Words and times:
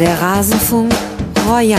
Der 0.00 0.18
Rasenfunk 0.18 0.90
Royal. 1.46 1.78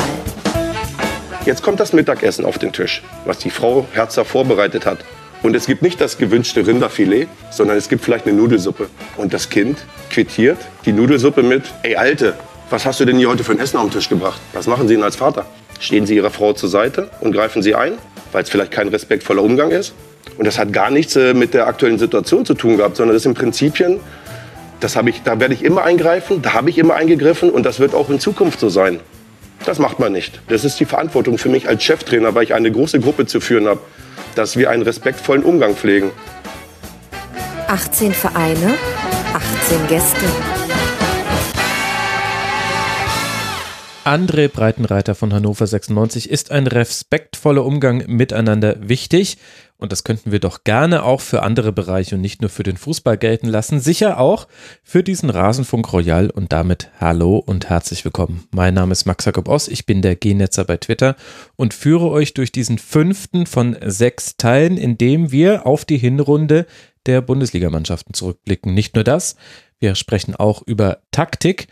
Jetzt 1.44 1.64
kommt 1.64 1.80
das 1.80 1.92
Mittagessen 1.92 2.46
auf 2.46 2.60
den 2.60 2.72
Tisch, 2.72 3.02
was 3.26 3.40
die 3.40 3.50
Frau 3.50 3.88
Herzer 3.94 4.26
vorbereitet 4.26 4.86
hat. 4.86 5.00
Und 5.42 5.56
es 5.56 5.66
gibt 5.66 5.82
nicht 5.82 6.00
das 6.00 6.20
gewünschte 6.20 6.68
Rinderfilet, 6.68 7.28
sondern 7.50 7.78
es 7.78 7.90
gibt 7.90 8.04
vielleicht 8.04 8.28
eine 8.28 8.38
Nudelsuppe. 8.38 8.90
Und 9.18 9.34
das 9.34 9.50
Kind 9.50 9.80
quittiert 10.12 10.60
die 10.86 10.94
Nudelsuppe 10.94 11.42
mit, 11.42 11.64
ey 11.82 11.96
Alte, 11.96 12.36
was 12.70 12.86
hast 12.86 13.00
du 13.00 13.06
denn 13.06 13.18
hier 13.18 13.28
heute 13.28 13.44
für 13.44 13.54
ein 13.54 13.60
Essen 13.60 13.78
auf 13.78 13.86
den 13.86 13.94
Tisch 13.94 14.10
gebracht? 14.10 14.40
Was 14.54 14.68
machen 14.68 14.88
Sie 14.88 14.94
denn 14.94 15.04
als 15.04 15.16
Vater? 15.16 15.48
Stehen 15.80 16.06
Sie 16.06 16.16
Ihrer 16.16 16.30
Frau 16.30 16.54
zur 16.54 16.70
Seite 16.70 17.10
und 17.22 17.32
greifen 17.32 17.64
Sie 17.64 17.74
ein, 17.74 17.94
weil 18.34 18.44
es 18.44 18.52
vielleicht 18.52 18.72
kein 18.72 18.90
respektvoller 18.90 19.42
Umgang 19.42 19.72
ist? 19.72 19.96
Und 20.38 20.46
das 20.46 20.60
hat 20.60 20.72
gar 20.72 20.92
nichts 20.92 21.16
äh, 21.16 21.34
mit 21.34 21.56
der 21.56 21.66
aktuellen 21.66 21.98
Situation 21.98 22.46
zu 22.46 22.54
tun 22.54 22.78
gehabt, 22.78 22.98
sondern 22.98 23.16
das 23.16 23.24
sind 23.24 23.34
Prinzipien, 23.34 24.00
das 24.82 24.98
ich, 25.06 25.22
da 25.22 25.40
werde 25.40 25.54
ich 25.54 25.64
immer 25.64 25.84
eingreifen, 25.84 26.42
da 26.42 26.54
habe 26.54 26.70
ich 26.70 26.78
immer 26.78 26.96
eingegriffen 26.96 27.52
und 27.52 27.66
das 27.66 27.80
wird 27.80 27.94
auch 27.94 28.10
in 28.10 28.20
Zukunft 28.20 28.60
so 28.60 28.68
sein. 28.68 29.00
Das 29.64 29.78
macht 29.78 30.00
man 30.00 30.12
nicht. 30.12 30.42
Das 30.48 30.66
ist 30.66 30.80
die 30.80 30.86
Verantwortung 30.86 31.38
für 31.38 31.50
mich 31.50 31.70
als 31.70 31.84
Cheftrainer, 31.84 32.34
weil 32.34 32.44
ich 32.44 32.54
eine 32.56 32.72
große 32.72 33.00
Gruppe 33.00 33.28
zu 33.28 33.40
führen 33.40 33.68
habe, 33.68 33.80
dass 34.34 34.58
wir 34.58 34.72
einen 34.72 34.82
respektvollen 34.82 35.44
Umgang 35.44 35.76
pflegen. 35.76 36.12
18 37.68 38.12
Vereine, 38.12 38.74
18 39.34 39.88
Gäste. 39.88 40.26
André 44.04 44.48
Breitenreiter 44.48 45.14
von 45.14 45.32
Hannover 45.32 45.68
96 45.68 46.28
ist 46.32 46.50
ein 46.50 46.66
respektvoller 46.66 47.64
Umgang 47.64 48.04
miteinander 48.08 48.78
wichtig 48.80 49.38
und 49.82 49.92
das 49.92 50.04
könnten 50.04 50.32
wir 50.32 50.40
doch 50.40 50.64
gerne 50.64 51.04
auch 51.04 51.22
für 51.22 51.42
andere 51.42 51.72
Bereiche 51.72 52.16
und 52.16 52.22
nicht 52.22 52.40
nur 52.40 52.50
für 52.50 52.62
den 52.64 52.78
Fußball 52.78 53.18
gelten 53.18 53.48
lassen, 53.48 53.80
sicher 53.80 54.20
auch 54.20 54.48
für 54.84 55.04
diesen 55.04 55.32
Rasenfunk 55.32 55.92
Royal. 55.92 56.30
Und 56.30 56.54
damit 56.54 56.92
hallo 57.00 57.38
und 57.38 57.70
herzlich 57.70 58.06
willkommen. 58.06 58.48
Mein 58.52 58.76
Name 58.76 58.92
ist 58.92 59.06
Max 59.06 59.26
Jakob 59.26 59.48
Oss, 59.48 59.68
ich 59.68 59.88
bin 59.88 60.04
der 60.04 60.16
G-Netzer 60.16 60.66
bei 60.66 60.78
Twitter 60.78 61.16
und 61.56 61.74
führe 61.74 62.10
euch 62.10 62.36
durch 62.36 62.52
diesen 62.52 62.78
fünften 62.78 63.48
von 63.48 63.76
sechs 63.84 64.38
Teilen, 64.38 64.78
in 64.78 65.00
dem 65.00 65.32
wir 65.32 65.66
auf 65.66 65.84
die 65.84 65.98
Hinrunde 65.98 66.68
der 67.08 67.22
Bundesligamannschaften 67.22 68.14
zurückblicken. 68.14 68.76
Nicht 68.76 68.94
nur 68.94 69.04
das, 69.04 69.36
wir 69.80 69.96
sprechen 69.96 70.36
auch 70.36 70.62
über 70.62 71.00
Taktik. 71.10 71.68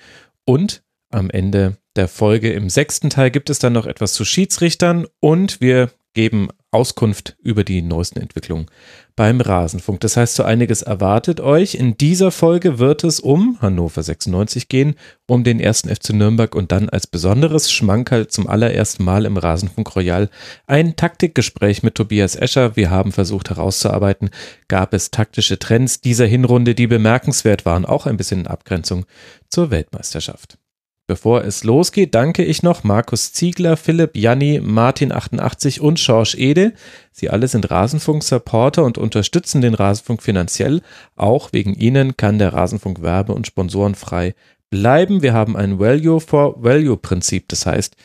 Und 0.45 0.81
am 1.11 1.29
Ende 1.29 1.77
der 1.95 2.07
Folge 2.07 2.51
im 2.53 2.69
sechsten 2.69 3.11
Teil 3.11 3.29
gibt 3.29 3.51
es 3.51 3.59
dann 3.59 3.73
noch 3.73 3.85
etwas 3.85 4.13
zu 4.13 4.25
Schiedsrichtern. 4.25 5.05
Und 5.19 5.61
wir 5.61 5.91
geben 6.13 6.49
Auskunft 6.71 7.35
über 7.41 7.63
die 7.63 7.81
neuesten 7.81 8.19
Entwicklungen 8.19 8.67
beim 9.15 9.41
Rasenfunk. 9.41 9.99
Das 10.01 10.17
heißt, 10.17 10.35
so 10.35 10.43
einiges 10.43 10.83
erwartet 10.83 11.41
euch. 11.41 11.73
In 11.73 11.97
dieser 11.97 12.29
Folge 12.29 12.77
wird 12.77 13.03
es 13.03 13.19
um 13.19 13.57
Hannover 13.59 14.03
96 14.03 14.67
gehen, 14.67 14.95
um 15.27 15.43
den 15.43 15.59
ersten 15.59 15.89
FC 15.89 16.11
Nürnberg 16.11 16.53
und 16.53 16.71
dann 16.71 16.87
als 16.87 17.07
besonderes 17.07 17.71
Schmankerl 17.71 18.27
zum 18.27 18.45
allerersten 18.47 19.03
Mal 19.03 19.25
im 19.25 19.37
Rasenfunk 19.37 19.95
Royal 19.95 20.29
ein 20.67 20.95
Taktikgespräch 20.95 21.81
mit 21.81 21.95
Tobias 21.95 22.35
Escher. 22.35 22.75
Wir 22.75 22.91
haben 22.91 23.11
versucht 23.11 23.49
herauszuarbeiten, 23.49 24.29
gab 24.67 24.93
es 24.93 25.09
taktische 25.09 25.57
Trends 25.57 26.01
dieser 26.01 26.27
Hinrunde, 26.27 26.75
die 26.75 26.87
bemerkenswert 26.87 27.65
waren, 27.65 27.85
auch 27.85 28.05
ein 28.05 28.17
bisschen 28.17 28.41
in 28.41 28.47
Abgrenzung 28.47 29.05
zur 29.49 29.71
Weltmeisterschaft. 29.71 30.58
Bevor 31.09 31.43
es 31.43 31.63
losgeht, 31.63 32.13
danke 32.13 32.45
ich 32.45 32.61
noch 32.61 32.83
Markus 32.83 33.33
Ziegler, 33.33 33.77
Philipp, 33.77 34.15
Janni, 34.15 34.59
Martin88 34.59 35.79
und 35.79 35.99
Schorsch 35.99 36.35
Ede. 36.35 36.73
Sie 37.11 37.31
alle 37.31 37.47
sind 37.47 37.71
Rasenfunk-Supporter 37.71 38.83
und 38.83 38.99
unterstützen 38.99 39.61
den 39.61 39.73
Rasenfunk 39.73 40.21
finanziell. 40.21 40.83
Auch 41.15 41.51
wegen 41.51 41.73
ihnen 41.73 42.15
kann 42.15 42.37
der 42.37 42.53
Rasenfunk 42.53 43.01
werbe- 43.01 43.33
und 43.33 43.47
sponsorenfrei 43.47 44.35
bleiben. 44.69 45.23
Wir 45.23 45.33
haben 45.33 45.57
ein 45.57 45.79
Value 45.79 46.19
for 46.19 46.63
Value 46.63 46.97
Prinzip. 46.97 47.47
Das 47.47 47.65
heißt, 47.65 47.95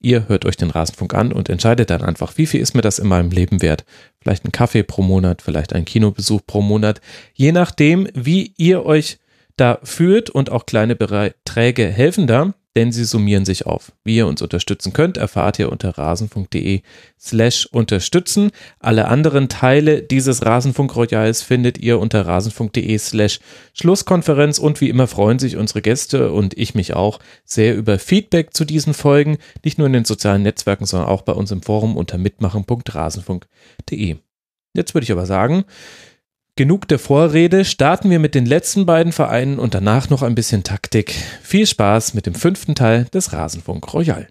ihr 0.00 0.26
hört 0.28 0.46
euch 0.46 0.56
den 0.56 0.70
Rasenfunk 0.70 1.12
an 1.12 1.34
und 1.34 1.50
entscheidet 1.50 1.90
dann 1.90 2.00
einfach, 2.00 2.38
wie 2.38 2.46
viel 2.46 2.62
ist 2.62 2.72
mir 2.72 2.80
das 2.80 2.98
in 2.98 3.08
meinem 3.08 3.30
Leben 3.30 3.60
wert? 3.60 3.84
Vielleicht 4.22 4.46
ein 4.46 4.52
Kaffee 4.52 4.84
pro 4.84 5.02
Monat, 5.02 5.42
vielleicht 5.42 5.74
ein 5.74 5.84
Kinobesuch 5.84 6.40
pro 6.46 6.62
Monat. 6.62 7.02
Je 7.34 7.52
nachdem, 7.52 8.08
wie 8.14 8.54
ihr 8.56 8.86
euch 8.86 9.18
da 9.56 9.78
führt 9.82 10.30
und 10.30 10.50
auch 10.50 10.66
kleine 10.66 10.96
Beträge 10.96 11.86
helfen 11.86 12.26
da, 12.26 12.54
denn 12.76 12.90
sie 12.90 13.04
summieren 13.04 13.44
sich 13.44 13.66
auf. 13.66 13.92
Wie 14.02 14.16
ihr 14.16 14.26
uns 14.26 14.42
unterstützen 14.42 14.92
könnt, 14.92 15.16
erfahrt 15.16 15.60
ihr 15.60 15.70
unter 15.70 15.96
rasen.de 15.96 16.82
slash 17.20 17.66
unterstützen. 17.66 18.50
Alle 18.80 19.06
anderen 19.06 19.48
Teile 19.48 20.02
dieses 20.02 20.44
Rasenfunk-Royals 20.44 21.42
findet 21.42 21.78
ihr 21.78 22.00
unter 22.00 22.26
rasenfunk.de 22.26 22.98
slash 22.98 23.38
Schlusskonferenz 23.74 24.58
und 24.58 24.80
wie 24.80 24.88
immer 24.88 25.06
freuen 25.06 25.38
sich 25.38 25.56
unsere 25.56 25.82
Gäste 25.82 26.32
und 26.32 26.58
ich 26.58 26.74
mich 26.74 26.94
auch 26.94 27.20
sehr 27.44 27.76
über 27.76 28.00
Feedback 28.00 28.54
zu 28.54 28.64
diesen 28.64 28.94
Folgen, 28.94 29.38
nicht 29.64 29.78
nur 29.78 29.86
in 29.86 29.92
den 29.92 30.04
sozialen 30.04 30.42
Netzwerken, 30.42 30.86
sondern 30.86 31.08
auch 31.08 31.22
bei 31.22 31.32
uns 31.32 31.52
im 31.52 31.62
Forum 31.62 31.96
unter 31.96 32.18
mitmachen.rasenfunk.de. 32.18 34.16
Jetzt 34.76 34.94
würde 34.94 35.04
ich 35.04 35.12
aber 35.12 35.26
sagen, 35.26 35.64
Genug 36.56 36.86
der 36.86 37.00
Vorrede, 37.00 37.64
starten 37.64 38.10
wir 38.10 38.20
mit 38.20 38.36
den 38.36 38.46
letzten 38.46 38.86
beiden 38.86 39.10
Vereinen 39.10 39.58
und 39.58 39.74
danach 39.74 40.08
noch 40.08 40.22
ein 40.22 40.36
bisschen 40.36 40.62
Taktik. 40.62 41.12
Viel 41.42 41.66
Spaß 41.66 42.14
mit 42.14 42.26
dem 42.26 42.36
fünften 42.36 42.76
Teil 42.76 43.06
des 43.06 43.32
Rasenfunk 43.32 43.92
Royal. 43.92 44.28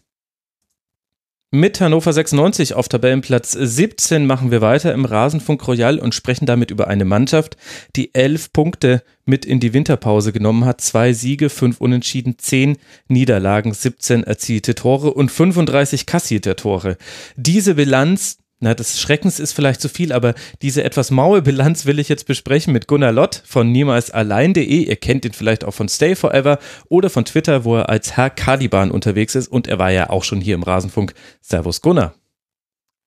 Mit 1.51 1.81
Hannover 1.81 2.13
96 2.13 2.75
auf 2.75 2.88
Tabellenplatz 2.88 3.51
17 3.51 4.25
machen 4.25 4.51
wir 4.51 4.61
weiter 4.61 4.94
im 4.94 5.03
Rasenfunk 5.03 5.67
Royal 5.67 6.00
und 6.00 6.16
sprechen 6.16 6.45
damit 6.45 6.72
über 6.72 6.88
eine 6.88 7.03
Mannschaft, 7.03 7.57
die 7.97 8.16
elf 8.16 8.53
Punkte 8.53 9.03
mit 9.25 9.44
in 9.44 9.59
die 9.59 9.73
Winterpause 9.73 10.31
genommen 10.31 10.63
hat. 10.63 10.79
Zwei 10.79 11.11
Siege, 11.11 11.50
fünf 11.50 11.81
Unentschieden, 11.81 12.40
zehn 12.40 12.78
Niederlagen, 13.09 13.73
17 13.73 14.23
erzielte 14.23 14.75
Tore 14.75 15.13
und 15.13 15.29
35 15.29 16.05
kassierte 16.05 16.55
Tore. 16.55 16.95
Diese 17.35 17.75
Bilanz 17.75 18.38
na, 18.63 18.74
des 18.74 19.00
Schreckens 19.00 19.40
ist 19.40 19.51
vielleicht 19.51 19.81
zu 19.81 19.90
viel, 19.90 20.13
aber 20.13 20.34
diese 20.62 20.85
etwas 20.85 21.12
maue 21.12 21.41
Bilanz 21.41 21.85
will 21.85 22.00
ich 22.00 22.07
jetzt 22.07 22.25
besprechen 22.25 22.72
mit 22.72 22.88
Gunnar 22.88 23.12
Lott 23.12 23.44
von 23.46 23.72
niemalsallein.de. 23.72 24.63
Ihr 24.63 24.96
kennt 24.96 25.25
ihn 25.25 25.34
vielleicht 25.34 25.66
auch 25.66 25.74
von 25.74 25.90
Stay 25.90 26.16
Forever 26.16 26.59
oder 26.88 27.09
von 27.09 27.25
Twitter, 27.25 27.66
wo 27.66 27.75
er 27.75 27.90
als 27.90 28.16
Herr 28.16 28.29
Caliban 28.29 28.90
unterwegs 28.90 29.35
ist 29.35 29.50
und 29.50 29.68
er 29.68 29.79
war 29.79 29.91
ja 29.91 30.09
auch 30.09 30.23
schon 30.23 30.40
hier 30.40 30.56
im 30.56 30.63
Rasenfunk. 30.63 31.13
Servus 31.41 31.81
Gunnar. 31.81 32.16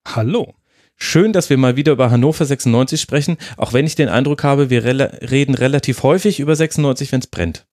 Hallo. 0.07 0.55
Schön, 0.95 1.33
dass 1.33 1.49
wir 1.49 1.57
mal 1.57 1.77
wieder 1.77 1.93
über 1.93 2.11
Hannover 2.11 2.45
96 2.45 3.01
sprechen, 3.01 3.39
auch 3.57 3.73
wenn 3.73 3.87
ich 3.87 3.97
den 3.97 4.09
Eindruck 4.11 4.45
habe, 4.45 4.69
wir 4.69 4.85
re 4.85 5.19
reden 5.31 5.55
relativ 5.55 6.03
häufig 6.03 6.39
über 6.39 6.55
96, 6.55 7.13
wenn 7.13 7.21
es 7.21 7.27
brennt. 7.27 7.67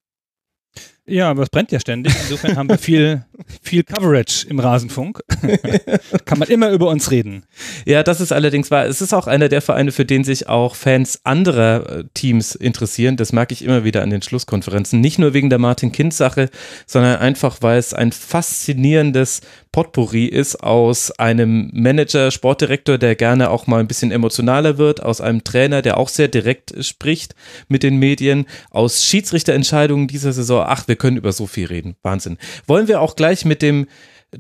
Ja, 1.06 1.30
aber 1.30 1.44
es 1.44 1.50
brennt 1.50 1.72
ja 1.74 1.82
ständig. 1.82 2.14
Insofern 2.22 2.56
haben 2.56 2.70
wir 2.70 2.78
viel, 2.78 3.26
viel 3.62 3.84
Coverage 3.84 4.48
im 4.48 4.60
Rasenfunk. 4.60 5.20
Kann 6.26 6.40
man 6.40 6.48
immer 6.48 6.70
über 6.70 6.88
uns 6.88 7.12
reden. 7.12 7.44
Ja, 7.86 8.04
das 8.04 8.22
ist 8.22 8.32
allerdings 8.32 8.72
wahr. 8.72 8.86
Es 8.86 9.02
ist 9.02 9.14
auch 9.14 9.28
einer 9.28 9.50
der 9.50 9.62
Vereine, 9.62 9.92
für 9.92 10.06
den 10.06 10.24
sich 10.24 10.48
auch 10.48 10.76
Fans 10.76 11.20
anderer 11.26 11.90
äh, 11.90 12.04
Teams 12.14 12.56
interessieren. 12.56 13.18
Das 13.18 13.34
merke 13.34 13.54
ich 13.54 13.66
immer 13.66 13.84
wieder 13.84 14.02
an 14.02 14.12
den 14.12 14.22
Schlusskonferenzen. 14.22 15.02
Nicht 15.02 15.20
nur 15.20 15.34
wegen 15.34 15.50
der 15.50 15.60
Martin-Kind-Sache, 15.60 16.50
sondern 16.86 17.18
einfach, 17.18 17.58
weil 17.60 17.80
es 17.80 17.94
ein 17.94 18.14
faszinierendes 18.14 19.42
Potpourri 19.74 20.26
ist 20.28 20.64
aus 20.64 21.12
einem 21.12 21.70
Manager, 21.74 22.32
Sportdirektor, 22.32 22.98
der 22.98 23.16
gerne 23.16 23.50
auch 23.50 23.68
mal 23.68 23.80
ein 23.80 23.88
bisschen 23.88 24.12
emotionaler 24.12 24.78
wird, 24.78 25.04
aus 25.04 25.20
einem 25.20 25.44
Trainer, 25.44 25.82
der 25.82 25.98
auch 25.98 26.10
sehr 26.10 26.30
direkt 26.30 26.74
spricht 26.86 27.36
mit 27.68 27.84
den 27.84 27.98
Medien, 27.98 28.46
aus 28.70 29.04
Schiedsrichterentscheidungen 29.04 30.08
dieser 30.08 30.32
Saison. 30.32 30.64
Ach, 30.66 30.88
wir 30.88 30.96
können 30.96 31.18
über 31.18 31.34
so 31.34 31.48
viel 31.48 31.66
reden. 31.66 31.96
Wahnsinn. 32.04 32.38
Wollen 32.68 32.88
wir 32.88 33.02
auch 33.02 33.16
gleich 33.16 33.46
mit 33.46 33.64
dem 33.64 33.88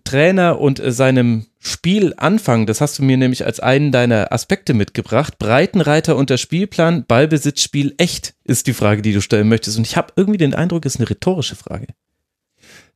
Trainer 0.04 0.60
und 0.60 0.82
seinem 0.86 1.48
Spiel 1.60 2.14
anfangen. 2.18 2.68
Das 2.68 2.80
hast 2.80 3.00
du 3.00 3.04
mir 3.04 3.18
nämlich 3.18 3.46
als 3.46 3.60
einen 3.60 3.92
deiner 3.92 4.32
Aspekte 4.32 4.74
mitgebracht. 4.74 5.40
Breitenreiter 5.40 6.16
unter 6.16 6.38
Spielplan, 6.38 7.06
Ballbesitzspiel 7.06 7.96
echt 7.98 8.36
ist 8.44 8.68
die 8.68 8.74
Frage, 8.74 9.02
die 9.02 9.14
du 9.14 9.22
stellen 9.22 9.50
möchtest. 9.50 9.78
Und 9.78 9.88
ich 9.88 9.98
habe 9.98 10.14
irgendwie 10.16 10.38
den 10.38 10.54
Eindruck, 10.54 10.86
es 10.86 10.96
ist 10.96 11.02
eine 11.02 11.10
rhetorische 11.10 11.56
Frage. 11.56 11.88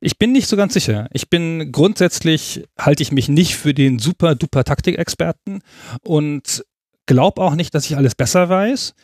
Ich 0.00 0.18
bin 0.18 0.32
nicht 0.32 0.48
so 0.48 0.56
ganz 0.56 0.74
sicher. 0.74 1.08
Ich 1.12 1.28
bin 1.28 1.72
grundsätzlich, 1.72 2.64
halte 2.78 3.02
ich 3.02 3.10
mich 3.10 3.28
nicht 3.28 3.56
für 3.56 3.74
den 3.74 3.98
super 3.98 4.34
duper 4.34 4.64
Taktikexperten 4.64 5.60
und 6.02 6.64
glaube 7.06 7.42
auch 7.42 7.54
nicht, 7.54 7.74
dass 7.74 7.86
ich 7.86 7.96
alles 7.96 8.14
besser 8.14 8.48
weiß. 8.48 8.94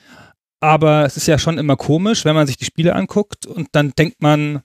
Aber 0.61 1.05
es 1.05 1.17
ist 1.17 1.27
ja 1.27 1.39
schon 1.39 1.59
immer 1.59 1.77
komisch, 1.77 2.25
wenn 2.25 2.35
man 2.35 2.47
sich 2.47 2.57
die 2.57 2.65
Spiele 2.65 2.95
anguckt 2.95 3.47
und 3.47 3.69
dann 3.73 3.93
denkt 3.99 4.23
man 4.23 4.63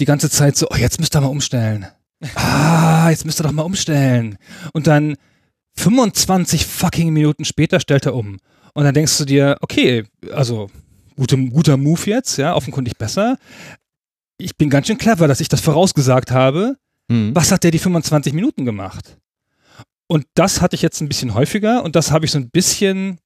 die 0.00 0.04
ganze 0.04 0.28
Zeit 0.28 0.56
so, 0.56 0.66
oh, 0.70 0.76
jetzt 0.76 0.98
müsst 0.98 1.16
ihr 1.16 1.20
mal 1.20 1.28
umstellen. 1.28 1.86
Ah, 2.34 3.08
jetzt 3.10 3.24
müsst 3.24 3.40
ihr 3.40 3.44
doch 3.44 3.52
mal 3.52 3.62
umstellen. 3.62 4.38
Und 4.72 4.86
dann 4.86 5.16
25 5.76 6.66
fucking 6.66 7.12
Minuten 7.12 7.44
später 7.44 7.78
stellt 7.78 8.06
er 8.06 8.14
um. 8.14 8.38
Und 8.74 8.84
dann 8.84 8.94
denkst 8.94 9.16
du 9.18 9.24
dir, 9.24 9.56
okay, 9.60 10.04
also 10.32 10.68
guter, 11.16 11.36
guter 11.36 11.76
Move 11.76 12.02
jetzt, 12.06 12.36
ja, 12.36 12.54
offenkundig 12.54 12.96
besser 12.98 13.38
ich 14.38 14.56
bin 14.56 14.70
ganz 14.70 14.86
schön 14.86 14.98
clever, 14.98 15.28
dass 15.28 15.40
ich 15.40 15.48
das 15.48 15.60
vorausgesagt 15.60 16.30
habe. 16.30 16.76
Mhm. 17.08 17.34
Was 17.34 17.52
hat 17.52 17.64
der 17.64 17.70
die 17.70 17.78
25 17.78 18.32
Minuten 18.32 18.64
gemacht? 18.64 19.18
Und 20.06 20.26
das 20.34 20.62
hatte 20.62 20.74
ich 20.74 20.82
jetzt 20.82 21.00
ein 21.00 21.08
bisschen 21.08 21.34
häufiger 21.34 21.84
und 21.84 21.94
das 21.94 22.10
habe 22.12 22.24
ich 22.24 22.30
so 22.30 22.38
ein 22.38 22.50
bisschen 22.50 23.18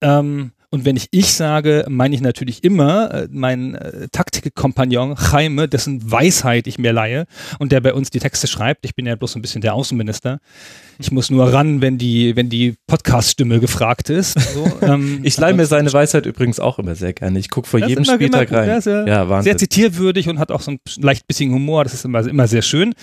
ähm, 0.00 0.52
Und 0.70 0.84
wenn 0.84 0.96
ich 0.96 1.08
ich 1.12 1.32
sage, 1.32 1.86
meine 1.88 2.14
ich 2.14 2.20
natürlich 2.20 2.62
immer 2.62 3.10
äh, 3.12 3.28
meinen 3.30 3.74
äh, 3.74 4.08
Taktikkompagnon 4.12 5.16
Jaime, 5.32 5.66
dessen 5.66 6.10
Weisheit 6.10 6.66
ich 6.66 6.78
mir 6.78 6.92
leihe 6.92 7.24
und 7.58 7.72
der 7.72 7.80
bei 7.80 7.94
uns 7.94 8.10
die 8.10 8.18
Texte 8.18 8.46
schreibt. 8.46 8.84
Ich 8.84 8.94
bin 8.94 9.06
ja 9.06 9.16
bloß 9.16 9.36
ein 9.36 9.42
bisschen 9.42 9.62
der 9.62 9.72
Außenminister. 9.72 10.40
Ich 10.98 11.10
muss 11.10 11.30
nur 11.30 11.52
ran, 11.54 11.80
wenn 11.80 11.96
die, 11.96 12.36
wenn 12.36 12.50
die 12.50 12.74
Podcast-Stimme 12.86 13.60
gefragt 13.60 14.10
ist. 14.10 14.38
So, 14.38 14.70
ähm, 14.82 15.20
ich 15.22 15.38
leihe 15.38 15.54
mir 15.54 15.64
seine 15.64 15.90
Weisheit 15.90 16.26
übrigens 16.26 16.60
auch 16.60 16.78
immer 16.78 16.94
sehr 16.94 17.14
gerne. 17.14 17.38
Ich 17.38 17.48
gucke 17.48 17.66
vor 17.66 17.80
jedem 17.80 18.04
immer, 18.04 18.14
Spieltag 18.14 18.50
immer, 18.50 18.58
rein. 18.58 18.80
Sehr, 18.82 19.06
ja, 19.06 19.26
Wahnsinn. 19.26 19.52
sehr 19.52 19.58
zitierwürdig 19.58 20.28
und 20.28 20.38
hat 20.38 20.50
auch 20.50 20.60
so 20.60 20.72
ein 20.72 20.80
leicht 20.98 21.26
bisschen 21.26 21.50
Humor. 21.50 21.84
Das 21.84 21.94
ist 21.94 22.04
immer, 22.04 22.26
immer 22.26 22.46
sehr 22.46 22.62
schön. 22.62 22.94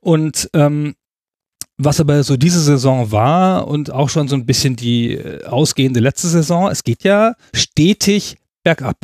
Und 0.00 0.48
ähm, 0.54 0.94
was 1.84 2.00
aber 2.00 2.22
so 2.22 2.36
diese 2.36 2.60
Saison 2.60 3.10
war 3.10 3.66
und 3.66 3.90
auch 3.90 4.08
schon 4.08 4.28
so 4.28 4.36
ein 4.36 4.46
bisschen 4.46 4.76
die 4.76 5.12
äh, 5.12 5.44
ausgehende 5.44 6.00
letzte 6.00 6.28
Saison, 6.28 6.68
es 6.68 6.84
geht 6.84 7.04
ja 7.04 7.34
stetig 7.54 8.36
bergab. 8.62 8.96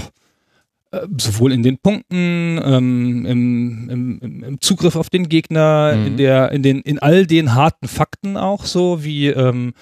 Äh, 0.93 1.07
sowohl 1.19 1.53
in 1.53 1.63
den 1.63 1.79
Punkten, 1.79 2.61
ähm, 2.63 3.27
im, 3.27 3.91
im, 4.21 4.45
im, 4.45 4.61
Zugriff 4.61 4.95
auf 4.95 5.11
den 5.11 5.29
Gegner, 5.29 5.97
mhm. 5.97 6.07
in, 6.07 6.17
der, 6.17 6.53
in, 6.53 6.63
den, 6.63 6.81
in 6.81 6.99
all 6.99 7.27
den 7.27 7.55
harten 7.55 7.89
Fakten 7.89 8.37
auch 8.37 8.65
so, 8.65 9.03
wie 9.03 9.29
ähm, 9.29 9.73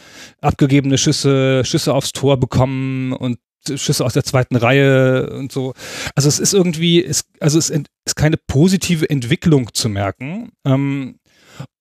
abgegebene 0.40 0.97
Schüsse, 0.97 1.64
Schüsse 1.64 1.93
aufs 1.93 2.12
Tor 2.12 2.38
bekommen 2.38 3.12
und 3.12 3.38
Schüsse 3.76 4.05
aus 4.05 4.12
der 4.12 4.25
zweiten 4.25 4.56
Reihe 4.56 5.31
und 5.31 5.50
so. 5.52 5.75
Also 6.14 6.29
es 6.29 6.38
ist 6.38 6.55
irgendwie, 6.55 7.05
es, 7.05 7.25
also 7.40 7.58
es 7.58 7.70
ist 7.70 8.17
keine 8.17 8.37
positive 8.37 9.08
Entwicklung 9.08 9.73
zu 9.73 9.88
merken. 9.88 10.52
Ähm, 10.64 11.17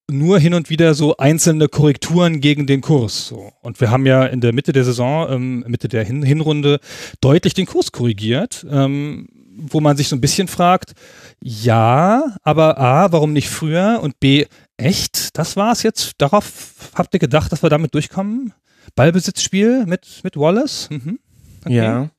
nur 0.09 0.39
hin 0.39 0.53
und 0.53 0.69
wieder 0.69 0.93
so 0.93 1.17
einzelne 1.17 1.67
Korrekturen 1.67 2.41
gegen 2.41 2.67
den 2.67 2.81
Kurs. 2.81 3.27
So. 3.27 3.51
Und 3.61 3.79
wir 3.79 3.89
haben 3.89 4.05
ja 4.05 4.25
in 4.25 4.41
der 4.41 4.53
Mitte 4.53 4.73
der 4.73 4.83
Saison, 4.83 5.31
ähm, 5.31 5.65
Mitte 5.67 5.87
der 5.87 6.03
hin 6.03 6.23
Hinrunde, 6.23 6.79
deutlich 7.21 7.53
den 7.53 7.65
Kurs 7.65 7.91
korrigiert, 7.91 8.65
ähm, 8.69 9.27
wo 9.55 9.79
man 9.79 9.97
sich 9.97 10.07
so 10.07 10.15
ein 10.15 10.21
bisschen 10.21 10.47
fragt, 10.47 10.93
ja, 11.41 12.35
aber 12.41 12.79
A, 12.79 13.11
warum 13.11 13.33
nicht 13.33 13.49
früher? 13.49 13.99
Und 14.01 14.19
B, 14.19 14.45
echt? 14.77 15.37
Das 15.37 15.55
war's 15.55 15.83
jetzt? 15.83 16.13
Darauf 16.17 16.91
habt 16.95 17.13
ihr 17.13 17.19
gedacht, 17.19 17.51
dass 17.51 17.63
wir 17.63 17.69
damit 17.69 17.93
durchkommen? 17.93 18.53
Ballbesitzspiel 18.95 19.85
mit, 19.85 20.21
mit 20.23 20.37
Wallace? 20.37 20.89
Mhm. 20.89 21.19
Okay. 21.63 21.75
Ja. 21.75 22.09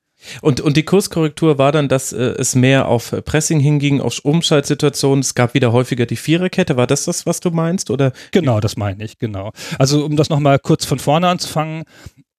Und, 0.41 0.61
und 0.61 0.77
die 0.77 0.83
Kurskorrektur 0.83 1.57
war 1.57 1.71
dann, 1.71 1.87
dass 1.87 2.13
äh, 2.13 2.35
es 2.37 2.55
mehr 2.55 2.87
auf 2.87 3.15
Pressing 3.25 3.59
hinging, 3.59 4.01
auf 4.01 4.19
Umschaltsituationen. 4.19 5.21
Es 5.21 5.35
gab 5.35 5.53
wieder 5.53 5.71
häufiger 5.71 6.05
die 6.05 6.15
Viererkette. 6.15 6.77
War 6.77 6.87
das 6.87 7.05
das, 7.05 7.25
was 7.25 7.39
du 7.39 7.51
meinst? 7.51 7.89
Oder? 7.89 8.11
Genau, 8.31 8.59
das 8.59 8.77
meine 8.77 9.03
ich, 9.03 9.17
genau. 9.17 9.51
Also, 9.79 10.05
um 10.05 10.15
das 10.15 10.29
nochmal 10.29 10.59
kurz 10.59 10.85
von 10.85 10.99
vorne 10.99 11.27
anzufangen. 11.27 11.83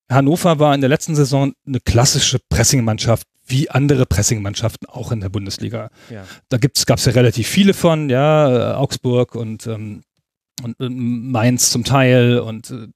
Hannover 0.08 0.58
war 0.58 0.74
in 0.74 0.80
der 0.80 0.90
letzten 0.90 1.16
Saison 1.16 1.52
eine 1.66 1.80
klassische 1.80 2.38
Pressingmannschaft, 2.48 3.26
wie 3.46 3.70
andere 3.70 4.06
Pressingmannschaften 4.06 4.88
auch 4.88 5.12
in 5.12 5.20
der 5.20 5.28
Bundesliga. 5.28 5.90
Ja. 6.10 6.24
Da 6.48 6.58
gab 6.58 6.98
es 6.98 7.04
ja 7.04 7.12
relativ 7.12 7.48
viele 7.48 7.74
von, 7.74 8.08
ja, 8.08 8.76
Augsburg 8.76 9.34
und, 9.34 9.66
ähm, 9.66 10.02
und 10.62 10.76
Mainz 10.78 11.70
zum 11.70 11.84
Teil 11.84 12.38
und 12.38 12.70
äh, 12.70 12.88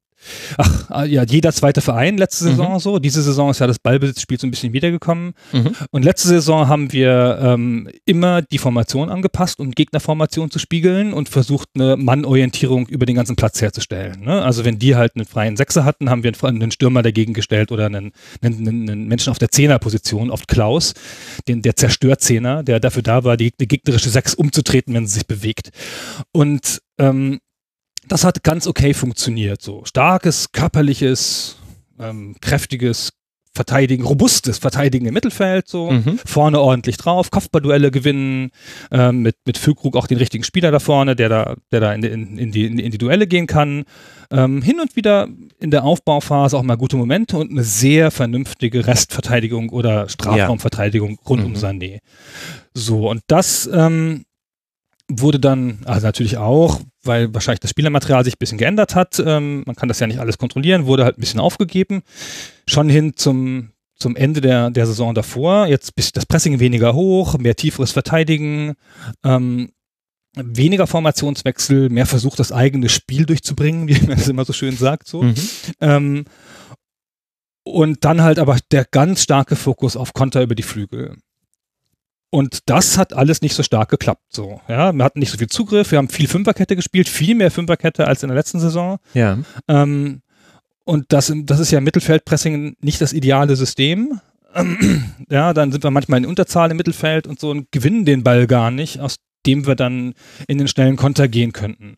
Ach, 0.58 0.90
ah, 0.90 1.04
ja, 1.04 1.24
jeder 1.24 1.52
zweite 1.52 1.80
Verein 1.80 2.18
letzte 2.18 2.44
Saison 2.44 2.74
mhm. 2.74 2.78
so. 2.78 2.98
Diese 2.98 3.22
Saison 3.22 3.50
ist 3.50 3.60
ja 3.60 3.66
das 3.66 3.78
Ballbesitzspiel 3.78 4.38
so 4.38 4.46
ein 4.46 4.50
bisschen 4.50 4.72
wiedergekommen. 4.72 5.32
Mhm. 5.52 5.72
Und 5.90 6.04
letzte 6.04 6.28
Saison 6.28 6.68
haben 6.68 6.92
wir 6.92 7.38
ähm, 7.42 7.88
immer 8.04 8.42
die 8.42 8.58
Formation 8.58 9.08
angepasst, 9.08 9.60
um 9.60 9.70
Gegnerformation 9.70 10.50
zu 10.50 10.58
spiegeln 10.58 11.12
und 11.12 11.28
versucht, 11.28 11.68
eine 11.74 11.96
Mannorientierung 11.96 12.86
über 12.88 13.06
den 13.06 13.16
ganzen 13.16 13.36
Platz 13.36 13.60
herzustellen. 13.60 14.20
Ne? 14.24 14.42
Also 14.42 14.64
wenn 14.64 14.78
die 14.78 14.96
halt 14.96 15.12
einen 15.16 15.24
freien 15.24 15.56
Sechser 15.56 15.84
hatten, 15.84 16.10
haben 16.10 16.22
wir 16.22 16.32
einen 16.42 16.70
Stürmer 16.70 17.02
dagegen 17.02 17.32
gestellt 17.32 17.72
oder 17.72 17.86
einen, 17.86 18.12
einen, 18.42 18.68
einen 18.68 19.08
Menschen 19.08 19.30
auf 19.30 19.38
der 19.38 19.50
Zehnerposition, 19.50 20.30
oft 20.30 20.48
Klaus, 20.48 20.94
den, 21.48 21.62
der 21.62 21.76
Zerstörzehner, 21.76 22.62
der 22.62 22.80
dafür 22.80 23.02
da 23.02 23.24
war, 23.24 23.36
die, 23.36 23.52
die 23.58 23.68
gegnerische 23.68 24.10
Sechs 24.10 24.34
umzutreten, 24.34 24.94
wenn 24.94 25.06
sie 25.06 25.14
sich 25.14 25.26
bewegt. 25.26 25.70
Und 26.32 26.80
ähm, 26.98 27.40
das 28.08 28.24
hat 28.24 28.42
ganz 28.42 28.66
okay 28.66 28.94
funktioniert. 28.94 29.62
So 29.62 29.84
starkes, 29.84 30.52
körperliches, 30.52 31.56
ähm, 31.98 32.36
kräftiges 32.40 33.12
Verteidigen, 33.52 34.04
robustes 34.04 34.58
Verteidigen 34.58 35.06
im 35.06 35.14
Mittelfeld, 35.14 35.66
so 35.66 35.90
mhm. 35.90 36.20
vorne 36.24 36.60
ordentlich 36.60 36.96
drauf, 36.98 37.32
Kopfballduelle 37.32 37.90
gewinnen, 37.90 38.52
ähm, 38.92 39.22
mit, 39.22 39.36
mit 39.44 39.58
Füllkrug 39.58 39.96
auch 39.96 40.06
den 40.06 40.18
richtigen 40.18 40.44
Spieler 40.44 40.70
da 40.70 40.78
vorne, 40.78 41.16
der 41.16 41.28
da, 41.28 41.56
der 41.72 41.80
da 41.80 41.92
in, 41.92 42.04
in, 42.04 42.38
in, 42.38 42.52
die, 42.52 42.66
in 42.66 42.92
die 42.92 42.98
Duelle 42.98 43.26
gehen 43.26 43.48
kann. 43.48 43.84
Ähm, 44.30 44.62
hin 44.62 44.78
und 44.78 44.94
wieder 44.94 45.28
in 45.58 45.72
der 45.72 45.82
Aufbauphase 45.82 46.56
auch 46.56 46.62
mal 46.62 46.76
gute 46.76 46.96
Momente 46.96 47.38
und 47.38 47.50
eine 47.50 47.64
sehr 47.64 48.12
vernünftige 48.12 48.86
Restverteidigung 48.86 49.70
oder 49.70 50.08
Strafraumverteidigung 50.08 51.10
ja. 51.10 51.28
rund 51.28 51.40
mhm. 51.40 51.46
um 51.46 51.54
Sané. 51.54 51.98
So, 52.72 53.10
und 53.10 53.22
das 53.26 53.68
ähm, 53.72 54.26
wurde 55.10 55.40
dann, 55.40 55.80
also 55.84 56.06
natürlich 56.06 56.36
auch, 56.36 56.80
weil 57.02 57.32
wahrscheinlich 57.34 57.60
das 57.60 57.70
Spielermaterial 57.70 58.24
sich 58.24 58.34
ein 58.34 58.38
bisschen 58.38 58.58
geändert 58.58 58.94
hat, 58.94 59.22
ähm, 59.24 59.62
man 59.66 59.76
kann 59.76 59.88
das 59.88 60.00
ja 60.00 60.06
nicht 60.06 60.20
alles 60.20 60.38
kontrollieren, 60.38 60.86
wurde 60.86 61.04
halt 61.04 61.18
ein 61.18 61.20
bisschen 61.20 61.40
aufgegeben, 61.40 62.02
schon 62.66 62.88
hin 62.88 63.14
zum, 63.16 63.70
zum 63.96 64.16
Ende 64.16 64.40
der, 64.40 64.70
der 64.70 64.86
Saison 64.86 65.14
davor, 65.14 65.66
jetzt 65.66 65.94
bis 65.94 66.12
das 66.12 66.26
Pressing 66.26 66.60
weniger 66.60 66.94
hoch, 66.94 67.38
mehr 67.38 67.56
tieferes 67.56 67.92
Verteidigen, 67.92 68.74
ähm, 69.24 69.70
weniger 70.36 70.86
Formationswechsel, 70.86 71.88
mehr 71.90 72.06
versucht, 72.06 72.38
das 72.38 72.52
eigene 72.52 72.88
Spiel 72.88 73.26
durchzubringen, 73.26 73.88
wie 73.88 74.06
man 74.06 74.18
es 74.18 74.28
immer 74.28 74.44
so 74.44 74.52
schön 74.52 74.76
sagt, 74.76 75.08
so. 75.08 75.22
Mhm. 75.22 75.34
Ähm, 75.80 76.24
und 77.62 78.04
dann 78.04 78.22
halt 78.22 78.38
aber 78.38 78.58
der 78.70 78.84
ganz 78.84 79.22
starke 79.22 79.54
Fokus 79.54 79.96
auf 79.96 80.12
Konter 80.12 80.42
über 80.42 80.54
die 80.54 80.62
Flügel. 80.62 81.16
Und 82.30 82.70
das 82.70 82.96
hat 82.96 83.12
alles 83.12 83.42
nicht 83.42 83.54
so 83.54 83.64
stark 83.64 83.88
geklappt. 83.88 84.22
So, 84.28 84.60
ja, 84.68 84.92
wir 84.92 85.04
hatten 85.04 85.18
nicht 85.18 85.32
so 85.32 85.38
viel 85.38 85.48
Zugriff, 85.48 85.90
wir 85.90 85.98
haben 85.98 86.08
viel 86.08 86.28
Fünferkette 86.28 86.76
gespielt, 86.76 87.08
viel 87.08 87.34
mehr 87.34 87.50
Fünferkette 87.50 88.06
als 88.06 88.22
in 88.22 88.28
der 88.28 88.36
letzten 88.36 88.60
Saison. 88.60 88.98
Ja. 89.14 89.38
Ähm, 89.66 90.22
und 90.84 91.06
das, 91.08 91.32
das 91.44 91.60
ist 91.60 91.72
ja 91.72 91.78
im 91.78 91.84
Mittelfeldpressing 91.84 92.76
nicht 92.80 93.00
das 93.00 93.12
ideale 93.12 93.56
System. 93.56 94.20
ja, 95.30 95.52
dann 95.52 95.72
sind 95.72 95.84
wir 95.84 95.90
manchmal 95.90 96.18
in 96.18 96.26
Unterzahl 96.26 96.70
im 96.70 96.76
Mittelfeld 96.76 97.26
und 97.26 97.40
so 97.40 97.50
und 97.50 97.70
gewinnen 97.72 98.04
den 98.04 98.22
Ball 98.22 98.46
gar 98.46 98.70
nicht, 98.70 99.00
aus 99.00 99.16
dem 99.46 99.66
wir 99.66 99.74
dann 99.74 100.14
in 100.46 100.58
den 100.58 100.68
schnellen 100.68 100.96
Konter 100.96 101.28
gehen 101.28 101.52
könnten. 101.52 101.96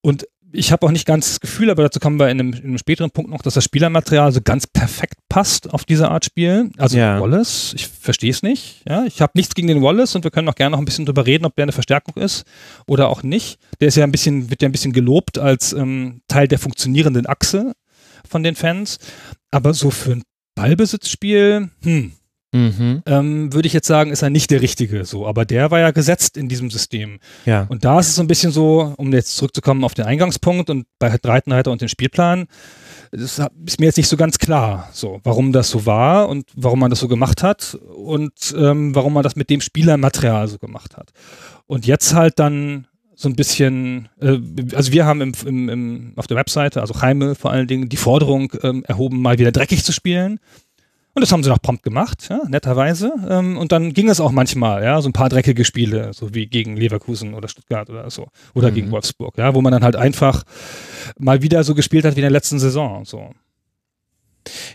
Und 0.00 0.26
ich 0.52 0.72
habe 0.72 0.86
auch 0.86 0.90
nicht 0.90 1.06
ganz 1.06 1.28
das 1.28 1.40
Gefühl, 1.40 1.70
aber 1.70 1.84
dazu 1.84 2.00
kommen 2.00 2.18
wir 2.18 2.28
in 2.28 2.40
einem, 2.40 2.52
in 2.52 2.64
einem, 2.64 2.78
späteren 2.78 3.10
Punkt 3.10 3.30
noch, 3.30 3.42
dass 3.42 3.54
das 3.54 3.64
Spielermaterial 3.64 4.32
so 4.32 4.40
ganz 4.42 4.66
perfekt 4.66 5.14
passt 5.28 5.72
auf 5.72 5.84
diese 5.84 6.10
Art 6.10 6.24
Spiel. 6.24 6.70
Also 6.76 6.98
ja. 6.98 7.20
Wallace, 7.20 7.72
ich 7.74 7.86
verstehe 7.86 8.30
es 8.30 8.42
nicht. 8.42 8.82
Ja, 8.88 9.04
ich 9.04 9.20
habe 9.20 9.32
nichts 9.34 9.54
gegen 9.54 9.68
den 9.68 9.82
Wallace 9.82 10.16
und 10.16 10.24
wir 10.24 10.30
können 10.30 10.48
auch 10.48 10.54
gerne 10.54 10.72
noch 10.72 10.78
ein 10.78 10.84
bisschen 10.84 11.06
drüber 11.06 11.26
reden, 11.26 11.44
ob 11.44 11.54
der 11.56 11.64
eine 11.64 11.72
Verstärkung 11.72 12.20
ist 12.22 12.44
oder 12.86 13.08
auch 13.08 13.22
nicht. 13.22 13.58
Der 13.80 13.88
ist 13.88 13.96
ja 13.96 14.04
ein 14.04 14.12
bisschen, 14.12 14.50
wird 14.50 14.62
ja 14.62 14.68
ein 14.68 14.72
bisschen 14.72 14.92
gelobt 14.92 15.38
als 15.38 15.72
ähm, 15.72 16.22
Teil 16.28 16.48
der 16.48 16.58
funktionierenden 16.58 17.26
Achse 17.26 17.72
von 18.28 18.42
den 18.42 18.56
Fans. 18.56 18.98
Aber 19.50 19.74
so 19.74 19.90
für 19.90 20.12
ein 20.12 20.22
Ballbesitzspiel, 20.54 21.70
hm, 21.82 22.12
Mhm. 22.52 23.02
Ähm, 23.06 23.52
würde 23.52 23.68
ich 23.68 23.72
jetzt 23.72 23.86
sagen, 23.86 24.10
ist 24.10 24.22
er 24.22 24.30
nicht 24.30 24.50
der 24.50 24.60
Richtige 24.60 25.04
so. 25.04 25.26
Aber 25.26 25.44
der 25.44 25.70
war 25.70 25.78
ja 25.78 25.90
gesetzt 25.92 26.36
in 26.36 26.48
diesem 26.48 26.70
System. 26.70 27.20
Ja. 27.46 27.66
Und 27.68 27.84
da 27.84 28.00
ist 28.00 28.08
es 28.08 28.16
so 28.16 28.22
ein 28.22 28.26
bisschen 28.26 28.50
so, 28.50 28.94
um 28.96 29.12
jetzt 29.12 29.36
zurückzukommen 29.36 29.84
auf 29.84 29.94
den 29.94 30.04
Eingangspunkt 30.04 30.70
und 30.70 30.86
bei 30.98 31.16
Breitenreiter 31.16 31.70
und 31.70 31.80
den 31.80 31.88
Spielplan, 31.88 32.46
das 33.12 33.40
ist 33.66 33.80
mir 33.80 33.86
jetzt 33.86 33.96
nicht 33.96 34.08
so 34.08 34.16
ganz 34.16 34.38
klar, 34.38 34.88
so, 34.92 35.20
warum 35.24 35.52
das 35.52 35.70
so 35.70 35.84
war 35.84 36.28
und 36.28 36.46
warum 36.54 36.78
man 36.78 36.90
das 36.90 37.00
so 37.00 37.08
gemacht 37.08 37.42
hat 37.42 37.76
und 37.96 38.54
ähm, 38.56 38.94
warum 38.94 39.14
man 39.14 39.24
das 39.24 39.34
mit 39.34 39.50
dem 39.50 39.60
Spielermaterial 39.60 40.46
so 40.46 40.58
gemacht 40.58 40.96
hat. 40.96 41.10
Und 41.66 41.86
jetzt 41.86 42.14
halt 42.14 42.38
dann 42.38 42.86
so 43.20 43.28
ein 43.28 43.36
bisschen, 43.36 44.08
äh, 44.20 44.38
also 44.74 44.92
wir 44.92 45.04
haben 45.04 45.20
im, 45.20 45.32
im, 45.44 45.68
im, 45.68 46.12
auf 46.16 46.26
der 46.26 46.36
Webseite, 46.36 46.80
also 46.80 47.02
Heime 47.02 47.34
vor 47.34 47.50
allen 47.50 47.66
Dingen, 47.66 47.88
die 47.88 47.96
Forderung 47.96 48.52
ähm, 48.62 48.84
erhoben, 48.84 49.20
mal 49.20 49.38
wieder 49.38 49.52
dreckig 49.52 49.84
zu 49.84 49.92
spielen. 49.92 50.40
Und 51.12 51.22
das 51.22 51.32
haben 51.32 51.42
sie 51.42 51.50
noch 51.50 51.60
prompt 51.60 51.82
gemacht, 51.82 52.28
ja, 52.30 52.40
netterweise. 52.46 53.12
Ähm, 53.28 53.58
und 53.58 53.72
dann 53.72 53.92
ging 53.92 54.08
es 54.08 54.20
auch 54.20 54.30
manchmal, 54.30 54.84
ja, 54.84 55.00
so 55.02 55.08
ein 55.08 55.12
paar 55.12 55.28
dreckige 55.28 55.64
Spiele, 55.64 56.12
so 56.12 56.34
wie 56.34 56.46
gegen 56.46 56.76
Leverkusen 56.76 57.34
oder 57.34 57.48
Stuttgart 57.48 57.90
oder 57.90 58.08
so. 58.10 58.28
Oder 58.54 58.70
mhm. 58.70 58.74
gegen 58.74 58.90
Wolfsburg, 58.92 59.36
ja, 59.36 59.54
wo 59.54 59.60
man 59.60 59.72
dann 59.72 59.82
halt 59.82 59.96
einfach 59.96 60.44
mal 61.18 61.42
wieder 61.42 61.64
so 61.64 61.74
gespielt 61.74 62.04
hat 62.04 62.14
wie 62.14 62.20
in 62.20 62.24
der 62.24 62.30
letzten 62.30 62.60
Saison. 62.60 63.04
So. 63.04 63.30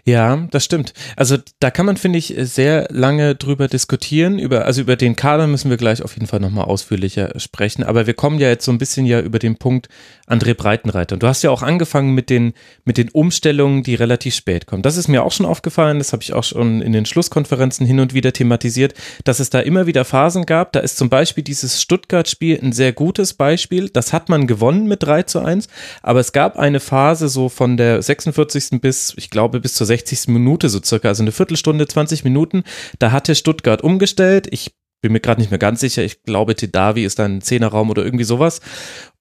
Ja, 0.04 0.48
das 0.52 0.64
stimmt. 0.64 0.94
Also 1.16 1.38
da 1.60 1.72
kann 1.72 1.86
man, 1.86 1.98
finde 1.98 2.20
ich, 2.20 2.36
sehr 2.38 2.88
lange 2.92 3.36
drüber 3.36 3.68
diskutieren. 3.68 4.40
Über, 4.40 4.66
also 4.66 4.82
über 4.82 4.96
den 4.96 5.16
Kader 5.16 5.48
müssen 5.48 5.70
wir 5.70 5.78
gleich 5.78 6.04
auf 6.04 6.14
jeden 6.14 6.28
Fall 6.28 6.40
nochmal 6.40 6.66
ausführlicher 6.66 7.40
sprechen. 7.40 7.84
Aber 7.84 8.08
wir 8.08 8.14
kommen 8.14 8.40
ja 8.40 8.50
jetzt 8.50 8.66
so 8.66 8.72
ein 8.72 8.78
bisschen 8.78 9.06
ja 9.06 9.20
über 9.20 9.40
den 9.40 9.58
Punkt 9.58 9.90
André 10.28 10.54
Breitenreiter. 10.54 11.16
Und 11.16 11.24
du 11.24 11.28
hast 11.28 11.44
ja 11.44 11.52
auch 11.52 11.62
angefangen 11.62 12.14
mit 12.14 12.30
den, 12.30 12.54
mit 12.84 12.98
den 12.98 13.10
Umstellungen, 13.10 13.84
die 13.84 13.96
relativ 13.96 14.36
spät 14.36 14.66
kommen. 14.66 14.82
Das 14.82 14.98
ist 14.98 15.08
mir 15.08 15.24
auch 15.24 15.32
schon 15.32 15.46
aufgefallen, 15.46 16.00
das 16.00 16.14
habe 16.14 16.24
ich 16.24 16.34
auch 16.34 16.44
schon 16.44 16.82
in 16.82 16.94
den 16.94 17.06
Schlusskonferenzen 17.06 17.86
hin 17.86 18.00
und 18.00 18.14
wieder 18.14 18.34
thematisiert, 18.34 18.94
dass 19.24 19.40
es 19.40 19.50
da 19.50 19.60
immer 19.60 19.86
wieder 19.88 20.06
Phasen 20.06 20.46
gab. 20.46 20.72
Da 20.72 20.80
ist 20.80 20.98
zum 20.98 21.10
Beispiel 21.10 21.44
dieses 21.44 21.82
Stuttgart-Spiel 21.82 22.60
ein 22.62 22.72
sehr 22.72 22.94
gutes 22.94 23.34
Beispiel. 23.34 23.90
Das 23.90 24.14
hat 24.14 24.30
man 24.30 24.48
gewonnen 24.48 24.88
mit 24.88 25.04
3 25.04 25.24
zu 25.24 25.40
1. 25.40 25.68
Aber 26.02 26.20
es 26.20 26.32
gab 26.32 26.58
eine 26.58 26.80
Phase 26.80 27.30
so 27.30 27.50
von 27.50 27.78
der 27.78 28.02
46. 28.02 28.82
bis, 28.82 29.14
ich 29.18 29.30
glaube, 29.30 29.55
glaube 29.56 29.62
bis 29.62 29.76
zur 29.76 29.88
60. 29.88 30.28
Minute 30.28 30.70
so 30.70 30.82
circa, 30.84 31.08
also 31.08 31.24
eine 31.24 31.32
Viertelstunde, 31.32 31.88
20 31.88 32.24
Minuten. 32.24 32.64
Da 33.00 33.12
hatte 33.12 33.36
Stuttgart 33.36 33.82
umgestellt. 33.82 34.48
Ich 34.52 34.76
bin 35.02 35.14
mir 35.14 35.22
gerade 35.22 35.40
nicht 35.40 35.52
mehr 35.52 35.60
ganz 35.60 35.80
sicher. 35.80 36.04
Ich 36.04 36.24
glaube, 36.24 36.56
Tedavi 36.56 37.06
ist 37.06 37.20
dann 37.20 37.38
ein 37.38 37.42
Zehnerraum 37.42 37.90
oder 37.90 38.04
irgendwie 38.04 38.26
sowas. 38.26 38.60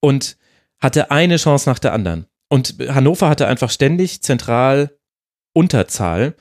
Und 0.01 0.37
hatte 0.81 1.11
eine 1.11 1.37
Chance 1.37 1.69
nach 1.69 1.79
der 1.79 1.93
anderen. 1.93 2.27
Und 2.49 2.77
Hannover 2.89 3.29
hatte 3.29 3.47
einfach 3.47 3.71
ständig 3.71 4.23
zentral 4.23 4.99
Unterzahl. 5.55 6.35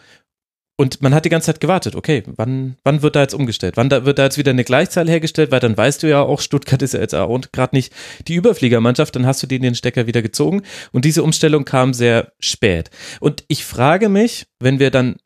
Und 0.75 1.03
man 1.03 1.13
hat 1.13 1.25
die 1.25 1.29
ganze 1.29 1.47
Zeit 1.47 1.59
gewartet, 1.59 1.95
okay, 1.95 2.23
wann, 2.25 2.77
wann 2.83 3.03
wird 3.03 3.15
da 3.15 3.21
jetzt 3.21 3.35
umgestellt? 3.35 3.77
Wann 3.77 3.89
da, 3.89 4.05
wird 4.05 4.17
da 4.17 4.23
jetzt 4.23 4.39
wieder 4.39 4.51
eine 4.51 4.63
Gleichzahl 4.63 5.07
hergestellt? 5.07 5.51
Weil 5.51 5.59
dann 5.59 5.77
weißt 5.77 6.01
du 6.01 6.09
ja 6.09 6.21
auch, 6.21 6.41
Stuttgart 6.41 6.81
ist 6.81 6.95
ja 6.95 6.99
jetzt 6.99 7.13
auch 7.13 7.39
gerade 7.51 7.75
nicht 7.75 7.93
die 8.27 8.35
Überfliegermannschaft, 8.35 9.15
dann 9.15 9.27
hast 9.27 9.43
du 9.43 9.47
den 9.47 9.75
Stecker 9.75 10.07
wieder 10.07 10.23
gezogen. 10.23 10.63
Und 10.91 11.05
diese 11.05 11.21
Umstellung 11.21 11.63
kam 11.63 11.93
sehr 11.93 12.33
spät. 12.39 12.89
Und 13.19 13.43
ich 13.47 13.65
frage 13.65 14.09
mich, 14.09 14.47
wenn 14.59 14.79
wir 14.79 14.89
dann 14.89 15.17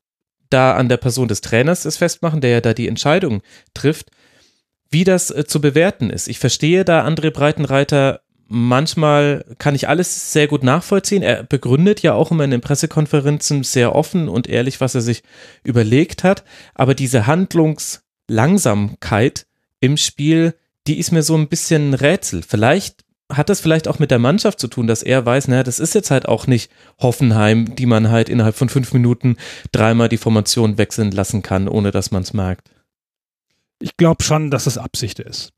da 0.49 0.75
an 0.75 0.89
der 0.89 0.97
Person 0.97 1.29
des 1.29 1.41
Trainers 1.41 1.83
das 1.83 1.97
festmachen, 1.97 2.41
der 2.41 2.49
ja 2.49 2.61
da 2.61 2.73
die 2.73 2.87
Entscheidung 2.87 3.41
trifft, 3.73 4.11
wie 4.89 5.03
das 5.03 5.31
äh, 5.31 5.45
zu 5.45 5.61
bewerten 5.61 6.09
ist. 6.09 6.27
Ich 6.27 6.39
verstehe 6.39 6.85
da 6.85 7.05
André 7.05 7.31
Breitenreiter 7.31 8.21
manchmal 8.47 9.45
kann 9.59 9.75
ich 9.75 9.87
alles 9.87 10.31
sehr 10.31 10.47
gut 10.47 10.63
nachvollziehen. 10.63 11.21
Er 11.21 11.43
begründet 11.43 12.01
ja 12.01 12.13
auch 12.13 12.31
immer 12.31 12.43
in 12.43 12.49
den 12.51 12.61
Pressekonferenzen 12.61 13.63
sehr 13.63 13.95
offen 13.95 14.29
und 14.29 14.47
ehrlich, 14.47 14.81
was 14.81 14.95
er 14.95 15.01
sich 15.01 15.21
überlegt 15.63 16.23
hat. 16.23 16.43
Aber 16.73 16.95
diese 16.95 17.27
Handlungslangsamkeit 17.27 19.45
im 19.79 19.97
Spiel, 19.97 20.55
die 20.87 20.97
ist 20.99 21.11
mir 21.11 21.23
so 21.23 21.35
ein 21.35 21.49
bisschen 21.49 21.91
ein 21.91 21.93
Rätsel. 21.93 22.41
Vielleicht 22.41 23.03
hat 23.31 23.49
das 23.49 23.59
vielleicht 23.59 23.87
auch 23.87 23.99
mit 23.99 24.11
der 24.11 24.19
Mannschaft 24.19 24.59
zu 24.59 24.67
tun, 24.67 24.87
dass 24.87 25.03
er 25.03 25.25
weiß, 25.25 25.49
naja, 25.49 25.63
das 25.63 25.79
ist 25.79 25.93
jetzt 25.93 26.11
halt 26.11 26.27
auch 26.27 26.47
nicht 26.47 26.71
Hoffenheim, 26.99 27.75
die 27.75 27.85
man 27.85 28.09
halt 28.09 28.29
innerhalb 28.29 28.55
von 28.55 28.69
fünf 28.69 28.93
Minuten 28.93 29.35
dreimal 29.73 30.07
die 30.07 30.17
Formation 30.17 30.77
wechseln 30.77 31.11
lassen 31.11 31.41
kann, 31.41 31.67
ohne 31.67 31.91
dass 31.91 32.11
man 32.11 32.23
es 32.23 32.33
merkt. 32.33 32.71
Ich 33.79 33.97
glaube 33.97 34.23
schon, 34.23 34.49
dass 34.49 34.65
es 34.65 34.77
Absicht 34.77 35.19
ist. 35.19 35.51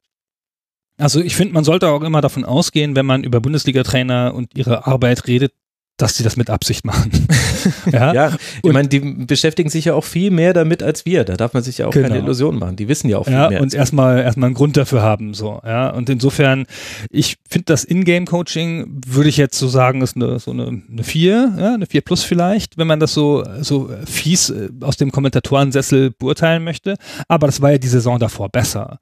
Also 0.99 1.21
ich 1.21 1.35
finde, 1.35 1.53
man 1.53 1.63
sollte 1.63 1.87
auch 1.87 2.03
immer 2.03 2.21
davon 2.21 2.45
ausgehen, 2.45 2.95
wenn 2.95 3.05
man 3.05 3.23
über 3.23 3.39
Bundesliga-Trainer 3.39 4.33
und 4.35 4.55
ihre 4.55 4.85
Arbeit 4.85 5.27
redet, 5.27 5.53
dass 5.99 6.15
sie 6.15 6.23
das 6.23 6.37
mit 6.37 6.49
Absicht 6.49 6.85
machen. 6.85 7.11
ja, 7.91 8.13
ja 8.13 8.37
ich 8.63 8.71
meine, 8.71 8.87
die 8.87 8.99
beschäftigen 8.99 9.69
sich 9.69 9.85
ja 9.85 9.93
auch 9.93 10.03
viel 10.03 10.31
mehr 10.31 10.53
damit 10.53 10.81
als 10.81 11.05
wir. 11.05 11.25
Da 11.25 11.35
darf 11.35 11.53
man 11.53 11.61
sich 11.61 11.79
ja 11.79 11.87
auch 11.87 11.91
genau. 11.91 12.07
keine 12.07 12.19
Illusionen 12.19 12.59
machen. 12.59 12.75
Die 12.77 12.87
wissen 12.87 13.09
ja 13.09 13.17
auch 13.17 13.25
viel 13.25 13.33
ja, 13.33 13.49
mehr. 13.49 13.61
Und 13.61 13.73
erstmal 13.73 14.19
erstmal 14.19 14.47
einen 14.47 14.55
Grund 14.55 14.77
dafür 14.77 15.01
haben. 15.01 15.33
So, 15.33 15.61
ja. 15.65 15.89
Und 15.89 16.09
insofern, 16.09 16.65
ich 17.09 17.37
finde 17.49 17.65
das 17.65 17.83
Ingame-Coaching, 17.83 19.01
würde 19.05 19.29
ich 19.29 19.37
jetzt 19.37 19.59
so 19.59 19.67
sagen, 19.67 20.01
ist 20.01 20.15
eine, 20.15 20.39
so 20.39 20.51
eine, 20.51 20.81
eine 20.89 21.03
4, 21.03 21.55
ja, 21.57 21.73
eine 21.73 21.85
4 21.85 22.01
plus 22.01 22.23
vielleicht, 22.23 22.77
wenn 22.77 22.87
man 22.87 23.01
das 23.01 23.13
so, 23.13 23.43
so 23.61 23.89
fies 24.05 24.49
äh, 24.49 24.69
aus 24.81 24.95
dem 24.95 25.11
Kommentatorensessel 25.11 26.11
beurteilen 26.11 26.63
möchte. 26.63 26.95
Aber 27.27 27.47
das 27.47 27.61
war 27.61 27.71
ja 27.71 27.77
die 27.77 27.87
Saison 27.87 28.19
davor 28.19 28.49
besser. 28.49 28.99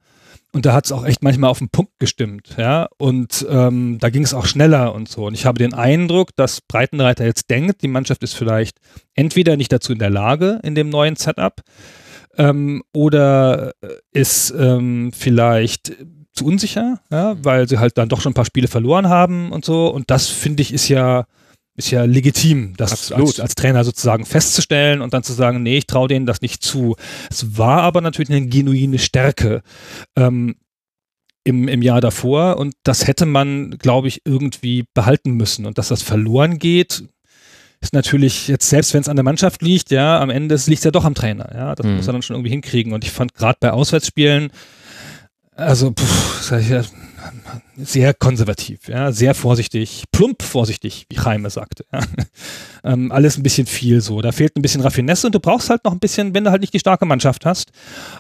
Und 0.53 0.65
da 0.65 0.73
hat 0.73 0.85
es 0.85 0.91
auch 0.91 1.05
echt 1.05 1.23
manchmal 1.23 1.49
auf 1.49 1.59
den 1.59 1.69
Punkt 1.69 1.91
gestimmt, 1.99 2.55
ja. 2.57 2.87
Und 2.97 3.45
ähm, 3.49 3.97
da 3.99 4.09
ging 4.09 4.23
es 4.23 4.33
auch 4.33 4.45
schneller 4.45 4.95
und 4.95 5.09
so. 5.09 5.27
Und 5.27 5.33
ich 5.33 5.45
habe 5.45 5.59
den 5.59 5.73
Eindruck, 5.73 6.35
dass 6.35 6.61
Breitenreiter 6.61 7.25
jetzt 7.25 7.49
denkt, 7.49 7.81
die 7.81 7.87
Mannschaft 7.87 8.23
ist 8.23 8.33
vielleicht 8.33 8.79
entweder 9.13 9.57
nicht 9.57 9.71
dazu 9.71 9.91
in 9.91 9.99
der 9.99 10.09
Lage 10.09 10.59
in 10.63 10.73
dem 10.73 10.89
neuen 10.89 11.15
Setup 11.15 11.61
ähm, 12.37 12.83
oder 12.93 13.73
ist 14.13 14.53
ähm, 14.57 15.11
vielleicht 15.13 15.93
zu 16.33 16.45
unsicher, 16.45 17.01
ja, 17.11 17.35
weil 17.43 17.67
sie 17.67 17.79
halt 17.79 17.97
dann 17.97 18.09
doch 18.09 18.21
schon 18.21 18.31
ein 18.31 18.35
paar 18.35 18.45
Spiele 18.45 18.67
verloren 18.67 19.09
haben 19.09 19.51
und 19.51 19.65
so. 19.65 19.87
Und 19.87 20.09
das 20.09 20.27
finde 20.27 20.61
ich 20.61 20.73
ist 20.73 20.87
ja 20.87 21.25
ist 21.77 21.91
ja 21.91 22.03
legitim, 22.03 22.73
das 22.75 23.11
als, 23.11 23.39
als, 23.39 23.53
Trainer 23.53 23.83
sozusagen 23.83 24.25
festzustellen 24.25 24.99
und 24.99 25.13
dann 25.13 25.21
zu 25.21 25.31
sagen, 25.31 25.61
nee, 25.61 25.77
ich 25.77 25.85
traue 25.85 26.07
denen 26.07 26.25
das 26.25 26.41
nicht 26.41 26.63
zu. 26.63 26.95
Es 27.29 27.57
war 27.57 27.83
aber 27.83 28.01
natürlich 28.01 28.31
eine 28.31 28.47
genuine 28.47 28.97
Stärke 28.97 29.61
ähm, 30.15 30.55
im, 31.43 31.67
im 31.67 31.81
Jahr 31.83 32.01
davor 32.01 32.57
und 32.57 32.73
das 32.83 33.07
hätte 33.07 33.27
man, 33.27 33.77
glaube 33.77 34.07
ich, 34.07 34.23
irgendwie 34.25 34.85
behalten 34.95 35.31
müssen. 35.31 35.67
Und 35.67 35.77
dass 35.77 35.89
das 35.89 36.01
verloren 36.01 36.57
geht, 36.57 37.03
ist 37.79 37.93
natürlich 37.93 38.47
jetzt, 38.47 38.67
selbst 38.67 38.95
wenn 38.95 39.01
es 39.01 39.09
an 39.09 39.15
der 39.15 39.23
Mannschaft 39.23 39.61
liegt, 39.61 39.91
ja, 39.91 40.19
am 40.19 40.31
Ende 40.31 40.55
liegt 40.65 40.79
es 40.79 40.83
ja 40.83 40.91
doch 40.91 41.05
am 41.05 41.13
Trainer. 41.13 41.51
Ja, 41.53 41.75
das 41.75 41.85
mhm. 41.85 41.97
muss 41.97 42.07
er 42.07 42.13
dann 42.13 42.23
schon 42.23 42.35
irgendwie 42.35 42.49
hinkriegen. 42.49 42.91
Und 42.91 43.03
ich 43.03 43.11
fand 43.11 43.35
gerade 43.35 43.57
bei 43.59 43.71
Auswärtsspielen, 43.71 44.49
also, 45.55 45.91
pff, 45.91 46.41
sag 46.41 46.61
ich 46.61 46.69
ja, 46.69 46.83
sehr 47.77 48.13
konservativ, 48.13 48.87
ja, 48.87 49.11
sehr 49.11 49.33
vorsichtig, 49.33 50.05
plump 50.11 50.41
vorsichtig, 50.43 51.05
wie 51.09 51.15
Jaime 51.15 51.49
sagte. 51.49 51.85
Ja. 51.91 52.01
Ähm, 52.83 53.11
alles 53.11 53.37
ein 53.37 53.43
bisschen 53.43 53.67
viel 53.67 53.99
so. 54.01 54.21
Da 54.21 54.31
fehlt 54.31 54.55
ein 54.55 54.61
bisschen 54.61 54.81
Raffinesse 54.81 55.27
und 55.27 55.35
du 55.35 55.39
brauchst 55.39 55.69
halt 55.69 55.83
noch 55.83 55.91
ein 55.91 55.99
bisschen, 55.99 56.33
wenn 56.33 56.43
du 56.43 56.51
halt 56.51 56.61
nicht 56.61 56.73
die 56.73 56.79
starke 56.79 57.05
Mannschaft 57.05 57.45
hast 57.45 57.71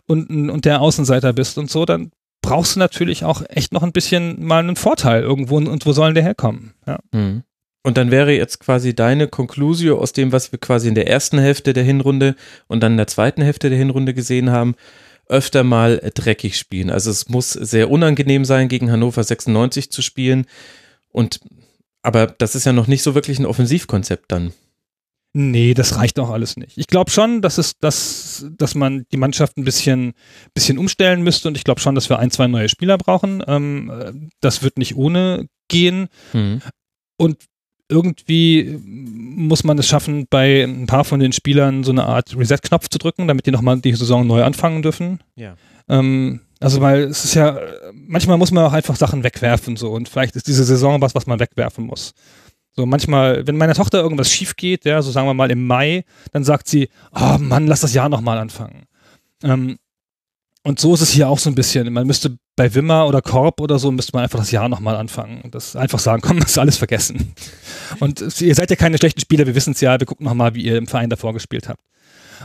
und, 0.07 0.49
und 0.49 0.65
der 0.65 0.81
Außenseiter 0.81 1.31
bist 1.31 1.57
und 1.57 1.69
so, 1.69 1.85
dann 1.85 2.11
brauchst 2.41 2.75
du 2.75 2.79
natürlich 2.79 3.23
auch 3.23 3.43
echt 3.49 3.71
noch 3.71 3.83
ein 3.83 3.91
bisschen 3.91 4.43
mal 4.43 4.59
einen 4.59 4.75
Vorteil 4.75 5.21
irgendwo 5.21 5.57
und 5.57 5.85
wo 5.85 5.91
sollen 5.93 6.15
der 6.15 6.23
herkommen? 6.23 6.73
Ja. 6.85 6.99
Mhm. 7.11 7.43
Und 7.83 7.95
dann 7.95 8.11
wäre 8.11 8.33
jetzt 8.33 8.59
quasi 8.59 8.93
deine 8.93 9.29
Konklusio 9.29 9.97
aus 9.97 10.11
dem, 10.11 10.33
was 10.33 10.51
wir 10.51 10.59
quasi 10.59 10.89
in 10.89 10.95
der 10.95 11.07
ersten 11.07 11.39
Hälfte 11.39 11.71
der 11.71 11.85
Hinrunde 11.85 12.35
und 12.67 12.83
dann 12.83 12.93
in 12.93 12.97
der 12.97 13.07
zweiten 13.07 13.41
Hälfte 13.41 13.69
der 13.69 13.77
Hinrunde 13.77 14.13
gesehen 14.13 14.51
haben, 14.51 14.75
öfter 15.29 15.63
mal 15.63 16.11
dreckig 16.13 16.57
spielen. 16.57 16.89
Also 16.89 17.11
es 17.11 17.29
muss 17.29 17.51
sehr 17.51 17.89
unangenehm 17.89 18.45
sein, 18.45 18.69
gegen 18.69 18.91
Hannover 18.91 19.23
96 19.23 19.91
zu 19.91 20.01
spielen. 20.01 20.45
Und 21.09 21.39
aber 22.01 22.27
das 22.27 22.55
ist 22.55 22.65
ja 22.65 22.73
noch 22.73 22.87
nicht 22.87 23.03
so 23.03 23.15
wirklich 23.15 23.39
ein 23.39 23.45
Offensivkonzept 23.45 24.31
dann. 24.31 24.53
Nee, 25.33 25.73
das 25.73 25.97
reicht 25.97 26.19
auch 26.19 26.29
alles 26.29 26.57
nicht. 26.57 26.77
Ich 26.77 26.87
glaube 26.87 27.11
schon, 27.11 27.41
dass 27.41 27.57
es, 27.57 27.77
dass, 27.77 28.45
dass 28.57 28.75
man 28.75 29.05
die 29.11 29.17
Mannschaft 29.17 29.57
ein 29.57 29.65
bisschen, 29.65 30.13
bisschen 30.53 30.77
umstellen 30.77 31.21
müsste 31.21 31.47
und 31.47 31.57
ich 31.57 31.63
glaube 31.63 31.81
schon, 31.81 31.95
dass 31.95 32.09
wir 32.09 32.19
ein, 32.19 32.31
zwei 32.31 32.47
neue 32.47 32.69
Spieler 32.69 32.97
brauchen. 32.97 33.43
Ähm, 33.45 34.31
das 34.39 34.63
wird 34.63 34.77
nicht 34.77 34.95
ohne 34.95 35.47
gehen. 35.67 36.07
Mhm. 36.33 36.61
Und 37.17 37.43
irgendwie 37.89 38.79
muss 38.83 39.63
man 39.63 39.77
es 39.77 39.87
schaffen, 39.87 40.27
bei 40.29 40.63
ein 40.63 40.87
paar 40.87 41.05
von 41.05 41.19
den 41.19 41.31
Spielern 41.31 41.83
so 41.83 41.91
eine 41.91 42.05
Art 42.05 42.35
Reset-Knopf 42.37 42.89
zu 42.89 42.97
drücken, 42.97 43.27
damit 43.27 43.45
die 43.45 43.51
nochmal 43.51 43.79
die 43.79 43.93
Saison 43.93 44.27
neu 44.27 44.43
anfangen 44.43 44.81
dürfen. 44.81 45.19
Ja. 45.35 45.55
Ähm, 45.87 46.41
also 46.59 46.81
weil 46.81 47.03
es 47.03 47.23
ist 47.23 47.35
ja, 47.35 47.59
manchmal 47.93 48.37
muss 48.37 48.51
man 48.51 48.65
auch 48.65 48.73
einfach 48.73 48.95
Sachen 48.95 49.23
wegwerfen 49.23 49.77
so 49.77 49.91
und 49.91 50.09
vielleicht 50.09 50.35
ist 50.35 50.47
diese 50.47 50.63
Saison 50.63 51.01
was, 51.01 51.15
was 51.15 51.27
man 51.27 51.39
wegwerfen 51.39 51.85
muss. 51.85 52.13
So 52.75 52.85
manchmal, 52.85 53.47
wenn 53.47 53.57
meiner 53.57 53.73
Tochter 53.73 54.01
irgendwas 54.01 54.31
schief 54.31 54.55
geht, 54.55 54.85
ja, 54.85 55.01
so 55.01 55.11
sagen 55.11 55.27
wir 55.27 55.33
mal 55.33 55.51
im 55.51 55.65
Mai, 55.65 56.03
dann 56.31 56.43
sagt 56.43 56.67
sie, 56.67 56.89
oh 57.13 57.37
Mann, 57.39 57.67
lass 57.67 57.81
das 57.81 57.93
Jahr 57.93 58.09
nochmal 58.09 58.37
anfangen. 58.37 58.83
Ähm, 59.43 59.77
und 60.63 60.79
so 60.79 60.93
ist 60.93 61.01
es 61.01 61.11
hier 61.11 61.29
auch 61.29 61.39
so 61.39 61.49
ein 61.49 61.55
bisschen. 61.55 61.91
Man 61.93 62.05
müsste 62.05 62.37
bei 62.57 62.73
Wimmer 62.73 63.07
oder 63.07 63.21
Korb 63.21 63.61
oder 63.61 63.79
so, 63.79 63.91
müsste 63.91 64.13
man 64.13 64.23
einfach 64.23 64.39
das 64.39 64.51
Jahr 64.51 64.67
nochmal 64.67 64.97
anfangen 64.97 65.41
und 65.41 65.55
das 65.55 65.77
einfach 65.77 65.99
sagen, 65.99 66.21
komm, 66.25 66.39
das 66.41 66.51
ist 66.51 66.57
alles 66.57 66.75
vergessen. 66.75 67.33
Und 67.99 68.19
ihr 68.41 68.55
seid 68.55 68.69
ja 68.69 68.75
keine 68.75 68.97
schlechten 68.97 69.21
Spieler, 69.21 69.45
wir 69.45 69.55
wissen 69.55 69.71
es 69.71 69.79
ja, 69.79 69.97
wir 69.97 70.07
gucken 70.07 70.25
nochmal, 70.25 70.55
wie 70.55 70.63
ihr 70.63 70.77
im 70.77 70.87
Verein 70.87 71.09
davor 71.09 71.33
gespielt 71.33 71.69
habt. 71.69 71.81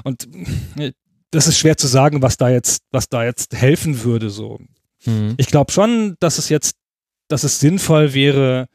Und 0.05 0.29
äh, 0.77 0.93
das 1.33 1.49
ist 1.49 1.59
schwer 1.59 1.79
zu 1.79 1.87
sagen, 1.87 2.23
was 2.23 2.37
da 2.37 2.51
jetzt, 2.51 2.83
was 2.93 3.09
da 3.09 3.25
jetzt 3.25 3.57
helfen 3.57 4.05
würde, 4.05 4.29
so. 4.31 4.61
Mhm. 5.07 5.35
Ich 5.39 5.47
glaube 5.47 5.73
schon, 5.73 6.17
dass 6.21 6.39
es 6.39 6.51
jetzt, 6.51 6.77
dass 7.29 7.43
es 7.43 7.59
sinnvoll 7.59 8.13
wäre, 8.13 8.67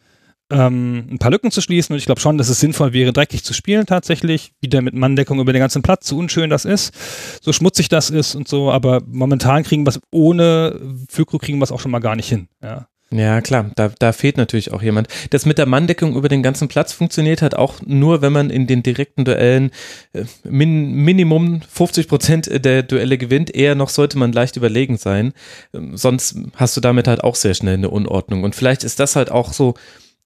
ähm, 0.49 1.07
ein 1.11 1.19
paar 1.19 1.31
Lücken 1.31 1.51
zu 1.51 1.61
schließen. 1.61 1.93
Und 1.93 1.99
ich 1.99 2.05
glaube 2.05 2.21
schon, 2.21 2.37
dass 2.37 2.49
es 2.49 2.59
sinnvoll 2.59 2.93
wäre, 2.93 3.13
dreckig 3.13 3.43
zu 3.43 3.53
spielen 3.53 3.85
tatsächlich. 3.85 4.53
Wieder 4.61 4.81
mit 4.81 4.93
Manndeckung 4.93 5.39
über 5.39 5.53
den 5.53 5.59
ganzen 5.59 5.81
Platz, 5.81 6.07
so 6.07 6.17
unschön 6.17 6.49
das 6.49 6.65
ist, 6.65 6.93
so 7.41 7.53
schmutzig 7.53 7.89
das 7.89 8.09
ist 8.09 8.35
und 8.35 8.47
so. 8.47 8.71
Aber 8.71 9.01
momentan 9.07 9.63
kriegen 9.63 9.85
wir 9.85 9.89
es 9.89 9.99
ohne 10.11 10.79
Füllkrug 11.09 11.41
kriegen 11.41 11.59
wir 11.59 11.63
es 11.63 11.71
auch 11.71 11.79
schon 11.79 11.91
mal 11.91 11.99
gar 11.99 12.15
nicht 12.15 12.29
hin. 12.29 12.47
Ja. 12.61 12.87
Ja, 13.09 13.39
klar, 13.39 13.71
da, 13.75 13.89
da 13.99 14.11
fehlt 14.11 14.35
natürlich 14.35 14.73
auch 14.73 14.81
jemand. 14.81 15.07
Das 15.29 15.45
mit 15.45 15.57
der 15.57 15.65
Manndeckung 15.65 16.15
über 16.17 16.27
den 16.27 16.43
ganzen 16.43 16.67
Platz 16.67 16.91
funktioniert 16.91 17.41
halt 17.41 17.55
auch 17.55 17.75
nur, 17.85 18.21
wenn 18.21 18.33
man 18.33 18.49
in 18.49 18.67
den 18.67 18.83
direkten 18.83 19.23
Duellen 19.23 19.71
äh, 20.11 20.25
min, 20.43 20.91
Minimum 20.91 21.61
50 21.61 22.09
Prozent 22.09 22.65
der 22.65 22.83
Duelle 22.83 23.17
gewinnt. 23.17 23.55
Eher 23.55 23.75
noch 23.75 23.87
sollte 23.87 24.17
man 24.17 24.33
leicht 24.33 24.57
überlegen 24.57 24.97
sein. 24.97 25.31
Ähm, 25.73 25.95
sonst 25.95 26.35
hast 26.55 26.75
du 26.75 26.81
damit 26.81 27.07
halt 27.07 27.23
auch 27.23 27.35
sehr 27.35 27.53
schnell 27.53 27.75
eine 27.75 27.89
Unordnung. 27.89 28.43
Und 28.43 28.55
vielleicht 28.55 28.83
ist 28.83 28.99
das 28.99 29.15
halt 29.15 29.31
auch 29.31 29.53
so 29.53 29.75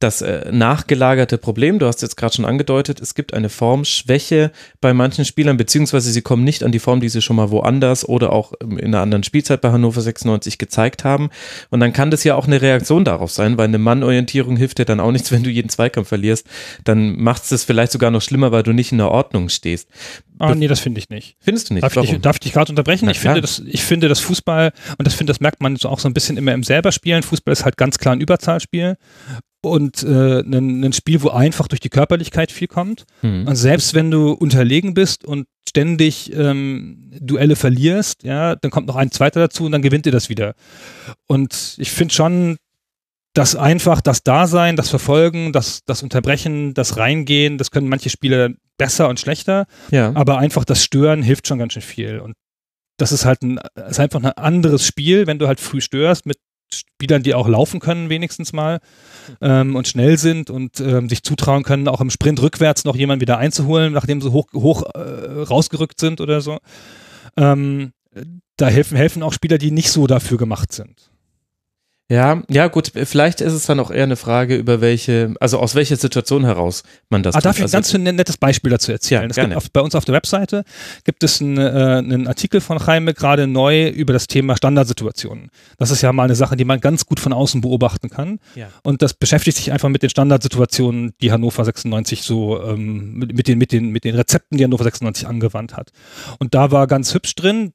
das 0.04 0.22
äh, 0.22 0.52
nachgelagerte 0.52 1.38
Problem, 1.38 1.80
du 1.80 1.86
hast 1.86 2.02
jetzt 2.02 2.18
gerade 2.18 2.36
schon 2.36 2.46
angedeutet, 2.46 3.00
es 3.00 3.16
gibt 3.16 3.34
eine 3.34 3.50
Formschwäche 3.50 4.52
bei 4.80 4.94
manchen 4.94 5.26
Spielern, 5.26 5.58
beziehungsweise 5.58 6.12
sie 6.12 6.22
kommen 6.22 6.44
nicht 6.44 6.64
an 6.64 6.72
die 6.72 6.80
Form, 6.80 7.02
die 7.02 7.10
sie 7.10 7.22
schon 7.22 7.36
mal 7.36 7.52
woanders 7.52 8.08
oder 8.08 8.34
auch 8.34 8.54
in 8.62 8.80
einer 8.80 9.02
anderen 9.02 9.24
Spielzeit 9.24 9.62
bei 9.62 9.72
Hannover 9.72 10.02
96 10.02 10.58
gezeigt 10.58 11.04
haben. 11.04 11.30
Und 11.70 11.80
dann 11.80 11.94
kann 11.94 12.12
das 12.12 12.24
ja 12.24 12.36
auch 12.36 12.48
eine 12.48 12.62
Reaktion 12.62 13.06
darauf 13.06 13.32
sein, 13.32 13.58
weil 13.58 13.66
eine 13.66 13.78
Mannorientierung 13.78 14.58
hilft 14.58 14.80
dir 14.80 14.86
dann 14.86 15.00
auch 15.00 15.12
nichts, 15.12 15.32
wenn 15.32 15.44
du 15.44 15.50
jeden 15.50 15.70
Zweikampf 15.70 16.08
verlierst. 16.08 16.48
Dann 16.84 17.18
macht 17.18 17.44
es 17.44 17.50
das 17.50 17.64
vielleicht 17.64 17.92
sogar 17.92 18.12
noch 18.12 18.22
schlimmer, 18.22 18.52
weil 18.52 18.64
du 18.64 18.74
nicht 18.74 18.92
in 18.92 18.98
der 18.98 19.12
Ordnung 19.12 19.50
stehst. 19.50 19.88
Ah, 20.40 20.56
nee, 20.56 20.68
das 20.68 20.80
finde 20.80 21.00
ich 21.00 21.10
nicht. 21.10 21.36
Findest 21.40 21.70
du 21.70 21.76
nicht? 21.76 21.84
Darf, 21.84 21.96
ich, 21.96 22.20
darf 22.20 22.38
ich 22.38 22.40
dich 22.40 22.54
gerade 22.54 22.72
unterbrechen? 22.72 23.08
ich 23.10 23.20
finde, 23.20 23.42
das, 23.42 23.60
ich 23.60 23.84
finde, 23.84 24.08
das 24.08 24.20
Fußball, 24.22 24.72
und 24.98 25.06
das 25.06 25.14
finde, 25.14 25.32
das 25.32 25.40
merkt 25.40 25.62
man 25.62 25.76
so 25.76 25.88
auch 25.88 26.00
so 26.00 26.10
ein 26.10 26.16
bisschen 26.16 26.38
immer 26.38 26.54
im 26.54 26.64
selber 26.64 26.92
Spielen. 26.92 27.22
Fußball 27.22 27.52
ist 27.52 27.64
halt 27.64 27.78
ganz 27.78 28.00
klar 28.00 28.16
ein 28.16 28.22
Überzahlspiel. 28.22 28.98
Und 29.70 30.04
äh, 30.04 30.42
ein, 30.42 30.84
ein 30.84 30.94
Spiel, 30.94 31.22
wo 31.22 31.30
einfach 31.30 31.68
durch 31.68 31.80
die 31.80 31.90
Körperlichkeit 31.90 32.52
viel 32.52 32.68
kommt. 32.68 33.06
Hm. 33.22 33.48
Und 33.48 33.56
selbst 33.56 33.94
wenn 33.94 34.10
du 34.12 34.32
unterlegen 34.32 34.94
bist 34.94 35.24
und 35.26 35.48
ständig 35.70 36.34
ähm, 36.36 37.12
Duelle 37.22 37.56
verlierst, 37.56 38.24
ja, 38.24 38.56
dann 38.56 38.72
kommt 38.72 38.88
noch 38.88 38.96
ein 38.96 39.12
zweiter 39.12 39.40
dazu 39.40 39.66
und 39.66 39.72
dann 39.72 39.82
gewinnt 39.82 40.06
ihr 40.06 40.12
das 40.12 40.30
wieder. 40.30 40.54
Und 41.28 41.76
ich 41.78 41.92
finde 41.92 42.14
schon, 42.14 42.58
das 43.34 43.56
einfach, 43.56 44.02
das 44.02 44.24
Dasein, 44.24 44.76
das 44.76 44.90
Verfolgen, 44.90 45.54
das, 45.54 45.82
das 45.86 46.04
Unterbrechen, 46.04 46.74
das 46.74 46.98
Reingehen, 46.98 47.58
das 47.58 47.72
können 47.72 47.88
manche 47.88 48.10
Spieler 48.10 48.50
besser 48.78 49.08
und 49.08 49.20
schlechter, 49.20 49.68
Ja. 49.92 50.12
aber 50.16 50.38
einfach 50.40 50.66
das 50.66 50.84
Stören 50.84 51.22
hilft 51.24 51.48
schon 51.48 51.60
ganz 51.60 51.74
schön 51.74 51.82
viel. 51.82 52.20
Und 52.20 52.34
das 52.98 53.12
ist 53.12 53.24
halt 53.26 53.42
ein, 53.42 53.60
ist 53.88 54.00
einfach 54.00 54.22
ein 54.22 54.32
anderes 54.34 54.86
Spiel, 54.86 55.28
wenn 55.28 55.40
du 55.40 55.48
halt 55.48 55.60
früh 55.62 55.80
störst 55.82 56.26
mit 56.26 56.38
Spielern, 56.74 57.24
die 57.24 57.34
auch 57.34 57.48
laufen 57.48 57.80
können, 57.80 58.10
wenigstens 58.10 58.54
mal 58.54 58.80
ähm, 59.42 59.76
und 59.76 59.88
schnell 59.88 60.18
sind 60.18 60.50
und 60.50 60.80
ähm, 60.80 61.10
sich 61.10 61.24
zutrauen 61.24 61.64
können, 61.64 61.88
auch 61.88 62.02
im 62.02 62.10
Sprint 62.10 62.42
rückwärts 62.42 62.86
noch 62.86 62.96
jemanden 62.96 63.22
wieder 63.22 63.38
einzuholen, 63.38 63.94
nachdem 63.94 64.22
sie 64.22 64.32
hoch, 64.32 64.48
hoch 64.54 64.84
äh, 64.94 65.44
rausgerückt 65.44 66.00
sind 66.00 66.22
oder 66.22 66.42
so. 66.42 66.60
Ähm, 67.38 67.92
da 68.58 68.68
helfen, 68.68 68.98
helfen 68.98 69.24
auch 69.24 69.34
Spieler, 69.34 69.58
die 69.58 69.72
nicht 69.72 69.92
so 69.92 70.08
dafür 70.08 70.38
gemacht 70.38 70.72
sind. 70.72 71.11
Ja, 72.12 72.44
ja, 72.50 72.68
gut, 72.68 72.92
vielleicht 73.06 73.40
ist 73.40 73.54
es 73.54 73.68
dann 73.68 73.80
auch 73.80 73.90
eher 73.90 74.04
eine 74.04 74.18
Frage, 74.18 74.58
über 74.58 74.82
welche, 74.82 75.34
also 75.40 75.60
aus 75.60 75.76
welcher 75.76 75.96
Situation 75.96 76.44
heraus 76.44 76.84
man 77.10 77.24
das 77.24 77.36
Ah, 77.36 77.40
darf 77.40 77.56
ich 77.56 77.62
also, 77.62 77.78
ganz 77.78 77.96
ein 77.96 78.04
nettes 78.04 78.36
Beispiel 78.36 78.70
dazu 78.70 78.92
erzählen? 78.92 79.22
Ja, 79.22 79.28
gerne. 79.30 79.56
auf, 79.56 79.72
bei 79.72 79.80
uns 79.80 79.96
auf 79.96 80.04
der 80.04 80.14
Webseite 80.14 80.66
gibt 81.06 81.24
es 81.24 81.40
einen, 81.40 81.58
äh, 81.58 81.62
einen 81.62 82.28
Artikel 82.28 82.60
von 82.60 82.80
Jaime 82.86 83.14
gerade 83.14 83.48
neu 83.48 83.88
über 83.88 84.12
das 84.12 84.28
Thema 84.28 84.58
Standardsituationen. 84.58 85.52
Das 85.78 85.90
ist 85.90 86.02
ja 86.02 86.12
mal 86.12 86.26
eine 86.26 86.36
Sache, 86.36 86.58
die 86.58 86.66
man 86.66 86.82
ganz 86.82 87.06
gut 87.06 87.22
von 87.22 87.32
außen 87.32 87.62
beobachten 87.62 88.10
kann. 88.10 88.40
Ja. 88.56 88.68
Und 88.84 89.02
das 89.02 89.14
beschäftigt 89.14 89.56
sich 89.56 89.72
einfach 89.72 89.88
mit 89.88 90.04
den 90.04 90.10
Standardsituationen, 90.10 91.14
die 91.22 91.32
Hannover 91.32 91.64
96 91.64 92.24
so 92.24 92.62
ähm, 92.62 93.14
mit, 93.14 93.34
mit, 93.34 93.48
den, 93.48 93.58
mit, 93.58 93.72
den, 93.72 93.90
mit 93.90 94.04
den 94.04 94.16
Rezepten, 94.16 94.58
die 94.58 94.66
Hannover 94.66 94.84
96 94.84 95.28
angewandt 95.28 95.78
hat. 95.78 95.94
Und 96.40 96.56
da 96.56 96.72
war 96.72 96.88
ganz 96.88 97.14
hübsch 97.14 97.36
drin, 97.36 97.72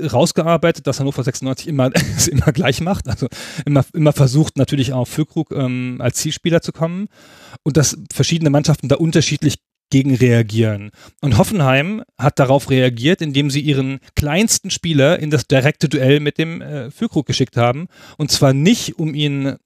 rausgearbeitet, 0.00 0.86
dass 0.86 1.00
Hannover 1.00 1.22
96 1.22 1.68
immer 1.68 1.90
immer 2.30 2.52
gleich 2.52 2.80
macht, 2.80 3.08
also 3.08 3.28
immer, 3.66 3.84
immer 3.92 4.12
versucht 4.12 4.56
natürlich 4.56 4.92
auch 4.92 5.06
Füllkrug 5.06 5.52
ähm, 5.52 5.98
als 6.00 6.18
Zielspieler 6.18 6.62
zu 6.62 6.72
kommen 6.72 7.08
und 7.62 7.76
dass 7.76 7.96
verschiedene 8.12 8.50
Mannschaften 8.50 8.88
da 8.88 8.96
unterschiedlich 8.96 9.56
gegen 9.90 10.14
reagieren. 10.14 10.90
Und 11.20 11.36
Hoffenheim 11.36 12.02
hat 12.18 12.38
darauf 12.38 12.70
reagiert, 12.70 13.20
indem 13.20 13.50
sie 13.50 13.60
ihren 13.60 13.98
kleinsten 14.16 14.70
Spieler 14.70 15.18
in 15.18 15.30
das 15.30 15.46
direkte 15.46 15.88
Duell 15.88 16.20
mit 16.20 16.38
dem 16.38 16.62
äh, 16.62 16.90
Füllkrug 16.90 17.26
geschickt 17.26 17.56
haben 17.56 17.88
und 18.16 18.30
zwar 18.30 18.54
nicht, 18.54 18.98
um 18.98 19.14
ihn 19.14 19.56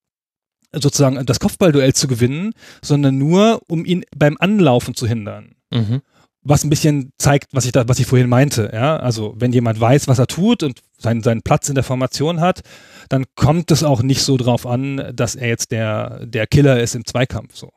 sozusagen 0.73 1.25
das 1.25 1.41
Kopfballduell 1.41 1.95
zu 1.95 2.09
gewinnen, 2.09 2.53
sondern 2.83 3.17
nur, 3.17 3.63
um 3.69 3.85
ihn 3.85 4.05
beim 4.15 4.37
Anlaufen 4.39 4.95
zu 4.95 5.07
hindern 5.07 5.57
Mhm. 5.71 6.03
Was 6.49 6.65
ein 6.65 6.71
bisschen 6.71 7.13
zeigt, 7.19 7.49
was 7.53 7.65
ich 7.65 7.73
da, 7.73 7.89
was 7.89 7.99
ich 7.99 8.07
vorhin 8.07 8.29
meinte. 8.29 8.71
Ja, 8.73 8.97
also 8.97 9.35
wenn 9.37 9.53
jemand 9.53 9.81
weiß, 9.81 10.09
was 10.09 10.19
er 10.19 10.27
tut 10.27 10.63
und 10.63 10.81
seinen, 10.99 11.23
seinen 11.23 11.43
Platz 11.43 11.69
in 11.69 11.75
der 11.75 11.85
Formation 11.85 12.41
hat, 12.41 12.63
dann 13.09 13.25
kommt 13.35 13.71
es 13.71 13.83
auch 13.83 14.03
nicht 14.03 14.23
so 14.23 14.37
drauf 14.37 14.67
an, 14.67 15.13
dass 15.15 15.35
er 15.35 15.49
jetzt 15.49 15.71
der, 15.73 16.25
der 16.27 16.47
Killer 16.47 16.81
ist 16.81 16.95
im 16.95 17.05
Zweikampf. 17.05 17.57
So. 17.57 17.71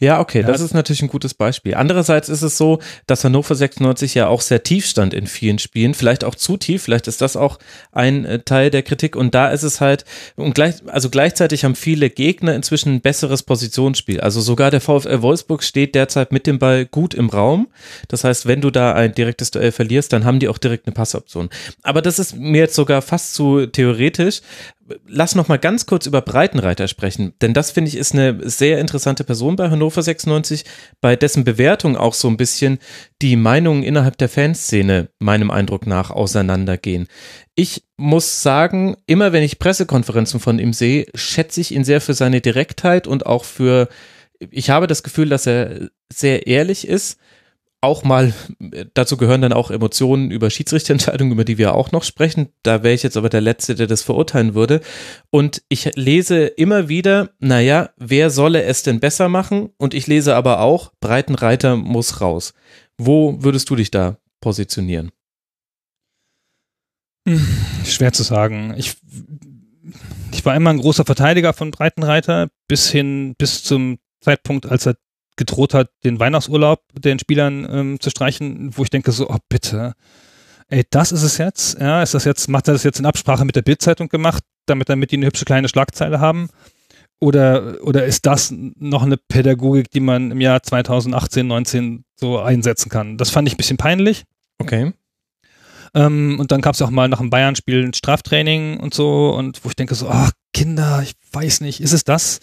Ja, 0.00 0.18
okay, 0.18 0.42
das 0.42 0.60
ist 0.60 0.74
natürlich 0.74 1.02
ein 1.02 1.08
gutes 1.08 1.34
Beispiel. 1.34 1.74
Andererseits 1.74 2.28
ist 2.28 2.42
es 2.42 2.58
so, 2.58 2.80
dass 3.06 3.22
Hannover 3.22 3.54
96 3.54 4.14
ja 4.14 4.26
auch 4.26 4.40
sehr 4.40 4.64
tief 4.64 4.86
stand 4.86 5.14
in 5.14 5.28
vielen 5.28 5.60
Spielen, 5.60 5.94
vielleicht 5.94 6.24
auch 6.24 6.34
zu 6.34 6.56
tief, 6.56 6.82
vielleicht 6.82 7.06
ist 7.06 7.20
das 7.20 7.36
auch 7.36 7.58
ein 7.92 8.24
äh, 8.24 8.40
Teil 8.40 8.70
der 8.70 8.82
Kritik 8.82 9.14
und 9.14 9.34
da 9.34 9.50
ist 9.50 9.62
es 9.62 9.80
halt, 9.80 10.04
und 10.34 10.54
gleich, 10.54 10.74
also 10.86 11.10
gleichzeitig 11.10 11.64
haben 11.64 11.76
viele 11.76 12.10
Gegner 12.10 12.54
inzwischen 12.54 12.94
ein 12.94 13.00
besseres 13.00 13.44
Positionsspiel. 13.44 14.20
Also 14.20 14.40
sogar 14.40 14.72
der 14.72 14.80
VfL 14.80 15.22
Wolfsburg 15.22 15.62
steht 15.62 15.94
derzeit 15.94 16.32
mit 16.32 16.48
dem 16.48 16.58
Ball 16.58 16.84
gut 16.84 17.14
im 17.14 17.28
Raum. 17.28 17.68
Das 18.08 18.24
heißt, 18.24 18.46
wenn 18.46 18.60
du 18.60 18.70
da 18.70 18.94
ein 18.94 19.14
direktes 19.14 19.52
Duell 19.52 19.70
verlierst, 19.70 20.12
dann 20.12 20.24
haben 20.24 20.40
die 20.40 20.48
auch 20.48 20.58
direkt 20.58 20.86
eine 20.86 20.94
Passoption. 20.94 21.50
Aber 21.82 22.02
das 22.02 22.18
ist 22.18 22.36
mir 22.36 22.62
jetzt 22.62 22.74
sogar 22.74 23.00
fast 23.00 23.34
zu 23.34 23.66
theoretisch. 23.66 24.40
Lass 25.06 25.34
noch 25.34 25.48
mal 25.48 25.58
ganz 25.58 25.84
kurz 25.86 26.06
über 26.06 26.22
Breitenreiter 26.22 26.88
sprechen, 26.88 27.34
denn 27.42 27.52
das 27.52 27.70
finde 27.70 27.88
ich 27.88 27.96
ist 27.96 28.14
eine 28.14 28.48
sehr 28.48 28.78
interessante 28.78 29.22
Person 29.22 29.56
bei 29.56 29.68
Hannover 29.68 30.02
96, 30.02 30.64
bei 31.00 31.14
dessen 31.14 31.44
Bewertung 31.44 31.96
auch 31.96 32.14
so 32.14 32.28
ein 32.28 32.38
bisschen 32.38 32.78
die 33.20 33.36
Meinungen 33.36 33.82
innerhalb 33.82 34.16
der 34.16 34.28
Fanszene 34.30 35.10
meinem 35.18 35.50
Eindruck 35.50 35.86
nach 35.86 36.10
auseinandergehen. 36.10 37.06
Ich 37.54 37.82
muss 37.96 38.42
sagen, 38.42 38.96
immer 39.06 39.32
wenn 39.32 39.42
ich 39.42 39.58
Pressekonferenzen 39.58 40.40
von 40.40 40.58
ihm 40.58 40.72
sehe, 40.72 41.06
schätze 41.14 41.60
ich 41.60 41.74
ihn 41.74 41.84
sehr 41.84 42.00
für 42.00 42.14
seine 42.14 42.40
Direktheit 42.40 43.06
und 43.06 43.26
auch 43.26 43.44
für, 43.44 43.88
ich 44.50 44.70
habe 44.70 44.86
das 44.86 45.02
Gefühl, 45.02 45.28
dass 45.28 45.46
er 45.46 45.88
sehr 46.10 46.46
ehrlich 46.46 46.88
ist 46.88 47.18
auch 47.80 48.02
mal, 48.02 48.34
dazu 48.94 49.16
gehören 49.16 49.40
dann 49.40 49.52
auch 49.52 49.70
Emotionen 49.70 50.30
über 50.30 50.50
Schiedsrichterentscheidungen, 50.50 51.32
über 51.32 51.44
die 51.44 51.58
wir 51.58 51.74
auch 51.74 51.92
noch 51.92 52.02
sprechen. 52.02 52.48
Da 52.62 52.82
wäre 52.82 52.94
ich 52.94 53.04
jetzt 53.04 53.16
aber 53.16 53.28
der 53.28 53.40
Letzte, 53.40 53.76
der 53.76 53.86
das 53.86 54.02
verurteilen 54.02 54.54
würde. 54.54 54.80
Und 55.30 55.62
ich 55.68 55.94
lese 55.94 56.46
immer 56.46 56.88
wieder, 56.88 57.30
naja, 57.38 57.90
wer 57.96 58.30
solle 58.30 58.64
es 58.64 58.82
denn 58.82 58.98
besser 58.98 59.28
machen? 59.28 59.70
Und 59.78 59.94
ich 59.94 60.08
lese 60.08 60.34
aber 60.34 60.60
auch, 60.60 60.92
Breitenreiter 61.00 61.76
muss 61.76 62.20
raus. 62.20 62.52
Wo 62.96 63.42
würdest 63.42 63.70
du 63.70 63.76
dich 63.76 63.92
da 63.92 64.18
positionieren? 64.40 65.12
Schwer 67.84 68.12
zu 68.12 68.24
sagen. 68.24 68.74
Ich, 68.76 68.96
ich 70.32 70.44
war 70.44 70.56
immer 70.56 70.70
ein 70.70 70.78
großer 70.78 71.04
Verteidiger 71.04 71.52
von 71.52 71.70
Breitenreiter 71.70 72.48
bis 72.66 72.90
hin, 72.90 73.34
bis 73.38 73.62
zum 73.62 73.98
Zeitpunkt, 74.20 74.66
als 74.66 74.86
er 74.86 74.96
gedroht 75.38 75.72
hat, 75.72 75.90
den 76.04 76.20
Weihnachtsurlaub 76.20 76.82
den 76.98 77.18
Spielern 77.18 77.66
ähm, 77.70 78.00
zu 78.00 78.10
streichen, 78.10 78.76
wo 78.76 78.82
ich 78.82 78.90
denke 78.90 79.12
so, 79.12 79.30
oh 79.30 79.38
bitte, 79.48 79.94
ey, 80.68 80.84
das 80.90 81.12
ist 81.12 81.22
es 81.22 81.38
jetzt, 81.38 81.80
ja, 81.80 82.02
ist 82.02 82.14
das 82.14 82.24
jetzt, 82.24 82.48
macht 82.48 82.68
er 82.68 82.74
das 82.74 82.82
jetzt 82.82 82.98
in 82.98 83.06
Absprache 83.06 83.44
mit 83.44 83.56
der 83.56 83.62
Bildzeitung 83.62 84.08
gemacht, 84.08 84.44
damit 84.66 84.88
damit 84.88 85.10
die 85.10 85.16
eine 85.16 85.26
hübsche 85.26 85.46
kleine 85.46 85.68
Schlagzeile 85.68 86.20
haben? 86.20 86.50
Oder, 87.20 87.78
oder 87.82 88.04
ist 88.04 88.26
das 88.26 88.52
noch 88.52 89.02
eine 89.02 89.16
Pädagogik, 89.16 89.90
die 89.90 90.00
man 90.00 90.30
im 90.30 90.40
Jahr 90.40 90.62
2018, 90.62 91.46
19 91.46 92.04
so 92.14 92.38
einsetzen 92.38 92.90
kann? 92.90 93.16
Das 93.16 93.30
fand 93.30 93.48
ich 93.48 93.54
ein 93.54 93.56
bisschen 93.56 93.76
peinlich. 93.76 94.24
Okay. 94.58 94.92
Ähm, 95.94 96.38
und 96.38 96.52
dann 96.52 96.60
gab 96.60 96.74
es 96.74 96.82
auch 96.82 96.90
mal 96.90 97.08
nach 97.08 97.18
dem 97.18 97.30
Bayern-Spiel 97.30 97.84
ein 97.84 97.94
Straftraining 97.94 98.78
und 98.78 98.94
so, 98.94 99.30
und 99.30 99.64
wo 99.64 99.68
ich 99.70 99.76
denke 99.76 99.94
so, 99.94 100.08
ach, 100.08 100.30
Kinder, 100.52 101.00
ich 101.02 101.14
weiß 101.32 101.60
nicht, 101.60 101.80
ist 101.80 101.92
es 101.92 102.04
das? 102.04 102.40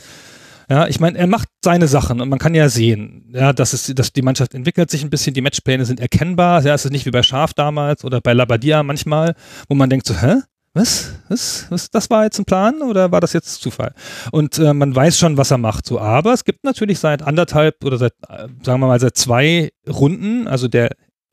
Ja, 0.69 0.88
ich 0.88 0.99
meine, 0.99 1.17
er 1.17 1.28
macht 1.28 1.47
seine 1.63 1.88
Sachen 1.88 2.21
und 2.21 2.30
man 2.30 2.39
kann 2.39 2.56
ja 2.56 2.69
sehen, 2.69 3.32
ja, 3.34 3.54
dass 3.54 3.73
es, 3.73 3.93
dass 3.93 4.13
die 4.13 4.21
Mannschaft 4.21 4.54
entwickelt 4.54 4.89
sich 4.89 5.04
ein 5.04 5.10
bisschen, 5.10 5.34
die 5.34 5.41
Matchpläne 5.41 5.86
sind 5.86 5.99
erkennbar, 5.99 6.63
ja, 6.63 6.73
es 6.73 6.86
ist 6.86 6.91
nicht 6.91 7.06
wie 7.06 7.12
bei 7.12 7.23
Schaf 7.23 7.54
damals 7.54 8.04
oder 8.04 8.21
bei 8.21 8.34
Labadia 8.34 8.82
manchmal, 8.84 9.36
wo 9.69 9.75
man 9.75 9.89
denkt 9.89 10.08
so, 10.08 10.15
hä? 10.15 10.41
Was? 10.73 11.13
Was? 11.30 11.67
Was? 11.69 11.89
Das 11.89 12.10
war 12.10 12.25
jetzt 12.25 12.38
ein 12.38 12.43
Plan 12.43 12.82
oder 12.82 13.10
war 13.10 13.21
das 13.21 13.32
jetzt 13.32 13.62
Zufall? 13.62 13.93
Und 14.32 14.60
äh, 14.60 14.73
man 14.73 14.93
weiß 14.93 15.17
schon, 15.17 15.38
was 15.38 15.49
er 15.49 15.58
macht, 15.58 15.86
so. 15.86 16.01
Aber 16.01 16.34
es 16.34 16.43
gibt 16.43 16.65
natürlich 16.65 16.99
seit 16.99 17.21
anderthalb 17.21 17.86
oder 17.86 17.97
seit, 17.97 18.12
äh, 18.28 18.49
sagen 18.62 18.82
wir 18.82 18.88
mal, 18.88 18.99
seit 18.99 19.15
zwei 19.15 19.71
Runden, 19.88 20.49
also 20.49 20.67
der 20.67 20.89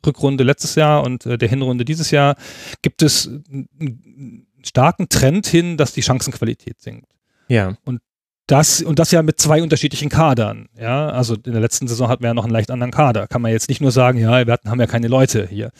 Rückrunde 0.06 0.44
letztes 0.44 0.76
Jahr 0.76 1.02
und 1.02 1.26
äh, 1.26 1.38
der 1.38 1.48
Hinrunde 1.48 1.84
dieses 1.84 2.12
Jahr, 2.12 2.36
gibt 2.82 3.02
es 3.02 3.28
einen 3.28 4.46
starken 4.64 5.08
Trend 5.08 5.48
hin, 5.48 5.76
dass 5.76 5.92
die 5.92 6.02
Chancenqualität 6.02 6.80
sinkt 6.80 7.10
Ja. 7.48 7.76
Das 8.52 8.82
und 8.82 8.98
das 8.98 9.10
ja 9.10 9.22
mit 9.22 9.40
zwei 9.40 9.62
unterschiedlichen 9.62 10.08
Kadern. 10.10 10.68
Ja, 10.78 11.08
also 11.08 11.34
in 11.34 11.52
der 11.52 11.60
letzten 11.60 11.88
Saison 11.88 12.08
hatten 12.08 12.22
wir 12.22 12.28
ja 12.28 12.34
noch 12.34 12.44
einen 12.44 12.52
leicht 12.52 12.70
anderen 12.70 12.90
Kader. 12.92 13.26
Kann 13.26 13.42
man 13.42 13.50
jetzt 13.52 13.68
nicht 13.68 13.80
nur 13.80 13.92
sagen, 13.92 14.18
ja, 14.18 14.46
wir 14.46 14.52
hatten, 14.52 14.70
haben 14.70 14.80
ja 14.80 14.86
keine 14.86 15.08
Leute 15.08 15.46
hier. 15.48 15.70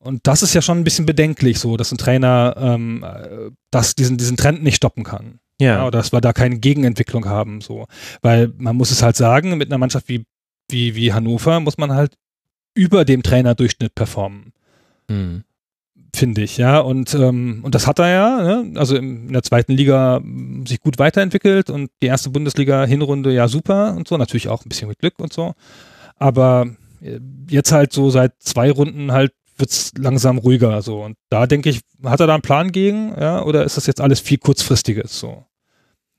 Und 0.00 0.26
das 0.26 0.42
ist 0.42 0.52
ja 0.54 0.62
schon 0.62 0.78
ein 0.78 0.84
bisschen 0.84 1.06
bedenklich, 1.06 1.60
so, 1.60 1.76
dass 1.76 1.92
ein 1.92 1.98
Trainer 1.98 2.54
ähm, 2.58 3.04
äh, 3.04 3.50
das, 3.70 3.94
diesen, 3.94 4.18
diesen 4.18 4.36
Trend 4.36 4.62
nicht 4.62 4.76
stoppen 4.76 5.04
kann. 5.04 5.38
Ja, 5.60 5.76
Ja. 5.76 5.86
oder 5.86 5.98
dass 5.98 6.12
wir 6.12 6.20
da 6.20 6.32
keine 6.32 6.58
Gegenentwicklung 6.58 7.26
haben, 7.26 7.60
so. 7.60 7.86
Weil 8.20 8.52
man 8.56 8.74
muss 8.76 8.90
es 8.90 9.02
halt 9.02 9.16
sagen, 9.16 9.56
mit 9.56 9.68
einer 9.70 9.78
Mannschaft 9.78 10.08
wie, 10.08 10.24
wie, 10.68 10.96
wie 10.96 11.12
Hannover 11.12 11.60
muss 11.60 11.78
man 11.78 11.92
halt 11.92 12.16
über 12.74 13.04
dem 13.04 13.22
Trainerdurchschnitt 13.22 13.94
performen 13.94 14.52
Hm. 15.08 15.44
Finde 16.14 16.42
ich, 16.42 16.56
ja. 16.56 16.78
Und, 16.78 17.14
ähm, 17.14 17.60
und 17.62 17.74
das 17.74 17.86
hat 17.86 17.98
er 17.98 18.08
ja, 18.08 18.42
ne? 18.42 18.78
also 18.78 18.96
in 18.96 19.32
der 19.32 19.42
zweiten 19.42 19.72
Liga 19.72 20.20
sich 20.66 20.80
gut 20.80 20.98
weiterentwickelt 20.98 21.70
und 21.70 21.90
die 22.02 22.06
erste 22.06 22.30
Bundesliga-Hinrunde 22.30 23.32
ja 23.32 23.48
super 23.48 23.94
und 23.96 24.08
so, 24.08 24.16
natürlich 24.16 24.48
auch 24.48 24.64
ein 24.64 24.68
bisschen 24.68 24.88
mit 24.88 24.98
Glück 24.98 25.18
und 25.18 25.32
so. 25.32 25.54
Aber 26.16 26.66
äh, 27.00 27.18
jetzt 27.48 27.72
halt 27.72 27.92
so 27.92 28.10
seit 28.10 28.34
zwei 28.40 28.70
Runden 28.70 29.12
halt 29.12 29.32
wird's 29.56 29.92
langsam 29.96 30.38
ruhiger 30.38 30.82
so. 30.82 31.02
Und 31.02 31.16
da 31.30 31.46
denke 31.46 31.70
ich, 31.70 31.80
hat 32.04 32.20
er 32.20 32.26
da 32.26 32.34
einen 32.34 32.42
Plan 32.42 32.72
gegen, 32.72 33.14
ja, 33.18 33.42
oder 33.42 33.64
ist 33.64 33.76
das 33.76 33.86
jetzt 33.86 34.00
alles 34.00 34.20
viel 34.20 34.38
kurzfristiges 34.38 35.18
so? 35.18 35.44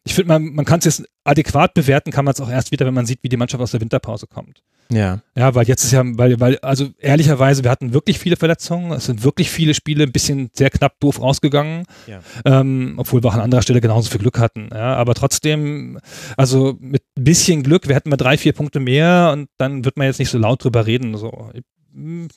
Ich 0.06 0.16
finde, 0.16 0.30
man, 0.30 0.54
man 0.54 0.66
kann 0.66 0.80
es 0.80 0.86
jetzt 0.86 1.06
adäquat 1.24 1.74
bewerten, 1.74 2.12
kann 2.12 2.26
man 2.26 2.34
es 2.34 2.42
auch 2.42 2.50
erst 2.50 2.72
wieder, 2.72 2.86
wenn 2.86 2.94
man 2.94 3.06
sieht, 3.06 3.20
wie 3.22 3.30
die 3.30 3.38
Mannschaft 3.38 3.62
aus 3.62 3.72
der 3.72 3.82
Winterpause 3.82 4.28
kommt. 4.28 4.62
Ja. 4.94 5.22
Ja, 5.36 5.56
weil 5.56 5.68
jetzt 5.68 5.84
ist 5.84 5.92
ja, 5.92 6.04
weil, 6.06 6.40
weil, 6.40 6.60
also 6.60 6.90
ehrlicherweise, 7.00 7.64
wir 7.64 7.72
hatten 7.72 7.94
wirklich 7.94 8.20
viele 8.20 8.36
Verletzungen. 8.36 8.92
Es 8.92 9.06
sind 9.06 9.24
wirklich 9.24 9.50
viele 9.50 9.74
Spiele 9.74 10.04
ein 10.04 10.12
bisschen 10.12 10.52
sehr 10.54 10.70
knapp 10.70 11.00
doof 11.00 11.22
rausgegangen. 11.22 11.86
Ja. 12.08 12.22
Ähm, 12.46 12.96
obwohl 12.98 13.24
wir 13.24 13.30
auch 13.30 13.34
an 13.34 13.42
anderer 13.42 13.62
Stelle 13.62 13.82
genauso 13.82 14.10
viel 14.10 14.22
Glück 14.22 14.40
hatten. 14.40 14.70
Ja, 14.72 14.96
aber 14.96 15.16
trotzdem, 15.16 16.00
also 16.38 16.78
mit 16.80 17.04
ein 17.18 17.24
bisschen 17.24 17.64
Glück, 17.64 17.88
wir 17.88 17.96
hätten 17.96 18.10
mal 18.10 18.18
drei, 18.18 18.38
vier 18.38 18.54
Punkte 18.54 18.80
mehr 18.80 19.32
und 19.34 19.50
dann 19.58 19.86
wird 19.86 19.98
man 19.98 20.08
jetzt 20.08 20.20
nicht 20.20 20.30
so 20.30 20.38
laut 20.38 20.64
drüber 20.64 20.86
reden. 20.86 21.18
So. 21.18 21.50
Ich, 21.54 21.64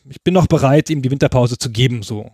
ich 0.08 0.22
bin 0.22 0.34
noch 0.34 0.46
bereit, 0.46 0.90
ihm 0.90 1.02
die 1.02 1.10
Winterpause 1.10 1.58
zu 1.58 1.70
geben. 1.70 2.02
So. 2.02 2.30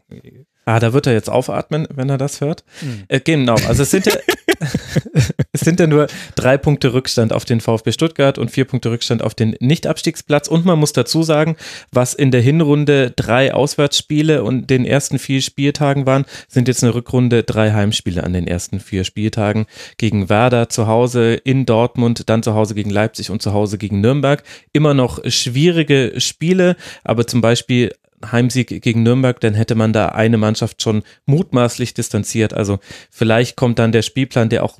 Ah, 0.64 0.78
da 0.78 0.92
wird 0.92 1.06
er 1.06 1.12
jetzt 1.12 1.28
aufatmen, 1.28 1.88
wenn 1.92 2.08
er 2.08 2.18
das 2.18 2.40
hört. 2.40 2.64
Mhm. 2.80 3.04
Äh, 3.08 3.20
genau, 3.20 3.56
also 3.66 3.82
es 3.82 3.90
sind, 3.90 4.06
ja, 4.06 4.12
es 5.52 5.60
sind 5.60 5.80
ja 5.80 5.86
nur 5.86 6.06
drei 6.34 6.56
Punkte 6.58 6.92
Rückstand 6.92 7.32
auf 7.32 7.44
den 7.44 7.60
VfB 7.60 7.92
Stuttgart 7.92 8.38
und 8.38 8.50
vier 8.50 8.64
Punkte 8.64 8.90
Rückstand 8.90 9.22
auf 9.22 9.34
den 9.34 9.56
Nicht-Abstiegsplatz. 9.60 10.48
Und 10.48 10.64
man 10.64 10.78
muss 10.78 10.92
dazu 10.92 11.22
sagen, 11.22 11.56
was 11.90 12.14
in 12.14 12.30
der 12.30 12.40
Hinrunde 12.40 13.12
drei 13.14 13.54
Auswärtsspiele 13.54 14.42
und 14.42 14.70
den 14.70 14.84
ersten 14.84 15.18
vier 15.18 15.42
Spieltagen 15.42 16.06
waren, 16.06 16.24
sind 16.48 16.68
jetzt 16.68 16.82
eine 16.82 16.94
Rückrunde 16.94 17.42
drei 17.42 17.72
Heimspiele 17.72 18.24
an 18.24 18.32
den 18.32 18.46
ersten 18.46 18.80
vier 18.80 19.04
Spieltagen 19.04 19.66
gegen 19.98 20.28
Werder 20.28 20.68
zu 20.68 20.86
Hause 20.86 21.34
in 21.34 21.66
Dortmund, 21.66 22.28
dann 22.28 22.42
zu 22.42 22.54
Hause 22.54 22.74
gegen 22.74 22.90
Leipzig 22.90 23.30
und 23.30 23.42
zu 23.42 23.52
Hause 23.52 23.78
gegen 23.78 24.00
Nürnberg. 24.00 24.42
Immer 24.72 24.94
noch 24.94 25.18
schwierige 25.26 26.14
Spiele, 26.18 26.76
aber 27.04 27.26
zum 27.26 27.40
Beispiel 27.40 27.92
Heimsieg 28.30 28.82
gegen 28.82 29.02
Nürnberg, 29.02 29.40
dann 29.40 29.54
hätte 29.54 29.74
man 29.74 29.92
da 29.92 30.08
eine 30.08 30.38
Mannschaft 30.38 30.82
schon 30.82 31.02
mutmaßlich 31.26 31.94
distanziert. 31.94 32.54
Also 32.54 32.78
vielleicht 33.10 33.56
kommt 33.56 33.78
dann 33.78 33.92
der 33.92 34.02
Spielplan, 34.02 34.48
der 34.48 34.64
auch, 34.64 34.78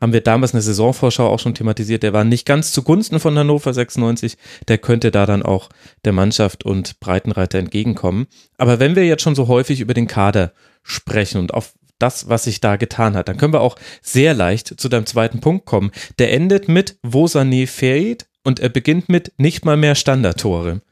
haben 0.00 0.12
wir 0.12 0.20
damals 0.20 0.52
eine 0.54 0.62
Saisonvorschau 0.62 1.26
auch 1.28 1.38
schon 1.38 1.54
thematisiert, 1.54 2.02
der 2.02 2.12
war 2.12 2.24
nicht 2.24 2.46
ganz 2.46 2.72
zugunsten 2.72 3.20
von 3.20 3.38
Hannover 3.38 3.72
96, 3.72 4.36
der 4.68 4.78
könnte 4.78 5.10
da 5.10 5.26
dann 5.26 5.42
auch 5.42 5.70
der 6.04 6.12
Mannschaft 6.12 6.64
und 6.64 7.00
Breitenreiter 7.00 7.58
entgegenkommen. 7.58 8.26
Aber 8.58 8.80
wenn 8.80 8.96
wir 8.96 9.06
jetzt 9.06 9.22
schon 9.22 9.34
so 9.34 9.48
häufig 9.48 9.80
über 9.80 9.94
den 9.94 10.06
Kader 10.06 10.52
sprechen 10.82 11.38
und 11.38 11.54
auf 11.54 11.72
das, 11.98 12.28
was 12.28 12.44
sich 12.44 12.60
da 12.60 12.76
getan 12.76 13.16
hat, 13.16 13.28
dann 13.28 13.36
können 13.36 13.52
wir 13.52 13.60
auch 13.60 13.76
sehr 14.02 14.34
leicht 14.34 14.78
zu 14.80 14.88
deinem 14.88 15.06
zweiten 15.06 15.40
Punkt 15.40 15.64
kommen. 15.64 15.90
Der 16.18 16.32
endet 16.32 16.68
mit, 16.68 16.98
wo 17.02 17.26
Sané 17.26 17.66
fehlt 17.66 18.26
und 18.42 18.60
er 18.60 18.68
beginnt 18.68 19.08
mit 19.08 19.32
nicht 19.38 19.64
mal 19.64 19.76
mehr 19.76 19.94
Standardtore. 19.94 20.82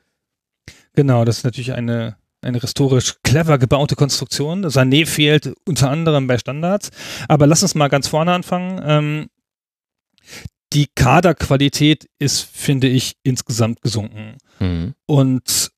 Genau, 0.95 1.25
das 1.25 1.39
ist 1.39 1.45
natürlich 1.45 1.73
eine, 1.73 2.17
eine 2.43 2.59
historisch 2.59 3.17
clever 3.23 3.59
gebaute 3.59 3.97
Konstruktion. 3.97 4.67
Sané 4.67 5.07
fehlt 5.07 5.53
unter 5.67 5.91
anderem 5.91 6.27
bei 6.27 6.39
Standards. 6.39 6.91
Aber 7.29 7.47
lass 7.47 7.63
uns 7.63 7.75
mal 7.75 7.89
ganz 7.89 8.09
vorne 8.09 8.33
anfangen. 8.33 8.81
Ähm, 8.85 9.27
die 10.73 10.89
Kaderqualität 10.95 12.09
ist, 12.19 12.43
finde 12.43 12.89
ich, 12.89 13.15
insgesamt 13.23 13.83
gesunken. 13.83 14.39
Mhm. 14.59 14.95
Und 15.07 15.71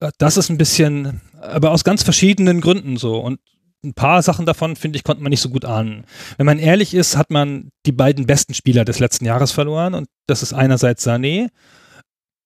äh, 0.00 0.10
das 0.18 0.36
ist 0.36 0.48
ein 0.48 0.58
bisschen, 0.58 1.20
aber 1.40 1.70
aus 1.70 1.84
ganz 1.84 2.02
verschiedenen 2.02 2.60
Gründen 2.60 2.96
so. 2.96 3.18
Und 3.18 3.40
ein 3.84 3.94
paar 3.94 4.22
Sachen 4.22 4.44
davon, 4.44 4.76
finde 4.76 4.96
ich, 4.96 5.04
konnte 5.04 5.22
man 5.22 5.30
nicht 5.30 5.40
so 5.40 5.50
gut 5.50 5.64
ahnen. 5.64 6.04
Wenn 6.36 6.46
man 6.46 6.58
ehrlich 6.58 6.94
ist, 6.94 7.16
hat 7.16 7.30
man 7.30 7.70
die 7.86 7.92
beiden 7.92 8.26
besten 8.26 8.54
Spieler 8.54 8.84
des 8.84 8.98
letzten 8.98 9.24
Jahres 9.24 9.52
verloren. 9.52 9.94
Und 9.94 10.08
das 10.26 10.42
ist 10.42 10.52
einerseits 10.52 11.06
Sané 11.06 11.48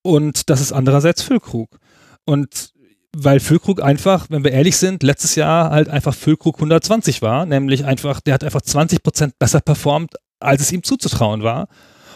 und 0.02 0.50
das 0.50 0.60
ist 0.60 0.72
andererseits 0.72 1.22
Füllkrug. 1.22 1.78
Und 2.24 2.72
weil 3.14 3.40
Füllkrug 3.40 3.82
einfach, 3.82 4.26
wenn 4.30 4.44
wir 4.44 4.52
ehrlich 4.52 4.76
sind, 4.76 5.02
letztes 5.02 5.34
Jahr 5.34 5.70
halt 5.70 5.88
einfach 5.88 6.14
Füllkrug 6.14 6.56
120 6.56 7.20
war, 7.20 7.44
nämlich 7.44 7.84
einfach, 7.84 8.20
der 8.20 8.34
hat 8.34 8.44
einfach 8.44 8.62
20 8.62 9.02
Prozent 9.02 9.38
besser 9.38 9.60
performt, 9.60 10.14
als 10.40 10.62
es 10.62 10.72
ihm 10.72 10.82
zuzutrauen 10.82 11.42
war. 11.42 11.68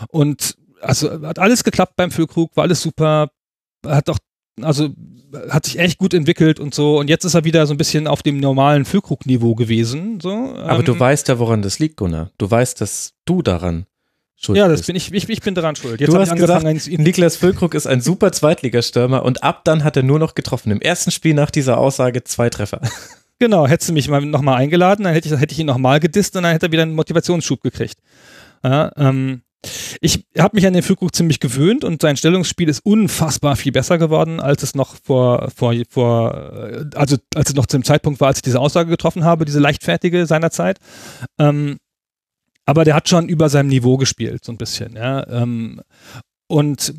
Und 0.08 0.56
also 0.80 1.10
hat 1.22 1.38
alles 1.38 1.64
geklappt 1.64 1.96
beim 1.96 2.10
Füllkrug, 2.10 2.56
war 2.56 2.64
alles 2.64 2.80
super, 2.80 3.30
hat 3.86 4.08
doch, 4.08 4.18
also 4.62 4.88
hat 5.50 5.66
sich 5.66 5.78
echt 5.78 5.98
gut 5.98 6.14
entwickelt 6.14 6.58
und 6.60 6.74
so. 6.74 6.98
Und 6.98 7.08
jetzt 7.08 7.24
ist 7.24 7.34
er 7.34 7.44
wieder 7.44 7.66
so 7.66 7.74
ein 7.74 7.76
bisschen 7.76 8.06
auf 8.06 8.22
dem 8.22 8.38
normalen 8.38 8.86
Füllkrug-Niveau 8.86 9.54
gewesen. 9.54 10.20
So. 10.20 10.54
Aber 10.56 10.78
Ähm, 10.78 10.84
du 10.86 10.98
weißt 10.98 11.28
ja, 11.28 11.38
woran 11.38 11.60
das 11.60 11.78
liegt, 11.78 11.96
Gunnar. 11.96 12.30
Du 12.38 12.50
weißt, 12.50 12.80
dass 12.80 13.12
du 13.26 13.42
daran 13.42 13.86
schuld 14.36 14.58
Ja, 14.58 14.68
das 14.68 14.80
bist. 14.80 14.86
bin 14.86 14.96
ich, 14.96 15.12
ich, 15.12 15.28
ich 15.28 15.40
bin 15.40 15.54
daran 15.54 15.76
schuld. 15.76 16.00
Jetzt 16.00 16.12
du 16.12 16.18
hast 16.18 16.32
ich 16.32 16.38
gesagt, 16.38 16.64
Niklas 16.64 17.36
Füllkrug 17.36 17.74
ist 17.74 17.86
ein 17.86 18.00
super 18.00 18.32
Zweitligastürmer 18.32 19.24
und 19.24 19.42
ab 19.42 19.62
dann 19.64 19.84
hat 19.84 19.96
er 19.96 20.02
nur 20.02 20.18
noch 20.18 20.34
getroffen. 20.34 20.70
Im 20.70 20.80
ersten 20.80 21.10
Spiel 21.10 21.34
nach 21.34 21.50
dieser 21.50 21.78
Aussage 21.78 22.24
zwei 22.24 22.50
Treffer. 22.50 22.80
Genau, 23.38 23.66
hättest 23.66 23.90
du 23.90 23.92
mich 23.92 24.08
mal 24.08 24.24
nochmal 24.24 24.56
eingeladen, 24.56 25.04
dann 25.04 25.12
hätte 25.12 25.28
ich, 25.28 25.38
hätte 25.38 25.52
ich 25.52 25.58
ihn 25.58 25.66
nochmal 25.66 26.00
gedisst 26.00 26.34
und 26.36 26.44
dann 26.44 26.52
hätte 26.52 26.68
er 26.68 26.72
wieder 26.72 26.80
einen 26.80 26.94
Motivationsschub 26.94 27.60
gekriegt. 27.60 27.98
Ja, 28.64 28.90
ähm, 28.96 29.42
ich 30.00 30.26
habe 30.38 30.56
mich 30.56 30.66
an 30.66 30.72
den 30.72 30.82
Füllkrug 30.82 31.14
ziemlich 31.14 31.40
gewöhnt 31.40 31.84
und 31.84 32.00
sein 32.00 32.16
Stellungsspiel 32.16 32.68
ist 32.68 32.80
unfassbar 32.84 33.56
viel 33.56 33.72
besser 33.72 33.98
geworden, 33.98 34.40
als 34.40 34.62
es 34.62 34.74
noch 34.74 34.96
vor, 35.02 35.50
vor, 35.54 35.74
vor 35.90 36.34
äh, 36.34 36.84
also 36.94 37.16
als 37.34 37.50
es 37.50 37.56
noch 37.56 37.66
zum 37.66 37.84
Zeitpunkt 37.84 38.20
war, 38.20 38.28
als 38.28 38.38
ich 38.38 38.42
diese 38.42 38.60
Aussage 38.60 38.88
getroffen 38.88 39.24
habe, 39.24 39.44
diese 39.44 39.60
leichtfertige 39.60 40.26
seinerzeit. 40.26 40.78
Ähm, 41.38 41.78
aber 42.66 42.84
der 42.84 42.94
hat 42.94 43.08
schon 43.08 43.28
über 43.28 43.48
seinem 43.48 43.68
Niveau 43.68 43.96
gespielt, 43.96 44.44
so 44.44 44.52
ein 44.52 44.58
bisschen, 44.58 44.96
ja. 44.96 45.26
Ähm, 45.28 45.80
und 46.48 46.94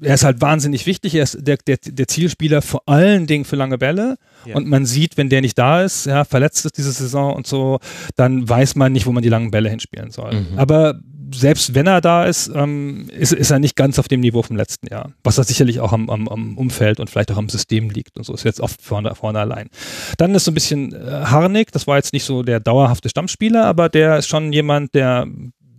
er 0.00 0.14
ist 0.14 0.24
halt 0.24 0.40
wahnsinnig 0.40 0.86
wichtig. 0.86 1.14
Er 1.14 1.24
ist 1.24 1.38
der, 1.40 1.56
der, 1.56 1.78
der 1.82 2.06
Zielspieler 2.06 2.62
vor 2.62 2.82
allen 2.86 3.26
Dingen 3.26 3.44
für 3.44 3.56
lange 3.56 3.78
Bälle. 3.78 4.16
Ja. 4.44 4.54
Und 4.54 4.68
man 4.68 4.86
sieht, 4.86 5.16
wenn 5.16 5.28
der 5.28 5.40
nicht 5.40 5.58
da 5.58 5.82
ist, 5.82 6.06
ja, 6.06 6.24
verletzt 6.24 6.64
ist 6.64 6.78
diese 6.78 6.92
Saison 6.92 7.34
und 7.34 7.46
so, 7.46 7.80
dann 8.14 8.48
weiß 8.48 8.76
man 8.76 8.92
nicht, 8.92 9.06
wo 9.06 9.12
man 9.12 9.22
die 9.22 9.28
langen 9.28 9.50
Bälle 9.50 9.68
hinspielen 9.70 10.10
soll. 10.10 10.34
Mhm. 10.34 10.58
Aber 10.58 11.00
selbst 11.34 11.74
wenn 11.74 11.86
er 11.86 12.00
da 12.00 12.24
ist, 12.24 12.50
ähm, 12.54 13.08
ist, 13.10 13.32
ist 13.32 13.50
er 13.50 13.58
nicht 13.58 13.76
ganz 13.76 13.98
auf 13.98 14.08
dem 14.08 14.20
Niveau 14.20 14.42
vom 14.42 14.56
letzten 14.56 14.86
Jahr. 14.88 15.12
Was 15.24 15.36
da 15.36 15.44
sicherlich 15.44 15.80
auch 15.80 15.92
am, 15.92 16.08
am, 16.10 16.28
am 16.28 16.58
Umfeld 16.58 17.00
und 17.00 17.10
vielleicht 17.10 17.30
auch 17.32 17.36
am 17.36 17.48
System 17.48 17.90
liegt 17.90 18.16
und 18.16 18.24
so. 18.24 18.34
Ist 18.34 18.44
jetzt 18.44 18.60
oft 18.60 18.82
vorne, 18.82 19.14
vorne 19.14 19.40
allein. 19.40 19.68
Dann 20.16 20.34
ist 20.34 20.44
so 20.44 20.50
ein 20.50 20.54
bisschen 20.54 20.92
äh, 20.92 21.24
Harnik, 21.24 21.72
das 21.72 21.86
war 21.86 21.96
jetzt 21.96 22.12
nicht 22.12 22.24
so 22.24 22.42
der 22.42 22.60
dauerhafte 22.60 23.08
Stammspieler, 23.08 23.64
aber 23.64 23.88
der 23.88 24.18
ist 24.18 24.28
schon 24.28 24.52
jemand, 24.52 24.94
der 24.94 25.26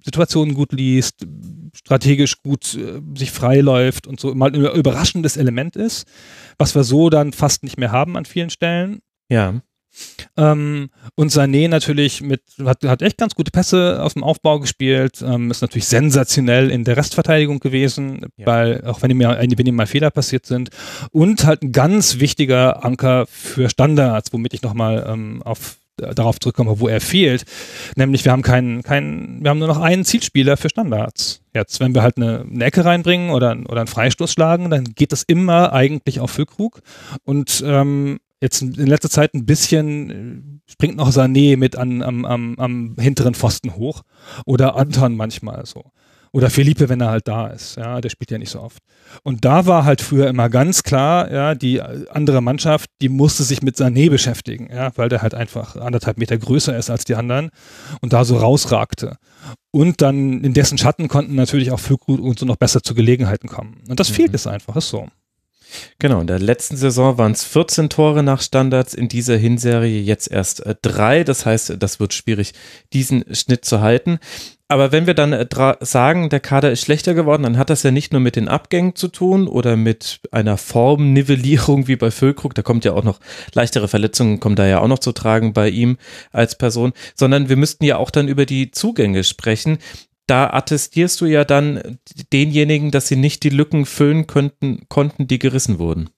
Situationen 0.04 0.54
gut 0.54 0.72
liest, 0.72 1.26
strategisch 1.74 2.38
gut 2.42 2.76
äh, 2.76 3.02
sich 3.16 3.32
freiläuft 3.32 4.08
und 4.08 4.20
so 4.20 4.34
mal 4.34 4.54
ein 4.54 4.56
überraschendes 4.56 5.38
Element 5.38 5.76
ist, 5.76 6.08
was 6.58 6.76
wir 6.76 6.84
so 6.84 7.10
dann 7.10 7.34
fast 7.34 7.64
nicht 7.64 7.78
mehr 7.78 7.92
haben 7.92 8.18
an 8.18 8.26
vielen 8.26 8.50
Stellen. 8.50 9.00
Ja. 9.30 9.62
Ähm, 10.38 10.89
und 11.15 11.32
Sané 11.32 11.67
natürlich 11.67 12.21
mit, 12.21 12.41
hat, 12.63 12.84
hat 12.86 13.02
echt 13.02 13.17
ganz 13.17 13.36
gute 13.36 13.52
Pässe 13.52 14.02
aus 14.02 14.13
dem 14.13 14.23
Aufbau 14.23 14.60
gespielt, 14.60 15.21
ähm, 15.25 15.52
ist 15.52 15.62
natürlich 15.62 15.88
sensationell 15.88 16.71
in 16.71 16.84
der 16.84 16.97
Restverteidigung 16.97 17.60
gewesen, 17.60 18.28
Ja. 18.38 18.45
weil 18.45 18.84
auch 18.86 19.02
wenn 19.02 19.12
ihm, 19.12 19.17
mal- 19.17 19.38
wenn 19.39 19.65
ihm 19.67 19.75
mal 19.75 19.88
Fehler 19.88 20.12
passiert 20.12 20.45
sind 20.45 20.69
und 21.12 21.45
halt 21.45 21.62
ein 21.63 21.71
ganz 21.71 22.19
wichtiger 22.19 22.86
Anker 22.86 23.25
für 23.28 23.69
Standards, 23.69 24.32
womit 24.32 24.54
ich 24.54 24.62
nochmal 24.62 25.06
ähm, 25.08 25.41
auf 25.43 25.75
darauf 25.97 26.39
zurückkomme, 26.39 26.80
wo 26.80 26.88
er 26.88 27.02
fehlt. 27.02 27.43
Nämlich 27.97 28.23
wir 28.23 28.32
haben 28.32 28.41
keinen, 28.41 28.84
keinen, 28.84 29.43
wir 29.43 29.49
haben 29.49 29.60
nur 29.60 29.67
noch 29.67 29.82
einen 29.82 30.06
Zielspieler 30.06 30.56
für 30.56 30.69
Standards. 30.69 31.41
Jetzt, 31.54 31.82
wenn 31.82 31.93
wir 31.93 32.02
halt 32.04 32.15
eine, 32.15 32.45
eine 32.49 32.63
Ecke 32.63 32.86
reinbringen 32.86 33.32
oder, 33.32 33.58
oder 33.67 33.82
einen 33.82 33.88
Freistoß 33.88 34.32
schlagen, 34.32 34.69
dann 34.69 34.86
geht 34.95 35.12
das 35.12 35.23
immer 35.23 35.73
eigentlich 35.73 36.21
auf 36.21 36.32
Füllkrug. 36.32 36.82
Und 37.25 37.62
ähm, 37.67 38.19
jetzt 38.41 38.62
in 38.62 38.73
letzter 38.73 39.10
Zeit 39.10 39.34
ein 39.34 39.45
bisschen 39.45 40.10
äh, 40.67 40.71
springt 40.71 40.97
noch 40.97 41.12
Sané 41.12 41.58
mit 41.58 41.75
an, 41.75 42.02
am, 42.02 42.25
am, 42.25 42.56
am 42.58 42.95
hinteren 42.99 43.34
Pfosten 43.34 43.75
hoch. 43.75 44.04
Oder 44.45 44.75
Anton 44.75 45.15
manchmal 45.15 45.65
so. 45.65 45.91
Oder 46.32 46.52
Felipe, 46.52 46.89
wenn 46.89 47.02
er 47.02 47.10
halt 47.10 47.28
da 47.28 47.47
ist. 47.47 47.75
Ja, 47.75 48.02
der 48.02 48.10
spielt 48.12 48.30
ja 48.30 48.38
nicht 48.38 48.52
so 48.52 48.62
oft. 48.62 48.84
Und 49.23 49.45
da 49.45 49.65
war 49.65 49.84
halt 49.84 49.99
früher 49.99 50.28
immer 50.28 50.47
ganz 50.47 50.84
klar, 50.84 51.32
ja, 51.32 51.56
die 51.56 51.82
andere 51.82 52.41
Mannschaft, 52.41 52.91
die 53.02 53.10
musste 53.10 53.41
sich 53.43 53.63
mit 53.63 53.78
Sané 53.78 54.12
beschäftigen, 54.12 54.69
ja, 54.71 54.91
weil 54.95 55.10
der 55.10 55.23
halt 55.23 55.34
einfach 55.34 55.75
anderthalb 55.75 56.19
Meter 56.19 56.38
größer 56.38 56.78
ist 56.78 56.91
als 56.91 57.04
die 57.04 57.15
anderen 57.15 57.49
und 58.02 58.13
da 58.13 58.25
so 58.25 58.38
rausragte. 58.38 59.17
Und 59.71 60.04
dann 60.04 60.43
in 60.43 60.54
dessen 60.54 60.78
Schatten 60.78 61.08
konnten 61.08 61.34
natürlich 61.34 61.71
auch 61.71 61.80
Füllkrug 61.80 62.19
und 62.19 62.38
so 62.38 62.45
noch 62.45 62.58
besser 62.58 62.84
zu 62.84 62.93
Gelegenheiten 62.93 63.49
kommen. 63.49 63.82
Und 63.89 63.99
das 63.99 64.12
Mhm. 64.12 64.13
fehlt 64.13 64.34
es 64.36 64.45
einfach, 64.45 64.75
ist 64.75 64.89
so. 64.89 65.08
Genau, 65.99 66.21
in 66.21 66.27
der 66.27 66.39
letzten 66.39 66.77
Saison 66.77 67.17
waren 67.17 67.34
es 67.34 67.43
14 67.43 67.89
Tore 67.89 68.23
nach 68.23 68.41
Standards, 68.41 68.93
in 68.93 69.08
dieser 69.08 69.38
Hinserie 69.38 70.01
jetzt 70.01 70.32
erst 70.32 70.65
äh, 70.65 70.75
drei. 70.82 71.23
Das 71.23 71.45
heißt, 71.45 71.75
das 71.79 71.99
wird 71.99 72.13
schwierig, 72.13 72.53
diesen 72.93 73.23
Schnitt 73.36 73.65
zu 73.65 73.82
halten. 73.82 74.19
Aber 74.71 74.91
wenn 74.91 75.08
wir 75.08 75.15
dann 75.15 75.34
äh, 75.34 75.47
sagen, 75.79 76.29
der 76.29 76.39
Kader 76.39 76.71
ist 76.71 76.82
schlechter 76.82 77.15
geworden, 77.15 77.41
dann 77.41 77.58
hat 77.58 77.71
das 77.71 77.82
ja 77.82 77.89
nicht 77.89 78.13
nur 78.13 78.21
mit 78.21 78.36
den 78.36 78.47
Abgängen 78.47 78.95
zu 78.95 79.08
tun 79.08 79.47
oder 79.47 79.75
mit 79.75 80.21
einer 80.32 80.58
Formnivellierung 80.58 81.88
wie 81.88 81.95
bei 81.95 82.12
Füllkrug, 82.12 82.53
da 82.53 82.62
kommt 82.62 82.86
ja 82.86 82.93
auch 82.93 83.03
noch 83.03 83.19
leichtere 83.53 83.88
Verletzungen, 83.88 84.39
kommen 84.39 84.55
da 84.55 84.67
ja 84.67 84.79
auch 84.79 84.88
noch 84.88 84.99
zu 84.99 85.12
tragen 85.12 85.53
bei 85.53 85.69
ihm 85.69 85.97
als 86.32 86.55
Person, 86.55 86.93
sondern 87.15 87.49
wir 87.49 87.58
müssten 87.58 87.84
ja 87.84 87.97
auch 87.97 88.12
dann 88.12 88.27
über 88.27 88.45
die 88.45 88.69
Zugänge 88.69 89.23
sprechen 89.23 89.79
da 90.30 90.50
attestierst 90.52 91.20
du 91.22 91.26
ja 91.26 91.44
dann 91.44 92.00
denjenigen, 92.32 92.92
dass 92.92 93.08
sie 93.08 93.15
nicht 93.15 93.44
die 93.44 93.50
Lücken 93.50 93.86
füllen 93.86 94.28
könnten, 94.28 94.84
konnten, 94.88 95.28
die 95.28 95.39
gerissen 95.39 95.80
wurden. 95.80 96.10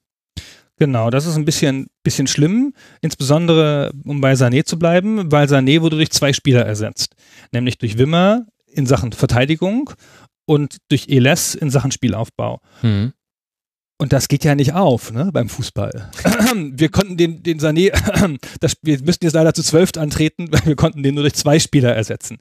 Genau, 0.78 1.10
das 1.10 1.26
ist 1.26 1.36
ein 1.36 1.44
bisschen, 1.44 1.86
bisschen 2.02 2.26
schlimm, 2.26 2.74
insbesondere 3.00 3.92
um 4.04 4.20
bei 4.20 4.32
Sané 4.32 4.64
zu 4.64 4.78
bleiben, 4.78 5.30
weil 5.30 5.46
Sané 5.46 5.80
wurde 5.80 5.96
durch 5.96 6.10
zwei 6.10 6.32
Spieler 6.32 6.66
ersetzt. 6.66 7.14
Nämlich 7.52 7.78
durch 7.78 7.98
Wimmer 7.98 8.46
in 8.66 8.86
Sachen 8.86 9.12
Verteidigung 9.12 9.90
und 10.44 10.78
durch 10.88 11.08
Eles 11.08 11.54
in 11.54 11.70
Sachen 11.70 11.92
Spielaufbau. 11.92 12.60
Hm. 12.80 13.12
Und 13.98 14.12
das 14.12 14.26
geht 14.26 14.42
ja 14.42 14.56
nicht 14.56 14.72
auf, 14.72 15.12
ne, 15.12 15.30
beim 15.32 15.48
Fußball. 15.48 16.10
wir 16.72 16.88
konnten 16.88 17.16
den, 17.16 17.44
den 17.44 17.60
Sané, 17.60 17.92
das, 18.60 18.74
wir 18.82 19.00
müssten 19.02 19.24
jetzt 19.24 19.34
leider 19.34 19.54
zu 19.54 19.62
zwölf 19.62 19.90
antreten, 19.96 20.50
weil 20.50 20.66
wir 20.66 20.76
konnten 20.76 21.04
den 21.04 21.14
nur 21.14 21.22
durch 21.22 21.34
zwei 21.34 21.60
Spieler 21.60 21.94
ersetzen. 21.94 22.38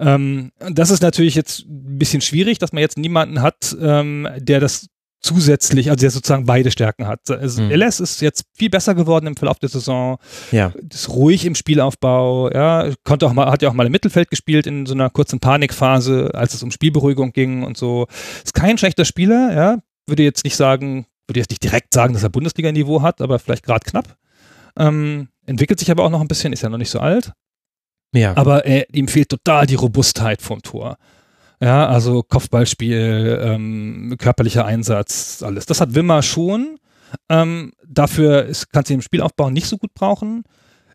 Ähm, 0.00 0.52
das 0.70 0.90
ist 0.90 1.02
natürlich 1.02 1.34
jetzt 1.34 1.60
ein 1.66 1.98
bisschen 1.98 2.20
schwierig, 2.20 2.58
dass 2.58 2.72
man 2.72 2.80
jetzt 2.80 2.98
niemanden 2.98 3.42
hat, 3.42 3.76
ähm, 3.80 4.28
der 4.38 4.60
das 4.60 4.86
zusätzlich, 5.20 5.90
also 5.90 6.00
der 6.00 6.10
sozusagen 6.12 6.44
beide 6.46 6.70
Stärken 6.70 7.08
hat. 7.08 7.28
Also 7.28 7.60
Mhm. 7.62 7.72
LS 7.72 7.98
ist 7.98 8.20
jetzt 8.20 8.44
viel 8.56 8.70
besser 8.70 8.94
geworden 8.94 9.26
im 9.26 9.36
Verlauf 9.36 9.58
der 9.58 9.68
Saison, 9.68 10.18
Ja. 10.52 10.72
ist 10.92 11.08
ruhig 11.08 11.44
im 11.44 11.56
Spielaufbau, 11.56 12.50
ja, 12.52 12.88
konnte 13.02 13.26
auch 13.26 13.32
mal, 13.32 13.50
hat 13.50 13.60
ja 13.62 13.68
auch 13.68 13.72
mal 13.74 13.86
im 13.86 13.90
Mittelfeld 13.92 14.30
gespielt 14.30 14.68
in 14.68 14.86
so 14.86 14.94
einer 14.94 15.10
kurzen 15.10 15.40
Panikphase, 15.40 16.30
als 16.34 16.54
es 16.54 16.62
um 16.62 16.70
Spielberuhigung 16.70 17.32
ging 17.32 17.64
und 17.64 17.76
so. 17.76 18.06
Ist 18.44 18.54
kein 18.54 18.78
schlechter 18.78 19.04
Spieler, 19.04 19.52
ja, 19.52 19.78
würde 20.06 20.22
jetzt 20.22 20.44
nicht 20.44 20.54
sagen, 20.56 21.06
würde 21.26 21.40
jetzt 21.40 21.50
nicht 21.50 21.64
direkt 21.64 21.92
sagen, 21.92 22.14
dass 22.14 22.22
er 22.22 22.28
Bundesliga-Niveau 22.30 23.02
hat, 23.02 23.20
aber 23.20 23.40
vielleicht 23.40 23.64
gerade 23.64 23.84
knapp. 23.90 24.16
Ähm, 24.78 25.28
entwickelt 25.46 25.80
sich 25.80 25.90
aber 25.90 26.04
auch 26.04 26.10
noch 26.10 26.20
ein 26.20 26.28
bisschen, 26.28 26.52
ist 26.52 26.62
ja 26.62 26.68
noch 26.68 26.78
nicht 26.78 26.90
so 26.90 27.00
alt. 27.00 27.32
Ja. 28.12 28.36
Aber 28.36 28.66
äh, 28.66 28.84
ihm 28.92 29.08
fehlt 29.08 29.28
total 29.28 29.66
die 29.66 29.74
Robustheit 29.74 30.42
vom 30.42 30.62
Tor. 30.62 30.96
Ja, 31.60 31.88
also 31.88 32.22
Kopfballspiel, 32.22 33.40
ähm, 33.42 34.14
körperlicher 34.18 34.64
Einsatz, 34.64 35.42
alles. 35.42 35.66
Das 35.66 35.80
hat 35.80 35.94
Wimmer 35.94 36.22
schon. 36.22 36.78
Ähm, 37.28 37.72
dafür 37.86 38.44
ist, 38.44 38.70
kannst 38.70 38.90
du 38.90 38.94
im 38.94 39.02
Spielaufbau 39.02 39.50
nicht 39.50 39.66
so 39.66 39.76
gut 39.76 39.92
brauchen. 39.94 40.44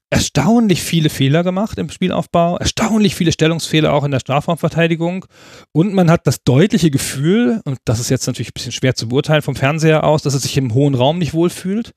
Erstaunlich 0.09 0.83
viele 0.83 1.09
Fehler 1.09 1.43
gemacht 1.43 1.79
im 1.79 1.89
Spielaufbau, 1.89 2.57
erstaunlich 2.57 3.15
viele 3.15 3.31
Stellungsfehler 3.31 3.91
auch 3.91 4.03
in 4.03 4.11
der 4.11 4.19
Strafraumverteidigung. 4.19 5.25
Und 5.71 5.93
man 5.93 6.09
hat 6.11 6.27
das 6.27 6.43
deutliche 6.43 6.91
Gefühl, 6.91 7.61
und 7.65 7.79
das 7.85 7.99
ist 7.99 8.09
jetzt 8.09 8.27
natürlich 8.27 8.49
ein 8.49 8.53
bisschen 8.53 8.71
schwer 8.71 8.93
zu 8.93 9.09
beurteilen 9.09 9.41
vom 9.41 9.55
Fernseher 9.55 10.03
aus, 10.03 10.21
dass 10.21 10.35
er 10.35 10.39
sich 10.39 10.55
im 10.55 10.75
hohen 10.75 10.93
Raum 10.93 11.17
nicht 11.17 11.33
wohlfühlt. 11.33 11.93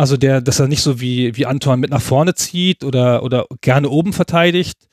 Also 0.00 0.16
der, 0.16 0.40
dass 0.40 0.58
er 0.58 0.66
nicht 0.66 0.80
so 0.80 0.98
wie, 0.98 1.36
wie 1.36 1.44
Anton 1.44 1.78
mit 1.78 1.90
nach 1.90 2.00
vorne 2.00 2.34
zieht 2.34 2.84
oder, 2.84 3.22
oder 3.22 3.44
gerne 3.60 3.90
oben 3.90 4.14
verteidigt. 4.14 4.88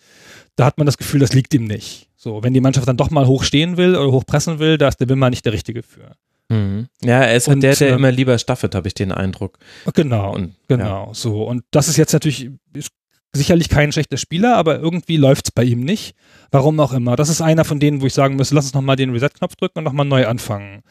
Da 0.58 0.65
hat 0.65 0.78
man 0.78 0.86
das 0.86 0.98
Gefühl, 0.98 1.22
das 1.22 1.32
liegt 1.32 1.54
ihm 1.54 1.63
nicht. 1.63 2.10
So, 2.17 2.43
wenn 2.43 2.54
die 2.54 2.60
Mannschaft 2.60 2.89
dann 2.89 2.98
doch 2.98 3.10
mal 3.10 3.26
hoch 3.26 3.46
stehen 3.46 3.78
will 3.78 3.96
oder 3.96 4.12
hoch 4.12 4.26
pressen 4.26 4.60
will, 4.60 4.78
da 4.78 4.89
ist 4.89 5.00
der 5.00 5.08
Wimmer 5.08 5.30
nicht 5.30 5.46
der 5.46 5.54
Richtige 5.54 5.82
für. 5.82 6.17
Mhm. 6.50 6.88
Ja, 7.02 7.22
er 7.22 7.38
ist 7.38 7.48
halt 7.48 7.56
Und, 7.56 7.62
der, 7.62 7.76
der 7.78 7.88
ähm, 7.88 8.00
immer 8.00 8.12
lieber 8.12 8.38
staffet, 8.38 8.76
habe 8.76 8.89
ich 8.89 8.96
den 8.96 9.13
Eindruck. 9.13 9.60
Genau, 9.93 10.36
Und, 10.36 10.56
genau, 10.67 11.12
so. 11.13 11.43
Und 11.43 11.63
das 11.72 11.88
ist 11.88 11.96
jetzt 11.96 12.12
natürlich 12.12 12.52
ist 12.74 12.91
sicherlich 13.34 13.70
kein 13.70 13.93
schlechter 13.93 14.17
Spieler, 14.17 14.58
aber 14.58 14.78
irgendwie 14.78 15.15
läuft's 15.15 15.52
bei 15.52 15.63
ihm 15.63 15.86
nicht. 15.86 16.15
Warum 16.52 16.82
auch 16.82 16.91
immer. 16.91 17.15
Das 17.15 17.30
ist 17.30 17.39
einer 17.39 17.63
von 17.63 17.80
denen, 17.80 18.02
wo 18.02 18.08
ich 18.08 18.13
sagen 18.13 18.36
muss, 18.36 18.52
lass 18.52 18.65
uns 18.65 18.74
nochmal 18.74 18.98
den 18.98 19.12
Reset-Knopf 19.12 19.56
drücken 19.56 19.78
und 19.78 19.86
nochmal 19.86 20.06
neu 20.06 20.28
anfangen. 20.28 20.82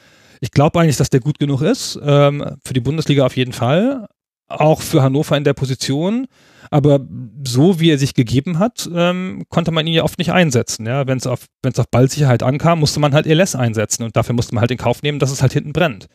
Ich 0.40 0.50
glaube 0.50 0.80
eigentlich, 0.80 0.96
dass 0.96 1.10
der 1.10 1.20
gut 1.20 1.38
genug 1.38 1.62
ist, 1.62 1.98
ähm, 2.02 2.44
für 2.64 2.74
die 2.74 2.80
Bundesliga 2.80 3.24
auf 3.26 3.36
jeden 3.36 3.52
Fall, 3.52 4.06
auch 4.48 4.80
für 4.82 5.02
Hannover 5.02 5.36
in 5.36 5.44
der 5.44 5.54
Position. 5.54 6.26
Aber 6.70 7.00
so 7.46 7.78
wie 7.80 7.90
er 7.90 7.98
sich 7.98 8.14
gegeben 8.14 8.58
hat, 8.58 8.88
ähm, 8.92 9.44
konnte 9.48 9.70
man 9.70 9.86
ihn 9.86 9.94
ja 9.94 10.02
oft 10.02 10.18
nicht 10.18 10.32
einsetzen. 10.32 10.84
Ja? 10.86 11.06
Wenn 11.06 11.18
es 11.18 11.26
auf, 11.26 11.46
wenn's 11.62 11.78
auf 11.78 11.88
Ballsicherheit 11.90 12.42
ankam, 12.42 12.80
musste 12.80 12.98
man 13.00 13.14
halt 13.14 13.26
LS 13.26 13.54
einsetzen 13.54 14.02
und 14.02 14.16
dafür 14.16 14.34
musste 14.34 14.54
man 14.54 14.60
halt 14.62 14.70
in 14.72 14.78
Kauf 14.78 15.02
nehmen, 15.02 15.18
dass 15.20 15.30
es 15.30 15.42
halt 15.42 15.52
hinten 15.52 15.72
brennt. 15.72 16.06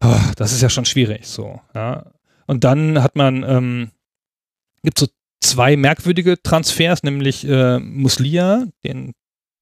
Ah, 0.00 0.32
Das 0.36 0.52
ist 0.52 0.62
ja 0.62 0.68
schon 0.68 0.84
schwierig 0.84 1.26
so. 1.26 1.60
Ja? 1.74 2.06
Und 2.46 2.64
dann 2.64 3.02
hat 3.02 3.14
man, 3.16 3.44
ähm, 3.44 3.90
gibt 4.82 4.98
so 4.98 5.06
zwei 5.40 5.76
merkwürdige 5.76 6.42
Transfers, 6.42 7.02
nämlich 7.04 7.46
äh, 7.48 7.78
Muslia, 7.78 8.64
den 8.84 9.12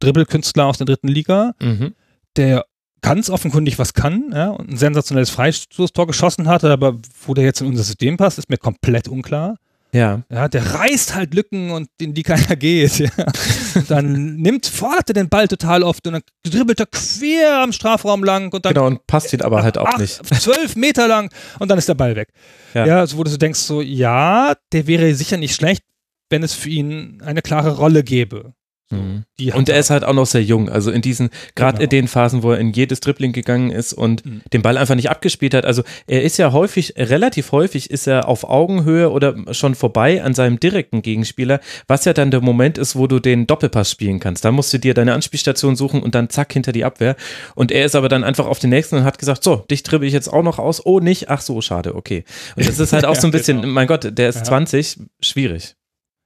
Dribbelkünstler 0.01 0.65
aus 0.67 0.79
der 0.79 0.87
dritten 0.87 1.09
Liga, 1.09 1.53
Mhm. 1.61 1.95
der 2.37 2.65
ganz 3.03 3.31
offenkundig 3.31 3.79
was 3.79 3.95
kann 3.95 4.31
ja, 4.33 4.49
und 4.51 4.71
ein 4.71 4.77
sensationelles 4.77 5.31
Freistoßtor 5.31 6.07
geschossen 6.07 6.49
hatte, 6.49 6.71
aber 6.71 6.97
wo 7.27 7.35
der 7.35 7.45
jetzt 7.45 7.61
in 7.61 7.69
unser 7.69 7.83
System 7.85 8.17
passt, 8.17 8.39
ist 8.39 8.51
mir 8.51 8.59
komplett 8.59 9.09
unklar. 9.09 9.57
Ja. 9.93 10.23
Ja, 10.31 10.47
der 10.49 10.75
reißt 10.75 11.17
halt 11.17 11.35
Lücken 11.35 11.71
und 11.71 11.89
in 12.01 12.15
die 12.15 12.23
keiner 12.23 12.55
geht. 12.55 12.99
Ja. 12.99 13.11
Dann 13.89 14.37
nimmt, 14.37 14.67
fordert 14.67 15.11
er 15.11 15.15
den 15.15 15.29
Ball 15.29 15.49
total 15.49 15.83
oft 15.83 16.07
und 16.07 16.13
dann 16.13 16.23
dribbelt 16.45 16.79
er 16.79 16.87
quer 16.87 17.63
am 17.63 17.73
Strafraum 17.73 18.23
lang 18.23 18.53
und 18.53 18.65
dann 18.65 18.75
Genau, 18.75 18.87
und 18.87 19.07
passt 19.07 19.33
ihn 19.33 19.43
aber 19.43 19.63
halt 19.63 19.79
auch 19.79 19.87
acht, 19.87 19.99
nicht. 19.99 20.25
zwölf 20.41 20.77
Meter 20.77 21.09
lang 21.09 21.33
und 21.59 21.69
dann 21.71 21.79
ist 21.79 21.89
der 21.89 21.95
Ball 21.95 22.15
weg. 22.15 22.29
Ja. 22.75 22.87
Ja, 22.87 23.07
so 23.07 23.17
wo 23.17 23.25
du 23.25 23.31
so 23.31 23.37
denkst, 23.37 23.59
so, 23.59 23.81
ja, 23.83 24.55
der 24.73 24.87
wäre 24.87 25.13
sicher 25.15 25.37
nicht 25.37 25.55
schlecht, 25.57 25.83
wenn 26.29 26.43
es 26.45 26.55
für 26.55 26.69
ihn 26.69 27.21
eine 27.25 27.43
klare 27.43 27.77
Rolle 27.77 28.05
gäbe. 28.05 28.53
So, 28.91 28.97
Mhm. 28.97 29.25
Und 29.55 29.69
er 29.69 29.79
ist 29.79 29.89
halt 29.91 30.05
auch 30.05 30.13
noch 30.13 30.27
sehr 30.27 30.43
jung. 30.43 30.69
Also 30.69 30.91
in 30.91 31.01
diesen, 31.01 31.31
gerade 31.55 31.79
Genau. 31.79 31.85
in 31.85 31.89
den 31.91 32.09
Phasen, 32.09 32.43
wo 32.43 32.51
er 32.53 32.59
in 32.59 32.73
jedes 32.73 33.01
Dribbling 33.01 33.33
gegangen 33.33 33.71
ist 33.71 33.93
und 33.93 34.27
Mhm. 34.27 34.43
den 34.53 34.63
Ball 34.63 34.77
einfach 34.77 34.97
nicht 34.97 35.09
abgespielt 35.11 35.55
hat. 35.55 35.65
Also 35.65 35.83
er 36.07 36.23
ist 36.23 36.37
ja 36.39 36.53
häufig, 36.53 36.95
relativ 36.97 37.53
häufig 37.53 37.91
ist 37.91 38.07
er 38.07 38.29
auf 38.29 38.45
Augenhöhe 38.45 39.11
oder 39.11 39.35
schon 39.53 39.75
vorbei 39.75 40.23
an 40.23 40.35
seinem 40.35 40.59
direkten 40.61 41.03
Gegenspieler, 41.03 41.61
was 41.87 42.05
ja 42.05 42.13
dann 42.13 42.31
der 42.31 42.41
Moment 42.41 42.77
ist, 42.79 42.97
wo 42.97 43.07
du 43.07 43.19
den 43.21 43.47
Doppelpass 43.47 43.91
spielen 43.91 44.19
kannst. 44.21 44.45
Da 44.45 44.51
musst 44.53 44.73
du 44.75 44.79
dir 44.79 44.93
deine 44.93 45.15
Anspielstation 45.15 45.77
suchen 45.77 46.03
und 46.03 46.15
dann 46.15 46.29
zack 46.29 46.53
hinter 46.53 46.73
die 46.73 46.85
Abwehr. 46.85 47.17
Und 47.55 47.71
er 47.73 47.85
ist 47.87 47.95
aber 47.95 48.09
dann 48.09 48.25
einfach 48.25 48.47
auf 48.47 48.59
den 48.59 48.71
nächsten 48.71 48.97
und 48.97 49.05
hat 49.05 49.19
gesagt, 49.19 49.43
so, 49.45 49.65
dich 49.71 49.83
dribbel 49.85 50.09
ich 50.09 50.13
jetzt 50.15 50.29
auch 50.33 50.43
noch 50.43 50.59
aus. 50.59 50.85
Oh, 50.85 51.01
nicht? 51.01 51.31
Ach 51.31 51.41
so, 51.41 51.61
schade, 51.61 51.95
okay. 51.95 52.25
Und 52.57 52.69
das 52.69 52.79
ist 52.79 52.93
halt 52.93 53.05
auch 53.07 53.15
so 53.21 53.27
ein 53.29 53.33
Ja, 53.33 53.39
bisschen, 53.39 53.61
genau. 53.63 53.73
mein 53.73 53.87
Gott, 53.87 54.07
der 54.19 54.29
ist 54.29 54.37
Ja. 54.37 54.45
20, 54.45 54.99
schwierig. 55.23 55.77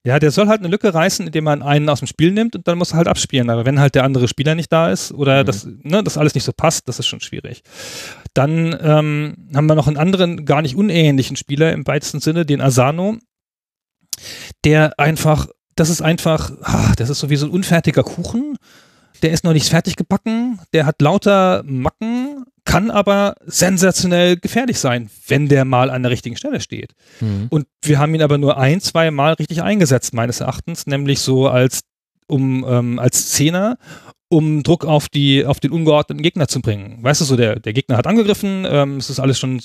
Ja, 0.06 0.18
der 0.18 0.30
soll 0.30 0.48
halt 0.48 0.60
eine 0.60 0.68
Lücke 0.68 0.92
reißen, 0.92 1.26
indem 1.26 1.44
man 1.44 1.62
einen 1.62 1.88
aus 1.88 2.00
dem 2.00 2.06
Spiel 2.06 2.30
nimmt 2.30 2.54
und 2.54 2.68
dann 2.68 2.76
muss 2.76 2.92
er 2.92 2.98
halt 2.98 3.08
abspielen. 3.08 3.48
Aber 3.48 3.64
wenn 3.64 3.80
halt 3.80 3.94
der 3.94 4.04
andere 4.04 4.28
Spieler 4.28 4.54
nicht 4.54 4.70
da 4.70 4.90
ist 4.90 5.12
oder 5.12 5.42
Mhm. 5.42 5.46
das, 5.46 5.66
ne, 5.82 6.02
das 6.04 6.18
alles 6.18 6.34
nicht 6.34 6.44
so 6.44 6.52
passt, 6.52 6.88
das 6.88 6.98
ist 6.98 7.06
schon 7.06 7.20
schwierig. 7.20 7.62
Dann 8.34 8.76
ähm, 8.82 9.48
haben 9.54 9.66
wir 9.66 9.74
noch 9.74 9.86
einen 9.88 9.96
anderen, 9.96 10.44
gar 10.44 10.60
nicht 10.60 10.76
unähnlichen 10.76 11.36
Spieler 11.36 11.72
im 11.72 11.86
weitesten 11.86 12.20
Sinne, 12.20 12.44
den 12.44 12.60
Asano, 12.60 13.16
der 14.64 14.98
einfach, 14.98 15.48
das 15.74 15.88
ist 15.90 16.02
einfach, 16.02 16.52
ah, 16.62 16.92
das 16.96 17.08
ist 17.10 17.18
so 17.20 17.30
wie 17.30 17.36
so 17.36 17.46
ein 17.46 17.52
unfertiger 17.52 18.02
Kuchen. 18.02 18.56
Der 19.22 19.30
ist 19.32 19.44
noch 19.44 19.52
nicht 19.54 19.68
fertig 19.70 19.96
gebacken, 19.96 20.60
der 20.74 20.84
hat 20.86 21.00
lauter 21.00 21.62
Macken, 21.64 22.44
kann 22.64 22.90
aber 22.90 23.34
sensationell 23.44 24.36
gefährlich 24.36 24.78
sein, 24.78 25.10
wenn 25.28 25.48
der 25.48 25.64
mal 25.64 25.90
an 25.90 26.02
der 26.02 26.10
richtigen 26.10 26.36
Stelle 26.36 26.60
steht. 26.60 26.94
Mhm. 27.20 27.46
Und 27.50 27.66
wir 27.82 27.98
haben 27.98 28.14
ihn 28.14 28.22
aber 28.22 28.38
nur 28.38 28.56
ein, 28.56 28.80
zwei 28.80 29.10
Mal 29.10 29.34
richtig 29.34 29.62
eingesetzt, 29.62 30.14
meines 30.14 30.40
Erachtens, 30.40 30.86
nämlich 30.86 31.20
so 31.20 31.48
als, 31.48 31.80
um, 32.26 32.64
ähm, 32.66 32.98
als 32.98 33.30
Zehner, 33.30 33.76
um 34.28 34.62
Druck 34.62 34.84
auf, 34.84 35.08
die, 35.08 35.44
auf 35.44 35.60
den 35.60 35.72
ungeordneten 35.72 36.22
Gegner 36.22 36.48
zu 36.48 36.60
bringen. 36.60 36.98
Weißt 37.02 37.20
du, 37.20 37.24
so 37.24 37.36
der, 37.36 37.60
der 37.60 37.72
Gegner 37.72 37.96
hat 37.96 38.06
angegriffen, 38.06 38.66
ähm, 38.68 38.96
es 38.96 39.10
ist 39.10 39.20
alles 39.20 39.38
schon, 39.38 39.60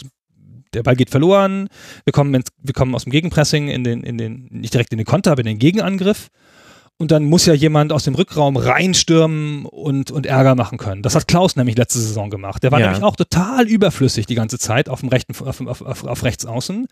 der 0.73 0.83
Ball 0.83 0.95
geht 0.95 1.09
verloren, 1.09 1.69
wir 2.03 2.11
kommen, 2.11 2.33
ins, 2.33 2.49
wir 2.61 2.73
kommen 2.73 2.93
aus 2.93 3.05
dem 3.05 3.11
Gegenpressing 3.11 3.69
in 3.69 3.83
den, 3.83 4.03
in 4.03 4.17
den, 4.17 4.47
nicht 4.51 4.73
direkt 4.73 4.91
in 4.91 4.97
den 4.97 5.07
Konter, 5.07 5.31
aber 5.31 5.41
in 5.41 5.47
den 5.47 5.59
Gegenangriff. 5.59 6.27
Und 7.01 7.11
dann 7.11 7.23
muss 7.23 7.45
ja 7.45 7.53
jemand 7.53 7.93
aus 7.93 8.03
dem 8.03 8.13
Rückraum 8.13 8.57
reinstürmen 8.57 9.65
und, 9.65 10.11
und 10.11 10.25
Ärger 10.25 10.55
machen 10.55 10.77
können. 10.77 11.01
Das 11.01 11.15
hat 11.15 11.29
Klaus 11.29 11.55
nämlich 11.55 11.77
letzte 11.77 11.97
Saison 11.99 12.29
gemacht. 12.29 12.61
Der 12.61 12.73
war 12.73 12.79
Ja. 12.81 12.87
nämlich 12.87 13.03
auch 13.03 13.15
total 13.15 13.67
überflüssig 13.69 14.25
die 14.25 14.35
ganze 14.35 14.59
Zeit 14.59 14.89
auf 14.89 14.99
dem 14.99 15.07
rechten, 15.07 15.33
auf, 15.33 15.61
auf, 15.61 15.81
auf, 15.81 16.03
auf 16.03 16.23
rechts 16.25 16.45
außen. 16.45 16.87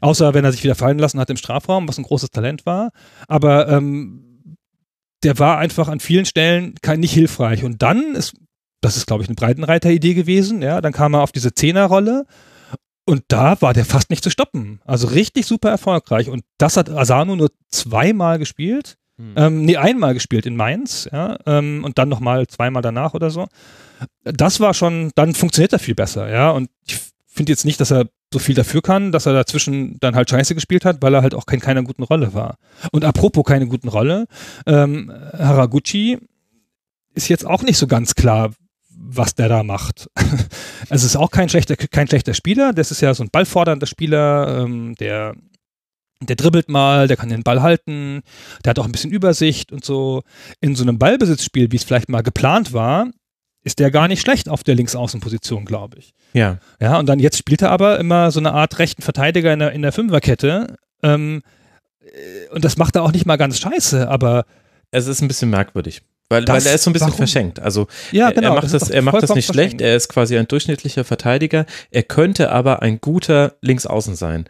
Außer 0.00 0.34
wenn 0.34 0.44
er 0.44 0.50
sich 0.50 0.64
wieder 0.64 0.74
fallen 0.74 0.98
lassen 0.98 1.20
hat 1.20 1.30
im 1.30 1.36
Strafraum, 1.36 1.86
was 1.86 1.98
ein 1.98 2.02
großes 2.04 2.30
Talent 2.30 2.66
war. 2.66 2.90
Aber 3.28 3.68
ähm, 3.68 4.56
der 5.22 5.38
war 5.38 5.58
einfach 5.58 5.86
an 5.86 6.00
vielen 6.00 6.24
Stellen 6.24 6.74
kein, 6.82 6.98
nicht 6.98 7.12
hilfreich. 7.12 7.62
Und 7.62 7.80
dann 7.80 8.16
ist, 8.16 8.34
das 8.80 8.96
ist, 8.96 9.06
glaube 9.06 9.22
ich, 9.22 9.28
eine 9.28 9.36
Breitenreiter-Idee 9.36 10.14
gewesen, 10.14 10.62
ja, 10.62 10.80
dann 10.80 10.92
kam 10.92 11.14
er 11.14 11.22
auf 11.22 11.30
diese 11.32 11.54
Zehnerrolle 11.54 12.26
und 13.04 13.22
da 13.28 13.60
war 13.62 13.72
der 13.72 13.84
fast 13.84 14.10
nicht 14.10 14.22
zu 14.24 14.30
stoppen. 14.30 14.80
Also 14.84 15.06
richtig 15.06 15.46
super 15.46 15.70
erfolgreich. 15.70 16.28
Und 16.28 16.42
das 16.58 16.76
hat 16.76 16.90
Asano 16.90 17.36
nur 17.36 17.50
zweimal 17.70 18.38
gespielt. 18.40 18.96
Mhm. 19.18 19.34
Ähm, 19.36 19.64
nee, 19.64 19.76
einmal 19.76 20.14
gespielt 20.14 20.46
in 20.46 20.56
Mainz, 20.56 21.08
ja, 21.12 21.36
ähm, 21.44 21.84
und 21.84 21.98
dann 21.98 22.08
nochmal 22.08 22.46
zweimal 22.46 22.82
danach 22.82 23.14
oder 23.14 23.30
so. 23.30 23.48
Das 24.22 24.60
war 24.60 24.74
schon, 24.74 25.10
dann 25.16 25.34
funktioniert 25.34 25.72
er 25.72 25.80
viel 25.80 25.96
besser, 25.96 26.30
ja. 26.30 26.50
Und 26.50 26.70
ich 26.86 26.98
finde 27.26 27.52
jetzt 27.52 27.64
nicht, 27.64 27.80
dass 27.80 27.90
er 27.90 28.06
so 28.32 28.38
viel 28.38 28.54
dafür 28.54 28.82
kann, 28.82 29.10
dass 29.10 29.26
er 29.26 29.32
dazwischen 29.32 29.98
dann 30.00 30.14
halt 30.14 30.30
scheiße 30.30 30.54
gespielt 30.54 30.84
hat, 30.84 31.02
weil 31.02 31.14
er 31.14 31.22
halt 31.22 31.34
auch 31.34 31.46
kein 31.46 31.60
keiner 31.60 31.82
guten 31.82 32.02
Rolle 32.02 32.34
war. 32.34 32.58
Und 32.92 33.04
apropos 33.04 33.44
keine 33.44 33.66
guten 33.66 33.88
Rolle, 33.88 34.26
ähm, 34.66 35.12
Haraguchi 35.32 36.18
ist 37.14 37.28
jetzt 37.28 37.46
auch 37.46 37.62
nicht 37.62 37.78
so 37.78 37.86
ganz 37.86 38.14
klar, 38.14 38.50
was 38.90 39.34
der 39.34 39.48
da 39.48 39.62
macht. 39.62 40.10
also 40.90 41.06
ist 41.06 41.16
auch 41.16 41.30
kein 41.30 41.48
schlechter, 41.48 41.76
kein 41.76 42.06
schlechter 42.06 42.34
Spieler, 42.34 42.72
das 42.72 42.90
ist 42.90 43.00
ja 43.00 43.14
so 43.14 43.24
ein 43.24 43.30
ballfordernder 43.30 43.86
Spieler, 43.86 44.62
ähm, 44.62 44.94
der 44.96 45.34
der 46.20 46.36
dribbelt 46.36 46.68
mal, 46.68 47.06
der 47.08 47.16
kann 47.16 47.28
den 47.28 47.42
Ball 47.44 47.62
halten, 47.62 48.22
der 48.64 48.70
hat 48.70 48.78
auch 48.78 48.84
ein 48.86 48.92
bisschen 48.92 49.10
Übersicht 49.10 49.72
und 49.72 49.84
so. 49.84 50.22
In 50.60 50.74
so 50.74 50.82
einem 50.82 50.98
Ballbesitzspiel, 50.98 51.70
wie 51.72 51.76
es 51.76 51.84
vielleicht 51.84 52.08
mal 52.08 52.22
geplant 52.22 52.72
war, 52.72 53.08
ist 53.64 53.78
der 53.78 53.90
gar 53.90 54.08
nicht 54.08 54.20
schlecht 54.20 54.48
auf 54.48 54.64
der 54.64 54.74
Linksaußenposition, 54.74 55.64
glaube 55.64 55.98
ich. 55.98 56.14
Ja. 56.32 56.58
Ja, 56.80 56.98
und 56.98 57.06
dann 57.06 57.18
jetzt 57.18 57.36
spielt 57.38 57.62
er 57.62 57.70
aber 57.70 57.98
immer 58.00 58.30
so 58.30 58.40
eine 58.40 58.52
Art 58.52 58.78
rechten 58.78 59.02
Verteidiger 59.02 59.52
in 59.52 59.58
der, 59.58 59.72
in 59.72 59.82
der 59.82 59.92
Fünferkette. 59.92 60.76
Ähm, 61.02 61.42
äh, 62.00 62.52
und 62.54 62.64
das 62.64 62.76
macht 62.78 62.96
er 62.96 63.02
auch 63.02 63.12
nicht 63.12 63.26
mal 63.26 63.36
ganz 63.36 63.58
scheiße, 63.58 64.08
aber 64.08 64.44
Es 64.90 65.06
ist 65.06 65.20
ein 65.20 65.28
bisschen 65.28 65.50
merkwürdig, 65.50 66.00
Weil, 66.30 66.44
Das- 66.44 66.64
weil 66.64 66.70
er 66.70 66.74
ist 66.76 66.84
so 66.84 66.90
ein 66.90 66.92
bisschen 66.94 67.08
warum? 67.08 67.16
verschenkt. 67.18 67.60
Also 67.60 67.86
Ja, 68.10 68.28
er- 68.28 68.34
genau, 68.34 68.48
er 68.48 68.54
macht 68.54 68.64
das 68.64 68.72
das, 68.72 68.90
er 68.90 69.02
macht 69.02 69.22
das 69.22 69.34
nicht 69.34 69.46
schlecht. 69.52 69.80
Er 69.80 69.94
ist 69.96 70.08
quasi 70.08 70.36
ein 70.38 70.48
durchschnittlicher 70.48 71.04
Verteidiger. 71.04 71.66
Er 71.90 72.02
könnte 72.04 72.50
aber 72.50 72.82
ein 72.82 73.00
guter 73.00 73.54
Linksaußen 73.62 74.14
sein. 74.16 74.46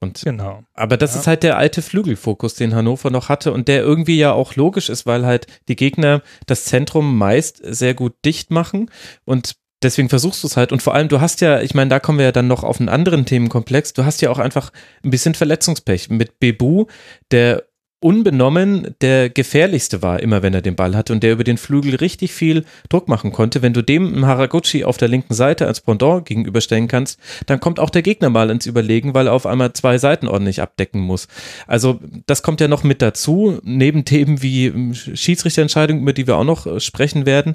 Und 0.00 0.22
Genau. 0.22 0.62
aber 0.74 0.96
das 0.96 1.14
Ja. 1.14 1.20
ist 1.20 1.26
halt 1.26 1.42
der 1.42 1.58
alte 1.58 1.82
Flügelfokus, 1.82 2.54
den 2.54 2.74
Hannover 2.74 3.10
noch 3.10 3.28
hatte 3.28 3.52
und 3.52 3.68
der 3.68 3.80
irgendwie 3.82 4.16
ja 4.16 4.32
auch 4.32 4.56
logisch 4.56 4.88
ist, 4.88 5.04
weil 5.06 5.26
halt 5.26 5.46
die 5.68 5.76
Gegner 5.76 6.22
das 6.46 6.64
Zentrum 6.64 7.18
meist 7.18 7.60
sehr 7.62 7.92
gut 7.94 8.14
dicht 8.24 8.50
machen 8.50 8.90
und 9.26 9.56
deswegen 9.82 10.08
versuchst 10.08 10.42
du 10.42 10.46
es 10.46 10.56
halt 10.56 10.72
und 10.72 10.82
vor 10.82 10.94
allem 10.94 11.08
du 11.08 11.20
hast 11.20 11.40
ja, 11.42 11.60
ich 11.60 11.74
meine, 11.74 11.90
da 11.90 12.00
kommen 12.00 12.18
wir 12.18 12.26
ja 12.26 12.32
dann 12.32 12.46
noch 12.48 12.64
auf 12.64 12.80
einen 12.80 12.88
anderen 12.88 13.26
Themenkomplex, 13.26 13.92
du 13.92 14.04
hast 14.04 14.22
ja 14.22 14.30
auch 14.30 14.38
einfach 14.38 14.72
ein 15.04 15.10
bisschen 15.10 15.34
Verletzungspech 15.34 16.08
mit 16.10 16.38
Bebu, 16.38 16.86
der 17.30 17.64
unbenommen 18.00 18.94
der 19.02 19.28
gefährlichste 19.28 20.00
war, 20.00 20.20
immer 20.20 20.42
wenn 20.42 20.54
er 20.54 20.62
den 20.62 20.74
Ball 20.74 20.96
hatte 20.96 21.12
und 21.12 21.22
der 21.22 21.32
über 21.32 21.44
den 21.44 21.58
Flügel 21.58 21.96
richtig 21.96 22.32
viel 22.32 22.64
Druck 22.88 23.08
machen 23.08 23.30
konnte. 23.30 23.60
Wenn 23.60 23.74
du 23.74 23.82
dem 23.82 24.24
Haraguchi 24.24 24.84
auf 24.84 24.96
der 24.96 25.08
linken 25.08 25.34
Seite 25.34 25.66
als 25.66 25.82
Pendant 25.82 26.24
gegenüberstellen 26.24 26.88
kannst, 26.88 27.20
dann 27.46 27.60
kommt 27.60 27.78
auch 27.78 27.90
der 27.90 28.02
Gegner 28.02 28.30
mal 28.30 28.48
ins 28.48 28.64
Überlegen, 28.66 29.12
weil 29.12 29.26
er 29.26 29.34
auf 29.34 29.44
einmal 29.46 29.74
zwei 29.74 29.98
Seiten 29.98 30.28
ordentlich 30.28 30.62
abdecken 30.62 31.00
muss. 31.00 31.28
Also 31.66 32.00
das 32.26 32.42
kommt 32.42 32.60
ja 32.62 32.68
noch 32.68 32.84
mit 32.84 33.02
dazu, 33.02 33.60
neben 33.62 34.06
Themen 34.06 34.40
wie 34.42 34.66
ähm, 34.66 34.94
Schiedsrichterentscheidungen, 34.94 36.02
über 36.02 36.14
die 36.14 36.26
wir 36.26 36.36
auch 36.36 36.44
noch 36.44 36.66
äh, 36.66 36.80
sprechen 36.80 37.26
werden. 37.26 37.54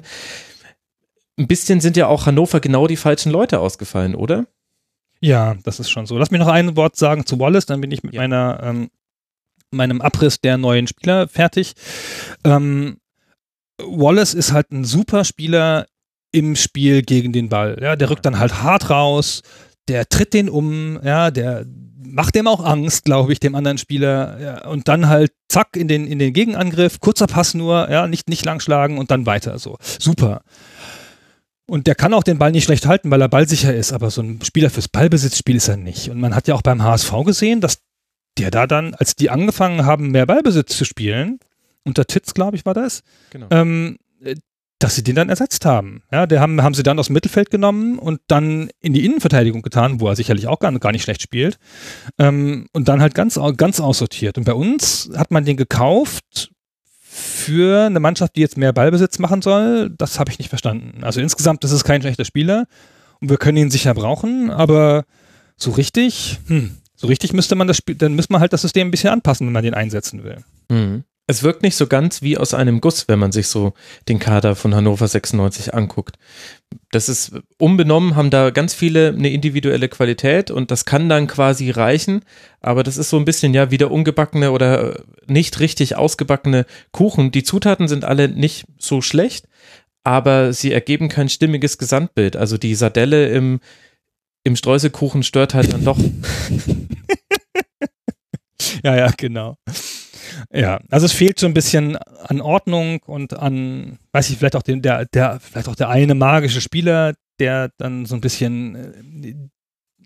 Ein 1.38 1.48
bisschen 1.48 1.80
sind 1.80 1.96
ja 1.96 2.06
auch 2.06 2.26
Hannover 2.26 2.60
genau 2.60 2.86
die 2.86 2.96
falschen 2.96 3.32
Leute 3.32 3.58
ausgefallen, 3.58 4.14
oder? 4.14 4.46
Ja, 5.20 5.56
das 5.64 5.80
ist 5.80 5.90
schon 5.90 6.06
so. 6.06 6.16
Lass 6.18 6.30
mich 6.30 6.38
noch 6.40 6.48
ein 6.48 6.76
Wort 6.76 6.96
sagen 6.96 7.26
zu 7.26 7.38
Wallace, 7.40 7.66
dann 7.66 7.80
bin 7.80 7.90
ich 7.90 8.02
mit 8.02 8.14
Ja. 8.14 8.20
meiner, 8.20 8.60
ähm, 8.62 8.90
meinem 9.70 10.00
Abriss 10.00 10.40
der 10.40 10.58
neuen 10.58 10.86
Spieler 10.86 11.28
fertig. 11.28 11.74
Ähm, 12.44 12.98
Wallace 13.78 14.34
ist 14.34 14.52
halt 14.52 14.70
ein 14.72 14.84
super 14.84 15.24
Spieler 15.24 15.86
im 16.32 16.56
Spiel 16.56 17.02
gegen 17.02 17.32
den 17.32 17.48
Ball. 17.48 17.78
Ja, 17.80 17.96
der 17.96 18.10
rückt 18.10 18.26
dann 18.26 18.38
halt 18.38 18.62
hart 18.62 18.90
raus, 18.90 19.42
der 19.88 20.08
tritt 20.08 20.34
den 20.34 20.48
um, 20.48 20.98
ja, 21.02 21.30
der 21.30 21.64
macht 21.98 22.34
dem 22.34 22.46
auch 22.46 22.64
Angst, 22.64 23.04
glaube 23.04 23.32
ich, 23.32 23.40
dem 23.40 23.54
anderen 23.54 23.78
Spieler. 23.78 24.40
Ja, 24.40 24.68
und 24.68 24.88
dann 24.88 25.08
halt 25.08 25.32
zack 25.48 25.76
in 25.76 25.88
den, 25.88 26.06
in 26.06 26.18
den 26.18 26.32
Gegenangriff, 26.32 27.00
kurzer 27.00 27.26
Pass 27.26 27.54
nur, 27.54 27.90
ja, 27.90 28.06
nicht, 28.06 28.28
nicht 28.28 28.44
lang 28.44 28.60
schlagen 28.60 28.98
und 28.98 29.10
dann 29.10 29.26
weiter. 29.26 29.58
So. 29.58 29.76
Super. 29.80 30.42
Und 31.68 31.86
der 31.86 31.94
kann 31.94 32.14
auch 32.14 32.22
den 32.22 32.38
Ball 32.38 32.52
nicht 32.52 32.64
schlecht 32.64 32.86
halten, 32.86 33.10
weil 33.10 33.20
er 33.20 33.28
ballsicher 33.28 33.74
ist, 33.74 33.92
aber 33.92 34.10
so 34.10 34.22
ein 34.22 34.40
Spieler 34.42 34.70
fürs 34.70 34.88
Ballbesitzspiel 34.88 35.56
ist 35.56 35.68
er 35.68 35.76
nicht. 35.76 36.10
Und 36.10 36.20
man 36.20 36.34
hat 36.34 36.46
ja 36.46 36.54
auch 36.54 36.62
beim 36.62 36.82
HSV 36.82 37.12
gesehen, 37.24 37.60
dass 37.60 37.78
der 38.38 38.50
da 38.50 38.66
dann, 38.66 38.94
als 38.94 39.16
die 39.16 39.30
angefangen 39.30 39.84
haben, 39.86 40.10
mehr 40.10 40.26
Ballbesitz 40.26 40.76
zu 40.76 40.84
spielen, 40.84 41.38
unter 41.84 42.04
Titz, 42.06 42.34
glaube 42.34 42.56
ich, 42.56 42.66
war 42.66 42.74
das, 42.74 43.02
Genau. 43.30 43.46
ähm, 43.50 43.96
äh, 44.22 44.34
dass 44.78 44.94
sie 44.94 45.02
den 45.02 45.14
dann 45.16 45.30
ersetzt 45.30 45.64
haben. 45.64 46.02
Ja, 46.12 46.26
der 46.26 46.40
haben, 46.40 46.62
haben 46.62 46.74
sie 46.74 46.82
dann 46.82 46.98
aus 46.98 47.06
dem 47.06 47.14
Mittelfeld 47.14 47.50
genommen 47.50 47.98
und 47.98 48.20
dann 48.26 48.68
in 48.80 48.92
die 48.92 49.06
Innenverteidigung 49.06 49.62
getan, 49.62 50.00
wo 50.00 50.08
er 50.08 50.16
sicherlich 50.16 50.48
auch 50.48 50.58
gar, 50.58 50.70
gar 50.78 50.92
nicht 50.92 51.02
schlecht 51.02 51.22
spielt. 51.22 51.58
Ähm, 52.18 52.66
und 52.74 52.86
dann 52.86 53.00
halt 53.00 53.14
ganz, 53.14 53.40
ganz 53.56 53.80
aussortiert. 53.80 54.36
Und 54.36 54.44
bei 54.44 54.52
uns 54.52 55.08
hat 55.16 55.30
man 55.30 55.46
den 55.46 55.56
gekauft 55.56 56.50
für 57.02 57.86
eine 57.86 58.00
Mannschaft, 58.00 58.36
die 58.36 58.40
jetzt 58.40 58.58
mehr 58.58 58.74
Ballbesitz 58.74 59.18
machen 59.18 59.40
soll. 59.40 59.88
Das 59.96 60.18
habe 60.18 60.30
ich 60.30 60.38
nicht 60.38 60.50
verstanden. 60.50 61.02
Also 61.04 61.20
insgesamt 61.22 61.64
ist 61.64 61.72
es 61.72 61.82
kein 61.84 62.02
schlechter 62.02 62.26
Spieler 62.26 62.66
und 63.22 63.30
wir 63.30 63.38
können 63.38 63.56
ihn 63.56 63.70
sicher 63.70 63.94
brauchen, 63.94 64.50
aber 64.50 65.04
so 65.56 65.70
richtig, 65.70 66.38
hm, 66.48 66.76
so 66.96 67.06
richtig 67.06 67.32
müsste 67.32 67.54
man 67.54 67.68
das 67.68 67.76
Spiel, 67.76 67.94
dann 67.94 68.14
müsste 68.14 68.32
man 68.32 68.40
halt 68.40 68.52
das 68.52 68.62
System 68.62 68.88
ein 68.88 68.90
bisschen 68.90 69.10
anpassen, 69.10 69.46
wenn 69.46 69.52
man 69.52 69.64
den 69.64 69.74
einsetzen 69.74 70.24
will. 70.24 70.38
Mhm. 70.70 71.04
Es 71.28 71.42
wirkt 71.42 71.64
nicht 71.64 71.74
so 71.74 71.88
ganz 71.88 72.22
wie 72.22 72.38
aus 72.38 72.54
einem 72.54 72.80
Guss, 72.80 73.08
wenn 73.08 73.18
man 73.18 73.32
sich 73.32 73.48
so 73.48 73.74
den 74.08 74.20
Kader 74.20 74.54
von 74.54 74.76
Hannover 74.76 75.08
96 75.08 75.74
anguckt. 75.74 76.16
Das 76.92 77.08
ist 77.08 77.32
unbenommen, 77.58 78.14
haben 78.14 78.30
da 78.30 78.50
ganz 78.50 78.74
viele 78.74 79.08
eine 79.08 79.30
individuelle 79.30 79.88
Qualität 79.88 80.52
und 80.52 80.70
das 80.70 80.84
kann 80.84 81.08
dann 81.08 81.26
quasi 81.26 81.70
reichen, 81.70 82.24
aber 82.60 82.84
das 82.84 82.96
ist 82.96 83.10
so 83.10 83.16
ein 83.16 83.24
bisschen 83.24 83.54
ja 83.54 83.72
wieder 83.72 83.90
ungebackene 83.90 84.52
oder 84.52 85.02
nicht 85.26 85.58
richtig 85.58 85.96
ausgebackene 85.96 86.64
Kuchen. 86.92 87.32
Die 87.32 87.42
Zutaten 87.42 87.88
sind 87.88 88.04
alle 88.04 88.28
nicht 88.28 88.66
so 88.78 89.00
schlecht, 89.02 89.48
aber 90.04 90.52
sie 90.52 90.72
ergeben 90.72 91.08
kein 91.08 91.28
stimmiges 91.28 91.76
Gesamtbild. 91.78 92.36
Also 92.36 92.56
die 92.56 92.76
Sardelle 92.76 93.30
im, 93.30 93.58
im 94.46 94.54
Streuselkuchen 94.54 95.24
stört 95.24 95.54
halt 95.54 95.72
dann 95.72 95.84
doch. 95.84 95.98
Ja, 98.82 98.96
ja, 98.96 99.10
genau. 99.16 99.56
Ja, 100.52 100.80
also 100.90 101.06
es 101.06 101.12
fehlt 101.12 101.38
so 101.38 101.46
ein 101.46 101.54
bisschen 101.54 101.96
an 101.96 102.40
Ordnung 102.40 103.00
und 103.04 103.34
an, 103.34 103.98
weiß 104.12 104.30
ich, 104.30 104.38
vielleicht 104.38 104.56
auch 104.56 104.62
den, 104.62 104.80
der, 104.80 105.06
der, 105.06 105.40
vielleicht 105.40 105.68
auch 105.68 105.74
der 105.74 105.88
eine 105.88 106.14
magische 106.14 106.60
Spieler, 106.60 107.14
der 107.38 107.70
dann 107.78 108.06
so 108.06 108.14
ein 108.14 108.20
bisschen 108.20 108.74
äh, 109.24 109.34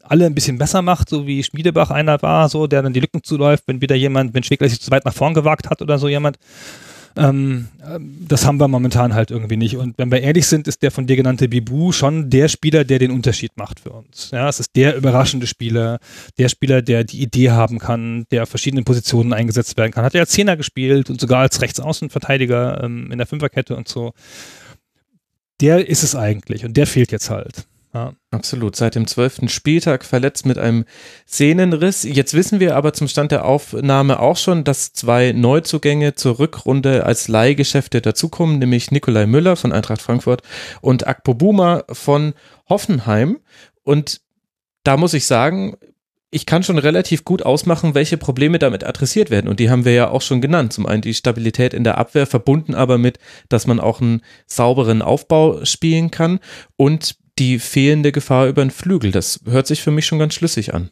alle 0.02 0.26
ein 0.26 0.34
bisschen 0.34 0.58
besser 0.58 0.82
macht, 0.82 1.08
so 1.08 1.26
wie 1.26 1.42
Schmiedebach 1.42 1.90
einer 1.90 2.20
war, 2.22 2.48
so, 2.48 2.66
der 2.66 2.82
dann 2.82 2.92
die 2.92 3.00
Lücken 3.00 3.22
zuläuft, 3.22 3.64
wenn 3.66 3.80
wieder 3.80 3.96
jemand, 3.96 4.34
wenn 4.34 4.42
Schwegler 4.42 4.68
sich 4.68 4.80
zu 4.80 4.90
weit 4.90 5.04
nach 5.04 5.14
vorn 5.14 5.34
gewagt 5.34 5.68
hat 5.68 5.82
oder 5.82 5.98
so 5.98 6.08
jemand. 6.08 6.38
Ähm, 7.16 7.68
ähm, 7.84 8.26
das 8.28 8.46
haben 8.46 8.58
wir 8.58 8.68
momentan 8.68 9.14
halt 9.14 9.30
irgendwie 9.30 9.56
nicht. 9.56 9.76
Und 9.76 9.98
wenn 9.98 10.10
wir 10.10 10.20
ehrlich 10.20 10.46
sind, 10.46 10.68
ist 10.68 10.82
der 10.82 10.90
von 10.90 11.06
dir 11.06 11.16
genannte 11.16 11.48
Bibu 11.48 11.92
schon 11.92 12.30
der 12.30 12.48
Spieler, 12.48 12.84
der 12.84 12.98
den 12.98 13.10
Unterschied 13.10 13.56
macht 13.56 13.80
für 13.80 13.90
uns. 13.90 14.30
Ja, 14.30 14.48
es 14.48 14.60
ist 14.60 14.76
der 14.76 14.96
überraschende 14.96 15.46
Spieler, 15.46 15.98
der 16.38 16.48
Spieler, 16.48 16.82
der 16.82 17.04
die 17.04 17.20
Idee 17.20 17.50
haben 17.50 17.78
kann, 17.78 18.24
der 18.30 18.44
auf 18.44 18.48
verschiedenen 18.48 18.84
Positionen 18.84 19.32
eingesetzt 19.32 19.76
werden 19.76 19.92
kann. 19.92 20.04
Hat 20.04 20.14
er 20.14 20.22
als 20.22 20.30
Zehner 20.30 20.56
gespielt 20.56 21.10
und 21.10 21.20
sogar 21.20 21.40
als 21.40 21.60
Rechtsaußenverteidiger 21.60 22.84
ähm, 22.84 23.10
in 23.10 23.18
der 23.18 23.26
Fünferkette 23.26 23.76
und 23.76 23.88
so. 23.88 24.12
Der 25.60 25.88
ist 25.88 26.02
es 26.02 26.14
eigentlich 26.14 26.64
und 26.64 26.76
der 26.76 26.86
fehlt 26.86 27.12
jetzt 27.12 27.28
halt. 27.28 27.66
Ja. 27.92 28.12
Absolut. 28.30 28.76
Seit 28.76 28.94
dem 28.94 29.08
zwölften 29.08 29.48
Spieltag 29.48 30.04
verletzt 30.04 30.46
mit 30.46 30.58
einem 30.58 30.84
Sehnenriss. 31.26 32.04
Jetzt 32.04 32.34
wissen 32.34 32.60
wir 32.60 32.76
aber 32.76 32.92
zum 32.92 33.08
Stand 33.08 33.32
der 33.32 33.44
Aufnahme 33.44 34.20
auch 34.20 34.36
schon, 34.36 34.62
dass 34.62 34.92
zwei 34.92 35.32
Neuzugänge 35.32 36.14
zur 36.14 36.38
Rückrunde 36.38 37.04
als 37.04 37.26
Leihgeschäfte 37.26 38.00
dazukommen, 38.00 38.60
nämlich 38.60 38.92
Nikolai 38.92 39.26
Müller 39.26 39.56
von 39.56 39.72
Eintracht 39.72 40.02
Frankfurt 40.02 40.42
und 40.80 41.08
Akpo 41.08 41.34
Buma 41.34 41.82
von 41.90 42.34
Hoffenheim. 42.68 43.40
Und 43.82 44.20
da 44.84 44.96
muss 44.96 45.14
ich 45.14 45.26
sagen, 45.26 45.76
ich 46.30 46.46
kann 46.46 46.62
schon 46.62 46.78
relativ 46.78 47.24
gut 47.24 47.42
ausmachen, 47.42 47.94
welche 47.96 48.16
Probleme 48.16 48.60
damit 48.60 48.84
adressiert 48.84 49.30
werden. 49.30 49.48
Und 49.48 49.58
die 49.58 49.68
haben 49.68 49.84
wir 49.84 49.92
ja 49.92 50.10
auch 50.10 50.22
schon 50.22 50.40
genannt. 50.40 50.72
Zum 50.72 50.86
einen 50.86 51.02
die 51.02 51.14
Stabilität 51.14 51.74
in 51.74 51.82
der 51.82 51.98
Abwehr, 51.98 52.26
verbunden 52.26 52.74
aber 52.74 52.98
mit, 52.98 53.18
dass 53.48 53.66
man 53.66 53.80
auch 53.80 54.00
einen 54.00 54.22
sauberen 54.46 55.02
Aufbau 55.02 55.64
spielen 55.64 56.12
kann 56.12 56.38
und 56.76 57.16
die 57.40 57.58
fehlende 57.58 58.12
Gefahr 58.12 58.46
über 58.46 58.62
den 58.62 58.70
Flügel. 58.70 59.10
Das 59.10 59.40
hört 59.46 59.66
sich 59.66 59.82
für 59.82 59.90
mich 59.90 60.06
schon 60.06 60.18
ganz 60.18 60.34
schlüssig 60.34 60.74
an. 60.74 60.90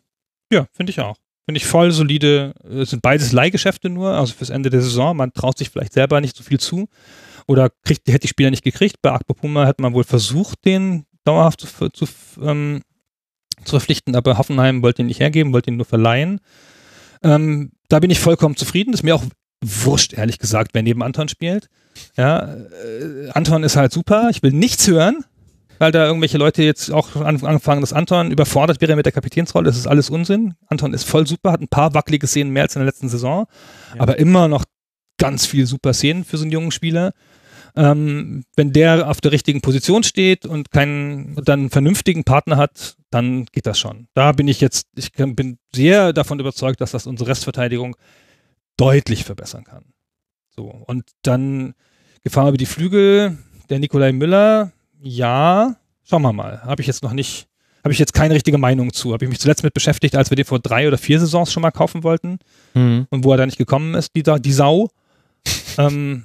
Ja, 0.52 0.66
finde 0.72 0.90
ich 0.90 1.00
auch. 1.00 1.16
Finde 1.44 1.58
ich 1.58 1.66
voll 1.66 1.92
solide. 1.92 2.54
Es 2.68 2.90
sind 2.90 3.02
beides 3.02 3.32
Leihgeschäfte 3.32 3.88
nur, 3.88 4.10
also 4.10 4.34
fürs 4.34 4.50
Ende 4.50 4.70
der 4.70 4.82
Saison. 4.82 5.16
Man 5.16 5.32
traut 5.32 5.58
sich 5.58 5.70
vielleicht 5.70 5.92
selber 5.92 6.20
nicht 6.20 6.36
so 6.36 6.42
viel 6.42 6.58
zu. 6.58 6.88
Oder 7.46 7.70
kriegt, 7.84 8.06
hätte 8.08 8.20
die 8.20 8.28
Spieler 8.28 8.50
nicht 8.50 8.64
gekriegt. 8.64 8.96
Bei 9.00 9.12
Akpo 9.12 9.34
Puma 9.34 9.66
hat 9.66 9.80
man 9.80 9.94
wohl 9.94 10.04
versucht, 10.04 10.64
den 10.64 11.04
dauerhaft 11.24 11.60
zu, 11.60 11.88
zu, 11.90 12.06
ähm, 12.42 12.82
zu 13.64 13.70
verpflichten, 13.70 14.16
aber 14.16 14.38
Hoffenheim 14.38 14.82
wollte 14.82 15.02
ihn 15.02 15.06
nicht 15.06 15.20
hergeben, 15.20 15.52
wollte 15.52 15.70
ihn 15.70 15.76
nur 15.76 15.86
verleihen. 15.86 16.40
Ähm, 17.22 17.72
da 17.88 18.00
bin 18.00 18.10
ich 18.10 18.20
vollkommen 18.20 18.56
zufrieden. 18.56 18.92
Ist 18.92 19.02
mir 19.02 19.14
auch 19.14 19.24
wurscht, 19.62 20.12
ehrlich 20.12 20.38
gesagt, 20.38 20.70
wer 20.74 20.82
neben 20.82 21.02
Anton 21.02 21.28
spielt. 21.28 21.68
Ja, 22.16 22.54
äh, 22.56 23.30
Anton 23.30 23.64
ist 23.64 23.76
halt 23.76 23.92
super. 23.92 24.28
Ich 24.30 24.42
will 24.42 24.52
nichts 24.52 24.86
hören, 24.86 25.24
weil 25.78 25.92
da 25.92 26.06
irgendwelche 26.06 26.38
Leute 26.38 26.62
jetzt 26.62 26.90
auch 26.90 27.16
an- 27.16 27.44
anfangen, 27.44 27.80
dass 27.80 27.92
Anton 27.92 28.30
überfordert 28.30 28.80
wäre 28.80 28.96
mit 28.96 29.06
der 29.06 29.12
Kapitänsrolle. 29.12 29.66
Das 29.66 29.76
ist 29.76 29.86
alles 29.86 30.10
Unsinn. 30.10 30.54
Anton 30.66 30.92
ist 30.94 31.04
voll 31.04 31.26
super, 31.26 31.52
hat 31.52 31.60
ein 31.60 31.68
paar 31.68 31.94
wackelige 31.94 32.26
Szenen 32.26 32.52
mehr 32.52 32.62
als 32.64 32.76
in 32.76 32.80
der 32.80 32.86
letzten 32.86 33.08
Saison, 33.08 33.46
Ja. 33.94 34.00
aber 34.00 34.18
immer 34.18 34.48
noch 34.48 34.64
ganz 35.18 35.46
viel 35.46 35.66
super 35.66 35.92
Szenen 35.94 36.24
für 36.24 36.36
so 36.36 36.44
einen 36.44 36.52
jungen 36.52 36.70
Spieler. 36.70 37.12
Ähm, 37.76 38.44
wenn 38.56 38.72
der 38.72 39.08
auf 39.08 39.20
der 39.20 39.30
richtigen 39.30 39.60
Position 39.60 40.02
steht 40.02 40.46
und 40.46 40.70
keinen 40.70 41.36
dann 41.44 41.60
einen 41.60 41.70
vernünftigen 41.70 42.24
Partner 42.24 42.56
hat, 42.56 42.96
dann 43.10 43.44
geht 43.46 43.66
das 43.66 43.78
schon. 43.78 44.08
Da 44.14 44.32
bin 44.32 44.48
ich 44.48 44.60
jetzt, 44.60 44.86
ich 44.96 45.12
kann- 45.12 45.36
bin 45.36 45.58
sehr 45.74 46.12
davon 46.12 46.40
überzeugt, 46.40 46.80
dass 46.80 46.90
das 46.92 47.06
unsere 47.06 47.30
Restverteidigung 47.30 47.94
deutlich 48.76 49.24
verbessern 49.24 49.64
kann. 49.64 49.84
So, 50.56 50.64
und 50.64 51.04
dann 51.22 51.74
Gefahr 52.24 52.48
über 52.48 52.56
die 52.58 52.66
Flügel, 52.66 53.38
der 53.70 53.78
Nikolai 53.78 54.12
Müller, 54.12 54.72
ja, 55.00 55.76
schauen 56.08 56.22
wir 56.22 56.32
mal. 56.32 56.62
Habe 56.62 56.80
ich 56.82 56.86
jetzt 56.86 57.02
noch 57.02 57.12
nicht, 57.12 57.46
habe 57.84 57.92
ich 57.92 57.98
jetzt 57.98 58.14
keine 58.14 58.34
richtige 58.34 58.58
Meinung 58.58 58.92
zu. 58.92 59.12
Habe 59.12 59.24
ich 59.24 59.28
mich 59.30 59.40
zuletzt 59.40 59.62
mit 59.62 59.74
beschäftigt, 59.74 60.16
als 60.16 60.30
wir 60.30 60.36
den 60.36 60.44
vor 60.44 60.58
drei 60.58 60.88
oder 60.88 60.98
vier 60.98 61.20
Saisons 61.20 61.52
schon 61.52 61.60
mal 61.62 61.70
kaufen 61.70 62.02
wollten 62.02 62.38
und 62.74 63.24
wo 63.24 63.32
er 63.32 63.38
da 63.38 63.46
nicht 63.46 63.58
gekommen 63.58 63.94
ist, 63.94 64.14
die, 64.14 64.22
die 64.22 64.52
Sau. 64.52 64.88
ähm, 65.78 66.24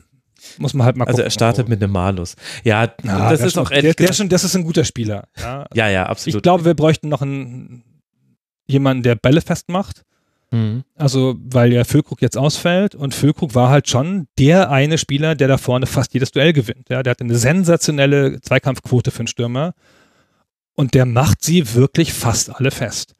muss 0.57 0.73
man 0.73 0.85
halt 0.85 0.97
mal 0.97 1.05
gucken. 1.05 1.13
Also 1.15 1.23
er 1.23 1.29
startet 1.31 1.69
mit 1.69 1.81
einem 1.81 1.91
Malus. 1.93 2.35
Ja, 2.63 2.91
Ja, 3.03 3.29
das 3.31 3.41
ist 3.41 3.53
schon- 3.53 3.65
auch 3.65 3.71
ehrlich 3.71 3.95
der, 3.95 4.07
der 4.07 4.13
schon, 4.13 4.27
das 4.29 4.43
ist 4.43 4.55
ein 4.55 4.63
guter 4.63 4.83
Spieler. 4.83 5.27
Ja, 5.39 5.65
Ja, 5.73 5.89
ja, 5.89 6.05
absolut. 6.07 6.35
ich 6.37 6.41
glaube, 6.43 6.65
wir 6.65 6.73
bräuchten 6.73 7.07
noch 7.09 7.21
einen, 7.21 7.83
jemanden, 8.67 9.03
der 9.03 9.15
Bälle 9.15 9.41
festmacht. 9.41 10.03
Mhm. 10.53 10.83
Also, 10.95 11.35
weil 11.39 11.73
ja 11.73 11.83
Füllkrug 11.83 12.21
jetzt 12.21 12.37
ausfällt 12.37 12.93
und 12.93 13.15
Füllkrug 13.15 13.55
war 13.55 13.69
halt 13.69 13.89
schon 13.89 14.27
der 14.37 14.69
eine 14.69 14.99
Spieler, 14.99 15.33
der 15.33 15.47
da 15.47 15.57
vorne 15.57 15.87
fast 15.87 16.13
jedes 16.13 16.31
Duell 16.31 16.53
gewinnt. 16.53 16.89
Ja, 16.89 17.01
der 17.01 17.11
hat 17.11 17.21
eine 17.21 17.35
sensationelle 17.35 18.39
Zweikampfquote 18.39 19.09
für 19.09 19.19
einen 19.19 19.27
Stürmer 19.27 19.73
und 20.75 20.93
der 20.93 21.07
macht 21.07 21.43
sie 21.43 21.73
wirklich 21.73 22.13
fast 22.13 22.55
alle 22.55 22.69
fest. 22.69 23.15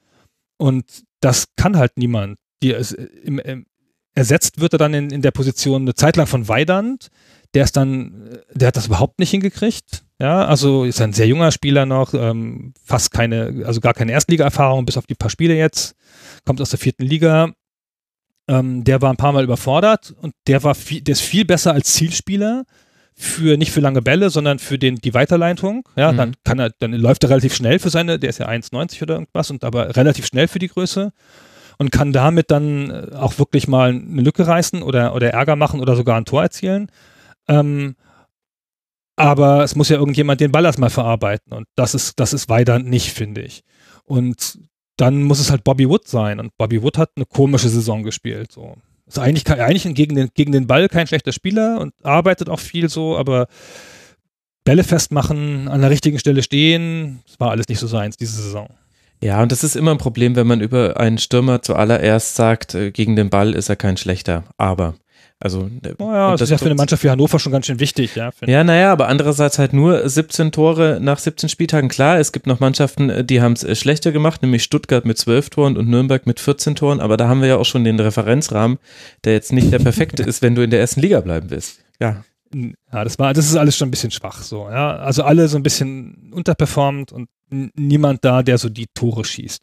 Und 0.58 0.86
das 1.22 1.48
kann 1.56 1.76
halt 1.76 1.98
niemand. 1.98 2.38
Die, 2.62 2.70
im, 3.24 3.40
im, 3.40 3.66
ersetzt 4.14 4.60
wird 4.62 4.74
er 4.74 4.78
dann 4.78 4.94
in, 4.94 5.10
in 5.10 5.24
der 5.24 5.32
Position 5.32 5.82
eine 5.82 5.96
Zeit 5.96 6.18
lang 6.18 6.28
von 6.28 6.48
Weidand. 6.48 7.08
Der 7.54 7.64
ist 7.64 7.78
dann, 7.78 8.40
der 8.54 8.70
hat 8.70 8.78
das 8.78 8.88
überhaupt 8.88 9.20
nicht 9.20 9.32
hingekriegt. 9.32 10.04
Ja, 10.20 10.46
also 10.46 10.86
ist 10.86 11.02
ein 11.02 11.14
sehr 11.14 11.28
junger 11.28 11.52
Spieler 11.52 11.86
noch, 11.86 12.14
ähm, 12.14 12.74
fast 12.84 13.12
keine, 13.12 13.64
also 13.66 13.82
gar 13.82 13.94
keine 13.94 14.12
Erstliga-Erfahrung, 14.14 14.86
bis 14.86 14.98
auf 14.98 15.06
die 15.06 15.16
paar 15.16 15.30
Spiele 15.30 15.56
jetzt, 15.56 15.96
kommt 16.46 16.62
aus 16.62 16.70
der 16.70 16.80
vierten 16.80 17.04
Liga. 17.04 17.52
Ähm, 18.48 18.84
der 18.84 19.02
war 19.02 19.10
ein 19.10 19.18
paar 19.18 19.32
Mal 19.32 19.44
überfordert 19.44 20.14
und 20.22 20.34
der 20.48 20.64
war 20.64 20.76
viel, 20.76 21.02
der 21.02 21.14
ist 21.14 21.22
viel 21.22 21.46
besser 21.46 21.74
als 21.74 21.94
Zielspieler 21.94 22.66
für 23.16 23.58
nicht 23.58 23.72
für 23.72 23.80
lange 23.80 24.02
Bälle, 24.02 24.30
sondern 24.30 24.60
für 24.60 24.80
den, 24.80 24.96
die 24.96 25.14
Weiterleitung. 25.14 25.88
Ja, 25.96 26.12
mhm. 26.12 26.18
dann 26.18 26.36
kann 26.44 26.60
er, 26.60 26.72
dann 26.80 26.94
läuft 26.94 27.24
er 27.24 27.30
relativ 27.30 27.54
schnell 27.54 27.80
für 27.80 27.90
seine, 27.90 28.20
der 28.20 28.30
ist 28.30 28.40
ja 28.40 28.48
1,90 28.48 29.02
oder 29.04 29.16
irgendwas 29.16 29.52
und 29.52 29.64
aber 29.64 29.96
relativ 29.96 30.26
schnell 30.26 30.48
für 30.48 30.60
die 30.60 30.68
Größe 30.68 31.12
und 31.78 31.92
kann 31.92 32.14
damit 32.14 32.52
dann 32.52 32.90
äh, 32.90 33.16
auch 33.16 33.40
wirklich 33.40 33.68
mal 33.68 33.90
eine 33.90 34.22
Lücke 34.22 34.48
reißen 34.48 34.82
oder, 34.82 35.16
oder 35.16 35.32
Ärger 35.32 35.56
machen 35.56 35.80
oder 35.80 35.96
sogar 35.96 36.18
ein 36.18 36.26
Tor 36.26 36.44
erzielen. 36.44 36.88
Ähm, 37.48 37.96
aber 39.16 39.64
es 39.64 39.76
muss 39.76 39.90
ja 39.90 39.98
irgendjemand 39.98 40.42
den 40.42 40.52
Ball 40.52 40.66
erstmal 40.66 40.90
verarbeiten 40.90 41.54
und 41.54 41.68
das 41.76 41.94
ist, 41.94 42.20
das 42.20 42.34
ist 42.34 42.50
weiter 42.50 42.80
nicht, 42.80 43.12
finde 43.12 43.42
ich. 43.42 43.64
Und 44.06 44.60
dann 44.98 45.24
muss 45.24 45.40
es 45.40 45.52
halt 45.52 45.64
Bobby 45.64 45.88
Wood 45.88 46.08
sein 46.08 46.40
und 46.40 46.58
Bobby 46.58 46.82
Wood 46.82 46.98
hat 46.98 47.12
eine 47.16 47.26
komische 47.26 47.70
Saison 47.70 48.04
gespielt. 48.04 48.52
So. 48.52 48.76
Ist 49.06 49.20
eigentlich, 49.20 49.48
eigentlich 49.50 49.94
gegen, 49.96 50.16
den, 50.16 50.30
gegen 50.34 50.52
den 50.52 50.68
Ball 50.68 50.88
kein 50.88 51.08
schlechter 51.08 51.32
Spieler 51.32 51.80
und 51.80 51.94
arbeitet 52.04 52.50
auch 52.50 52.60
viel 52.60 52.90
so, 52.90 53.18
aber 53.18 53.48
Bälle 54.64 54.84
festmachen, 54.84 55.68
an 55.68 55.82
der 55.82 55.90
richtigen 55.90 56.20
Stelle 56.20 56.42
stehen, 56.42 57.22
das 57.28 57.40
war 57.40 57.52
alles 57.52 57.68
nicht 57.68 57.80
so 57.80 57.88
seins 57.88 58.18
diese 58.18 58.42
Saison. 58.42 58.70
Ja, 59.22 59.42
und 59.42 59.52
das 59.52 59.64
ist 59.64 59.76
immer 59.76 59.92
ein 59.92 59.98
Problem, 59.98 60.36
wenn 60.36 60.48
man 60.48 60.62
über 60.62 61.00
einen 61.00 61.18
Stürmer 61.18 61.62
zuallererst 61.62 62.36
sagt, 62.36 62.76
äh, 62.76 62.92
gegen 62.92 63.16
den 63.16 63.30
Ball 63.30 63.54
ist 63.54 63.70
er 63.70 63.78
kein 63.78 63.96
schlechter. 63.96 64.44
Aber 64.58 64.96
also, 65.44 65.70
naja, 66.00 66.32
das, 66.32 66.40
das, 66.40 66.42
ist 66.44 66.52
ja 66.52 66.58
für 66.58 66.66
eine 66.68 66.76
Mannschaft 66.76 67.04
wie 67.04 67.10
Hannover 67.10 67.38
schon 67.38 67.52
ganz 67.52 67.66
schön 67.66 67.82
wichtig, 67.82 68.16
ja. 68.16 68.32
Ja, 68.46 68.64
naja, 68.64 68.94
aber 68.94 69.10
andererseits 69.10 69.60
halt 69.60 69.74
nur 69.74 70.08
17 70.08 70.54
Tore 70.54 71.00
nach 71.02 71.20
17 71.20 71.50
Spieltagen. 71.50 71.90
Klar, 71.90 72.18
es 72.18 72.32
gibt 72.32 72.48
noch 72.48 72.62
Mannschaften, 72.62 73.28
die 73.28 73.42
haben 73.42 73.52
es 73.52 73.66
äh, 73.66 73.76
schlechter 73.76 74.14
gemacht, 74.14 74.42
nämlich 74.42 74.64
Stuttgart 74.64 75.04
mit 75.04 75.18
12 75.18 75.50
Toren 75.50 75.76
und 75.76 75.90
Nürnberg 75.90 76.26
mit 76.26 76.40
14 76.40 76.76
Toren, 76.76 77.02
aber 77.02 77.18
da 77.18 77.28
haben 77.28 77.42
wir 77.42 77.50
ja 77.50 77.58
auch 77.58 77.66
schon 77.66 77.84
den 77.84 78.00
Referenzrahmen, 78.00 78.78
der 79.26 79.34
jetzt 79.34 79.52
nicht 79.52 79.74
der 79.74 79.80
perfekte 79.80 80.24
ist, 80.28 80.42
wenn 80.42 80.56
du 80.56 80.64
in 80.64 80.70
der 80.70 80.80
ersten 80.80 81.02
Liga 81.02 81.20
bleiben 81.20 81.50
willst. 81.50 81.82
Ja. 82.00 82.24
Ja, 82.94 83.04
das 83.04 83.20
war, 83.20 83.34
das 83.34 83.46
ist 83.48 83.58
alles 83.58 83.76
schon 83.76 83.90
ein 83.90 83.92
bisschen 83.92 84.12
schwach 84.12 84.44
so, 84.44 84.70
ja. 84.70 84.96
Also 84.96 85.24
alle 85.24 85.50
so 85.50 85.58
ein 85.58 85.64
bisschen 85.64 86.32
unterperformt 86.32 87.12
und 87.12 87.28
niemand 87.50 88.24
da, 88.24 88.44
der 88.44 88.58
so 88.58 88.70
die 88.70 88.88
Tore 88.94 89.26
schießt. 89.26 89.62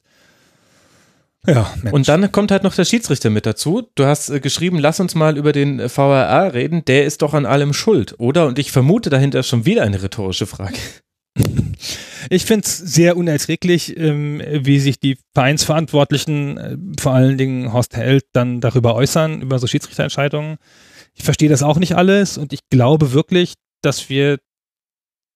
Ja, 1.47 1.73
Mensch. 1.83 1.95
Und 1.95 2.09
dann 2.09 2.31
kommt 2.33 2.51
halt 2.51 2.65
noch 2.65 2.75
der 2.75 2.85
Schiedsrichter 2.85 3.31
mit 3.31 3.47
dazu. 3.47 3.89
Du 3.95 4.05
hast 4.05 4.29
äh, 4.29 4.41
geschrieben, 4.41 4.79
lass 4.79 5.01
uns 5.01 5.15
mal 5.15 5.39
über 5.39 5.53
den 5.53 5.81
äh, 5.81 5.89
VRR 5.89 6.53
reden. 6.53 6.85
Der 6.85 7.07
ist 7.07 7.23
doch 7.23 7.33
an 7.33 7.47
allem 7.47 7.73
schuld, 7.73 8.15
oder? 8.19 8.47
Und 8.47 8.59
ich 8.59 8.73
vermute 8.73 9.09
dahinter 9.09 9.43
schon 9.43 9.65
wieder 9.65 9.83
eine 9.83 10.03
rhetorische 10.03 10.47
Frage. 10.47 10.77
Ich 12.29 12.45
finde 12.45 12.67
es 12.67 12.77
sehr 12.77 13.17
unerträglich, 13.17 13.97
ähm, 13.97 14.43
wie 14.51 14.79
sich 14.79 15.01
die 15.01 15.17
Vereinsverantwortlichen, 15.35 16.59
äh, 16.59 16.77
vor 17.01 17.13
allen 17.13 17.39
Dingen 17.39 17.73
Horst 17.73 17.97
Held, 17.97 18.25
dann 18.35 18.61
darüber 18.61 18.95
äußern, 18.95 19.41
über 19.41 19.59
so 19.59 19.67
Schiedsrichterentscheidungen. 19.67 20.59
Ich 21.15 21.25
verstehe 21.25 21.49
das 21.49 21.63
auch 21.63 21.79
nicht 21.79 21.97
alles 21.97 22.37
und 22.37 22.53
ich 22.53 22.61
glaube 22.69 23.13
wirklich, 23.13 23.55
dass 23.83 24.11
wir 24.11 24.39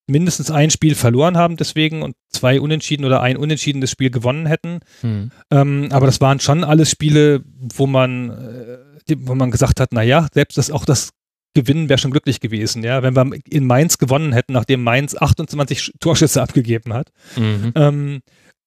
mindestens 0.07 0.51
ein 0.51 0.71
Spiel 0.71 0.95
verloren 0.95 1.37
haben 1.37 1.57
deswegen 1.57 2.03
und 2.03 2.15
zwei 2.31 2.61
Unentschieden 2.61 3.05
oder 3.05 3.21
ein 3.23 3.37
unentschiedenes 3.37 3.91
Spiel 3.91 4.11
gewonnen 4.11 4.47
hätten. 4.47 4.81
Hm. 5.01 5.31
Ähm, 5.51 5.89
aber 5.91 6.07
das 6.07 6.21
waren 6.21 6.41
schon 6.41 6.65
alles 6.65 6.91
Spiele, 6.91 7.43
wo 7.57 7.87
man, 7.87 8.31
äh, 8.31 9.17
wo 9.21 9.35
man 9.35 9.51
gesagt 9.51 9.81
hat, 9.81 9.93
naja, 9.93 10.27
selbst 10.33 10.59
das 10.59 10.71
auch 10.71 10.85
das 10.85 11.11
Gewinnen 11.55 11.89
wäre 11.89 11.99
schon 11.99 12.11
glücklich 12.11 12.41
gewesen, 12.41 12.83
ja, 12.83 13.03
wenn 13.03 13.15
wir 13.15 13.39
in 13.49 13.65
Mainz 13.65 13.99
gewonnen 13.99 14.33
hätten, 14.33 14.53
nachdem 14.53 14.83
Mainz 14.83 15.17
28 15.17 15.93
Torschüsse 16.01 16.43
abgegeben 16.43 16.93
hat. 16.93 17.13
Mhm. 17.37 17.73
Ähm, 17.77 18.21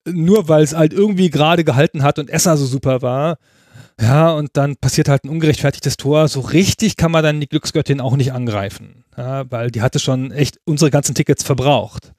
nur 0.10 0.48
weil 0.48 0.64
es 0.64 0.74
halt 0.74 0.94
irgendwie 0.94 1.30
gerade 1.30 1.66
gehalten 1.66 2.04
hat 2.04 2.18
und 2.18 2.30
Esser 2.30 2.56
so 2.56 2.66
super 2.66 3.02
war, 3.02 3.38
ja, 4.00 4.32
und 4.32 4.52
dann 4.54 4.76
passiert 4.76 5.10
halt 5.10 5.24
ein 5.24 5.30
ungerechtfertigtes 5.30 5.98
Tor. 5.98 6.28
So 6.28 6.42
richtig 6.42 6.98
kann 6.98 7.12
man 7.12 7.24
dann 7.24 7.40
die 7.40 7.48
Glücksgöttin 7.48 8.00
auch 8.00 8.16
nicht 8.16 8.34
angreifen, 8.34 9.04
ja, 9.18 9.50
weil 9.52 9.72
die 9.72 9.82
hatte 9.82 10.00
schon 10.00 10.32
echt 10.32 10.60
unsere 10.66 10.92
ganzen 10.92 11.16
Tickets 11.16 11.44
verbraucht. 11.44 12.14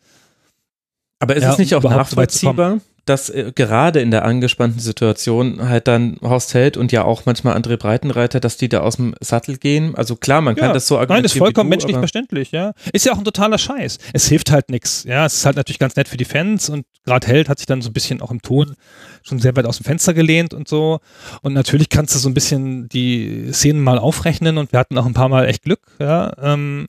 Aber 1.21 1.37
ist 1.37 1.43
ja, 1.43 1.53
es 1.53 1.59
nicht 1.59 1.75
auch 1.75 1.83
nachvollziehbar, 1.83 2.81
dass 3.09 3.31
äh, 3.31 3.53
gerade 3.55 4.01
in 4.01 4.11
der 4.11 4.25
angespannten 4.25 4.81
Situation 4.81 5.69
halt 5.69 5.89
dann 5.89 6.19
Horst 6.23 6.55
Held 6.55 6.77
und 6.77 6.93
ja 6.93 7.05
auch 7.05 7.27
manchmal 7.27 7.57
André 7.57 7.77
Breitenreiter, 7.77 8.41
dass 8.41 8.57
die 8.57 8.69
da 8.69 8.81
aus 8.81 8.97
dem 8.97 9.15
Sattel 9.21 9.57
gehen. 9.57 9.95
Also 9.95 10.17
klar, 10.17 10.41
man 10.41 10.57
kann 10.57 10.69
ja, 10.69 10.73
das 10.75 10.87
so 10.87 10.97
argumentieren. 10.97 11.23
Nein, 11.23 11.25
ist 11.25 11.39
vollkommen 11.39 11.71
du, 11.71 11.77
menschlich 11.77 11.97
verständlich, 11.97 12.53
ja. 12.53 12.73
Ist 12.93 13.07
ja 13.07 13.13
auch 13.13 13.19
ein 13.19 13.25
totaler 13.25 13.59
Scheiß. 13.59 13.99
Es 14.13 14.29
hilft 14.29 14.51
halt 14.51 14.71
nichts. 14.71 15.05
Ja, 15.05 15.27
es 15.27 15.35
ist 15.35 15.47
halt 15.47 15.57
natürlich 15.57 15.79
ganz 15.79 15.97
nett 15.97 16.09
für 16.09 16.17
die 16.17 16.25
Fans 16.25 16.69
und 16.69 16.87
gerade 17.05 17.27
Held 17.27 17.49
hat 17.49 17.59
sich 17.59 17.67
dann 17.67 17.83
so 17.83 17.91
ein 17.91 17.95
bisschen 17.95 18.21
auch 18.21 18.31
im 18.31 18.43
Ton 18.43 18.75
schon 19.23 19.39
sehr 19.39 19.57
weit 19.57 19.67
aus 19.67 19.79
dem 19.79 19.85
Fenster 19.85 20.15
gelehnt 20.15 20.55
und 20.55 20.69
so. 20.69 21.01
Und 21.43 21.53
natürlich 21.53 21.89
kannst 21.89 22.15
du 22.15 22.19
so 22.19 22.29
ein 22.29 22.35
bisschen 22.35 22.89
die 22.89 23.53
Szenen 23.53 23.83
mal 23.83 23.99
aufrechnen 23.99 24.59
und 24.59 24.73
wir 24.73 24.79
hatten 24.79 24.99
auch 24.99 25.07
ein 25.07 25.15
paar 25.15 25.29
Mal 25.29 25.47
echt 25.47 25.63
Glück, 25.63 25.81
ja. 25.99 26.33
Ähm, 26.41 26.87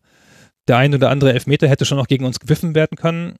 der 0.67 0.77
ein 0.77 0.93
oder 0.93 1.09
andere 1.09 1.33
Elfmeter 1.33 1.67
hätte 1.67 1.85
schon 1.85 1.97
noch 1.97 2.07
gegen 2.07 2.25
uns 2.25 2.39
gewiffen 2.39 2.75
werden 2.75 2.95
können. 2.95 3.35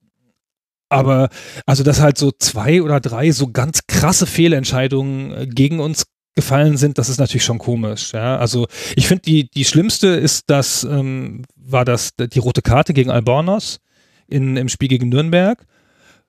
Aber 0.89 1.29
also, 1.65 1.83
dass 1.83 2.01
halt 2.01 2.17
so 2.17 2.31
zwei 2.37 2.81
oder 2.81 2.99
drei 2.99 3.31
so 3.31 3.51
ganz 3.51 3.81
krasse 3.87 4.25
Fehlentscheidungen 4.25 5.31
äh, 5.31 5.47
gegen 5.47 5.79
uns 5.79 6.05
gefallen 6.35 6.77
sind, 6.77 6.97
das 6.97 7.09
ist 7.09 7.19
natürlich 7.19 7.43
schon 7.43 7.57
komisch. 7.57 8.13
Ja? 8.13 8.37
Also 8.37 8.67
ich 8.95 9.07
finde, 9.07 9.23
die, 9.23 9.49
die 9.49 9.65
schlimmste 9.65 10.07
ist 10.07 10.45
das, 10.47 10.83
ähm, 10.83 11.43
war 11.55 11.85
das 11.85 12.11
die 12.15 12.39
rote 12.39 12.61
Karte 12.61 12.93
gegen 12.93 13.11
Albornoz 13.11 13.79
in, 14.27 14.55
im 14.55 14.69
Spiel 14.69 14.87
gegen 14.87 15.09
Nürnberg, 15.09 15.65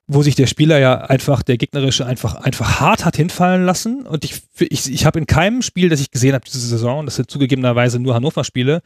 wo 0.07 0.23
sich 0.23 0.35
der 0.35 0.49
Spieler 0.49 0.81
ja 0.81 0.97
einfach, 1.03 1.43
der 1.43 1.59
gegnerische, 1.59 2.07
einfach, 2.07 2.35
einfach 2.35 2.81
hart 2.81 3.05
hat 3.05 3.17
hinfallen 3.17 3.65
lassen. 3.65 4.05
Und 4.05 4.25
ich, 4.25 4.43
ich, 4.59 4.93
ich 4.93 5.07
habe 5.07 5.21
in 5.21 5.27
keinem 5.27 5.63
Spiel, 5.63 5.89
das 5.89 6.01
ich 6.01 6.11
gesehen 6.11 6.35
habe 6.35 6.45
diese 6.45 6.59
Saison, 6.59 7.05
das 7.05 7.15
sind 7.15 7.31
zugegebenerweise 7.31 8.01
nur 8.01 8.15
Hannover-Spiele, 8.15 8.83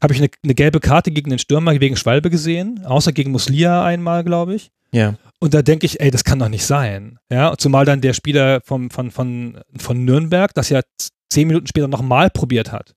habe 0.00 0.12
ich 0.12 0.20
eine, 0.20 0.28
eine 0.42 0.54
gelbe 0.54 0.80
Karte 0.80 1.10
gegen 1.10 1.30
den 1.30 1.38
Stürmer 1.38 1.78
wegen 1.80 1.96
Schwalbe 1.96 2.30
gesehen, 2.30 2.84
außer 2.84 3.12
gegen 3.12 3.32
Muslia 3.32 3.84
einmal, 3.84 4.24
glaube 4.24 4.54
ich. 4.54 4.70
Ja. 4.92 5.16
Und 5.40 5.54
da 5.54 5.62
denke 5.62 5.86
ich, 5.86 6.00
ey, 6.00 6.10
das 6.10 6.24
kann 6.24 6.38
doch 6.38 6.48
nicht 6.48 6.64
sein. 6.64 7.18
Ja, 7.30 7.56
zumal 7.56 7.84
dann 7.84 8.00
der 8.00 8.12
Spieler 8.12 8.60
vom, 8.64 8.90
von, 8.90 9.10
von, 9.10 9.60
von 9.76 10.04
Nürnberg 10.04 10.52
das 10.54 10.68
ja 10.68 10.80
zehn 11.28 11.46
Minuten 11.46 11.66
später 11.66 11.88
nochmal 11.88 12.30
probiert 12.30 12.72
hat. 12.72 12.94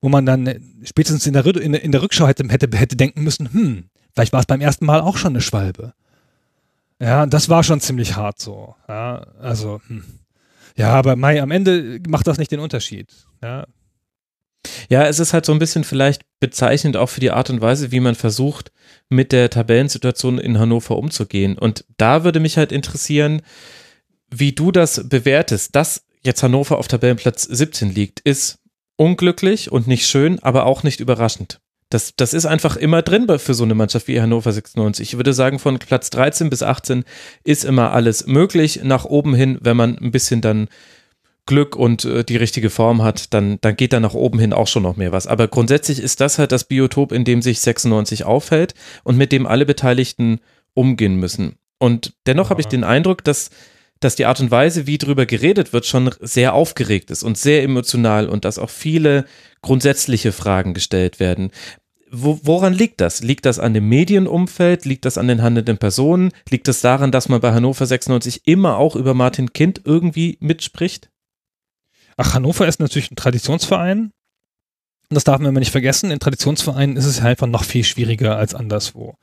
Wo 0.00 0.08
man 0.08 0.26
dann 0.26 0.80
spätestens 0.82 1.26
in 1.26 1.32
der, 1.32 1.46
in, 1.46 1.74
in 1.74 1.92
der 1.92 2.02
Rückschau 2.02 2.26
hätte, 2.26 2.46
hätte, 2.48 2.76
hätte 2.76 2.96
denken 2.96 3.22
müssen, 3.22 3.52
hm, 3.52 3.84
vielleicht 4.14 4.32
war 4.32 4.40
es 4.40 4.46
beim 4.46 4.60
ersten 4.60 4.84
Mal 4.84 5.00
auch 5.00 5.16
schon 5.16 5.32
eine 5.32 5.40
Schwalbe. 5.40 5.94
Ja, 7.00 7.26
das 7.26 7.48
war 7.48 7.62
schon 7.62 7.80
ziemlich 7.80 8.16
hart 8.16 8.40
so. 8.40 8.74
Ja, 8.88 9.26
also, 9.40 9.80
hm. 9.86 10.04
ja, 10.76 10.92
aber 10.92 11.16
Mai, 11.16 11.40
am 11.40 11.50
Ende 11.50 12.00
macht 12.08 12.26
das 12.26 12.38
nicht 12.38 12.50
den 12.50 12.60
Unterschied. 12.60 13.08
Ja, 13.42 13.66
ja, 14.88 15.06
es 15.06 15.18
ist 15.18 15.32
halt 15.32 15.46
so 15.46 15.52
ein 15.52 15.58
bisschen 15.58 15.84
vielleicht 15.84 16.22
bezeichnend 16.40 16.96
auch 16.96 17.08
für 17.08 17.20
die 17.20 17.30
Art 17.30 17.50
und 17.50 17.60
Weise, 17.60 17.92
wie 17.92 18.00
man 18.00 18.14
versucht, 18.14 18.72
mit 19.08 19.32
der 19.32 19.50
Tabellensituation 19.50 20.38
in 20.38 20.58
Hannover 20.58 20.96
umzugehen. 20.96 21.58
Und 21.58 21.84
da 21.96 22.24
würde 22.24 22.40
mich 22.40 22.56
halt 22.56 22.72
interessieren, 22.72 23.42
wie 24.30 24.52
du 24.52 24.72
das 24.72 25.08
bewertest. 25.08 25.74
Dass 25.74 26.04
jetzt 26.22 26.42
Hannover 26.42 26.78
auf 26.78 26.88
Tabellenplatz 26.88 27.42
17 27.42 27.92
liegt, 27.92 28.20
ist 28.20 28.58
unglücklich 28.96 29.70
und 29.70 29.86
nicht 29.86 30.06
schön, 30.06 30.38
aber 30.40 30.66
auch 30.66 30.82
nicht 30.82 31.00
überraschend. 31.00 31.60
Das, 31.90 32.14
das 32.16 32.32
ist 32.32 32.46
einfach 32.46 32.76
immer 32.76 33.02
drin 33.02 33.26
für 33.38 33.52
so 33.52 33.64
eine 33.64 33.74
Mannschaft 33.74 34.08
wie 34.08 34.18
Hannover 34.18 34.50
96. 34.50 35.10
Ich 35.10 35.16
würde 35.18 35.34
sagen, 35.34 35.58
von 35.58 35.78
Platz 35.78 36.08
13 36.08 36.48
bis 36.48 36.62
18 36.62 37.04
ist 37.44 37.64
immer 37.64 37.92
alles 37.92 38.26
möglich. 38.26 38.80
Nach 38.82 39.04
oben 39.04 39.34
hin, 39.34 39.58
wenn 39.60 39.76
man 39.76 39.98
ein 39.98 40.10
bisschen 40.10 40.40
dann 40.40 40.68
Glück 41.46 41.74
und 41.74 42.04
äh, 42.04 42.24
die 42.24 42.36
richtige 42.36 42.70
Form 42.70 43.02
hat, 43.02 43.34
dann, 43.34 43.58
dann 43.60 43.76
geht 43.76 43.92
da 43.92 44.00
nach 44.00 44.14
oben 44.14 44.38
hin 44.38 44.52
auch 44.52 44.68
schon 44.68 44.84
noch 44.84 44.96
mehr 44.96 45.12
was. 45.12 45.26
Aber 45.26 45.48
grundsätzlich 45.48 46.00
ist 46.00 46.20
das 46.20 46.38
halt 46.38 46.52
das 46.52 46.64
Biotop, 46.64 47.12
in 47.12 47.24
dem 47.24 47.42
sich 47.42 47.60
96 47.60 48.24
aufhält 48.24 48.74
und 49.02 49.16
mit 49.16 49.32
dem 49.32 49.46
alle 49.46 49.66
Beteiligten 49.66 50.40
umgehen 50.74 51.16
müssen. 51.16 51.56
Und 51.78 52.14
dennoch 52.26 52.46
ja. 52.46 52.50
habe 52.50 52.60
ich 52.60 52.68
den 52.68 52.84
Eindruck, 52.84 53.24
dass, 53.24 53.50
dass 53.98 54.14
die 54.14 54.26
Art 54.26 54.38
und 54.38 54.52
Weise, 54.52 54.86
wie 54.86 54.98
drüber 54.98 55.26
geredet 55.26 55.72
wird, 55.72 55.84
schon 55.84 56.14
sehr 56.20 56.54
aufgeregt 56.54 57.10
ist 57.10 57.24
und 57.24 57.36
sehr 57.36 57.64
emotional 57.64 58.28
und 58.28 58.44
dass 58.44 58.60
auch 58.60 58.70
viele 58.70 59.24
grundsätzliche 59.62 60.30
Fragen 60.30 60.74
gestellt 60.74 61.18
werden. 61.18 61.50
Wo, 62.14 62.38
woran 62.42 62.74
liegt 62.74 63.00
das? 63.00 63.22
Liegt 63.22 63.46
das 63.46 63.58
an 63.58 63.74
dem 63.74 63.88
Medienumfeld? 63.88 64.84
Liegt 64.84 65.06
das 65.06 65.18
an 65.18 65.28
den 65.28 65.42
handelnden 65.42 65.78
Personen? 65.78 66.30
Liegt 66.50 66.68
es 66.68 66.76
das 66.76 66.82
daran, 66.82 67.10
dass 67.10 67.28
man 67.28 67.40
bei 67.40 67.52
Hannover 67.52 67.86
96 67.86 68.42
immer 68.44 68.76
auch 68.76 68.94
über 68.94 69.14
Martin 69.14 69.52
Kind 69.52 69.80
irgendwie 69.84 70.36
mitspricht? 70.40 71.11
Ach, 72.16 72.34
Hannover 72.34 72.66
ist 72.66 72.80
natürlich 72.80 73.10
ein 73.10 73.16
Traditionsverein. 73.16 74.12
Und 75.10 75.14
das 75.14 75.24
darf 75.24 75.38
man 75.38 75.50
immer 75.50 75.60
nicht 75.60 75.72
vergessen. 75.72 76.10
In 76.10 76.20
Traditionsvereinen 76.20 76.96
ist 76.96 77.04
es 77.06 77.20
halt 77.20 77.32
einfach 77.32 77.46
noch 77.46 77.64
viel 77.64 77.84
schwieriger 77.84 78.36
als 78.36 78.54
anderswo. 78.54 79.14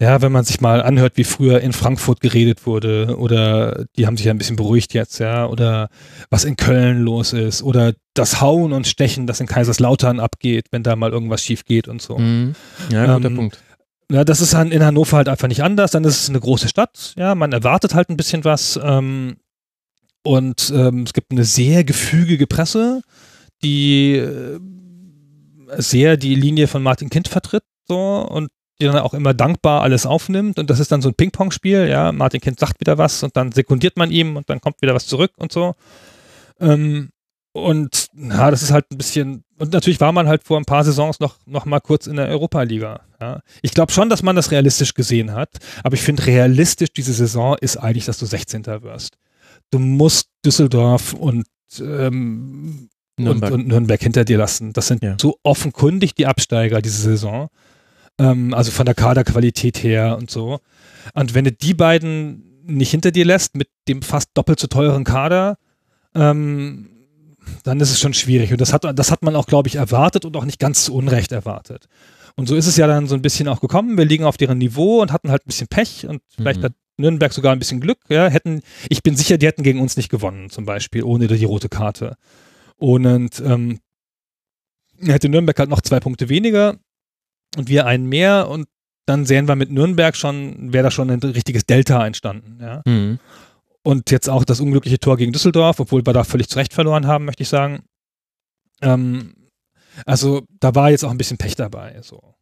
Ja, 0.00 0.22
wenn 0.22 0.32
man 0.32 0.44
sich 0.44 0.62
mal 0.62 0.82
anhört, 0.82 1.18
wie 1.18 1.24
früher 1.24 1.60
in 1.60 1.74
Frankfurt 1.74 2.20
geredet 2.20 2.66
wurde, 2.66 3.16
oder 3.18 3.84
die 3.96 4.06
haben 4.06 4.16
sich 4.16 4.24
ja 4.26 4.32
ein 4.32 4.38
bisschen 4.38 4.56
beruhigt 4.56 4.94
jetzt, 4.94 5.18
ja, 5.18 5.44
oder 5.46 5.88
was 6.30 6.44
in 6.44 6.56
Köln 6.56 7.02
los 7.02 7.34
ist, 7.34 7.62
oder 7.62 7.92
das 8.14 8.40
Hauen 8.40 8.72
und 8.72 8.86
Stechen, 8.86 9.26
das 9.26 9.40
in 9.40 9.46
Kaiserslautern 9.46 10.18
abgeht, 10.18 10.68
wenn 10.70 10.82
da 10.82 10.96
mal 10.96 11.10
irgendwas 11.10 11.44
schief 11.44 11.66
geht 11.66 11.86
und 11.86 12.00
so. 12.00 12.16
Mhm. 12.16 12.54
Ja, 12.90 13.14
guter 13.14 13.28
Ähm, 13.28 13.36
Punkt. 13.36 13.58
Ja, 14.10 14.24
das 14.24 14.40
ist 14.40 14.54
in 14.54 14.82
Hannover 14.82 15.18
halt 15.18 15.28
einfach 15.28 15.48
nicht 15.48 15.62
anders. 15.62 15.92
Dann 15.92 16.02
ist 16.04 16.22
es 16.22 16.28
eine 16.28 16.40
große 16.40 16.68
Stadt. 16.68 17.12
Ja, 17.16 17.34
man 17.34 17.52
erwartet 17.52 17.94
halt 17.94 18.08
ein 18.08 18.16
bisschen 18.16 18.42
was. 18.44 18.80
Ähm, 18.82 19.36
und 20.22 20.72
ähm, 20.74 21.04
es 21.04 21.12
gibt 21.12 21.30
eine 21.30 21.44
sehr 21.44 21.84
gefügige 21.84 22.46
Presse, 22.46 23.02
die 23.62 24.16
äh, 24.16 24.60
sehr 25.78 26.16
die 26.16 26.34
Linie 26.34 26.66
von 26.66 26.82
Martin 26.82 27.10
Kind 27.10 27.28
vertritt. 27.28 27.64
So, 27.86 28.26
und 28.28 28.50
die 28.80 28.86
dann 28.86 28.98
auch 28.98 29.14
immer 29.14 29.34
dankbar 29.34 29.82
alles 29.82 30.06
aufnimmt. 30.06 30.58
Und 30.58 30.70
das 30.70 30.80
ist 30.80 30.90
dann 30.90 31.02
so 31.02 31.10
ein 31.10 31.14
Ping-Pong-Spiel. 31.14 31.86
Ja, 31.88 32.12
Martin 32.12 32.40
Kind 32.40 32.58
sagt 32.58 32.80
wieder 32.80 32.98
was 32.98 33.22
und 33.22 33.36
dann 33.36 33.52
sekundiert 33.52 33.96
man 33.96 34.10
ihm 34.10 34.36
und 34.36 34.48
dann 34.48 34.60
kommt 34.60 34.80
wieder 34.80 34.94
was 34.94 35.06
zurück 35.06 35.32
und 35.36 35.52
so. 35.52 35.74
Ähm, 36.60 37.10
und 37.52 38.08
ja, 38.14 38.50
das 38.50 38.62
ist 38.62 38.70
halt 38.70 38.86
ein 38.90 38.98
bisschen. 38.98 39.44
Und 39.58 39.72
natürlich 39.72 40.00
war 40.00 40.12
man 40.12 40.28
halt 40.28 40.44
vor 40.44 40.56
ein 40.56 40.64
paar 40.64 40.84
Saisons 40.84 41.20
noch, 41.20 41.36
noch 41.46 41.66
mal 41.66 41.80
kurz 41.80 42.06
in 42.06 42.16
der 42.16 42.28
Europa-Liga. 42.28 43.00
Ja. 43.20 43.40
Ich 43.60 43.72
glaube 43.72 43.92
schon, 43.92 44.08
dass 44.08 44.22
man 44.22 44.36
das 44.36 44.50
realistisch 44.50 44.94
gesehen 44.94 45.32
hat. 45.32 45.50
Aber 45.82 45.94
ich 45.94 46.02
finde, 46.02 46.26
realistisch 46.26 46.90
diese 46.96 47.12
Saison 47.12 47.56
ist 47.60 47.76
eigentlich, 47.76 48.06
dass 48.06 48.18
du 48.18 48.26
16. 48.26 48.64
wirst. 48.66 49.18
Du 49.70 49.78
musst 49.78 50.28
Düsseldorf 50.44 51.12
und, 51.12 51.46
ähm, 51.80 52.88
Nürnberg. 53.18 53.52
und, 53.52 53.60
und 53.62 53.68
Nürnberg 53.68 54.00
hinter 54.02 54.24
dir 54.24 54.38
lassen. 54.38 54.72
Das 54.72 54.88
sind 54.88 55.02
Ja. 55.02 55.16
so 55.20 55.36
offenkundig 55.42 56.14
die 56.14 56.26
Absteiger 56.26 56.80
diese 56.82 57.00
Saison. 57.02 57.48
Ähm, 58.18 58.52
also 58.54 58.70
von 58.70 58.86
der 58.86 58.94
Kaderqualität 58.94 59.82
her 59.82 60.16
und 60.18 60.30
so. 60.30 60.60
Und 61.14 61.34
wenn 61.34 61.44
du 61.44 61.52
die 61.52 61.74
beiden 61.74 62.44
nicht 62.64 62.90
hinter 62.90 63.10
dir 63.10 63.24
lässt, 63.24 63.56
mit 63.56 63.68
dem 63.88 64.02
fast 64.02 64.30
doppelt 64.34 64.60
so 64.60 64.66
teuren 64.66 65.04
Kader, 65.04 65.56
ähm, 66.14 66.90
dann 67.64 67.80
ist 67.80 67.90
es 67.90 67.98
schon 68.00 68.14
schwierig. 68.14 68.52
Und 68.52 68.60
das 68.60 68.72
hat, 68.72 68.84
das 68.98 69.10
hat 69.10 69.22
man 69.22 69.34
auch, 69.36 69.46
glaube 69.46 69.68
ich, 69.68 69.76
erwartet 69.76 70.24
und 70.24 70.36
auch 70.36 70.44
nicht 70.44 70.58
ganz 70.58 70.84
zu 70.84 70.94
Unrecht 70.94 71.32
erwartet. 71.32 71.86
Und 72.36 72.46
so 72.48 72.54
ist 72.54 72.66
es 72.66 72.76
ja 72.76 72.86
dann 72.86 73.06
so 73.06 73.14
ein 73.14 73.22
bisschen 73.22 73.48
auch 73.48 73.60
gekommen. 73.60 73.96
Wir 73.98 74.04
liegen 74.04 74.24
auf 74.24 74.36
deren 74.36 74.58
Niveau 74.58 75.00
und 75.02 75.12
hatten 75.12 75.30
halt 75.30 75.42
ein 75.42 75.48
bisschen 75.48 75.68
Pech 75.68 76.06
und 76.06 76.22
vielleicht 76.36 76.60
Mhm. 76.60 76.64
hat 76.64 76.72
Nürnberg 77.00 77.32
sogar 77.32 77.52
ein 77.52 77.58
bisschen 77.58 77.80
Glück. 77.80 77.98
Ja, 78.08 78.28
hätten, 78.28 78.62
ich 78.88 79.02
bin 79.02 79.16
sicher, 79.16 79.38
die 79.38 79.46
hätten 79.46 79.62
gegen 79.62 79.80
uns 79.80 79.96
nicht 79.96 80.08
gewonnen, 80.08 80.50
zum 80.50 80.64
Beispiel, 80.64 81.02
ohne 81.02 81.26
die 81.26 81.44
rote 81.44 81.68
Karte. 81.68 82.16
Und 82.76 83.40
ähm, 83.44 83.80
hätte 85.00 85.28
Nürnberg 85.28 85.58
halt 85.58 85.70
noch 85.70 85.80
zwei 85.80 86.00
Punkte 86.00 86.28
weniger 86.28 86.78
und 87.56 87.68
wir 87.68 87.86
einen 87.86 88.08
mehr 88.08 88.48
und 88.48 88.68
dann 89.06 89.26
sehen 89.26 89.48
wir 89.48 89.56
mit 89.56 89.70
Nürnberg 89.70 90.16
schon, 90.16 90.72
wäre 90.72 90.84
da 90.84 90.90
schon 90.90 91.10
ein 91.10 91.20
richtiges 91.20 91.66
Delta 91.66 92.06
entstanden. 92.06 92.58
Ja. 92.60 92.82
Mhm. 92.86 93.18
Und 93.82 94.10
jetzt 94.10 94.28
auch 94.28 94.44
das 94.44 94.60
unglückliche 94.60 95.00
Tor 95.00 95.16
gegen 95.16 95.32
Düsseldorf, 95.32 95.80
obwohl 95.80 96.04
wir 96.04 96.12
da 96.12 96.22
völlig 96.22 96.48
zu 96.48 96.58
Recht 96.58 96.74
verloren 96.74 97.06
haben, 97.06 97.24
möchte 97.24 97.42
ich 97.42 97.48
sagen. 97.48 97.82
Ähm, 98.82 99.34
also 100.06 100.44
da 100.60 100.74
war 100.74 100.90
jetzt 100.90 101.04
auch 101.04 101.10
ein 101.10 101.18
bisschen 101.18 101.38
Pech 101.38 101.56
dabei. 101.56 101.98
So. 102.02 102.34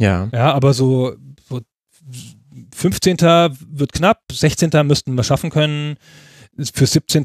Ja. 0.00 0.28
Ja, 0.32 0.52
aber 0.52 0.74
so, 0.74 1.16
so 1.48 1.60
15. 2.74 3.18
wird 3.18 3.92
knapp, 3.92 4.20
16. 4.30 4.70
müssten 4.84 5.14
wir 5.14 5.24
schaffen 5.24 5.50
können. 5.50 5.96
Für 6.74 6.86
17., 6.86 7.24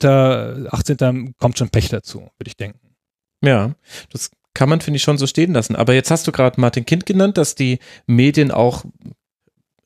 18. 0.69 1.36
kommt 1.38 1.57
schon 1.57 1.69
Pech 1.69 1.89
dazu, 1.89 2.19
würde 2.19 2.47
ich 2.47 2.57
denken. 2.57 2.95
Ja, 3.43 3.75
das 4.11 4.32
kann 4.53 4.69
man, 4.69 4.82
finde 4.82 4.97
ich, 4.97 5.03
schon 5.03 5.17
so 5.17 5.28
stehen 5.28 5.53
lassen. 5.53 5.75
Aber 5.75 5.93
jetzt 5.93 6.11
hast 6.11 6.28
du 6.28 6.32
gerade 6.32 6.59
Martin 6.59 6.86
Kind 6.86 7.05
genannt, 7.05 7.38
dass 7.38 7.55
die 7.55 7.80
Medien 8.07 8.51
auch 8.51 8.86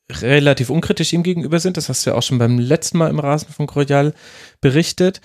relativ 0.10 0.70
unkritisch 0.70 1.14
ihm 1.14 1.24
gegenüber 1.24 1.60
sind. 1.60 1.78
Das 1.78 1.90
hast 1.90 2.06
du 2.06 2.12
ja 2.12 2.16
auch 2.16 2.24
schon 2.24 2.38
beim 2.38 2.60
letzten 2.60 2.98
Mal 2.98 3.10
im 3.10 3.20
Rasenfunk 3.20 3.76
Royal 3.76 4.14
berichtet. 4.60 5.22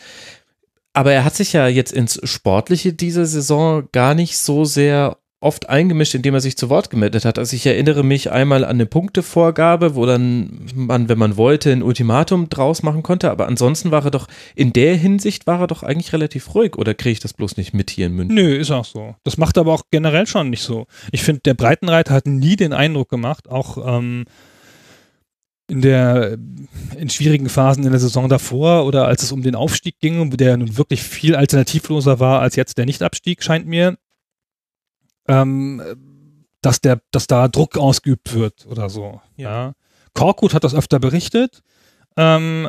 Aber 0.93 1.13
er 1.13 1.25
hat 1.25 1.35
sich 1.35 1.53
ja 1.53 1.69
jetzt 1.69 1.93
ins 1.93 2.21
Sportliche 2.25 2.93
diese 2.93 3.27
Saison 3.27 3.89
gar 3.93 4.15
nicht 4.15 4.39
so 4.39 4.65
sehr 4.65 5.19
oft 5.41 5.69
eingemischt, 5.69 6.15
indem 6.15 6.35
er 6.35 6.41
sich 6.41 6.57
zu 6.57 6.71
Wort 6.71 6.89
gemeldet 6.89 7.25
hat. 7.25 7.39
Also 7.39 7.55
ich 7.57 7.67
erinnere 7.67 8.03
mich 8.03 8.31
einmal 8.31 8.65
an 8.65 8.71
eine 8.71 8.87
Punktevorgabe, 8.87 9.95
wo 9.95 10.07
dann 10.07 10.67
man, 10.75 11.09
wenn 11.09 11.19
man 11.19 11.37
wollte, 11.37 11.71
ein 11.73 11.83
Ultimatum 11.83 12.49
draus 12.49 12.83
machen 12.83 13.03
konnte. 13.03 13.31
Aber 13.31 13.47
ansonsten 13.47 13.91
war 13.91 14.05
er 14.05 14.11
doch, 14.11 14.29
in 14.55 14.73
der 14.73 14.97
Hinsicht 14.97 15.47
war 15.47 15.61
er 15.61 15.67
doch 15.67 15.83
eigentlich 15.83 16.13
relativ 16.13 16.55
ruhig. 16.55 16.77
Oder 16.77 16.95
kriege 16.95 17.13
ich 17.13 17.21
das 17.21 17.35
bloß 17.35 17.59
nicht 17.59 17.75
mit 17.75 17.91
hier 17.91 18.07
in 18.07 18.15
München? 18.15 18.35
Nö, 18.35 18.57
ist 18.57 18.71
auch 18.71 18.87
so. 18.87 19.15
Das 19.25 19.37
macht 19.37 19.59
aber 19.59 19.75
auch 19.75 19.83
generell 19.91 20.27
schon 20.27 20.49
nicht 20.49 20.63
so. 20.63 20.87
Ich 21.13 21.23
finde, 21.23 21.43
der 21.45 21.55
Breitenreiter 21.55 22.15
hat 22.15 22.27
nie 22.27 22.57
den 22.57 22.73
Eindruck 22.73 23.11
gemacht, 23.11 23.49
auch 23.49 23.99
ähm, 23.99 24.25
in 25.69 25.83
der 25.83 26.39
in 26.97 27.11
schwierigen 27.11 27.49
Phasen 27.49 27.85
in 27.85 27.91
der 27.91 28.01
Saison 28.01 28.29
davor 28.29 28.87
oder 28.87 29.07
als 29.07 29.23
es 29.23 29.33
um 29.33 29.43
den 29.43 29.55
Aufstieg 29.55 29.99
ging, 30.01 30.31
der 30.31 30.57
nun 30.57 30.79
wirklich 30.79 31.03
viel 31.03 31.35
alternativloser 31.35 32.21
war 32.21 32.41
als 32.41 32.57
jetzt 32.57 32.79
der 32.79 32.87
Nichtabstieg, 32.87 33.43
scheint 33.43 33.67
mir, 33.67 33.99
ähm, 35.29 35.83
dass 36.63 36.81
der, 36.81 37.01
dass 37.11 37.27
da 37.27 37.49
Druck 37.49 37.77
ausgeübt 37.79 38.35
wird 38.35 38.67
oder 38.67 38.89
so. 38.89 39.21
Ja. 39.37 39.51
Ja. 39.51 39.73
Korkut 40.15 40.55
hat 40.55 40.65
das 40.65 40.75
öfter 40.75 40.99
berichtet, 40.99 41.63
ähm, 42.17 42.67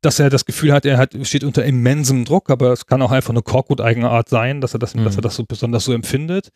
dass 0.00 0.20
er 0.20 0.30
das 0.30 0.44
Gefühl 0.44 0.72
hat, 0.72 0.86
er 0.86 0.98
hat, 0.98 1.14
steht 1.22 1.42
unter 1.44 1.64
immensem 1.64 2.24
Druck, 2.24 2.48
aber 2.50 2.72
es 2.72 2.86
kann 2.86 3.02
auch 3.02 3.10
einfach 3.10 3.30
eine 3.30 3.42
Korkut-eigene 3.42 4.08
Art 4.08 4.28
sein, 4.28 4.60
dass 4.60 4.74
er 4.74 4.78
das, 4.78 4.94
Mhm. 4.94 5.04
dass 5.04 5.16
er 5.16 5.22
das 5.22 5.34
so 5.34 5.44
besonders 5.44 5.84
so 5.84 5.92
empfindet. 5.92 6.50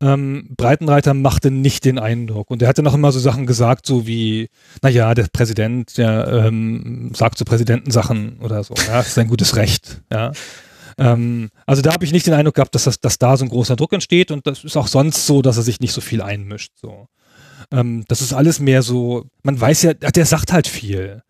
Ähm, 0.00 0.48
Breitenreiter 0.56 1.14
machte 1.14 1.50
nicht 1.50 1.84
den 1.86 1.98
Eindruck. 1.98 2.50
Und 2.50 2.60
er 2.62 2.68
hatte 2.68 2.82
noch 2.82 2.92
immer 2.94 3.12
so 3.12 3.18
Sachen 3.18 3.46
gesagt, 3.46 3.86
so 3.86 4.06
wie, 4.06 4.50
naja, 4.82 5.14
der 5.14 5.26
Präsident, 5.32 5.96
der 5.96 6.28
ähm, 6.46 7.12
sagt 7.14 7.38
zu 7.38 7.44
Präsidenten 7.46 7.90
Sachen 7.90 8.38
oder 8.40 8.62
so. 8.62 8.74
Ja, 8.86 8.98
das 8.98 9.08
ist 9.08 9.18
ein 9.18 9.28
gutes 9.28 9.56
Recht. 9.56 10.02
Ja. 10.12 10.32
Ähm, 10.98 11.50
also 11.66 11.82
da 11.82 11.92
habe 11.92 12.04
ich 12.04 12.12
nicht 12.12 12.26
den 12.26 12.34
Eindruck 12.34 12.54
gehabt, 12.54 12.74
dass, 12.74 12.84
das, 12.84 13.00
dass 13.00 13.18
da 13.18 13.36
so 13.36 13.44
ein 13.44 13.50
großer 13.50 13.76
Druck 13.76 13.92
entsteht 13.92 14.30
und 14.30 14.46
das 14.46 14.64
ist 14.64 14.76
auch 14.76 14.86
sonst 14.88 15.26
so, 15.26 15.42
dass 15.42 15.56
er 15.56 15.62
sich 15.62 15.80
nicht 15.80 15.92
so 15.92 16.00
viel 16.00 16.22
einmischt. 16.22 16.72
So. 16.76 17.06
Ähm, 17.70 18.04
das 18.08 18.22
ist 18.22 18.32
alles 18.32 18.60
mehr 18.60 18.82
so, 18.82 19.26
man 19.42 19.60
weiß 19.60 19.82
ja, 19.82 19.94
der 19.94 20.26
sagt 20.26 20.52
halt 20.52 20.66
viel. 20.66 21.22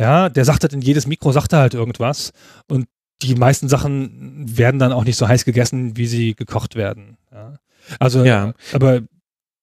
Ja, 0.00 0.28
der 0.28 0.44
sagt 0.44 0.62
halt 0.64 0.72
in 0.72 0.80
jedes 0.80 1.06
Mikro, 1.06 1.30
sagt 1.30 1.52
er 1.52 1.60
halt 1.60 1.74
irgendwas 1.74 2.32
und 2.68 2.86
die 3.22 3.36
meisten 3.36 3.68
Sachen 3.68 4.44
werden 4.58 4.80
dann 4.80 4.92
auch 4.92 5.04
nicht 5.04 5.16
so 5.16 5.28
heiß 5.28 5.44
gegessen, 5.44 5.96
wie 5.96 6.06
sie 6.06 6.34
gekocht 6.34 6.74
werden. 6.74 7.16
Ja. 7.32 7.54
Also, 8.00 8.24
Ja. 8.24 8.54
aber 8.72 9.02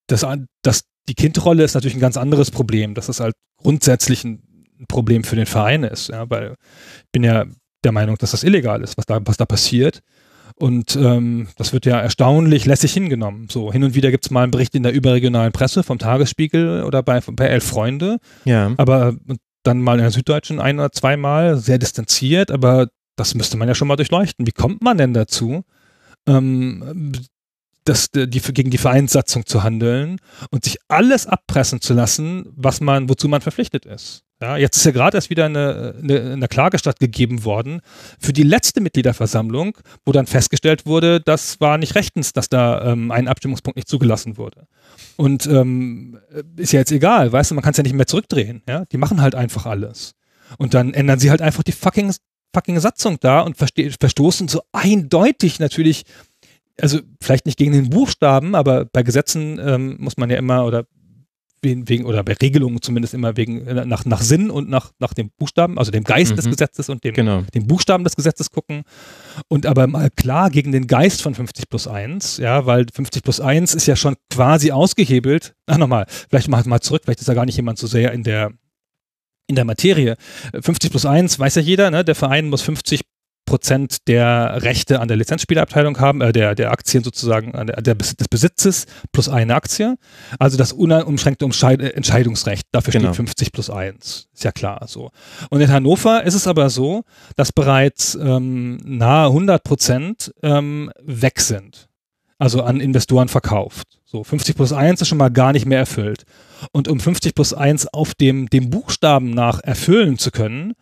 das, 0.08 0.26
das, 0.62 0.84
die 1.10 1.16
Kindrolle 1.16 1.64
ist 1.64 1.74
natürlich 1.74 1.96
ein 1.98 2.02
ganz 2.02 2.16
anderes 2.16 2.50
Problem. 2.52 2.94
Das 2.94 3.10
ist 3.10 3.20
halt 3.20 3.36
grundsätzlich 3.58 4.24
ein 4.24 4.42
Problem 4.88 5.24
für 5.26 5.36
den 5.36 5.46
Verein 5.46 5.84
ist, 5.84 6.08
ja, 6.10 6.30
weil 6.30 6.56
ich 7.04 7.12
bin 7.12 7.24
ja 7.24 7.46
der 7.84 7.92
Meinung, 7.92 8.18
dass 8.18 8.32
das 8.32 8.44
illegal 8.44 8.82
ist, 8.82 8.98
was 8.98 9.06
da, 9.06 9.20
was 9.26 9.38
da 9.38 9.46
passiert. 9.46 10.02
Und 10.56 10.96
ähm, 10.96 11.48
das 11.58 11.74
wird 11.74 11.86
ja 11.86 12.00
erstaunlich 12.00 12.66
lässig 12.66 12.94
hingenommen. 12.94 13.48
So, 13.50 13.72
hin 13.72 13.84
und 13.84 13.96
wieder 13.96 14.12
gibt 14.12 14.26
es 14.26 14.32
mal 14.32 14.44
einen 14.44 14.52
Bericht 14.52 14.76
in 14.76 14.84
der 14.84 14.94
überregionalen 14.94 15.52
Presse 15.52 15.82
vom 15.82 15.98
Tagesspiegel 15.98 16.84
oder 16.84 17.02
bei, 17.02 17.20
bei 17.20 17.48
Elf 17.48 17.64
Freunde, 17.64 18.18
Ja. 18.46 18.72
aber 18.78 19.16
dann 19.64 19.82
mal 19.82 19.98
in 19.98 20.02
der 20.04 20.12
Süddeutschen 20.12 20.60
ein 20.60 20.78
oder 20.80 20.92
zweimal, 20.92 21.58
sehr 21.58 21.78
distanziert, 21.78 22.52
aber 22.52 22.88
das 23.16 23.34
müsste 23.36 23.58
man 23.58 23.68
ja 23.68 23.76
schon 23.76 23.88
mal 23.88 23.96
durchleuchten. 23.96 24.46
Wie 24.46 24.52
kommt 24.52 24.82
man 24.82 24.98
denn 24.98 25.14
dazu, 25.14 25.64
ähm, 26.28 27.12
das, 27.84 28.12
die, 28.12 28.28
gegen 28.28 28.70
die 28.70 28.78
Vereinssatzung 28.78 29.46
zu 29.46 29.64
handeln 29.64 30.18
und 30.52 30.64
sich 30.64 30.78
alles 30.88 31.26
abpressen 31.28 31.82
zu 31.82 31.94
lassen, 31.94 32.46
was 32.56 32.82
man, 32.82 33.10
wozu 33.10 33.28
man 33.28 33.42
verpflichtet 33.42 33.86
ist? 33.86 34.24
Ja, 34.42 34.58
jetzt 34.58 34.76
ist 34.76 34.86
ja 34.86 34.92
gerade 34.92 35.18
erst 35.18 35.30
wieder 35.30 35.46
eine, 35.46 35.94
eine, 36.02 36.32
eine 36.32 36.48
Klage 36.48 36.80
stattgegeben 36.80 37.44
worden 37.46 37.82
für 38.20 38.34
die 38.34 38.42
letzte 38.42 38.82
Mitgliederversammlung, 38.82 39.78
wo 40.04 40.12
dann 40.12 40.26
festgestellt 40.26 40.88
wurde, 40.88 41.22
das 41.22 41.62
war 41.62 41.78
nicht 41.78 41.94
rechtens, 41.94 42.34
dass 42.34 42.50
da 42.50 42.92
ähm, 42.92 43.12
ein 43.12 43.28
Abstimmungspunkt 43.28 43.76
nicht 43.76 43.88
zugelassen 43.88 44.38
wurde. 44.38 44.66
Und 45.16 45.46
ähm, 45.46 46.18
ist 46.56 46.74
ja 46.74 46.80
jetzt 46.80 46.92
egal, 46.92 47.32
weißt 47.32 47.52
du, 47.52 47.56
man 47.56 47.64
kann 47.64 47.72
es 47.72 47.78
ja 47.78 47.84
nicht 47.84 47.94
mehr 47.94 48.08
zurückdrehen. 48.08 48.64
Ja? 48.68 48.86
Die 48.92 48.98
machen 48.98 49.22
halt 49.22 49.36
einfach 49.36 49.68
alles. 49.68 50.16
Und 50.58 50.74
dann 50.74 50.96
ändern 50.96 51.20
sie 51.20 51.30
halt 51.30 51.44
einfach 51.44 51.62
die 51.62 51.72
fucking, 51.72 52.12
fucking 52.52 52.80
Satzung 52.80 53.18
da 53.22 53.42
und 53.42 53.58
verstoßen 53.58 54.48
so 54.48 54.64
eindeutig 54.72 55.60
natürlich, 55.60 56.04
also 56.82 57.00
vielleicht 57.22 57.46
nicht 57.46 57.60
gegen 57.60 57.74
den 57.74 57.92
Buchstaben, 57.92 58.56
aber 58.56 58.86
bei 58.86 59.04
Gesetzen 59.04 59.60
ähm, 59.64 59.98
muss 60.00 60.18
man 60.18 60.32
ja 60.32 60.38
immer 60.38 60.66
oder 60.66 60.86
wegen, 61.64 62.06
oder 62.06 62.24
bei 62.24 62.34
Regelungen 62.34 62.82
zumindest 62.82 63.14
immer 63.14 63.38
wegen 63.38 63.66
äh, 63.68 63.86
nach, 63.86 64.06
nach 64.06 64.22
Sinn 64.22 64.50
und 64.50 64.70
nach, 64.70 64.92
nach 65.00 65.14
dem 65.14 65.30
Buchstaben, 65.38 65.78
also 65.78 65.92
dem 65.92 66.04
Geist 66.04 66.38
des 66.38 66.46
Mhm. 66.46 66.52
Gesetzes 66.52 66.90
und 66.90 67.04
dem, 67.04 67.14
Genau. 67.14 67.42
den 67.54 67.68
Buchstaben 67.68 68.04
des 68.04 68.16
Gesetzes 68.16 68.50
gucken 68.50 68.84
und 69.48 69.66
aber 69.66 69.88
mal 69.88 70.10
klar 70.10 70.50
gegen 70.50 70.72
den 70.72 70.88
Geist 70.88 71.22
von 71.22 71.36
50 71.36 71.70
plus 71.70 71.88
1, 71.88 72.38
ja, 72.38 72.66
weil 72.66 72.86
50 72.92 73.24
plus 73.24 73.40
1 73.40 73.76
ist 73.76 73.86
ja 73.86 73.96
schon 73.96 74.16
quasi 74.32 74.72
ausgehebelt. 74.72 75.54
Ach 75.68 75.78
nochmal, 75.78 76.06
vielleicht 76.30 76.48
mal, 76.48 76.64
mal 76.66 76.82
zurück, 76.82 77.02
vielleicht 77.06 77.20
ist 77.20 77.30
da 77.30 77.34
gar 77.34 77.46
nicht 77.46 77.56
jemand 77.58 77.78
so 77.78 77.88
sehr 77.88 78.12
in 78.12 78.24
der, 78.24 78.52
in 79.48 79.56
der 79.56 79.66
Materie. 79.66 80.16
50 80.60 80.90
plus 80.90 81.06
1 81.06 81.38
weiß 81.38 81.56
ja 81.56 81.62
jeder, 81.62 81.92
ne, 81.92 82.04
der 82.04 82.16
Verein 82.16 82.50
muss 82.50 82.62
50 82.62 83.02
Prozent 83.46 84.08
der 84.08 84.64
Rechte 84.64 85.00
an 85.00 85.08
der 85.08 85.18
Lizenzspielabteilung 85.18 86.00
haben, 86.00 86.22
äh, 86.22 86.32
der, 86.32 86.56
der 86.56 86.72
Aktien 86.72 87.04
sozusagen, 87.04 87.52
der, 87.52 87.82
der, 87.82 87.96
des 87.96 88.16
Besitzes 88.30 88.86
plus 89.12 89.28
eine 89.30 89.56
Aktie. 89.56 89.98
Also 90.40 90.58
das 90.58 90.72
unumschränkte 90.72 91.46
Entscheidungsrecht. 91.46 92.68
Dafür 92.72 92.94
Genau. 92.94 93.08
steht 93.08 93.16
50 93.18 93.52
plus 93.52 93.70
1. 93.70 94.30
Ist 94.34 94.44
ja 94.44 94.52
klar 94.52 94.86
so. 94.88 95.12
Und 95.50 95.62
in 95.62 95.72
Hannover 95.72 96.24
ist 96.24 96.36
es 96.36 96.48
aber 96.48 96.70
so, 96.70 97.04
dass 97.36 97.52
bereits 97.52 98.16
ähm, 98.16 98.78
nahe 98.84 99.28
100 99.28 99.64
Prozent 99.64 100.34
ähm, 100.44 100.92
weg 101.02 101.42
sind. 101.42 101.88
Also 102.38 102.64
an 102.64 102.80
Investoren 102.80 103.28
verkauft. 103.28 104.00
So 104.06 104.24
50 104.24 104.56
plus 104.56 104.74
1 104.74 105.02
ist 105.02 105.08
schon 105.08 105.18
mal 105.20 105.30
gar 105.30 105.52
nicht 105.54 105.66
mehr 105.66 105.78
erfüllt. 105.80 106.24
Und 106.72 106.88
um 106.88 107.00
50 107.00 107.36
plus 107.36 107.54
1 107.54 107.88
auf 107.94 108.14
dem, 108.16 108.48
dem 108.50 108.70
Buchstaben 108.70 109.30
nach 109.30 109.62
erfüllen 109.64 110.18
zu 110.18 110.32
können, 110.32 110.74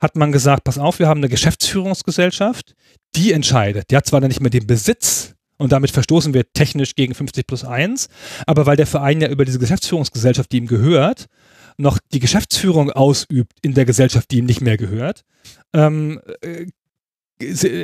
hat 0.00 0.16
man 0.16 0.32
gesagt, 0.32 0.64
pass 0.64 0.78
auf, 0.78 0.98
wir 0.98 1.08
haben 1.08 1.20
eine 1.20 1.28
Geschäftsführungsgesellschaft, 1.28 2.74
die 3.14 3.32
entscheidet. 3.32 3.90
Die 3.90 3.96
hat 3.96 4.06
zwar 4.06 4.20
dann 4.20 4.28
nicht 4.28 4.40
mehr 4.40 4.50
den 4.50 4.66
Besitz 4.66 5.34
und 5.58 5.72
damit 5.72 5.90
verstoßen 5.90 6.34
wir 6.34 6.52
technisch 6.52 6.94
gegen 6.94 7.14
50 7.14 7.46
plus 7.46 7.64
1, 7.64 8.08
aber 8.46 8.66
weil 8.66 8.76
der 8.76 8.86
Verein 8.86 9.20
ja 9.20 9.28
über 9.28 9.44
diese 9.44 9.58
Geschäftsführungsgesellschaft, 9.58 10.52
die 10.52 10.58
ihm 10.58 10.66
gehört, 10.66 11.26
noch 11.78 11.98
die 12.12 12.20
Geschäftsführung 12.20 12.90
ausübt 12.90 13.52
in 13.62 13.74
der 13.74 13.84
Gesellschaft, 13.84 14.30
die 14.30 14.38
ihm 14.38 14.46
nicht 14.46 14.60
mehr 14.60 14.76
gehört, 14.76 15.24
ähm, 15.72 16.20
äh, 16.42 16.66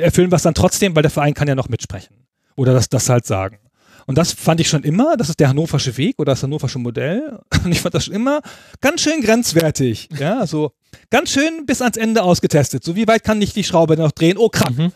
erfüllen 0.01 0.31
wir 0.31 0.35
es 0.35 0.43
dann 0.43 0.55
trotzdem, 0.55 0.95
weil 0.95 1.03
der 1.03 1.11
Verein 1.11 1.33
kann 1.33 1.47
ja 1.47 1.55
noch 1.55 1.69
mitsprechen. 1.69 2.15
Oder 2.55 2.73
das, 2.73 2.89
das 2.89 3.09
halt 3.09 3.25
sagen. 3.25 3.59
Und 4.05 4.17
das 4.17 4.33
fand 4.33 4.59
ich 4.59 4.67
schon 4.67 4.83
immer, 4.83 5.15
das 5.17 5.29
ist 5.29 5.39
der 5.39 5.49
hannoversche 5.49 5.95
Weg 5.97 6.19
oder 6.19 6.33
das 6.33 6.43
hannoversche 6.43 6.79
Modell. 6.79 7.39
Und 7.63 7.71
ich 7.71 7.81
fand 7.81 7.95
das 7.95 8.05
schon 8.05 8.13
immer 8.15 8.41
ganz 8.81 9.01
schön 9.01 9.21
grenzwertig. 9.21 10.09
Ja, 10.19 10.45
so 10.45 10.71
ganz 11.09 11.31
schön 11.31 11.65
bis 11.65 11.81
ans 11.81 11.97
Ende 11.97 12.23
ausgetestet. 12.23 12.83
So 12.83 12.95
wie 12.95 13.07
weit 13.07 13.23
kann 13.23 13.41
ich 13.41 13.53
die 13.53 13.63
Schraube 13.63 13.97
noch 13.97 14.11
drehen? 14.11 14.37
Oh, 14.37 14.49
krass. 14.49 14.75
Mhm. 14.75 14.91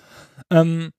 Ähm, 0.52 0.90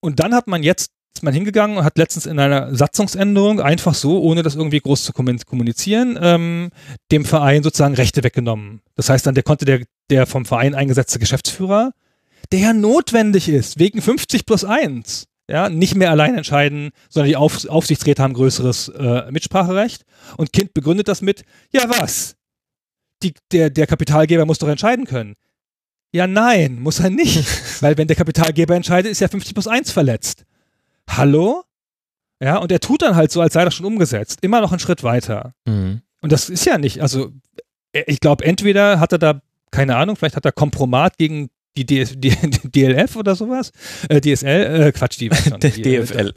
und 0.00 0.20
dann 0.20 0.34
hat 0.34 0.46
man 0.46 0.62
jetzt 0.62 0.90
ist 1.18 1.24
man 1.24 1.34
hingegangen 1.34 1.78
und 1.78 1.84
hat 1.84 1.98
letztens 1.98 2.26
in 2.26 2.38
einer 2.38 2.72
Satzungsänderung 2.76 3.60
einfach 3.60 3.94
so, 3.94 4.20
ohne 4.22 4.44
das 4.44 4.54
irgendwie 4.54 4.78
groß 4.78 5.02
zu 5.02 5.12
kommun- 5.12 5.44
kommunizieren, 5.44 6.16
ähm, 6.22 6.70
dem 7.10 7.24
Verein 7.24 7.64
sozusagen 7.64 7.94
Rechte 7.94 8.22
weggenommen. 8.22 8.82
Das 8.94 9.10
heißt 9.10 9.26
dann, 9.26 9.34
der 9.34 9.42
konnte 9.42 9.64
der, 9.64 9.80
der 10.10 10.26
vom 10.26 10.44
Verein 10.44 10.76
eingesetzte 10.76 11.18
Geschäftsführer, 11.18 11.90
der 12.52 12.60
ja 12.60 12.72
notwendig 12.72 13.48
ist, 13.48 13.80
wegen 13.80 14.00
50 14.00 14.46
plus 14.46 14.64
1, 14.64 15.24
ja, 15.50 15.68
nicht 15.68 15.94
mehr 15.94 16.10
allein 16.10 16.36
entscheiden, 16.36 16.90
sondern 17.08 17.28
die 17.28 17.36
Auf 17.36 17.66
Aufsichtsräte 17.68 18.22
haben 18.22 18.34
größeres 18.34 18.88
äh, 18.88 19.30
Mitspracherecht. 19.30 20.04
Und 20.36 20.52
Kind 20.52 20.74
begründet 20.74 21.08
das 21.08 21.22
mit, 21.22 21.44
ja 21.72 21.88
was? 21.88 22.36
Die, 23.22 23.32
der, 23.50 23.70
der 23.70 23.86
Kapitalgeber 23.86 24.44
muss 24.44 24.58
doch 24.58 24.68
entscheiden 24.68 25.06
können. 25.06 25.34
Ja, 26.12 26.26
nein, 26.26 26.78
muss 26.80 27.00
er 27.00 27.10
nicht. 27.10 27.46
Weil 27.82 27.96
wenn 27.96 28.08
der 28.08 28.16
Kapitalgeber 28.16 28.76
entscheidet, 28.76 29.10
ist 29.10 29.20
ja 29.20 29.28
50 29.28 29.54
plus 29.54 29.66
1 29.66 29.90
verletzt. 29.90 30.44
Hallo? 31.08 31.64
Ja, 32.40 32.58
und 32.58 32.70
er 32.70 32.80
tut 32.80 33.02
dann 33.02 33.16
halt 33.16 33.32
so, 33.32 33.40
als 33.40 33.54
sei 33.54 33.64
das 33.64 33.74
schon 33.74 33.86
umgesetzt. 33.86 34.38
Immer 34.42 34.60
noch 34.60 34.70
einen 34.70 34.78
Schritt 34.78 35.02
weiter. 35.02 35.54
Mhm. 35.66 36.02
Und 36.20 36.32
das 36.32 36.50
ist 36.50 36.66
ja 36.66 36.78
nicht, 36.78 37.00
also 37.00 37.32
äh, 37.92 38.04
ich 38.06 38.20
glaube, 38.20 38.44
entweder 38.44 39.00
hat 39.00 39.12
er 39.12 39.18
da, 39.18 39.40
keine 39.70 39.96
Ahnung, 39.96 40.16
vielleicht 40.16 40.36
hat 40.36 40.44
er 40.44 40.52
Kompromat 40.52 41.16
gegen 41.18 41.48
die, 41.84 41.86
DS, 41.86 42.14
die, 42.16 42.30
DLF 42.64 43.16
oder 43.16 43.34
sowas. 43.34 43.72
Äh, 44.08 44.20
DSL, 44.20 44.88
äh, 44.88 44.92
Quatsch, 44.92 45.20
die, 45.20 45.30
schon, 45.34 45.60
die 45.60 45.66
äh, 45.66 46.02
DFL. 46.02 46.32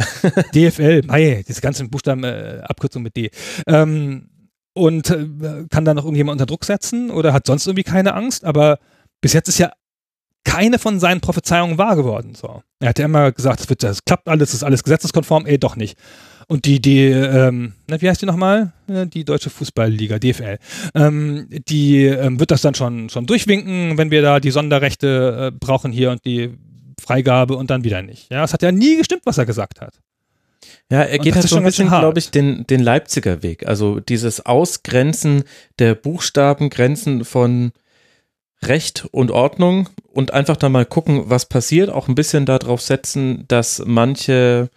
DFL, 0.53 1.01
mei, 1.05 1.43
diese 1.47 1.61
ganzen 1.61 1.89
Buchstaben, 1.89 2.23
äh, 2.23 2.61
Abkürzung 2.63 3.03
mit 3.03 3.15
D. 3.15 3.29
Ähm, 3.67 4.29
und 4.73 5.09
äh, 5.09 5.65
kann 5.69 5.85
da 5.85 5.93
noch 5.93 6.03
irgendjemand 6.03 6.35
unter 6.35 6.45
Druck 6.45 6.65
setzen 6.65 7.11
oder 7.11 7.33
hat 7.33 7.45
sonst 7.45 7.67
irgendwie 7.67 7.83
keine 7.83 8.13
Angst, 8.13 8.45
aber 8.45 8.79
bis 9.19 9.33
jetzt 9.33 9.49
ist 9.49 9.57
ja 9.57 9.71
keine 10.43 10.79
von 10.79 10.99
seinen 10.99 11.21
Prophezeiungen 11.21 11.77
wahr 11.77 11.95
geworden. 11.95 12.35
So. 12.35 12.63
Er 12.79 12.89
hat 12.89 12.99
ja 12.99 13.05
immer 13.05 13.31
gesagt, 13.31 13.59
es 13.59 13.69
wird, 13.69 13.85
klappt 14.05 14.27
alles, 14.27 14.49
es 14.49 14.55
ist 14.55 14.63
alles 14.63 14.83
gesetzeskonform, 14.83 15.45
eh 15.45 15.57
doch 15.57 15.75
nicht. 15.75 15.97
Und 16.47 16.65
die, 16.65 16.81
die, 16.81 17.03
ähm, 17.05 17.73
wie 17.87 18.09
heißt 18.09 18.21
die 18.21 18.25
nochmal? 18.25 18.73
Die 18.87 19.23
Deutsche 19.23 19.49
Fußballliga, 19.49 20.19
DFL. 20.19 20.57
Ähm, 20.95 21.47
die 21.49 22.05
ähm, 22.05 22.39
wird 22.39 22.51
das 22.51 22.61
dann 22.61 22.75
schon, 22.75 23.09
schon 23.09 23.25
durchwinken, 23.25 23.97
wenn 23.97 24.11
wir 24.11 24.21
da 24.21 24.39
die 24.39 24.51
Sonderrechte 24.51 25.51
äh, 25.53 25.57
brauchen 25.57 25.91
hier 25.91 26.11
und 26.11 26.25
die 26.25 26.51
Freigabe 26.99 27.55
und 27.55 27.69
dann 27.69 27.83
wieder 27.83 28.01
nicht. 28.01 28.31
Ja, 28.31 28.43
es 28.43 28.53
hat 28.53 28.61
ja 28.61 28.71
nie 28.71 28.97
gestimmt, 28.97 29.21
was 29.25 29.37
er 29.37 29.45
gesagt 29.45 29.81
hat. 29.81 29.93
Ja, 30.89 31.03
er 31.03 31.19
geht 31.19 31.35
halt 31.35 31.47
so 31.47 31.55
ein 31.55 31.63
bisschen, 31.63 31.87
glaube 31.87 32.19
ich, 32.19 32.31
den, 32.31 32.67
den 32.67 32.81
Leipziger 32.81 33.41
Weg. 33.43 33.65
Also 33.65 33.99
dieses 33.99 34.45
Ausgrenzen 34.45 35.43
der 35.79 35.95
Buchstabengrenzen 35.95 37.23
von 37.23 37.71
Recht 38.63 39.07
und 39.11 39.31
Ordnung 39.31 39.89
und 40.13 40.33
einfach 40.33 40.57
dann 40.57 40.73
mal 40.73 40.85
gucken, 40.85 41.23
was 41.25 41.47
passiert. 41.47 41.89
Auch 41.89 42.07
ein 42.07 42.15
bisschen 42.15 42.45
darauf 42.45 42.81
setzen, 42.81 43.45
dass 43.47 43.81
manche, 43.85 44.69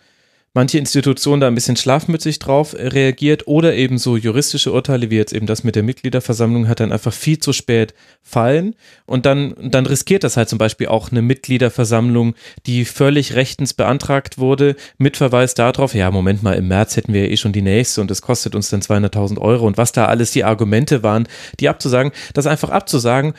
manche 0.55 0.79
Institutionen 0.79 1.41
da 1.41 1.49
ein 1.49 1.55
bisschen 1.55 1.77
schlafmützig 1.77 2.39
drauf 2.39 2.75
reagiert 2.79 3.47
oder 3.47 3.75
eben 3.75 3.99
so 3.99 4.17
juristische 4.17 4.73
Urteile 4.73 5.11
wie 5.11 5.17
jetzt 5.17 5.33
eben 5.33 5.47
das 5.47 5.65
mit 5.65 5.75
der 5.75 5.83
Mitgliederversammlung 5.83 6.69
hat 6.69 6.81
dann 6.81 6.93
einfach 6.93 7.13
viel 7.13 7.39
zu 7.39 7.53
spät 7.53 7.93
fallen. 8.23 8.75
Und 9.05 9.27
dann, 9.27 9.55
dann 9.61 9.87
riskiert 9.87 10.25
das 10.25 10.37
halt 10.37 10.49
zum 10.49 10.59
Beispiel 10.59 10.87
auch 10.87 11.11
eine 11.11 11.23
Mitgliederversammlung, 11.23 12.35
die 12.67 12.85
völlig 12.85 13.35
rechtens 13.35 13.75
beantragt 13.75 14.39
wurde, 14.39 14.77
mit 14.97 15.17
Verweis 15.17 15.55
darauf, 15.55 15.95
ja, 15.95 16.11
Moment 16.11 16.43
mal, 16.43 16.55
im 16.55 16.69
März 16.69 16.97
hätten 16.97 17.13
wir 17.13 17.25
ja 17.27 17.31
eh 17.31 17.37
schon 17.37 17.53
die 17.53 17.63
nächste 17.63 18.01
und 18.01 18.11
es 18.11 18.23
kostet 18.23 18.55
uns 18.55 18.71
dann 18.71 18.81
200.000 18.81 19.39
Euro. 19.39 19.67
Und 19.67 19.77
was 19.77 19.93
da 19.93 20.07
alles 20.07 20.31
die 20.31 20.45
Argumente 20.45 21.03
waren, 21.03 21.27
die 21.59 21.69
abzusagen, 21.69 22.13
das 22.33 22.47
einfach 22.47 22.71
abzusagen, 22.71 23.35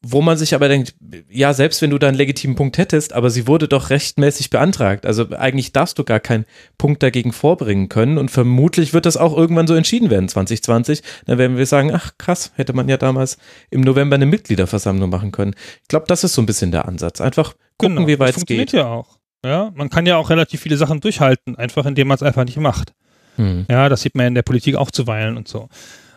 wo 0.00 0.22
man 0.22 0.36
sich 0.38 0.54
aber 0.54 0.68
denkt, 0.68 0.94
ja, 1.28 1.52
selbst 1.52 1.82
wenn 1.82 1.90
du 1.90 1.98
da 1.98 2.06
einen 2.06 2.16
legitimen 2.16 2.54
Punkt 2.54 2.78
hättest, 2.78 3.12
aber 3.12 3.30
sie 3.30 3.48
wurde 3.48 3.66
doch 3.66 3.90
rechtmäßig 3.90 4.50
beantragt. 4.50 5.04
Also 5.04 5.28
eigentlich 5.30 5.72
darfst 5.72 5.98
du 5.98 6.04
gar 6.04 6.20
keinen 6.20 6.44
Punkt 6.78 7.02
dagegen 7.02 7.32
vorbringen 7.32 7.88
können 7.88 8.16
und 8.16 8.30
vermutlich 8.30 8.94
wird 8.94 9.06
das 9.06 9.16
auch 9.16 9.36
irgendwann 9.36 9.66
so 9.66 9.74
entschieden 9.74 10.08
werden, 10.08 10.28
2020. 10.28 11.02
Dann 11.26 11.38
werden 11.38 11.56
wir 11.56 11.66
sagen, 11.66 11.90
ach 11.92 12.12
krass, 12.16 12.52
hätte 12.54 12.74
man 12.74 12.88
ja 12.88 12.96
damals 12.96 13.38
im 13.70 13.80
November 13.80 14.14
eine 14.14 14.26
Mitgliederversammlung 14.26 15.10
machen 15.10 15.32
können. 15.32 15.54
Ich 15.82 15.88
glaube, 15.88 16.06
das 16.06 16.22
ist 16.22 16.34
so 16.34 16.42
ein 16.42 16.46
bisschen 16.46 16.70
der 16.70 16.86
Ansatz. 16.86 17.20
Einfach 17.20 17.54
gucken, 17.76 17.96
Genau, 17.96 18.06
wie 18.08 18.18
weit 18.20 18.30
es 18.30 18.34
funktioniert 18.36 18.70
geht. 18.70 18.78
ja 18.78 18.86
auch. 18.86 19.18
Ja, 19.44 19.72
man 19.74 19.88
kann 19.90 20.06
ja 20.06 20.16
auch 20.16 20.30
relativ 20.30 20.60
viele 20.60 20.76
Sachen 20.76 21.00
durchhalten, 21.00 21.56
einfach 21.56 21.86
indem 21.86 22.08
man 22.08 22.16
es 22.16 22.22
einfach 22.22 22.44
nicht 22.44 22.58
macht. 22.58 22.92
Hm. 23.36 23.66
Ja, 23.68 23.88
das 23.88 24.02
sieht 24.02 24.14
man 24.14 24.24
ja 24.24 24.28
in 24.28 24.34
der 24.34 24.42
Politik 24.42 24.76
auch 24.76 24.90
zuweilen 24.90 25.36
und 25.36 25.48
so. 25.48 25.68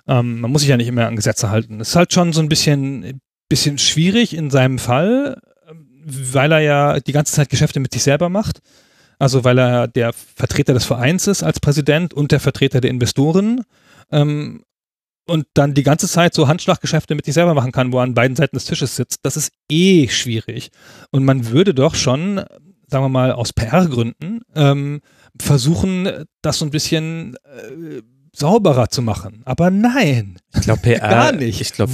Ähm, 0.08 0.40
man 0.40 0.52
muss 0.52 0.62
sich 0.62 0.70
ja 0.70 0.78
nicht 0.78 0.88
immer 0.88 1.08
an 1.08 1.16
Gesetze 1.16 1.50
halten. 1.52 1.80
Das 1.80 1.90
ist 1.90 1.96
halt 1.96 2.14
schon 2.14 2.34
so 2.34 2.42
ein 2.42 2.50
bisschen, 2.50 3.22
bisschen 3.52 3.78
schwierig 3.78 4.34
in 4.34 4.50
seinem 4.50 4.80
Fall, 4.80 5.42
weil 6.06 6.54
er 6.54 6.60
ja 6.62 7.00
die 7.02 7.12
ganze 7.12 7.34
Zeit 7.34 7.50
Geschäfte 7.50 7.82
mit 7.82 7.92
sich 7.94 8.02
selber 8.02 8.30
macht. 8.30 8.62
Also 9.20 9.44
weil 9.44 9.60
er 9.60 9.90
der 9.90 10.14
Vertreter 10.14 10.74
des 10.74 10.86
Vereins 10.86 11.28
ist 11.28 11.44
als 11.44 11.60
Präsident 11.60 12.14
und 12.14 12.32
der 12.32 12.40
Vertreter 12.40 12.80
der 12.80 12.90
Investoren. 12.90 13.64
Ähm, 14.10 14.64
und 15.28 15.46
dann 15.54 15.74
die 15.74 15.84
ganze 15.84 16.08
Zeit 16.08 16.34
so 16.34 16.48
Handschlaggeschäfte 16.48 17.14
mit 17.14 17.26
sich 17.26 17.34
selber 17.34 17.54
machen 17.54 17.74
kann, 17.74 17.92
wo 17.92 17.98
er 17.98 18.04
an 18.04 18.14
beiden 18.14 18.38
Seiten 18.38 18.56
des 18.56 18.66
Tisches 18.66 18.96
sitzt. 18.96 19.20
Das 19.24 19.36
ist 19.36 19.52
eh 19.70 20.08
schwierig. 20.08 20.72
Und 21.12 21.26
man 21.26 21.50
würde 21.50 21.74
doch 21.74 21.94
schon, 21.94 22.38
sagen 22.88 23.04
wir 23.04 23.10
mal, 23.10 23.34
aus 23.34 23.52
PR-Gründen 23.52 24.42
ähm, 24.56 25.02
versuchen, 25.38 26.26
das 26.42 26.60
so 26.60 26.66
ein 26.66 26.72
bisschen 26.72 27.36
äh, 27.44 28.02
sauberer 28.34 28.90
zu 28.90 29.02
machen. 29.02 29.42
Aber 29.46 29.70
nein, 29.70 30.38
Ich 30.56 30.62
glaube, 30.62 30.82
PR. 30.84 31.10
Gar 31.10 31.32
nicht. 31.34 31.60
Ich 31.62 31.74
glaube. 31.74 31.92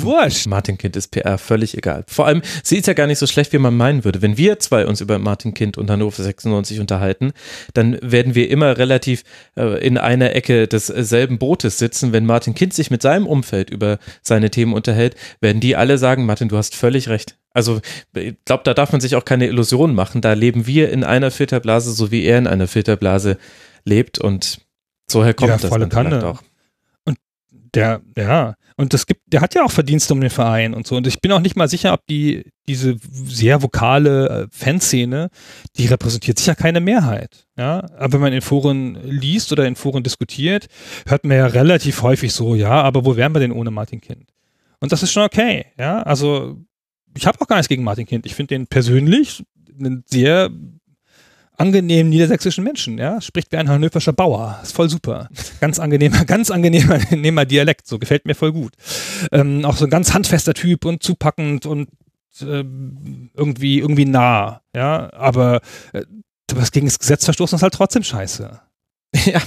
Martin 0.47 0.77
Kind 0.77 0.95
ist 0.95 1.09
PR 1.09 1.38
völlig 1.38 1.77
egal. 1.77 2.03
Vor 2.07 2.27
allem, 2.27 2.41
sie 2.63 2.77
ist 2.77 2.88
ja 2.88 2.93
gar 2.93 3.07
nicht 3.07 3.19
so 3.19 3.27
schlecht, 3.27 3.53
wie 3.53 3.57
man 3.57 3.75
meinen 3.75 4.03
würde. 4.03 4.21
Wenn 4.21 4.38
wir 4.38 4.59
zwei 4.59 4.85
uns 4.85 5.01
über 5.01 5.17
Martin 5.19 5.53
Kind 5.53 5.77
und 5.77 5.89
Hannover 5.89 6.21
96 6.21 6.79
unterhalten, 6.79 7.33
dann 7.73 7.97
werden 8.01 8.35
wir 8.35 8.49
immer 8.49 8.77
relativ 8.77 9.23
äh, 9.55 9.83
in 9.85 9.97
einer 9.97 10.35
Ecke 10.35 10.67
desselben 10.67 11.39
Bootes 11.39 11.79
sitzen. 11.79 12.13
Wenn 12.13 12.25
Martin 12.25 12.53
Kind 12.53 12.73
sich 12.73 12.91
mit 12.91 13.01
seinem 13.01 13.25
Umfeld 13.25 13.69
über 13.69 13.97
seine 14.21 14.51
Themen 14.51 14.73
unterhält, 14.73 15.15
werden 15.41 15.59
die 15.59 15.75
alle 15.75 15.97
sagen, 15.97 16.25
Martin, 16.25 16.49
du 16.49 16.57
hast 16.57 16.75
völlig 16.75 17.09
recht. 17.09 17.38
Also 17.53 17.81
ich 18.15 18.35
glaube, 18.45 18.61
da 18.63 18.75
darf 18.75 18.91
man 18.91 19.01
sich 19.01 19.15
auch 19.15 19.25
keine 19.25 19.47
Illusionen 19.47 19.95
machen. 19.95 20.21
Da 20.21 20.33
leben 20.33 20.67
wir 20.67 20.91
in 20.91 21.03
einer 21.03 21.31
Filterblase, 21.31 21.91
so 21.91 22.11
wie 22.11 22.23
er 22.23 22.38
in 22.38 22.45
einer 22.45 22.67
Filterblase 22.67 23.38
lebt 23.83 24.19
und 24.19 24.66
so 25.09 25.21
kommt 25.21 25.41
Ja, 25.41 25.57
das 25.57 25.65
volle 25.65 25.87
Kanne. 25.87 26.25
auch. 26.25 26.41
Der, 27.75 28.01
ja, 28.17 28.55
und 28.77 28.93
das 28.93 29.05
gibt, 29.05 29.21
der 29.27 29.41
hat 29.41 29.53
ja 29.53 29.63
auch 29.63 29.71
Verdienste 29.71 30.13
um 30.13 30.21
den 30.21 30.29
Verein 30.29 30.73
und 30.73 30.87
so. 30.87 30.95
Und 30.95 31.05
ich 31.05 31.19
bin 31.21 31.31
auch 31.31 31.39
nicht 31.41 31.55
mal 31.55 31.67
sicher, 31.67 31.93
ob 31.93 32.05
die, 32.07 32.51
diese 32.67 32.95
sehr 33.25 33.61
vokale 33.61 34.29
äh, 34.29 34.47
Fanszene, 34.51 35.29
die 35.75 35.87
repräsentiert 35.87 36.39
sicher 36.39 36.55
keine 36.55 36.79
Mehrheit. 36.79 37.45
Ja, 37.57 37.85
aber 37.97 38.13
wenn 38.13 38.21
man 38.21 38.33
in 38.33 38.41
Foren 38.41 38.97
liest 39.03 39.51
oder 39.51 39.67
in 39.67 39.75
Foren 39.75 40.03
diskutiert, 40.03 40.67
hört 41.07 41.25
man 41.25 41.37
ja 41.37 41.47
relativ 41.47 42.01
häufig 42.03 42.33
so, 42.33 42.55
ja, 42.55 42.81
aber 42.81 43.05
wo 43.05 43.15
wären 43.15 43.35
wir 43.35 43.39
denn 43.39 43.51
ohne 43.51 43.69
Martin 43.71 43.99
Kind? 44.01 44.29
Und 44.79 44.91
das 44.91 45.03
ist 45.03 45.11
schon 45.11 45.23
okay, 45.23 45.65
ja. 45.77 46.01
Also, 46.03 46.57
ich 47.15 47.25
habe 47.27 47.39
auch 47.41 47.47
gar 47.47 47.57
nichts 47.57 47.69
gegen 47.69 47.83
Martin 47.83 48.05
Kind. 48.05 48.25
Ich 48.25 48.35
finde 48.35 48.55
den 48.55 48.67
persönlich 48.67 49.43
einen 49.77 50.03
sehr 50.07 50.49
angenehmen 51.57 52.09
niedersächsischen 52.09 52.63
Menschen, 52.63 52.97
ja. 52.97 53.19
Spricht 53.19 53.51
wie 53.51 53.57
ein 53.57 53.69
hannoverscher 53.69 54.13
Bauer. 54.13 54.59
Ist 54.63 54.73
voll 54.73 54.89
super. 54.89 55.29
Ganz 55.59 55.79
angenehmer, 55.79 56.23
ganz 56.25 56.51
angenehmer, 56.51 56.93
angenehmer 57.11 57.45
Dialekt. 57.45 57.87
So 57.87 57.99
gefällt 57.99 58.25
mir 58.25 58.35
voll 58.35 58.53
gut. 58.53 58.73
Ähm, 59.31 59.65
auch 59.65 59.75
so 59.75 59.85
ein 59.85 59.89
ganz 59.89 60.13
handfester 60.13 60.53
Typ 60.53 60.85
und 60.85 61.03
zupackend 61.03 61.65
und 61.65 61.89
äh, 62.41 62.63
irgendwie, 63.33 63.79
irgendwie 63.79 64.05
nah. 64.05 64.61
Ja, 64.75 65.11
aber 65.13 65.61
äh, 65.93 66.03
was 66.53 66.71
gegen 66.71 66.87
das 66.87 66.99
Gesetz 66.99 67.25
verstoßen 67.25 67.57
ist 67.57 67.63
halt 67.63 67.73
trotzdem 67.73 68.03
scheiße. 68.03 68.61
Ja, 69.25 69.41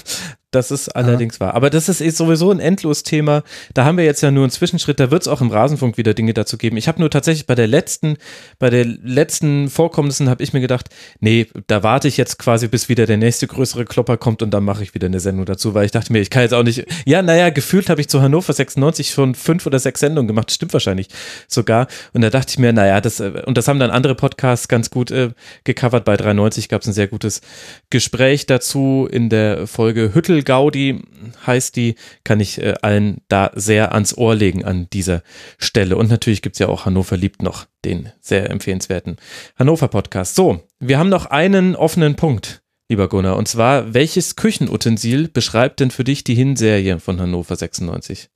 das 0.51 0.71
ist 0.71 0.89
allerdings 0.89 1.39
ja. 1.39 1.47
wahr. 1.47 1.55
Aber 1.55 1.71
das 1.71 1.89
ist, 1.89 2.01
ist 2.01 2.17
sowieso 2.17 2.51
ein 2.51 2.59
Endlos-Thema. 2.59 3.43
Da 3.73 3.85
haben 3.85 3.97
wir 3.99 4.05
jetzt 4.05 4.21
ja 4.21 4.31
nur 4.31 4.45
einen 4.45 4.51
Zwischenschritt. 4.51 4.99
Da 4.99 5.11
wird 5.11 5.23
es 5.23 5.29
auch 5.29 5.41
im 5.41 5.51
Rasenfunk 5.51 5.97
wieder 5.97 6.13
Dinge 6.13 6.35
dazu 6.35 6.59
geben. 6.59 6.77
Ich 6.77 6.89
habe 6.89 7.01
nur 7.01 7.11
tatsächlich 7.11 7.47
bei 7.47 7.55
der 7.55 7.69
letzten, 7.69 8.17
bei 8.59 8.69
der 8.69 8.85
letzten 8.85 9.71
Vorkommnissen 9.71 10.29
habe 10.29 10.43
ich 10.43 10.53
mir 10.53 10.61
gedacht, 10.61 10.89
nee, 11.21 11.47
da 11.69 11.83
warte 11.83 12.09
ich 12.09 12.17
jetzt 12.17 12.39
quasi, 12.39 12.67
bis 12.67 12.89
wieder 12.89 13.07
der 13.07 13.17
nächste 13.17 13.47
größere 13.47 13.85
Klopper 13.85 14.17
kommt 14.17 14.43
und 14.43 14.51
dann 14.51 14.65
mache 14.65 14.83
ich 14.83 14.95
wieder 14.95 15.07
eine 15.07 15.21
Sendung 15.21 15.47
dazu, 15.47 15.75
weil 15.75 15.85
ich 15.85 15.93
dachte 15.93 16.13
mir, 16.13 16.21
ich 16.21 16.31
kann 16.31 16.43
jetzt 16.43 16.55
auch 16.55 16.65
nicht. 16.65 16.85
Ja, 17.07 17.23
naja, 17.23 17.51
gefühlt 17.51 17.89
habe 17.89 18.01
ich 18.01 18.09
zu 18.09 18.21
Hannover 18.21 18.53
96 18.53 19.11
schon 19.11 19.37
fünf 19.37 19.67
oder 19.67 19.79
sechs 19.79 20.01
Sendungen 20.01 20.27
gemacht. 20.27 20.51
Stimmt 20.51 20.73
wahrscheinlich 20.73 21.09
sogar. 21.47 21.87
Und 22.13 22.23
da 22.23 22.31
dachte 22.31 22.51
ich 22.51 22.59
mir, 22.59 22.73
naja, 22.73 23.01
das, 23.01 23.21
und 23.21 23.57
das 23.57 23.69
haben 23.69 23.79
dann 23.79 23.91
andere 23.91 24.17
Podcasts 24.17 24.67
ganz 24.67 24.91
gut 24.91 25.13
äh, 25.13 25.31
gecovert. 25.63 26.05
Bei 26.05 26.17
93 26.17 26.69
gab 26.69 26.83
es 26.83 26.89
ein 26.89 26.93
sehr 26.93 27.07
gutes 27.07 27.41
Gespräch 27.91 28.47
dazu 28.47 29.09
in 29.11 29.29
der 29.29 29.69
Folge 29.69 30.13
Hüttel 30.13 30.40
Gaudi 30.43 31.03
heißt 31.47 31.77
die, 31.77 31.95
kann 32.25 32.41
ich 32.41 32.61
äh, 32.61 32.75
allen 32.83 33.23
da 33.29 33.51
sehr 33.55 33.93
ans 33.93 34.17
Ohr 34.17 34.35
legen 34.35 34.65
an 34.65 34.89
dieser 34.93 35.23
Stelle. 35.59 35.97
Und 35.97 36.11
natürlich 36.11 36.43
gibt 36.43 36.57
es 36.57 36.61
ja 36.61 36.69
auch 36.69 36.87
Hannover 36.87 37.17
liebt 37.17 37.43
noch 37.43 37.67
den 37.85 38.11
sehr 38.21 38.51
empfehlenswerten 38.51 39.17
Hannover 39.57 39.89
Podcast. 39.89 40.35
So, 40.35 40.63
wir 40.79 40.99
haben 40.99 41.09
noch 41.09 41.27
einen 41.27 41.77
offenen 41.77 42.17
Punkt, 42.17 42.63
lieber 42.89 43.09
Gunnar, 43.09 43.37
und 43.37 43.49
zwar, 43.49 43.95
welches 43.95 44.37
Küchenutensil 44.37 45.29
beschreibt 45.29 45.81
denn 45.81 45.91
für 45.91 46.05
dich 46.05 46.25
die 46.25 46.35
Hinserie 46.35 46.99
von 47.01 47.21
Hannover 47.21 47.57
96? 47.57 48.29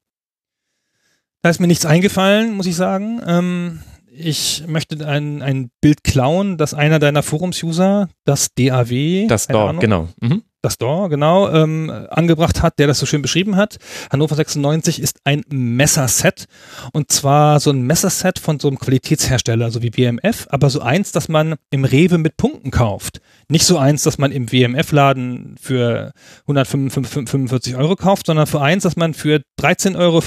Da 1.42 1.50
ist 1.50 1.60
mir 1.60 1.66
nichts 1.66 1.84
eingefallen, 1.84 2.54
muss 2.54 2.66
ich 2.66 2.76
sagen. 2.76 3.20
Ähm, 3.26 3.80
ich 4.10 4.64
möchte 4.66 5.06
ein, 5.06 5.42
ein 5.42 5.70
Bild 5.80 6.04
klauen, 6.04 6.56
das 6.56 6.72
einer 6.72 6.98
deiner 6.98 7.22
Forums-User, 7.22 8.08
das 8.24 8.54
DAW, 8.54 9.26
das 9.26 9.48
DAW, 9.48 9.78
genau. 9.78 10.08
Mhm 10.20 10.42
das 10.64 10.78
Door, 10.78 11.10
genau, 11.10 11.50
ähm, 11.50 11.90
angebracht 12.10 12.62
hat, 12.62 12.78
der 12.78 12.86
das 12.86 12.98
so 12.98 13.06
schön 13.06 13.22
beschrieben 13.22 13.56
hat. 13.56 13.76
Hannover 14.10 14.34
96 14.34 15.00
ist 15.00 15.18
ein 15.24 15.42
Messerset 15.50 16.46
und 16.92 17.12
zwar 17.12 17.60
so 17.60 17.70
ein 17.70 17.82
Messerset 17.82 18.38
von 18.38 18.58
so 18.58 18.68
einem 18.68 18.78
Qualitätshersteller, 18.78 19.70
so 19.70 19.82
wie 19.82 19.96
WMF, 19.96 20.46
aber 20.50 20.70
so 20.70 20.80
eins, 20.80 21.12
das 21.12 21.28
man 21.28 21.56
im 21.70 21.84
Rewe 21.84 22.18
mit 22.18 22.36
Punkten 22.36 22.70
kauft. 22.70 23.20
Nicht 23.48 23.66
so 23.66 23.78
eins, 23.78 24.02
das 24.02 24.18
man 24.18 24.32
im 24.32 24.50
WMF-Laden 24.50 25.56
für 25.60 26.12
145 26.46 27.76
Euro 27.76 27.96
kauft, 27.96 28.26
sondern 28.26 28.46
für 28.46 28.60
eins, 28.60 28.84
das 28.84 28.96
man 28.96 29.14
für 29.14 29.42
13,50 29.60 29.96
Euro 29.96 30.20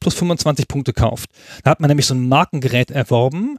plus 0.00 0.14
25 0.14 0.68
Punkte 0.68 0.92
kauft. 0.92 1.30
Da 1.64 1.70
hat 1.70 1.80
man 1.80 1.88
nämlich 1.88 2.06
so 2.06 2.14
ein 2.14 2.28
Markengerät 2.28 2.90
erworben 2.90 3.58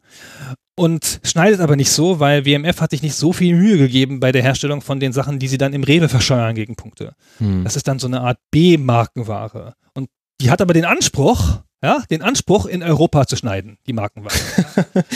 und 0.75 1.19
schneidet 1.23 1.59
aber 1.59 1.75
nicht 1.75 1.91
so, 1.91 2.19
weil 2.19 2.45
WMF 2.45 2.81
hat 2.81 2.91
sich 2.91 3.03
nicht 3.03 3.15
so 3.15 3.31
viel 3.31 3.55
Mühe 3.55 3.77
gegeben 3.77 4.19
bei 4.19 4.31
der 4.31 4.41
Herstellung 4.41 4.81
von 4.81 4.99
den 4.99 5.13
Sachen, 5.13 5.37
die 5.37 5.47
sie 5.47 5.57
dann 5.57 5.73
im 5.73 5.83
Rewe 5.83 6.09
verscheuern 6.09 6.55
gegen 6.55 6.75
Punkte. 6.75 7.13
Hm. 7.37 7.63
Das 7.63 7.75
ist 7.75 7.87
dann 7.87 7.99
so 7.99 8.07
eine 8.07 8.21
Art 8.21 8.39
B-Markenware. 8.51 9.75
Und 9.93 10.09
die 10.41 10.49
hat 10.49 10.61
aber 10.61 10.73
den 10.73 10.85
Anspruch, 10.85 11.61
ja, 11.83 12.01
den 12.09 12.21
Anspruch, 12.21 12.65
in 12.65 12.81
Europa 12.81 13.27
zu 13.27 13.35
schneiden, 13.35 13.77
die 13.87 13.93
Markenware. 13.93 14.33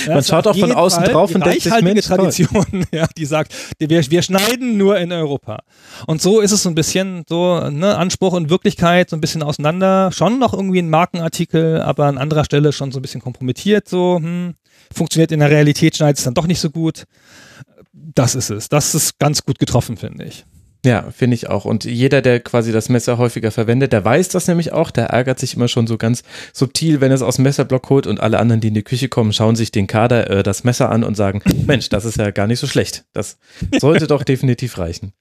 Ja, 0.05 0.15
Man 0.15 0.23
schaut 0.23 0.47
auch 0.47 0.57
von 0.57 0.71
außen 0.71 1.03
Fall 1.03 1.13
drauf 1.13 1.33
und 1.33 1.45
denkt 1.45 1.61
sich, 1.61 1.81
Mensch, 1.81 2.05
Tradition, 2.05 2.85
ja, 2.91 3.07
die 3.17 3.25
sagt, 3.25 3.53
wir, 3.79 3.89
wir 3.89 4.21
schneiden 4.21 4.77
nur 4.77 4.97
in 4.97 5.11
Europa. 5.11 5.63
Und 6.07 6.21
so 6.21 6.39
ist 6.39 6.51
es 6.51 6.63
so 6.63 6.69
ein 6.69 6.75
bisschen 6.75 7.23
so, 7.27 7.69
ne, 7.69 7.97
Anspruch 7.97 8.33
und 8.33 8.49
Wirklichkeit 8.49 9.09
so 9.09 9.15
ein 9.15 9.21
bisschen 9.21 9.43
auseinander. 9.43 10.11
Schon 10.11 10.39
noch 10.39 10.53
irgendwie 10.53 10.79
ein 10.79 10.89
Markenartikel, 10.89 11.81
aber 11.81 12.05
an 12.05 12.17
anderer 12.17 12.43
Stelle 12.43 12.73
schon 12.73 12.91
so 12.91 12.99
ein 12.99 13.01
bisschen 13.01 13.21
kompromittiert, 13.21 13.87
so, 13.87 14.17
hm, 14.17 14.55
funktioniert 14.93 15.31
in 15.31 15.39
der 15.39 15.49
Realität, 15.49 15.95
schneidet 15.95 16.17
es 16.17 16.25
dann 16.25 16.33
doch 16.33 16.47
nicht 16.47 16.59
so 16.59 16.69
gut. 16.69 17.05
Das 17.93 18.35
ist 18.35 18.49
es. 18.49 18.69
Das 18.69 18.93
ist 18.93 19.19
ganz 19.19 19.43
gut 19.43 19.59
getroffen, 19.59 19.97
finde 19.97 20.25
ich. 20.25 20.45
Ja, 20.85 21.09
finde 21.11 21.35
ich 21.35 21.49
auch. 21.49 21.65
Und 21.65 21.85
jeder, 21.85 22.21
der 22.21 22.39
quasi 22.39 22.71
das 22.71 22.89
Messer 22.89 23.17
häufiger 23.17 23.51
verwendet, 23.51 23.93
der 23.93 24.05
weiß 24.05 24.29
das 24.29 24.47
nämlich 24.47 24.71
auch. 24.73 24.91
Der 24.91 25.07
ärgert 25.07 25.39
sich 25.39 25.55
immer 25.55 25.67
schon 25.67 25.87
so 25.87 25.97
ganz 25.97 26.23
subtil, 26.53 27.01
wenn 27.01 27.11
er 27.11 27.15
es 27.15 27.21
aus 27.21 27.37
dem 27.37 27.43
Messerblock 27.43 27.89
holt 27.89 28.07
und 28.07 28.19
alle 28.19 28.39
anderen, 28.39 28.61
die 28.61 28.69
in 28.69 28.73
die 28.73 28.83
Küche 28.83 29.09
kommen, 29.09 29.33
schauen 29.33 29.55
sich 29.55 29.71
den 29.71 29.87
Kader, 29.87 30.29
äh, 30.29 30.43
das 30.43 30.63
Messer 30.63 30.89
an 30.89 31.03
und 31.03 31.15
sagen, 31.15 31.41
Mensch, 31.65 31.89
das 31.89 32.05
ist 32.05 32.17
ja 32.17 32.31
gar 32.31 32.47
nicht 32.47 32.59
so 32.59 32.67
schlecht. 32.67 33.05
Das 33.13 33.37
sollte 33.79 34.07
doch 34.07 34.23
definitiv 34.23 34.77
reichen. 34.77 35.13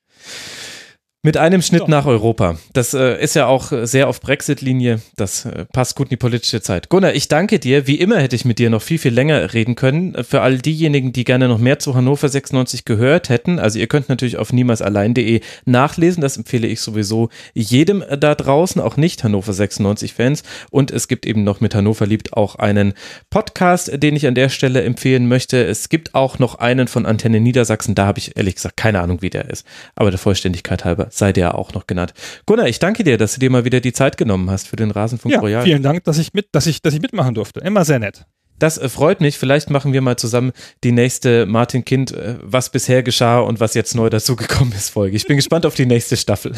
Mit 1.26 1.36
einem 1.36 1.60
Schnitt 1.60 1.80
so. 1.80 1.86
nach 1.88 2.06
Europa. 2.06 2.56
Das 2.72 2.94
äh, 2.94 3.20
ist 3.20 3.34
ja 3.34 3.48
auch 3.48 3.72
sehr 3.82 4.06
auf 4.06 4.20
Brexit-Linie. 4.20 5.00
Das 5.16 5.44
äh, 5.44 5.64
passt 5.64 5.96
gut 5.96 6.06
in 6.06 6.10
die 6.10 6.16
politische 6.16 6.60
Zeit. 6.60 6.88
Gunnar, 6.88 7.14
ich 7.14 7.26
danke 7.26 7.58
dir. 7.58 7.88
Wie 7.88 7.96
immer 7.96 8.20
hätte 8.20 8.36
ich 8.36 8.44
mit 8.44 8.60
dir 8.60 8.70
noch 8.70 8.80
viel, 8.80 8.98
viel 8.98 9.12
länger 9.12 9.52
reden 9.52 9.74
können. 9.74 10.22
Für 10.22 10.42
all 10.42 10.58
diejenigen, 10.58 11.12
die 11.12 11.24
gerne 11.24 11.48
noch 11.48 11.58
mehr 11.58 11.80
zu 11.80 11.96
Hannover 11.96 12.28
96 12.28 12.84
gehört 12.84 13.28
hätten, 13.28 13.58
also 13.58 13.76
ihr 13.76 13.88
könnt 13.88 14.08
natürlich 14.08 14.36
auf 14.36 14.52
niemalsallein.de 14.52 15.40
nachlesen. 15.64 16.20
Das 16.20 16.36
empfehle 16.36 16.68
ich 16.68 16.80
sowieso 16.80 17.30
jedem 17.54 18.04
da 18.20 18.36
draußen, 18.36 18.80
auch 18.80 18.96
nicht 18.96 19.24
Hannover 19.24 19.50
96-Fans. 19.50 20.44
Und 20.70 20.92
es 20.92 21.08
gibt 21.08 21.26
eben 21.26 21.42
noch 21.42 21.60
mit 21.60 21.74
Hannover 21.74 22.06
liebt 22.06 22.34
auch 22.34 22.54
einen 22.54 22.94
Podcast, 23.30 23.90
den 24.00 24.14
ich 24.14 24.28
an 24.28 24.36
der 24.36 24.48
Stelle 24.48 24.84
empfehlen 24.84 25.26
möchte. 25.26 25.64
Es 25.64 25.88
gibt 25.88 26.14
auch 26.14 26.38
noch 26.38 26.54
einen 26.54 26.86
von 26.86 27.04
Antenne 27.04 27.40
Niedersachsen. 27.40 27.96
Da 27.96 28.06
habe 28.06 28.20
ich 28.20 28.36
ehrlich 28.36 28.54
gesagt 28.54 28.76
keine 28.76 29.00
Ahnung, 29.00 29.22
wie 29.22 29.30
der 29.30 29.50
ist. 29.50 29.66
Aber 29.96 30.12
der 30.12 30.20
Vollständigkeit 30.20 30.84
halber 30.84 31.08
sei 31.18 31.32
der 31.32 31.56
auch 31.56 31.72
noch 31.72 31.86
genannt. 31.86 32.12
Gunnar, 32.46 32.68
ich 32.68 32.78
danke 32.78 33.04
dir, 33.04 33.18
dass 33.18 33.34
du 33.34 33.40
dir 33.40 33.50
mal 33.50 33.64
wieder 33.64 33.80
die 33.80 33.92
Zeit 33.92 34.16
genommen 34.16 34.50
hast 34.50 34.68
für 34.68 34.76
den 34.76 34.90
Rasenfunk 34.90 35.34
ja, 35.34 35.40
Royal. 35.40 35.62
Vielen 35.62 35.82
Dank, 35.82 36.04
dass 36.04 36.18
ich 36.18 36.34
mit, 36.34 36.48
dass 36.52 36.66
ich, 36.66 36.82
dass 36.82 36.94
ich 36.94 37.00
mitmachen 37.00 37.34
durfte. 37.34 37.60
Immer 37.60 37.84
sehr 37.84 37.98
nett. 37.98 38.26
Das 38.58 38.78
äh, 38.78 38.88
freut 38.88 39.20
mich. 39.20 39.38
Vielleicht 39.38 39.70
machen 39.70 39.92
wir 39.92 40.00
mal 40.00 40.16
zusammen 40.16 40.52
die 40.84 40.92
nächste 40.92 41.46
Martin 41.46 41.84
Kind, 41.84 42.12
äh, 42.12 42.36
was 42.42 42.70
bisher 42.70 43.02
geschah 43.02 43.40
und 43.40 43.60
was 43.60 43.74
jetzt 43.74 43.94
neu 43.94 44.10
dazugekommen 44.10 44.72
ist, 44.72 44.90
Folge. 44.90 45.16
Ich 45.16 45.26
bin 45.26 45.36
gespannt 45.36 45.66
auf 45.66 45.74
die 45.74 45.86
nächste 45.86 46.16
Staffel. 46.16 46.52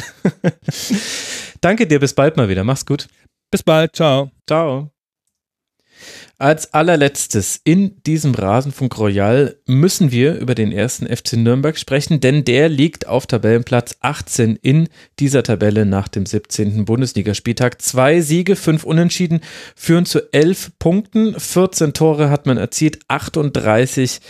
Danke 1.61 1.87
dir, 1.87 1.99
bis 1.99 2.15
bald 2.15 2.37
mal 2.37 2.49
wieder. 2.49 2.65
Mach's 2.65 2.87
gut. 2.87 3.09
Bis 3.51 3.63
bald. 3.63 3.97
Ciao. 3.97 4.31
Ciao. 4.47 4.97
Als 6.41 6.72
allerletztes 6.72 7.61
in 7.64 8.01
diesem 8.05 8.32
Rasenfunk 8.32 8.97
Royal 8.97 9.57
müssen 9.66 10.12
wir 10.12 10.36
über 10.36 10.55
den 10.55 10.70
ersten 10.70 11.05
FC 11.05 11.32
Nürnberg 11.32 11.76
sprechen, 11.76 12.20
denn 12.20 12.45
der 12.45 12.68
liegt 12.68 13.09
auf 13.09 13.26
Tabellenplatz 13.26 13.97
18 14.03 14.55
in 14.55 14.89
dieser 15.18 15.43
Tabelle 15.43 15.84
nach 15.84 16.07
dem 16.07 16.26
17. 16.26 16.84
Bundesligaspieltag. 16.84 17.82
Zwei 17.82 18.20
Siege, 18.20 18.55
fünf 18.55 18.84
Unentschieden 18.84 19.41
führen 19.74 20.07
zu 20.07 20.32
elf 20.32 20.70
Punkten. 20.78 21.34
14 21.36 21.93
Tore 21.93 22.30
hat 22.30 22.47
man 22.47 22.57
erzielt, 22.57 23.01
38 23.09 24.20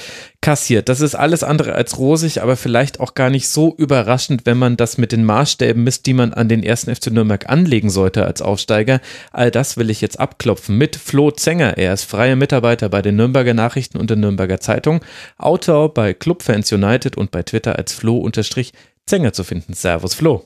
kassiert. 0.41 0.89
Das 0.89 1.01
ist 1.01 1.14
alles 1.14 1.43
andere 1.43 1.74
als 1.74 1.99
rosig, 1.99 2.43
aber 2.43 2.57
vielleicht 2.57 3.01
auch 3.01 3.14
gar 3.14 3.30
nicht 3.30 3.49
so 3.49 3.74
überraschend, 3.76 4.47
wenn 4.47 4.57
man 4.57 4.76
das 4.76 4.99
mit 4.99 5.12
den 5.12 5.24
Maßstäben 5.24 5.82
misst, 5.82 6.07
die 6.07 6.14
man 6.14 6.32
an 6.32 6.49
den 6.49 6.62
ersten 6.62 6.95
FC 6.95 7.11
Nürnberg 7.11 7.49
anlegen 7.49 7.91
sollte 7.91 8.24
als 8.24 8.41
Aufsteiger. 8.41 9.01
All 9.32 9.51
das 9.51 9.76
will 9.76 9.91
ich 9.91 10.01
jetzt 10.01 10.20
abklopfen 10.20 10.78
mit 10.78 10.97
Flo 10.97 11.30
Zenger. 11.30 11.76
Er 11.76 11.93
ist 11.93 12.05
freier 12.05 12.36
Mitarbeiter 12.36 12.89
bei 12.89 13.03
den 13.03 13.16
Nürnberger 13.16 13.55
Nachrichten 13.55 13.99
und 13.99 14.11
der 14.11 14.16
Nürnberger 14.16 14.61
Zeitung, 14.61 15.01
Autor 15.39 15.93
bei 15.93 16.14
Clubfans 16.14 16.72
United 16.72 17.16
und 17.16 17.30
bei 17.30 17.43
Twitter 17.43 17.76
als 17.76 17.93
Flo-Zenger 17.93 19.32
zu 19.32 19.45
finden. 19.45 19.74
Servus 19.74 20.14
Flo. 20.14 20.45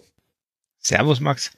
Servus, 0.85 1.21
Max. 1.21 1.53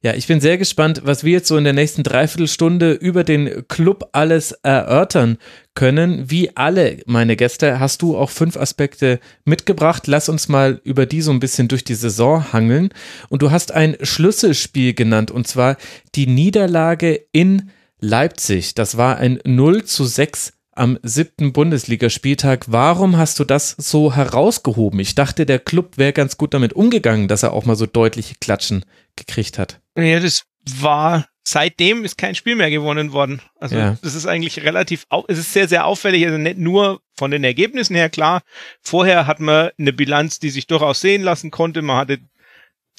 Ja, 0.00 0.14
ich 0.14 0.26
bin 0.26 0.40
sehr 0.40 0.56
gespannt, 0.56 1.02
was 1.04 1.22
wir 1.22 1.32
jetzt 1.32 1.48
so 1.48 1.58
in 1.58 1.64
der 1.64 1.74
nächsten 1.74 2.02
Dreiviertelstunde 2.02 2.92
über 2.92 3.24
den 3.24 3.68
Club 3.68 4.08
alles 4.12 4.52
erörtern 4.52 5.36
können. 5.74 6.30
Wie 6.30 6.56
alle 6.56 7.02
meine 7.04 7.36
Gäste 7.36 7.78
hast 7.78 8.00
du 8.00 8.16
auch 8.16 8.30
fünf 8.30 8.56
Aspekte 8.56 9.20
mitgebracht. 9.44 10.06
Lass 10.06 10.30
uns 10.30 10.48
mal 10.48 10.80
über 10.82 11.04
die 11.04 11.20
so 11.20 11.30
ein 11.30 11.40
bisschen 11.40 11.68
durch 11.68 11.84
die 11.84 11.94
Saison 11.94 12.54
hangeln. 12.54 12.88
Und 13.28 13.42
du 13.42 13.50
hast 13.50 13.70
ein 13.70 13.98
Schlüsselspiel 14.00 14.94
genannt, 14.94 15.30
und 15.30 15.46
zwar 15.46 15.76
die 16.14 16.26
Niederlage 16.26 17.20
in 17.32 17.70
Leipzig. 18.00 18.74
Das 18.74 18.96
war 18.96 19.18
ein 19.18 19.40
0 19.44 19.84
zu 19.84 20.06
6 20.06 20.54
am 20.80 20.98
siebten 21.02 21.52
Bundesligaspieltag. 21.52 22.64
Warum 22.68 23.18
hast 23.18 23.38
du 23.38 23.44
das 23.44 23.76
so 23.78 24.14
herausgehoben? 24.14 24.98
Ich 24.98 25.14
dachte, 25.14 25.44
der 25.44 25.58
Club 25.58 25.98
wäre 25.98 26.14
ganz 26.14 26.38
gut 26.38 26.54
damit 26.54 26.72
umgegangen, 26.72 27.28
dass 27.28 27.42
er 27.42 27.52
auch 27.52 27.66
mal 27.66 27.76
so 27.76 27.84
deutliche 27.84 28.36
Klatschen 28.40 28.86
gekriegt 29.14 29.58
hat. 29.58 29.80
Ja, 29.96 30.18
das 30.20 30.44
war 30.80 31.26
seitdem 31.42 32.04
ist 32.04 32.16
kein 32.16 32.34
Spiel 32.34 32.54
mehr 32.54 32.70
gewonnen 32.70 33.12
worden. 33.12 33.42
Also 33.58 33.76
ja. 33.76 33.96
das 34.02 34.14
ist 34.14 34.26
eigentlich 34.26 34.62
relativ, 34.62 35.06
es 35.28 35.38
ist 35.38 35.52
sehr, 35.52 35.68
sehr 35.68 35.84
auffällig, 35.84 36.24
also 36.24 36.38
nicht 36.38 36.58
nur 36.58 37.00
von 37.16 37.30
den 37.30 37.44
Ergebnissen 37.44 37.96
her, 37.96 38.08
klar. 38.08 38.42
Vorher 38.80 39.26
hat 39.26 39.40
man 39.40 39.70
eine 39.78 39.92
Bilanz, 39.92 40.38
die 40.38 40.50
sich 40.50 40.66
durchaus 40.66 41.00
sehen 41.00 41.22
lassen 41.22 41.50
konnte. 41.50 41.82
Man 41.82 41.96
hatte 41.98 42.18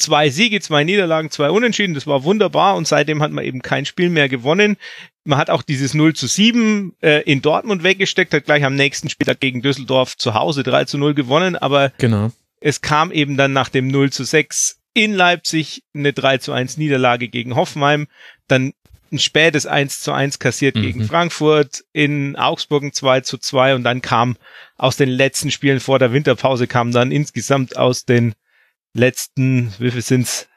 zwei 0.02 0.30
Siege, 0.30 0.60
zwei 0.60 0.84
Niederlagen, 0.84 1.32
zwei 1.32 1.50
Unentschieden. 1.50 1.94
Das 1.94 2.08
war 2.08 2.24
wunderbar 2.24 2.76
und 2.76 2.88
seitdem 2.88 3.22
hat 3.22 3.32
man 3.32 3.46
eben 3.46 3.62
kein 3.62 3.86
Spiel 3.86 4.10
mehr 4.10 4.30
gewonnen. 4.30 4.78
Man 5.24 5.38
hat 5.38 5.50
auch 5.50 5.62
dieses 5.62 5.94
0 5.94 6.14
zu 6.14 6.28
7 6.28 6.96
äh, 7.02 7.22
in 7.22 7.42
Dortmund 7.42 7.84
weggesteckt, 7.84 8.34
hat 8.34 8.46
gleich 8.46 8.66
am 8.66 8.76
nächsten 8.76 9.10
Spieltag 9.10 9.40
gegen 9.40 9.62
Düsseldorf 9.62 10.18
zu 10.18 10.34
Hause 10.34 10.64
3 10.64 10.86
zu 10.86 10.98
0 10.98 11.14
gewonnen, 11.14 11.56
aber 11.56 11.94
genau. 12.00 12.32
es 12.60 12.82
kam 12.82 13.12
eben 13.12 13.38
dann 13.38 13.54
nach 13.54 13.70
dem 13.70 13.88
0 13.88 14.12
zu 14.12 14.24
6 14.24 14.80
in 14.94 15.14
Leipzig 15.14 15.84
eine 15.94 16.12
3 16.12 16.40
zu 16.40 16.52
1 16.52 16.78
Niederlage 16.78 17.30
gegen 17.30 17.56
Hoffenheim. 17.56 18.08
Dann 18.48 18.74
ein 19.12 19.20
spätes 19.20 19.66
1 19.66 20.02
zu 20.02 20.12
1 20.12 20.40
kassiert 20.40 20.76
mhm. 20.76 20.82
gegen 20.82 21.04
Frankfurt, 21.06 21.84
in 21.94 22.36
Augsburg 22.36 22.84
ein 22.84 22.94
2 22.94 23.22
zu 23.22 23.38
2 23.38 23.76
und 23.76 23.84
dann 23.84 24.02
kam 24.02 24.38
aus 24.78 24.98
den 24.98 25.10
letzten 25.10 25.52
Spielen 25.52 25.80
vor 25.80 26.00
der 26.00 26.14
Winterpause 26.14 26.68
kam 26.68 26.92
dann 26.92 27.12
insgesamt 27.12 27.78
aus 27.78 28.06
den 28.06 28.34
letzten, 28.94 29.74
wie 29.80 29.92
viel 29.92 30.02
sind's? 30.02 30.48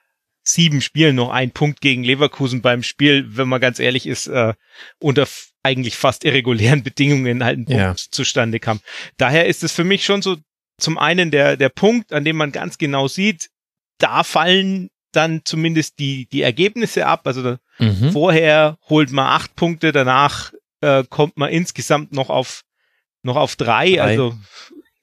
Sieben 0.47 0.83
Spielen 0.83 1.17
noch 1.17 1.31
ein 1.31 1.53
Punkt 1.53 1.81
gegen 1.81 2.05
Leverkusen 2.05 2.61
beim 2.61 2.83
Spiel, 2.83 3.25
wenn 3.35 3.49
man 3.49 3.63
ganz 3.63 3.79
ehrlich 3.79 4.07
ist, 4.07 4.27
äh, 4.27 4.53
unter 4.99 5.27
eigentlich 5.63 5.97
fast 5.97 6.23
irregulären 6.25 6.83
Bedingungen 6.85 7.43
halt 7.43 7.61
ein 7.61 7.65
Punkt 7.65 7.81
ja. 7.81 7.95
zustande 8.11 8.61
kam. 8.61 8.81
Daher 9.17 9.47
ist 9.47 9.65
es 9.65 9.73
für 9.73 9.85
mich 9.85 10.05
schon 10.05 10.21
so 10.21 10.37
zum 10.79 10.99
einen 10.99 11.31
der, 11.31 11.57
der 11.57 11.71
Punkt, 11.71 12.13
an 12.13 12.25
dem 12.25 12.37
man 12.37 12.53
ganz 12.53 12.77
genau 12.77 13.09
sieht, 13.09 13.49
da 13.99 14.23
fallen 14.23 14.91
dann 15.13 15.43
zumindest 15.45 15.99
die, 15.99 16.27
die 16.27 16.43
Ergebnisse 16.43 17.07
ab. 17.07 17.27
Also 17.27 17.57
mhm. 17.79 18.13
vorher 18.13 18.79
holt 18.89 19.13
man 19.13 19.27
acht 19.27 19.55
Punkte, 19.57 19.93
danach 19.93 20.53
äh, 20.81 21.05
kommt 21.09 21.37
man 21.37 21.51
insgesamt 21.51 22.13
noch 22.13 22.31
auf, 22.31 22.63
noch 23.23 23.37
auf 23.37 23.57
drei. 23.57 23.93
drei. 23.95 24.03
Also 24.03 24.37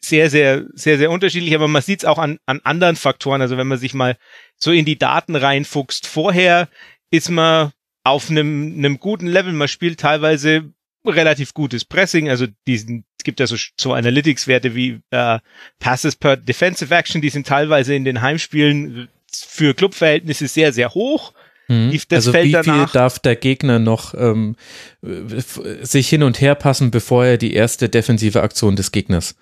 sehr, 0.04 0.30
sehr, 0.30 0.66
sehr, 0.74 0.98
sehr 0.98 1.12
unterschiedlich, 1.12 1.54
aber 1.54 1.68
man 1.68 1.82
sieht 1.82 2.00
es 2.00 2.06
auch 2.06 2.18
an, 2.18 2.40
an 2.46 2.60
anderen 2.64 2.96
Faktoren. 2.96 3.42
Also 3.42 3.58
wenn 3.58 3.68
man 3.68 3.78
sich 3.78 3.94
mal 3.94 4.18
so 4.58 4.72
in 4.72 4.86
die 4.86 4.98
Daten 4.98 5.36
reinfuchst, 5.36 6.08
vorher 6.08 6.68
ist 7.12 7.30
man 7.30 7.72
auf 8.04 8.30
einem, 8.30 8.74
einem 8.78 9.00
guten 9.00 9.28
Level, 9.28 9.54
man 9.54 9.68
spielt 9.68 10.00
teilweise 10.00 10.72
relativ 11.06 11.54
gutes 11.54 11.86
Pressing, 11.86 12.30
also 12.30 12.48
diesen, 12.68 13.06
es 13.18 13.24
gibt 13.24 13.40
ja 13.40 13.48
so, 13.48 13.56
so 13.80 13.94
Analytics-Werte 13.94 14.76
wie 14.76 15.00
äh, 15.10 15.40
Passes 15.80 16.16
per 16.16 16.38
Defensive 16.38 16.94
Action, 16.94 17.22
die 17.22 17.30
sind 17.30 17.48
teilweise 17.48 17.96
in 17.96 18.06
den 18.06 18.22
Heimspielen 18.22 19.08
für 19.32 19.74
Clubverhältnisse 19.74 20.48
sehr, 20.48 20.74
sehr 20.74 20.94
hoch. 20.94 21.34
Mhm. 21.68 21.98
also 22.12 22.34
wie 22.34 22.52
danach, 22.52 22.90
viel 22.90 22.94
darf 22.94 23.20
der 23.20 23.36
Gegner 23.36 23.80
noch 23.80 24.14
ähm, 24.14 24.56
sich 25.02 26.10
hin 26.10 26.24
und 26.24 26.42
her 26.42 26.56
passen, 26.56 26.92
bevor 26.92 27.26
er 27.26 27.38
die 27.38 27.54
erste 27.54 27.88
defensive 27.88 28.42
Aktion 28.42 28.76
des 28.76 28.92
Gegners 28.92 29.36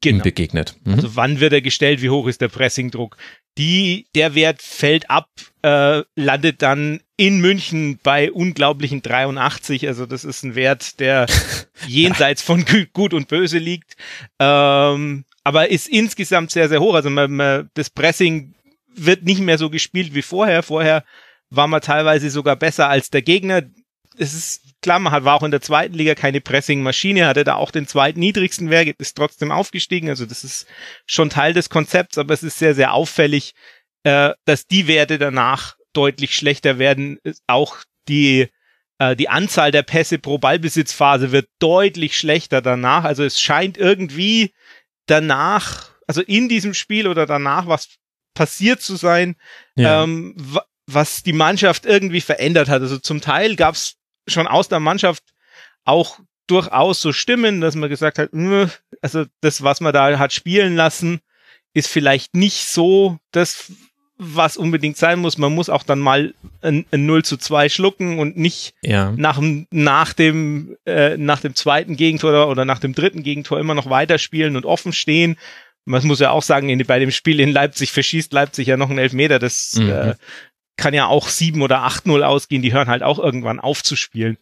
genau. 0.00 0.24
begegnet? 0.24 0.76
Mhm. 0.84 0.94
Also 0.94 1.16
wann 1.16 1.40
wird 1.40 1.52
er 1.52 1.60
gestellt, 1.60 2.02
wie 2.02 2.10
hoch 2.10 2.26
ist 2.26 2.40
der 2.40 2.48
Pressingdruck? 2.48 3.16
Die, 3.56 4.06
der 4.14 4.34
Wert 4.34 4.62
fällt 4.62 5.10
ab, 5.10 5.28
äh, 5.62 6.02
landet 6.14 6.62
dann 6.62 7.00
in 7.16 7.40
München 7.40 7.98
bei 8.02 8.30
unglaublichen 8.30 9.02
83. 9.02 9.88
Also 9.88 10.06
das 10.06 10.24
ist 10.24 10.44
ein 10.44 10.54
Wert, 10.54 11.00
der 11.00 11.26
jenseits 11.86 12.42
von 12.42 12.64
Gut 12.92 13.12
und 13.14 13.28
Böse 13.28 13.58
liegt. 13.58 13.96
Ähm, 14.38 15.24
aber 15.42 15.70
ist 15.70 15.88
insgesamt 15.88 16.50
sehr, 16.50 16.68
sehr 16.68 16.80
hoch. 16.80 16.94
Also 16.94 17.10
man, 17.10 17.32
man, 17.32 17.70
das 17.74 17.90
Pressing 17.90 18.54
wird 18.94 19.24
nicht 19.24 19.40
mehr 19.40 19.58
so 19.58 19.70
gespielt 19.70 20.14
wie 20.14 20.22
vorher. 20.22 20.62
Vorher 20.62 21.04
war 21.50 21.66
man 21.66 21.80
teilweise 21.80 22.30
sogar 22.30 22.56
besser 22.56 22.88
als 22.88 23.10
der 23.10 23.22
Gegner. 23.22 23.62
Es 24.16 24.34
ist 24.34 24.67
klar, 24.82 24.98
man 24.98 25.24
war 25.24 25.34
auch 25.34 25.42
in 25.42 25.50
der 25.50 25.60
zweiten 25.60 25.94
Liga 25.94 26.14
keine 26.14 26.40
Pressing-Maschine, 26.40 27.26
hatte 27.26 27.44
da 27.44 27.54
auch 27.54 27.70
den 27.70 27.86
zweitniedrigsten 27.86 28.70
Wert, 28.70 28.96
ist 28.98 29.16
trotzdem 29.16 29.50
aufgestiegen. 29.50 30.08
Also 30.08 30.26
das 30.26 30.44
ist 30.44 30.66
schon 31.06 31.30
Teil 31.30 31.52
des 31.52 31.70
Konzepts, 31.70 32.18
aber 32.18 32.34
es 32.34 32.42
ist 32.42 32.58
sehr, 32.58 32.74
sehr 32.74 32.92
auffällig, 32.92 33.54
äh, 34.04 34.30
dass 34.44 34.66
die 34.66 34.86
Werte 34.86 35.18
danach 35.18 35.76
deutlich 35.92 36.34
schlechter 36.34 36.78
werden. 36.78 37.18
Auch 37.46 37.76
die 38.08 38.48
äh, 38.98 39.16
die 39.16 39.28
Anzahl 39.28 39.70
der 39.70 39.82
Pässe 39.82 40.18
pro 40.18 40.38
Ballbesitzphase 40.38 41.32
wird 41.32 41.48
deutlich 41.58 42.16
schlechter 42.16 42.60
danach. 42.60 43.04
Also 43.04 43.24
es 43.24 43.40
scheint 43.40 43.78
irgendwie 43.78 44.52
danach, 45.06 45.90
also 46.06 46.20
in 46.20 46.48
diesem 46.48 46.74
Spiel 46.74 47.06
oder 47.06 47.26
danach 47.26 47.66
was 47.66 47.88
passiert 48.34 48.82
zu 48.82 48.96
sein, 48.96 49.36
ja. 49.76 50.04
ähm, 50.04 50.36
was 50.86 51.22
die 51.22 51.32
Mannschaft 51.32 51.86
irgendwie 51.86 52.20
verändert 52.20 52.68
hat. 52.68 52.82
Also 52.82 52.98
zum 52.98 53.20
Teil 53.20 53.56
gab 53.56 53.74
es 53.74 53.97
schon 54.28 54.46
aus 54.46 54.68
der 54.68 54.80
Mannschaft 54.80 55.22
auch 55.84 56.18
durchaus 56.46 57.00
so 57.00 57.12
Stimmen, 57.12 57.60
dass 57.60 57.74
man 57.74 57.88
gesagt 57.88 58.18
hat, 58.18 58.30
also 59.02 59.24
das, 59.40 59.62
was 59.62 59.80
man 59.80 59.92
da 59.92 60.18
hat 60.18 60.32
spielen 60.32 60.76
lassen, 60.76 61.20
ist 61.74 61.88
vielleicht 61.88 62.34
nicht 62.34 62.66
so 62.66 63.18
das, 63.32 63.70
was 64.16 64.56
unbedingt 64.56 64.96
sein 64.96 65.20
muss. 65.20 65.38
Man 65.38 65.54
muss 65.54 65.68
auch 65.68 65.84
dann 65.84 66.00
mal 66.00 66.34
ein, 66.60 66.86
ein 66.90 67.06
0 67.06 67.24
zu 67.24 67.36
2 67.36 67.68
schlucken 67.68 68.18
und 68.18 68.36
nicht 68.36 68.74
ja. 68.82 69.12
nach, 69.16 69.40
nach, 69.70 70.12
dem, 70.12 70.76
äh, 70.86 71.16
nach 71.16 71.40
dem 71.40 71.54
zweiten 71.54 71.96
Gegentor 71.96 72.48
oder 72.48 72.64
nach 72.64 72.80
dem 72.80 72.94
dritten 72.94 73.22
Gegentor 73.22 73.60
immer 73.60 73.74
noch 73.74 73.90
weiterspielen 73.90 74.56
und 74.56 74.66
offen 74.66 74.92
stehen 74.92 75.36
man 75.88 76.06
muss 76.06 76.20
ja 76.20 76.30
auch 76.30 76.42
sagen, 76.42 76.68
in, 76.68 76.84
bei 76.86 76.98
dem 76.98 77.10
Spiel 77.10 77.40
in 77.40 77.50
Leipzig 77.50 77.92
verschießt 77.92 78.32
Leipzig 78.32 78.68
ja 78.68 78.76
noch 78.76 78.90
einen 78.90 78.98
Elfmeter. 78.98 79.38
Das 79.38 79.74
mhm. 79.74 79.88
äh, 79.88 80.14
kann 80.78 80.94
ja 80.94 81.06
auch 81.06 81.28
7 81.28 81.60
oder 81.60 81.86
8-0 81.86 82.22
ausgehen. 82.22 82.62
Die 82.62 82.72
hören 82.72 82.88
halt 82.88 83.02
auch 83.02 83.18
irgendwann 83.18 83.60
auf 83.60 83.82
zu 83.82 83.96
spielen. 83.96 84.38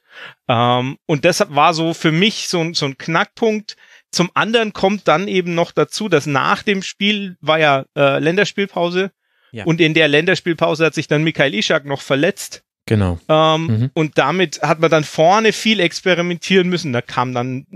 Ähm, 0.48 0.98
und 1.06 1.24
deshalb 1.24 1.54
war 1.54 1.74
so 1.74 1.94
für 1.94 2.12
mich 2.12 2.48
so, 2.48 2.72
so 2.72 2.86
ein 2.86 2.98
Knackpunkt. 2.98 3.76
Zum 4.12 4.30
anderen 4.34 4.72
kommt 4.72 5.08
dann 5.08 5.26
eben 5.26 5.54
noch 5.54 5.72
dazu, 5.72 6.08
dass 6.08 6.26
nach 6.26 6.62
dem 6.62 6.82
Spiel 6.82 7.36
war 7.40 7.58
ja 7.58 7.86
äh, 7.96 8.20
Länderspielpause. 8.20 9.10
Ja. 9.50 9.64
Und 9.64 9.80
in 9.80 9.94
der 9.94 10.08
Länderspielpause 10.08 10.84
hat 10.84 10.94
sich 10.94 11.08
dann 11.08 11.24
Mikhail 11.24 11.54
Ishak 11.54 11.86
noch 11.86 12.02
verletzt. 12.02 12.62
Genau. 12.84 13.18
Ähm, 13.28 13.66
mhm. 13.66 13.90
Und 13.94 14.18
damit 14.18 14.60
hat 14.62 14.78
man 14.78 14.90
dann 14.90 15.04
vorne 15.04 15.52
viel 15.52 15.80
experimentieren 15.80 16.68
müssen. 16.68 16.92
Da 16.92 17.02
kam 17.02 17.34
dann 17.34 17.66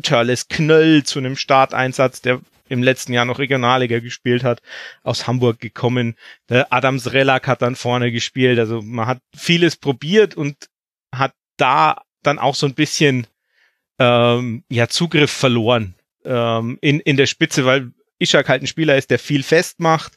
Charles 0.00 0.48
Knöll 0.48 1.02
zu 1.02 1.18
einem 1.18 1.36
Starteinsatz, 1.36 2.20
der 2.20 2.40
im 2.68 2.82
letzten 2.82 3.12
Jahr 3.12 3.24
noch 3.24 3.38
Regionalliga 3.38 3.98
gespielt 3.98 4.44
hat, 4.44 4.62
aus 5.02 5.26
Hamburg 5.26 5.60
gekommen. 5.60 6.16
Der 6.48 6.72
Adams 6.72 7.12
Relak 7.12 7.46
hat 7.46 7.62
dann 7.62 7.76
vorne 7.76 8.12
gespielt. 8.12 8.58
Also 8.58 8.82
man 8.82 9.06
hat 9.06 9.18
vieles 9.36 9.76
probiert 9.76 10.34
und 10.34 10.68
hat 11.14 11.34
da 11.56 12.02
dann 12.22 12.38
auch 12.38 12.54
so 12.54 12.66
ein 12.66 12.74
bisschen 12.74 13.26
ähm, 13.98 14.64
ja 14.68 14.88
Zugriff 14.88 15.30
verloren 15.30 15.94
ähm, 16.24 16.78
in, 16.80 17.00
in 17.00 17.16
der 17.16 17.26
Spitze, 17.26 17.64
weil 17.64 17.92
Ishak 18.18 18.48
halt 18.48 18.62
ein 18.62 18.66
Spieler 18.66 18.96
ist, 18.96 19.10
der 19.10 19.18
viel 19.18 19.42
festmacht. 19.42 20.12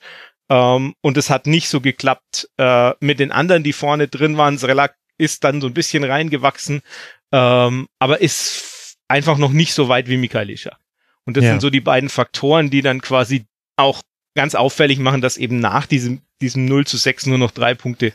Ähm, 0.49 0.93
und 1.01 1.17
es 1.17 1.29
hat 1.29 1.47
nicht 1.47 1.69
so 1.69 1.81
geklappt 1.81 2.49
äh, 2.57 2.91
mit 2.99 3.19
den 3.19 3.31
anderen, 3.31 3.63
die 3.63 3.73
vorne 3.73 4.07
drin 4.07 4.37
waren. 4.37 4.57
Srelak 4.57 4.95
ist 5.17 5.43
dann 5.43 5.61
so 5.61 5.67
ein 5.67 5.73
bisschen 5.73 6.03
reingewachsen, 6.03 6.81
ähm, 7.31 7.87
aber 7.99 8.21
ist 8.21 8.97
einfach 9.07 9.37
noch 9.37 9.51
nicht 9.51 9.73
so 9.73 9.89
weit 9.89 10.07
wie 10.07 10.17
Mikhail 10.17 10.49
Ishak. 10.49 10.77
Und 11.25 11.37
das 11.37 11.43
ja. 11.43 11.51
sind 11.51 11.61
so 11.61 11.69
die 11.69 11.81
beiden 11.81 12.09
Faktoren, 12.09 12.69
die 12.69 12.81
dann 12.81 13.01
quasi 13.01 13.45
auch 13.77 14.01
ganz 14.35 14.55
auffällig 14.55 14.99
machen, 14.99 15.21
dass 15.21 15.37
eben 15.37 15.59
nach 15.59 15.85
diesem, 15.85 16.21
diesem 16.41 16.65
0 16.65 16.85
zu 16.85 16.97
6 16.97 17.25
nur 17.27 17.37
noch 17.37 17.51
drei 17.51 17.73
Punkte 17.73 18.13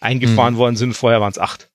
eingefahren 0.00 0.54
mhm. 0.54 0.58
worden 0.58 0.76
sind. 0.76 0.94
Vorher 0.94 1.20
waren 1.20 1.32
es 1.32 1.38
acht. 1.38 1.70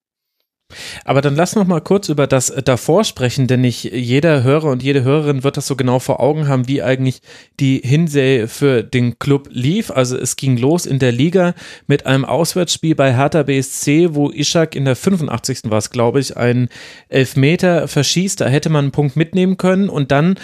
Aber 1.06 1.22
dann 1.22 1.36
lass 1.36 1.56
noch 1.56 1.68
mal 1.68 1.82
kurz 1.82 2.10
über 2.10 2.28
das 2.28 2.50
äh, 2.50 2.64
davor 2.64 3.04
sprechen, 3.04 3.48
denn 3.48 3.62
nicht 3.62 3.84
jeder 3.84 4.44
Hörer 4.44 4.70
und 4.70 4.84
jede 4.84 5.04
Hörerin 5.04 5.44
wird 5.44 5.58
das 5.58 5.68
so 5.68 5.76
genau 5.76 6.00
vor 6.00 6.20
Augen 6.20 6.48
haben, 6.48 6.68
wie 6.68 6.82
eigentlich 6.82 7.22
die 7.60 7.82
Hinserie 7.84 8.48
für 8.48 8.84
den 8.84 9.20
Club 9.20 9.50
lief. 9.52 9.92
Also 9.92 10.18
es 10.18 10.36
ging 10.36 10.58
los 10.58 10.86
in 10.86 11.00
der 11.00 11.12
Liga 11.12 11.54
mit 11.88 12.06
einem 12.06 12.26
Auswärtsspiel 12.26 12.96
bei 12.96 13.16
Hertha 13.16 13.44
BSC, 13.44 14.14
wo 14.14 14.30
Ishak 14.30 14.76
in 14.76 14.86
der 14.86 14.96
85. 14.96 15.64
war 15.66 15.78
es, 15.78 15.90
glaube 15.90 16.20
ich, 16.20 16.38
einen 16.38 16.70
Elfmeter 17.10 17.88
verschießt. 17.88 18.42
Da 18.42 18.48
hätte 18.48 18.70
man 18.70 18.86
einen 18.86 18.92
Punkt 18.92 19.16
mitnehmen 19.16 19.58
können 19.58 19.90
und 19.90 20.12
dann 20.12 20.36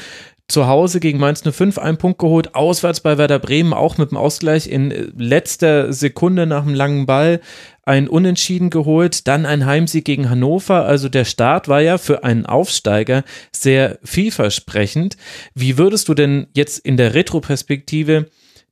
zu 0.47 0.67
Hause 0.67 0.99
gegen 1.01 1.19
Mainz 1.19 1.43
05 1.43 1.77
einen 1.77 1.97
Punkt 1.97 2.19
geholt, 2.19 2.55
auswärts 2.55 3.01
bei 3.01 3.17
Werder 3.17 3.39
Bremen 3.39 3.73
auch 3.73 3.97
mit 3.97 4.11
dem 4.11 4.17
Ausgleich 4.17 4.67
in 4.67 5.11
letzter 5.17 5.91
Sekunde 5.91 6.47
nach 6.47 6.63
dem 6.63 6.73
langen 6.73 7.05
Ball 7.05 7.41
ein 7.83 8.07
Unentschieden 8.07 8.69
geholt, 8.69 9.27
dann 9.27 9.45
ein 9.45 9.65
Heimsieg 9.65 10.05
gegen 10.05 10.29
Hannover. 10.29 10.85
Also 10.85 11.09
der 11.09 11.25
Start 11.25 11.67
war 11.67 11.81
ja 11.81 11.97
für 11.97 12.23
einen 12.23 12.45
Aufsteiger 12.45 13.23
sehr 13.51 13.99
vielversprechend. 14.03 15.17
Wie 15.53 15.77
würdest 15.77 16.07
du 16.07 16.13
denn 16.13 16.47
jetzt 16.53 16.79
in 16.79 16.95
der 16.97 17.13
Retroperspektive 17.13 18.29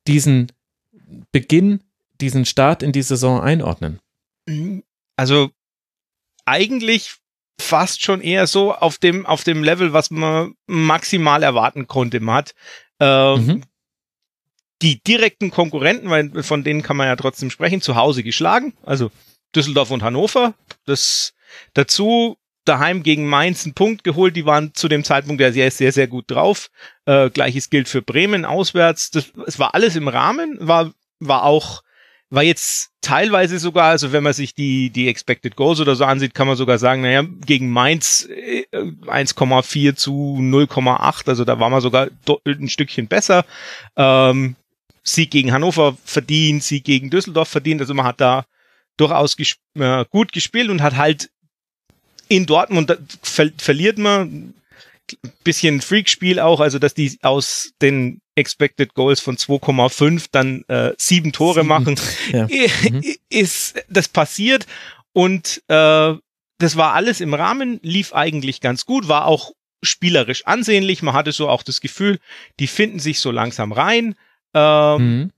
diesen 0.08 0.52
Beginn, 1.32 1.82
diesen 2.22 2.46
Start 2.46 2.84
in 2.84 2.94
die 2.94 3.02
Saison 3.02 3.42
einordnen? 3.42 4.00
Also 5.18 5.50
eigentlich 6.46 7.16
fast 7.60 8.04
schon 8.04 8.22
eher 8.22 8.48
so 8.48 8.74
auf 8.74 8.98
dem, 8.98 9.26
auf 9.26 9.44
dem 9.44 9.64
Level, 9.64 9.94
was 9.94 10.12
man 10.12 10.56
maximal 10.68 11.44
erwarten 11.44 11.88
konnte. 11.88 12.20
Man 12.20 12.36
hat 12.36 12.56
ähm, 13.00 13.46
mhm. 13.46 13.64
die 14.82 15.02
direkten 15.02 15.52
Konkurrenten, 15.52 16.10
weil 16.10 16.44
von 16.44 16.64
denen 16.64 16.82
kann 16.82 16.98
man 16.98 17.08
ja 17.08 17.16
trotzdem 17.16 17.50
sprechen, 17.50 17.82
zu 17.82 17.96
Hause 17.96 18.24
geschlagen. 18.24 18.74
Also 18.84 19.12
Düsseldorf 19.56 19.92
und 19.92 20.04
Hannover. 20.04 20.54
Das 20.86 21.34
dazu 21.74 22.38
daheim 22.66 23.04
gegen 23.04 23.28
Mainz 23.28 23.64
einen 23.64 23.74
Punkt 23.74 24.04
geholt. 24.04 24.36
Die 24.36 24.46
waren 24.46 24.74
zu 24.74 24.88
dem 24.88 25.04
Zeitpunkt 25.04 25.42
ja 25.42 25.52
sehr, 25.52 25.72
sehr, 25.72 25.92
sehr 25.92 26.08
gut 26.08 26.30
drauf. 26.30 26.70
Äh, 27.06 27.30
Gleiches 27.30 27.70
gilt 27.70 27.88
für 27.88 28.02
Bremen 28.02 28.44
auswärts. 28.44 29.12
Das, 29.12 29.32
es 29.46 29.60
war 29.60 29.76
alles 29.76 29.96
im 29.96 30.08
Rahmen, 30.08 30.58
war, 30.60 30.92
war 31.20 31.44
auch 31.44 31.84
war 32.36 32.44
jetzt 32.44 32.92
teilweise 33.02 33.60
sogar, 33.60 33.86
also 33.86 34.12
wenn 34.12 34.24
man 34.24 34.34
sich 34.34 34.54
die, 34.54 34.90
die 34.90 35.08
Expected 35.08 35.56
Goals 35.56 35.80
oder 35.80 35.96
so 35.96 36.06
ansieht, 36.06 36.34
kann 36.34 36.48
man 36.48 36.56
sogar 36.56 36.78
sagen, 36.78 37.02
naja, 37.02 37.24
gegen 37.46 37.70
Mainz 37.72 38.28
1,4 38.28 39.90
äh, 39.90 39.96
zu 39.96 40.38
0,8, 40.40 41.28
also 41.28 41.46
da 41.46 41.60
war 41.60 41.70
man 41.70 41.82
sogar 41.82 42.10
ein 42.46 42.70
Stückchen 42.70 43.08
besser. 43.08 43.46
Ähm, 43.96 44.56
Sieg 45.04 45.32
gegen 45.32 45.52
Hannover 45.52 45.98
verdient, 46.04 46.64
Sieg 46.64 46.84
gegen 46.84 47.10
Düsseldorf 47.10 47.48
verdient, 47.48 47.82
also 47.82 47.94
man 47.94 48.06
hat 48.06 48.20
da 48.20 48.46
durchaus 48.98 49.38
gesp 49.38 49.60
äh, 49.76 50.06
gut 50.10 50.32
gespielt 50.32 50.70
und 50.70 50.82
hat 50.82 50.96
halt 50.96 51.30
in 52.28 52.46
Dortmund 52.46 52.98
ver 53.22 53.52
verliert 53.58 53.98
man 53.98 54.54
bisschen 55.44 55.82
Freakspiel 55.82 56.40
auch, 56.40 56.60
also 56.60 56.80
dass 56.80 56.96
die 56.96 57.18
aus 57.22 57.74
den 57.82 58.22
Expected 58.36 58.94
Goals 58.94 59.20
von 59.20 59.38
2,5 59.38 60.28
dann 60.32 60.64
äh, 60.68 60.94
sieben 60.98 61.32
Tore 61.32 61.62
sieben. 61.62 61.68
machen, 61.68 62.00
ja. 62.32 62.48
mhm. 62.48 63.04
ist 63.30 63.84
das 63.90 64.08
passiert 64.08 64.66
und 65.14 65.64
äh, 65.68 66.14
das 66.58 66.76
war 66.76 66.94
alles 66.94 67.22
im 67.22 67.34
Rahmen, 67.34 67.80
lief 67.84 68.14
eigentlich 68.14 68.62
ganz 68.62 68.86
gut, 68.86 69.08
war 69.08 69.26
auch 69.26 69.52
spielerisch 69.84 70.46
ansehnlich. 70.46 71.02
Man 71.02 71.14
hatte 71.14 71.32
so 71.32 71.50
auch 71.50 71.64
das 71.64 71.82
Gefühl, 71.82 72.20
die 72.60 72.68
finden 72.68 73.00
sich 73.00 73.20
so 73.20 73.32
langsam 73.32 73.72
rein. 73.72 74.16
Ähm, 74.54 75.20
mhm. 75.20 75.32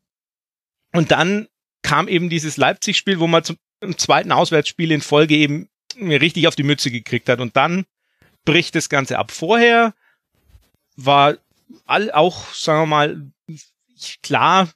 Und 0.93 1.12
dann 1.12 1.48
kam 1.82 2.08
eben 2.08 2.30
dieses 2.30 2.58
Leipzig-Spiel, 2.58 3.20
wo 3.20 3.28
man 3.28 3.43
zum 3.43 3.58
zweiten 3.98 4.32
Auswärtsspiel 4.32 4.91
in 4.91 5.02
Folge 5.02 5.36
eben 5.36 5.70
richtig 6.00 6.48
auf 6.48 6.56
die 6.56 6.64
Mütze 6.64 6.91
gekriegt 6.91 7.30
hat. 7.30 7.39
Und 7.39 7.56
dann 7.56 7.86
bricht 8.45 8.76
das 8.76 8.89
Ganze 8.89 9.20
ab. 9.20 9.32
Vorher 9.32 9.93
war 10.95 11.38
all, 11.86 12.11
auch, 12.11 12.53
sagen 12.53 12.84
wir 12.84 12.86
mal, 12.88 13.32
klar, 14.22 14.70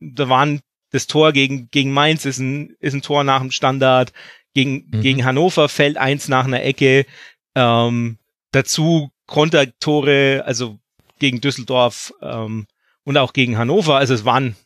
da 0.00 0.28
waren 0.28 0.60
das 0.90 1.06
Tor 1.06 1.32
gegen, 1.32 1.70
gegen 1.70 1.92
Mainz 1.92 2.24
ist 2.24 2.38
ein, 2.38 2.76
ist 2.80 2.94
ein 2.94 3.02
Tor 3.02 3.24
nach 3.24 3.40
dem 3.40 3.50
Standard, 3.50 4.12
gegen, 4.54 4.88
mhm. 4.90 5.00
gegen 5.00 5.24
Hannover 5.24 5.68
fällt 5.68 5.96
eins 5.96 6.28
nach 6.28 6.44
einer 6.44 6.62
Ecke, 6.62 7.06
ähm, 7.54 8.18
dazu 8.50 9.10
Kontertore, 9.26 10.42
also 10.46 10.78
gegen 11.18 11.40
Düsseldorf 11.40 12.12
ähm, 12.20 12.66
und 13.04 13.16
auch 13.16 13.32
gegen 13.32 13.56
Hannover. 13.56 13.96
Also 13.96 14.12
es 14.12 14.24
waren 14.24 14.56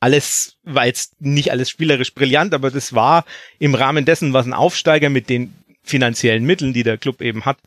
alles, 0.00 0.56
war 0.62 0.86
jetzt 0.86 1.20
nicht 1.20 1.50
alles 1.50 1.68
spielerisch 1.68 2.14
brillant, 2.14 2.54
aber 2.54 2.70
das 2.70 2.94
war 2.94 3.24
im 3.58 3.74
Rahmen 3.74 4.04
dessen, 4.04 4.32
was 4.32 4.46
ein 4.46 4.52
Aufsteiger 4.52 5.10
mit 5.10 5.28
den 5.28 5.54
finanziellen 5.82 6.44
Mitteln, 6.44 6.72
die 6.72 6.82
der 6.82 6.98
Club 6.98 7.20
eben 7.20 7.44
hat, 7.44 7.58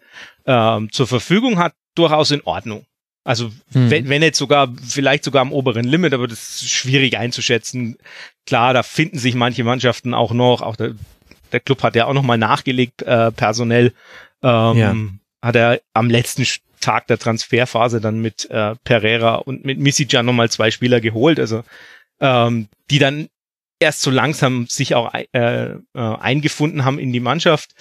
ähm, 0.45 0.91
zur 0.91 1.07
Verfügung 1.07 1.59
hat, 1.59 1.73
durchaus 1.95 2.31
in 2.31 2.41
Ordnung. 2.43 2.85
Also 3.29 3.51
mhm. 3.75 3.91
wenn, 3.91 4.09
wenn 4.09 4.23
jetzt 4.23 4.39
sogar, 4.39 4.73
vielleicht 4.83 5.23
sogar 5.23 5.43
am 5.43 5.53
oberen 5.53 5.85
Limit, 5.85 6.15
aber 6.15 6.27
das 6.27 6.63
ist 6.63 6.71
schwierig 6.71 7.15
einzuschätzen. 7.15 7.95
Klar, 8.47 8.73
da 8.73 8.81
finden 8.81 9.19
sich 9.19 9.35
manche 9.35 9.63
Mannschaften 9.63 10.15
auch 10.15 10.31
noch, 10.31 10.63
auch 10.63 10.75
der, 10.75 10.95
der 11.51 11.59
Club 11.59 11.83
hat 11.83 11.95
ja 11.95 12.07
auch 12.07 12.13
nochmal 12.13 12.39
nachgelegt, 12.39 13.03
äh, 13.03 13.31
personell. 13.31 13.93
Ähm, 14.41 14.77
ja. 14.77 14.95
Hat 15.43 15.55
er 15.55 15.79
am 15.93 16.09
letzten 16.09 16.43
Tag 16.79 17.05
der 17.05 17.19
Transferphase 17.19 18.01
dann 18.01 18.19
mit 18.19 18.49
äh, 18.49 18.73
Pereira 18.83 19.35
und 19.35 19.63
mit 19.63 19.77
Misijan 19.77 20.25
nochmal 20.25 20.49
zwei 20.49 20.71
Spieler 20.71 20.99
geholt, 20.99 21.39
also 21.39 21.63
ähm, 22.19 22.67
die 22.89 22.97
dann 22.97 23.29
erst 23.79 24.01
so 24.01 24.09
langsam 24.09 24.65
sich 24.65 24.95
auch 24.95 25.13
äh, 25.13 25.25
äh, 25.33 25.77
eingefunden 25.93 26.83
haben 26.83 26.97
in 26.97 27.13
die 27.13 27.19
Mannschaft. 27.19 27.75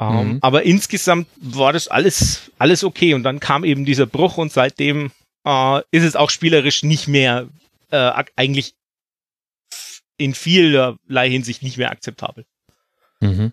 Ähm, 0.00 0.28
mhm. 0.28 0.38
Aber 0.40 0.62
insgesamt 0.62 1.28
war 1.40 1.72
das 1.72 1.88
alles, 1.88 2.50
alles 2.58 2.82
okay. 2.82 3.14
Und 3.14 3.22
dann 3.22 3.38
kam 3.38 3.64
eben 3.64 3.84
dieser 3.84 4.06
Bruch 4.06 4.38
und 4.38 4.52
seitdem 4.52 5.12
äh, 5.44 5.80
ist 5.90 6.04
es 6.04 6.16
auch 6.16 6.30
spielerisch 6.30 6.82
nicht 6.82 7.06
mehr 7.06 7.48
äh, 7.90 8.24
eigentlich 8.36 8.74
in 10.16 10.34
vielerlei 10.34 11.30
Hinsicht 11.30 11.62
nicht 11.62 11.76
mehr 11.76 11.90
akzeptabel. 11.90 12.44
Mhm. 13.20 13.52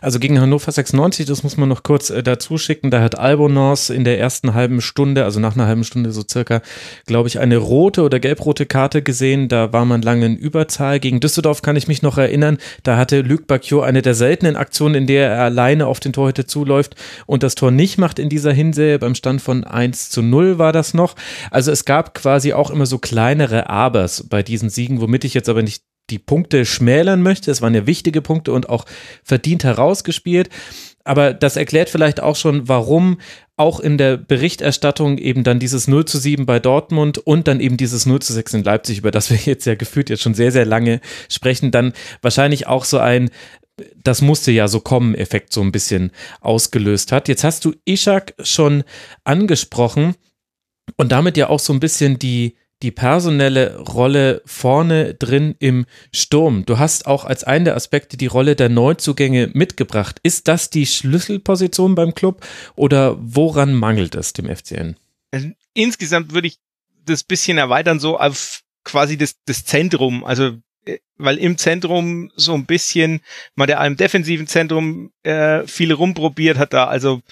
Also 0.00 0.18
gegen 0.18 0.40
Hannover 0.40 0.72
96, 0.72 1.26
das 1.26 1.42
muss 1.42 1.56
man 1.56 1.68
noch 1.68 1.82
kurz 1.82 2.10
äh, 2.10 2.22
dazu 2.22 2.58
schicken, 2.58 2.90
da 2.90 3.00
hat 3.00 3.18
Albonos 3.18 3.90
in 3.90 4.04
der 4.04 4.18
ersten 4.18 4.54
halben 4.54 4.80
Stunde, 4.80 5.24
also 5.24 5.40
nach 5.40 5.54
einer 5.54 5.66
halben 5.66 5.84
Stunde 5.84 6.12
so 6.12 6.22
circa, 6.28 6.62
glaube 7.06 7.28
ich, 7.28 7.38
eine 7.38 7.56
rote 7.56 8.02
oder 8.02 8.20
gelbrote 8.20 8.66
Karte 8.66 9.02
gesehen. 9.02 9.48
Da 9.48 9.72
war 9.72 9.84
man 9.84 10.02
lange 10.02 10.26
in 10.26 10.36
Überzahl. 10.36 11.00
Gegen 11.00 11.20
Düsseldorf 11.20 11.62
kann 11.62 11.76
ich 11.76 11.88
mich 11.88 12.02
noch 12.02 12.18
erinnern, 12.18 12.58
da 12.82 12.96
hatte 12.96 13.20
Luc 13.20 13.46
Bacchio 13.46 13.80
eine 13.80 14.02
der 14.02 14.14
seltenen 14.14 14.56
Aktionen, 14.56 14.94
in 14.94 15.06
der 15.06 15.30
er 15.30 15.42
alleine 15.42 15.86
auf 15.86 16.00
den 16.00 16.12
Torhüter 16.12 16.46
zuläuft 16.46 16.96
und 17.26 17.42
das 17.42 17.54
Tor 17.54 17.70
nicht 17.70 17.98
macht 17.98 18.18
in 18.18 18.28
dieser 18.28 18.52
Hinsehe. 18.52 18.98
Beim 18.98 19.14
Stand 19.14 19.42
von 19.42 19.64
1 19.64 20.10
zu 20.10 20.22
0 20.22 20.58
war 20.58 20.72
das 20.72 20.94
noch. 20.94 21.14
Also 21.50 21.70
es 21.70 21.84
gab 21.84 22.14
quasi 22.14 22.52
auch 22.52 22.70
immer 22.70 22.86
so 22.86 22.98
kleinere 22.98 23.68
Abers 23.68 24.24
bei 24.28 24.42
diesen 24.42 24.70
Siegen, 24.70 25.00
womit 25.00 25.24
ich 25.24 25.34
jetzt 25.34 25.48
aber 25.48 25.62
nicht 25.62 25.82
die 26.12 26.18
Punkte 26.18 26.66
schmälern 26.66 27.22
möchte. 27.22 27.50
Es 27.50 27.62
waren 27.62 27.74
ja 27.74 27.86
wichtige 27.86 28.20
Punkte 28.20 28.52
und 28.52 28.68
auch 28.68 28.84
verdient 29.24 29.64
herausgespielt. 29.64 30.50
Aber 31.04 31.32
das 31.32 31.56
erklärt 31.56 31.88
vielleicht 31.88 32.20
auch 32.20 32.36
schon, 32.36 32.68
warum 32.68 33.18
auch 33.56 33.80
in 33.80 33.98
der 33.98 34.16
Berichterstattung 34.16 35.18
eben 35.18 35.42
dann 35.42 35.58
dieses 35.58 35.88
0 35.88 36.04
zu 36.04 36.18
7 36.18 36.46
bei 36.46 36.60
Dortmund 36.60 37.18
und 37.18 37.48
dann 37.48 37.60
eben 37.60 37.76
dieses 37.76 38.06
0 38.06 38.20
zu 38.20 38.32
6 38.32 38.54
in 38.54 38.64
Leipzig, 38.64 38.98
über 38.98 39.10
das 39.10 39.30
wir 39.30 39.38
jetzt 39.38 39.64
ja 39.64 39.74
gefühlt 39.74 40.10
jetzt 40.10 40.22
schon 40.22 40.34
sehr, 40.34 40.52
sehr 40.52 40.66
lange 40.66 41.00
sprechen, 41.28 41.70
dann 41.70 41.92
wahrscheinlich 42.20 42.66
auch 42.66 42.84
so 42.84 42.98
ein 42.98 43.30
das 44.04 44.20
musste 44.20 44.52
ja 44.52 44.68
so 44.68 44.80
kommen, 44.80 45.14
Effekt 45.14 45.52
so 45.52 45.62
ein 45.62 45.72
bisschen 45.72 46.12
ausgelöst 46.42 47.10
hat. 47.10 47.26
Jetzt 47.26 47.42
hast 47.42 47.64
du 47.64 47.72
Ishak 47.86 48.34
schon 48.42 48.84
angesprochen 49.24 50.14
und 50.98 51.10
damit 51.10 51.38
ja 51.38 51.48
auch 51.48 51.58
so 51.58 51.72
ein 51.72 51.80
bisschen 51.80 52.18
die, 52.18 52.56
die 52.82 52.90
personelle 52.90 53.78
Rolle 53.78 54.42
vorne 54.44 55.14
drin 55.14 55.54
im 55.58 55.86
Sturm. 56.12 56.66
Du 56.66 56.78
hast 56.78 57.06
auch 57.06 57.24
als 57.24 57.44
einen 57.44 57.64
der 57.64 57.76
Aspekte 57.76 58.16
die 58.16 58.26
Rolle 58.26 58.56
der 58.56 58.68
Neuzugänge 58.68 59.50
mitgebracht. 59.54 60.18
Ist 60.22 60.48
das 60.48 60.70
die 60.70 60.86
Schlüsselposition 60.86 61.94
beim 61.94 62.14
Club 62.14 62.44
oder 62.74 63.16
woran 63.20 63.74
mangelt 63.74 64.14
es 64.14 64.32
dem 64.32 64.54
FCN? 64.54 64.96
Also 65.30 65.48
insgesamt 65.74 66.34
würde 66.34 66.48
ich 66.48 66.58
das 67.04 67.24
bisschen 67.24 67.58
erweitern, 67.58 68.00
so 68.00 68.18
auf 68.18 68.62
quasi 68.84 69.16
das, 69.16 69.36
das 69.46 69.64
Zentrum. 69.64 70.24
Also 70.24 70.58
äh, 70.84 70.98
weil 71.16 71.38
im 71.38 71.58
Zentrum 71.58 72.30
so 72.36 72.54
ein 72.54 72.66
bisschen 72.66 73.20
mal 73.54 73.66
der 73.66 73.84
im 73.84 73.96
defensiven 73.96 74.46
Zentrum 74.46 75.12
äh, 75.22 75.66
viel 75.66 75.92
rumprobiert 75.92 76.58
hat 76.58 76.72
da 76.72 76.86
also 76.86 77.22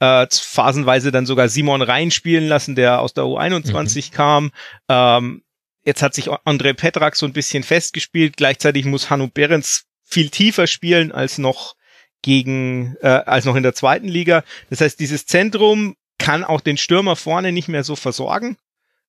äh, 0.00 0.26
phasenweise 0.30 1.12
dann 1.12 1.26
sogar 1.26 1.48
Simon 1.48 1.82
reinspielen 1.82 2.46
lassen, 2.46 2.74
der 2.74 3.00
aus 3.00 3.14
der 3.14 3.24
U21 3.24 4.10
mhm. 4.10 4.14
kam. 4.14 4.50
Ähm, 4.88 5.42
jetzt 5.84 6.02
hat 6.02 6.14
sich 6.14 6.28
André 6.28 6.74
Petrak 6.74 7.16
so 7.16 7.26
ein 7.26 7.32
bisschen 7.32 7.62
festgespielt. 7.62 8.36
Gleichzeitig 8.36 8.84
muss 8.84 9.10
Hanno 9.10 9.28
Behrens 9.28 9.84
viel 10.04 10.30
tiefer 10.30 10.66
spielen 10.66 11.12
als 11.12 11.38
noch 11.38 11.74
gegen, 12.22 12.96
äh, 13.00 13.08
als 13.08 13.44
noch 13.44 13.56
in 13.56 13.62
der 13.62 13.74
zweiten 13.74 14.08
Liga. 14.08 14.44
Das 14.70 14.80
heißt, 14.80 14.98
dieses 14.98 15.26
Zentrum 15.26 15.96
kann 16.18 16.44
auch 16.44 16.60
den 16.60 16.76
Stürmer 16.76 17.16
vorne 17.16 17.52
nicht 17.52 17.68
mehr 17.68 17.84
so 17.84 17.96
versorgen. 17.96 18.56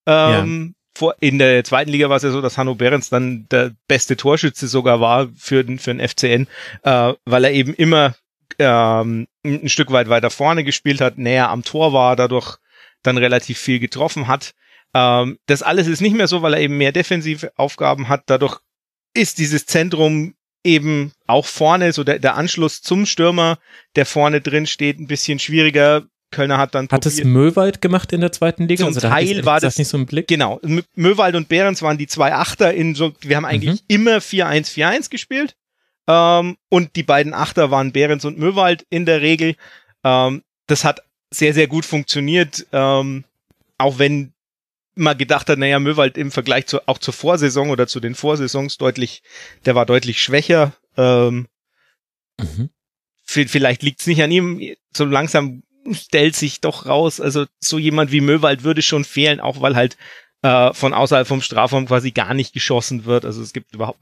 Ähm, 0.06 0.76
ja. 1.00 1.14
in 1.20 1.40
der 1.40 1.64
zweiten 1.64 1.92
Liga 1.92 2.10
war 2.10 2.18
es 2.18 2.24
ja 2.24 2.32
so, 2.32 2.42
dass 2.42 2.58
Hanno 2.58 2.76
Behrens 2.76 3.10
dann 3.10 3.48
der 3.50 3.72
beste 3.88 4.16
Torschütze 4.16 4.68
sogar 4.68 5.02
war 5.02 5.30
für 5.36 5.64
den, 5.64 5.80
für 5.80 5.94
den 5.94 6.08
FCN, 6.08 6.48
äh, 6.84 7.14
weil 7.26 7.44
er 7.44 7.52
eben 7.52 7.74
immer 7.74 8.16
ähm, 8.58 9.28
ein 9.44 9.70
Stück 9.70 9.92
weit 9.92 10.10
weiter 10.10 10.30
vorne 10.30 10.64
gespielt 10.64 11.02
hat, 11.02 11.18
näher 11.18 11.50
am 11.50 11.64
Tor 11.64 11.94
war, 11.94 12.16
dadurch 12.16 12.58
dann 13.04 13.18
relativ 13.18 13.60
viel 13.60 13.80
getroffen 13.80 14.28
hat. 14.28 14.54
Ähm, 14.94 15.38
das 15.46 15.62
alles 15.62 15.88
ist 15.88 16.02
nicht 16.02 16.16
mehr 16.16 16.28
so, 16.28 16.42
weil 16.42 16.54
er 16.54 16.62
eben 16.62 16.78
mehr 16.78 16.92
defensive 16.92 17.52
Aufgaben 17.56 18.10
hat. 18.10 18.24
Dadurch 18.26 18.60
ist 19.14 19.38
dieses 19.38 19.66
Zentrum 19.66 20.34
eben 20.64 21.14
auch 21.28 21.46
vorne, 21.46 21.94
so 21.94 22.04
der, 22.04 22.20
der 22.20 22.36
Anschluss 22.36 22.82
zum 22.82 23.06
Stürmer, 23.06 23.60
der 23.96 24.06
vorne 24.06 24.42
drin 24.42 24.68
steht, 24.68 25.00
ein 25.00 25.08
bisschen 25.08 25.40
schwieriger. 25.40 26.04
Kölner 26.32 26.60
hat 26.60 26.76
dann 26.76 26.88
Hat 26.90 27.08
es 27.08 27.24
Möwald 27.24 27.82
gemacht 27.82 28.14
in 28.14 28.22
der 28.22 28.32
zweiten 28.32 28.68
Liga? 28.68 28.86
Zum 28.86 28.94
also 28.94 29.00
Teil 29.00 29.46
war 29.46 29.56
das, 29.56 29.74
das, 29.74 29.78
nicht 29.80 29.88
so 29.88 29.98
im 29.98 30.06
Blick. 30.06 30.28
Genau. 30.28 30.60
Möwald 30.94 31.36
und 31.36 31.50
Behrens 31.50 31.82
waren 31.82 31.98
die 31.98 32.06
zwei 32.06 32.34
Achter 32.34 32.72
in 32.74 32.94
so, 32.94 33.14
wir 33.22 33.36
haben 33.36 33.46
eigentlich 33.46 33.82
mhm. 33.82 33.86
immer 33.88 34.18
4-1-4-1 34.18 35.10
gespielt. 35.10 35.56
Ähm, 36.10 36.58
und 36.70 36.96
die 36.96 37.04
beiden 37.04 37.36
Achter 37.36 37.70
waren 37.70 37.92
Behrens 37.92 38.26
und 38.26 38.40
Möwald 38.40 38.86
in 38.90 39.06
der 39.06 39.22
Regel. 39.22 39.56
Ähm, 40.04 40.44
das 40.66 40.84
hat 40.84 41.04
sehr, 41.30 41.54
sehr 41.54 41.68
gut 41.68 41.86
funktioniert. 41.86 42.66
Ähm, 42.72 43.26
auch 43.78 44.00
wenn 44.00 44.34
man 44.96 45.18
gedacht 45.18 45.50
hat, 45.50 45.60
naja, 45.60 45.80
Möwald 45.80 46.18
im 46.18 46.32
Vergleich 46.32 46.66
zu, 46.66 46.86
auch 46.88 46.98
zur 46.98 47.14
Vorsaison 47.14 47.70
oder 47.70 47.86
zu 47.88 48.00
den 48.00 48.16
Vorsaisons 48.16 48.78
deutlich, 48.80 49.22
der 49.66 49.76
war 49.76 49.86
deutlich 49.86 50.22
schwächer. 50.22 50.74
Ähm, 50.98 51.48
mhm. 52.40 52.72
Vielleicht 53.24 53.84
liegt 53.84 54.02
es 54.02 54.08
nicht 54.08 54.24
an 54.24 54.32
ihm. 54.32 54.76
So 54.92 55.06
langsam 55.06 55.62
stellt 55.92 56.36
sich 56.36 56.60
doch 56.60 56.88
raus, 56.88 57.22
also 57.22 57.46
so 57.60 57.78
jemand 57.78 58.12
wie 58.12 58.22
Möwald 58.22 58.64
würde 58.64 58.82
schon 58.82 59.06
fehlen, 59.06 59.40
auch 59.40 59.62
weil 59.62 59.76
halt 59.76 59.96
äh, 60.42 60.74
von 60.74 60.94
außerhalb 60.94 61.28
vom 61.28 61.42
Strafraum 61.42 61.86
quasi 61.86 62.12
gar 62.12 62.34
nicht 62.34 62.54
geschossen 62.54 63.06
wird. 63.06 63.26
Also 63.26 63.42
es 63.42 63.54
gibt 63.54 63.74
überhaupt, 63.74 64.00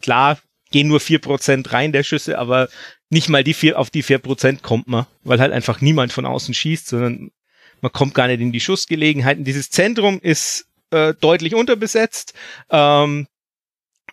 klar, 0.00 0.38
gehen 0.70 0.88
nur 0.88 1.00
vier 1.00 1.18
Prozent 1.18 1.72
rein 1.72 1.92
der 1.92 2.02
Schüsse, 2.02 2.38
aber 2.38 2.68
nicht 3.10 3.28
mal 3.28 3.44
die 3.44 3.54
vier, 3.54 3.78
auf 3.78 3.90
die 3.90 4.02
vier 4.02 4.18
Prozent 4.18 4.62
kommt 4.62 4.88
man, 4.88 5.06
weil 5.24 5.40
halt 5.40 5.52
einfach 5.52 5.80
niemand 5.80 6.12
von 6.12 6.26
außen 6.26 6.54
schießt, 6.54 6.88
sondern 6.88 7.30
man 7.80 7.92
kommt 7.92 8.14
gar 8.14 8.26
nicht 8.26 8.40
in 8.40 8.52
die 8.52 8.60
Schussgelegenheiten. 8.60 9.44
Dieses 9.44 9.70
Zentrum 9.70 10.20
ist 10.20 10.66
äh, 10.90 11.14
deutlich 11.20 11.54
unterbesetzt. 11.54 12.34
Ähm, 12.70 13.26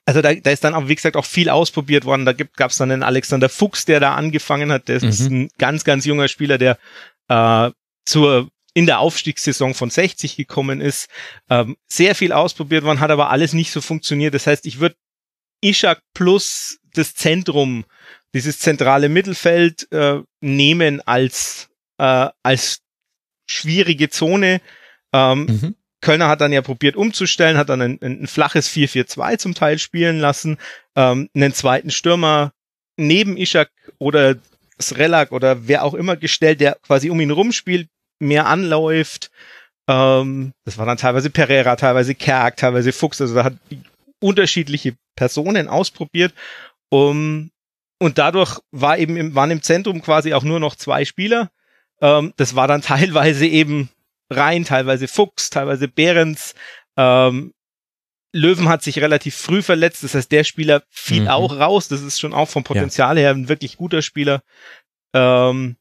also 0.06 0.22
da, 0.22 0.34
da 0.34 0.52
ist 0.52 0.64
dann 0.64 0.76
auch, 0.76 0.88
wie 0.88 0.96
gesagt, 0.96 1.18
auch 1.18 1.26
viel 1.26 1.50
ausprobiert 1.50 2.06
worden. 2.06 2.26
Da 2.26 2.34
gab 2.34 2.72
es 2.72 2.78
dann 2.78 2.92
einen 2.92 3.04
Alexander 3.04 3.50
Fuchs, 3.50 3.86
der 3.86 4.00
da 4.00 4.14
angefangen 4.14 4.72
hat. 4.72 4.88
Der 4.88 5.02
mhm. 5.02 5.10
ist 5.10 5.20
ein 5.22 5.50
ganz, 5.58 5.84
ganz 5.84 6.06
junger 6.06 6.28
Spieler, 6.28 6.58
der 6.58 6.78
äh, 7.28 7.72
zur 8.06 8.50
in 8.76 8.86
der 8.86 9.00
Aufstiegssaison 9.00 9.74
von 9.74 9.90
60 9.90 10.36
gekommen 10.36 10.82
ist. 10.82 11.08
Ähm, 11.50 11.78
sehr 11.88 12.14
viel 12.14 12.34
ausprobiert 12.34 12.84
worden, 12.84 13.00
hat 13.00 13.10
aber 13.10 13.30
alles 13.30 13.54
nicht 13.54 13.72
so 13.72 13.80
funktioniert. 13.80 14.34
Das 14.34 14.48
heißt, 14.48 14.66
ich 14.66 14.80
würde 14.80 14.98
Ishak 15.66 16.02
plus 16.14 16.80
das 16.94 17.16
Zentrum, 17.16 17.86
dieses 18.34 18.60
zentrale 18.60 19.10
Mittelfeld 19.10 19.92
äh, 19.92 20.22
nehmen 20.42 21.02
als, 21.06 21.70
äh, 21.98 22.30
als 22.44 22.80
schwierige 23.48 24.10
Zone. 24.10 24.62
Ähm, 25.14 25.46
mhm. 25.46 25.76
Kölner 26.02 26.28
hat 26.28 26.42
dann 26.42 26.54
ja 26.54 26.62
probiert 26.62 26.96
umzustellen, 26.96 27.58
hat 27.58 27.70
dann 27.70 27.82
ein, 27.82 28.00
ein 28.02 28.28
flaches 28.28 28.70
4-4-2 28.70 29.38
zum 29.38 29.54
Teil 29.56 29.80
spielen 29.80 30.20
lassen, 30.20 30.58
ähm, 30.96 31.30
einen 31.34 31.54
zweiten 31.54 31.90
Stürmer 31.90 32.52
neben 32.98 33.38
Ishak 33.38 33.72
oder 33.98 34.36
Srelak 34.80 35.32
oder 35.32 35.68
wer 35.68 35.84
auch 35.84 35.94
immer 35.94 36.16
gestellt, 36.16 36.60
der 36.60 36.78
quasi 36.86 37.10
um 37.10 37.20
ihn 37.20 37.32
rumspielt, 37.32 37.90
mehr 38.20 38.46
anläuft. 38.46 39.32
Ähm, 39.88 40.54
das 40.66 40.78
war 40.78 40.86
dann 40.86 40.98
teilweise 40.98 41.30
Pereira, 41.30 41.76
teilweise 41.76 42.16
Kerk, 42.16 42.58
teilweise 42.58 42.92
Fuchs. 42.92 43.22
Also 43.22 43.36
da 43.36 43.46
hat 43.46 43.54
unterschiedliche 44.20 44.96
Personen 45.16 45.68
ausprobiert. 45.68 46.34
Um, 46.90 47.52
und 48.00 48.18
dadurch 48.18 48.60
war 48.72 48.98
eben 48.98 49.18
im, 49.18 49.36
waren 49.36 49.52
im 49.52 49.62
Zentrum 49.62 50.02
quasi 50.02 50.34
auch 50.34 50.44
nur 50.44 50.60
noch 50.60 50.76
zwei 50.76 51.06
Spieler. 51.06 51.52
Ähm, 52.02 52.34
das 52.38 52.56
war 52.56 52.68
dann 52.68 52.82
teilweise 52.84 53.48
eben 53.48 53.90
Rhein, 54.30 54.66
teilweise 54.66 55.08
Fuchs, 55.08 55.50
teilweise 55.50 55.88
Behrens. 55.88 56.56
Ähm, 56.98 57.54
Löwen 58.34 58.68
hat 58.68 58.84
sich 58.84 59.00
relativ 59.00 59.36
früh 59.36 59.62
verletzt, 59.62 60.04
das 60.04 60.14
heißt, 60.14 60.30
der 60.30 60.44
Spieler 60.44 60.84
fiel 60.90 61.22
mhm. 61.22 61.28
auch 61.30 61.58
raus. 61.58 61.88
Das 61.88 62.02
ist 62.02 62.20
schon 62.20 62.34
auch 62.34 62.50
vom 62.50 62.66
Potenzial 62.66 63.16
ja. 63.16 63.24
her 63.24 63.32
ein 63.32 63.48
wirklich 63.48 63.78
guter 63.78 64.02
Spieler. 64.02 64.44
Ähm, 65.14 65.78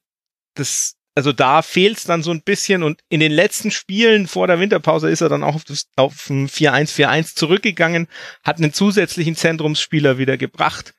das, 0.55 0.97
also 1.15 1.33
da 1.33 1.63
fehlt 1.63 1.99
es 1.99 2.05
dann 2.05 2.23
so 2.23 2.33
ein 2.33 2.43
bisschen 2.43 2.83
und 2.83 3.01
in 3.09 3.21
den 3.21 3.33
letzten 3.33 3.71
Spielen 3.71 4.27
vor 4.27 4.47
der 4.47 4.59
Winterpause 4.59 5.09
ist 5.09 5.21
er 5.21 5.29
dann 5.29 5.45
auch 5.45 5.55
auf, 5.55 5.65
das, 5.65 5.87
auf 5.97 6.29
ein 6.29 6.49
4-1-4-1 6.49 7.37
zurückgegangen, 7.37 8.09
hat 8.43 8.59
einen 8.59 8.73
zusätzlichen 8.73 9.37
Zentrumsspieler 9.37 10.19
wieder 10.19 10.37
gebracht. 10.37 10.95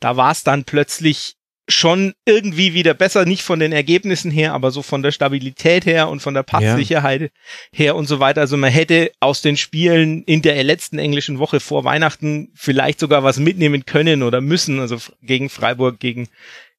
Da 0.00 0.16
war 0.16 0.32
es 0.32 0.42
dann 0.42 0.64
plötzlich 0.64 1.36
schon 1.66 2.12
irgendwie 2.26 2.74
wieder 2.74 2.92
besser, 2.92 3.24
nicht 3.24 3.42
von 3.42 3.58
den 3.58 3.72
Ergebnissen 3.72 4.30
her, 4.30 4.52
aber 4.52 4.70
so 4.70 4.82
von 4.82 5.02
der 5.02 5.12
Stabilität 5.12 5.86
her 5.86 6.10
und 6.10 6.20
von 6.20 6.34
der 6.34 6.42
Passsicherheit 6.42 7.22
ja. 7.22 7.28
her 7.72 7.96
und 7.96 8.06
so 8.06 8.20
weiter. 8.20 8.42
Also 8.42 8.58
man 8.58 8.70
hätte 8.70 9.12
aus 9.20 9.40
den 9.40 9.56
Spielen 9.56 10.24
in 10.24 10.42
der 10.42 10.62
letzten 10.62 10.98
englischen 10.98 11.38
Woche 11.38 11.60
vor 11.60 11.84
Weihnachten 11.84 12.50
vielleicht 12.54 13.00
sogar 13.00 13.24
was 13.24 13.38
mitnehmen 13.38 13.86
können 13.86 14.22
oder 14.22 14.42
müssen, 14.42 14.78
also 14.78 14.98
gegen 15.22 15.48
Freiburg, 15.48 16.00
gegen 16.00 16.28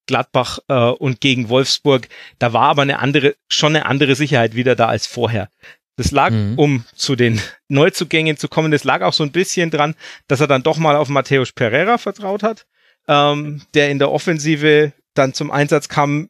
Gladbach 0.06 0.58
äh, 0.68 0.74
und 0.74 1.20
gegen 1.20 1.48
Wolfsburg. 1.48 2.08
Da 2.38 2.52
war 2.52 2.68
aber 2.68 2.82
eine 2.82 2.98
andere, 2.98 3.36
schon 3.48 3.76
eine 3.76 3.86
andere 3.86 4.14
Sicherheit 4.14 4.54
wieder 4.54 4.74
da 4.76 4.86
als 4.86 5.06
vorher. 5.06 5.48
Das 5.96 6.10
lag, 6.10 6.30
mhm. 6.30 6.54
um 6.58 6.84
zu 6.94 7.16
den 7.16 7.40
Neuzugängen 7.68 8.36
zu 8.36 8.48
kommen, 8.48 8.70
das 8.70 8.84
lag 8.84 9.02
auch 9.02 9.14
so 9.14 9.24
ein 9.24 9.32
bisschen 9.32 9.70
dran, 9.70 9.94
dass 10.28 10.40
er 10.40 10.46
dann 10.46 10.62
doch 10.62 10.76
mal 10.76 10.96
auf 10.96 11.08
Matthäus 11.08 11.52
Pereira 11.52 11.96
vertraut 11.98 12.42
hat 12.42 12.66
ähm, 13.08 13.62
der 13.74 13.90
in 13.90 13.98
der 13.98 14.10
Offensive 14.10 14.92
dann 15.14 15.34
zum 15.34 15.50
Einsatz 15.50 15.88
kam, 15.88 16.28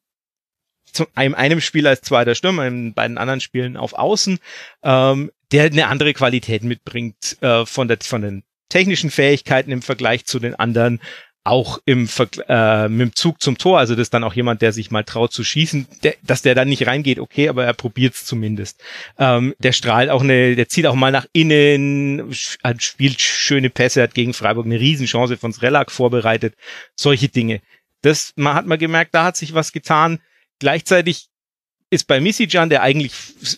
zu 0.93 1.07
einem, 1.15 1.35
einem 1.35 1.61
Spiel 1.61 1.87
als 1.87 2.03
zweiter 2.03 2.35
Stürmer, 2.35 2.67
in 2.67 2.95
beiden 2.95 3.19
anderen 3.19 3.41
Spielen 3.41 3.77
auf 3.77 3.95
Außen, 3.95 4.39
ähm, 4.83 5.31
der 5.53 5.65
eine 5.65 5.89
andere 5.89 6.15
Qualität 6.15 6.65
mitbringt 6.65 7.37
äh, 7.43 7.67
von, 7.67 7.89
der, 7.89 7.99
von 8.03 8.23
den 8.23 8.45
technischen 8.69 9.11
Fähigkeiten 9.11 9.71
im 9.71 9.83
Vergleich 9.83 10.25
zu 10.27 10.39
den 10.39 10.55
anderen 10.55 11.01
auch 11.47 11.79
im 11.85 12.09
äh, 12.49 12.89
mit 12.89 13.01
dem 13.01 13.15
Zug 13.15 13.41
zum 13.41 13.57
Tor, 13.57 13.79
also 13.79 13.95
das 13.95 14.03
ist 14.03 14.15
dann 14.15 14.25
auch 14.25 14.35
jemand, 14.35 14.63
der 14.63 14.73
sich 14.73 14.91
mal 14.91 15.05
traut 15.05 15.33
zu 15.33 15.45
schießen, 15.45 15.87
der, 16.03 16.15
dass 16.23 16.43
der 16.43 16.55
dann 16.55 16.69
nicht 16.69 16.87
reingeht, 16.87 17.19
okay, 17.21 17.49
aber 17.49 17.65
er 17.65 17.73
probiert 17.73 18.15
es 18.15 18.25
zumindest. 18.25 18.83
Ähm, 19.19 19.55
der 19.59 19.73
strahlt 19.73 20.11
auch 20.11 20.23
eine, 20.23 20.57
der 20.57 20.69
zieht 20.69 20.87
auch 20.87 20.95
mal 20.95 21.13
nach 21.13 21.27
innen, 21.33 22.35
spielt 22.79 23.21
schöne 23.21 23.71
Pässe, 23.71 24.03
hat 24.03 24.15
gegen 24.15 24.35
Freiburg 24.35 24.67
eine 24.67 24.81
Riesenchance 24.81 25.37
von 25.37 25.53
Srelak 25.53 25.93
vorbereitet, 25.93 26.55
solche 26.97 27.29
Dinge. 27.29 27.61
Das 28.03 28.33
man 28.37 28.55
hat 28.55 28.67
man 28.67 28.79
gemerkt, 28.79 29.15
da 29.15 29.25
hat 29.25 29.37
sich 29.37 29.55
was 29.55 29.73
getan. 29.73 30.21
Gleichzeitig 30.59 31.29
ist 31.91 32.07
bei 32.09 32.21
Misijan, 32.21 32.71
der 32.71 32.83
eigentlich 32.83 33.13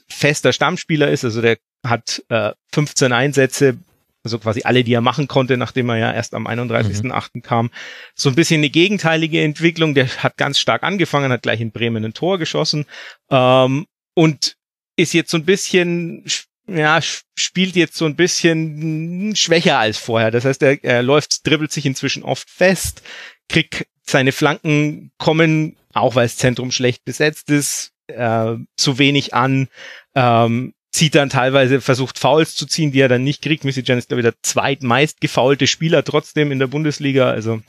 fester 0.08 0.52
Stammspieler 0.52 1.10
ist, 1.10 1.24
also 1.24 1.40
der 1.40 1.58
hat 1.84 2.22
äh, 2.28 2.52
15 2.72 3.12
Einsätze 3.12 3.78
also 4.24 4.38
quasi 4.38 4.62
alle, 4.64 4.84
die 4.84 4.92
er 4.92 5.00
machen 5.00 5.28
konnte, 5.28 5.56
nachdem 5.56 5.88
er 5.90 5.96
ja 5.96 6.12
erst 6.12 6.34
am 6.34 6.46
31.8. 6.46 7.28
Mhm. 7.32 7.42
kam. 7.42 7.70
So 8.14 8.28
ein 8.28 8.34
bisschen 8.34 8.58
eine 8.58 8.70
gegenteilige 8.70 9.42
Entwicklung. 9.42 9.94
Der 9.94 10.08
hat 10.22 10.36
ganz 10.36 10.58
stark 10.58 10.82
angefangen, 10.82 11.32
hat 11.32 11.42
gleich 11.42 11.60
in 11.60 11.72
Bremen 11.72 12.04
ein 12.04 12.14
Tor 12.14 12.38
geschossen 12.38 12.86
ähm, 13.30 13.86
und 14.14 14.56
ist 14.96 15.14
jetzt 15.14 15.30
so 15.30 15.36
ein 15.36 15.44
bisschen 15.44 16.24
ja, 16.68 17.00
spielt 17.34 17.76
jetzt 17.76 17.96
so 17.96 18.04
ein 18.04 18.14
bisschen 18.14 19.34
schwächer 19.34 19.78
als 19.78 19.96
vorher. 19.96 20.30
Das 20.30 20.44
heißt, 20.44 20.62
er, 20.62 20.84
er 20.84 21.02
läuft, 21.02 21.46
dribbelt 21.46 21.72
sich 21.72 21.86
inzwischen 21.86 22.22
oft 22.22 22.48
fest, 22.50 23.02
kriegt 23.48 23.86
seine 24.06 24.32
Flanken 24.32 25.10
kommen, 25.18 25.76
auch 25.94 26.14
weil 26.14 26.26
das 26.26 26.36
Zentrum 26.36 26.70
schlecht 26.70 27.04
besetzt 27.04 27.50
ist, 27.50 27.92
äh, 28.08 28.56
zu 28.76 28.98
wenig 28.98 29.34
an. 29.34 29.68
Ähm, 30.14 30.74
zieht 30.98 31.14
dann 31.14 31.30
teilweise, 31.30 31.80
versucht 31.80 32.18
Fouls 32.18 32.56
zu 32.56 32.66
ziehen, 32.66 32.90
die 32.90 33.00
er 33.00 33.08
dann 33.08 33.22
nicht 33.22 33.40
kriegt. 33.40 33.62
Missy 33.62 33.84
Jan 33.84 33.98
ist, 33.98 34.08
glaube 34.08 34.20
ich, 34.20 34.24
der 34.24 34.34
zweitmeist 34.42 35.20
gefaulte 35.20 35.68
Spieler 35.68 36.02
trotzdem 36.02 36.50
in 36.50 36.58
der 36.58 36.66
Bundesliga. 36.66 37.30
Also 37.30 37.60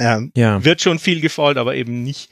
ähm, 0.00 0.32
ja. 0.34 0.64
wird 0.64 0.80
schon 0.80 0.98
viel 0.98 1.20
gefault, 1.20 1.58
aber 1.58 1.76
eben 1.76 2.02
nicht, 2.02 2.28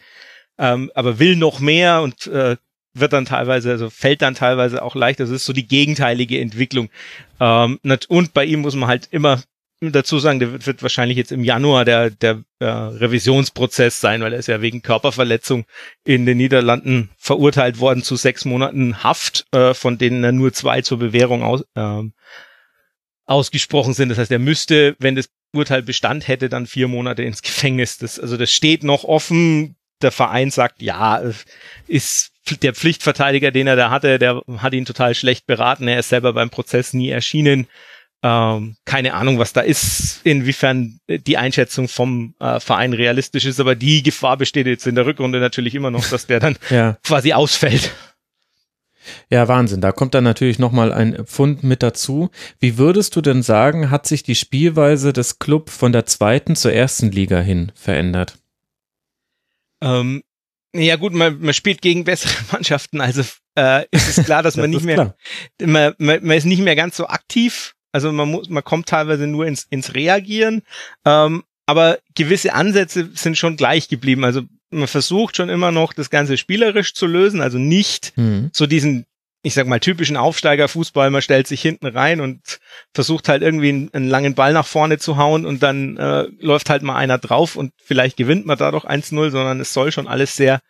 ähm, 0.59 0.91
aber 0.97 1.21
will 1.21 1.37
noch 1.37 1.61
mehr 1.61 2.03
und 2.03 2.27
äh, 2.27 2.57
wird 2.95 3.13
dann 3.13 3.27
teilweise, 3.27 3.71
also 3.71 3.91
fällt 3.91 4.21
dann 4.21 4.35
teilweise 4.35 4.83
auch 4.83 4.97
leicht. 4.97 5.21
Das 5.21 5.31
ist 5.31 5.45
so 5.45 5.53
die 5.53 5.69
gegenteilige 5.69 6.41
Entwicklung. 6.41 6.91
Ähm, 7.39 7.79
und 8.09 8.35
bei 8.35 8.45
ihm 8.45 8.63
muss 8.63 8.75
man 8.75 8.89
halt 8.89 9.07
immer 9.13 9.41
dazu 9.81 10.19
sagen, 10.19 10.41
der 10.41 10.67
wird, 10.67 10.83
wahrscheinlich 10.83 11.17
jetzt 11.17 11.33
im 11.33 11.45
Januar 11.45 11.85
der, 11.85 12.11
der 12.11 12.43
äh, 12.59 12.67
Revisionsprozess 12.67 14.01
sein, 14.01 14.21
weil 14.21 14.33
er 14.33 14.39
ist 14.39 14.49
ja 14.49 14.61
wegen 14.61 14.83
Körperverletzung 14.83 15.67
in 16.05 16.27
den 16.27 16.39
Niederlanden 16.39 17.11
verurteilt 17.17 17.79
worden 17.79 18.03
zu 18.03 18.17
sechs 18.17 18.45
Monaten 18.45 19.03
Haft, 19.03 19.47
äh, 19.53 19.75
von 19.75 19.99
denen 19.99 20.25
er 20.25 20.33
nur 20.33 20.53
zwei 20.53 20.83
zur 20.83 20.99
Bewährung 20.99 21.43
aus, 21.43 21.65
äh, 21.75 22.03
ausgesprochen 23.27 23.95
sind. 23.95 24.09
Das 24.09 24.19
heißt, 24.19 24.33
er 24.33 24.39
müsste, 24.39 24.97
wenn 24.99 25.15
das 25.15 25.29
Urteil 25.53 25.83
Bestand 25.83 26.27
hätte, 26.29 26.49
dann 26.49 26.67
vier 26.67 26.89
Monate 26.89 27.23
ins 27.23 27.43
Gefängnis. 27.43 27.99
Das, 27.99 28.19
also 28.19 28.37
das 28.37 28.53
steht 28.53 28.83
noch 28.83 29.05
offen. 29.05 29.77
Der 30.03 30.13
Verein 30.13 30.51
sagt, 30.51 30.83
ja, 30.83 31.23
ist 31.87 32.33
der 32.63 32.75
Pflichtverteidiger, 32.75 33.51
den 33.51 33.67
er 33.67 33.77
da 33.77 33.91
hatte, 33.91 34.19
der 34.19 34.43
hat 34.59 34.73
ihn 34.73 34.85
total 34.85 35.15
schlecht 35.15 35.47
beraten. 35.47 35.89
Er 35.89 35.99
ist 35.99 36.09
selber 36.09 36.33
beim 36.33 36.51
Prozess 36.51 36.95
nie 36.95 37.11
erschienen. 37.11 37.67
Ähm, 38.23 38.77
keine 38.85 39.15
Ahnung, 39.15 39.39
was 39.39 39.53
da 39.53 39.61
ist, 39.61 40.21
inwiefern 40.25 40.99
die 41.09 41.37
Einschätzung 41.37 41.87
vom 41.87 42.35
äh, 42.41 42.59
Verein 42.59 42.93
realistisch 42.93 43.45
ist, 43.45 43.61
aber 43.61 43.77
die 43.77 44.03
Gefahr 44.03 44.37
besteht 44.37 44.67
jetzt 44.67 44.89
in 44.89 44.97
der 44.97 45.07
Rückrunde 45.07 45.39
natürlich 45.39 45.75
immer 45.75 45.93
noch, 45.93 46.09
dass 46.09 46.27
der 46.27 46.41
dann 46.41 46.57
ja. 46.71 46.97
quasi 47.05 47.33
ausfällt. 47.33 47.93
Ja, 49.31 49.47
Wahnsinn. 49.47 49.81
Da 49.81 49.93
kommt 49.93 50.15
dann 50.15 50.25
natürlich 50.25 50.59
nochmal 50.59 50.93
ein 50.93 51.25
Pfund 51.27 51.63
mit 51.63 51.83
dazu. 51.83 52.31
Wie 52.59 52.77
würdest 52.77 53.15
du 53.15 53.21
denn 53.21 53.43
sagen, 53.43 53.91
hat 53.91 54.07
sich 54.07 54.23
die 54.23 54.35
Spielweise 54.35 55.13
des 55.13 55.39
Club 55.39 55.71
von 55.71 55.93
der 55.93 56.05
zweiten 56.05 56.57
zur 56.57 56.73
ersten 56.73 57.11
Liga 57.11 57.41
hin 57.41 57.73
verändert? 57.75 58.39
Ähm, 59.81 60.25
ja 60.75 60.97
gut, 60.97 61.15
man, 61.15 61.41
man 61.41 61.55
spielt 61.55 61.83
gegen 61.83 62.05
bessere 62.05 62.33
Mannschaften, 62.53 63.01
also 63.01 63.23
äh, 63.55 63.87
ist 63.91 64.19
es 64.19 64.25
klar, 64.25 64.43
dass 64.43 64.57
man 64.59 64.71
nicht 64.71 64.85
mehr, 64.85 65.15
man, 65.63 65.95
man, 65.99 66.25
man 66.25 66.37
ist 66.37 66.45
nicht 66.45 66.63
mehr 66.63 66.77
ganz 66.77 66.97
so 66.97 67.07
aktiv 67.07 67.75
also 67.93 68.13
man 68.13 68.29
muss, 68.29 68.49
man 68.49 68.65
kommt 68.65 68.87
teilweise 68.89 69.27
nur 69.27 69.47
ins, 69.47 69.67
ins 69.71 69.95
Reagieren. 69.95 70.63
Ähm, 71.05 71.45
aber 71.67 71.99
gewisse 72.15 72.55
Ansätze 72.55 73.11
sind 73.15 73.37
schon 73.37 73.57
gleich 73.57 73.89
geblieben. 73.89 74.25
Also 74.25 74.43
man 74.71 74.89
versucht 74.89 75.37
schon 75.37 75.49
immer 75.49 75.71
noch, 75.71 75.93
das 75.93 76.11
Ganze 76.11 76.37
spielerisch 76.37 76.95
zu 76.95 77.07
lösen, 77.07 77.41
also 77.41 77.59
nicht 77.59 78.17
mhm. 78.17 78.51
so 78.53 78.67
diesen, 78.67 79.07
ich 79.43 79.55
sag 79.55 79.67
mal, 79.67 79.81
typischen 79.81 80.17
Aufsteigerfußball, 80.17 81.11
man 81.11 81.23
stellt 81.23 81.47
sich 81.47 81.61
hinten 81.63 81.87
rein 81.87 82.21
und 82.21 82.59
versucht 82.95 83.29
halt 83.29 83.43
irgendwie 83.43 83.69
einen, 83.69 83.95
einen 83.95 84.09
langen 84.09 84.35
Ball 84.35 84.53
nach 84.53 84.67
vorne 84.67 84.99
zu 84.99 85.17
hauen 85.17 85.47
und 85.47 85.63
dann 85.63 85.97
äh, 85.97 86.27
läuft 86.41 86.71
halt 86.71 86.83
mal 86.83 86.97
einer 86.97 87.19
drauf 87.19 87.57
und 87.57 87.73
vielleicht 87.83 88.17
gewinnt 88.17 88.47
man 88.47 88.59
dadurch 88.59 88.85
1-0, 88.85 89.31
sondern 89.31 89.61
es 89.61 89.73
soll 89.73 89.93
schon 89.93 90.09
alles 90.09 90.37
sehr, 90.37 90.61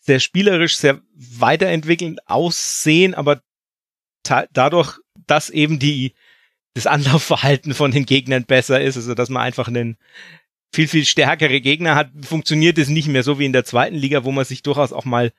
sehr 0.00 0.20
spielerisch, 0.20 0.76
sehr 0.76 1.00
weiterentwickelnd 1.14 2.28
aussehen, 2.28 3.14
aber 3.14 3.40
dadurch, 4.52 4.98
dass 5.26 5.50
eben 5.50 5.78
die, 5.78 6.14
das 6.74 6.86
Anlaufverhalten 6.86 7.74
von 7.74 7.90
den 7.90 8.06
Gegnern 8.06 8.44
besser 8.44 8.80
ist, 8.80 8.96
also 8.96 9.14
dass 9.14 9.28
man 9.28 9.42
einfach 9.42 9.68
einen 9.68 9.96
viel, 10.72 10.88
viel 10.88 11.04
stärkere 11.04 11.60
Gegner 11.60 11.96
hat, 11.96 12.10
funktioniert 12.22 12.78
es 12.78 12.88
nicht 12.88 13.08
mehr 13.08 13.22
so 13.22 13.38
wie 13.38 13.46
in 13.46 13.52
der 13.52 13.64
zweiten 13.64 13.96
Liga, 13.96 14.24
wo 14.24 14.30
man 14.30 14.44
sich 14.44 14.62
durchaus 14.62 14.92
auch 14.92 15.04
mal 15.04 15.32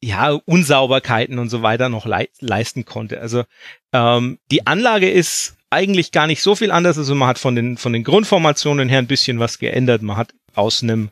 ja, 0.00 0.32
Unsauberkeiten 0.32 1.38
und 1.38 1.48
so 1.48 1.62
weiter 1.62 1.88
noch 1.88 2.06
le 2.06 2.28
leisten 2.40 2.84
konnte. 2.84 3.20
Also 3.20 3.44
ähm, 3.92 4.38
die 4.50 4.66
Anlage 4.66 5.08
ist 5.08 5.56
eigentlich 5.70 6.10
gar 6.10 6.26
nicht 6.26 6.42
so 6.42 6.56
viel 6.56 6.70
anders. 6.70 6.98
Also 6.98 7.14
man 7.14 7.28
hat 7.28 7.38
von 7.38 7.54
den, 7.54 7.76
von 7.76 7.92
den 7.92 8.02
Grundformationen 8.02 8.88
her 8.88 8.98
ein 8.98 9.06
bisschen 9.06 9.38
was 9.38 9.58
geändert. 9.58 10.02
Man 10.02 10.16
hat 10.16 10.34
aus 10.54 10.82
einem 10.82 11.10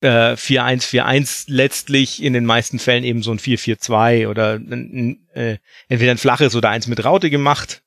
äh, 0.00 0.32
4-1-4-1 0.32 1.44
letztlich 1.46 2.22
in 2.22 2.32
den 2.32 2.44
meisten 2.44 2.78
Fällen 2.78 3.04
eben 3.04 3.22
so 3.22 3.30
ein 3.30 3.38
4-4-2 3.38 4.28
oder 4.28 4.54
ein, 4.54 5.26
äh, 5.34 5.58
entweder 5.88 6.10
ein 6.10 6.18
flaches 6.18 6.56
oder 6.56 6.70
eins 6.70 6.88
mit 6.88 7.04
Raute 7.04 7.30
gemacht. 7.30 7.82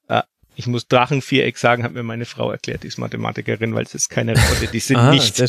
Äh, 0.59 0.61
Ich 0.61 0.67
muss 0.67 0.87
Drachenviereck 0.87 1.57
sagen, 1.57 1.83
hat 1.83 1.93
mir 1.93 2.03
meine 2.03 2.25
Frau 2.25 2.51
erklärt, 2.51 2.83
die 2.83 2.87
ist 2.87 2.97
Mathematikerin, 2.97 3.73
weil 3.73 3.83
es 3.83 3.95
ist 3.95 4.09
keine 4.09 4.35
Raute. 4.35 4.67
Die 4.71 4.79
sind 4.79 4.97
ah, 4.97 5.11
nicht, 5.11 5.39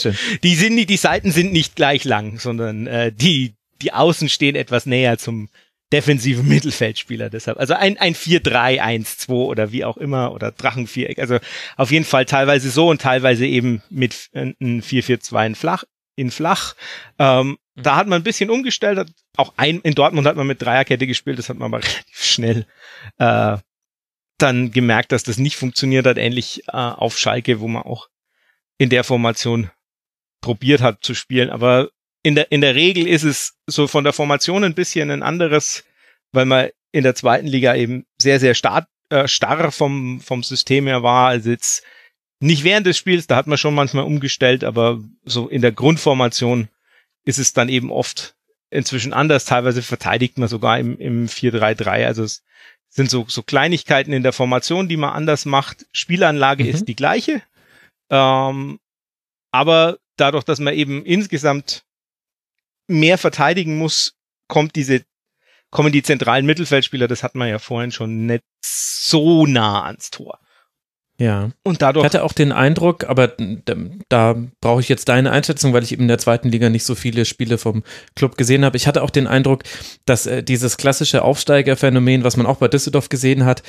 die 0.42 0.54
sind 0.54 0.74
nicht, 0.74 0.90
die 0.90 0.96
Seiten 0.96 1.32
sind 1.32 1.52
nicht 1.52 1.76
gleich 1.76 2.04
lang, 2.04 2.38
sondern 2.38 2.86
äh, 2.86 3.12
die, 3.12 3.54
die 3.82 3.92
Außen 3.92 4.28
stehen 4.28 4.56
etwas 4.56 4.86
näher 4.86 5.18
zum 5.18 5.48
defensiven 5.92 6.46
Mittelfeldspieler. 6.46 7.30
Deshalb, 7.30 7.58
also 7.58 7.74
ein, 7.74 7.98
ein 7.98 8.14
4-3-1-2 8.14 9.30
oder 9.30 9.72
wie 9.72 9.84
auch 9.84 9.96
immer 9.96 10.32
oder 10.32 10.52
Drachenviereck. 10.52 11.18
Also 11.18 11.38
auf 11.76 11.90
jeden 11.90 12.04
Fall 12.04 12.24
teilweise 12.24 12.70
so 12.70 12.88
und 12.88 13.00
teilweise 13.00 13.46
eben 13.46 13.82
mit 13.90 14.30
ein 14.32 14.54
4-4-2 14.60 15.46
in 15.46 15.54
flach, 15.54 15.84
in 16.14 16.30
flach. 16.30 16.74
Ähm, 17.18 17.58
mhm. 17.74 17.82
Da 17.82 17.96
hat 17.96 18.06
man 18.06 18.20
ein 18.20 18.24
bisschen 18.24 18.50
umgestellt, 18.50 18.98
hat 18.98 19.10
auch 19.36 19.54
ein, 19.56 19.80
in 19.80 19.94
Dortmund 19.94 20.26
hat 20.26 20.36
man 20.36 20.46
mit 20.46 20.62
Dreierkette 20.62 21.06
gespielt, 21.06 21.38
das 21.38 21.48
hat 21.48 21.58
man 21.58 21.72
aber 21.72 21.78
relativ 21.84 22.22
schnell 22.22 22.66
äh, 23.18 23.56
dann 24.42 24.70
gemerkt, 24.70 25.12
dass 25.12 25.22
das 25.22 25.38
nicht 25.38 25.56
funktioniert 25.56 26.06
hat, 26.06 26.18
ähnlich 26.18 26.62
äh, 26.68 26.72
auf 26.72 27.18
Schalke, 27.18 27.60
wo 27.60 27.68
man 27.68 27.82
auch 27.82 28.08
in 28.78 28.88
der 28.88 29.04
Formation 29.04 29.70
probiert 30.40 30.80
hat 30.80 31.04
zu 31.04 31.14
spielen. 31.14 31.50
Aber 31.50 31.90
in 32.22 32.34
der, 32.34 32.50
in 32.52 32.60
der 32.60 32.74
Regel 32.74 33.06
ist 33.06 33.24
es 33.24 33.54
so 33.66 33.86
von 33.86 34.04
der 34.04 34.12
Formation 34.12 34.64
ein 34.64 34.74
bisschen 34.74 35.10
ein 35.10 35.22
anderes, 35.22 35.84
weil 36.32 36.44
man 36.46 36.70
in 36.92 37.04
der 37.04 37.14
zweiten 37.14 37.46
Liga 37.46 37.74
eben 37.74 38.06
sehr, 38.20 38.40
sehr 38.40 38.54
starr, 38.54 38.88
äh, 39.10 39.28
starr 39.28 39.70
vom, 39.72 40.20
vom 40.20 40.42
System 40.42 40.86
her 40.86 41.02
war. 41.02 41.28
Also 41.28 41.50
jetzt 41.50 41.82
nicht 42.40 42.64
während 42.64 42.86
des 42.86 42.98
Spiels, 42.98 43.26
da 43.26 43.36
hat 43.36 43.46
man 43.46 43.58
schon 43.58 43.74
manchmal 43.74 44.04
umgestellt, 44.04 44.64
aber 44.64 45.00
so 45.24 45.48
in 45.48 45.62
der 45.62 45.72
Grundformation 45.72 46.68
ist 47.24 47.38
es 47.38 47.52
dann 47.52 47.68
eben 47.68 47.92
oft 47.92 48.34
inzwischen 48.70 49.12
anders. 49.12 49.44
Teilweise 49.44 49.82
verteidigt 49.82 50.38
man 50.38 50.48
sogar 50.48 50.78
im, 50.78 50.98
im 50.98 51.26
4-3-3. 51.26 52.06
Also 52.06 52.24
es 52.24 52.42
sind 52.90 53.08
so, 53.08 53.24
so 53.28 53.42
Kleinigkeiten 53.42 54.12
in 54.12 54.22
der 54.22 54.32
Formation, 54.32 54.88
die 54.88 54.96
man 54.96 55.10
anders 55.10 55.46
macht. 55.46 55.86
Spielanlage 55.92 56.64
mhm. 56.64 56.70
ist 56.70 56.84
die 56.86 56.96
gleiche. 56.96 57.42
Ähm, 58.10 58.80
aber 59.52 59.98
dadurch, 60.16 60.44
dass 60.44 60.58
man 60.60 60.74
eben 60.74 61.04
insgesamt 61.04 61.84
mehr 62.88 63.16
verteidigen 63.16 63.78
muss, 63.78 64.14
kommt 64.48 64.74
diese, 64.74 65.04
kommen 65.70 65.92
die 65.92 66.02
zentralen 66.02 66.44
Mittelfeldspieler, 66.46 67.06
das 67.08 67.22
hat 67.22 67.36
man 67.36 67.48
ja 67.48 67.60
vorhin 67.60 67.92
schon 67.92 68.26
nicht 68.26 68.44
so 68.60 69.46
nah 69.46 69.84
ans 69.84 70.10
Tor. 70.10 70.40
Ja. 71.20 71.50
Und 71.62 71.82
dadurch. 71.82 72.02
Ich 72.02 72.06
hatte 72.06 72.24
auch 72.24 72.32
den 72.32 72.50
Eindruck, 72.50 73.04
aber 73.04 73.28
da, 73.28 73.74
da 74.08 74.36
brauche 74.62 74.80
ich 74.80 74.88
jetzt 74.88 75.10
deine 75.10 75.30
Einschätzung, 75.32 75.74
weil 75.74 75.82
ich 75.82 75.92
eben 75.92 76.02
in 76.02 76.08
der 76.08 76.16
zweiten 76.16 76.48
Liga 76.48 76.70
nicht 76.70 76.84
so 76.84 76.94
viele 76.94 77.26
Spiele 77.26 77.58
vom 77.58 77.82
Club 78.16 78.38
gesehen 78.38 78.64
habe. 78.64 78.78
Ich 78.78 78.86
hatte 78.86 79.02
auch 79.02 79.10
den 79.10 79.26
Eindruck, 79.26 79.64
dass 80.06 80.24
äh, 80.24 80.42
dieses 80.42 80.78
klassische 80.78 81.20
Aufsteigerphänomen, 81.20 82.24
was 82.24 82.38
man 82.38 82.46
auch 82.46 82.56
bei 82.56 82.68
Düsseldorf 82.68 83.10
gesehen 83.10 83.44
hat, 83.44 83.62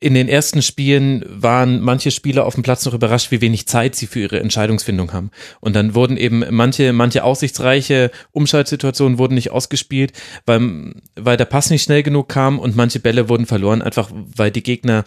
in 0.00 0.14
den 0.14 0.28
ersten 0.28 0.62
Spielen 0.62 1.24
waren 1.28 1.80
manche 1.80 2.10
Spieler 2.10 2.44
auf 2.44 2.54
dem 2.54 2.64
Platz 2.64 2.84
noch 2.84 2.94
überrascht, 2.94 3.30
wie 3.30 3.40
wenig 3.40 3.68
Zeit 3.68 3.94
sie 3.94 4.08
für 4.08 4.18
ihre 4.18 4.40
Entscheidungsfindung 4.40 5.12
haben. 5.12 5.30
Und 5.60 5.76
dann 5.76 5.94
wurden 5.94 6.16
eben 6.16 6.42
manche, 6.50 6.92
manche 6.92 7.22
aussichtsreiche 7.22 8.10
Umschaltsituationen 8.32 9.18
wurden 9.18 9.34
nicht 9.34 9.52
ausgespielt, 9.52 10.12
weil, 10.44 10.92
weil 11.14 11.36
der 11.36 11.44
Pass 11.44 11.70
nicht 11.70 11.84
schnell 11.84 12.02
genug 12.02 12.28
kam 12.28 12.58
und 12.58 12.74
manche 12.74 12.98
Bälle 12.98 13.28
wurden 13.28 13.46
verloren, 13.46 13.80
einfach 13.80 14.10
weil 14.12 14.50
die 14.50 14.64
Gegner 14.64 15.04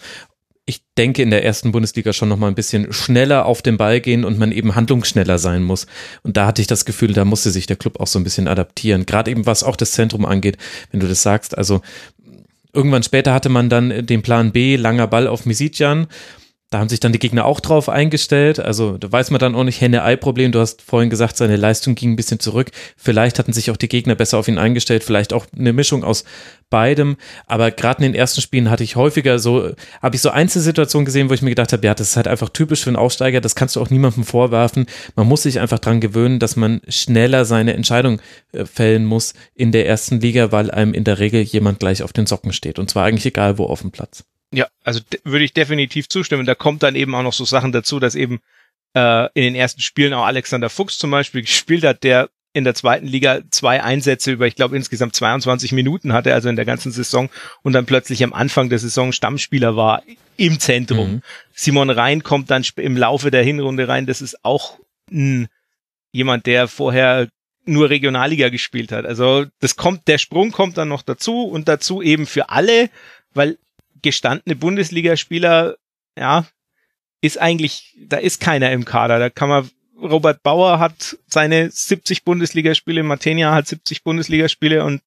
ich 0.66 0.82
denke, 0.98 1.22
in 1.22 1.30
der 1.30 1.44
ersten 1.44 1.72
Bundesliga 1.74 2.14
schon 2.14 2.30
noch 2.30 2.38
mal 2.38 2.48
ein 2.48 2.56
bisschen 2.56 2.94
schneller 2.94 3.46
auf 3.46 3.62
den 3.62 3.78
Ball 3.78 4.00
gehen 4.00 4.24
und 4.24 4.40
man 4.40 4.52
eben 4.52 4.76
handlungsschneller 4.76 5.38
sein 5.38 5.64
muss. 5.64 5.88
Und 6.22 6.38
da 6.38 6.46
hatte 6.46 6.62
ich 6.62 6.68
das 6.68 6.86
Gefühl, 6.86 7.14
da 7.14 7.26
musste 7.26 7.52
sich 7.52 7.66
der 7.66 7.76
Club 7.76 8.00
auch 8.00 8.08
so 8.08 8.18
ein 8.18 8.24
bisschen 8.24 8.48
adaptieren. 8.48 9.06
Gerade 9.06 9.32
eben 9.32 9.46
was 9.46 9.64
auch 9.64 9.76
das 9.76 9.92
Zentrum 9.92 10.26
angeht, 10.26 10.58
wenn 10.92 11.02
du 11.02 11.08
das 11.08 11.22
sagst. 11.22 11.58
Also 11.58 11.82
irgendwann 12.72 13.04
später 13.04 13.34
hatte 13.34 13.50
man 13.50 13.70
dann 13.70 14.06
den 14.06 14.22
Plan 14.22 14.54
B, 14.54 14.78
langer 14.78 15.08
Ball 15.08 15.28
auf 15.28 15.46
Misitjan 15.46 16.08
da 16.74 16.80
haben 16.80 16.90
sich 16.90 17.00
dann 17.00 17.12
die 17.12 17.20
Gegner 17.20 17.46
auch 17.46 17.60
drauf 17.60 17.88
eingestellt. 17.88 18.60
Also 18.60 18.98
da 18.98 19.12
weiß 19.12 19.30
man 19.30 19.40
dann 19.40 19.54
auch 19.54 19.64
nicht 19.64 19.80
Henne-Ei-Problem. 19.80 20.52
Du 20.52 20.60
hast 20.60 20.82
vorhin 20.82 21.12
gesagt, 21.12 21.38
seine 21.38 21.56
Leistung 21.56 21.94
ging 21.94 22.14
ein 22.14 22.16
bisschen 22.16 22.40
zurück. 22.40 22.72
Vielleicht 22.98 23.38
hatten 23.38 23.54
sich 23.54 23.70
auch 23.70 23.78
die 23.78 23.88
Gegner 23.88 24.16
besser 24.16 24.40
auf 24.40 24.48
ihn 24.48 24.58
eingestellt. 24.58 25.04
Vielleicht 25.04 25.34
auch 25.34 25.46
eine 25.56 25.72
Mischung 25.72 26.04
aus 26.04 26.24
beidem. 26.72 27.18
Aber 27.46 27.70
gerade 27.70 28.04
in 28.04 28.12
den 28.12 28.20
ersten 28.20 28.42
Spielen 28.42 28.72
hatte 28.72 28.84
ich 28.84 28.96
häufiger 28.96 29.38
so, 29.38 29.70
habe 30.02 30.16
ich 30.16 30.22
so 30.24 30.32
Einzelsituationen 30.32 31.06
gesehen, 31.06 31.30
wo 31.30 31.36
ich 31.36 31.44
mir 31.44 31.52
gedacht 31.52 31.74
habe, 31.74 31.86
ja, 31.86 31.94
das 31.94 32.10
ist 32.10 32.18
halt 32.18 32.28
einfach 32.28 32.50
typisch 32.50 32.84
für 32.84 32.90
einen 32.90 32.98
Aufsteiger. 32.98 33.40
Das 33.40 33.54
kannst 33.54 33.76
du 33.76 33.82
auch 33.82 33.92
niemandem 33.92 34.24
vorwerfen. 34.24 34.88
Man 35.16 35.28
muss 35.28 35.44
sich 35.44 35.60
einfach 35.60 35.78
dran 35.78 36.02
gewöhnen, 36.02 36.40
dass 36.40 36.56
man 36.56 36.82
schneller 36.88 37.46
seine 37.46 37.76
Entscheidung 37.76 38.20
äh, 38.52 38.66
fällen 38.66 39.06
muss 39.06 39.36
in 39.54 39.72
der 39.72 39.86
ersten 39.86 40.20
Liga, 40.20 40.52
weil 40.52 40.72
einem 40.72 40.96
in 40.96 41.04
der 41.04 41.20
Regel 41.20 41.44
jemand 41.44 41.80
gleich 41.80 42.02
auf 42.02 42.14
den 42.14 42.26
Socken 42.26 42.52
steht. 42.52 42.80
Und 42.80 42.90
zwar 42.90 43.06
eigentlich 43.06 43.28
egal 43.28 43.60
wo 43.60 43.66
auf 43.66 43.82
dem 43.82 43.92
Platz. 43.92 44.26
Ja, 44.54 44.68
also 44.84 45.02
würde 45.24 45.46
ich 45.46 45.54
definitiv 45.54 46.08
zustimmen. 46.08 46.46
Da 46.46 46.56
kommt 46.56 46.84
dann 46.84 46.96
eben 46.96 47.14
auch 47.16 47.24
noch 47.24 47.34
so 47.34 47.44
Sachen 47.44 47.72
dazu, 47.72 48.00
dass 48.00 48.16
eben 48.16 48.40
äh, 48.94 49.26
in 49.34 49.44
den 49.44 49.56
ersten 49.56 49.82
Spielen 49.82 50.14
auch 50.14 50.26
Alexander 50.26 50.70
Fuchs 50.70 50.98
zum 50.98 51.12
Beispiel 51.12 51.42
gespielt 51.42 51.84
hat, 51.84 52.04
der 52.04 52.30
in 52.54 52.64
der 52.64 52.76
zweiten 52.76 53.08
Liga 53.08 53.42
zwei 53.50 53.82
Einsätze 53.82 54.32
über, 54.32 54.46
ich 54.46 54.56
glaube, 54.56 54.76
insgesamt 54.76 55.16
22 55.16 55.72
Minuten 55.72 56.14
hatte, 56.14 56.34
also 56.34 56.50
in 56.50 56.56
der 56.56 56.66
ganzen 56.66 56.92
Saison 56.92 57.30
und 57.64 57.74
dann 57.74 57.88
plötzlich 57.88 58.24
am 58.24 58.32
Anfang 58.32 58.70
der 58.70 58.78
Saison 58.78 59.12
Stammspieler 59.12 59.76
war 59.76 60.04
im 60.38 60.60
Zentrum. 60.60 61.14
Mhm. 61.14 61.22
Simon 61.54 61.90
Rhein 61.90 62.22
kommt 62.22 62.52
dann 62.52 62.64
im 62.76 62.96
Laufe 62.96 63.32
der 63.32 63.44
Hinrunde 63.44 63.88
rein. 63.88 64.06
Das 64.06 64.22
ist 64.22 64.46
auch 64.46 64.80
ein, 65.12 65.48
jemand, 66.12 66.46
der 66.46 66.68
vorher 66.68 67.28
nur 67.66 67.90
Regionalliga 67.90 68.50
gespielt 68.50 68.92
hat. 68.92 69.06
Also 69.06 69.46
das 69.60 69.76
kommt, 69.76 70.08
der 70.08 70.20
Sprung 70.20 70.52
kommt 70.52 70.78
dann 70.78 70.90
noch 70.90 71.02
dazu 71.02 71.46
und 71.46 71.68
dazu 71.68 72.04
eben 72.04 72.28
für 72.28 72.50
alle, 72.50 72.90
weil 73.34 73.58
gestandene 74.04 74.56
Bundesligaspieler, 74.56 75.78
ja, 76.18 76.46
ist 77.22 77.40
eigentlich, 77.40 77.98
da 78.08 78.18
ist 78.18 78.40
keiner 78.40 78.72
im 78.72 78.86
Kader. 78.86 79.18
Da 79.18 79.30
kann 79.30 79.50
man, 79.50 79.70
Robert 80.00 80.44
Bauer 80.44 80.80
hat 80.80 81.18
seine 81.28 81.72
70 81.72 82.24
Bundesligaspiele, 82.24 83.02
Matenia 83.02 83.54
hat 83.54 83.68
70 83.68 84.04
Bundesligaspiele 84.04 84.84
und 84.84 85.02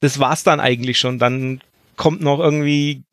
das 0.00 0.18
war's 0.18 0.44
dann 0.44 0.60
eigentlich 0.60 0.98
schon. 0.98 1.18
Dann 1.18 1.60
kommt 1.96 2.22
noch 2.22 2.38
irgendwie 2.38 3.04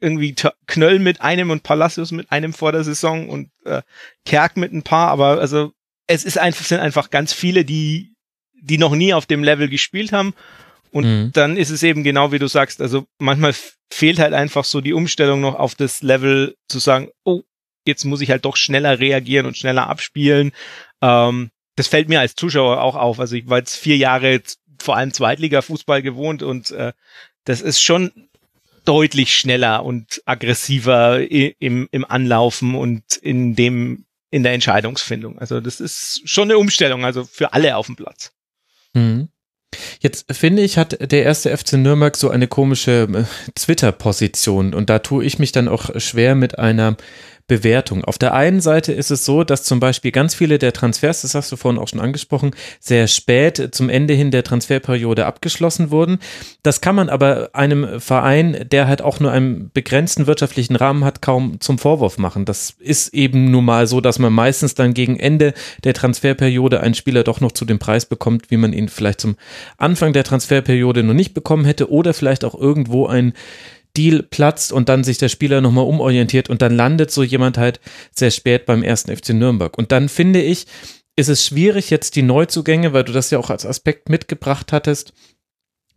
irgendwie 0.00 0.34
Knöll 0.66 0.98
mit 0.98 1.22
einem 1.22 1.50
und 1.50 1.62
Palacios 1.62 2.12
mit 2.12 2.30
einem 2.30 2.52
vor 2.52 2.72
der 2.72 2.84
Saison 2.84 3.28
und 3.30 3.50
äh, 3.64 3.80
Kerk 4.26 4.58
mit 4.58 4.72
ein 4.72 4.82
paar, 4.82 5.08
aber 5.08 5.40
also 5.40 5.72
es 6.06 6.24
ist 6.24 6.36
einfach 6.36 6.66
sind 6.66 6.80
einfach 6.80 7.08
ganz 7.08 7.32
viele, 7.32 7.64
die 7.64 8.14
die 8.52 8.78
noch 8.78 8.94
nie 8.94 9.14
auf 9.14 9.26
dem 9.26 9.42
Level 9.42 9.68
gespielt 9.68 10.12
haben 10.12 10.34
und 10.94 11.04
mhm. 11.04 11.32
dann 11.32 11.56
ist 11.56 11.70
es 11.70 11.82
eben 11.82 12.04
genau 12.04 12.30
wie 12.30 12.38
du 12.38 12.46
sagst, 12.46 12.80
also 12.80 13.04
manchmal 13.18 13.52
fehlt 13.92 14.20
halt 14.20 14.32
einfach 14.32 14.62
so 14.64 14.80
die 14.80 14.92
Umstellung 14.92 15.40
noch 15.40 15.56
auf 15.56 15.74
das 15.74 16.02
Level 16.02 16.56
zu 16.68 16.78
sagen, 16.78 17.08
oh, 17.24 17.42
jetzt 17.84 18.04
muss 18.04 18.20
ich 18.20 18.30
halt 18.30 18.44
doch 18.44 18.56
schneller 18.56 19.00
reagieren 19.00 19.44
und 19.46 19.58
schneller 19.58 19.88
abspielen. 19.88 20.52
Ähm, 21.02 21.50
das 21.74 21.88
fällt 21.88 22.08
mir 22.08 22.20
als 22.20 22.36
Zuschauer 22.36 22.80
auch 22.80 22.94
auf. 22.94 23.18
Also 23.18 23.34
ich 23.34 23.48
war 23.48 23.58
jetzt 23.58 23.74
vier 23.74 23.96
Jahre 23.96 24.40
vor 24.80 24.96
allem 24.96 25.12
Zweitliga-Fußball 25.12 26.00
gewohnt 26.00 26.44
und 26.44 26.70
äh, 26.70 26.92
das 27.42 27.60
ist 27.60 27.82
schon 27.82 28.12
deutlich 28.84 29.34
schneller 29.34 29.84
und 29.84 30.22
aggressiver 30.26 31.28
im, 31.28 31.88
im 31.90 32.04
Anlaufen 32.04 32.76
und 32.76 33.16
in 33.16 33.56
dem 33.56 34.04
in 34.30 34.44
der 34.44 34.52
Entscheidungsfindung. 34.52 35.40
Also 35.40 35.60
das 35.60 35.80
ist 35.80 36.22
schon 36.24 36.48
eine 36.48 36.58
Umstellung, 36.58 37.04
also 37.04 37.24
für 37.24 37.52
alle 37.52 37.76
auf 37.76 37.86
dem 37.86 37.96
Platz. 37.96 38.32
Mhm. 38.92 39.28
Jetzt 40.00 40.26
finde 40.32 40.62
ich, 40.62 40.78
hat 40.78 41.10
der 41.12 41.24
erste 41.24 41.56
FC 41.56 41.74
Nürnberg 41.74 42.16
so 42.16 42.30
eine 42.30 42.48
komische 42.48 43.08
äh, 43.12 43.24
Twitter-Position. 43.54 44.74
Und 44.74 44.90
da 44.90 44.98
tue 44.98 45.24
ich 45.24 45.38
mich 45.38 45.52
dann 45.52 45.68
auch 45.68 45.90
schwer 46.00 46.34
mit 46.34 46.58
einer 46.58 46.96
Bewertung. 47.46 48.04
Auf 48.04 48.16
der 48.16 48.32
einen 48.32 48.62
Seite 48.62 48.92
ist 48.92 49.10
es 49.10 49.26
so, 49.26 49.44
dass 49.44 49.64
zum 49.64 49.78
Beispiel 49.78 50.12
ganz 50.12 50.34
viele 50.34 50.58
der 50.58 50.72
Transfers, 50.72 51.22
das 51.22 51.34
hast 51.34 51.52
du 51.52 51.56
vorhin 51.56 51.78
auch 51.78 51.88
schon 51.88 52.00
angesprochen, 52.00 52.52
sehr 52.80 53.06
spät 53.06 53.68
zum 53.72 53.90
Ende 53.90 54.14
hin 54.14 54.30
der 54.30 54.44
Transferperiode 54.44 55.26
abgeschlossen 55.26 55.90
wurden. 55.90 56.20
Das 56.62 56.80
kann 56.80 56.94
man 56.94 57.10
aber 57.10 57.50
einem 57.52 58.00
Verein, 58.00 58.66
der 58.72 58.88
halt 58.88 59.02
auch 59.02 59.20
nur 59.20 59.30
einen 59.30 59.70
begrenzten 59.74 60.26
wirtschaftlichen 60.26 60.74
Rahmen 60.74 61.04
hat, 61.04 61.20
kaum 61.20 61.60
zum 61.60 61.78
Vorwurf 61.78 62.16
machen. 62.16 62.46
Das 62.46 62.76
ist 62.78 63.12
eben 63.12 63.50
nun 63.50 63.66
mal 63.66 63.86
so, 63.86 64.00
dass 64.00 64.18
man 64.18 64.32
meistens 64.32 64.74
dann 64.74 64.94
gegen 64.94 65.20
Ende 65.20 65.52
der 65.84 65.92
Transferperiode 65.92 66.80
einen 66.80 66.94
Spieler 66.94 67.24
doch 67.24 67.42
noch 67.42 67.52
zu 67.52 67.66
dem 67.66 67.78
Preis 67.78 68.06
bekommt, 68.06 68.50
wie 68.50 68.56
man 68.56 68.72
ihn 68.72 68.88
vielleicht 68.88 69.20
zum 69.20 69.36
Anfang 69.76 70.14
der 70.14 70.24
Transferperiode 70.24 71.02
noch 71.02 71.12
nicht 71.12 71.34
bekommen 71.34 71.66
hätte 71.66 71.90
oder 71.90 72.14
vielleicht 72.14 72.42
auch 72.42 72.54
irgendwo 72.54 73.06
ein 73.06 73.34
Deal 73.96 74.22
platzt 74.22 74.72
und 74.72 74.88
dann 74.88 75.04
sich 75.04 75.18
der 75.18 75.28
Spieler 75.28 75.60
nochmal 75.60 75.86
umorientiert 75.86 76.50
und 76.50 76.62
dann 76.62 76.74
landet 76.74 77.10
so 77.10 77.22
jemand 77.22 77.58
halt 77.58 77.80
sehr 78.14 78.30
spät 78.30 78.66
beim 78.66 78.82
ersten 78.82 79.14
FC 79.14 79.30
Nürnberg. 79.30 79.76
Und 79.78 79.92
dann 79.92 80.08
finde 80.08 80.42
ich, 80.42 80.66
ist 81.16 81.28
es 81.28 81.46
schwierig 81.46 81.90
jetzt 81.90 82.16
die 82.16 82.22
Neuzugänge, 82.22 82.92
weil 82.92 83.04
du 83.04 83.12
das 83.12 83.30
ja 83.30 83.38
auch 83.38 83.50
als 83.50 83.64
Aspekt 83.64 84.08
mitgebracht 84.08 84.72
hattest, 84.72 85.12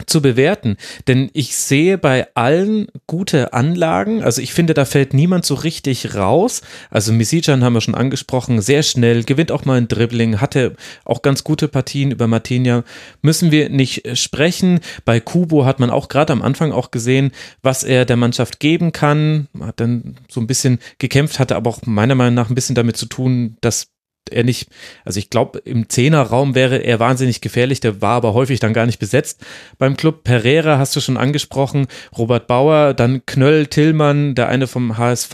zu 0.05 0.21
bewerten, 0.21 0.77
denn 1.07 1.29
ich 1.33 1.57
sehe 1.57 1.97
bei 1.97 2.27
allen 2.35 2.87
gute 3.07 3.53
Anlagen, 3.53 4.23
also 4.23 4.41
ich 4.41 4.53
finde, 4.53 4.73
da 4.73 4.85
fällt 4.85 5.13
niemand 5.13 5.45
so 5.45 5.55
richtig 5.55 6.13
raus, 6.15 6.61
also 6.91 7.11
Misijan 7.11 7.63
haben 7.63 7.73
wir 7.73 7.81
schon 7.81 7.95
angesprochen, 7.95 8.61
sehr 8.61 8.83
schnell, 8.83 9.23
gewinnt 9.23 9.51
auch 9.51 9.65
mal 9.65 9.77
ein 9.77 9.87
Dribbling, 9.87 10.39
hatte 10.39 10.75
auch 11.03 11.23
ganz 11.23 11.43
gute 11.43 11.67
Partien 11.67 12.11
über 12.11 12.27
Martinia, 12.27 12.83
müssen 13.21 13.51
wir 13.51 13.69
nicht 13.69 14.17
sprechen, 14.17 14.79
bei 15.03 15.19
Kubo 15.19 15.65
hat 15.65 15.79
man 15.79 15.89
auch 15.89 16.09
gerade 16.09 16.31
am 16.31 16.43
Anfang 16.43 16.71
auch 16.71 16.91
gesehen, 16.91 17.31
was 17.63 17.83
er 17.83 18.05
der 18.05 18.17
Mannschaft 18.17 18.59
geben 18.59 18.91
kann, 18.91 19.47
hat 19.59 19.79
dann 19.79 20.17
so 20.29 20.39
ein 20.39 20.47
bisschen 20.47 20.79
gekämpft, 20.99 21.39
hatte 21.39 21.55
aber 21.55 21.69
auch 21.71 21.81
meiner 21.85 22.15
Meinung 22.15 22.35
nach 22.35 22.49
ein 22.49 22.55
bisschen 22.55 22.75
damit 22.75 22.97
zu 22.97 23.07
tun, 23.07 23.57
dass 23.61 23.87
er 24.29 24.43
nicht, 24.43 24.69
also 25.05 25.19
ich 25.19 25.29
glaube, 25.29 25.59
im 25.59 25.89
Zehnerraum 25.89 26.55
wäre 26.55 26.77
er 26.77 26.99
wahnsinnig 26.99 27.41
gefährlich, 27.41 27.79
der 27.79 28.01
war 28.01 28.15
aber 28.15 28.33
häufig 28.33 28.59
dann 28.59 28.73
gar 28.73 28.85
nicht 28.85 28.99
besetzt 28.99 29.45
beim 29.77 29.97
Club. 29.97 30.23
Pereira 30.23 30.77
hast 30.77 30.95
du 30.95 30.99
schon 30.99 31.17
angesprochen, 31.17 31.87
Robert 32.17 32.47
Bauer, 32.47 32.93
dann 32.93 33.25
Knöll, 33.25 33.67
Tillmann, 33.67 34.35
der 34.35 34.49
eine 34.49 34.67
vom 34.67 34.97
HSV, 34.97 35.33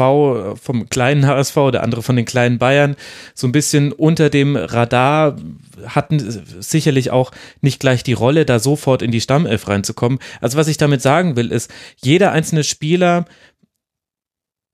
vom 0.62 0.90
kleinen 0.90 1.28
HSV, 1.28 1.56
der 1.72 1.84
andere 1.84 2.04
von 2.04 2.16
den 2.16 2.26
kleinen 2.26 2.58
Bayern, 2.58 2.96
so 3.34 3.48
ein 3.48 3.52
bisschen 3.52 3.92
unter 3.92 4.30
dem 4.30 4.56
Radar, 4.56 5.38
hatten 5.86 6.20
sicherlich 6.60 7.12
auch 7.12 7.32
nicht 7.62 7.80
gleich 7.80 8.04
die 8.04 8.14
Rolle, 8.14 8.46
da 8.46 8.60
sofort 8.60 9.02
in 9.02 9.12
die 9.12 9.22
Stammelf 9.22 9.68
reinzukommen. 9.68 10.20
Also 10.42 10.58
was 10.58 10.68
ich 10.68 10.78
damit 10.78 11.02
sagen 11.02 11.36
will, 11.36 11.52
ist, 11.52 11.72
jeder 12.02 12.32
einzelne 12.32 12.64
Spieler 12.64 13.26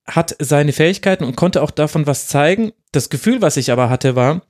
hat 0.10 0.36
seine 0.40 0.74
Fähigkeiten 0.74 1.24
und 1.24 1.36
konnte 1.36 1.62
auch 1.62 1.72
davon 1.72 2.08
was 2.08 2.28
zeigen. 2.28 2.72
Das 2.92 3.10
Gefühl, 3.10 3.42
was 3.42 3.58
ich 3.58 3.72
aber 3.72 3.90
hatte, 3.90 4.16
war, 4.16 4.42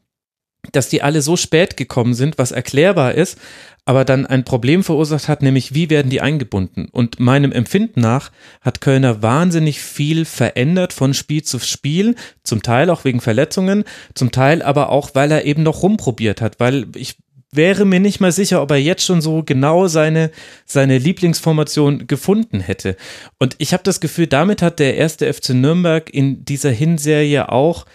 dass 0.72 0.90
die 0.90 1.02
alle 1.02 1.22
so 1.22 1.38
spät 1.38 1.78
gekommen 1.78 2.14
sind, 2.14 2.38
was 2.38 2.52
erklärbar 2.52 3.14
ist, 3.16 3.38
aber 3.86 4.06
dann 4.06 4.26
ein 4.26 4.44
Problem 4.44 4.84
verursacht 4.84 5.28
hat, 5.28 5.42
nämlich 5.42 5.74
wie 5.74 5.90
werden 5.90 6.10
die 6.10 6.22
eingebunden. 6.22 6.90
Und 6.92 7.20
meinem 7.20 7.52
Empfinden 7.52 8.02
nach 8.02 8.32
hat 8.62 8.82
Kölner 8.82 9.24
wahnsinnig 9.24 9.82
viel 9.82 10.26
verändert 10.26 10.94
von 10.94 11.14
Spiel 11.14 11.44
zu 11.44 11.60
Spiel, 11.60 12.16
zum 12.44 12.62
Teil 12.62 12.90
auch 12.90 13.04
wegen 13.04 13.22
Verletzungen, 13.22 13.84
zum 14.14 14.32
Teil 14.32 14.62
aber 14.62 14.90
auch, 14.90 15.12
weil 15.16 15.32
er 15.32 15.46
eben 15.46 15.64
noch 15.64 15.82
rumprobiert 15.82 16.42
hat, 16.42 16.60
weil 16.60 16.88
ich 16.96 17.18
wäre 17.52 17.86
mir 17.86 18.00
nicht 18.00 18.20
mal 18.20 18.32
sicher, 18.32 18.62
ob 18.62 18.72
er 18.72 18.78
jetzt 18.78 19.06
schon 19.06 19.22
so 19.22 19.44
genau 19.44 19.88
seine, 19.88 20.32
seine 20.66 20.98
Lieblingsformation 20.98 22.08
gefunden 22.08 22.60
hätte. 22.60 22.96
Und 23.40 23.56
ich 23.58 23.74
habe 23.74 23.84
das 23.84 24.00
Gefühl, 24.00 24.28
damit 24.28 24.62
hat 24.62 24.80
der 24.80 24.96
erste 24.98 25.32
FC 25.32 25.50
Nürnberg 25.50 26.10
in 26.14 26.46
dieser 26.46 26.72
Hinserie 26.72 27.50
auch 27.50 27.86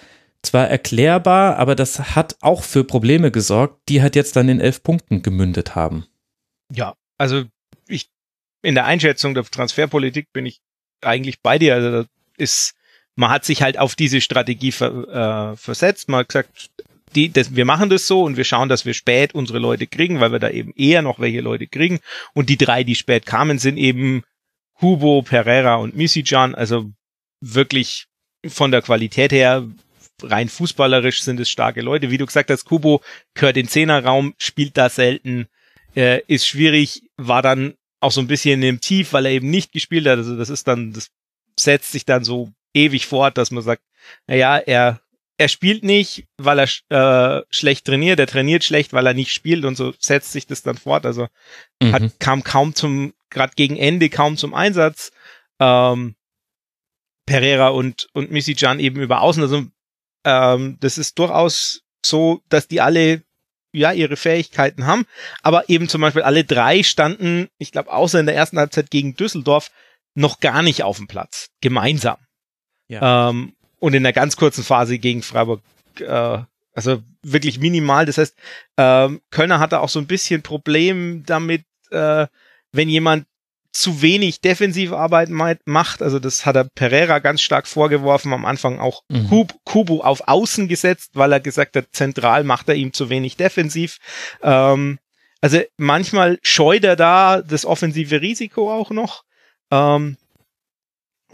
zwar 0.43 0.69
erklärbar, 0.69 1.57
aber 1.57 1.75
das 1.75 2.15
hat 2.15 2.37
auch 2.41 2.63
für 2.63 2.85
Probleme 2.85 3.31
gesorgt, 3.31 3.89
die 3.89 4.03
halt 4.03 4.17
jetzt 4.17 4.37
dann 4.37 4.49
in 4.49 4.61
elf 4.61 4.83
Punkten 4.83 5.23
gemündet 5.23 5.75
haben. 5.75 6.07
Ja, 6.71 6.95
also 7.19 7.45
ich 7.89 8.11
in 8.63 8.75
der 8.75 8.87
Einschätzung 8.87 9.35
der 9.35 9.45
Transferpolitik 9.45 10.33
bin 10.33 10.47
ich 10.47 10.61
eigentlich 11.01 11.41
bei 11.41 11.59
dir. 11.59 11.75
Also 11.75 12.05
ist, 12.37 12.75
man 13.15 13.31
hat 13.31 13.45
sich 13.45 13.63
halt 13.63 13.79
auf 13.79 13.95
diese 13.95 14.21
Strategie 14.21 14.73
ver, 14.73 15.53
äh, 15.53 15.57
versetzt. 15.57 16.09
Man 16.09 16.21
hat 16.21 16.29
gesagt, 16.29 16.71
die, 17.17 17.31
das, 17.31 17.55
wir 17.55 17.65
machen 17.65 17.91
das 17.91 18.07
so 18.07 18.23
und 18.23 18.37
wir 18.37 18.45
schauen, 18.45 18.69
dass 18.69 18.85
wir 18.85 18.95
spät 18.95 19.35
unsere 19.35 19.59
Leute 19.59 19.87
kriegen, 19.87 20.21
weil 20.21 20.33
wir 20.33 20.39
da 20.39 20.51
eben 20.51 20.73
eher 20.77 21.03
noch 21.03 21.19
welche 21.19 21.41
Leute 21.41 21.67
kriegen. 21.67 22.01
Und 22.35 22.49
die 22.49 22.57
drei, 22.57 22.85
die 22.85 22.95
spät 22.95 23.27
kamen, 23.27 23.59
sind 23.59 23.77
eben 23.77 24.23
Hubo, 24.81 25.23
Pereira 25.23 25.77
und 25.77 25.97
Misijan. 25.97 26.55
Also 26.55 26.91
wirklich 27.41 28.07
von 28.47 28.71
der 28.71 28.83
Qualität 28.83 29.33
her 29.33 29.67
rein 30.23 30.49
fußballerisch 30.49 31.23
sind 31.23 31.41
es 31.41 31.51
starke 31.51 31.81
Leute. 31.81 32.11
Wie 32.11 32.19
du 32.19 32.27
gesagt 32.27 32.51
hast, 32.51 32.65
Kubo 32.65 33.03
gehört 33.35 33.57
in 33.57 33.69
Zehnerraum, 33.69 34.35
spielt 34.39 34.77
da 34.77 34.89
selten, 34.89 35.47
äh, 35.97 36.21
ist 36.27 36.47
schwierig, 36.47 37.03
war 37.17 37.43
dann 37.43 37.75
auch 38.01 38.13
so 38.13 38.21
ein 38.21 38.27
bisschen 38.27 38.63
im 38.63 38.81
Tief, 38.81 39.13
weil 39.13 39.27
er 39.27 39.33
eben 39.33 39.51
nicht 39.51 39.73
gespielt 39.73 40.07
hat. 40.07 40.19
Also 40.19 40.37
das 40.37 40.51
ist 40.51 40.69
dann, 40.69 40.93
das 40.93 41.11
setzt 41.59 41.93
sich 41.93 42.05
dann 42.05 42.25
so 42.25 42.53
ewig 42.75 43.07
fort, 43.07 43.39
dass 43.39 43.51
man 43.51 43.63
sagt, 43.63 43.83
naja, 44.27 44.59
er 44.59 45.01
er 45.37 45.49
spielt 45.49 45.83
nicht, 45.83 46.27
weil 46.37 46.61
er 46.61 47.39
äh, 47.39 47.43
schlecht 47.51 47.87
trainiert, 47.87 48.21
er 48.21 48.27
trainiert 48.27 48.65
schlecht, 48.65 48.93
weil 48.93 49.07
er 49.07 49.15
nicht 49.15 49.33
spielt 49.33 49.65
und 49.65 49.77
so 49.77 49.93
setzt 49.99 50.33
sich 50.33 50.47
das 50.47 50.63
dann 50.63 50.77
fort. 50.77 51.07
Also 51.07 51.29
mhm. 51.83 51.93
hat, 51.93 52.21
kam 52.21 52.45
kaum 52.45 52.75
zum, 52.75 53.15
gerade 53.31 53.55
gegen 53.57 53.77
Ende 53.77 54.11
kaum 54.11 54.37
zum 54.37 54.55
Einsatz. 54.55 55.11
Ähm, 55.59 56.15
Pereira 57.27 57.69
und, 57.69 58.09
und 58.13 58.31
Missy 58.31 58.55
Jan 58.57 58.81
eben 58.81 59.01
über 59.01 59.23
außen. 59.23 59.43
Also 59.43 59.65
ähm, 60.25 60.77
das 60.81 60.99
ist 60.99 61.19
durchaus 61.19 61.83
so, 62.05 62.43
dass 62.49 62.69
die 62.69 62.81
alle 62.81 63.23
ja 63.73 63.93
ihre 63.93 64.17
Fähigkeiten 64.17 64.87
haben, 64.87 65.05
aber 65.43 65.69
eben 65.69 65.89
zum 65.89 66.01
Beispiel 66.01 66.23
alle 66.23 66.45
drei 66.45 66.85
standen, 66.85 67.49
ich 67.59 67.73
glaube, 67.73 67.93
außer 67.93 68.21
in 68.21 68.27
der 68.27 68.37
ersten 68.37 68.59
Halbzeit 68.59 68.91
gegen 68.91 69.17
Düsseldorf, 69.17 69.73
noch 70.15 70.39
gar 70.39 70.63
nicht 70.63 70.85
auf 70.85 70.99
dem 70.99 71.09
Platz, 71.09 71.49
gemeinsam. 71.61 72.19
Ja. 72.87 73.31
Ähm, 73.31 73.57
und 73.79 73.95
in 73.95 74.03
der 74.03 74.13
ganz 74.13 74.37
kurzen 74.37 74.65
Phase 74.65 74.99
gegen 74.99 75.23
Freiburg, 75.23 75.63
äh, 76.01 76.39
also 76.75 77.03
wirklich 77.23 77.61
minimal. 77.61 78.07
Das 78.07 78.19
heißt, 78.19 78.37
ähm, 78.77 79.21
Kölner 79.31 79.61
hatte 79.61 79.81
auch 79.81 79.89
so 79.89 79.99
ein 79.99 80.07
bisschen 80.07 80.43
Problem 80.43 81.23
damit, 81.27 81.65
äh, 81.91 82.27
wenn 82.73 82.89
jemand 82.89 83.27
zu 83.75 84.03
wenig 84.03 84.41
Defensivarbeit 84.41 85.31
macht. 85.65 86.01
Also 86.01 86.21
das 86.21 86.47
hat 86.47 86.55
er 86.55 86.65
Pereira 86.65 87.19
ganz 87.19 87.43
stark 87.43 87.67
vorgeworfen, 87.67 88.33
am 88.33 88.45
Anfang 88.45 88.79
auch 88.79 89.03
mhm. 89.09 89.29
Kub, 89.29 89.55
Kubu 89.65 90.01
auf 90.01 90.29
Außen 90.29 90.69
gesetzt, 90.69 91.11
weil 91.15 91.33
er 91.33 91.41
gesagt 91.41 91.75
hat, 91.77 91.87
zentral 91.91 92.45
macht 92.45 92.69
er 92.69 92.77
ihm 92.77 92.93
zu 92.93 93.11
wenig 93.11 93.37
defensiv. 93.37 93.99
Ähm, 94.43 94.99
also 95.41 95.61
manchmal 95.77 96.39
scheut 96.43 96.85
er 96.85 96.95
da 96.95 97.43
das 97.43 97.67
offensive 97.67 98.21
Risiko 98.21 98.73
auch 98.73 98.91
noch. 98.91 99.25
Ähm, 99.73 100.17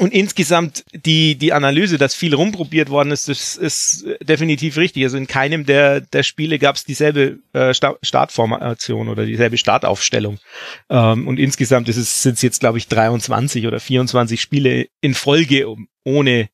und 0.00 0.14
insgesamt 0.14 0.86
die, 0.94 1.34
die 1.34 1.52
Analyse, 1.52 1.98
dass 1.98 2.14
viel 2.14 2.34
rumprobiert 2.34 2.88
worden 2.88 3.10
ist, 3.10 3.28
das 3.28 3.56
ist 3.56 4.06
definitiv 4.22 4.78
richtig. 4.78 5.04
Also 5.04 5.18
in 5.18 5.26
keinem 5.26 5.66
der, 5.66 6.00
der 6.00 6.22
Spiele 6.22 6.58
gab 6.58 6.76
es 6.76 6.84
dieselbe 6.84 7.38
äh, 7.52 7.74
Startformation 7.74 9.10
oder 9.10 9.26
dieselbe 9.26 9.58
Startaufstellung. 9.58 10.38
Ähm, 10.88 11.28
und 11.28 11.38
insgesamt 11.38 11.86
sind 11.92 12.34
es 12.34 12.40
jetzt, 12.40 12.60
glaube 12.60 12.78
ich, 12.78 12.88
23 12.88 13.66
oder 13.66 13.78
24 13.78 14.40
Spiele 14.40 14.86
in 15.02 15.12
Folge, 15.12 15.68
um, 15.68 15.86
ohne 16.02 16.48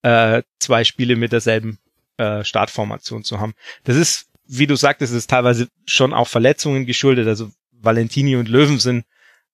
äh, 0.00 0.42
zwei 0.58 0.84
Spiele 0.84 1.16
mit 1.16 1.32
derselben 1.32 1.78
äh, 2.16 2.44
Startformation 2.44 3.24
zu 3.24 3.40
haben. 3.40 3.52
Das 3.84 3.96
ist, 3.96 4.30
wie 4.46 4.66
du 4.66 4.74
sagtest, 4.74 5.12
ist 5.12 5.28
teilweise 5.28 5.68
schon 5.84 6.14
auch 6.14 6.28
Verletzungen 6.28 6.86
geschuldet. 6.86 7.28
Also 7.28 7.50
Valentini 7.72 8.36
und 8.36 8.48
Löwen 8.48 8.78
sind, 8.78 9.04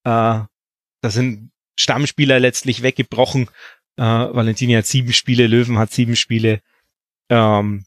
äh, 0.05 0.39
das 1.01 1.15
sind 1.15 1.52
Stammspieler 1.83 2.41
letztlich 2.41 2.83
weggebrochen. 2.83 3.49
Äh, 3.97 4.03
Valentini 4.03 4.75
hat 4.75 4.87
sieben 4.87 5.13
Spiele, 5.13 5.47
Löwen 5.47 5.79
hat 5.79 5.93
sieben 5.93 6.17
Spiele. 6.17 6.61
Ähm, 7.29 7.85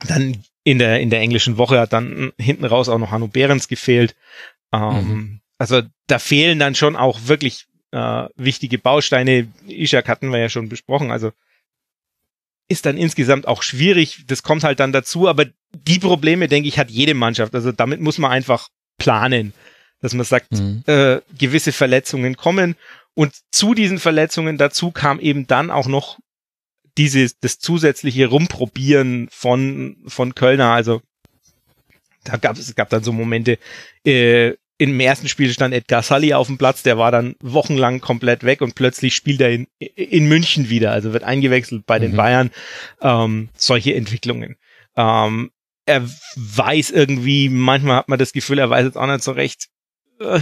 dann 0.00 0.42
in 0.64 0.78
der, 0.78 1.00
in 1.00 1.10
der 1.10 1.20
englischen 1.20 1.58
Woche 1.58 1.78
hat 1.78 1.92
dann 1.92 2.32
hinten 2.38 2.64
raus 2.64 2.88
auch 2.88 2.98
noch 2.98 3.10
Hanno 3.10 3.28
Behrens 3.28 3.68
gefehlt. 3.68 4.16
Ähm, 4.72 5.08
mhm. 5.08 5.40
Also 5.58 5.82
da 6.06 6.18
fehlen 6.18 6.58
dann 6.58 6.74
schon 6.74 6.96
auch 6.96 7.20
wirklich 7.26 7.66
äh, 7.92 8.26
wichtige 8.36 8.78
Bausteine. 8.78 9.48
Ishak 9.68 10.08
hatten 10.08 10.32
wir 10.32 10.38
ja 10.38 10.48
schon 10.48 10.68
besprochen. 10.68 11.10
Also 11.10 11.32
ist 12.68 12.86
dann 12.86 12.96
insgesamt 12.96 13.46
auch 13.46 13.62
schwierig. 13.62 14.24
Das 14.26 14.42
kommt 14.42 14.64
halt 14.64 14.80
dann 14.80 14.92
dazu. 14.92 15.28
Aber 15.28 15.46
die 15.72 15.98
Probleme, 15.98 16.48
denke 16.48 16.68
ich, 16.68 16.78
hat 16.78 16.90
jede 16.90 17.14
Mannschaft. 17.14 17.54
Also 17.54 17.72
damit 17.72 18.00
muss 18.00 18.18
man 18.18 18.30
einfach 18.30 18.68
planen 18.98 19.52
dass 20.04 20.12
man 20.12 20.26
sagt, 20.26 20.52
mhm. 20.52 20.82
äh, 20.86 21.22
gewisse 21.38 21.72
Verletzungen 21.72 22.36
kommen 22.36 22.76
und 23.14 23.32
zu 23.50 23.72
diesen 23.72 23.98
Verletzungen 23.98 24.58
dazu 24.58 24.90
kam 24.90 25.18
eben 25.18 25.46
dann 25.46 25.70
auch 25.70 25.86
noch 25.86 26.18
dieses 26.98 27.40
das 27.40 27.58
zusätzliche 27.58 28.26
Rumprobieren 28.26 29.28
von 29.32 29.96
von 30.06 30.34
Kölner. 30.34 30.72
Also 30.72 31.00
da 32.22 32.36
gab 32.36 32.58
es 32.58 32.74
gab 32.74 32.90
dann 32.90 33.02
so 33.02 33.12
Momente. 33.12 33.58
Äh, 34.04 34.52
im 34.76 35.00
ersten 35.00 35.28
Spiel 35.28 35.50
stand 35.50 35.72
Edgar 35.72 36.02
Sully 36.02 36.34
auf 36.34 36.48
dem 36.48 36.58
Platz, 36.58 36.82
der 36.82 36.98
war 36.98 37.10
dann 37.10 37.36
wochenlang 37.40 38.00
komplett 38.00 38.44
weg 38.44 38.60
und 38.60 38.74
plötzlich 38.74 39.14
spielt 39.14 39.40
er 39.40 39.52
in, 39.52 39.68
in 39.78 40.26
München 40.26 40.68
wieder, 40.68 40.90
also 40.90 41.14
wird 41.14 41.24
eingewechselt 41.24 41.86
bei 41.86 41.98
den 41.98 42.12
mhm. 42.12 42.16
Bayern. 42.16 42.50
Ähm, 43.00 43.48
solche 43.56 43.94
Entwicklungen. 43.94 44.56
Ähm, 44.96 45.50
er 45.86 46.02
weiß 46.36 46.90
irgendwie, 46.90 47.48
manchmal 47.48 47.96
hat 47.96 48.08
man 48.08 48.18
das 48.18 48.32
Gefühl, 48.32 48.58
er 48.58 48.68
weiß 48.68 48.84
jetzt 48.84 48.96
auch 48.98 49.06
nicht 49.06 49.22
so 49.22 49.32
recht, 49.32 49.68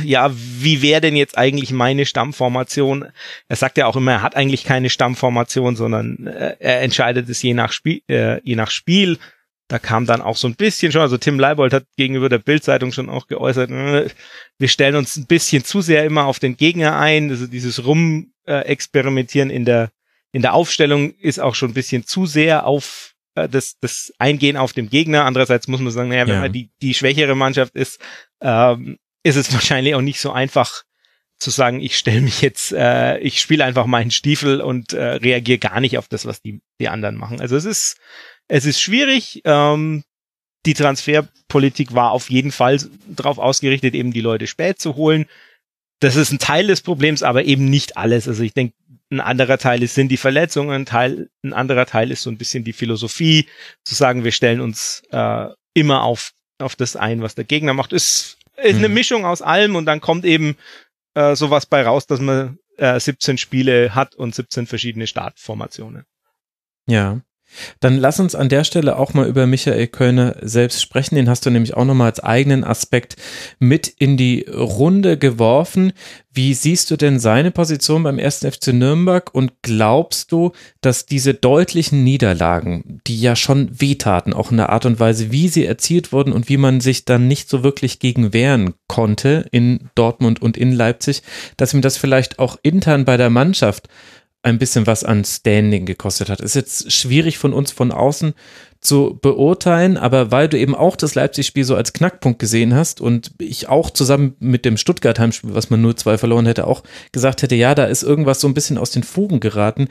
ja, 0.05 0.31
wie 0.35 0.83
wäre 0.83 1.01
denn 1.01 1.17
jetzt 1.17 1.39
eigentlich 1.39 1.71
meine 1.71 2.07
Stammformation? 2.07 3.07
Er 3.49 3.57
sagt 3.57 3.79
ja 3.79 3.87
auch 3.87 3.97
immer, 3.97 4.13
er 4.13 4.23
hat 4.23 4.37
eigentlich 4.37 4.65
keine 4.65 4.91
Stammformation, 4.91 5.77
sondern 5.77 6.27
äh, 6.27 6.57
er 6.59 6.83
entscheidet 6.83 7.29
es 7.29 7.43
je 7.43 7.55
nach 7.55 7.73
Spiel, 7.73 8.03
äh, 8.09 8.41
je 8.43 8.57
nach 8.57 8.71
Spiel. 8.71 9.19
Da 9.69 9.79
kam 9.79 10.05
dann 10.05 10.21
auch 10.21 10.37
so 10.37 10.49
ein 10.49 10.57
bisschen 10.57 10.93
schon, 10.93 11.01
also 11.01 11.17
Tim 11.17 11.39
Leibold 11.39 11.73
hat 11.73 11.85
gegenüber 11.97 12.29
der 12.29 12.39
Bildzeitung 12.39 12.93
schon 12.93 13.09
auch 13.09 13.27
geäußert, 13.27 13.71
äh, 13.71 14.11
wir 14.59 14.69
stellen 14.69 14.97
uns 14.97 15.17
ein 15.17 15.27
bisschen 15.27 15.65
zu 15.65 15.81
sehr 15.81 16.05
immer 16.05 16.27
auf 16.27 16.39
den 16.39 16.57
Gegner 16.57 16.99
ein. 16.99 17.31
Also 17.31 17.47
dieses 17.47 17.85
Rum-Experimentieren 17.87 19.51
in 19.51 19.65
der 19.65 19.91
in 20.35 20.43
der 20.43 20.55
Aufstellung 20.55 21.11
ist 21.19 21.41
auch 21.41 21.55
schon 21.55 21.71
ein 21.71 21.75
bisschen 21.75 22.07
zu 22.07 22.25
sehr 22.25 22.67
auf 22.67 23.15
äh, 23.35 23.49
das, 23.49 23.79
das 23.81 24.13
Eingehen 24.19 24.57
auf 24.57 24.73
dem 24.73 24.89
Gegner. 24.89 25.25
Andererseits 25.25 25.69
muss 25.69 25.81
man 25.81 25.93
sagen, 25.93 26.09
naja, 26.09 26.27
wenn 26.27 26.35
ja. 26.35 26.41
man 26.41 26.53
die, 26.53 26.71
die 26.81 26.95
schwächere 26.95 27.35
Mannschaft 27.35 27.75
ist, 27.75 28.01
ähm, 28.41 28.99
ist 29.23 29.37
es 29.37 29.53
wahrscheinlich 29.55 29.95
auch 29.95 30.01
nicht 30.01 30.21
so 30.21 30.33
einfach 30.33 30.83
zu 31.39 31.51
sagen, 31.51 31.81
ich 31.81 31.99
stelle 31.99 32.21
mich 32.21 32.41
jetzt, 32.41 32.73
äh, 32.73 33.19
ich 33.19 33.41
spiele 33.41 33.65
einfach 33.65 33.87
meinen 33.87 34.13
Stiefel 34.13 34.61
und 34.61 34.93
äh, 34.93 35.15
reagiere 35.15 35.59
gar 35.59 35.81
nicht 35.81 35.99
auf 35.99 36.07
das, 36.09 36.25
was 36.25 36.41
die, 36.41 36.61
die 36.81 36.89
anderen 36.89 37.17
machen. 37.17 37.41
Also 37.41 37.57
es 37.57 37.65
ist, 37.65 37.97
es 38.49 38.65
ist 38.65 38.81
schwierig. 38.81 39.43
Ähm, 39.45 40.05
die 40.65 40.75
Transferpolitik 40.75 41.95
war 41.95 42.13
auf 42.13 42.31
jeden 42.31 42.53
Fall 42.53 42.79
darauf 43.07 43.39
ausgerichtet, 43.39 43.95
eben 43.95 44.13
die 44.13 44.21
Leute 44.21 44.47
spät 44.47 44.79
zu 44.79 44.95
holen. 44.95 45.27
Das 45.99 46.15
ist 46.15 46.31
ein 46.31 46.39
Teil 46.39 46.69
des 46.69 46.81
Problems, 46.81 47.25
aber 47.25 47.45
eben 47.45 47.65
nicht 47.65 47.97
alles. 47.97 48.29
Also 48.29 48.45
ich 48.45 48.55
denke, 48.55 48.75
ein 49.11 49.21
anderer 49.21 49.59
Teil 49.59 49.83
ist, 49.83 49.95
sind 49.95 50.09
die 50.09 50.17
Verletzungen, 50.17 50.71
ein 50.71 50.87
Teil, 50.87 51.29
ein 51.43 51.53
anderer 51.53 51.87
Teil 51.87 52.11
ist 52.11 52.23
so 52.23 52.31
ein 52.31 52.39
bisschen 52.39 52.65
die 52.65 52.73
Philosophie, 52.73 53.49
zu 53.85 53.95
sagen, 53.95 54.25
wir 54.25 54.33
stellen 54.33 54.61
uns 54.61 55.03
äh, 55.11 55.49
immer 55.75 56.03
auf, 56.03 56.33
auf 56.59 56.77
das 56.77 56.97
ein, 56.97 57.21
was 57.21 57.35
der 57.35 57.45
Gegner 57.45 57.75
macht. 57.75 57.93
Ist, 57.93 58.39
ist 58.57 58.77
eine 58.77 58.89
mhm. 58.89 58.95
Mischung 58.95 59.25
aus 59.25 59.43
allem 59.43 59.77
und 59.77 59.87
dann 59.87 60.01
kommt 60.01 60.25
eben 60.25 60.57
äh, 61.15 61.35
sowas 61.35 61.67
bei 61.67 61.83
raus, 61.83 62.07
dass 62.07 62.21
man 62.21 62.59
äh, 62.77 62.99
17 62.99 63.39
Spiele 63.39 63.95
hat 63.95 64.15
und 64.15 64.35
17 64.35 64.67
verschiedene 64.67 65.07
Startformationen. 65.07 66.05
Ja. 66.87 67.21
Dann 67.81 67.99
lass 67.99 68.21
uns 68.21 68.35
an 68.35 68.49
der 68.49 68.65
Stelle 68.65 68.99
auch 68.99 69.15
mal 69.15 69.27
über 69.27 69.47
Michael 69.47 69.87
Kölner 69.89 70.37
selbst 70.43 70.83
sprechen. 70.83 71.15
Den 71.15 71.29
hast 71.29 71.47
du 71.47 71.51
nämlich 71.51 71.75
auch 71.75 71.85
nochmal 71.85 72.09
als 72.11 72.21
eigenen 72.21 72.65
Aspekt 72.65 73.17
mit 73.59 73.89
in 73.89 74.17
die 74.17 74.47
Runde 74.49 75.19
geworfen. 75.19 75.93
Wie 76.35 76.55
siehst 76.55 76.91
du 76.91 76.97
denn 76.97 77.21
seine 77.21 77.51
Position 77.51 78.03
beim 78.03 78.19
1. 78.19 78.39
FC 78.39 78.69
Nürnberg 78.69 79.35
und 79.35 79.53
glaubst 79.61 80.33
du, 80.33 80.53
dass 80.81 81.05
diese 81.05 81.35
deutlichen 81.35 82.05
Niederlagen, 82.05 83.01
die 83.07 83.21
ja 83.21 83.37
schon 83.37 83.69
wehtaten, 83.81 84.33
auch 84.33 84.51
in 84.51 84.57
der 84.57 84.71
Art 84.71 84.87
und 84.87 84.99
Weise, 84.99 85.31
wie 85.31 85.49
sie 85.49 85.67
erzielt 85.67 86.11
wurden 86.11 86.33
und 86.33 86.49
wie 86.49 86.57
man 86.57 86.81
sich 86.81 87.05
dann 87.05 87.29
nicht 87.29 87.51
so 87.51 87.63
wirklich 87.63 87.99
gegen 87.99 88.33
wehren 88.33 88.73
konnte 88.89 89.47
in 89.51 89.91
Dortmund 89.95 90.41
und 90.41 90.57
in 90.57 90.73
Leipzig, 90.73 91.23
dass 91.59 91.75
ihm 91.75 91.83
das 91.83 91.99
vielleicht 91.99 92.39
auch 92.39 92.57
intern 92.63 93.05
bei 93.05 93.19
der 93.19 93.29
Mannschaft 93.31 93.89
ein 94.43 94.59
bisschen 94.59 94.87
was 94.87 95.05
an 95.05 95.25
Standing 95.25 95.87
gekostet 95.87 96.29
hat. 96.29 96.41
Ist 96.41 96.57
jetzt 96.57 96.93
schwierig 96.93 97.39
von 97.39 97.53
uns 97.53 97.71
von 97.71 97.93
außen 97.93 98.35
zu 98.81 99.19
beurteilen, 99.23 99.97
aber 99.97 100.33
weil 100.33 100.49
du 100.49 100.59
eben 100.59 100.75
auch 100.75 100.97
das 100.97 101.15
Leipzig-Spiel 101.15 101.65
so 101.65 101.77
als 101.77 101.93
Knackpunkt 101.93 102.41
gesehen 102.41 102.75
hast 102.75 103.01
und 103.01 103.31
ich 103.39 103.69
auch 103.69 103.91
zusammen 103.91 104.35
mit 104.41 104.65
dem 104.65 104.77
Stuttgart-Heimspiel, 104.77 105.55
was 105.55 105.71
man 105.71 105.81
nur 105.81 105.97
zwei 105.97 106.19
verloren 106.19 106.47
hätte, 106.47 106.67
auch 106.67 106.83
gesagt 107.13 107.43
hätte, 107.43 107.55
ja, 107.55 107.77
da 107.77 107.85
ist 107.85 108.03
irgendwas 108.03 108.41
so 108.41 108.49
ein 108.49 108.55
bisschen 108.55 108.79
aus 108.79 108.91
den 108.91 109.05
Fugen 109.05 109.39
geraten, 109.39 109.89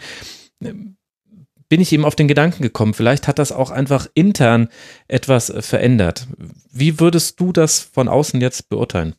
bin 0.59 1.79
ich 1.79 1.93
eben 1.93 2.03
auf 2.03 2.17
den 2.17 2.27
Gedanken 2.27 2.63
gekommen, 2.63 2.93
vielleicht 2.93 3.29
hat 3.29 3.39
das 3.39 3.53
auch 3.53 3.71
einfach 3.71 4.07
intern 4.13 4.67
etwas 5.07 5.53
verändert. 5.61 6.27
Wie 6.69 6.99
würdest 6.99 7.39
du 7.39 7.53
das 7.53 7.79
von 7.79 8.09
außen 8.09 8.41
jetzt 8.41 8.67
beurteilen? 8.67 9.15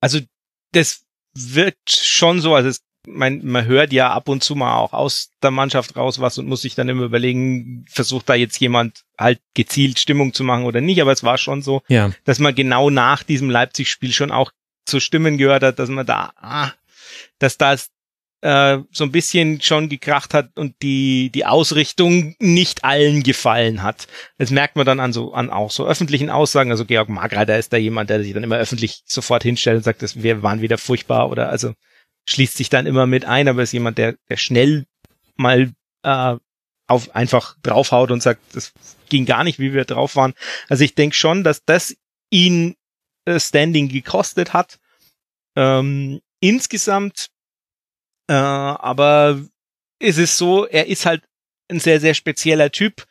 Also 0.00 0.20
das 0.70 1.02
wirkt 1.34 1.90
schon 1.90 2.40
so, 2.40 2.54
also 2.54 2.68
es 2.68 2.85
man, 3.06 3.44
man 3.44 3.64
hört 3.64 3.92
ja 3.92 4.12
ab 4.12 4.28
und 4.28 4.42
zu 4.42 4.54
mal 4.54 4.76
auch 4.76 4.92
aus 4.92 5.30
der 5.42 5.50
Mannschaft 5.50 5.96
raus 5.96 6.20
was 6.20 6.38
und 6.38 6.46
muss 6.46 6.62
sich 6.62 6.74
dann 6.74 6.88
immer 6.88 7.04
überlegen, 7.04 7.84
versucht 7.88 8.28
da 8.28 8.34
jetzt 8.34 8.60
jemand 8.60 9.02
halt 9.18 9.40
gezielt 9.54 9.98
Stimmung 9.98 10.34
zu 10.34 10.44
machen 10.44 10.64
oder 10.64 10.80
nicht, 10.80 11.00
aber 11.00 11.12
es 11.12 11.24
war 11.24 11.38
schon 11.38 11.62
so, 11.62 11.82
ja. 11.88 12.10
dass 12.24 12.38
man 12.38 12.54
genau 12.54 12.90
nach 12.90 13.22
diesem 13.22 13.50
Leipzig-Spiel 13.50 14.12
schon 14.12 14.30
auch 14.30 14.50
zu 14.84 15.00
Stimmen 15.00 15.38
gehört 15.38 15.62
hat, 15.62 15.78
dass 15.78 15.88
man 15.88 16.06
da, 16.06 16.32
ah, 16.36 16.72
dass 17.38 17.56
das 17.58 17.90
äh, 18.42 18.78
so 18.92 19.04
ein 19.04 19.12
bisschen 19.12 19.60
schon 19.60 19.88
gekracht 19.88 20.34
hat 20.34 20.50
und 20.56 20.74
die 20.82 21.30
die 21.30 21.46
Ausrichtung 21.46 22.36
nicht 22.38 22.84
allen 22.84 23.22
gefallen 23.22 23.82
hat. 23.82 24.06
Das 24.38 24.50
merkt 24.50 24.76
man 24.76 24.86
dann 24.86 25.00
an 25.00 25.12
so 25.12 25.32
an 25.32 25.50
auch 25.50 25.70
so 25.70 25.86
öffentlichen 25.86 26.30
Aussagen. 26.30 26.70
Also 26.70 26.84
Georg 26.84 27.08
Margreiter 27.08 27.58
ist 27.58 27.72
da 27.72 27.76
jemand, 27.76 28.10
der 28.10 28.22
sich 28.22 28.34
dann 28.34 28.44
immer 28.44 28.58
öffentlich 28.58 29.02
sofort 29.06 29.42
hinstellt 29.42 29.78
und 29.78 29.82
sagt, 29.82 30.02
dass 30.02 30.22
wir 30.22 30.42
waren 30.42 30.60
wieder 30.60 30.78
furchtbar 30.78 31.30
oder 31.30 31.48
also 31.48 31.72
schließt 32.26 32.56
sich 32.56 32.68
dann 32.68 32.86
immer 32.86 33.06
mit 33.06 33.24
ein, 33.24 33.48
aber 33.48 33.62
ist 33.62 33.72
jemand, 33.72 33.98
der, 33.98 34.16
der 34.28 34.36
schnell 34.36 34.86
mal 35.36 35.72
äh, 36.02 36.36
auf 36.88 37.14
einfach 37.14 37.56
draufhaut 37.62 38.10
und 38.10 38.22
sagt, 38.22 38.40
das 38.54 38.72
ging 39.08 39.26
gar 39.26 39.44
nicht, 39.44 39.58
wie 39.58 39.72
wir 39.72 39.84
drauf 39.84 40.16
waren. 40.16 40.34
Also 40.68 40.84
ich 40.84 40.94
denke 40.94 41.16
schon, 41.16 41.44
dass 41.44 41.64
das 41.64 41.96
ihn 42.30 42.76
äh, 43.24 43.40
Standing 43.40 43.88
gekostet 43.88 44.52
hat. 44.52 44.78
Ähm, 45.56 46.20
insgesamt, 46.40 47.28
äh, 48.28 48.34
aber 48.34 49.40
ist 49.98 50.18
es 50.18 50.36
so, 50.36 50.66
er 50.66 50.86
ist 50.86 51.06
halt 51.06 51.24
ein 51.68 51.80
sehr, 51.80 52.00
sehr 52.00 52.14
spezieller 52.14 52.70
Typ 52.70 53.06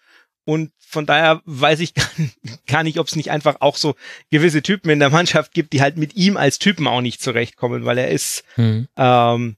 und 0.46 0.72
von 0.96 1.06
daher 1.06 1.42
weiß 1.46 1.82
ich 1.82 1.94
gar 2.68 2.84
nicht, 2.84 3.00
ob 3.00 3.08
es 3.08 3.18
nicht 3.18 3.30
einfach 3.30 3.58
auch 3.60 3.76
so 3.76 3.96
gewisse 4.32 4.64
Typen 4.64 4.90
in 4.90 5.00
der 5.00 5.10
Mannschaft 5.10 5.54
gibt, 5.54 5.74
die 5.74 5.82
halt 5.82 5.98
mit 5.98 6.16
ihm 6.16 6.38
als 6.38 6.58
Typen 6.58 6.88
auch 6.88 7.02
nicht 7.02 7.22
zurechtkommen, 7.22 7.84
weil 7.84 7.98
er 7.98 8.08
ist 8.08 8.46
mhm. 8.56 8.88
ähm, 8.96 9.58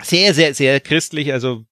sehr, 0.00 0.32
sehr, 0.32 0.54
sehr 0.54 0.78
christlich, 0.78 1.32
also 1.32 1.64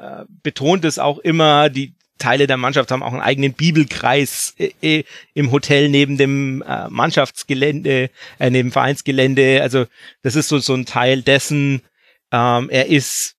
äh, 0.00 0.24
betont 0.42 0.86
es 0.86 0.98
auch 0.98 1.18
immer, 1.18 1.68
die 1.68 1.94
Teile 2.16 2.46
der 2.46 2.56
Mannschaft 2.56 2.90
haben 2.90 3.02
auch 3.02 3.12
einen 3.12 3.20
eigenen 3.20 3.52
Bibelkreis 3.52 4.54
äh, 4.58 4.72
äh, 4.80 5.04
im 5.34 5.52
Hotel 5.52 5.90
neben 5.90 6.16
dem 6.16 6.62
äh, 6.62 6.88
Mannschaftsgelände, 6.88 8.08
äh, 8.38 8.50
neben 8.50 8.72
Vereinsgelände. 8.72 9.60
Also 9.60 9.86
das 10.22 10.36
ist 10.36 10.48
so, 10.48 10.58
so 10.58 10.72
ein 10.72 10.86
Teil 10.86 11.20
dessen. 11.20 11.82
Ähm, 12.32 12.70
er 12.70 12.86
ist 12.86 13.36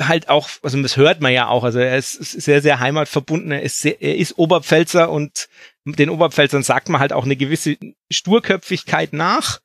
halt 0.00 0.28
auch, 0.28 0.48
also 0.62 0.80
das 0.82 0.96
hört 0.96 1.20
man 1.20 1.32
ja 1.32 1.48
auch, 1.48 1.64
also 1.64 1.78
er 1.78 1.96
ist 1.96 2.12
sehr, 2.12 2.60
sehr 2.60 2.80
heimatverbunden, 2.80 3.52
er 3.52 3.62
ist, 3.62 3.80
sehr, 3.80 4.00
er 4.02 4.16
ist 4.16 4.38
Oberpfälzer 4.38 5.10
und 5.10 5.48
den 5.84 6.10
Oberpfälzern 6.10 6.62
sagt 6.62 6.88
man 6.88 7.00
halt 7.00 7.12
auch 7.12 7.24
eine 7.24 7.36
gewisse 7.36 7.76
Sturköpfigkeit 8.10 9.12
nach. 9.12 9.60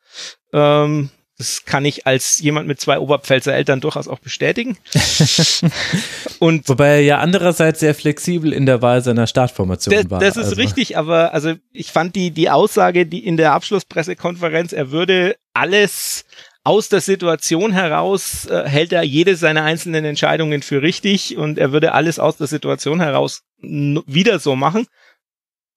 Ähm, 0.53 1.09
das 1.37 1.65
kann 1.65 1.85
ich 1.85 2.05
als 2.05 2.37
jemand 2.39 2.67
mit 2.67 2.79
zwei 2.79 2.99
Oberpfälzer 2.99 3.51
Eltern 3.51 3.81
durchaus 3.81 4.07
auch 4.07 4.19
bestätigen. 4.19 4.77
und 6.39 6.69
Wobei 6.69 6.87
er 6.87 7.01
ja 7.01 7.17
andererseits 7.17 7.79
sehr 7.79 7.95
flexibel 7.95 8.53
in 8.53 8.67
der 8.67 8.83
Wahl 8.83 9.01
seiner 9.01 9.25
Startformation 9.25 9.95
das, 9.95 10.09
war. 10.11 10.19
Das 10.19 10.37
ist 10.37 10.49
also. 10.49 10.55
richtig, 10.57 10.97
aber 10.99 11.33
also 11.33 11.55
ich 11.71 11.91
fand 11.91 12.15
die, 12.15 12.29
die 12.29 12.51
Aussage, 12.51 13.07
die 13.07 13.25
in 13.25 13.37
der 13.37 13.53
Abschlusspressekonferenz, 13.53 14.71
er 14.71 14.91
würde 14.91 15.35
alles 15.53 16.25
aus 16.63 16.89
der 16.89 17.01
Situation 17.01 17.71
heraus 17.71 18.45
äh, 18.45 18.67
hält 18.67 18.93
er 18.93 19.03
jede 19.03 19.35
seiner 19.35 19.63
einzelnen 19.63 20.05
Entscheidungen 20.05 20.61
für 20.61 20.81
richtig 20.81 21.37
und 21.37 21.57
er 21.57 21.71
würde 21.71 21.93
alles 21.93 22.19
aus 22.19 22.37
der 22.37 22.47
Situation 22.47 22.99
heraus 22.99 23.43
wieder 23.61 24.39
so 24.39 24.55
machen. 24.55 24.85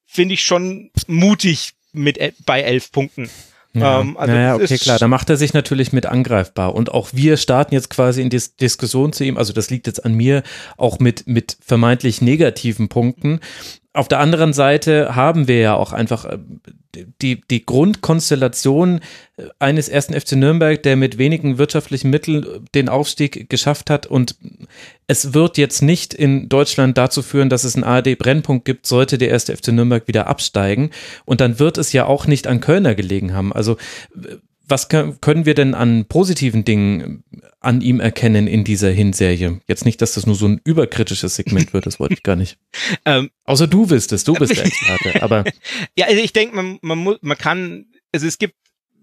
Finde 0.07 0.35
ich 0.35 0.45
schon 0.45 0.91
mutig 1.07 1.73
mit 1.93 2.19
bei 2.45 2.61
elf 2.61 2.93
Punkten. 2.93 3.31
Ja, 3.75 4.01
ähm, 4.01 4.17
also 4.17 4.33
naja, 4.33 4.55
okay, 4.55 4.79
klar, 4.79 4.99
da 4.99 5.09
macht 5.09 5.31
er 5.31 5.37
sich 5.37 5.53
natürlich 5.53 5.93
mit 5.93 6.07
angreifbar. 6.07 6.75
Und 6.75 6.93
auch 6.93 7.11
wir 7.13 7.37
starten 7.37 7.75
jetzt 7.75 7.91
quasi 7.91 8.23
in 8.23 8.31
die 8.31 8.41
Diskussion 8.61 9.13
zu 9.13 9.25
ihm, 9.25 9.37
also 9.37 9.53
das 9.53 9.71
liegt 9.71 9.87
jetzt 9.87 10.05
an 10.05 10.15
mir, 10.15 10.43
auch 10.77 11.01
mit, 11.01 11.27
mit 11.27 11.57
vermeintlich 11.61 12.21
negativen 12.21 12.89
Punkten. 12.89 13.41
Auf 13.97 14.09
der 14.09 14.19
anderen 14.19 14.53
Seite 14.53 15.15
haben 15.15 15.47
wir 15.47 15.61
ja 15.61 15.75
auch 15.75 15.93
einfach 15.93 16.25
äh, 16.25 16.39
die, 17.23 17.41
die 17.41 17.65
Grundkonstellation 17.65 19.01
äh, 19.37 19.45
eines 19.61 19.89
ersten 19.89 20.19
FC 20.19 20.33
Nürnberg, 20.33 20.83
der 20.83 20.97
mit 20.97 21.17
wenigen 21.17 21.59
wirtschaftlichen 21.59 22.11
Mitteln 22.11 22.43
äh, 22.43 22.61
den 22.75 22.89
Aufstieg 22.89 23.49
geschafft 23.49 23.91
hat. 23.91 24.07
Und 24.07 24.35
es 25.07 25.33
wird 25.33 25.59
jetzt 25.59 25.81
nicht 25.81 26.13
in 26.13 26.49
Deutschland 26.49 26.99
dazu 26.99 27.23
führen, 27.23 27.49
dass 27.49 27.63
es 27.63 27.77
einen 27.77 27.85
ARD-Brennpunkt 27.85 28.65
gibt, 28.65 28.87
sollte 28.87 29.17
der 29.17 29.29
erste 29.31 29.57
FC 29.57 29.69
Nürnberg 29.69 30.09
wieder 30.09 30.27
absteigen. 30.27 30.91
Und 31.25 31.41
dann 31.41 31.61
wird 31.61 31.79
es 31.79 31.93
ja 31.93 32.05
auch 32.05 32.27
nicht 32.27 32.49
an 32.49 32.61
Kölner 32.61 32.97
gelegen 32.97 33.33
haben. 33.33 33.53
Also 33.53 33.77
was 34.67 34.89
können 34.89 35.47
wir 35.47 35.55
denn 35.55 35.75
an 35.75 36.07
positiven 36.07 36.65
Dingen 36.65 37.25
an 37.61 37.81
ihm 37.81 38.01
erkennen 38.01 38.47
in 38.47 38.65
dieser 38.65 38.91
Hinserie? 38.91 39.61
Jetzt 39.67 39.85
nicht, 39.85 40.01
dass 40.01 40.15
das 40.15 40.27
nur 40.27 40.37
so 40.37 40.47
ein 40.47 40.61
überkritisches 40.65 41.37
Segment 41.37 41.73
wird, 41.73 41.87
das 41.87 42.01
wollte 42.01 42.15
ich 42.15 42.23
gar 42.23 42.37
nicht. 42.37 42.59
ähm, 43.05 43.31
Außer 43.45 43.67
du 43.67 43.87
bist 43.87 44.13
es, 44.13 44.25
du 44.25 44.35
bist 44.35 44.57
der 44.57 44.65
Experte, 44.67 45.23
aber. 45.23 45.45
Ja, 45.97 46.07
also 46.07 46.21
ich 46.21 46.33
denke, 46.33 46.57
man, 46.57 46.79
man 46.83 46.99
muss, 46.99 47.19
man 47.21 47.37
kann, 47.37 47.87
also 48.13 48.27
es 48.27 48.39
gibt, 48.39 48.55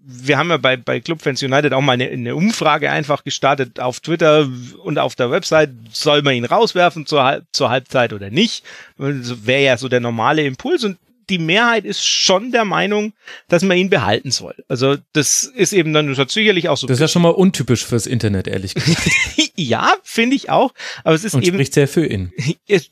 wir 0.04 0.36
haben 0.36 0.50
ja 0.50 0.56
bei, 0.56 0.76
bei 0.76 1.00
Clubfans 1.00 1.42
United 1.42 1.72
auch 1.72 1.80
mal 1.80 1.92
eine, 1.92 2.08
eine 2.08 2.34
Umfrage 2.34 2.90
einfach 2.90 3.22
gestartet 3.22 3.78
auf 3.78 4.00
Twitter 4.00 4.48
und 4.82 4.98
auf 4.98 5.14
der 5.14 5.30
Website, 5.30 5.70
soll 5.92 6.22
man 6.22 6.34
ihn 6.34 6.44
rauswerfen 6.44 7.06
zur, 7.06 7.42
zur 7.52 7.70
Halbzeit 7.70 8.12
oder 8.12 8.30
nicht? 8.30 8.64
Also 8.98 9.46
Wäre 9.46 9.62
ja 9.62 9.76
so 9.76 9.88
der 9.88 10.00
normale 10.00 10.44
Impuls 10.44 10.82
und 10.84 10.98
die 11.28 11.38
Mehrheit 11.38 11.84
ist 11.84 12.04
schon 12.06 12.52
der 12.52 12.64
Meinung, 12.64 13.12
dass 13.48 13.62
man 13.62 13.76
ihn 13.76 13.90
behalten 13.90 14.30
soll. 14.30 14.54
Also 14.68 14.96
das 15.12 15.44
ist 15.44 15.72
eben 15.72 15.92
dann 15.92 16.08
das 16.08 16.18
hat 16.18 16.30
sicherlich 16.30 16.68
auch 16.68 16.76
so. 16.76 16.86
Das 16.86 16.96
ist 16.96 17.00
ja 17.00 17.08
schon 17.08 17.22
mal 17.22 17.30
untypisch 17.30 17.84
fürs 17.84 18.06
Internet, 18.06 18.48
ehrlich 18.48 18.74
gesagt. 18.74 19.08
ja, 19.56 19.94
finde 20.02 20.36
ich 20.36 20.50
auch. 20.50 20.72
Aber 21.04 21.14
es 21.14 21.24
ist 21.24 21.34
Und 21.34 21.44
eben. 21.44 21.56
spricht 21.56 21.74
sehr 21.74 21.88
für 21.88 22.06
ihn. 22.06 22.32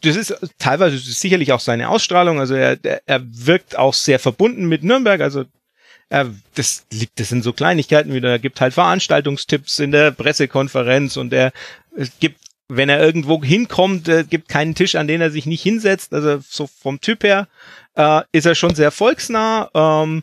Das 0.03 0.17
ist 0.17 0.35
teilweise 0.59 0.97
das 0.97 1.07
ist 1.07 1.21
sicherlich 1.21 1.53
auch 1.53 1.61
seine 1.61 1.89
Ausstrahlung. 1.89 2.39
Also 2.39 2.55
er, 2.55 2.79
er 3.07 3.23
wirkt 3.25 3.77
auch 3.79 3.95
sehr 3.95 4.19
verbunden 4.19 4.67
mit 4.67 4.83
Nürnberg. 4.83 5.21
Also 5.21 5.45
er, 6.09 6.31
das 6.55 6.87
liegt, 6.93 7.19
das 7.21 7.29
sind 7.29 7.43
so 7.43 7.53
Kleinigkeiten 7.53 8.13
wieder. 8.13 8.31
Er 8.31 8.39
gibt 8.39 8.61
halt 8.61 8.75
Veranstaltungstipps 8.75 9.79
in 9.79 9.93
der 9.93 10.11
Pressekonferenz 10.11 11.17
und 11.17 11.33
er 11.33 11.53
gibt 12.19 12.41
wenn 12.71 12.89
er 12.89 13.01
irgendwo 13.01 13.43
hinkommt, 13.43 14.09
äh, 14.09 14.25
gibt 14.25 14.49
keinen 14.49 14.75
Tisch, 14.75 14.95
an 14.95 15.09
den 15.09 15.21
er 15.21 15.31
sich 15.31 15.47
nicht 15.47 15.63
hinsetzt. 15.63 16.15
Also 16.15 16.41
so 16.49 16.67
vom 16.67 17.01
Typ 17.01 17.25
her 17.25 17.49
äh, 17.97 18.23
ist 18.33 18.47
er 18.47 18.55
schon 18.55 18.75
sehr 18.75 18.91
volksnah. 18.91 19.71
Ähm, 19.75 20.23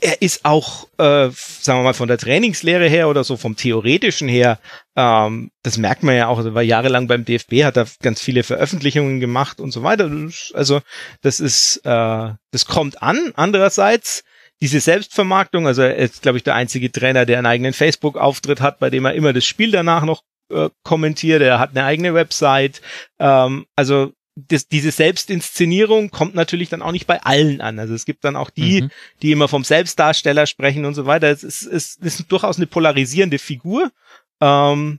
er 0.00 0.20
ist 0.20 0.44
auch, 0.44 0.88
äh, 0.98 1.30
sagen 1.30 1.78
wir 1.78 1.82
mal, 1.82 1.94
von 1.94 2.08
der 2.08 2.18
Trainingslehre 2.18 2.88
her 2.88 3.08
oder 3.08 3.24
so 3.24 3.36
vom 3.36 3.56
Theoretischen 3.56 4.28
her, 4.28 4.58
ähm, 4.96 5.50
das 5.62 5.78
merkt 5.78 6.02
man 6.02 6.16
ja 6.16 6.26
auch, 6.26 6.44
er 6.44 6.54
war 6.54 6.62
jahrelang 6.62 7.06
beim 7.06 7.24
DFB, 7.24 7.64
hat 7.64 7.76
da 7.76 7.86
ganz 8.02 8.20
viele 8.20 8.42
Veröffentlichungen 8.42 9.20
gemacht 9.20 9.60
und 9.60 9.70
so 9.70 9.82
weiter. 9.82 10.10
Also 10.52 10.80
das 11.22 11.40
ist, 11.40 11.78
äh, 11.84 12.32
das 12.50 12.66
kommt 12.66 13.02
an. 13.02 13.32
Andererseits, 13.36 14.24
diese 14.60 14.80
Selbstvermarktung, 14.80 15.66
also 15.66 15.82
er 15.82 15.96
ist, 15.96 16.22
glaube 16.22 16.38
ich, 16.38 16.44
der 16.44 16.54
einzige 16.54 16.90
Trainer, 16.90 17.24
der 17.24 17.38
einen 17.38 17.46
eigenen 17.46 17.72
Facebook-Auftritt 17.72 18.60
hat, 18.60 18.80
bei 18.80 18.90
dem 18.90 19.04
er 19.04 19.14
immer 19.14 19.32
das 19.32 19.44
Spiel 19.44 19.70
danach 19.70 20.04
noch 20.04 20.22
äh, 20.54 20.70
kommentiert. 20.82 21.42
Er 21.42 21.58
hat 21.58 21.70
eine 21.70 21.84
eigene 21.84 22.14
Website. 22.14 22.80
Ähm, 23.18 23.66
also 23.76 24.12
das, 24.36 24.68
diese 24.68 24.90
Selbstinszenierung 24.90 26.10
kommt 26.10 26.34
natürlich 26.34 26.68
dann 26.68 26.82
auch 26.82 26.92
nicht 26.92 27.06
bei 27.06 27.22
allen 27.22 27.60
an. 27.60 27.78
Also 27.78 27.94
es 27.94 28.04
gibt 28.04 28.24
dann 28.24 28.36
auch 28.36 28.50
die, 28.50 28.82
mhm. 28.82 28.90
die 29.22 29.32
immer 29.32 29.48
vom 29.48 29.64
Selbstdarsteller 29.64 30.46
sprechen 30.46 30.84
und 30.84 30.94
so 30.94 31.06
weiter. 31.06 31.28
Es 31.28 31.44
ist, 31.44 31.62
es 31.62 31.96
ist 31.96 32.30
durchaus 32.30 32.56
eine 32.56 32.66
polarisierende 32.66 33.38
Figur. 33.38 33.92
Ähm, 34.40 34.98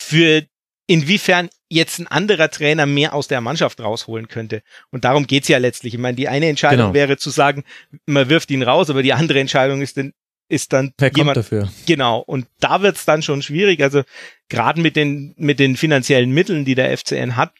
für 0.00 0.44
inwiefern 0.86 1.48
jetzt 1.68 1.98
ein 1.98 2.06
anderer 2.06 2.50
Trainer 2.50 2.86
mehr 2.86 3.14
aus 3.14 3.26
der 3.26 3.40
Mannschaft 3.40 3.80
rausholen 3.80 4.28
könnte. 4.28 4.62
Und 4.90 5.04
darum 5.04 5.26
geht's 5.26 5.48
ja 5.48 5.58
letztlich. 5.58 5.94
Ich 5.94 6.00
meine, 6.00 6.16
die 6.16 6.28
eine 6.28 6.48
Entscheidung 6.48 6.86
genau. 6.86 6.94
wäre 6.94 7.16
zu 7.16 7.30
sagen, 7.30 7.64
man 8.06 8.28
wirft 8.28 8.50
ihn 8.50 8.62
raus, 8.62 8.90
aber 8.90 9.02
die 9.02 9.12
andere 9.12 9.40
Entscheidung 9.40 9.80
ist 9.80 9.96
denn, 9.96 10.12
ist 10.48 10.72
dann 10.72 10.92
Wer 10.98 11.10
jemand 11.14 11.36
dafür. 11.36 11.70
Genau. 11.86 12.20
Und 12.20 12.46
da 12.60 12.82
wird's 12.82 13.04
dann 13.04 13.22
schon 13.22 13.42
schwierig. 13.42 13.82
Also 13.82 14.02
gerade 14.48 14.80
mit 14.80 14.96
den 14.96 15.34
mit 15.36 15.58
den 15.58 15.76
finanziellen 15.76 16.30
Mitteln, 16.30 16.64
die 16.64 16.74
der 16.74 16.96
FCN 16.96 17.36
hat, 17.36 17.52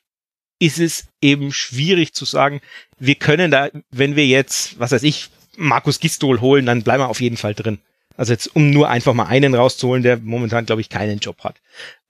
ist 0.58 0.78
es 0.78 1.08
eben 1.20 1.52
schwierig 1.52 2.14
zu 2.14 2.24
sagen, 2.24 2.60
wir 2.98 3.16
können 3.16 3.50
da, 3.50 3.70
wenn 3.90 4.16
wir 4.16 4.26
jetzt, 4.26 4.78
was 4.78 4.92
weiß 4.92 5.02
ich, 5.02 5.30
Markus 5.56 6.00
Gistol 6.00 6.40
holen, 6.40 6.66
dann 6.66 6.82
bleiben 6.82 7.02
wir 7.02 7.08
auf 7.08 7.20
jeden 7.20 7.36
Fall 7.36 7.54
drin. 7.54 7.78
Also 8.16 8.32
jetzt, 8.32 8.54
um 8.54 8.70
nur 8.70 8.88
einfach 8.88 9.14
mal 9.14 9.26
einen 9.26 9.54
rauszuholen, 9.54 10.02
der 10.02 10.18
momentan, 10.18 10.66
glaube 10.66 10.80
ich, 10.80 10.88
keinen 10.88 11.18
Job 11.18 11.42
hat. 11.42 11.60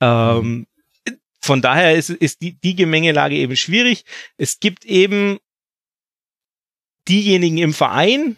Ähm, 0.01 0.67
von 1.41 1.63
daher 1.63 1.95
ist, 1.95 2.11
ist 2.11 2.43
die, 2.43 2.59
die 2.61 2.75
Gemengelage 2.75 3.37
eben 3.37 3.57
schwierig. 3.57 4.05
Es 4.37 4.61
gibt 4.61 4.85
eben 4.85 5.39
diejenigen 7.09 7.59
im 7.59 7.75
Verein, 7.75 8.37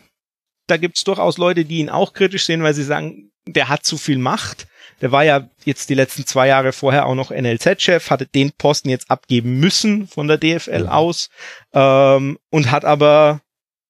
da 0.66 0.76
gibt 0.76 0.96
es 0.96 1.04
durchaus 1.04 1.38
Leute, 1.38 1.64
die 1.64 1.78
ihn 1.78 1.90
auch 1.90 2.12
kritisch 2.12 2.44
sehen, 2.44 2.62
weil 2.62 2.74
sie 2.74 2.84
sagen, 2.84 3.30
der 3.46 3.68
hat 3.68 3.84
zu 3.84 3.96
viel 3.96 4.18
Macht. 4.18 4.66
Der 5.00 5.12
war 5.12 5.24
ja 5.24 5.48
jetzt 5.64 5.90
die 5.90 5.94
letzten 5.94 6.26
zwei 6.26 6.48
Jahre 6.48 6.72
vorher 6.72 7.06
auch 7.06 7.14
noch 7.14 7.30
NLZ-Chef, 7.30 8.10
hatte 8.10 8.26
den 8.26 8.52
Posten 8.52 8.88
jetzt 8.88 9.10
abgeben 9.10 9.58
müssen 9.58 10.08
von 10.08 10.26
der 10.26 10.38
DFL 10.38 10.84
ja. 10.84 10.90
aus 10.90 11.28
ähm, 11.72 12.38
und 12.50 12.70
hat 12.70 12.84
aber, 12.84 13.40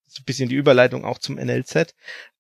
so 0.07 0.21
ein 0.21 0.25
bisschen 0.25 0.49
die 0.49 0.57
Überleitung 0.57 1.05
auch 1.05 1.19
zum 1.19 1.37
NLZ, 1.37 1.95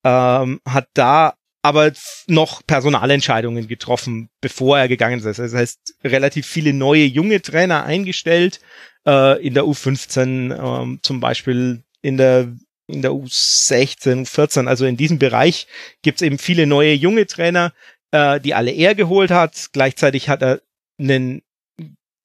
ähm, 0.04 0.60
hat 0.66 0.88
da 0.94 1.34
aber 1.62 1.92
noch 2.28 2.64
Personalentscheidungen 2.66 3.66
getroffen, 3.66 4.30
bevor 4.40 4.78
er 4.78 4.88
gegangen 4.88 5.18
ist. 5.18 5.38
Das 5.38 5.54
heißt, 5.54 5.94
relativ 6.04 6.46
viele 6.46 6.72
neue 6.72 7.04
junge 7.04 7.42
Trainer 7.42 7.84
eingestellt, 7.84 8.60
äh, 9.06 9.44
in 9.44 9.54
der 9.54 9.64
U15 9.64 10.82
ähm, 10.82 11.00
zum 11.02 11.20
Beispiel, 11.20 11.82
in 12.02 12.18
der 12.18 12.52
in 12.86 13.02
der 13.02 13.12
U16, 13.12 14.26
U14, 14.26 14.66
also 14.66 14.86
in 14.86 14.96
diesem 14.96 15.18
Bereich 15.18 15.66
gibt's 16.02 16.22
eben 16.22 16.38
viele 16.38 16.66
neue 16.66 16.92
junge 16.92 17.26
Trainer, 17.26 17.72
äh, 18.12 18.40
die 18.40 18.54
alle 18.54 18.70
er 18.70 18.94
geholt 18.94 19.30
hat. 19.30 19.70
Gleichzeitig 19.72 20.28
hat 20.28 20.42
er 20.42 20.60
einen 20.98 21.42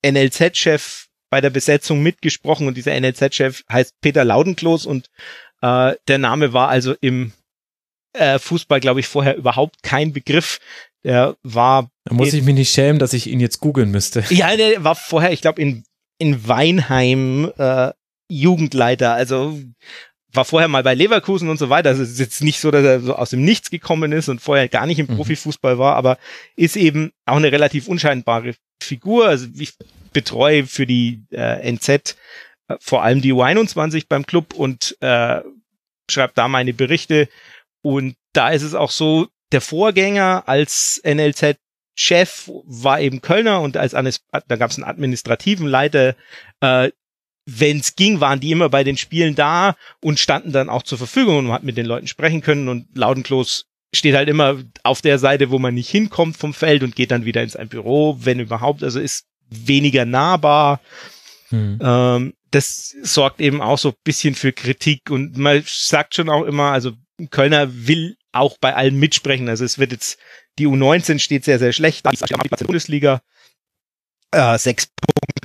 NLZ-Chef 0.05 1.07
bei 1.29 1.41
der 1.41 1.49
Besetzung 1.49 2.03
mitgesprochen 2.03 2.67
und 2.67 2.75
dieser 2.75 2.99
NLZ-Chef 2.99 3.63
heißt 3.71 3.95
Peter 4.01 4.23
Laudenklos 4.23 4.85
und 4.85 5.09
äh, 5.61 5.95
der 6.07 6.17
Name 6.17 6.53
war 6.53 6.69
also 6.69 6.95
im 7.01 7.33
äh, 8.13 8.39
Fußball, 8.39 8.79
glaube 8.79 8.99
ich, 8.99 9.07
vorher 9.07 9.37
überhaupt 9.37 9.83
kein 9.83 10.13
Begriff. 10.13 10.59
Der 11.03 11.35
war. 11.41 11.89
Da 12.05 12.13
muss 12.13 12.33
ich 12.33 12.43
mich 12.43 12.53
nicht 12.53 12.71
schämen, 12.71 12.99
dass 12.99 13.13
ich 13.13 13.27
ihn 13.27 13.39
jetzt 13.39 13.59
googeln 13.59 13.89
müsste. 13.89 14.23
Ja, 14.29 14.55
der 14.55 14.83
war 14.83 14.95
vorher, 14.95 15.31
ich 15.31 15.41
glaube, 15.41 15.61
in, 15.61 15.83
in 16.19 16.47
Weinheim 16.47 17.51
äh, 17.57 17.91
Jugendleiter. 18.29 19.13
Also 19.13 19.59
war 20.33 20.45
vorher 20.45 20.67
mal 20.67 20.83
bei 20.83 20.93
Leverkusen 20.93 21.49
und 21.49 21.57
so 21.57 21.69
weiter. 21.69 21.89
Also 21.89 22.03
es 22.03 22.11
ist 22.11 22.19
jetzt 22.19 22.43
nicht 22.43 22.59
so, 22.59 22.71
dass 22.71 22.83
er 22.83 22.99
so 23.01 23.15
aus 23.15 23.31
dem 23.31 23.43
Nichts 23.43 23.69
gekommen 23.69 24.11
ist 24.11 24.29
und 24.29 24.41
vorher 24.41 24.67
gar 24.69 24.85
nicht 24.85 24.99
im 24.99 25.07
mhm. 25.07 25.17
Profifußball 25.17 25.77
war, 25.77 25.95
aber 25.95 26.17
ist 26.55 26.77
eben 26.77 27.11
auch 27.25 27.37
eine 27.37 27.51
relativ 27.51 27.87
unscheinbare 27.87 28.55
Figur. 28.81 29.27
Also 29.27 29.47
ich 29.57 29.73
betreue 30.13 30.65
für 30.65 30.85
die 30.85 31.23
äh, 31.31 31.71
NZ 31.71 31.89
äh, 31.89 32.75
vor 32.79 33.03
allem 33.03 33.21
die 33.21 33.33
U21 33.33 34.05
beim 34.07 34.25
Club 34.25 34.53
und 34.53 34.97
äh, 35.01 35.41
schreibe 36.09 36.33
da 36.35 36.47
meine 36.47 36.73
Berichte. 36.73 37.27
Und 37.81 38.15
da 38.33 38.49
ist 38.49 38.63
es 38.63 38.73
auch 38.73 38.91
so, 38.91 39.27
der 39.51 39.61
Vorgänger 39.61 40.43
als 40.47 41.01
NLZ 41.03 41.57
Chef 41.93 42.49
war 42.65 43.01
eben 43.01 43.21
Kölner 43.21 43.61
und 43.61 43.75
als 43.75 43.91
da 43.91 44.55
gab 44.55 44.71
es 44.71 44.77
einen 44.77 44.87
administrativen 44.87 45.67
Leiter, 45.67 46.15
äh, 46.61 46.89
wenn 47.45 47.79
es 47.79 47.95
ging, 47.95 48.19
waren 48.19 48.39
die 48.39 48.51
immer 48.51 48.69
bei 48.69 48.83
den 48.83 48.97
Spielen 48.97 49.35
da 49.35 49.75
und 50.01 50.19
standen 50.19 50.51
dann 50.51 50.69
auch 50.69 50.83
zur 50.83 50.97
Verfügung 50.97 51.39
und 51.39 51.45
man 51.45 51.55
hat 51.55 51.63
mit 51.63 51.77
den 51.77 51.85
Leuten 51.85 52.07
sprechen 52.07 52.41
können 52.41 52.67
und 52.67 52.87
Laudenklos 52.95 53.65
steht 53.93 54.15
halt 54.15 54.29
immer 54.29 54.61
auf 54.83 55.01
der 55.01 55.19
Seite, 55.19 55.49
wo 55.49 55.59
man 55.59 55.73
nicht 55.73 55.89
hinkommt 55.89 56.37
vom 56.37 56.53
Feld 56.53 56.83
und 56.83 56.95
geht 56.95 57.11
dann 57.11 57.25
wieder 57.25 57.43
ins 57.43 57.55
ein 57.55 57.67
Büro, 57.67 58.17
wenn 58.21 58.39
überhaupt, 58.39 58.83
also 58.83 58.99
ist 58.99 59.25
weniger 59.49 60.05
nahbar. 60.05 60.79
Hm. 61.49 61.79
Ähm, 61.81 62.33
das 62.51 62.95
sorgt 63.01 63.41
eben 63.41 63.61
auch 63.61 63.77
so 63.77 63.89
ein 63.89 63.95
bisschen 64.03 64.35
für 64.35 64.53
Kritik 64.53 65.09
und 65.09 65.37
man 65.37 65.63
sagt 65.65 66.15
schon 66.15 66.29
auch 66.29 66.43
immer, 66.43 66.71
also 66.71 66.93
Kölner 67.29 67.67
will 67.87 68.17
auch 68.31 68.57
bei 68.59 68.75
allen 68.75 68.97
mitsprechen. 68.97 69.49
Also 69.49 69.65
es 69.65 69.77
wird 69.77 69.91
jetzt, 69.91 70.17
die 70.57 70.67
U19 70.67 71.19
steht 71.19 71.43
sehr, 71.43 71.59
sehr 71.59 71.73
schlecht. 71.73 72.05
Die 72.05 72.65
Bundesliga. 72.65 73.21
Äh, 74.31 74.57
sechs 74.57 74.87
Punkte 74.87 75.41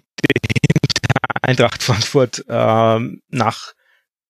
Eintracht 1.47 1.83
Frankfurt 1.83 2.45
ähm, 2.49 3.23
nach 3.29 3.75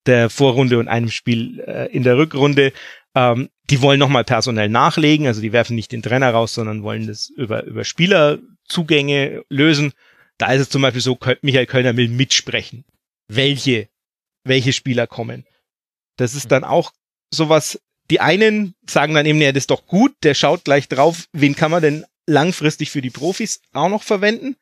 der 0.05 0.31
Vorrunde 0.31 0.79
und 0.79 0.89
einem 0.89 1.11
Spiel 1.11 1.61
äh, 1.61 1.91
in 1.91 2.03
der 2.03 2.19
Rückrunde. 2.19 2.73
Ähm, 3.15 3.49
die 3.71 3.81
wollen 3.81 3.99
nochmal 3.99 4.25
personell 4.25 4.69
nachlegen, 4.69 5.27
also 5.27 5.41
die 5.41 5.53
werfen 5.53 5.75
nicht 5.75 5.91
den 5.93 6.03
Trainer 6.03 6.31
raus, 6.31 6.55
sondern 6.55 6.83
wollen 6.83 7.07
das 7.07 7.29
über, 7.31 7.65
über 7.65 7.85
Spielerzugänge 7.85 9.43
lösen. 9.49 9.93
Da 10.39 10.53
ist 10.53 10.61
es 10.61 10.69
zum 10.69 10.83
Beispiel 10.83 11.01
so, 11.01 11.19
Michael 11.41 11.67
Kölner 11.67 11.97
will 11.97 12.09
mitsprechen, 12.09 12.85
welche, 13.29 13.89
welche 14.45 14.73
Spieler 14.73 15.07
kommen. 15.07 15.45
Das 16.17 16.35
ist 16.35 16.53
dann 16.53 16.65
auch 16.65 16.93
sowas, 17.31 17.81
die 18.11 18.21
einen 18.21 18.75
sagen 18.89 19.15
dann 19.15 19.27
eben, 19.27 19.41
ja, 19.41 19.53
das 19.53 19.63
ist 19.63 19.71
doch 19.71 19.87
gut, 19.87 20.15
der 20.23 20.35
schaut 20.35 20.65
gleich 20.65 20.89
drauf, 20.89 21.27
wen 21.33 21.57
kann 21.57 21.71
man 21.71 21.83
denn 21.83 22.05
langfristig 22.27 22.91
für 22.91 23.01
die 23.01 23.11
Profis 23.11 23.63
auch 23.73 23.89
noch 23.89 24.03
verwenden. 24.03 24.57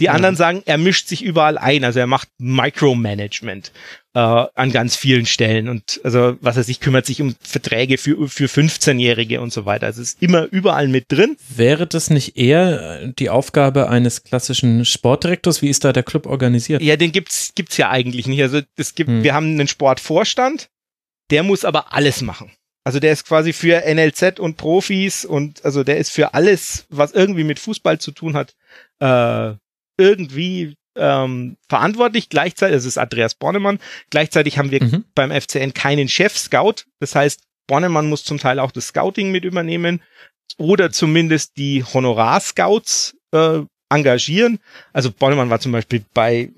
Die 0.00 0.08
mhm. 0.08 0.14
anderen 0.14 0.36
sagen, 0.36 0.62
er 0.66 0.76
mischt 0.76 1.06
sich 1.06 1.22
überall 1.22 1.56
ein, 1.56 1.84
also 1.84 2.00
er 2.00 2.08
macht 2.08 2.28
Micromanagement 2.38 3.70
äh, 4.14 4.18
an 4.18 4.72
ganz 4.72 4.96
vielen 4.96 5.24
Stellen 5.24 5.68
und 5.68 6.00
also 6.02 6.36
was 6.40 6.56
er 6.56 6.64
sich 6.64 6.80
kümmert 6.80 7.06
sich 7.06 7.20
um 7.20 7.36
Verträge 7.40 7.96
für 7.96 8.28
für 8.28 8.46
15-Jährige 8.46 9.40
und 9.40 9.52
so 9.52 9.66
weiter. 9.66 9.86
Also 9.86 10.02
es 10.02 10.14
ist 10.14 10.22
immer 10.22 10.46
überall 10.50 10.88
mit 10.88 11.04
drin. 11.08 11.36
Wäre 11.54 11.86
das 11.86 12.10
nicht 12.10 12.36
eher 12.36 13.06
die 13.06 13.30
Aufgabe 13.30 13.88
eines 13.88 14.24
klassischen 14.24 14.84
Sportdirektors? 14.84 15.62
Wie 15.62 15.68
ist 15.68 15.84
da 15.84 15.92
der 15.92 16.02
Club 16.02 16.26
organisiert? 16.26 16.82
Ja, 16.82 16.96
den 16.96 17.12
gibt's 17.12 17.52
gibt's 17.54 17.76
ja 17.76 17.90
eigentlich 17.90 18.26
nicht. 18.26 18.42
Also 18.42 18.62
es 18.76 18.96
gibt, 18.96 19.10
hm. 19.10 19.22
wir 19.22 19.34
haben 19.34 19.52
einen 19.52 19.68
Sportvorstand, 19.68 20.70
der 21.30 21.44
muss 21.44 21.64
aber 21.64 21.92
alles 21.92 22.20
machen. 22.20 22.50
Also 22.84 23.00
der 23.00 23.12
ist 23.12 23.26
quasi 23.26 23.52
für 23.52 23.82
NLZ 23.86 24.38
und 24.38 24.56
Profis 24.56 25.24
und 25.24 25.64
also 25.64 25.84
der 25.84 25.96
ist 25.96 26.10
für 26.10 26.34
alles, 26.34 26.86
was 26.90 27.12
irgendwie 27.12 27.44
mit 27.44 27.58
Fußball 27.58 27.98
zu 27.98 28.10
tun 28.12 28.34
hat, 28.34 28.54
äh, 29.00 29.56
irgendwie 29.96 30.74
ähm, 30.96 31.56
verantwortlich. 31.68 32.28
Gleichzeitig, 32.28 32.76
das 32.76 32.84
ist 32.84 32.98
Andreas 32.98 33.34
Bornemann. 33.34 33.78
Gleichzeitig 34.10 34.58
haben 34.58 34.70
wir 34.70 34.82
mhm. 34.82 35.04
beim 35.14 35.30
FCN 35.30 35.74
keinen 35.74 36.08
Chef-Scout. 36.08 36.84
Das 37.00 37.14
heißt, 37.14 37.42
Bornemann 37.66 38.08
muss 38.08 38.24
zum 38.24 38.38
Teil 38.38 38.58
auch 38.58 38.70
das 38.70 38.88
Scouting 38.88 39.30
mit 39.30 39.44
übernehmen 39.44 40.02
oder 40.58 40.90
zumindest 40.90 41.56
die 41.56 41.82
Honorar-Scouts 41.82 43.16
äh, 43.32 43.60
engagieren. 43.88 44.58
Also 44.92 45.10
Bornemann 45.10 45.50
war 45.50 45.60
zum 45.60 45.72
Beispiel 45.72 46.04
bei 46.14 46.34
äh, 46.34 46.50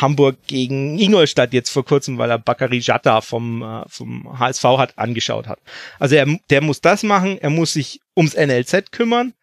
Hamburg 0.00 0.36
gegen 0.46 0.98
Ingolstadt 0.98 1.52
jetzt 1.52 1.70
vor 1.70 1.84
kurzem, 1.84 2.18
weil 2.18 2.30
er 2.30 2.38
Bakary 2.38 2.78
Jatta 2.78 3.20
vom, 3.20 3.62
äh, 3.62 3.82
vom 3.88 4.38
HSV 4.38 4.64
hat 4.64 4.98
angeschaut 4.98 5.46
hat. 5.46 5.58
Also 5.98 6.16
er, 6.16 6.26
der 6.50 6.62
muss 6.62 6.80
das 6.80 7.02
machen, 7.02 7.38
er 7.38 7.50
muss 7.50 7.74
sich 7.74 8.00
ums 8.16 8.34
NLZ 8.34 8.90
kümmern 8.92 9.34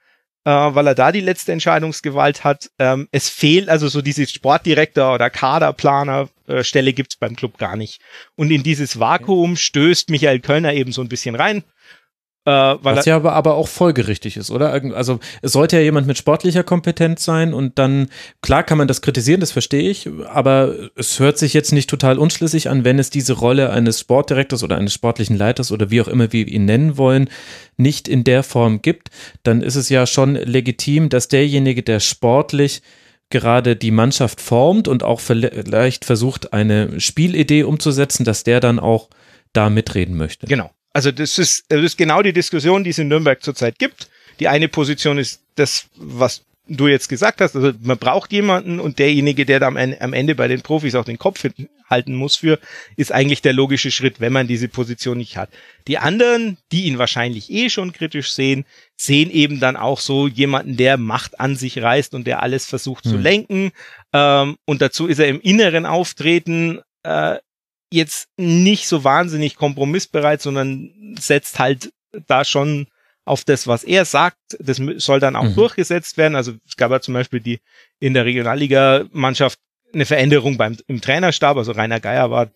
äh, 0.45 0.51
weil 0.51 0.87
er 0.87 0.95
da 0.95 1.11
die 1.11 1.21
letzte 1.21 1.51
Entscheidungsgewalt 1.51 2.43
hat. 2.43 2.69
Ähm, 2.79 3.07
es 3.11 3.29
fehlt 3.29 3.69
also 3.69 3.87
so 3.87 4.01
diese 4.01 4.27
Sportdirektor 4.27 5.13
oder 5.13 5.29
Kaderplaner 5.29 6.29
äh, 6.47 6.63
Stelle 6.63 6.93
gibt's 6.93 7.15
beim 7.15 7.35
Club 7.35 7.57
gar 7.57 7.75
nicht. 7.75 8.01
Und 8.35 8.51
in 8.51 8.63
dieses 8.63 8.99
Vakuum 8.99 9.55
stößt 9.55 10.09
Michael 10.09 10.39
Kölner 10.39 10.73
eben 10.73 10.91
so 10.91 11.01
ein 11.01 11.09
bisschen 11.09 11.35
rein. 11.35 11.63
Äh, 12.45 12.51
Was 12.51 13.05
ja 13.05 13.15
aber, 13.15 13.33
aber 13.33 13.55
auch 13.55 13.69
folgerichtig 13.69 14.35
ist, 14.35 14.51
oder? 14.51 14.73
Also 14.73 15.19
es 15.41 15.53
sollte 15.53 15.77
ja 15.77 15.81
jemand 15.81 16.07
mit 16.07 16.17
sportlicher 16.17 16.63
Kompetenz 16.63 17.23
sein 17.23 17.53
und 17.53 17.79
dann, 17.79 18.09
klar 18.41 18.63
kann 18.63 18.77
man 18.77 18.89
das 18.89 19.01
kritisieren, 19.01 19.39
das 19.39 19.53
verstehe 19.53 19.89
ich, 19.89 20.09
aber 20.27 20.75
es 20.95 21.19
hört 21.19 21.37
sich 21.37 21.53
jetzt 21.53 21.71
nicht 21.71 21.89
total 21.89 22.19
unschlüssig 22.19 22.69
an, 22.69 22.83
wenn 22.83 22.99
es 22.99 23.09
diese 23.09 23.33
Rolle 23.33 23.69
eines 23.69 24.01
Sportdirektors 24.01 24.61
oder 24.61 24.75
eines 24.75 24.93
sportlichen 24.93 25.37
Leiters 25.37 25.71
oder 25.71 25.89
wie 25.89 26.01
auch 26.01 26.09
immer 26.09 26.33
wir 26.33 26.45
ihn 26.45 26.65
nennen 26.65 26.97
wollen, 26.97 27.29
nicht 27.77 28.09
in 28.09 28.25
der 28.25 28.43
Form 28.43 28.81
gibt, 28.81 29.09
dann 29.43 29.61
ist 29.61 29.75
es 29.75 29.87
ja 29.87 30.05
schon 30.05 30.35
legitim, 30.35 31.07
dass 31.07 31.29
derjenige, 31.29 31.81
der 31.81 32.01
sportlich 32.01 32.81
gerade 33.29 33.77
die 33.77 33.91
Mannschaft 33.91 34.41
formt 34.41 34.89
und 34.89 35.01
auch 35.01 35.21
vielleicht 35.21 36.03
versucht, 36.03 36.51
eine 36.51 36.99
Spielidee 36.99 37.63
umzusetzen, 37.63 38.25
dass 38.25 38.43
der 38.43 38.59
dann 38.59 38.79
auch 38.79 39.09
da 39.53 39.69
mitreden 39.69 40.17
möchte. 40.17 40.45
Genau. 40.45 40.69
Also 40.93 41.11
das 41.11 41.39
ist, 41.39 41.65
das 41.69 41.83
ist 41.83 41.97
genau 41.97 42.21
die 42.21 42.33
Diskussion, 42.33 42.83
die 42.83 42.91
es 42.91 42.99
in 42.99 43.07
Nürnberg 43.07 43.43
zurzeit 43.43 43.79
gibt. 43.79 44.09
Die 44.39 44.47
eine 44.47 44.67
Position 44.67 45.17
ist 45.17 45.41
das, 45.55 45.87
was 45.95 46.43
du 46.67 46.87
jetzt 46.87 47.09
gesagt 47.09 47.41
hast. 47.41 47.55
Also 47.55 47.73
man 47.81 47.97
braucht 47.97 48.31
jemanden 48.31 48.79
und 48.79 48.99
derjenige, 48.99 49.45
der 49.45 49.59
da 49.59 49.67
am 49.67 49.75
Ende 49.77 50.35
bei 50.35 50.47
den 50.47 50.61
Profis 50.61 50.95
auch 50.95 51.03
den 51.03 51.17
Kopf 51.17 51.43
halten 51.89 52.15
muss 52.15 52.37
für, 52.37 52.59
ist 52.95 53.11
eigentlich 53.11 53.41
der 53.41 53.53
logische 53.53 53.91
Schritt, 53.91 54.19
wenn 54.19 54.33
man 54.33 54.47
diese 54.47 54.67
Position 54.67 55.17
nicht 55.17 55.35
hat. 55.35 55.49
Die 55.87 55.97
anderen, 55.97 56.57
die 56.71 56.85
ihn 56.85 56.97
wahrscheinlich 56.97 57.51
eh 57.51 57.69
schon 57.69 57.91
kritisch 57.91 58.31
sehen, 58.31 58.65
sehen 58.95 59.29
eben 59.29 59.59
dann 59.59 59.75
auch 59.75 59.99
so 59.99 60.27
jemanden, 60.27 60.77
der 60.77 60.97
Macht 60.97 61.39
an 61.39 61.55
sich 61.55 61.81
reißt 61.81 62.13
und 62.13 62.25
der 62.25 62.41
alles 62.41 62.65
versucht 62.65 63.03
hm. 63.05 63.11
zu 63.11 63.17
lenken. 63.17 63.71
Ähm, 64.13 64.57
und 64.65 64.81
dazu 64.81 65.07
ist 65.07 65.19
er 65.19 65.27
im 65.27 65.41
inneren 65.41 65.85
Auftreten 65.85 66.79
äh, 67.03 67.37
jetzt 67.93 68.27
nicht 68.37 68.87
so 68.87 69.03
wahnsinnig 69.03 69.55
kompromissbereit, 69.55 70.41
sondern 70.41 71.15
setzt 71.19 71.59
halt 71.59 71.93
da 72.27 72.43
schon 72.43 72.87
auf 73.23 73.43
das, 73.45 73.67
was 73.67 73.83
er 73.83 74.05
sagt. 74.05 74.37
Das 74.59 74.81
soll 74.97 75.19
dann 75.19 75.35
auch 75.35 75.43
mhm. 75.43 75.55
durchgesetzt 75.55 76.17
werden. 76.17 76.35
Also 76.35 76.53
es 76.67 76.75
gab 76.75 76.91
ja 76.91 76.99
zum 76.99 77.13
Beispiel 77.13 77.39
die 77.39 77.59
in 77.99 78.13
der 78.13 78.25
Regionalliga-Mannschaft 78.25 79.59
eine 79.93 80.05
Veränderung 80.05 80.57
beim 80.57 80.75
im 80.87 81.01
Trainerstab. 81.01 81.55
Also 81.55 81.71
Rainer 81.73 81.99
Geier 81.99 82.31
war 82.31 82.49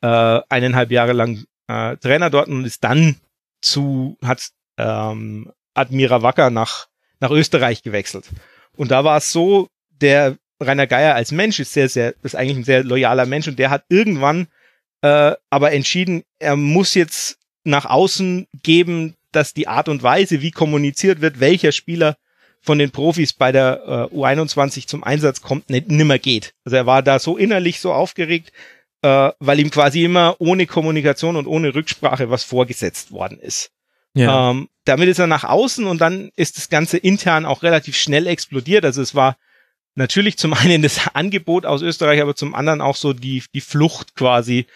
äh, 0.00 0.42
eineinhalb 0.48 0.90
Jahre 0.90 1.12
lang 1.12 1.44
äh, 1.68 1.96
Trainer 1.98 2.30
dort 2.30 2.48
und 2.48 2.64
ist 2.64 2.82
dann 2.82 3.16
zu 3.60 4.16
hat 4.24 4.48
ähm, 4.78 5.52
Admira 5.74 6.22
Wacker 6.22 6.50
nach 6.50 6.88
nach 7.20 7.30
Österreich 7.30 7.82
gewechselt. 7.82 8.24
Und 8.76 8.90
da 8.90 9.04
war 9.04 9.18
es 9.18 9.32
so, 9.32 9.68
der 9.90 10.36
Rainer 10.60 10.86
Geier 10.86 11.14
als 11.14 11.30
Mensch 11.30 11.60
ist 11.60 11.74
sehr 11.74 11.88
sehr 11.88 12.14
ist 12.22 12.34
eigentlich 12.34 12.56
ein 12.56 12.64
sehr 12.64 12.84
loyaler 12.84 13.26
Mensch 13.26 13.48
und 13.48 13.58
der 13.58 13.70
hat 13.70 13.84
irgendwann 13.88 14.48
äh, 15.02 15.32
aber 15.50 15.72
entschieden, 15.72 16.22
er 16.38 16.56
muss 16.56 16.94
jetzt 16.94 17.38
nach 17.64 17.84
außen 17.86 18.46
geben, 18.62 19.14
dass 19.32 19.54
die 19.54 19.68
Art 19.68 19.88
und 19.88 20.02
Weise, 20.02 20.40
wie 20.40 20.50
kommuniziert 20.50 21.20
wird, 21.20 21.40
welcher 21.40 21.72
Spieler 21.72 22.16
von 22.60 22.78
den 22.78 22.90
Profis 22.90 23.32
bei 23.32 23.52
der 23.52 24.08
äh, 24.12 24.14
U21 24.14 24.86
zum 24.86 25.04
Einsatz 25.04 25.42
kommt, 25.42 25.70
nicht 25.70 25.88
nimmer 25.88 26.18
geht. 26.18 26.54
Also 26.64 26.76
er 26.76 26.86
war 26.86 27.02
da 27.02 27.18
so 27.18 27.36
innerlich 27.36 27.80
so 27.80 27.92
aufgeregt, 27.92 28.52
äh, 29.02 29.30
weil 29.38 29.60
ihm 29.60 29.70
quasi 29.70 30.04
immer 30.04 30.36
ohne 30.38 30.66
Kommunikation 30.66 31.36
und 31.36 31.46
ohne 31.46 31.74
Rücksprache 31.74 32.30
was 32.30 32.44
vorgesetzt 32.44 33.12
worden 33.12 33.38
ist. 33.38 33.70
Ja. 34.14 34.50
Ähm, 34.50 34.68
damit 34.84 35.08
ist 35.08 35.18
er 35.18 35.26
nach 35.26 35.44
außen 35.44 35.86
und 35.86 36.00
dann 36.00 36.30
ist 36.34 36.56
das 36.56 36.68
Ganze 36.68 36.96
intern 36.98 37.46
auch 37.46 37.62
relativ 37.62 37.96
schnell 37.96 38.26
explodiert. 38.26 38.84
Also 38.84 39.02
es 39.02 39.14
war 39.14 39.36
natürlich 39.98 40.38
zum 40.38 40.54
einen 40.54 40.80
das 40.80 41.08
Angebot 41.14 41.66
aus 41.66 41.82
Österreich, 41.82 42.22
aber 42.22 42.34
zum 42.34 42.54
anderen 42.54 42.80
auch 42.80 42.96
so 42.96 43.12
die, 43.12 43.42
die 43.52 43.60
Flucht 43.60 44.14
quasi 44.14 44.66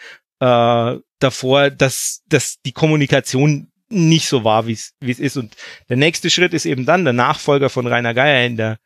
äh, 0.41 0.97
davor, 1.19 1.71
dass, 1.71 2.23
dass 2.27 2.61
die 2.67 2.73
Kommunikation 2.73 3.69
nicht 3.89 4.29
so 4.29 4.45
war, 4.45 4.67
wie 4.67 4.73
es 4.73 4.93
ist. 5.01 5.37
Und 5.37 5.55
der 5.89 5.97
nächste 5.97 6.31
Schritt 6.31 6.53
ist 6.53 6.67
eben 6.67 6.85
dann, 6.85 7.05
der 7.05 7.13
Nachfolger 7.13 7.71
von 7.71 7.87
Rainer 7.87 8.15
Geier 8.15 8.47
in 8.47 8.57
der 8.57 8.79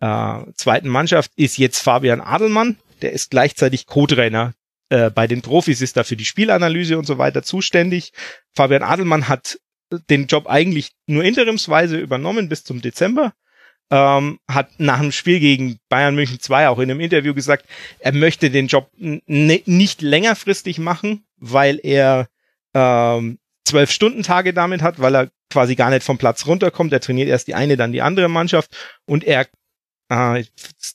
äh, 0.00 0.52
zweiten 0.54 0.88
Mannschaft 0.88 1.32
ist 1.36 1.58
jetzt 1.58 1.80
Fabian 1.80 2.20
Adelmann. 2.20 2.78
Der 3.02 3.12
ist 3.12 3.30
gleichzeitig 3.30 3.86
Co-Trainer 3.86 4.54
äh, 4.88 5.10
bei 5.10 5.26
den 5.26 5.42
Profis, 5.42 5.80
ist 5.80 5.96
da 5.96 6.04
für 6.04 6.16
die 6.16 6.24
Spielanalyse 6.24 6.96
und 6.96 7.06
so 7.06 7.18
weiter 7.18 7.42
zuständig. 7.42 8.12
Fabian 8.54 8.82
Adelmann 8.82 9.28
hat 9.28 9.58
den 10.08 10.26
Job 10.26 10.46
eigentlich 10.46 10.92
nur 11.06 11.24
interimsweise 11.24 11.98
übernommen 11.98 12.48
bis 12.48 12.64
zum 12.64 12.80
Dezember 12.80 13.34
ähm, 13.92 14.40
hat 14.48 14.70
nach 14.78 15.00
dem 15.00 15.12
Spiel 15.12 15.38
gegen 15.38 15.78
Bayern 15.90 16.14
München 16.14 16.40
2 16.40 16.68
auch 16.68 16.78
in 16.78 16.90
einem 16.90 17.00
Interview 17.00 17.34
gesagt, 17.34 17.66
er 17.98 18.12
möchte 18.12 18.50
den 18.50 18.66
Job 18.66 18.90
nicht 18.96 20.00
längerfristig 20.00 20.78
machen, 20.78 21.26
weil 21.36 21.78
er 21.82 22.28
ähm, 22.72 23.38
zwölf 23.66 23.90
Stunden 23.90 24.22
Tage 24.22 24.54
damit 24.54 24.80
hat, 24.80 24.98
weil 24.98 25.14
er 25.14 25.30
quasi 25.50 25.74
gar 25.76 25.90
nicht 25.90 26.04
vom 26.04 26.16
Platz 26.16 26.46
runterkommt. 26.46 26.90
Er 26.94 27.00
trainiert 27.00 27.28
erst 27.28 27.48
die 27.48 27.54
eine, 27.54 27.76
dann 27.76 27.92
die 27.92 28.00
andere 28.00 28.28
Mannschaft 28.28 28.74
und 29.04 29.24
er 29.24 29.46
äh, 30.08 30.44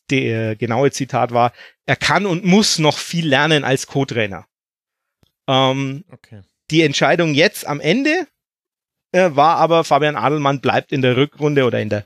der 0.10 0.56
genaue 0.56 0.90
Zitat 0.90 1.32
war, 1.32 1.54
er 1.86 1.98
kann 1.98 2.26
und 2.26 2.46
muss 2.46 2.80
noch 2.80 2.98
viel 2.98 3.28
lernen 3.28 3.64
als 3.64 3.86
Co-Trainer. 3.86 4.48
Ähm, 5.48 6.04
okay. 6.12 6.42
Die 6.72 6.82
Entscheidung 6.82 7.36
jetzt 7.36 7.68
am 7.68 7.80
Ende 7.80 8.28
äh, 9.12 9.30
war 9.34 9.58
aber, 9.58 9.84
Fabian 9.84 10.16
Adelmann 10.16 10.62
bleibt 10.62 10.92
in 10.92 11.04
der 11.04 11.16
Rückrunde 11.16 11.66
oder 11.66 11.80
in 11.80 11.90
der 11.90 12.06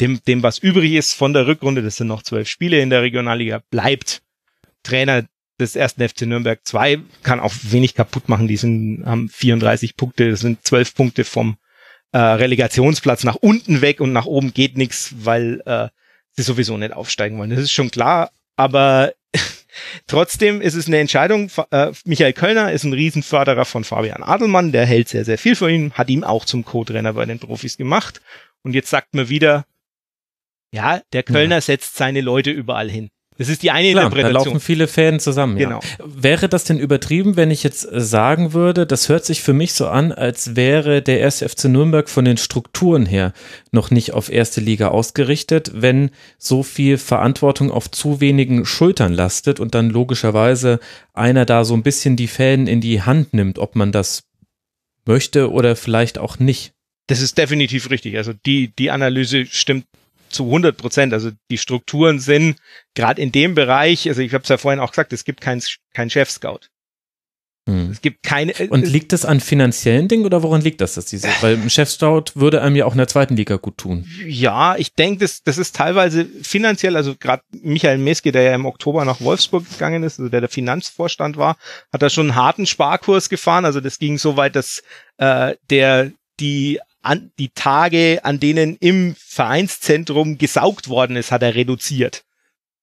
dem, 0.00 0.20
dem, 0.26 0.42
was 0.42 0.58
übrig 0.58 0.92
ist 0.92 1.14
von 1.14 1.32
der 1.32 1.46
Rückrunde, 1.46 1.82
das 1.82 1.96
sind 1.96 2.08
noch 2.08 2.22
zwölf 2.22 2.48
Spiele 2.48 2.80
in 2.80 2.90
der 2.90 3.02
Regionalliga, 3.02 3.62
bleibt 3.70 4.22
Trainer 4.82 5.24
des 5.58 5.74
ersten 5.74 6.06
FC 6.06 6.22
Nürnberg 6.22 6.60
2, 6.64 6.98
kann 7.22 7.40
auch 7.40 7.54
wenig 7.62 7.94
kaputt 7.94 8.28
machen. 8.28 8.46
Die 8.46 8.56
sind, 8.56 9.04
haben 9.06 9.28
34 9.28 9.96
Punkte, 9.96 10.30
das 10.30 10.40
sind 10.40 10.66
zwölf 10.66 10.94
Punkte 10.94 11.24
vom 11.24 11.56
äh, 12.12 12.18
Relegationsplatz 12.18 13.24
nach 13.24 13.36
unten 13.36 13.80
weg 13.80 14.00
und 14.00 14.12
nach 14.12 14.26
oben 14.26 14.52
geht 14.52 14.76
nichts, 14.76 15.14
weil 15.18 15.62
äh, 15.64 15.88
sie 16.32 16.42
sowieso 16.42 16.76
nicht 16.76 16.92
aufsteigen 16.92 17.38
wollen. 17.38 17.50
Das 17.50 17.60
ist 17.60 17.72
schon 17.72 17.90
klar, 17.90 18.30
aber 18.56 19.12
trotzdem 20.06 20.60
ist 20.60 20.74
es 20.74 20.86
eine 20.86 20.98
Entscheidung. 20.98 21.50
Äh, 21.70 21.92
Michael 22.04 22.34
Kölner 22.34 22.72
ist 22.72 22.84
ein 22.84 22.92
Riesenförderer 22.92 23.64
von 23.64 23.84
Fabian 23.84 24.22
Adelmann, 24.22 24.72
der 24.72 24.84
hält 24.84 25.08
sehr, 25.08 25.24
sehr 25.24 25.38
viel 25.38 25.56
von 25.56 25.70
ihm, 25.70 25.92
hat 25.94 26.10
ihm 26.10 26.22
auch 26.22 26.44
zum 26.44 26.64
Co-Trainer 26.64 27.14
bei 27.14 27.24
den 27.24 27.38
Profis 27.38 27.78
gemacht. 27.78 28.20
Und 28.62 28.74
jetzt 28.74 28.90
sagt 28.90 29.14
man 29.14 29.28
wieder, 29.28 29.64
ja, 30.72 31.00
der 31.12 31.22
Kölner 31.22 31.56
ja. 31.56 31.60
setzt 31.60 31.96
seine 31.96 32.20
Leute 32.20 32.50
überall 32.50 32.90
hin. 32.90 33.10
Das 33.38 33.48
ist 33.50 33.62
die 33.62 33.70
eine 33.70 33.90
Klar, 33.90 34.04
Interpretation. 34.04 34.44
Da 34.44 34.50
laufen 34.50 34.60
viele 34.60 34.88
Fäden 34.88 35.20
zusammen. 35.20 35.58
Genau. 35.58 35.80
Ja. 35.80 36.04
Wäre 36.06 36.48
das 36.48 36.64
denn 36.64 36.78
übertrieben, 36.78 37.36
wenn 37.36 37.50
ich 37.50 37.62
jetzt 37.62 37.82
sagen 37.92 38.54
würde, 38.54 38.86
das 38.86 39.08
hört 39.08 39.26
sich 39.26 39.42
für 39.42 39.52
mich 39.52 39.74
so 39.74 39.88
an, 39.88 40.12
als 40.12 40.56
wäre 40.56 41.02
der 41.02 41.20
erste 41.20 41.48
FC 41.48 41.64
Nürnberg 41.66 42.08
von 42.08 42.24
den 42.24 42.38
Strukturen 42.38 43.04
her 43.04 43.32
noch 43.72 43.90
nicht 43.90 44.12
auf 44.14 44.32
erste 44.32 44.60
Liga 44.60 44.88
ausgerichtet, 44.88 45.70
wenn 45.74 46.10
so 46.38 46.62
viel 46.62 46.96
Verantwortung 46.96 47.70
auf 47.70 47.90
zu 47.90 48.20
wenigen 48.20 48.64
Schultern 48.64 49.12
lastet 49.12 49.60
und 49.60 49.74
dann 49.74 49.90
logischerweise 49.90 50.80
einer 51.12 51.44
da 51.44 51.64
so 51.64 51.74
ein 51.74 51.82
bisschen 51.82 52.16
die 52.16 52.28
Fäden 52.28 52.66
in 52.66 52.80
die 52.80 53.02
Hand 53.02 53.34
nimmt, 53.34 53.58
ob 53.58 53.76
man 53.76 53.92
das 53.92 54.22
möchte 55.04 55.50
oder 55.50 55.76
vielleicht 55.76 56.18
auch 56.18 56.38
nicht. 56.38 56.72
Das 57.06 57.20
ist 57.20 57.38
definitiv 57.38 57.90
richtig. 57.90 58.16
Also 58.16 58.32
die, 58.32 58.74
die 58.74 58.90
Analyse 58.90 59.46
stimmt 59.46 59.84
zu 60.30 60.44
100 60.44 60.76
Prozent. 60.76 61.12
Also 61.12 61.30
die 61.50 61.58
Strukturen 61.58 62.18
sind 62.18 62.56
gerade 62.94 63.20
in 63.20 63.32
dem 63.32 63.54
Bereich, 63.54 64.08
also 64.08 64.22
ich 64.22 64.32
habe 64.34 64.42
es 64.42 64.48
ja 64.48 64.58
vorhin 64.58 64.80
auch 64.80 64.90
gesagt, 64.90 65.12
es 65.12 65.24
gibt 65.24 65.40
keinen 65.40 65.62
kein 65.94 66.10
Chef-Scout. 66.10 66.68
Hm. 67.68 67.90
Es 67.90 68.00
gibt 68.00 68.22
keine. 68.22 68.52
Äh, 68.58 68.68
Und 68.68 68.86
liegt 68.86 69.12
das 69.12 69.24
an 69.24 69.40
finanziellen 69.40 70.06
Dingen 70.06 70.24
oder 70.24 70.44
woran 70.44 70.60
liegt 70.60 70.80
das, 70.80 70.94
dass 70.94 71.06
diese? 71.06 71.26
Weil 71.40 71.56
ein 71.56 71.68
Chefscout 71.68 72.24
würde 72.34 72.62
einem 72.62 72.76
ja 72.76 72.84
auch 72.84 72.92
in 72.92 72.98
der 72.98 73.08
zweiten 73.08 73.36
Liga 73.36 73.56
gut 73.56 73.76
tun. 73.78 74.06
Ja, 74.24 74.76
ich 74.76 74.94
denke, 74.94 75.20
das, 75.20 75.42
das 75.42 75.58
ist 75.58 75.74
teilweise 75.74 76.26
finanziell, 76.42 76.96
also 76.96 77.16
gerade 77.18 77.42
Michael 77.50 77.98
Meske, 77.98 78.30
der 78.30 78.42
ja 78.42 78.54
im 78.54 78.66
Oktober 78.66 79.04
nach 79.04 79.20
Wolfsburg 79.20 79.68
gegangen 79.68 80.04
ist, 80.04 80.20
also 80.20 80.30
der 80.30 80.40
der 80.40 80.48
Finanzvorstand 80.48 81.36
war, 81.36 81.56
hat 81.92 82.02
da 82.02 82.08
schon 82.08 82.30
einen 82.30 82.36
harten 82.36 82.66
Sparkurs 82.66 83.28
gefahren. 83.28 83.64
Also 83.64 83.80
das 83.80 83.98
ging 83.98 84.16
so 84.16 84.36
weit, 84.36 84.54
dass 84.54 84.82
äh, 85.18 85.56
der 85.68 86.12
die 86.38 86.78
an, 87.06 87.30
die 87.38 87.50
Tage, 87.50 88.20
an 88.24 88.40
denen 88.40 88.76
im 88.76 89.14
Vereinszentrum 89.16 90.38
gesaugt 90.38 90.88
worden 90.88 91.16
ist, 91.16 91.30
hat 91.32 91.42
er 91.42 91.54
reduziert. 91.54 92.24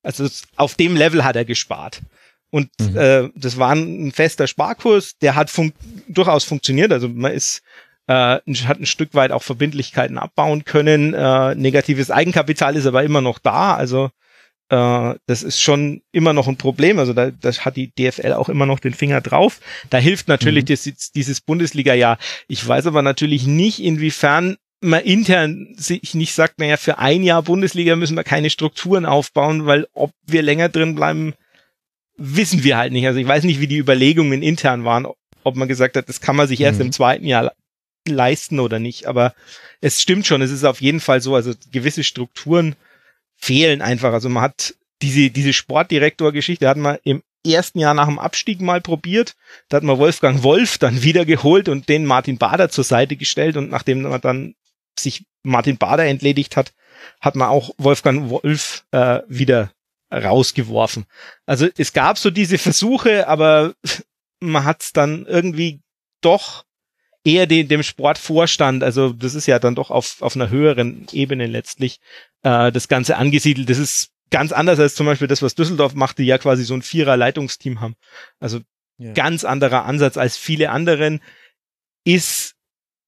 Also 0.01 0.27
auf 0.55 0.75
dem 0.75 0.95
Level 0.95 1.23
hat 1.23 1.35
er 1.35 1.45
gespart. 1.45 2.01
Und 2.49 2.69
mhm. 2.79 2.97
äh, 2.97 3.29
das 3.35 3.57
war 3.57 3.73
ein 3.73 4.11
fester 4.11 4.47
Sparkurs, 4.47 5.17
der 5.17 5.35
hat 5.35 5.49
fun 5.49 5.73
durchaus 6.07 6.43
funktioniert. 6.43 6.91
Also 6.91 7.09
man 7.09 7.31
ist 7.31 7.61
äh, 8.07 8.39
hat 8.39 8.79
ein 8.79 8.85
Stück 8.85 9.13
weit 9.13 9.31
auch 9.31 9.43
Verbindlichkeiten 9.43 10.17
abbauen 10.17 10.65
können. 10.65 11.13
Äh, 11.13 11.55
negatives 11.55 12.11
Eigenkapital 12.11 12.75
ist 12.75 12.85
aber 12.85 13.03
immer 13.03 13.21
noch 13.21 13.39
da. 13.39 13.75
Also 13.75 14.09
äh, 14.69 15.15
das 15.25 15.43
ist 15.43 15.61
schon 15.61 16.01
immer 16.11 16.33
noch 16.33 16.47
ein 16.47 16.57
Problem. 16.57 16.99
Also 16.99 17.13
da 17.13 17.31
das 17.31 17.65
hat 17.65 17.75
die 17.75 17.91
DFL 17.93 18.33
auch 18.33 18.49
immer 18.49 18.65
noch 18.65 18.79
den 18.79 18.93
Finger 18.93 19.21
drauf. 19.21 19.59
Da 19.89 19.97
hilft 19.97 20.27
natürlich 20.27 20.63
mhm. 20.63 20.67
das, 20.67 21.11
dieses 21.11 21.41
Bundesliga-Jahr. 21.41 22.17
Ich 22.47 22.65
weiß 22.67 22.87
aber 22.87 23.01
natürlich 23.01 23.45
nicht, 23.45 23.81
inwiefern 23.81 24.57
man 24.81 25.01
intern 25.01 25.73
sich 25.77 26.13
nicht 26.13 26.33
sagt, 26.33 26.59
naja, 26.59 26.75
für 26.75 26.97
ein 26.97 27.23
Jahr 27.23 27.41
Bundesliga 27.41 27.95
müssen 27.95 28.17
wir 28.17 28.25
keine 28.25 28.49
Strukturen 28.49 29.05
aufbauen, 29.05 29.65
weil 29.65 29.87
ob 29.93 30.11
wir 30.25 30.41
länger 30.41 30.67
drin 30.67 30.95
bleiben, 30.95 31.33
wissen 32.17 32.63
wir 32.63 32.77
halt 32.77 32.91
nicht. 32.91 33.07
Also 33.07 33.19
ich 33.19 33.27
weiß 33.27 33.45
nicht, 33.45 33.61
wie 33.61 33.67
die 33.67 33.77
Überlegungen 33.77 34.43
intern 34.43 34.83
waren, 34.83 35.07
ob 35.43 35.55
man 35.55 35.69
gesagt 35.69 35.95
hat, 35.95 36.09
das 36.09 36.19
kann 36.19 36.35
man 36.35 36.47
sich 36.47 36.59
erst 36.59 36.79
mhm. 36.79 36.87
im 36.87 36.91
zweiten 36.91 37.25
Jahr 37.25 37.53
leisten 38.07 38.59
oder 38.59 38.79
nicht. 38.79 39.07
Aber 39.07 39.33
es 39.79 40.01
stimmt 40.01 40.27
schon, 40.27 40.41
es 40.41 40.51
ist 40.51 40.65
auf 40.65 40.81
jeden 40.81 40.99
Fall 40.99 41.21
so, 41.21 41.33
also 41.33 41.53
gewisse 41.71 42.03
Strukturen 42.03 42.75
fehlen 43.37 43.81
einfach. 43.81 44.13
Also 44.13 44.29
man 44.29 44.43
hat 44.43 44.75
diese, 45.01 45.29
diese 45.29 45.53
Sportdirektor-Geschichte 45.53 46.67
hat 46.67 46.77
man 46.77 46.97
im 47.03 47.23
ersten 47.45 47.79
Jahr 47.79 47.93
nach 47.93 48.07
dem 48.07 48.19
Abstieg 48.19 48.61
mal 48.61 48.81
probiert. 48.81 49.35
Da 49.69 49.77
hat 49.77 49.83
man 49.83 49.97
Wolfgang 49.97 50.43
Wolf 50.43 50.77
dann 50.77 51.03
wieder 51.03 51.25
geholt 51.25 51.67
und 51.67 51.89
den 51.89 52.05
Martin 52.05 52.37
Bader 52.37 52.69
zur 52.69 52.83
Seite 52.83 53.17
gestellt 53.17 53.57
und 53.57 53.69
nachdem 53.69 54.03
man 54.03 54.21
dann 54.21 54.55
sich 54.97 55.25
Martin 55.43 55.77
Bader 55.77 56.05
entledigt 56.05 56.55
hat, 56.55 56.73
hat 57.19 57.35
man 57.35 57.49
auch 57.49 57.71
Wolfgang 57.77 58.29
Wolf 58.29 58.85
äh, 58.91 59.19
wieder 59.27 59.71
rausgeworfen. 60.11 61.05
Also 61.45 61.67
es 61.77 61.91
gab 61.93 62.17
so 62.17 62.29
diese 62.29 62.57
Versuche, 62.57 63.27
aber 63.27 63.73
man 64.39 64.63
hat 64.63 64.83
es 64.83 64.93
dann 64.93 65.25
irgendwie 65.25 65.81
doch 66.21 66.65
eher 67.23 67.47
den, 67.47 67.67
dem 67.67 67.83
Sportvorstand, 67.83 68.83
also 68.83 69.13
das 69.13 69.33
ist 69.33 69.47
ja 69.47 69.59
dann 69.59 69.75
doch 69.75 69.91
auf, 69.91 70.21
auf 70.21 70.35
einer 70.35 70.49
höheren 70.49 71.07
Ebene 71.11 71.47
letztlich, 71.47 71.99
äh, 72.43 72.71
das 72.71 72.87
Ganze 72.87 73.17
angesiedelt. 73.17 73.69
Das 73.69 73.77
ist 73.77 74.09
ganz 74.29 74.51
anders 74.51 74.79
als 74.79 74.95
zum 74.95 75.05
Beispiel 75.05 75.27
das, 75.27 75.41
was 75.41 75.55
Düsseldorf 75.55 75.93
macht, 75.93 76.17
die 76.17 76.25
ja 76.25 76.37
quasi 76.37 76.63
so 76.63 76.73
ein 76.73 76.81
Vierer-Leitungsteam 76.81 77.81
haben. 77.81 77.95
Also 78.39 78.59
ja. 78.97 79.13
ganz 79.13 79.43
anderer 79.45 79.85
Ansatz 79.85 80.17
als 80.17 80.37
viele 80.37 80.69
anderen 80.69 81.21
ist 82.03 82.55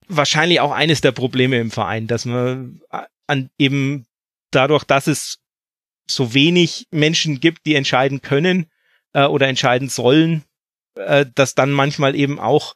wahrscheinlich 0.08 0.60
auch 0.60 0.72
eines 0.72 1.02
der 1.02 1.12
Probleme 1.12 1.60
im 1.60 1.72
Verein, 1.72 2.08
dass 2.08 2.26
man 2.26 2.82
an 3.28 3.50
eben 3.58 4.06
dadurch, 4.52 4.84
dass 4.84 5.08
es 5.08 5.40
so 6.08 6.34
wenig 6.34 6.88
Menschen 6.92 7.40
gibt, 7.40 7.66
die 7.66 7.76
entscheiden 7.76 8.22
können 8.22 8.68
äh, 9.14 9.26
oder 9.26 9.48
entscheiden 9.48 9.90
sollen, 9.90 10.44
äh, 10.96 11.26
dass 11.34 11.56
dann 11.56 11.72
manchmal 11.72 12.16
eben 12.16 12.40
auch 12.40 12.76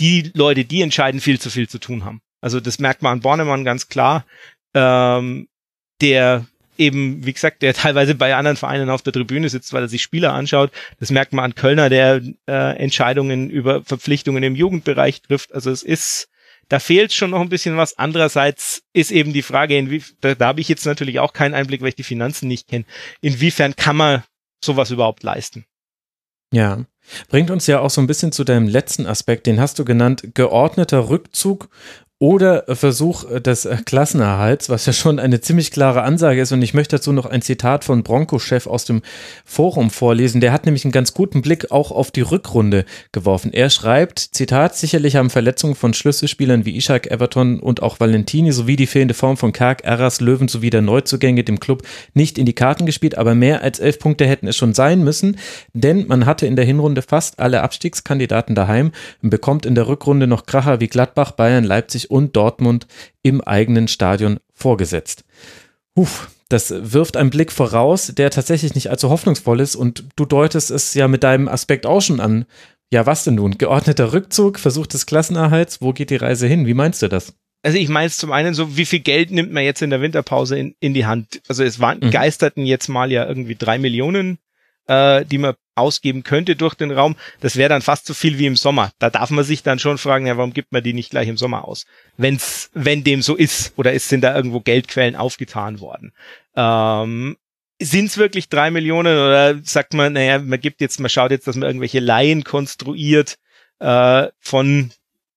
die 0.00 0.30
Leute, 0.34 0.64
die 0.64 0.82
entscheiden, 0.82 1.20
viel 1.20 1.38
zu 1.38 1.50
viel 1.50 1.68
zu 1.68 1.78
tun 1.78 2.04
haben. 2.04 2.20
Also 2.40 2.60
das 2.60 2.78
merkt 2.78 3.02
man 3.02 3.14
an 3.14 3.20
Bornemann 3.20 3.64
ganz 3.64 3.88
klar, 3.88 4.24
ähm, 4.74 5.48
der 6.00 6.46
eben, 6.78 7.24
wie 7.24 7.32
gesagt, 7.32 7.62
der 7.62 7.74
teilweise 7.74 8.14
bei 8.14 8.34
anderen 8.34 8.56
Vereinen 8.56 8.90
auf 8.90 9.02
der 9.02 9.12
Tribüne 9.12 9.48
sitzt, 9.48 9.72
weil 9.72 9.82
er 9.82 9.88
sich 9.88 10.02
Spieler 10.02 10.32
anschaut. 10.32 10.72
Das 10.98 11.10
merkt 11.10 11.32
man 11.32 11.44
an 11.44 11.54
Kölner, 11.54 11.88
der 11.90 12.22
äh, 12.48 12.76
Entscheidungen 12.76 13.50
über 13.50 13.84
Verpflichtungen 13.84 14.42
im 14.42 14.56
Jugendbereich 14.56 15.22
trifft. 15.22 15.54
Also 15.54 15.70
es 15.70 15.82
ist, 15.82 16.28
da 16.68 16.78
fehlt 16.78 17.12
schon 17.12 17.30
noch 17.30 17.40
ein 17.40 17.48
bisschen 17.50 17.76
was. 17.76 17.98
Andererseits 17.98 18.82
ist 18.92 19.10
eben 19.10 19.32
die 19.32 19.42
Frage, 19.42 19.76
inwie, 19.76 20.02
da, 20.20 20.34
da 20.34 20.48
habe 20.48 20.60
ich 20.60 20.68
jetzt 20.68 20.86
natürlich 20.86 21.20
auch 21.20 21.32
keinen 21.32 21.54
Einblick, 21.54 21.82
weil 21.82 21.90
ich 21.90 21.96
die 21.96 22.02
Finanzen 22.02 22.48
nicht 22.48 22.68
kenne. 22.68 22.86
Inwiefern 23.20 23.76
kann 23.76 23.96
man 23.96 24.24
sowas 24.64 24.90
überhaupt 24.90 25.22
leisten? 25.22 25.66
Ja, 26.52 26.84
bringt 27.28 27.50
uns 27.50 27.66
ja 27.66 27.80
auch 27.80 27.90
so 27.90 28.00
ein 28.00 28.06
bisschen 28.06 28.32
zu 28.32 28.44
deinem 28.44 28.68
letzten 28.68 29.06
Aspekt, 29.06 29.46
den 29.46 29.60
hast 29.60 29.78
du 29.78 29.84
genannt, 29.84 30.30
geordneter 30.34 31.08
Rückzug 31.08 31.68
oder 32.22 32.64
Versuch 32.68 33.24
des 33.40 33.66
Klassenerhalts, 33.86 34.68
was 34.68 34.84
ja 34.84 34.92
schon 34.92 35.18
eine 35.18 35.40
ziemlich 35.40 35.70
klare 35.70 36.02
Ansage 36.02 36.42
ist. 36.42 36.52
Und 36.52 36.60
ich 36.60 36.74
möchte 36.74 36.96
dazu 36.96 37.12
noch 37.12 37.24
ein 37.24 37.40
Zitat 37.40 37.82
von 37.82 38.02
Bronco-Chef 38.02 38.66
aus 38.66 38.84
dem 38.84 39.00
Forum 39.46 39.88
vorlesen. 39.88 40.42
Der 40.42 40.52
hat 40.52 40.66
nämlich 40.66 40.84
einen 40.84 40.92
ganz 40.92 41.14
guten 41.14 41.40
Blick 41.40 41.70
auch 41.70 41.90
auf 41.90 42.10
die 42.10 42.20
Rückrunde 42.20 42.84
geworfen. 43.12 43.54
Er 43.54 43.70
schreibt, 43.70 44.18
Zitat, 44.18 44.76
sicherlich 44.76 45.16
haben 45.16 45.30
Verletzungen 45.30 45.74
von 45.74 45.94
Schlüsselspielern 45.94 46.66
wie 46.66 46.76
Ishak, 46.76 47.10
Everton 47.10 47.58
und 47.58 47.82
auch 47.82 48.00
Valentini 48.00 48.52
sowie 48.52 48.76
die 48.76 48.86
fehlende 48.86 49.14
Form 49.14 49.38
von 49.38 49.52
Karg, 49.54 49.82
Erras, 49.84 50.20
Löwen 50.20 50.48
sowie 50.48 50.68
der 50.68 50.82
Neuzugänge 50.82 51.42
dem 51.42 51.58
Club 51.58 51.84
nicht 52.12 52.36
in 52.36 52.44
die 52.44 52.52
Karten 52.52 52.84
gespielt, 52.84 53.16
aber 53.16 53.34
mehr 53.34 53.62
als 53.62 53.78
elf 53.80 53.98
Punkte 53.98 54.26
hätten 54.26 54.46
es 54.46 54.58
schon 54.58 54.74
sein 54.74 55.02
müssen, 55.02 55.38
denn 55.72 56.06
man 56.06 56.26
hatte 56.26 56.46
in 56.46 56.56
der 56.56 56.66
Hinrunde 56.66 57.00
fast 57.00 57.38
alle 57.38 57.62
Abstiegskandidaten 57.62 58.54
daheim 58.54 58.92
und 59.22 59.30
bekommt 59.30 59.64
in 59.64 59.74
der 59.74 59.88
Rückrunde 59.88 60.26
noch 60.26 60.44
Kracher 60.44 60.80
wie 60.80 60.88
Gladbach, 60.88 61.30
Bayern, 61.30 61.64
Leipzig 61.64 62.09
und 62.10 62.36
Dortmund 62.36 62.86
im 63.22 63.40
eigenen 63.40 63.88
Stadion 63.88 64.40
vorgesetzt. 64.52 65.24
Huf, 65.96 66.30
das 66.48 66.72
wirft 66.92 67.16
einen 67.16 67.30
Blick 67.30 67.52
voraus, 67.52 68.12
der 68.14 68.30
tatsächlich 68.30 68.74
nicht 68.74 68.90
allzu 68.90 69.08
hoffnungsvoll 69.08 69.60
ist 69.60 69.76
und 69.76 70.04
du 70.16 70.24
deutest 70.24 70.70
es 70.70 70.94
ja 70.94 71.08
mit 71.08 71.22
deinem 71.22 71.48
Aspekt 71.48 71.86
auch 71.86 72.00
schon 72.00 72.20
an. 72.20 72.44
Ja, 72.92 73.06
was 73.06 73.22
denn 73.22 73.36
nun? 73.36 73.56
Geordneter 73.56 74.12
Rückzug, 74.12 74.58
Versuch 74.58 74.88
des 74.88 75.06
Klassenerhalts, 75.06 75.80
wo 75.80 75.92
geht 75.92 76.10
die 76.10 76.16
Reise 76.16 76.48
hin? 76.48 76.66
Wie 76.66 76.74
meinst 76.74 77.02
du 77.02 77.08
das? 77.08 77.34
Also 77.62 77.78
ich 77.78 77.88
meine 77.88 78.06
es 78.06 78.16
zum 78.16 78.32
einen 78.32 78.54
so, 78.54 78.76
wie 78.76 78.86
viel 78.86 79.00
Geld 79.00 79.30
nimmt 79.30 79.52
man 79.52 79.62
jetzt 79.62 79.82
in 79.82 79.90
der 79.90 80.00
Winterpause 80.00 80.58
in, 80.58 80.74
in 80.80 80.94
die 80.94 81.06
Hand? 81.06 81.40
Also 81.46 81.62
es 81.62 81.78
waren, 81.78 82.00
mhm. 82.00 82.10
geisterten 82.10 82.64
jetzt 82.64 82.88
mal 82.88 83.12
ja 83.12 83.26
irgendwie 83.26 83.54
drei 83.54 83.78
Millionen 83.78 84.38
äh, 84.90 85.24
die 85.24 85.38
man 85.38 85.54
ausgeben 85.76 86.24
könnte 86.24 86.56
durch 86.56 86.74
den 86.74 86.90
Raum, 86.90 87.14
das 87.40 87.56
wäre 87.56 87.68
dann 87.68 87.80
fast 87.80 88.06
so 88.06 88.12
viel 88.12 88.38
wie 88.38 88.46
im 88.46 88.56
Sommer. 88.56 88.90
Da 88.98 89.08
darf 89.08 89.30
man 89.30 89.44
sich 89.44 89.62
dann 89.62 89.78
schon 89.78 89.98
fragen, 89.98 90.26
ja, 90.26 90.36
warum 90.36 90.52
gibt 90.52 90.72
man 90.72 90.82
die 90.82 90.92
nicht 90.92 91.10
gleich 91.10 91.28
im 91.28 91.36
Sommer 91.36 91.64
aus? 91.66 91.86
Wenn's, 92.16 92.70
wenn 92.74 93.04
dem 93.04 93.22
so 93.22 93.36
ist, 93.36 93.72
oder 93.76 93.92
ist, 93.92 94.08
sind 94.08 94.22
da 94.22 94.34
irgendwo 94.34 94.60
Geldquellen 94.60 95.14
aufgetan 95.14 95.78
worden? 95.78 96.12
Ähm, 96.56 97.36
sind 97.80 98.06
es 98.06 98.18
wirklich 98.18 98.48
drei 98.48 98.72
Millionen 98.72 99.16
oder 99.16 99.60
sagt 99.62 99.94
man, 99.94 100.12
naja, 100.12 100.40
man 100.40 100.60
gibt 100.60 100.80
jetzt, 100.80 100.98
man 100.98 101.08
schaut 101.08 101.30
jetzt, 101.30 101.46
dass 101.46 101.56
man 101.56 101.68
irgendwelche 101.68 102.00
Laien 102.00 102.42
konstruiert 102.42 103.36
äh, 103.78 104.26
von 104.40 104.90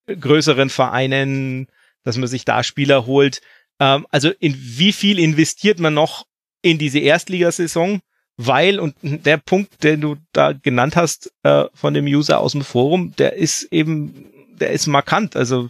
größeren 0.08 0.70
Vereinen, 0.70 1.68
dass 2.04 2.18
man 2.18 2.28
sich 2.28 2.44
da 2.44 2.64
Spieler 2.64 3.06
holt. 3.06 3.42
Ähm, 3.80 4.08
also 4.10 4.32
in 4.40 4.56
wie 4.58 4.94
viel 4.94 5.20
investiert 5.20 5.80
man 5.80 5.94
noch 5.94 6.26
in 6.64 6.80
diese 6.80 7.00
Erstligasaison? 7.00 8.02
Weil, 8.38 8.80
und 8.80 8.96
der 9.02 9.38
Punkt, 9.38 9.84
den 9.84 10.02
du 10.02 10.18
da 10.32 10.54
genannt 10.54 10.96
hast 10.96 11.32
äh, 11.44 11.66
von 11.74 11.94
dem 11.94 12.06
User 12.06 12.40
aus 12.40 12.54
dem 12.54 12.64
Forum, 12.64 13.16
der 13.18 13.34
ist 13.34 13.64
eben, 13.72 14.32
der 14.60 14.72
ist 14.72 14.88
markant. 14.88 15.36
Also 15.36 15.70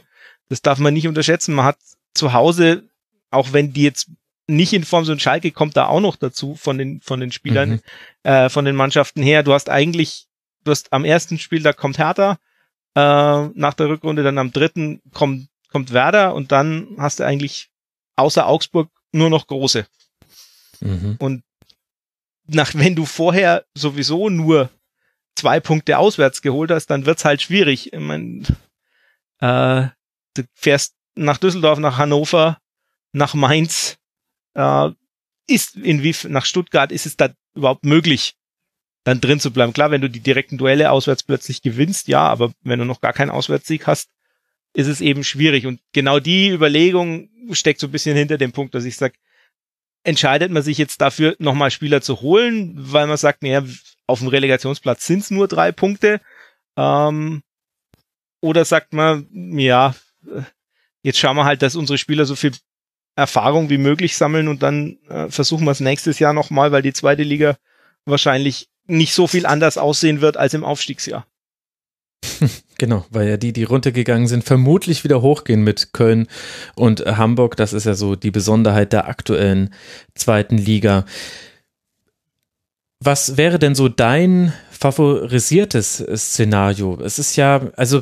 das 0.49 0.61
darf 0.61 0.79
man 0.79 0.93
nicht 0.93 1.07
unterschätzen. 1.07 1.55
Man 1.55 1.65
hat 1.65 1.77
zu 2.13 2.33
Hause, 2.33 2.83
auch 3.31 3.53
wenn 3.53 3.73
die 3.73 3.83
jetzt 3.83 4.09
nicht 4.47 4.73
in 4.73 4.83
Form 4.83 5.05
so 5.05 5.11
ein 5.11 5.19
Schalke 5.19 5.51
kommt 5.51 5.77
da 5.77 5.87
auch 5.87 6.01
noch 6.01 6.15
dazu 6.15 6.55
von 6.55 6.77
den 6.77 6.99
von 7.01 7.19
den 7.19 7.31
Spielern, 7.31 7.69
mhm. 7.69 7.79
äh, 8.23 8.49
von 8.49 8.65
den 8.65 8.75
Mannschaften 8.75 9.23
her. 9.23 9.43
Du 9.43 9.53
hast 9.53 9.69
eigentlich, 9.69 10.27
du 10.63 10.71
hast 10.71 10.91
am 10.91 11.05
ersten 11.05 11.39
Spiel 11.39 11.63
da 11.63 11.73
kommt 11.73 11.97
Hertha 11.97 12.37
äh, 12.95 12.99
nach 13.53 13.73
der 13.73 13.87
Rückrunde, 13.87 14.23
dann 14.23 14.37
am 14.37 14.51
dritten 14.51 15.01
kommt 15.13 15.47
kommt 15.69 15.91
Werder 15.91 16.35
und 16.35 16.51
dann 16.51 16.87
hast 16.97 17.19
du 17.19 17.25
eigentlich 17.25 17.71
außer 18.15 18.47
Augsburg 18.47 18.89
nur 19.11 19.29
noch 19.29 19.47
große. 19.47 19.87
Mhm. 20.81 21.15
Und 21.19 21.43
nach, 22.47 22.73
wenn 22.75 22.95
du 22.95 23.05
vorher 23.05 23.65
sowieso 23.73 24.29
nur 24.29 24.69
zwei 25.35 25.59
Punkte 25.59 25.97
auswärts 25.97 26.41
geholt 26.41 26.71
hast, 26.71 26.87
dann 26.87 27.05
wird's 27.05 27.25
halt 27.25 27.41
schwierig. 27.41 27.93
Ich 27.93 27.99
mein, 27.99 28.45
äh, 29.39 29.87
du 30.35 30.43
fährst 30.53 30.95
nach 31.15 31.37
Düsseldorf, 31.37 31.79
nach 31.79 31.97
Hannover, 31.97 32.59
nach 33.11 33.33
Mainz, 33.33 33.97
äh, 34.55 34.89
ist 35.47 35.75
in 35.75 36.03
wie 36.03 36.15
nach 36.29 36.45
Stuttgart 36.45 36.91
ist 36.91 37.05
es 37.05 37.17
da 37.17 37.29
überhaupt 37.53 37.85
möglich, 37.85 38.35
dann 39.03 39.21
drin 39.21 39.39
zu 39.39 39.51
bleiben. 39.51 39.73
Klar, 39.73 39.91
wenn 39.91 40.01
du 40.01 40.09
die 40.09 40.21
direkten 40.21 40.57
Duelle 40.57 40.91
auswärts 40.91 41.23
plötzlich 41.23 41.61
gewinnst, 41.61 42.07
ja, 42.07 42.27
aber 42.27 42.53
wenn 42.61 42.79
du 42.79 42.85
noch 42.85 43.01
gar 43.01 43.13
keinen 43.13 43.29
Auswärtssieg 43.29 43.87
hast, 43.87 44.09
ist 44.73 44.87
es 44.87 45.01
eben 45.01 45.23
schwierig. 45.23 45.65
Und 45.65 45.81
genau 45.91 46.19
die 46.19 46.49
Überlegung 46.49 47.29
steckt 47.51 47.79
so 47.79 47.87
ein 47.87 47.91
bisschen 47.91 48.15
hinter 48.15 48.37
dem 48.37 48.51
Punkt, 48.53 48.73
dass 48.73 48.85
ich 48.85 48.95
sage, 48.95 49.15
entscheidet 50.03 50.51
man 50.51 50.63
sich 50.63 50.77
jetzt 50.77 51.01
dafür, 51.01 51.35
nochmal 51.39 51.71
Spieler 51.71 52.01
zu 52.01 52.21
holen, 52.21 52.73
weil 52.75 53.07
man 53.07 53.17
sagt, 53.17 53.41
naja, 53.43 53.63
auf 54.07 54.19
dem 54.19 54.27
Relegationsplatz 54.27 55.05
sind 55.05 55.19
es 55.19 55.31
nur 55.31 55.47
drei 55.47 55.71
Punkte. 55.71 56.19
Ähm, 56.77 57.41
oder 58.41 58.65
sagt 58.65 58.93
man, 58.93 59.27
ja, 59.57 59.95
jetzt 61.01 61.19
schauen 61.19 61.37
wir 61.37 61.45
halt, 61.45 61.61
dass 61.61 61.75
unsere 61.75 61.97
Spieler 61.97 62.25
so 62.25 62.35
viel 62.35 62.51
Erfahrung 63.15 63.69
wie 63.69 63.77
möglich 63.77 64.17
sammeln 64.17 64.47
und 64.47 64.63
dann 64.63 64.97
äh, 65.07 65.29
versuchen 65.29 65.65
wir 65.65 65.71
es 65.71 65.79
nächstes 65.79 66.19
Jahr 66.19 66.33
nochmal, 66.33 66.71
weil 66.71 66.81
die 66.81 66.93
zweite 66.93 67.23
Liga 67.23 67.57
wahrscheinlich 68.05 68.69
nicht 68.85 69.13
so 69.13 69.27
viel 69.27 69.45
anders 69.45 69.77
aussehen 69.77 70.19
wird 70.19 70.35
als 70.35 70.53
im 70.53 70.65
Aufstiegsjahr. 70.65 71.25
Genau, 72.79 73.05
weil 73.11 73.29
ja 73.29 73.37
die, 73.37 73.53
die 73.53 73.63
runtergegangen 73.63 74.27
sind, 74.27 74.43
vermutlich 74.43 75.03
wieder 75.03 75.21
hochgehen 75.21 75.63
mit 75.63 75.93
Köln 75.93 76.27
und 76.75 77.05
Hamburg. 77.05 77.55
Das 77.55 77.71
ist 77.71 77.85
ja 77.85 77.93
so 77.93 78.15
die 78.15 78.31
Besonderheit 78.31 78.91
der 78.91 79.07
aktuellen 79.07 79.73
zweiten 80.15 80.57
Liga. 80.57 81.05
Was 82.99 83.37
wäre 83.37 83.59
denn 83.59 83.75
so 83.75 83.89
dein 83.89 84.53
favorisiertes 84.71 86.03
Szenario? 86.15 86.99
Es 87.01 87.19
ist 87.19 87.35
ja, 87.35 87.69
also 87.75 88.01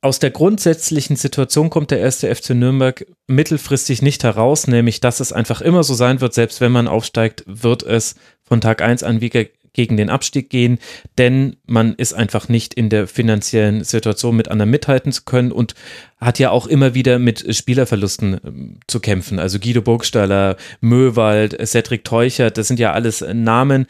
aus 0.00 0.18
der 0.20 0.30
grundsätzlichen 0.30 1.16
Situation 1.16 1.70
kommt 1.70 1.90
der 1.90 2.00
erste 2.00 2.34
FC 2.34 2.50
Nürnberg 2.50 3.06
mittelfristig 3.26 4.00
nicht 4.00 4.24
heraus, 4.24 4.66
nämlich 4.68 5.00
dass 5.00 5.20
es 5.20 5.32
einfach 5.32 5.60
immer 5.60 5.84
so 5.84 5.94
sein 5.94 6.20
wird, 6.20 6.34
selbst 6.34 6.60
wenn 6.60 6.72
man 6.72 6.88
aufsteigt, 6.88 7.44
wird 7.46 7.82
es 7.82 8.14
von 8.42 8.60
Tag 8.60 8.80
eins 8.80 9.02
an 9.02 9.20
wie 9.20 9.30
gegen 9.72 9.96
den 9.96 10.10
Abstieg 10.10 10.50
gehen, 10.50 10.78
denn 11.16 11.56
man 11.66 11.94
ist 11.94 12.12
einfach 12.12 12.48
nicht 12.48 12.74
in 12.74 12.88
der 12.88 13.06
finanziellen 13.06 13.84
Situation, 13.84 14.36
mit 14.36 14.48
anderen 14.48 14.70
mithalten 14.70 15.12
zu 15.12 15.22
können 15.24 15.52
und 15.52 15.74
hat 16.20 16.38
ja 16.38 16.50
auch 16.50 16.66
immer 16.66 16.94
wieder 16.94 17.18
mit 17.18 17.54
Spielerverlusten 17.54 18.40
ähm, 18.44 18.80
zu 18.86 19.00
kämpfen. 19.00 19.38
Also 19.38 19.58
Guido 19.58 19.82
Burgstaller, 19.82 20.56
Möwald, 20.80 21.56
Cedric 21.66 22.04
Teuchert, 22.04 22.58
das 22.58 22.68
sind 22.68 22.80
ja 22.80 22.92
alles 22.92 23.24
Namen, 23.32 23.86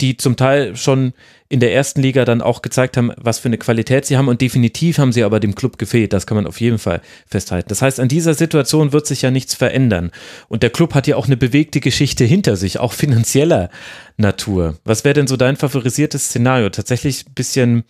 die 0.00 0.16
zum 0.16 0.36
Teil 0.36 0.76
schon 0.76 1.12
in 1.48 1.60
der 1.60 1.72
ersten 1.72 2.02
Liga 2.02 2.24
dann 2.24 2.42
auch 2.42 2.62
gezeigt 2.62 2.96
haben, 2.96 3.12
was 3.16 3.38
für 3.38 3.48
eine 3.48 3.58
Qualität 3.58 4.04
sie 4.04 4.16
haben 4.16 4.28
und 4.28 4.40
definitiv 4.40 4.98
haben 4.98 5.12
sie 5.12 5.22
aber 5.22 5.38
dem 5.38 5.54
Club 5.54 5.78
gefehlt, 5.78 6.12
das 6.12 6.26
kann 6.26 6.36
man 6.36 6.46
auf 6.46 6.60
jeden 6.60 6.78
Fall 6.78 7.02
festhalten. 7.26 7.68
Das 7.68 7.82
heißt, 7.82 8.00
an 8.00 8.08
dieser 8.08 8.34
Situation 8.34 8.92
wird 8.92 9.06
sich 9.06 9.22
ja 9.22 9.30
nichts 9.30 9.54
verändern 9.54 10.10
und 10.48 10.62
der 10.62 10.70
Club 10.70 10.94
hat 10.94 11.06
ja 11.06 11.16
auch 11.16 11.26
eine 11.26 11.36
bewegte 11.36 11.80
Geschichte 11.80 12.24
hinter 12.24 12.56
sich, 12.56 12.78
auch 12.78 12.92
finanzieller 12.92 13.70
Natur. 14.16 14.76
Was 14.84 15.04
wäre 15.04 15.14
denn 15.14 15.28
so 15.28 15.36
dein 15.36 15.56
favorisiertes 15.56 16.26
Szenario? 16.26 16.70
Tatsächlich 16.70 17.26
ein 17.26 17.34
bisschen 17.34 17.84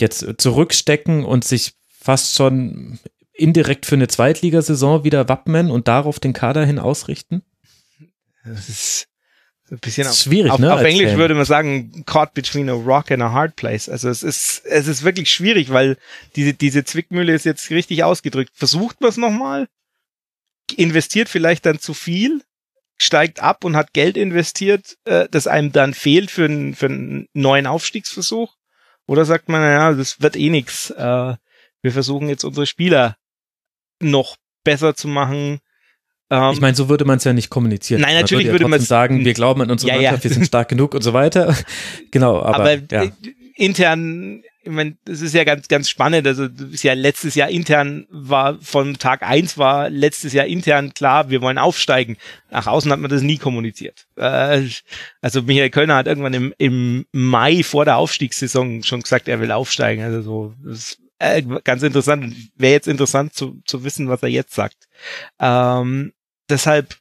jetzt 0.00 0.26
zurückstecken 0.38 1.24
und 1.24 1.44
sich 1.44 1.72
fast 1.88 2.34
schon 2.34 2.98
indirekt 3.32 3.86
für 3.86 3.94
eine 3.94 4.08
Zweitligasaison 4.08 5.04
wieder 5.04 5.28
wappnen 5.28 5.70
und 5.70 5.88
darauf 5.88 6.20
den 6.20 6.32
Kader 6.32 6.66
hin 6.66 6.78
ausrichten? 6.78 7.42
Das 8.44 8.68
ist 8.68 9.08
ein 9.72 9.78
bisschen 9.78 10.06
auf, 10.06 10.14
schwierig, 10.14 10.52
auf, 10.52 10.58
ne? 10.58 10.72
Auf 10.72 10.82
Englisch 10.82 11.10
Fan. 11.10 11.18
würde 11.18 11.34
man 11.34 11.46
sagen, 11.46 12.04
caught 12.04 12.34
between 12.34 12.68
a 12.68 12.74
rock 12.74 13.10
and 13.10 13.22
a 13.22 13.32
hard 13.32 13.56
place. 13.56 13.88
Also 13.88 14.10
es 14.10 14.22
ist, 14.22 14.64
es 14.66 14.86
ist 14.86 15.02
wirklich 15.02 15.30
schwierig, 15.30 15.70
weil 15.70 15.96
diese, 16.36 16.52
diese 16.52 16.84
Zwickmühle 16.84 17.32
ist 17.32 17.44
jetzt 17.46 17.70
richtig 17.70 18.04
ausgedrückt. 18.04 18.52
Versucht 18.54 19.00
man 19.00 19.08
es 19.08 19.16
nochmal, 19.16 19.68
investiert 20.76 21.30
vielleicht 21.30 21.64
dann 21.64 21.78
zu 21.78 21.94
viel, 21.94 22.42
steigt 22.98 23.42
ab 23.42 23.64
und 23.64 23.74
hat 23.74 23.94
Geld 23.94 24.18
investiert, 24.18 24.98
äh, 25.04 25.26
das 25.30 25.46
einem 25.46 25.72
dann 25.72 25.94
fehlt 25.94 26.30
für, 26.30 26.44
einen 26.44 26.74
für 26.74 26.86
einen 26.86 27.28
neuen 27.32 27.66
Aufstiegsversuch. 27.66 28.54
Oder 29.06 29.24
sagt 29.24 29.48
man, 29.48 29.62
naja, 29.62 29.92
das 29.94 30.20
wird 30.20 30.36
eh 30.36 30.50
nix. 30.50 30.90
Äh, 30.90 31.34
wir 31.80 31.92
versuchen 31.92 32.28
jetzt 32.28 32.44
unsere 32.44 32.66
Spieler 32.66 33.16
noch 34.00 34.36
besser 34.64 34.94
zu 34.94 35.08
machen, 35.08 35.60
ich 36.52 36.60
meine, 36.60 36.74
so 36.74 36.88
würde 36.88 37.04
man 37.04 37.18
es 37.18 37.24
ja 37.24 37.32
nicht 37.32 37.50
kommunizieren. 37.50 38.00
Nein, 38.00 38.14
natürlich 38.14 38.46
man 38.46 38.54
würde 38.54 38.68
man 38.68 38.80
sagen, 38.80 39.24
wir 39.24 39.34
glauben 39.34 39.60
an 39.60 39.70
unsere 39.70 39.90
ja, 39.90 39.96
Mannschaft, 39.96 40.24
ja. 40.24 40.30
wir 40.30 40.34
sind 40.34 40.46
stark 40.46 40.68
genug 40.68 40.94
und 40.94 41.02
so 41.02 41.12
weiter. 41.12 41.54
genau, 42.10 42.40
aber, 42.40 42.56
aber 42.56 42.74
ja. 42.90 43.02
Äh, 43.04 43.10
intern, 43.56 44.42
ich 44.62 44.70
meine, 44.70 44.96
das 45.04 45.20
ist 45.20 45.34
ja 45.34 45.44
ganz, 45.44 45.68
ganz 45.68 45.90
spannend. 45.90 46.26
Also 46.26 46.44
ist 46.44 46.84
ja 46.84 46.94
letztes 46.94 47.34
Jahr 47.34 47.50
intern 47.50 48.06
war 48.10 48.58
von 48.62 48.94
Tag 48.96 49.22
eins 49.22 49.58
war 49.58 49.90
letztes 49.90 50.32
Jahr 50.32 50.46
intern 50.46 50.94
klar, 50.94 51.28
wir 51.28 51.42
wollen 51.42 51.58
aufsteigen. 51.58 52.16
Nach 52.50 52.66
außen 52.66 52.90
hat 52.90 53.00
man 53.00 53.10
das 53.10 53.22
nie 53.22 53.38
kommuniziert. 53.38 54.06
Äh, 54.16 54.68
also 55.20 55.42
Michael 55.42 55.70
Kölner 55.70 55.96
hat 55.96 56.06
irgendwann 56.06 56.34
im, 56.34 56.54
im 56.56 57.04
Mai 57.12 57.62
vor 57.62 57.84
der 57.84 57.98
Aufstiegssaison 57.98 58.84
schon 58.84 59.02
gesagt, 59.02 59.28
er 59.28 59.40
will 59.40 59.52
aufsteigen. 59.52 60.02
Also 60.02 60.22
so, 60.22 60.54
das 60.64 60.96
äh, 61.18 61.42
ganz 61.62 61.82
interessant. 61.82 62.34
Wäre 62.56 62.72
jetzt 62.72 62.88
interessant 62.88 63.34
zu, 63.34 63.60
zu 63.64 63.84
wissen, 63.84 64.08
was 64.08 64.22
er 64.22 64.28
jetzt 64.28 64.54
sagt. 64.54 64.88
Ähm, 65.38 66.12
deshalb, 66.48 66.96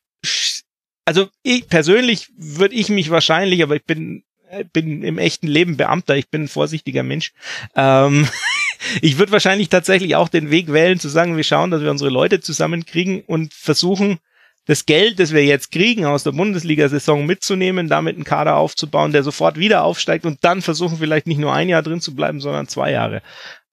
also 1.06 1.30
ich 1.44 1.68
persönlich 1.68 2.30
würde 2.36 2.76
ich 2.76 2.90
mich 2.90 3.10
wahrscheinlich, 3.10 3.64
aber 3.64 3.76
ich 3.76 3.86
bin 3.86 4.24
äh, 4.52 4.66
bin 4.66 5.02
im 5.04 5.18
echten 5.18 5.48
Leben 5.48 5.78
Beamter, 5.78 6.16
ich 6.18 6.30
bin 6.30 6.44
ein 6.44 6.48
vorsichtiger 6.48 7.04
Mensch. 7.04 7.32
Ähm, 7.76 8.28
ich 9.02 9.18
würde 9.18 9.32
wahrscheinlich 9.32 9.70
tatsächlich 9.70 10.16
auch 10.16 10.30
den 10.30 10.52
Weg 10.52 10.72
wählen, 10.72 11.00
zu 11.00 11.10
sagen, 11.10 11.38
wir 11.38 11.44
schauen, 11.44 11.72
dass 11.72 11.82
wir 11.82 11.92
unsere 11.92 12.10
Leute 12.10 12.42
zusammenkriegen 12.42 13.22
und 13.22 13.54
versuchen, 13.54 14.20
das 14.66 14.86
Geld, 14.86 15.20
das 15.20 15.34
wir 15.34 15.44
jetzt 15.44 15.72
kriegen 15.72 16.06
aus 16.06 16.24
der 16.24 16.34
Bundesliga-Saison 16.34 17.26
mitzunehmen, 17.26 17.88
damit 17.88 18.16
einen 18.16 18.24
Kader 18.24 18.58
aufzubauen, 18.58 19.12
der 19.12 19.24
sofort 19.24 19.58
wieder 19.58 19.84
aufsteigt 19.84 20.26
und 20.26 20.44
dann 20.44 20.62
versuchen, 20.62 20.98
vielleicht 20.98 21.28
nicht 21.28 21.40
nur 21.40 21.54
ein 21.54 21.70
Jahr 21.70 21.82
drin 21.82 22.02
zu 22.02 22.14
bleiben, 22.14 22.40
sondern 22.40 22.68
zwei 22.68 22.92
Jahre. 22.92 23.24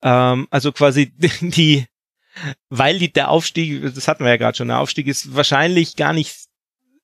Ähm, 0.03 0.47
also 0.51 0.73
quasi 0.73 1.13
die, 1.41 1.85
weil 2.69 2.99
die, 2.99 3.13
der 3.13 3.31
Aufstieg, 3.31 3.83
das 3.95 4.09
hatten 4.09 4.25
wir 4.25 4.31
ja 4.31 4.37
gerade 4.37 4.57
schon, 4.57 4.69
der 4.69 4.79
Aufstieg 4.79 5.07
ist 5.07 5.35
wahrscheinlich 5.35 5.97
gar 5.97 6.13
nicht 6.13 6.49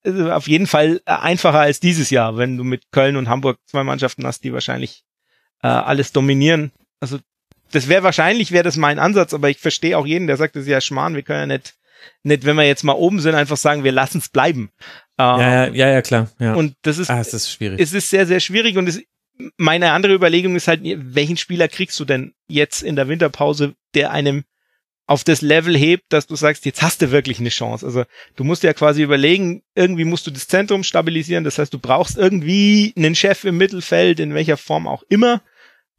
also 0.04 0.30
auf 0.30 0.48
jeden 0.48 0.66
Fall 0.66 1.00
einfacher 1.06 1.60
als 1.60 1.80
dieses 1.80 2.10
Jahr, 2.10 2.36
wenn 2.36 2.56
du 2.56 2.64
mit 2.64 2.90
Köln 2.92 3.16
und 3.16 3.28
Hamburg 3.28 3.58
zwei 3.64 3.84
Mannschaften 3.84 4.26
hast, 4.26 4.44
die 4.44 4.52
wahrscheinlich 4.52 5.02
äh, 5.62 5.68
alles 5.68 6.12
dominieren. 6.12 6.72
Also 7.00 7.18
das 7.72 7.88
wäre 7.88 8.02
wahrscheinlich, 8.02 8.52
wäre 8.52 8.64
das 8.64 8.76
mein 8.76 8.98
Ansatz, 8.98 9.34
aber 9.34 9.48
ich 9.48 9.58
verstehe 9.58 9.96
auch 9.96 10.06
jeden, 10.06 10.26
der 10.26 10.36
sagt, 10.36 10.56
das 10.56 10.64
ist 10.64 10.68
ja 10.68 10.80
Schmarrn, 10.80 11.14
wir 11.14 11.22
können 11.22 11.50
ja 11.50 11.56
nicht, 11.56 11.74
nicht, 12.22 12.44
wenn 12.44 12.56
wir 12.56 12.64
jetzt 12.64 12.84
mal 12.84 12.92
oben 12.92 13.20
sind, 13.20 13.34
einfach 13.34 13.56
sagen, 13.56 13.82
wir 13.82 13.92
lassen 13.92 14.18
es 14.18 14.28
bleiben. 14.28 14.70
Ähm, 15.18 15.40
ja, 15.40 15.66
ja, 15.68 15.88
ja, 15.88 16.02
klar. 16.02 16.30
Ja. 16.38 16.54
Und 16.54 16.74
das 16.82 16.98
ist, 16.98 17.10
ah, 17.10 17.20
es 17.20 17.32
ist 17.32 17.50
schwierig. 17.50 17.80
Es 17.80 17.94
ist 17.94 18.10
sehr, 18.10 18.26
sehr 18.26 18.40
schwierig 18.40 18.76
und 18.76 18.88
es, 18.88 19.02
meine 19.56 19.92
andere 19.92 20.14
Überlegung 20.14 20.54
ist 20.54 20.68
halt, 20.68 20.82
welchen 20.84 21.36
Spieler 21.36 21.68
kriegst 21.68 21.98
du 21.98 22.04
denn 22.04 22.34
jetzt 22.46 22.82
in 22.82 22.94
der 22.94 23.08
Winterpause, 23.08 23.74
der 23.94 24.10
einem 24.10 24.44
auf 25.06 25.24
das 25.24 25.42
Level 25.42 25.76
hebt, 25.76 26.04
dass 26.12 26.26
du 26.26 26.34
sagst, 26.34 26.64
jetzt 26.64 26.82
hast 26.82 27.02
du 27.02 27.10
wirklich 27.10 27.38
eine 27.38 27.50
Chance. 27.50 27.84
Also 27.84 28.04
du 28.36 28.44
musst 28.44 28.62
ja 28.62 28.72
quasi 28.72 29.02
überlegen, 29.02 29.62
irgendwie 29.74 30.04
musst 30.04 30.26
du 30.26 30.30
das 30.30 30.48
Zentrum 30.48 30.82
stabilisieren. 30.82 31.44
Das 31.44 31.58
heißt, 31.58 31.72
du 31.74 31.78
brauchst 31.78 32.16
irgendwie 32.16 32.94
einen 32.96 33.14
Chef 33.14 33.44
im 33.44 33.58
Mittelfeld, 33.58 34.18
in 34.18 34.34
welcher 34.34 34.56
Form 34.56 34.86
auch 34.86 35.02
immer. 35.08 35.42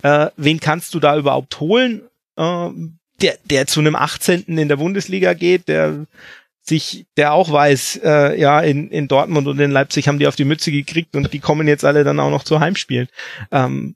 Äh, 0.02 0.30
wen 0.38 0.60
kannst 0.60 0.94
du 0.94 1.00
da 1.00 1.18
überhaupt 1.18 1.60
holen? 1.60 2.02
Äh, 2.36 2.70
der, 3.22 3.38
der 3.46 3.68
zu 3.68 3.80
einem 3.80 3.96
18. 3.96 4.44
in 4.46 4.68
der 4.68 4.76
Bundesliga 4.78 5.34
geht, 5.34 5.68
der 5.68 6.08
sich, 6.62 7.06
der 7.16 7.34
auch 7.34 7.52
weiß, 7.52 8.02
äh, 8.04 8.40
ja, 8.40 8.60
in, 8.60 8.90
in 8.90 9.08
Dortmund 9.08 9.48
und 9.48 9.60
in 9.60 9.72
Leipzig 9.72 10.08
haben 10.08 10.18
die 10.18 10.28
auf 10.28 10.36
die 10.36 10.46
Mütze 10.46 10.72
gekriegt 10.72 11.16
und 11.16 11.32
die 11.32 11.40
kommen 11.40 11.68
jetzt 11.68 11.86
alle 11.86 12.04
dann 12.04 12.20
auch 12.20 12.32
noch 12.32 12.44
zu 12.44 12.60
Heimspielen. 12.60 13.08
Ähm, 13.52 13.96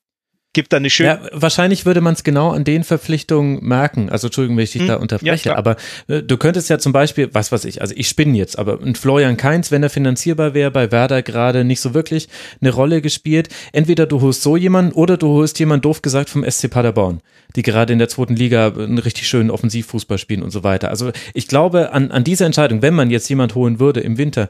gibt 0.54 0.74
da 0.74 0.78
eine 0.78 0.90
schöne. 0.90 1.10
Ja, 1.10 1.30
wahrscheinlich 1.32 1.86
würde 1.86 2.02
man 2.02 2.14
es 2.14 2.24
genau 2.24 2.52
an 2.52 2.64
den 2.64 2.84
Verpflichtungen 2.84 3.64
merken. 3.64 4.10
Also 4.10 4.28
Entschuldigung, 4.28 4.58
wenn 4.58 4.64
ich 4.64 4.72
dich 4.72 4.82
hm, 4.82 4.88
da 4.88 4.96
unterbreche, 4.96 5.50
ja, 5.50 5.56
aber 5.56 5.76
äh, 6.08 6.24
du 6.24 6.38
könntest 6.38 6.70
ja 6.70 6.80
zum 6.80 6.92
Beispiel, 6.92 7.30
was 7.34 7.52
weiß 7.52 7.66
ich, 7.66 7.82
also 7.82 7.94
ich 7.96 8.08
spinne 8.08 8.38
jetzt, 8.38 8.58
aber 8.58 8.82
ein 8.82 8.96
Florian 8.96 9.38
Kainz, 9.38 9.72
wenn 9.72 9.84
er 9.84 9.90
finanzierbar 9.90 10.54
wäre, 10.54 10.72
bei 10.72 10.92
Werder 10.92 11.22
gerade 11.22 11.64
nicht 11.64 11.82
so 11.82 11.94
wirklich 11.94 12.30
eine 12.62 12.72
Rolle 12.72 13.02
gespielt. 13.02 13.50
Entweder 13.74 14.08
du 14.08 14.22
holst 14.22 14.42
so 14.42 14.58
jemanden 14.58 14.94
oder 14.94 15.18
du 15.18 15.28
holst 15.28 15.60
jemanden, 15.60 15.84
doof 15.84 16.02
gesagt, 16.02 16.30
vom 16.30 16.44
SC 16.50 16.70
Paderborn, 16.70 17.22
die 17.56 17.62
gerade 17.64 17.94
in 17.94 18.00
der 18.00 18.10
zweiten 18.10 18.36
Liga 18.36 18.68
einen 18.68 19.00
richtig 19.00 19.28
schönen 19.28 19.50
Offensivfußball 19.50 20.18
spielen 20.18 20.44
und 20.44 20.52
so 20.52 20.64
weiter. 20.64 20.90
Also 20.90 21.12
ich 21.34 21.48
glaube, 21.48 21.92
an, 21.94 22.12
an 22.12 22.24
dieser 22.24 22.46
Entscheidung, 22.46 22.82
wenn 22.82 22.94
man 22.94 23.10
jetzt 23.10 23.28
jemand 23.30 23.56
holen 23.56 23.80
würde 23.80 24.02
im 24.02 24.18
Winter, 24.18 24.50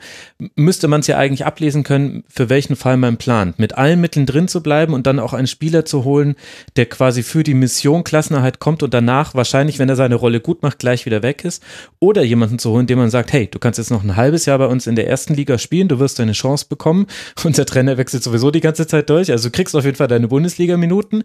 müsste 0.55 0.87
man 0.87 0.99
es 0.99 1.07
ja 1.07 1.17
eigentlich 1.17 1.45
ablesen 1.45 1.83
können, 1.83 2.23
für 2.27 2.49
welchen 2.49 2.75
Fall 2.75 2.97
man 2.97 3.17
plant. 3.17 3.57
Mit 3.57 3.77
allen 3.77 4.01
Mitteln 4.01 4.25
drin 4.25 4.47
zu 4.47 4.61
bleiben 4.61 4.93
und 4.93 5.07
dann 5.07 5.19
auch 5.19 5.33
einen 5.33 5.47
Spieler 5.47 5.85
zu 5.85 6.03
holen, 6.03 6.35
der 6.75 6.87
quasi 6.87 7.23
für 7.23 7.43
die 7.43 7.53
Mission 7.53 8.03
Klassenerhalt 8.03 8.59
kommt 8.59 8.83
und 8.83 8.93
danach 8.93 9.33
wahrscheinlich, 9.33 9.79
wenn 9.79 9.89
er 9.89 9.95
seine 9.95 10.15
Rolle 10.15 10.41
gut 10.41 10.61
macht, 10.61 10.79
gleich 10.79 11.05
wieder 11.05 11.23
weg 11.23 11.45
ist. 11.45 11.63
Oder 11.99 12.23
jemanden 12.23 12.59
zu 12.59 12.71
holen, 12.71 12.87
dem 12.87 12.99
man 12.99 13.09
sagt, 13.09 13.31
hey, 13.31 13.47
du 13.49 13.59
kannst 13.59 13.79
jetzt 13.79 13.91
noch 13.91 14.03
ein 14.03 14.15
halbes 14.15 14.45
Jahr 14.45 14.57
bei 14.57 14.67
uns 14.67 14.87
in 14.87 14.95
der 14.95 15.07
ersten 15.07 15.33
Liga 15.33 15.57
spielen, 15.57 15.87
du 15.87 15.99
wirst 15.99 16.19
deine 16.19 16.33
Chance 16.33 16.65
bekommen. 16.67 17.07
Unser 17.43 17.65
Trainer 17.65 17.97
wechselt 17.97 18.23
sowieso 18.23 18.51
die 18.51 18.61
ganze 18.61 18.87
Zeit 18.87 19.09
durch, 19.09 19.31
also 19.31 19.49
du 19.49 19.51
kriegst 19.51 19.75
auf 19.75 19.85
jeden 19.85 19.97
Fall 19.97 20.07
deine 20.07 20.27
Bundesliga-Minuten. 20.27 21.23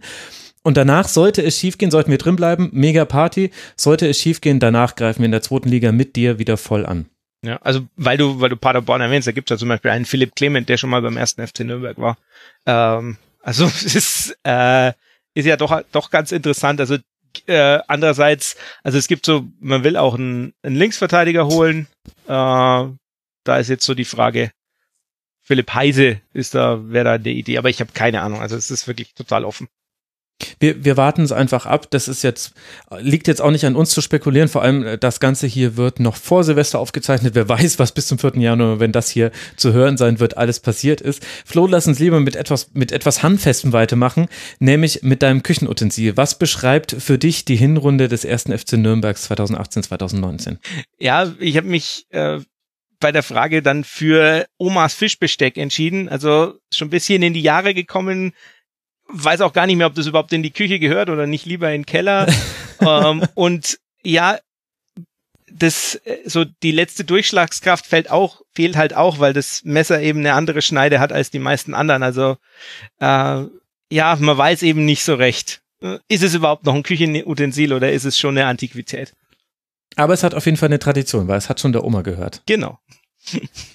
Und 0.65 0.77
danach 0.77 1.07
sollte 1.07 1.43
es 1.43 1.59
schiefgehen, 1.59 1.91
sollten 1.91 2.09
wir 2.09 2.17
drinbleiben, 2.17 2.71
mega 2.73 3.05
Party. 3.05 3.51
Sollte 3.75 4.07
es 4.07 4.19
schiefgehen, 4.19 4.59
danach 4.59 4.95
greifen 4.95 5.19
wir 5.19 5.25
in 5.25 5.31
der 5.31 5.43
zweiten 5.43 5.69
Liga 5.69 5.91
mit 5.91 6.15
dir 6.15 6.39
wieder 6.39 6.57
voll 6.57 6.87
an. 6.87 7.05
Ja, 7.43 7.57
also 7.57 7.81
weil 7.97 8.17
du, 8.17 8.41
weil 8.41 8.49
du 8.49 8.57
Paderborn 8.57 8.99
erwähnst, 8.99 9.27
da 9.27 9.31
gibt 9.31 9.51
es 9.51 9.55
ja 9.55 9.59
zum 9.59 9.69
Beispiel 9.69 9.91
einen 9.91 10.05
Philipp 10.05 10.35
Clement, 10.35 10.67
der 10.67 10.77
schon 10.77 10.89
mal 10.89 11.03
beim 11.03 11.17
ersten 11.17 11.45
FC 11.45 11.59
Nürnberg 11.59 11.99
war. 11.99 12.17
Ähm, 12.65 13.17
also 13.43 13.65
es 13.85 13.93
ist, 13.93 14.37
äh, 14.43 14.93
ist 15.35 15.45
ja 15.45 15.55
doch, 15.55 15.83
doch 15.91 16.09
ganz 16.09 16.31
interessant. 16.31 16.79
Also 16.79 16.97
äh, 17.45 17.79
andererseits, 17.87 18.55
also 18.81 18.97
es 18.97 19.07
gibt 19.07 19.27
so, 19.27 19.45
man 19.59 19.83
will 19.83 19.97
auch 19.97 20.15
einen, 20.15 20.55
einen 20.63 20.77
Linksverteidiger 20.77 21.45
holen. 21.45 21.85
Äh, 22.25 22.27
da 22.27 23.57
ist 23.59 23.69
jetzt 23.69 23.85
so 23.85 23.93
die 23.93 24.03
Frage, 24.03 24.49
Philipp 25.43 25.75
Heise 25.75 26.21
ist 26.33 26.55
da, 26.55 26.89
wäre 26.89 27.05
da 27.05 27.17
die 27.19 27.37
Idee, 27.37 27.59
aber 27.59 27.69
ich 27.69 27.81
habe 27.81 27.91
keine 27.93 28.23
Ahnung. 28.23 28.41
Also 28.41 28.55
es 28.55 28.71
ist 28.71 28.87
wirklich 28.87 29.13
total 29.13 29.45
offen. 29.45 29.67
Wir, 30.59 30.83
wir 30.83 30.97
warten 30.97 31.21
es 31.21 31.31
einfach 31.31 31.65
ab. 31.65 31.87
Das 31.91 32.07
ist 32.07 32.23
jetzt, 32.23 32.53
liegt 32.99 33.27
jetzt 33.27 33.41
auch 33.41 33.51
nicht 33.51 33.65
an 33.65 33.75
uns 33.75 33.91
zu 33.91 34.01
spekulieren. 34.01 34.49
Vor 34.49 34.61
allem, 34.61 34.85
äh, 34.85 34.97
das 34.97 35.19
Ganze 35.19 35.47
hier 35.47 35.77
wird 35.77 35.99
noch 35.99 36.17
vor 36.17 36.43
Silvester 36.43 36.79
aufgezeichnet. 36.79 37.35
Wer 37.35 37.47
weiß, 37.55 37.79
was 37.79 37.93
bis 37.93 38.07
zum 38.07 38.19
4. 38.19 38.37
Januar, 38.37 38.79
wenn 38.79 38.91
das 38.91 39.09
hier 39.09 39.31
zu 39.55 39.73
hören 39.73 39.97
sein 39.97 40.19
wird, 40.19 40.37
alles 40.37 40.59
passiert 40.59 41.01
ist. 41.01 41.25
Flo, 41.45 41.67
lass 41.67 41.87
uns 41.87 41.99
lieber 41.99 42.19
mit 42.19 42.35
etwas, 42.35 42.71
mit 42.73 42.91
etwas 42.91 43.23
Handfestem 43.23 43.73
weitermachen, 43.73 44.27
nämlich 44.59 45.03
mit 45.03 45.21
deinem 45.21 45.43
Küchenutensil. 45.43 46.17
Was 46.17 46.37
beschreibt 46.37 46.95
für 46.99 47.17
dich 47.17 47.45
die 47.45 47.55
Hinrunde 47.55 48.07
des 48.07 48.25
ersten 48.25 48.57
FC 48.57 48.73
Nürnbergs 48.73 49.23
2018, 49.23 49.83
2019? 49.83 50.59
Ja, 50.99 51.33
ich 51.39 51.55
habe 51.57 51.67
mich 51.67 52.05
äh, 52.09 52.39
bei 52.99 53.11
der 53.11 53.23
Frage 53.23 53.61
dann 53.61 53.83
für 53.83 54.45
Omas 54.57 54.93
Fischbesteck 54.93 55.57
entschieden. 55.57 56.09
Also 56.09 56.55
schon 56.73 56.87
ein 56.87 56.91
bisschen 56.91 57.21
in 57.21 57.33
die 57.33 57.41
Jahre 57.41 57.73
gekommen, 57.73 58.33
weiß 59.07 59.41
auch 59.41 59.53
gar 59.53 59.67
nicht 59.67 59.77
mehr, 59.77 59.87
ob 59.87 59.95
das 59.95 60.07
überhaupt 60.07 60.33
in 60.33 60.43
die 60.43 60.51
Küche 60.51 60.79
gehört 60.79 61.09
oder 61.09 61.27
nicht 61.27 61.45
lieber 61.45 61.71
in 61.71 61.81
den 61.81 61.85
Keller. 61.85 62.27
ähm, 62.79 63.23
und 63.33 63.79
ja, 64.03 64.37
das 65.51 66.01
so 66.25 66.43
die 66.43 66.71
letzte 66.71 67.05
Durchschlagskraft 67.05 67.85
fällt 67.85 68.11
auch 68.11 68.41
fehlt 68.53 68.75
halt 68.75 68.93
auch, 68.93 69.19
weil 69.19 69.33
das 69.33 69.63
Messer 69.63 70.01
eben 70.01 70.19
eine 70.19 70.33
andere 70.33 70.61
Schneide 70.61 70.99
hat 70.99 71.13
als 71.13 71.31
die 71.31 71.39
meisten 71.39 71.73
anderen. 71.73 72.03
Also 72.03 72.37
äh, 72.99 73.43
ja, 73.91 74.17
man 74.19 74.37
weiß 74.37 74.63
eben 74.63 74.85
nicht 74.85 75.03
so 75.03 75.15
recht. 75.15 75.61
Ist 76.07 76.23
es 76.23 76.33
überhaupt 76.33 76.65
noch 76.65 76.73
ein 76.73 76.83
Küchenutensil 76.83 77.73
oder 77.73 77.91
ist 77.91 78.05
es 78.05 78.17
schon 78.17 78.37
eine 78.37 78.47
Antiquität? 78.47 79.13
Aber 79.95 80.13
es 80.13 80.23
hat 80.23 80.33
auf 80.33 80.45
jeden 80.45 80.57
Fall 80.57 80.67
eine 80.67 80.79
Tradition, 80.79 81.27
weil 81.27 81.37
es 81.37 81.49
hat 81.49 81.59
schon 81.59 81.73
der 81.73 81.83
Oma 81.83 82.01
gehört. 82.01 82.41
Genau. 82.47 82.79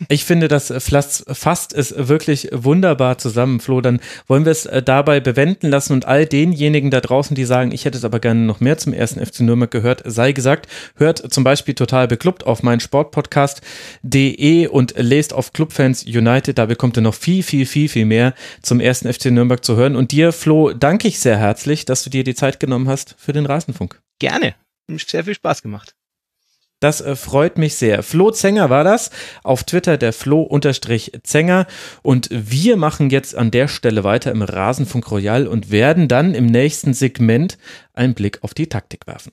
Ich 0.09 0.25
finde, 0.25 0.49
das 0.49 0.73
fasst 0.79 1.73
es 1.73 1.95
wirklich 1.97 2.49
wunderbar 2.53 3.19
zusammen, 3.19 3.61
Flo. 3.61 3.81
Dann 3.81 4.01
wollen 4.27 4.45
wir 4.45 4.53
es 4.53 4.67
äh, 4.67 4.83
dabei 4.83 5.21
bewenden 5.21 5.69
lassen 5.71 5.93
und 5.93 6.05
all 6.05 6.27
denjenigen 6.27 6.91
da 6.91 7.01
draußen, 7.01 7.35
die 7.35 7.45
sagen, 7.45 7.73
ich 7.73 7.85
hätte 7.85 7.99
es 7.99 8.05
aber 8.05 8.21
gerne 8.21 8.41
noch 8.41 8.61
mehr 8.61 8.79
zum 8.79 8.93
ersten 8.93 9.25
FC 9.25 9.41
Nürnberg 9.41 9.71
gehört, 9.71 10.03
sei 10.05 10.33
gesagt, 10.33 10.69
hört 10.97 11.33
zum 11.33 11.45
Beispiel 11.45 11.75
total 11.75 12.09
beklubbt 12.09 12.47
auf 12.47 12.63
meinen 12.63 12.81
Sportpodcast.de 12.81 14.67
und 14.69 14.95
lest 14.97 15.33
auf 15.33 15.53
Clubfans 15.53 16.05
United. 16.05 16.59
Da 16.59 16.67
bekommt 16.67 16.97
ihr 16.97 17.03
noch 17.03 17.15
viel, 17.15 17.43
viel, 17.43 17.67
viel, 17.67 17.89
viel 17.89 18.07
mehr 18.07 18.35
zum 18.63 18.81
ersten 18.81 19.13
FC 19.13 19.27
Nürnberg 19.27 19.65
zu 19.65 19.77
hören. 19.77 19.97
Und 19.97 20.13
dir, 20.13 20.33
Flo, 20.33 20.73
danke 20.73 21.09
ich 21.09 21.21
sehr 21.21 21.37
herzlich, 21.37 21.85
dass 21.85 22.03
du 22.03 22.11
dir 22.11 22.25
die 22.25 22.35
Zeit 22.35 22.61
genommen 22.61 22.89
hast 22.89 23.15
für 23.19 23.33
den 23.33 23.47
Rasenfunk. 23.47 24.01
Gerne. 24.19 24.55
Sehr 24.89 25.25
viel 25.25 25.35
Spaß 25.35 25.63
gemacht. 25.63 25.95
Das 26.81 27.03
äh, 27.03 27.15
freut 27.15 27.59
mich 27.59 27.77
sehr. 27.77 28.03
Flo 28.03 28.31
Zenger 28.31 28.71
war 28.71 28.85
das. 28.85 29.11
Auf 29.45 29.65
Twitter 29.65 29.99
der 29.99 30.13
Flo-Zenger. 30.13 31.67
Und 32.03 32.29
wir 32.31 32.77
machen 32.77 33.11
jetzt 33.11 33.37
an 33.37 33.51
der 33.51 33.69
Stelle 33.69 34.03
weiter 34.03 34.31
im 34.31 34.43
Rasenfunk 34.43 35.11
Royal 35.11 35.47
und 35.47 35.71
werden 35.71 36.09
dann 36.09 36.35
im 36.35 36.47
nächsten 36.47 36.95
Segment 36.95 37.59
einen 37.93 38.15
Blick 38.15 38.43
auf 38.43 38.55
die 38.55 38.69
Taktik 38.69 39.07
werfen. 39.07 39.33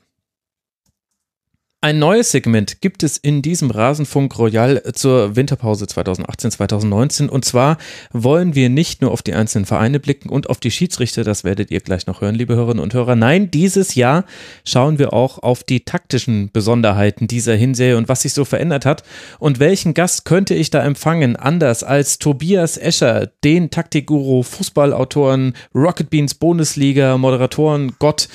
Ein 1.87 1.99
neues 1.99 2.31
Segment 2.31 2.81
gibt 2.81 3.01
es 3.01 3.15
in 3.15 3.41
diesem 3.41 3.71
Rasenfunk 3.71 4.37
Royal 4.37 4.83
zur 4.91 5.37
Winterpause 5.37 5.85
2018-2019. 5.85 7.29
Und 7.29 7.45
zwar 7.45 7.77
wollen 8.11 8.55
wir 8.55 8.67
nicht 8.67 9.01
nur 9.01 9.11
auf 9.11 9.21
die 9.21 9.33
einzelnen 9.33 9.65
Vereine 9.65 10.01
blicken 10.01 10.27
und 10.27 10.49
auf 10.49 10.59
die 10.59 10.69
Schiedsrichter, 10.69 11.23
das 11.23 11.45
werdet 11.45 11.71
ihr 11.71 11.79
gleich 11.79 12.05
noch 12.05 12.19
hören, 12.19 12.35
liebe 12.35 12.55
Hörerinnen 12.55 12.83
und 12.83 12.93
Hörer. 12.93 13.15
Nein, 13.15 13.51
dieses 13.51 13.95
Jahr 13.95 14.25
schauen 14.65 14.99
wir 14.99 15.13
auch 15.13 15.41
auf 15.41 15.63
die 15.63 15.85
taktischen 15.85 16.51
Besonderheiten 16.51 17.25
dieser 17.29 17.55
Hinsehe 17.55 17.95
und 17.95 18.09
was 18.09 18.23
sich 18.23 18.33
so 18.33 18.43
verändert 18.43 18.85
hat. 18.85 19.03
Und 19.39 19.61
welchen 19.61 19.93
Gast 19.93 20.25
könnte 20.25 20.55
ich 20.55 20.69
da 20.69 20.83
empfangen, 20.83 21.37
anders 21.37 21.85
als 21.85 22.19
Tobias 22.19 22.75
Escher, 22.75 23.31
den 23.45 23.69
Taktikguru, 23.69 24.43
Fußballautoren, 24.43 25.53
Rocket 25.73 26.09
Beans 26.09 26.35
Bundesliga, 26.35 27.17
Moderatoren, 27.17 27.93
Gott 27.97 28.27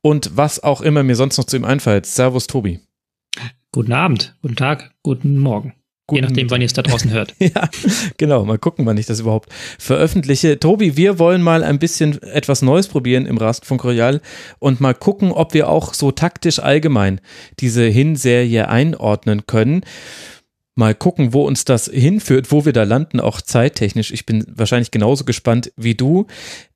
und 0.00 0.36
was 0.36 0.62
auch 0.62 0.80
immer 0.80 1.02
mir 1.02 1.16
sonst 1.16 1.38
noch 1.38 1.46
zu 1.46 1.56
ihm 1.56 1.64
einfällt. 1.64 2.06
Servus, 2.06 2.46
Tobi. 2.46 2.78
Guten 3.72 3.92
Abend, 3.92 4.34
guten 4.42 4.56
Tag, 4.56 4.90
guten 5.04 5.38
Morgen. 5.38 5.74
Je 6.10 6.20
nachdem, 6.20 6.50
wann 6.50 6.60
ihr 6.60 6.66
es 6.66 6.72
da 6.72 6.82
draußen 6.82 7.12
hört. 7.12 7.36
ja, 7.38 7.68
genau. 8.16 8.44
Mal 8.44 8.58
gucken, 8.58 8.84
wann 8.84 8.96
ich 8.96 9.06
das 9.06 9.20
überhaupt 9.20 9.48
veröffentliche. 9.78 10.58
Tobi, 10.58 10.96
wir 10.96 11.20
wollen 11.20 11.40
mal 11.40 11.62
ein 11.62 11.78
bisschen 11.78 12.20
etwas 12.22 12.62
Neues 12.62 12.88
probieren 12.88 13.26
im 13.26 13.38
Rastenfunk 13.38 13.84
Royal 13.84 14.20
und 14.58 14.80
mal 14.80 14.92
gucken, 14.92 15.30
ob 15.30 15.54
wir 15.54 15.68
auch 15.68 15.94
so 15.94 16.10
taktisch 16.10 16.58
allgemein 16.58 17.20
diese 17.60 17.84
Hinserie 17.84 18.68
einordnen 18.68 19.46
können 19.46 19.84
mal 20.80 20.94
gucken, 20.94 21.32
wo 21.32 21.46
uns 21.46 21.64
das 21.64 21.86
hinführt, 21.86 22.50
wo 22.50 22.64
wir 22.64 22.72
da 22.72 22.84
landen, 22.84 23.20
auch 23.20 23.40
zeittechnisch. 23.40 24.10
Ich 24.12 24.24
bin 24.26 24.44
wahrscheinlich 24.48 24.90
genauso 24.90 25.24
gespannt 25.24 25.72
wie 25.76 25.94
du. 25.94 26.26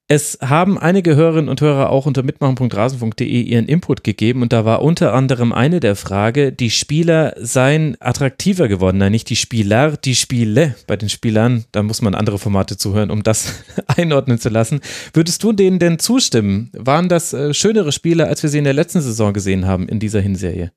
Es 0.06 0.36
haben 0.43 0.76
einige 0.76 1.16
Hörerinnen 1.16 1.48
und 1.48 1.62
Hörer 1.62 1.89
auch 1.89 2.05
unter 2.05 2.22
mitmachen.rasen.de 2.22 3.24
ihren 3.24 3.64
Input 3.64 4.05
gegeben 4.05 4.43
und 4.43 4.52
da 4.52 4.66
war 4.66 4.82
unter 4.82 5.14
anderem 5.14 5.51
eine 5.55 5.81
der 5.81 5.97
Frage, 5.97 6.52
die 6.52 6.68
Spieler 6.68 7.32
seien 7.39 7.97
attraktiver 8.01 8.68
geworden. 8.68 8.98
Nein, 8.98 9.12
nicht 9.12 9.31
die 9.31 9.36
Spieler, 9.36 9.97
die 9.97 10.14
Spiele. 10.14 10.74
Bei 10.86 10.97
den 10.97 11.09
Spielern, 11.09 11.64
da 11.72 11.82
muss 11.82 12.02
man 12.02 12.14
andere 12.14 12.39
Formate 12.39 12.76
zuhören, 12.76 13.10
um 13.10 13.22
das 13.22 13.64
einordnen 13.86 14.39
zu 14.39 14.51
lassen. 14.51 14.81
Würdest 15.14 15.43
du 15.43 15.55
denen 15.55 15.78
denn 15.78 15.98
zustimmen? 15.98 16.70
Waren 16.74 17.09
das 17.09 17.32
äh, 17.32 17.55
schönere 17.55 17.90
Spiele, 17.90 18.26
als 18.26 18.43
wir 18.43 18.51
sie 18.51 18.59
in 18.59 18.64
der 18.64 18.74
letzten 18.74 19.01
Saison 19.01 19.32
gesehen 19.32 19.66
haben 19.66 19.89
in 19.89 20.01
dieser 20.01 20.20
Hinserie? 20.20 20.70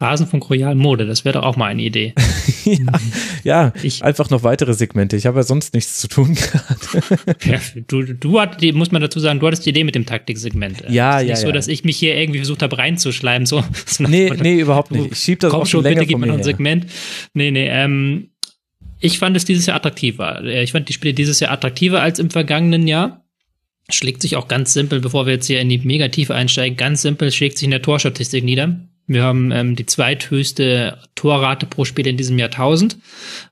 Rasenfunk 0.00 0.48
Royal 0.48 0.74
Mode, 0.74 1.06
das 1.06 1.26
wäre 1.26 1.34
doch 1.34 1.42
auch 1.42 1.56
mal 1.56 1.66
eine 1.66 1.82
Idee. 1.82 2.14
ja, 2.64 2.78
ja 3.44 3.72
ich, 3.82 4.02
einfach 4.02 4.30
noch 4.30 4.42
weitere 4.42 4.72
Segmente. 4.72 5.16
Ich 5.16 5.26
habe 5.26 5.40
ja 5.40 5.42
sonst 5.42 5.74
nichts 5.74 6.00
zu 6.00 6.08
tun 6.08 6.34
gerade. 6.34 7.36
ja, 7.44 7.60
du, 7.86 8.02
du 8.02 8.40
hat, 8.40 8.62
muss 8.72 8.92
man 8.92 9.02
dazu 9.02 9.20
sagen, 9.20 9.40
du 9.40 9.46
hattest 9.46 9.66
die 9.66 9.70
Idee 9.70 9.84
mit 9.84 9.94
dem 9.94 10.06
Taktiksegment. 10.06 10.84
Ja, 10.88 11.16
es 11.16 11.22
ist 11.22 11.28
ja. 11.28 11.34
Nicht 11.34 11.42
so, 11.42 11.52
dass 11.52 11.68
ich 11.68 11.84
mich 11.84 11.98
hier 11.98 12.16
irgendwie 12.16 12.38
versucht 12.38 12.62
habe 12.62 12.78
reinzuschleimen. 12.78 13.44
So, 13.44 13.62
nee, 13.98 14.30
nee, 14.40 14.60
überhaupt 14.60 14.90
nicht. 14.90 15.12
Ich 15.12 15.18
schieb 15.18 15.40
das 15.40 15.50
Komm 15.50 15.62
auch 15.62 15.66
schon, 15.66 15.82
länger 15.82 16.00
bitte 16.00 16.06
gib 16.06 16.18
mir 16.18 16.26
mir 16.26 16.26
noch 16.28 16.34
ein 16.34 16.38
her. 16.38 16.44
Segment. 16.44 16.86
Nee, 17.34 17.50
nee, 17.50 17.68
ähm, 17.68 18.30
ich 19.00 19.18
fand 19.18 19.36
es 19.36 19.44
dieses 19.44 19.66
Jahr 19.66 19.76
attraktiver. 19.76 20.42
Äh, 20.42 20.62
ich 20.62 20.72
fand 20.72 20.88
die 20.88 20.94
Spiele 20.94 21.12
dieses 21.12 21.40
Jahr 21.40 21.50
attraktiver 21.50 22.00
als 22.00 22.18
im 22.18 22.30
vergangenen 22.30 22.88
Jahr. 22.88 23.24
Schlägt 23.90 24.22
sich 24.22 24.36
auch 24.36 24.48
ganz 24.48 24.72
simpel, 24.72 25.00
bevor 25.00 25.26
wir 25.26 25.34
jetzt 25.34 25.46
hier 25.46 25.60
in 25.60 25.68
die 25.68 25.78
Megatiefe 25.78 26.34
einsteigen, 26.34 26.76
ganz 26.76 27.02
simpel 27.02 27.30
schlägt 27.32 27.58
sich 27.58 27.64
in 27.66 27.72
der 27.72 27.82
Torstatistik 27.82 28.44
nieder. 28.44 28.88
Wir 29.10 29.24
haben 29.24 29.50
ähm, 29.50 29.74
die 29.74 29.86
zweithöchste 29.86 30.96
Torrate 31.16 31.66
pro 31.66 31.84
Spiel 31.84 32.06
in 32.06 32.16
diesem 32.16 32.38
Jahrtausend. 32.38 32.96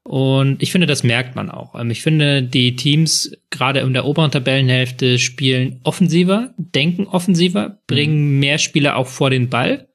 Und 0.04 0.62
ich 0.62 0.70
finde, 0.70 0.86
das 0.86 1.02
merkt 1.02 1.34
man 1.34 1.50
auch. 1.50 1.74
Ähm, 1.74 1.90
ich 1.90 2.00
finde, 2.00 2.44
die 2.44 2.76
Teams 2.76 3.36
gerade 3.50 3.80
in 3.80 3.92
der 3.92 4.04
oberen 4.04 4.30
Tabellenhälfte 4.30 5.18
spielen 5.18 5.80
offensiver, 5.82 6.54
denken 6.58 7.08
offensiver, 7.08 7.80
bringen 7.88 8.34
mhm. 8.34 8.38
mehr 8.38 8.58
Spieler 8.58 8.94
auch 8.94 9.08
vor 9.08 9.30
den 9.30 9.48
Ball. 9.48 9.88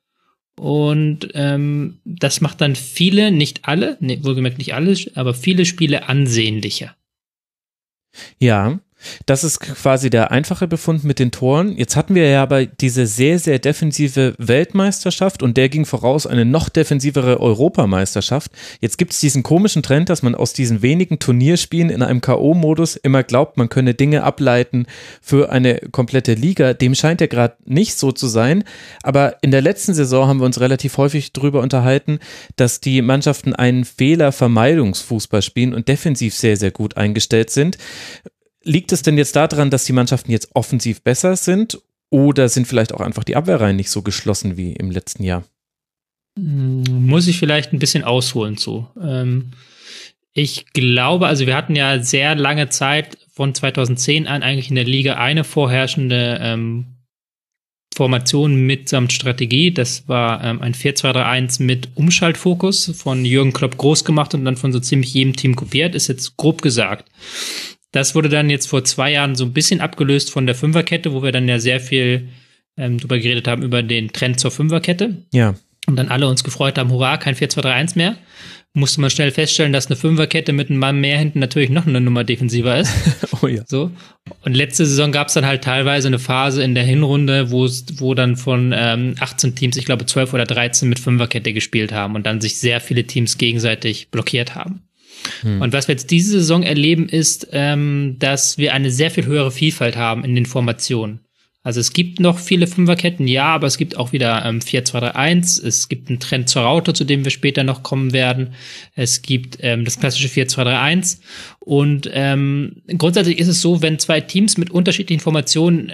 Und 0.60 1.30
ähm, 1.34 2.02
das 2.04 2.42
macht 2.42 2.60
dann 2.60 2.76
viele, 2.76 3.32
nicht 3.32 3.62
alle, 3.64 3.96
nee, 4.02 4.20
wohlgemerkt 4.22 4.58
nicht 4.58 4.76
alle, 4.76 4.98
aber 5.16 5.34
viele 5.34 5.64
Spiele 5.64 6.10
ansehnlicher. 6.10 6.94
Ja, 8.38 8.82
das 9.26 9.44
ist 9.44 9.60
quasi 9.60 10.10
der 10.10 10.32
einfache 10.32 10.68
Befund 10.68 11.04
mit 11.04 11.20
den 11.20 11.32
Toren. 11.32 11.78
Jetzt 11.78 11.96
hatten 11.96 12.16
wir 12.16 12.30
ja 12.30 12.44
aber 12.44 12.66
diese 12.66 13.08
sehr, 13.08 13.40
sehr 13.40 13.60
defensive 13.60 14.36
Weltmeisterschaft 14.38 15.44
und 15.44 15.58
der 15.58 15.70
ging 15.70 15.86
voraus 15.86 16.28
eine 16.28 16.46
noch 16.46 16.70
defensivere 16.70 17.40
Europameisterschaft. 17.40 18.52
Jetzt 18.80 18.98
gibt 18.98 19.14
es 19.14 19.20
diesen 19.20 19.44
komischen 19.44 19.84
Trend, 19.84 20.10
dass 20.10 20.24
man 20.24 20.36
aus 20.36 20.54
diesen 20.54 20.82
wenigen 20.82 21.20
Turnierspielen 21.20 21.90
in 21.90 22.02
einem 22.02 22.22
K.O.-Modus 22.22 23.00
immer 23.02 23.24
glaubt, 23.24 23.58
man 23.58 23.70
könne 23.70 23.94
Dinge 23.94 24.24
ableiten 24.24 24.86
für 25.22 25.52
eine 25.52 25.80
komplette 25.92 26.34
Liga. 26.34 26.74
Dem 26.74 26.96
scheint 26.96 27.22
ja 27.22 27.28
gerade 27.28 27.56
nicht 27.66 27.96
so 27.96 28.12
zu 28.12 28.28
sein. 28.28 28.64
Aber 29.04 29.38
in 29.42 29.52
der 29.52 29.62
letzten 29.62 29.94
Saison 29.94 30.28
haben 30.28 30.40
wir 30.40 30.46
uns 30.46 30.60
relativ 30.60 30.98
häufig 30.98 31.34
darüber 31.34 31.62
unterhalten, 31.62 32.20
dass 32.56 32.82
die 32.82 33.02
Mannschaften 33.02 33.54
einen 33.54 33.86
Fehlervermeidungsfußball 33.86 35.42
spielen 35.42 35.74
und 35.74 35.88
defensiv 35.88 36.36
sehr, 36.36 36.58
sehr 36.58 36.72
gut 36.72 36.98
eingestellt 36.98 37.50
sind. 37.50 37.78
Liegt 38.64 38.92
es 38.92 39.02
denn 39.02 39.18
jetzt 39.18 39.36
daran, 39.36 39.70
dass 39.70 39.86
die 39.86 39.94
Mannschaften 39.94 40.32
jetzt 40.32 40.50
offensiv 40.54 41.02
besser 41.02 41.36
sind 41.36 41.80
oder 42.10 42.48
sind 42.50 42.68
vielleicht 42.68 42.94
auch 42.94 43.02
einfach 43.02 43.24
die 43.24 43.36
Abwehrreihen 43.36 43.76
nicht 43.76 43.90
so 43.90 44.02
geschlossen 44.02 44.56
wie 44.56 44.74
im 44.74 44.92
letzten 44.92 45.24
Jahr? 45.24 45.44
Muss 46.36 47.28
ich 47.28 47.38
vielleicht 47.38 47.74
ein 47.74 47.80
bisschen 47.80 48.04
ausholen 48.04 48.58
zu. 48.58 48.88
Ähm, 49.02 49.52
ich 50.34 50.66
glaube, 50.74 51.28
also 51.28 51.46
wir 51.46 51.56
hatten 51.56 51.76
ja 51.76 52.00
sehr 52.00 52.36
lange 52.36 52.70
Zeit 52.70 53.18
von 53.32 53.54
2010 53.54 54.28
an 54.28 54.42
eigentlich 54.42 54.70
in 54.70 54.76
der 54.76 54.84
Liga 54.84 55.16
eine 55.16 55.44
vorherrschende 55.44 56.40
ähm, 56.42 56.86
Formation 57.94 58.66
mitsamt 58.66 59.14
Strategie. 59.14 59.72
Das 59.72 60.08
war 60.08 60.44
ähm, 60.44 60.62
ein 60.62 60.74
4-2-3-1 60.74 61.62
mit 61.62 61.90
Umschaltfokus 61.96 62.92
von 62.96 63.26
Jürgen 63.26 63.54
Klopp 63.54 63.78
groß 63.78 64.06
gemacht 64.06 64.34
und 64.34 64.46
dann 64.46 64.58
von 64.58 64.74
so 64.74 64.80
ziemlich 64.80 65.14
jedem 65.14 65.36
Team 65.36 65.56
kopiert, 65.56 65.94
ist 65.94 66.08
jetzt 66.08 66.38
grob 66.38 66.62
gesagt. 66.62 67.10
Das 67.94 68.16
wurde 68.16 68.28
dann 68.28 68.50
jetzt 68.50 68.68
vor 68.68 68.84
zwei 68.84 69.12
Jahren 69.12 69.36
so 69.36 69.46
ein 69.46 69.54
bisschen 69.54 69.80
abgelöst 69.80 70.32
von 70.32 70.46
der 70.48 70.56
Fünferkette, 70.56 71.14
wo 71.14 71.24
wir 71.24 71.32
dann 71.32 71.48
ja 71.48 71.60
sehr 71.60 71.80
viel 71.80 72.28
ähm, 72.76 72.98
drüber 72.98 73.20
geredet 73.20 73.48
haben, 73.48 73.62
über 73.62 73.84
den 73.84 74.12
Trend 74.12 74.40
zur 74.40 74.52
Fünferkette. 74.52 75.18
Ja. 75.32 75.54
Und 75.86 75.96
dann 75.96 76.08
alle 76.08 76.28
uns 76.28 76.44
gefreut 76.44 76.78
haben, 76.78 76.92
hurra, 76.92 77.18
kein 77.18 77.36
4-2-3-1 77.36 77.96
mehr. 77.96 78.18
Musste 78.74 79.00
man 79.00 79.12
schnell 79.12 79.30
feststellen, 79.30 79.74
dass 79.74 79.88
eine 79.88 79.96
Fünferkette 79.96 80.54
mit 80.54 80.72
einem 80.72 80.80
Mann 80.80 81.00
mehr 81.00 81.20
hinten 81.20 81.38
natürlich 81.38 81.70
noch 81.70 81.86
eine 81.86 82.02
Nummer 82.02 82.24
defensiver 82.24 82.80
ist. 82.80 82.92
oh 83.44 83.48
ja. 83.48 83.62
So. 83.68 83.92
Und 84.44 84.56
letzte 84.56 84.88
Saison 84.88 85.12
gab 85.12 85.28
es 85.28 85.36
dann 85.36 85.46
halt 85.46 85.64
teilweise 85.64 86.08
eine 86.08 86.18
Phase 86.18 86.64
in 86.64 86.74
der 86.74 86.84
Hinrunde, 86.84 87.52
wo 87.52 87.70
wo 87.98 88.16
dann 88.16 88.38
von 88.38 88.74
ähm, 88.76 89.14
18 89.20 89.54
Teams, 89.54 89.78
ich 89.78 89.86
glaube 89.86 90.08
12 90.08 90.34
oder 90.34 90.46
13 90.46 90.90
mit 90.90 90.98
Fünferkette 90.98 91.54
gespielt 91.54 91.92
haben 91.92 92.16
und 92.16 92.26
dann 92.26 92.42
sich 92.42 92.58
sehr 92.58 92.82
viele 92.82 93.04
Teams 93.04 93.38
gegenseitig 93.38 94.08
blockiert 94.10 94.56
haben. 94.56 94.82
Hm. 95.42 95.62
Und 95.62 95.74
was 95.74 95.88
wir 95.88 95.94
jetzt 95.94 96.12
diese 96.12 96.32
Saison 96.32 96.64
erleben, 96.64 97.08
ist, 97.08 97.48
ähm, 97.52 98.18
dass 98.20 98.58
wir 98.58 98.74
eine 98.74 98.92
sehr 98.92 99.12
viel 99.12 99.26
höhere 99.26 99.52
Vielfalt 99.52 99.96
haben 99.96 100.24
in 100.24 100.36
den 100.36 100.46
Formationen. 100.46 101.20
Also 101.66 101.80
es 101.80 101.94
gibt 101.94 102.20
noch 102.20 102.40
viele 102.40 102.68
Fünferketten, 102.68 103.26
ja, 103.26 103.46
aber 103.46 103.68
es 103.68 103.78
gibt 103.78 103.96
auch 103.96 104.12
wieder 104.12 104.44
ähm, 104.46 104.60
4-2-3-1. 104.60 105.66
Es 105.66 105.88
gibt 105.88 106.10
einen 106.10 106.20
Trend 106.20 106.50
zur 106.50 106.64
Raute, 106.64 106.94
zu 106.94 107.06
dem 107.06 107.24
wir 107.24 107.32
später 107.32 107.64
noch 107.64 107.84
kommen 107.84 108.12
werden. 108.12 108.54
Es 108.96 109.22
gibt 109.22 109.58
ähm, 109.62 109.86
das 109.86 109.98
klassische 109.98 110.28
4-2-3-1. 110.28 111.20
Und 111.60 112.10
ähm, 112.12 112.82
grundsätzlich 112.98 113.40
ist 113.40 113.48
es 113.48 113.62
so, 113.62 113.82
wenn 113.82 113.98
zwei 113.98 114.20
Teams 114.20 114.58
mit 114.58 114.72
unterschiedlichen 114.72 115.22
Formationen 115.22 115.94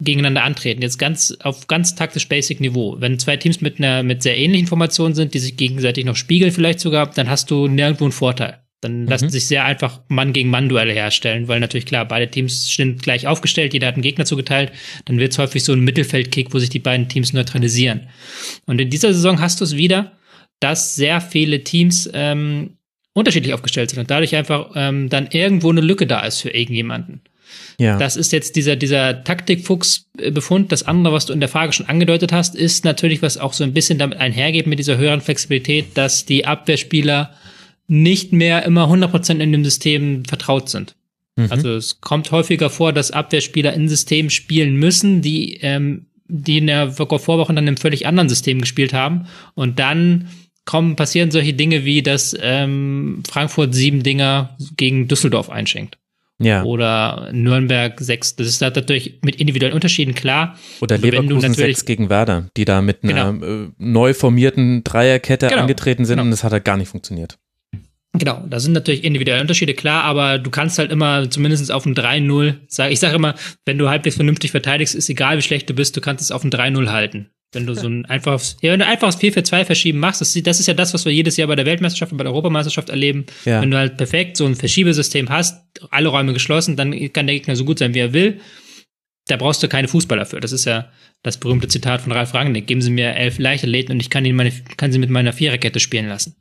gegeneinander 0.00 0.42
antreten. 0.42 0.80
Jetzt 0.80 0.98
ganz 0.98 1.36
auf 1.42 1.66
ganz 1.66 1.94
taktisch 1.94 2.26
Basic 2.26 2.58
Niveau. 2.60 2.96
Wenn 2.98 3.18
zwei 3.18 3.36
Teams 3.36 3.60
mit 3.60 3.78
einer 3.78 4.02
mit 4.02 4.22
sehr 4.22 4.38
ähnlichen 4.38 4.68
Formationen 4.68 5.14
sind, 5.14 5.34
die 5.34 5.38
sich 5.38 5.58
gegenseitig 5.58 6.06
noch 6.06 6.16
spiegeln 6.16 6.50
vielleicht 6.50 6.80
sogar, 6.80 7.10
dann 7.10 7.28
hast 7.28 7.50
du 7.50 7.68
nirgendwo 7.68 8.04
einen 8.04 8.12
Vorteil. 8.12 8.60
Dann 8.80 9.06
lassen 9.06 9.26
mhm. 9.26 9.30
sich 9.30 9.46
sehr 9.46 9.64
einfach 9.64 10.00
Mann 10.08 10.32
gegen 10.32 10.48
Mann 10.48 10.68
Duelle 10.68 10.92
herstellen, 10.92 11.48
weil 11.48 11.60
natürlich 11.60 11.84
klar, 11.84 12.06
beide 12.06 12.30
Teams 12.30 12.72
sind 12.72 13.02
gleich 13.02 13.26
aufgestellt, 13.26 13.74
jeder 13.74 13.88
hat 13.88 13.94
einen 13.94 14.02
Gegner 14.02 14.24
zugeteilt, 14.24 14.72
dann 15.04 15.18
wird 15.18 15.32
es 15.32 15.38
häufig 15.38 15.62
so 15.64 15.72
ein 15.72 15.80
Mittelfeldkick, 15.80 16.54
wo 16.54 16.58
sich 16.58 16.70
die 16.70 16.78
beiden 16.78 17.08
Teams 17.08 17.32
neutralisieren. 17.32 18.08
Und 18.66 18.80
in 18.80 18.88
dieser 18.88 19.12
Saison 19.12 19.40
hast 19.40 19.60
du 19.60 19.64
es 19.64 19.76
wieder, 19.76 20.12
dass 20.60 20.94
sehr 20.94 21.20
viele 21.20 21.62
Teams 21.62 22.08
ähm, 22.14 22.76
unterschiedlich 23.12 23.52
aufgestellt 23.52 23.90
sind 23.90 23.98
und 23.98 24.10
dadurch 24.10 24.34
einfach 24.34 24.70
ähm, 24.74 25.08
dann 25.08 25.28
irgendwo 25.30 25.70
eine 25.70 25.80
Lücke 25.82 26.06
da 26.06 26.20
ist 26.20 26.40
für 26.40 26.50
irgendjemanden. 26.50 27.20
Ja. 27.78 27.98
Das 27.98 28.16
ist 28.16 28.32
jetzt 28.32 28.56
dieser, 28.56 28.76
dieser 28.76 29.24
Taktikfuchs-Befund. 29.24 30.70
Das 30.70 30.84
andere, 30.84 31.14
was 31.14 31.26
du 31.26 31.32
in 31.32 31.40
der 31.40 31.48
Frage 31.48 31.72
schon 31.72 31.86
angedeutet 31.86 32.32
hast, 32.32 32.54
ist 32.54 32.84
natürlich, 32.84 33.22
was 33.22 33.38
auch 33.38 33.52
so 33.52 33.64
ein 33.64 33.74
bisschen 33.74 33.98
damit 33.98 34.18
einhergeht 34.18 34.66
mit 34.66 34.78
dieser 34.78 34.98
höheren 34.98 35.20
Flexibilität, 35.20 35.86
dass 35.94 36.24
die 36.24 36.46
Abwehrspieler 36.46 37.34
nicht 37.90 38.32
mehr 38.32 38.64
immer 38.64 38.84
100% 38.84 39.40
in 39.40 39.50
dem 39.50 39.64
System 39.64 40.24
vertraut 40.24 40.68
sind. 40.68 40.94
Mhm. 41.34 41.48
Also 41.50 41.74
es 41.74 42.00
kommt 42.00 42.30
häufiger 42.30 42.70
vor, 42.70 42.92
dass 42.92 43.10
Abwehrspieler 43.10 43.74
in 43.74 43.88
Systemen 43.88 44.30
spielen 44.30 44.76
müssen, 44.76 45.22
die, 45.22 45.56
ähm, 45.56 46.06
die 46.28 46.58
in 46.58 46.68
der 46.68 46.92
Vorwoche 46.92 47.52
dann 47.52 47.66
im 47.66 47.76
völlig 47.76 48.06
anderen 48.06 48.28
System 48.28 48.60
gespielt 48.60 48.92
haben 48.92 49.26
und 49.54 49.80
dann 49.80 50.28
kommen, 50.64 50.94
passieren 50.94 51.32
solche 51.32 51.52
Dinge 51.52 51.84
wie, 51.84 52.00
dass 52.00 52.36
ähm, 52.40 53.24
Frankfurt 53.28 53.74
sieben 53.74 54.04
Dinger 54.04 54.56
gegen 54.76 55.08
Düsseldorf 55.08 55.50
einschenkt. 55.50 55.98
Ja. 56.38 56.62
Oder 56.62 57.28
Nürnberg 57.32 58.00
sechs. 58.00 58.36
Das 58.36 58.46
ist 58.46 58.60
natürlich 58.60 59.18
mit 59.22 59.36
individuellen 59.36 59.74
Unterschieden 59.74 60.14
klar. 60.14 60.56
Oder 60.80 60.96
Leverkusen 60.96 61.52
sechs 61.52 61.84
gegen 61.84 62.08
Werder, 62.08 62.48
die 62.56 62.64
da 62.64 62.80
mit 62.80 63.02
einer 63.02 63.32
genau. 63.32 63.64
äh, 63.64 63.68
neu 63.76 64.14
formierten 64.14 64.84
Dreierkette 64.84 65.48
genau. 65.48 65.62
angetreten 65.62 66.04
sind 66.04 66.16
genau. 66.16 66.24
und 66.26 66.30
das 66.30 66.44
hat 66.44 66.52
halt 66.52 66.64
gar 66.64 66.76
nicht 66.78 66.88
funktioniert. 66.88 67.36
Genau, 68.12 68.44
da 68.48 68.58
sind 68.58 68.72
natürlich 68.72 69.04
individuelle 69.04 69.40
Unterschiede, 69.40 69.72
klar, 69.72 70.02
aber 70.02 70.38
du 70.38 70.50
kannst 70.50 70.78
halt 70.78 70.90
immer 70.90 71.30
zumindest 71.30 71.70
auf 71.70 71.86
ein 71.86 71.94
3-0, 71.94 72.56
sag, 72.66 72.90
ich 72.90 72.98
sage 72.98 73.14
immer, 73.14 73.36
wenn 73.64 73.78
du 73.78 73.88
halbwegs 73.88 74.16
vernünftig 74.16 74.50
verteidigst, 74.50 74.96
ist 74.96 75.08
egal 75.08 75.38
wie 75.38 75.42
schlecht 75.42 75.70
du 75.70 75.74
bist, 75.74 75.96
du 75.96 76.00
kannst 76.00 76.24
es 76.24 76.32
auf 76.32 76.42
ein 76.42 76.50
3-0 76.50 76.90
halten. 76.90 77.30
Wenn 77.52 77.66
du 77.66 77.74
so 77.74 77.88
ein 77.88 78.04
einfaches, 78.06 78.56
ja, 78.62 78.72
wenn 78.72 78.80
du 78.80 78.86
einfaches 78.86 79.18
4-4-2 79.20 79.64
verschieben 79.64 79.98
machst, 79.98 80.20
das, 80.20 80.34
das, 80.34 80.60
ist 80.60 80.66
ja 80.66 80.74
das, 80.74 80.94
was 80.94 81.04
wir 81.04 81.12
jedes 81.12 81.36
Jahr 81.36 81.48
bei 81.48 81.56
der 81.56 81.66
Weltmeisterschaft 81.66 82.12
und 82.12 82.18
bei 82.18 82.24
der 82.24 82.32
Europameisterschaft 82.32 82.90
erleben. 82.90 83.26
Ja. 83.44 83.60
Wenn 83.60 83.72
du 83.72 83.76
halt 83.76 83.96
perfekt 83.96 84.36
so 84.36 84.46
ein 84.46 84.54
Verschiebesystem 84.54 85.28
hast, 85.28 85.60
alle 85.90 86.08
Räume 86.08 86.32
geschlossen, 86.32 86.76
dann 86.76 86.92
kann 87.12 87.26
der 87.26 87.36
Gegner 87.36 87.56
so 87.56 87.64
gut 87.64 87.80
sein, 87.80 87.92
wie 87.94 88.00
er 88.00 88.12
will. 88.12 88.40
Da 89.26 89.36
brauchst 89.36 89.62
du 89.62 89.68
keine 89.68 89.88
Fußballer 89.88 90.26
für. 90.26 90.40
Das 90.40 90.52
ist 90.52 90.64
ja 90.64 90.90
das 91.22 91.38
berühmte 91.38 91.66
Zitat 91.66 92.02
von 92.02 92.12
Ralf 92.12 92.34
Rangnick. 92.34 92.68
Geben 92.68 92.82
Sie 92.82 92.90
mir 92.90 93.14
elf 93.14 93.38
Leichtathleten 93.38 93.94
und 93.94 94.00
ich 94.00 94.10
kann, 94.10 94.24
ihn 94.24 94.36
meine, 94.36 94.52
kann 94.76 94.92
sie 94.92 94.98
mit 94.98 95.10
meiner 95.10 95.32
Viererkette 95.32 95.80
spielen 95.80 96.08
lassen. 96.08 96.36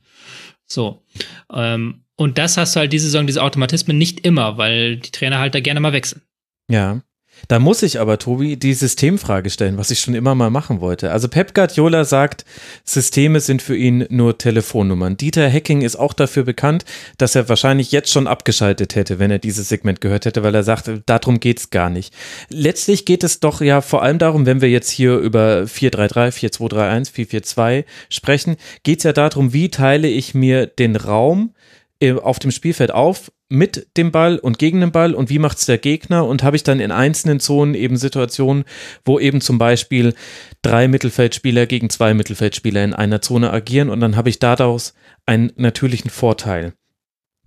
So. 0.71 1.03
Ähm, 1.51 2.03
und 2.15 2.37
das 2.37 2.57
hast 2.57 2.75
du 2.75 2.81
halt 2.81 2.93
diese 2.93 3.05
Saison, 3.05 3.27
diese 3.27 3.43
Automatismen 3.43 3.97
nicht 3.97 4.25
immer, 4.25 4.57
weil 4.57 4.97
die 4.97 5.11
Trainer 5.11 5.39
halt 5.39 5.55
da 5.55 5.59
gerne 5.59 5.79
mal 5.79 5.93
wechseln. 5.93 6.21
Ja. 6.69 7.01
Da 7.47 7.59
muss 7.59 7.81
ich 7.83 7.99
aber, 7.99 8.19
Tobi, 8.19 8.57
die 8.57 8.73
Systemfrage 8.73 9.49
stellen, 9.49 9.77
was 9.77 9.91
ich 9.91 9.99
schon 9.99 10.13
immer 10.13 10.35
mal 10.35 10.49
machen 10.49 10.81
wollte. 10.81 11.11
Also 11.11 11.27
Pep 11.27 11.53
Guardiola 11.53 12.03
sagt, 12.03 12.45
Systeme 12.83 13.39
sind 13.39 13.61
für 13.61 13.75
ihn 13.75 14.05
nur 14.09 14.37
Telefonnummern. 14.37 15.17
Dieter 15.17 15.47
Hecking 15.47 15.81
ist 15.81 15.95
auch 15.95 16.13
dafür 16.13 16.43
bekannt, 16.43 16.85
dass 17.17 17.35
er 17.35 17.49
wahrscheinlich 17.49 17.91
jetzt 17.91 18.11
schon 18.11 18.27
abgeschaltet 18.27 18.95
hätte, 18.95 19.19
wenn 19.19 19.31
er 19.31 19.39
dieses 19.39 19.69
Segment 19.69 20.01
gehört 20.01 20.25
hätte, 20.25 20.43
weil 20.43 20.55
er 20.55 20.63
sagt, 20.63 20.91
darum 21.05 21.39
geht's 21.39 21.69
gar 21.69 21.89
nicht. 21.89 22.13
Letztlich 22.49 23.05
geht 23.05 23.23
es 23.23 23.39
doch 23.39 23.61
ja 23.61 23.81
vor 23.81 24.03
allem 24.03 24.19
darum, 24.19 24.45
wenn 24.45 24.61
wir 24.61 24.69
jetzt 24.69 24.89
hier 24.89 25.17
über 25.17 25.67
433, 25.67 26.39
4231, 26.55 27.13
442 27.29 27.85
sprechen, 28.09 28.55
geht's 28.83 29.03
ja 29.03 29.13
darum, 29.13 29.53
wie 29.53 29.69
teile 29.69 30.07
ich 30.07 30.33
mir 30.33 30.67
den 30.67 30.95
Raum 30.95 31.53
äh, 32.01 32.13
auf 32.13 32.39
dem 32.39 32.51
Spielfeld 32.51 32.91
auf 32.91 33.31
mit 33.49 33.87
dem 33.97 34.11
Ball 34.11 34.37
und 34.37 34.59
gegen 34.59 34.79
den 34.79 34.91
Ball 34.91 35.15
und 35.15 35.29
wie 35.31 35.39
macht's 35.39 35.65
der 35.65 35.79
Gegner 35.79 36.25
und 36.25 36.43
habe 36.43 36.55
ich 36.55 36.63
dann 36.63 36.79
in 36.79 36.91
einzelnen 36.91 37.39
Zonen 37.39 37.73
eben 37.73 37.97
Situationen, 37.97 38.63
wo 39.03 39.19
eben 39.19 39.41
zum 39.41 39.57
Beispiel 39.57 40.13
drei 40.61 40.87
Mittelfeldspieler 40.87 41.65
gegen 41.65 41.89
zwei 41.89 42.13
Mittelfeldspieler 42.13 42.83
in 42.83 42.93
einer 42.93 43.21
Zone 43.21 43.51
agieren 43.51 43.89
und 43.89 43.99
dann 43.99 44.15
habe 44.15 44.29
ich 44.29 44.37
daraus 44.37 44.93
einen 45.25 45.51
natürlichen 45.55 46.11
Vorteil. 46.11 46.73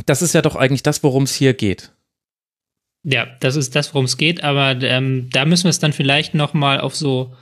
Das 0.04 0.22
ist 0.22 0.34
ja 0.34 0.42
doch 0.42 0.56
eigentlich 0.56 0.82
das, 0.82 1.04
worum 1.04 1.22
es 1.22 1.34
hier 1.34 1.54
geht. 1.54 1.92
Ja, 3.04 3.26
das 3.40 3.56
ist 3.56 3.74
das, 3.76 3.94
worum 3.94 4.04
es 4.04 4.16
geht, 4.16 4.42
aber 4.42 4.80
ähm, 4.82 5.28
da 5.32 5.44
müssen 5.44 5.64
wir 5.64 5.70
es 5.70 5.78
dann 5.78 5.92
vielleicht 5.92 6.34
noch 6.34 6.52
mal 6.52 6.80
auf 6.80 6.96
so 6.96 7.34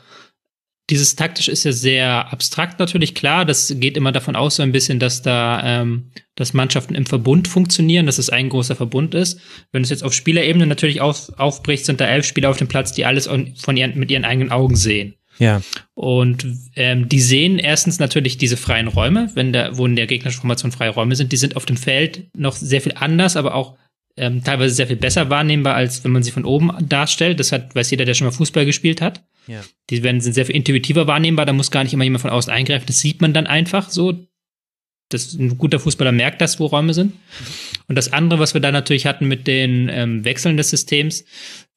dieses 0.91 1.17
taktisch 1.17 1.49
ist 1.49 1.65
ja 1.65 1.73
sehr 1.73 2.33
abstrakt 2.33 2.79
natürlich 2.79 3.15
klar. 3.15 3.45
Das 3.45 3.75
geht 3.77 3.97
immer 3.97 4.13
davon 4.13 4.37
aus 4.37 4.57
so 4.57 4.63
ein 4.63 4.73
bisschen, 4.73 4.99
dass 4.99 5.23
da 5.23 5.63
ähm, 5.65 6.11
dass 6.35 6.55
Mannschaften 6.55 6.95
im 6.95 7.07
Verbund 7.07 7.49
funktionieren, 7.49 8.07
dass 8.07 8.19
es 8.19 8.31
ein 8.31 8.49
großer 8.49 8.75
Verbund 8.75 9.15
ist. 9.15 9.41
Wenn 9.73 9.83
es 9.83 9.91
jetzt 9.91 10.03
auf 10.03 10.15
Spielerebene 10.15 10.67
natürlich 10.67 11.01
auf, 11.01 11.31
aufbricht, 11.39 11.85
sind 11.85 12.01
da 12.01 12.07
elf 12.07 12.27
Spieler 12.27 12.51
auf 12.51 12.57
dem 12.57 12.69
Platz, 12.69 12.93
die 12.93 13.05
alles 13.05 13.27
von 13.27 13.77
ihren, 13.77 13.99
mit 13.99 14.11
ihren 14.11 14.25
eigenen 14.25 14.51
Augen 14.51 14.75
sehen. 14.75 15.15
Ja. 15.39 15.63
Und 15.95 16.47
ähm, 16.77 17.09
die 17.09 17.21
sehen 17.21 17.59
erstens 17.59 17.99
natürlich 17.99 18.39
diese 18.39 18.57
freien 18.57 18.89
Räume, 18.89 19.31
wenn 19.35 19.53
der, 19.53 19.77
wo 19.77 19.87
in 19.87 19.97
der 19.97 20.07
gegnerischen 20.07 20.41
Formation 20.41 20.73
freie 20.73 20.91
Räume 20.91 21.17
sind, 21.17 21.33
die 21.33 21.37
sind 21.37 21.57
auf 21.57 21.67
dem 21.67 21.77
Feld 21.77 22.29
noch 22.37 22.55
sehr 22.55 22.81
viel 22.81 22.93
anders, 22.95 23.37
aber 23.37 23.55
auch 23.55 23.77
ähm, 24.17 24.45
teilweise 24.45 24.75
sehr 24.75 24.87
viel 24.87 24.97
besser 24.97 25.31
wahrnehmbar, 25.31 25.75
als 25.75 26.05
wenn 26.05 26.13
man 26.13 26.23
sie 26.23 26.31
von 26.31 26.45
oben 26.45 26.71
darstellt. 26.87 27.41
Das 27.41 27.53
hat, 27.53 27.75
weiß 27.75 27.91
jeder, 27.91 28.05
der 28.05 28.15
schon 28.15 28.27
mal 28.27 28.33
Fußball 28.33 28.67
gespielt 28.67 29.01
hat. 29.01 29.23
Ja. 29.47 29.63
Die 29.91 30.03
werden, 30.03 30.21
sind 30.21 30.35
sehr 30.35 30.47
viel 30.47 30.57
intuitiver 30.57 31.07
wahrnehmbar, 31.07 31.47
da 31.47 31.53
muss 31.53 31.71
gar 31.71 31.85
nicht 31.85 31.93
immer 31.93 32.05
jemand 32.05 32.23
von 32.23 32.31
außen 32.31 32.53
eingreifen. 32.53 32.87
Das 32.87 33.01
sieht 33.01 33.21
man 33.21 33.33
dann 33.33 33.47
einfach 33.47 33.91
so. 33.91 34.27
Das, 35.09 35.35
ein 35.35 35.59
guter 35.59 35.81
Fußballer 35.81 36.13
merkt 36.13 36.41
das, 36.41 36.61
wo 36.61 36.67
Räume 36.67 36.95
sind. 36.95 37.15
Und 37.89 37.97
das 37.97 38.13
andere, 38.13 38.39
was 38.39 38.55
wir 38.55 38.61
da 38.61 38.71
natürlich 38.71 39.07
hatten 39.07 39.27
mit 39.27 39.49
den 39.49 39.89
ähm, 39.89 40.25
Wechseln 40.25 40.57
des 40.57 40.71
Systems, 40.71 41.25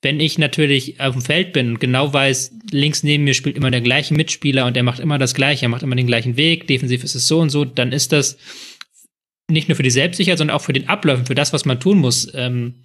wenn 0.04 0.20
ich 0.20 0.38
natürlich 0.38 1.00
auf 1.00 1.14
dem 1.14 1.24
Feld 1.24 1.54
bin 1.54 1.70
und 1.70 1.80
genau 1.80 2.14
weiß, 2.14 2.52
links 2.70 3.02
neben 3.02 3.24
mir 3.24 3.34
spielt 3.34 3.58
immer 3.58 3.72
der 3.72 3.82
gleiche 3.82 4.14
Mitspieler 4.14 4.68
und 4.68 4.78
er 4.78 4.84
macht 4.84 5.00
immer 5.00 5.18
das 5.18 5.34
Gleiche, 5.34 5.66
er 5.66 5.70
macht 5.70 5.82
immer 5.82 5.96
den 5.96 6.06
gleichen 6.06 6.38
Weg, 6.38 6.68
defensiv 6.68 7.04
ist 7.04 7.16
es 7.16 7.28
so 7.28 7.40
und 7.40 7.50
so, 7.50 7.66
dann 7.66 7.92
ist 7.92 8.12
das 8.12 8.38
nicht 9.50 9.70
nur 9.70 9.76
für 9.76 9.84
die 9.84 9.92
Selbstsicherheit, 9.92 10.38
sondern 10.38 10.56
auch 10.56 10.62
für 10.62 10.74
den 10.74 10.88
Abläufen, 10.88 11.26
für 11.26 11.36
das, 11.36 11.54
was 11.54 11.66
man 11.66 11.80
tun 11.80 11.98
muss, 11.98 12.32
ähm, 12.36 12.84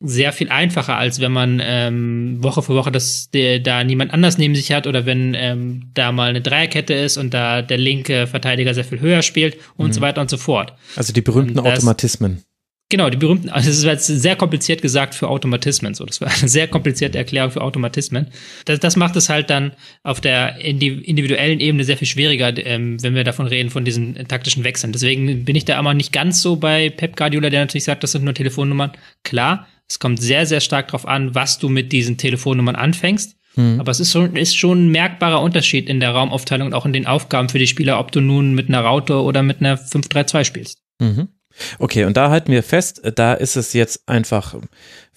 sehr 0.00 0.32
viel 0.32 0.48
einfacher, 0.48 0.96
als 0.96 1.20
wenn 1.20 1.30
man 1.30 1.60
ähm, 1.62 2.42
Woche 2.42 2.62
für 2.62 2.74
Woche 2.74 2.90
das, 2.90 3.30
der, 3.30 3.58
da 3.58 3.84
niemand 3.84 4.12
anders 4.14 4.38
neben 4.38 4.54
sich 4.54 4.72
hat 4.72 4.86
oder 4.86 5.04
wenn 5.04 5.34
ähm, 5.34 5.90
da 5.92 6.10
mal 6.10 6.30
eine 6.30 6.40
Dreierkette 6.40 6.94
ist 6.94 7.18
und 7.18 7.34
da 7.34 7.60
der 7.60 7.76
linke 7.76 8.26
Verteidiger 8.26 8.72
sehr 8.72 8.84
viel 8.84 9.00
höher 9.00 9.20
spielt 9.20 9.58
und 9.76 9.88
mhm. 9.88 9.92
so 9.92 10.00
weiter 10.00 10.22
und 10.22 10.30
so 10.30 10.38
fort. 10.38 10.72
Also 10.96 11.12
die 11.12 11.20
berühmten 11.20 11.54
das, 11.54 11.64
Automatismen. 11.66 12.42
Genau, 12.88 13.08
die 13.08 13.18
berühmten, 13.18 13.50
also 13.50 13.68
das 13.68 13.78
ist 13.78 13.84
jetzt 13.84 14.06
sehr 14.06 14.34
kompliziert 14.34 14.82
gesagt 14.82 15.14
für 15.14 15.28
Automatismen. 15.28 15.94
So, 15.94 16.04
das 16.06 16.20
war 16.20 16.28
eine 16.28 16.48
sehr 16.48 16.66
komplizierte 16.66 17.18
Erklärung 17.18 17.52
für 17.52 17.60
Automatismen. 17.60 18.26
Das, 18.64 18.80
das 18.80 18.96
macht 18.96 19.14
es 19.14 19.28
halt 19.28 19.48
dann 19.48 19.72
auf 20.02 20.20
der 20.20 20.56
individuellen 20.58 21.60
Ebene 21.60 21.84
sehr 21.84 21.98
viel 21.98 22.08
schwieriger, 22.08 22.52
ähm, 22.66 23.00
wenn 23.02 23.14
wir 23.14 23.22
davon 23.22 23.46
reden, 23.46 23.70
von 23.70 23.84
diesen 23.84 24.14
taktischen 24.26 24.64
Wechseln. 24.64 24.92
Deswegen 24.92 25.44
bin 25.44 25.54
ich 25.54 25.66
da 25.66 25.78
aber 25.78 25.94
nicht 25.94 26.12
ganz 26.12 26.42
so 26.42 26.56
bei 26.56 26.90
Pep 26.90 27.16
Guardiola, 27.16 27.48
der 27.50 27.60
natürlich 27.60 27.84
sagt, 27.84 28.02
das 28.02 28.12
sind 28.12 28.24
nur 28.24 28.34
Telefonnummern. 28.34 28.90
Klar, 29.22 29.68
es 29.90 29.98
kommt 29.98 30.22
sehr, 30.22 30.46
sehr 30.46 30.60
stark 30.60 30.88
darauf 30.88 31.06
an, 31.06 31.34
was 31.34 31.58
du 31.58 31.68
mit 31.68 31.90
diesen 31.90 32.16
Telefonnummern 32.16 32.76
anfängst. 32.76 33.36
Mhm. 33.56 33.80
Aber 33.80 33.90
es 33.90 33.98
ist 33.98 34.12
schon, 34.12 34.36
ist 34.36 34.56
schon 34.56 34.86
ein 34.86 34.90
merkbarer 34.92 35.42
Unterschied 35.42 35.88
in 35.88 35.98
der 35.98 36.12
Raumaufteilung 36.12 36.68
und 36.68 36.74
auch 36.74 36.86
in 36.86 36.92
den 36.92 37.08
Aufgaben 37.08 37.48
für 37.48 37.58
die 37.58 37.66
Spieler, 37.66 37.98
ob 37.98 38.12
du 38.12 38.20
nun 38.20 38.54
mit 38.54 38.68
einer 38.68 38.82
Raute 38.82 39.20
oder 39.20 39.42
mit 39.42 39.58
einer 39.58 39.76
5-3-2 39.76 40.44
spielst. 40.44 40.78
Mhm. 41.00 41.28
Okay, 41.78 42.04
und 42.04 42.16
da 42.16 42.30
halten 42.30 42.52
wir 42.52 42.62
fest, 42.62 43.02
da 43.14 43.34
ist 43.34 43.56
es 43.56 43.72
jetzt 43.72 44.08
einfach 44.08 44.54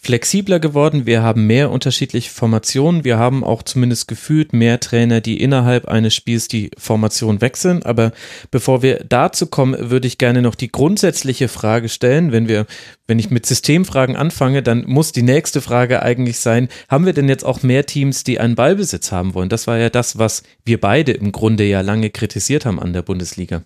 flexibler 0.04 0.60
geworden. 0.60 1.06
Wir 1.06 1.24
haben 1.24 1.48
mehr 1.48 1.72
unterschiedliche 1.72 2.30
Formationen. 2.30 3.06
Wir 3.06 3.18
haben 3.18 3.44
auch 3.44 3.64
zumindest 3.64 4.10
gefühlt 4.10 4.52
mehr 4.52 4.82
Trainer, 4.82 5.22
die 5.22 5.40
innerhalb 5.40 5.88
eines 5.88 6.14
Spiels 6.14 6.50
die 6.50 6.72
Formation 6.78 7.40
wechseln. 7.40 7.84
Aber 7.84 8.12
bevor 8.52 8.82
wir 8.82 9.06
dazu 9.08 9.48
kommen, 9.48 9.90
würde 9.90 10.08
ich 10.08 10.18
gerne 10.18 10.42
noch 10.42 10.56
die 10.56 10.72
grundsätzliche 10.72 11.48
Frage 11.48 11.88
stellen. 11.88 12.34
Wenn 12.34 12.50
wir, 12.50 12.66
wenn 13.08 13.18
ich 13.18 13.32
mit 13.32 13.46
Systemfragen 13.46 14.18
anfange, 14.18 14.62
dann 14.62 14.84
muss 14.86 15.14
die 15.14 15.24
nächste 15.24 15.62
Frage 15.62 16.04
eigentlich 16.04 16.40
sein, 16.40 16.68
haben 16.90 17.06
wir 17.06 17.14
denn 17.14 17.30
jetzt 17.30 17.46
auch 17.46 17.64
mehr 17.64 17.86
Teams, 17.86 18.26
die 18.26 18.42
einen 18.42 18.56
Ballbesitz 18.56 19.14
haben 19.14 19.34
wollen? 19.34 19.50
Das 19.50 19.68
war 19.68 19.78
ja 19.78 19.90
das, 19.90 20.18
was 20.18 20.44
wir 20.66 20.82
beide 20.82 21.14
im 21.14 21.32
Grunde 21.32 21.64
ja 21.64 21.80
lange 21.80 22.10
kritisiert 22.10 22.66
haben 22.66 22.80
an 22.80 22.92
der 22.92 23.04
Bundesliga. 23.04 23.64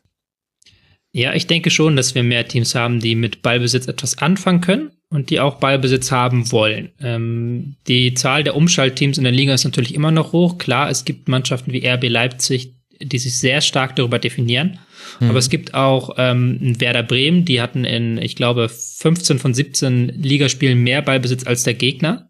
Ja, 1.18 1.34
ich 1.34 1.48
denke 1.48 1.72
schon, 1.72 1.96
dass 1.96 2.14
wir 2.14 2.22
mehr 2.22 2.48
Teams 2.48 2.76
haben, 2.76 3.00
die 3.00 3.16
mit 3.16 3.42
Ballbesitz 3.42 3.88
etwas 3.88 4.20
anfangen 4.20 4.62
können 4.62 4.92
und 5.10 5.32
die 5.32 5.40
auch 5.40 5.56
Ballbesitz 5.56 6.12
haben 6.12 6.52
wollen. 6.52 6.92
Ähm, 7.02 7.76
die 7.88 8.14
Zahl 8.14 8.44
der 8.44 8.56
Umschaltteams 8.56 9.18
in 9.18 9.24
der 9.24 9.34
Liga 9.34 9.56
ist 9.56 9.64
natürlich 9.64 9.96
immer 9.96 10.12
noch 10.12 10.32
hoch. 10.32 10.60
Klar, 10.60 10.92
es 10.92 11.06
gibt 11.06 11.28
Mannschaften 11.28 11.74
wie 11.74 11.88
RB 11.88 12.08
Leipzig, 12.08 12.76
die 13.02 13.18
sich 13.18 13.36
sehr 13.36 13.62
stark 13.62 13.96
darüber 13.96 14.20
definieren. 14.20 14.78
Mhm. 15.20 15.32
Aber 15.32 15.40
es 15.40 15.50
gibt 15.50 15.74
auch 15.74 16.12
ähm, 16.20 16.80
Werder 16.80 17.02
Bremen, 17.02 17.46
die 17.46 17.62
hatten 17.62 17.84
in, 17.84 18.20
ich 18.20 18.36
glaube, 18.36 18.70
15 18.70 19.40
von 19.40 19.56
17 19.56 20.10
Ligaspielen 20.22 20.84
mehr 20.84 21.02
Ballbesitz 21.02 21.48
als 21.48 21.64
der 21.64 21.74
Gegner. 21.74 22.27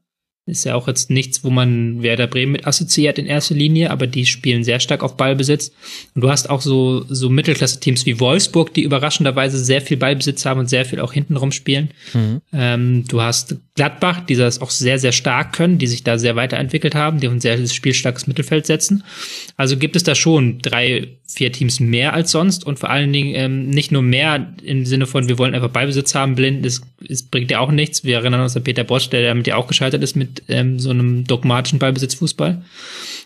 Ist 0.47 0.63
ja 0.63 0.75
auch 0.75 0.87
jetzt 0.87 1.09
nichts, 1.09 1.43
wo 1.43 1.49
man 1.49 2.01
Werder 2.01 2.25
Bremen 2.25 2.53
mit 2.53 2.65
assoziiert 2.65 3.19
in 3.19 3.25
erster 3.25 3.53
Linie, 3.53 3.91
aber 3.91 4.07
die 4.07 4.25
spielen 4.25 4.63
sehr 4.63 4.79
stark 4.79 5.03
auf 5.03 5.17
Ballbesitz. 5.17 5.73
Und 6.15 6.21
du 6.21 6.29
hast 6.29 6.49
auch 6.49 6.61
so, 6.61 7.03
so 7.09 7.29
Mittelklasse-Teams 7.29 8.05
wie 8.05 8.21
Wolfsburg, 8.21 8.73
die 8.73 8.83
überraschenderweise 8.83 9.59
sehr 9.59 9.81
viel 9.81 9.97
Ballbesitz 9.97 10.45
haben 10.45 10.61
und 10.61 10.69
sehr 10.69 10.85
viel 10.85 11.01
auch 11.01 11.11
hintenrum 11.11 11.51
spielen. 11.51 11.89
Mhm. 12.13 12.41
Ähm, 12.53 13.03
du 13.09 13.21
hast 13.21 13.57
Gladbach, 13.75 14.21
die 14.21 14.35
das 14.35 14.61
auch 14.61 14.69
sehr, 14.69 14.99
sehr 14.99 15.11
stark 15.11 15.51
können, 15.51 15.79
die 15.79 15.87
sich 15.87 16.05
da 16.05 16.17
sehr 16.17 16.37
weiterentwickelt 16.37 16.95
haben, 16.95 17.19
die 17.19 17.27
ein 17.27 17.41
sehr 17.41 17.67
spielstarkes 17.67 18.25
Mittelfeld 18.25 18.65
setzen. 18.65 19.03
Also 19.59 19.75
gibt 19.75 19.95
es 19.95 20.03
da 20.03 20.13
schon 20.13 20.59
drei, 20.59 21.17
vier 21.27 21.51
Teams 21.51 21.79
mehr 21.79 22.13
als 22.13 22.29
sonst 22.29 22.63
und 22.63 22.77
vor 22.77 22.91
allen 22.91 23.11
Dingen 23.11 23.33
ähm, 23.33 23.69
nicht 23.71 23.91
nur 23.91 24.03
mehr 24.03 24.53
im 24.61 24.85
Sinne 24.85 25.07
von, 25.07 25.27
wir 25.27 25.39
wollen 25.39 25.55
einfach 25.55 25.71
Beibesitz 25.71 26.13
haben, 26.13 26.35
blind, 26.35 26.63
das, 26.63 26.83
das 27.05 27.23
bringt 27.23 27.49
ja 27.49 27.59
auch 27.59 27.71
nichts. 27.71 28.03
Wir 28.03 28.17
erinnern 28.17 28.41
uns 28.41 28.55
an 28.55 28.63
Peter 28.63 28.83
Bosch, 28.83 29.09
der 29.09 29.23
damit 29.27 29.47
ja 29.47 29.55
auch 29.55 29.65
gescheitert 29.65 30.03
ist 30.03 30.15
mit 30.15 30.43
ähm, 30.47 30.77
so 30.77 30.91
einem 30.91 31.23
dogmatischen 31.23 31.79
Ballbesitzfußball. 31.79 32.61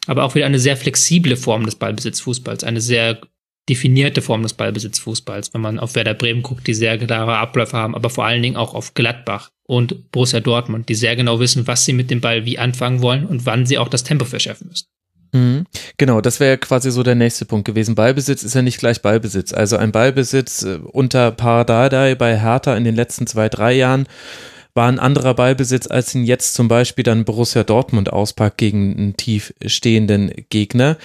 Aber 0.08 0.24
auch 0.24 0.34
wieder 0.34 0.46
eine 0.46 0.60
sehr 0.60 0.78
flexible 0.78 1.36
Form 1.36 1.66
des 1.66 1.76
Ballbesitzfußballs, 1.76 2.64
eine 2.64 2.80
sehr 2.80 3.20
definierte 3.68 4.22
Form 4.22 4.42
des 4.42 4.54
Ballbesitzfußballs, 4.54 5.54
wenn 5.54 5.62
man 5.62 5.80
auf 5.80 5.96
Werder 5.96 6.14
Bremen 6.14 6.44
guckt, 6.44 6.66
die 6.66 6.74
sehr 6.74 6.98
klare 6.98 7.38
Abläufe 7.38 7.76
haben, 7.76 7.94
aber 7.94 8.10
vor 8.10 8.26
allen 8.26 8.42
Dingen 8.42 8.56
auch 8.56 8.74
auf 8.74 8.94
Gladbach 8.94 9.52
und 9.68 10.12
Borussia 10.12 10.40
Dortmund, 10.40 10.88
die 10.88 10.96
sehr 10.96 11.18
genau 11.18 11.42
wissen, 11.42 11.68
was 11.68 11.86
sie 11.86 11.94
mit 11.94 12.10
dem 12.10 12.22
Ball 12.22 12.46
wie 12.46 12.58
anfangen 12.58 13.02
wollen 13.02 13.26
und 13.26 13.46
wann 13.46 13.66
sie 13.66 13.78
auch 13.78 13.90
das 13.90 14.04
Tempo 14.04 14.26
verschärfen 14.26 14.70
müssen. 14.70 14.88
Mhm. 15.34 15.66
Genau, 15.98 16.22
das 16.22 16.40
wäre 16.40 16.58
quasi 16.58 16.92
so 16.92 17.04
der 17.04 17.16
nächste 17.16 17.46
Punkt 17.46 17.66
gewesen. 17.66 17.96
Ballbesitz 17.96 18.44
ist 18.44 18.56
ja 18.56 18.62
nicht 18.62 18.80
gleich 18.80 19.02
Ballbesitz. 19.02 19.54
Also 19.54 19.78
ein 19.78 19.92
Ballbesitz 19.92 20.64
äh, 20.64 20.80
unter 20.92 21.32
Pardadei 21.32 22.16
bei 22.16 22.40
Hertha 22.40 22.76
in 22.76 22.84
den 22.84 22.96
letzten 22.96 23.28
zwei, 23.28 23.48
drei 23.48 23.74
Jahren 23.74 24.08
war 24.74 24.88
ein 24.88 25.00
anderer 25.00 25.34
Ballbesitz, 25.34 25.88
als 25.88 26.16
ihn 26.16 26.24
jetzt 26.24 26.54
zum 26.54 26.68
Beispiel 26.68 27.04
dann 27.04 27.26
Borussia 27.26 27.64
Dortmund 27.64 28.12
auspackt 28.12 28.58
gegen 28.58 28.96
einen 28.98 29.18
tief 29.18 29.54
stehenden 29.66 30.32
Gegner. 30.50 30.98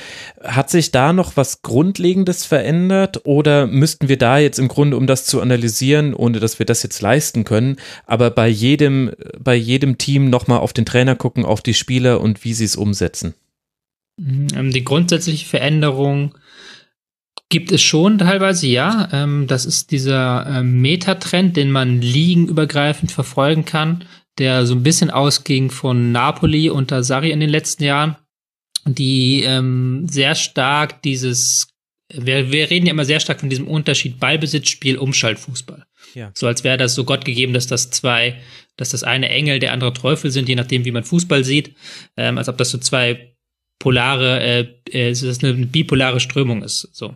Hat 0.43 0.71
sich 0.71 0.93
da 0.93 1.13
noch 1.13 1.37
was 1.37 1.63
Grundlegendes 1.63 2.45
verändert 2.45 3.23
oder 3.25 3.67
müssten 3.67 4.09
wir 4.09 4.19
da 4.19 4.39
jetzt 4.39 4.59
im 4.59 4.69
Grunde, 4.69 4.97
um 4.97 5.07
das 5.07 5.25
zu 5.25 5.41
analysieren, 5.41 6.15
ohne 6.15 6.39
dass 6.39 6.59
wir 6.59 6.67
das 6.67 6.83
jetzt 6.83 7.01
leisten 7.01 7.45
können, 7.45 7.77
aber 8.07 8.31
bei 8.31 8.49
jedem, 8.49 9.11
bei 9.39 9.57
jedem 9.57 9.99
Team 9.99 10.31
nochmal 10.31 10.61
auf 10.61 10.73
den 10.73 10.87
Trainer 10.87 11.17
gucken, 11.17 11.45
auf 11.45 11.61
die 11.61 11.75
Spieler 11.75 12.21
und 12.21 12.45
wie 12.45 12.55
sie 12.55 12.65
es 12.65 12.77
umsetzen? 12.77 13.35
Mhm, 14.17 14.71
die 14.73 14.85
grundsätzliche 14.85 15.47
Veränderung 15.47 16.35
Gibt 17.49 17.71
es 17.71 17.81
schon 17.81 18.19
teilweise, 18.19 18.67
ja. 18.67 19.09
Ähm, 19.13 19.47
das 19.47 19.67
ist 19.67 19.93
dieser 19.93 20.47
ähm, 20.49 20.81
Metatrend, 20.81 21.57
den 21.57 21.71
man 21.71 22.01
liegenübergreifend 22.01 23.13
verfolgen 23.13 23.65
kann, 23.65 24.05
der 24.39 24.67
so 24.67 24.75
ein 24.75 24.83
bisschen 24.83 25.11
ausging 25.11 25.71
von 25.71 26.11
Napoli 26.11 26.71
unter 26.71 27.05
Sarri 27.05 27.31
in 27.31 27.39
den 27.39 27.51
letzten 27.51 27.85
Jahren, 27.85 28.17
die 28.85 29.43
ähm, 29.45 30.07
sehr 30.09 30.35
stark 30.35 31.03
dieses, 31.03 31.69
wir, 32.13 32.51
wir 32.51 32.69
reden 32.69 32.87
ja 32.87 32.93
immer 32.93 33.05
sehr 33.05 33.21
stark 33.21 33.39
von 33.39 33.49
diesem 33.49 33.69
Unterschied 33.69 34.19
Ballbesitzspiel, 34.19 34.99
Umschaltfußball. 34.99 35.87
Ja. 36.15 36.33
So 36.35 36.49
als 36.49 36.65
wäre 36.65 36.79
das 36.79 36.97
so 36.97 37.05
Gott 37.05 37.25
gegeben, 37.25 37.53
dass 37.53 37.69
das 37.69 37.91
zwei, 37.91 38.41
dass 38.77 38.89
das 38.89 39.05
eine 39.05 39.29
Engel, 39.29 39.61
der 39.61 39.73
andere 39.73 39.93
Teufel 39.93 40.33
sind, 40.33 40.49
je 40.49 40.57
nachdem, 40.57 40.85
wie 40.85 40.91
man 40.91 41.05
Fußball 41.05 41.45
sieht, 41.45 41.77
ähm, 42.17 42.39
als 42.39 42.49
ob 42.49 42.59
das 42.59 42.71
so 42.71 42.79
zwei 42.79 43.36
polare, 43.79 44.41
äh, 44.41 44.67
äh, 44.91 45.11
das 45.11 45.43
eine 45.43 45.55
bipolare 45.55 46.21
Strömung 46.21 46.63
ist. 46.63 46.89
So. 46.93 47.15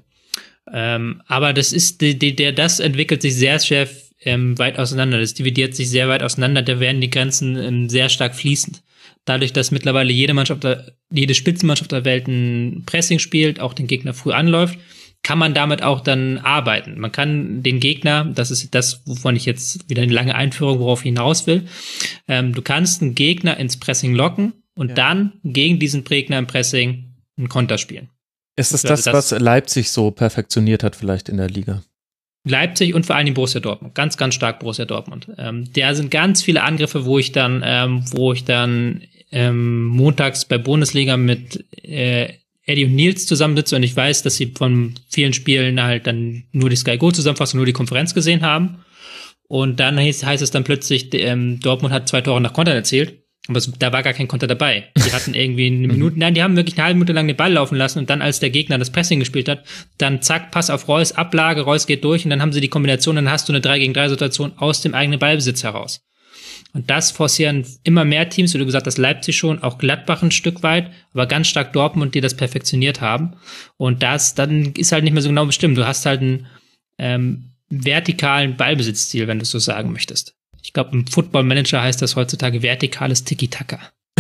Ähm, 0.73 1.23
aber 1.27 1.53
das 1.53 1.73
ist, 1.73 2.01
die, 2.01 2.19
die, 2.19 2.37
der, 2.37 2.53
das 2.53 2.81
entwickelt 2.81 3.23
sich 3.23 3.35
sehr, 3.35 3.59
sehr 3.59 3.89
ähm, 4.23 4.59
weit 4.59 4.78
auseinander. 4.78 5.19
Das 5.19 5.35
dividiert 5.35 5.74
sich 5.74 5.91
sehr 5.91 6.09
weit 6.09 6.23
auseinander. 6.23 6.62
Da 6.62 6.81
werden 6.81 7.01
die 7.01 7.11
Grenzen 7.11 7.57
ähm, 7.57 7.89
sehr 7.89 8.09
stark 8.09 8.35
fließend. 8.35 8.82
Dadurch, 9.24 9.53
dass 9.53 9.70
mittlerweile 9.70 10.12
jede 10.12 10.35
Mannschaft, 10.35 10.66
jede 11.11 11.35
Spitzenmannschaft 11.35 11.93
der 11.93 12.05
Welt 12.05 12.27
ein 12.27 12.85
Pressing 12.87 13.19
spielt, 13.19 13.61
auch 13.61 13.74
den 13.74 13.87
Gegner 13.87 14.15
früh 14.15 14.32
anläuft, 14.32 14.78
kann 15.23 15.39
man 15.39 15.53
damit 15.53 15.82
auch 15.82 16.01
dann 16.01 16.39
arbeiten. 16.39 16.99
Man 16.99 17.12
kann 17.12 17.62
den 17.62 17.81
Gegner, 17.81 18.24
das 18.24 18.51
ist 18.51 18.74
das, 18.74 19.03
wovon 19.05 19.37
ich 19.37 19.45
jetzt 19.45 19.91
wieder 19.91 20.03
eine 20.03 20.12
lange 20.12 20.35
Einführung, 20.35 20.78
worauf 20.78 21.01
ich 21.01 21.07
hinaus 21.07 21.47
will, 21.47 21.66
ähm, 22.27 22.55
du 22.55 22.62
kannst 22.62 23.03
einen 23.03 23.15
Gegner 23.15 23.59
ins 23.59 23.78
Pressing 23.78 24.15
locken 24.15 24.55
und 24.81 24.89
ja. 24.89 24.94
dann 24.94 25.35
gegen 25.44 25.78
diesen 25.78 26.05
Gegner 26.05 26.39
im 26.39 26.47
Pressing 26.47 27.12
einen 27.36 27.51
Konter 27.51 27.77
spielen. 27.77 28.09
Ist 28.57 28.73
es 28.73 28.81
das, 28.81 29.02
das, 29.02 29.12
was 29.12 29.39
Leipzig 29.39 29.90
so 29.90 30.11
perfektioniert 30.11 30.82
hat, 30.82 30.97
vielleicht 30.97 31.28
in 31.28 31.36
der 31.36 31.51
Liga? 31.51 31.82
Leipzig 32.48 32.94
und 32.94 33.05
vor 33.05 33.15
allem 33.15 33.35
Borussia 33.35 33.61
Dortmund. 33.61 33.94
Ganz, 33.94 34.16
ganz 34.16 34.35
stark 34.35 34.61
Borussia 34.61 34.86
Dortmund. 34.86 35.28
Ähm, 35.36 35.70
da 35.74 35.94
sind 35.94 36.11
ganz 36.11 36.43
viele 36.43 36.62
Angriffe, 36.62 37.05
wo 37.05 37.19
ich 37.19 37.32
dann, 37.32 37.62
ähm, 37.62 38.05
wo 38.12 38.32
ich 38.32 38.47
dann 38.47 39.02
ähm, 39.31 39.85
montags 39.85 40.47
bei 40.47 40.57
Bundesliga 40.57 41.19
mit 41.19 41.62
äh, 41.85 42.32
Eddie 42.65 42.86
und 42.86 42.94
Nils 42.94 43.27
zusammensitze 43.27 43.77
und 43.77 43.82
ich 43.82 43.94
weiß, 43.94 44.23
dass 44.23 44.36
sie 44.36 44.55
von 44.57 44.94
vielen 45.11 45.35
Spielen 45.35 45.82
halt 45.82 46.07
dann 46.07 46.44
nur 46.52 46.70
die 46.70 46.77
Sky 46.77 46.97
Go 46.97 47.11
Zusammenfassung, 47.11 47.59
nur 47.59 47.66
die 47.66 47.74
Konferenz 47.74 48.15
gesehen 48.15 48.40
haben. 48.40 48.82
Und 49.47 49.78
dann 49.78 49.98
heißt, 49.98 50.24
heißt 50.24 50.43
es 50.43 50.51
dann 50.51 50.65
plötzlich, 50.65 51.12
ähm, 51.12 51.61
Dortmund 51.61 51.93
hat 51.93 52.09
zwei 52.09 52.23
Tore 52.23 52.40
nach 52.40 52.55
Kontern 52.55 52.77
erzählt. 52.77 53.19
Aber 53.48 53.60
da 53.78 53.92
war 53.92 54.02
gar 54.02 54.12
kein 54.12 54.28
Konter 54.28 54.46
dabei. 54.46 54.88
Die 54.96 55.12
hatten 55.12 55.34
irgendwie 55.34 55.66
eine. 55.66 55.88
Minute, 55.92 56.18
nein, 56.18 56.34
die 56.34 56.42
haben 56.42 56.56
wirklich 56.56 56.76
eine 56.76 56.84
halbe 56.84 56.98
Minute 56.98 57.12
lang 57.12 57.26
den 57.26 57.36
Ball 57.36 57.52
laufen 57.52 57.76
lassen 57.76 57.98
und 57.98 58.10
dann, 58.10 58.22
als 58.22 58.38
der 58.38 58.50
Gegner 58.50 58.78
das 58.78 58.90
Pressing 58.90 59.18
gespielt 59.18 59.48
hat, 59.48 59.64
dann 59.98 60.22
zack, 60.22 60.50
Pass 60.50 60.70
auf 60.70 60.88
Reus, 60.88 61.12
Ablage, 61.12 61.62
Reus 61.62 61.86
geht 61.86 62.04
durch 62.04 62.24
und 62.24 62.30
dann 62.30 62.42
haben 62.42 62.52
sie 62.52 62.60
die 62.60 62.68
Kombination, 62.68 63.16
dann 63.16 63.30
hast 63.30 63.48
du 63.48 63.52
eine 63.52 63.60
3 63.60 63.78
gegen 63.78 63.94
3 63.94 64.10
Situation 64.10 64.52
aus 64.56 64.82
dem 64.82 64.94
eigenen 64.94 65.18
Ballbesitz 65.18 65.64
heraus. 65.64 66.02
Und 66.72 66.88
das 66.88 67.10
forcieren 67.10 67.66
immer 67.82 68.04
mehr 68.04 68.28
Teams, 68.28 68.54
wie 68.54 68.58
du 68.58 68.66
gesagt 68.66 68.86
hast, 68.86 68.98
Leipzig 68.98 69.36
schon, 69.36 69.62
auch 69.62 69.78
Gladbach 69.78 70.22
ein 70.22 70.30
Stück 70.30 70.62
weit, 70.62 70.90
aber 71.12 71.26
ganz 71.26 71.48
stark 71.48 71.72
Dortmund, 71.72 72.14
die 72.14 72.20
das 72.20 72.36
perfektioniert 72.36 73.00
haben. 73.00 73.32
Und 73.76 74.02
das, 74.02 74.34
dann 74.34 74.72
ist 74.74 74.92
halt 74.92 75.02
nicht 75.02 75.12
mehr 75.12 75.22
so 75.22 75.28
genau 75.28 75.46
bestimmt. 75.46 75.76
Du 75.76 75.86
hast 75.86 76.06
halt 76.06 76.20
einen 76.20 76.46
ähm, 76.98 77.54
vertikalen 77.70 78.56
Ballbesitzziel, 78.56 79.26
wenn 79.26 79.38
du 79.38 79.42
es 79.42 79.50
so 79.50 79.58
sagen 79.58 79.92
möchtest. 79.92 80.36
Ich 80.62 80.73
glaube, 80.73 80.91
im 80.93 81.07
Football 81.07 81.45
Manager 81.45 81.82
heißt 81.82 82.03
das 82.03 82.16
heutzutage 82.16 82.62
vertikales 82.62 83.24
Tiki-Taka. 83.24 83.81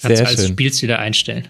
Kannst 0.00 0.04
du 0.04 0.26
als 0.26 0.46
Spielstil 0.46 0.88
da 0.88 0.96
einstellen. 0.96 1.48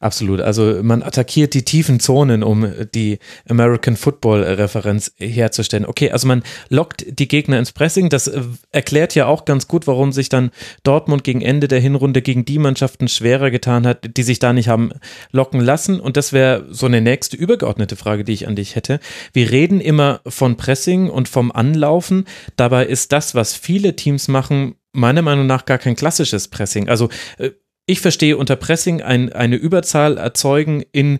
Absolut. 0.00 0.40
Also 0.40 0.80
man 0.82 1.02
attackiert 1.02 1.54
die 1.54 1.64
tiefen 1.64 2.00
Zonen, 2.00 2.42
um 2.42 2.72
die 2.94 3.18
American 3.48 3.96
Football 3.96 4.42
Referenz 4.42 5.12
herzustellen. 5.18 5.86
Okay, 5.86 6.10
also 6.10 6.26
man 6.26 6.42
lockt 6.68 7.04
die 7.08 7.28
Gegner 7.28 7.58
ins 7.58 7.72
Pressing. 7.72 8.08
Das 8.08 8.26
äh, 8.26 8.42
erklärt 8.70 9.14
ja 9.14 9.26
auch 9.26 9.44
ganz 9.44 9.68
gut, 9.68 9.86
warum 9.86 10.12
sich 10.12 10.28
dann 10.28 10.50
Dortmund 10.82 11.24
gegen 11.24 11.40
Ende 11.40 11.68
der 11.68 11.80
Hinrunde 11.80 12.22
gegen 12.22 12.44
die 12.44 12.58
Mannschaften 12.58 13.08
schwerer 13.08 13.50
getan 13.50 13.86
hat, 13.86 14.16
die 14.16 14.22
sich 14.22 14.38
da 14.38 14.52
nicht 14.52 14.68
haben 14.68 14.92
locken 15.32 15.60
lassen. 15.60 16.00
Und 16.00 16.16
das 16.16 16.32
wäre 16.32 16.66
so 16.70 16.86
eine 16.86 17.00
nächste 17.00 17.36
übergeordnete 17.36 17.96
Frage, 17.96 18.24
die 18.24 18.32
ich 18.32 18.46
an 18.46 18.56
dich 18.56 18.76
hätte. 18.76 19.00
Wir 19.32 19.50
reden 19.50 19.80
immer 19.80 20.20
von 20.26 20.56
Pressing 20.56 21.10
und 21.10 21.28
vom 21.28 21.52
Anlaufen. 21.52 22.24
Dabei 22.56 22.86
ist 22.86 23.12
das, 23.12 23.34
was 23.34 23.54
viele 23.54 23.96
Teams 23.96 24.28
machen, 24.28 24.74
meiner 24.92 25.22
Meinung 25.22 25.46
nach 25.46 25.64
gar 25.64 25.78
kein 25.78 25.96
klassisches 25.96 26.48
Pressing. 26.48 26.88
Also 26.88 27.08
äh, 27.38 27.50
ich 27.88 28.00
verstehe 28.00 28.36
unter 28.36 28.54
Pressing 28.54 29.00
ein, 29.00 29.32
eine 29.32 29.56
Überzahl 29.56 30.18
erzeugen 30.18 30.84
in 30.92 31.18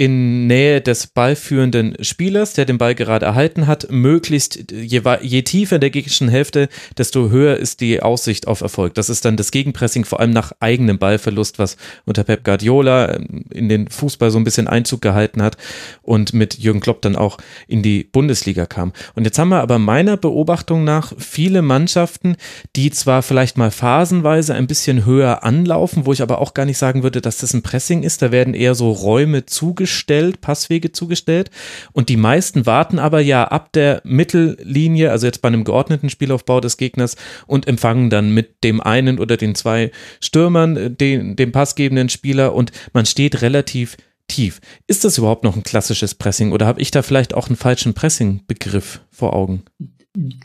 in 0.00 0.46
Nähe 0.46 0.80
des 0.80 1.08
ballführenden 1.08 1.96
Spielers, 2.02 2.52
der 2.52 2.64
den 2.64 2.78
Ball 2.78 2.94
gerade 2.94 3.26
erhalten 3.26 3.66
hat, 3.66 3.90
möglichst 3.90 4.70
je, 4.70 5.02
je 5.22 5.42
tiefer 5.42 5.74
in 5.74 5.80
der 5.80 5.90
gegnerischen 5.90 6.28
Hälfte, 6.28 6.68
desto 6.96 7.30
höher 7.30 7.56
ist 7.56 7.80
die 7.80 8.00
Aussicht 8.00 8.46
auf 8.46 8.60
Erfolg. 8.60 8.94
Das 8.94 9.10
ist 9.10 9.24
dann 9.24 9.36
das 9.36 9.50
Gegenpressing, 9.50 10.04
vor 10.04 10.20
allem 10.20 10.30
nach 10.30 10.52
eigenem 10.60 11.00
Ballverlust, 11.00 11.58
was 11.58 11.76
unter 12.04 12.22
Pep 12.22 12.44
Guardiola 12.44 13.16
ähm, 13.16 13.46
in 13.50 13.68
den 13.68 13.88
Fußball 13.88 14.30
so 14.30 14.38
ein 14.38 14.44
bisschen 14.44 14.68
Einzug 14.68 15.02
gehalten 15.02 15.42
hat 15.42 15.56
und 16.02 16.32
mit 16.32 16.58
Jürgen 16.58 16.78
Klopp 16.78 17.02
dann 17.02 17.16
auch 17.16 17.38
in 17.66 17.82
die 17.82 18.04
Bundesliga 18.04 18.66
kam. 18.66 18.92
Und 19.16 19.24
jetzt 19.24 19.40
haben 19.40 19.48
wir 19.48 19.62
aber 19.62 19.80
meiner 19.80 20.16
Beobachtung 20.16 20.84
nach 20.84 21.12
viele 21.18 21.60
Mannschaften, 21.60 22.36
die 22.76 22.92
zwar 22.92 23.22
vielleicht 23.22 23.58
mal 23.58 23.72
phasenweise 23.72 24.54
ein 24.54 24.68
bisschen 24.68 25.04
höher 25.04 25.42
anlaufen, 25.42 26.06
wo 26.06 26.12
ich 26.12 26.22
aber 26.22 26.40
auch 26.40 26.54
gar 26.54 26.66
nicht 26.66 26.78
sagen 26.78 27.02
würde, 27.02 27.20
dass 27.20 27.38
das 27.38 27.52
ein 27.52 27.62
Pressing 27.62 28.04
ist. 28.04 28.22
Da 28.22 28.30
werden 28.30 28.54
eher 28.54 28.76
so 28.76 28.92
Räume 28.92 29.44
zugeschrieben 29.44 29.87
zugestellt, 29.88 30.40
Passwege 30.40 30.92
zugestellt. 30.92 31.50
Und 31.92 32.08
die 32.08 32.16
meisten 32.16 32.66
warten 32.66 32.98
aber 32.98 33.20
ja 33.20 33.44
ab 33.44 33.72
der 33.72 34.00
Mittellinie, 34.04 35.10
also 35.10 35.26
jetzt 35.26 35.42
bei 35.42 35.48
einem 35.48 35.64
geordneten 35.64 36.10
Spielaufbau 36.10 36.60
des 36.60 36.76
Gegners 36.76 37.16
und 37.46 37.66
empfangen 37.66 38.10
dann 38.10 38.30
mit 38.30 38.62
dem 38.64 38.80
einen 38.80 39.18
oder 39.18 39.36
den 39.36 39.54
zwei 39.54 39.90
Stürmern 40.20 40.76
äh, 40.76 40.90
den, 40.90 41.36
den 41.36 41.52
passgebenden 41.52 42.08
Spieler 42.08 42.54
und 42.54 42.72
man 42.92 43.06
steht 43.06 43.42
relativ 43.42 43.96
tief. 44.28 44.60
Ist 44.86 45.04
das 45.04 45.16
überhaupt 45.16 45.44
noch 45.44 45.56
ein 45.56 45.62
klassisches 45.62 46.14
Pressing 46.14 46.52
oder 46.52 46.66
habe 46.66 46.80
ich 46.80 46.90
da 46.90 47.02
vielleicht 47.02 47.34
auch 47.34 47.48
einen 47.48 47.56
falschen 47.56 47.94
Pressing-Begriff 47.94 49.00
vor 49.10 49.34
Augen? 49.34 49.64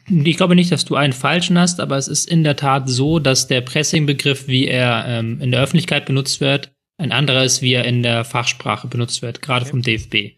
Ich 0.07 0.37
glaube 0.37 0.55
nicht, 0.55 0.71
dass 0.71 0.85
du 0.85 0.95
einen 0.95 1.13
falschen 1.13 1.57
hast, 1.57 1.79
aber 1.79 1.97
es 1.97 2.07
ist 2.07 2.29
in 2.29 2.43
der 2.43 2.55
Tat 2.55 2.87
so, 2.87 3.19
dass 3.19 3.47
der 3.47 3.61
Pressing-Begriff, 3.61 4.47
wie 4.47 4.67
er 4.67 5.05
ähm, 5.07 5.41
in 5.41 5.51
der 5.51 5.61
Öffentlichkeit 5.61 6.05
benutzt 6.05 6.41
wird, 6.41 6.72
ein 7.03 7.11
anderer 7.11 7.43
ist, 7.43 7.61
wie 7.61 7.73
er 7.73 7.85
in 7.85 8.01
der 8.01 8.23
Fachsprache 8.23 8.87
benutzt 8.87 9.21
wird, 9.21 9.41
gerade 9.41 9.65
vom 9.65 9.81
DFB. 9.81 10.35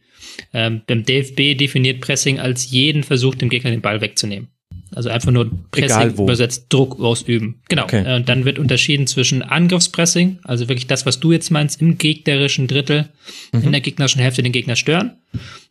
Ähm, 0.54 0.82
beim 0.88 1.04
DFB 1.04 1.58
definiert 1.58 2.02
Pressing 2.02 2.40
als 2.40 2.70
jeden 2.72 3.04
Versuch, 3.04 3.36
dem 3.36 3.50
Gegner 3.50 3.72
den 3.72 3.82
Ball 3.82 4.02
wegzunehmen. 4.02 4.50
Also 4.94 5.10
einfach 5.10 5.32
nur 5.32 5.52
Pressing 5.72 6.14
übersetzt 6.18 6.68
Druck 6.70 7.00
ausüben. 7.00 7.62
Genau. 7.70 7.84
Okay. 7.84 8.04
Äh, 8.06 8.16
und 8.16 8.30
dann 8.30 8.46
wird 8.46 8.60
unterschieden 8.60 9.08
zwischen 9.08 9.42
Angriffspressing, 9.42 10.40
also 10.44 10.68
wirklich 10.68 10.88
das, 10.88 11.06
was 11.06 11.20
du 11.20 11.32
jetzt 11.32 11.52
meinst, 11.52 11.82
im 11.82 11.98
gegnerischen 11.98 12.68
Drittel, 12.68 13.10
mhm. 13.52 13.64
in 13.64 13.72
der 13.72 13.82
gegnerischen 13.82 14.22
Hälfte 14.22 14.44
den 14.44 14.52
Gegner 14.52 14.76
stören. 14.76 15.18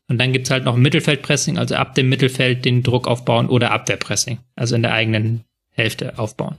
Und 0.09 0.19
dann 0.19 0.33
gibt's 0.33 0.51
halt 0.51 0.65
noch 0.65 0.77
Mittelfeldpressing, 0.77 1.59
also 1.59 1.75
ab 1.75 1.95
dem 1.95 2.09
Mittelfeld 2.09 2.65
den 2.65 2.83
Druck 2.83 3.09
aufbauen 3.09 3.49
oder 3.49 3.71
Abwehrpressing, 3.71 4.39
also 4.55 4.77
in 4.77 4.83
der 4.83 4.93
eigenen 4.93 5.45
Hälfte 5.75 6.19
aufbauen. 6.19 6.55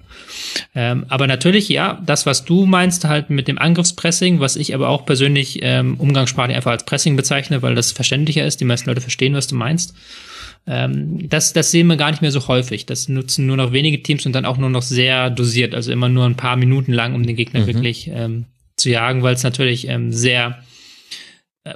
Ähm, 0.75 1.05
aber 1.07 1.25
natürlich, 1.25 1.69
ja, 1.69 2.01
das, 2.05 2.25
was 2.25 2.43
du 2.43 2.65
meinst, 2.65 3.05
halt 3.05 3.29
mit 3.29 3.47
dem 3.47 3.57
Angriffspressing, 3.57 4.41
was 4.41 4.57
ich 4.57 4.75
aber 4.75 4.89
auch 4.89 5.05
persönlich 5.05 5.59
ähm, 5.61 5.95
umgangssprachlich 5.97 6.55
einfach 6.55 6.71
als 6.71 6.85
Pressing 6.85 7.15
bezeichne, 7.15 7.61
weil 7.61 7.75
das 7.75 7.93
verständlicher 7.93 8.45
ist, 8.45 8.59
die 8.59 8.65
meisten 8.65 8.89
Leute 8.89 9.01
verstehen, 9.01 9.33
was 9.33 9.47
du 9.47 9.55
meinst. 9.55 9.95
Ähm, 10.67 11.29
das, 11.29 11.53
das 11.53 11.71
sehen 11.71 11.87
wir 11.87 11.95
gar 11.95 12.11
nicht 12.11 12.21
mehr 12.21 12.31
so 12.31 12.45
häufig. 12.49 12.85
Das 12.85 13.07
nutzen 13.07 13.45
nur 13.45 13.55
noch 13.55 13.71
wenige 13.71 14.03
Teams 14.03 14.25
und 14.25 14.33
dann 14.33 14.45
auch 14.45 14.57
nur 14.57 14.69
noch 14.69 14.81
sehr 14.81 15.29
dosiert, 15.29 15.73
also 15.73 15.93
immer 15.93 16.09
nur 16.09 16.25
ein 16.25 16.35
paar 16.35 16.57
Minuten 16.57 16.91
lang, 16.91 17.15
um 17.15 17.25
den 17.25 17.37
Gegner 17.37 17.61
mhm. 17.61 17.67
wirklich 17.67 18.09
ähm, 18.13 18.45
zu 18.75 18.89
jagen, 18.89 19.23
weil 19.23 19.35
es 19.35 19.43
natürlich 19.43 19.87
ähm, 19.87 20.11
sehr 20.11 20.59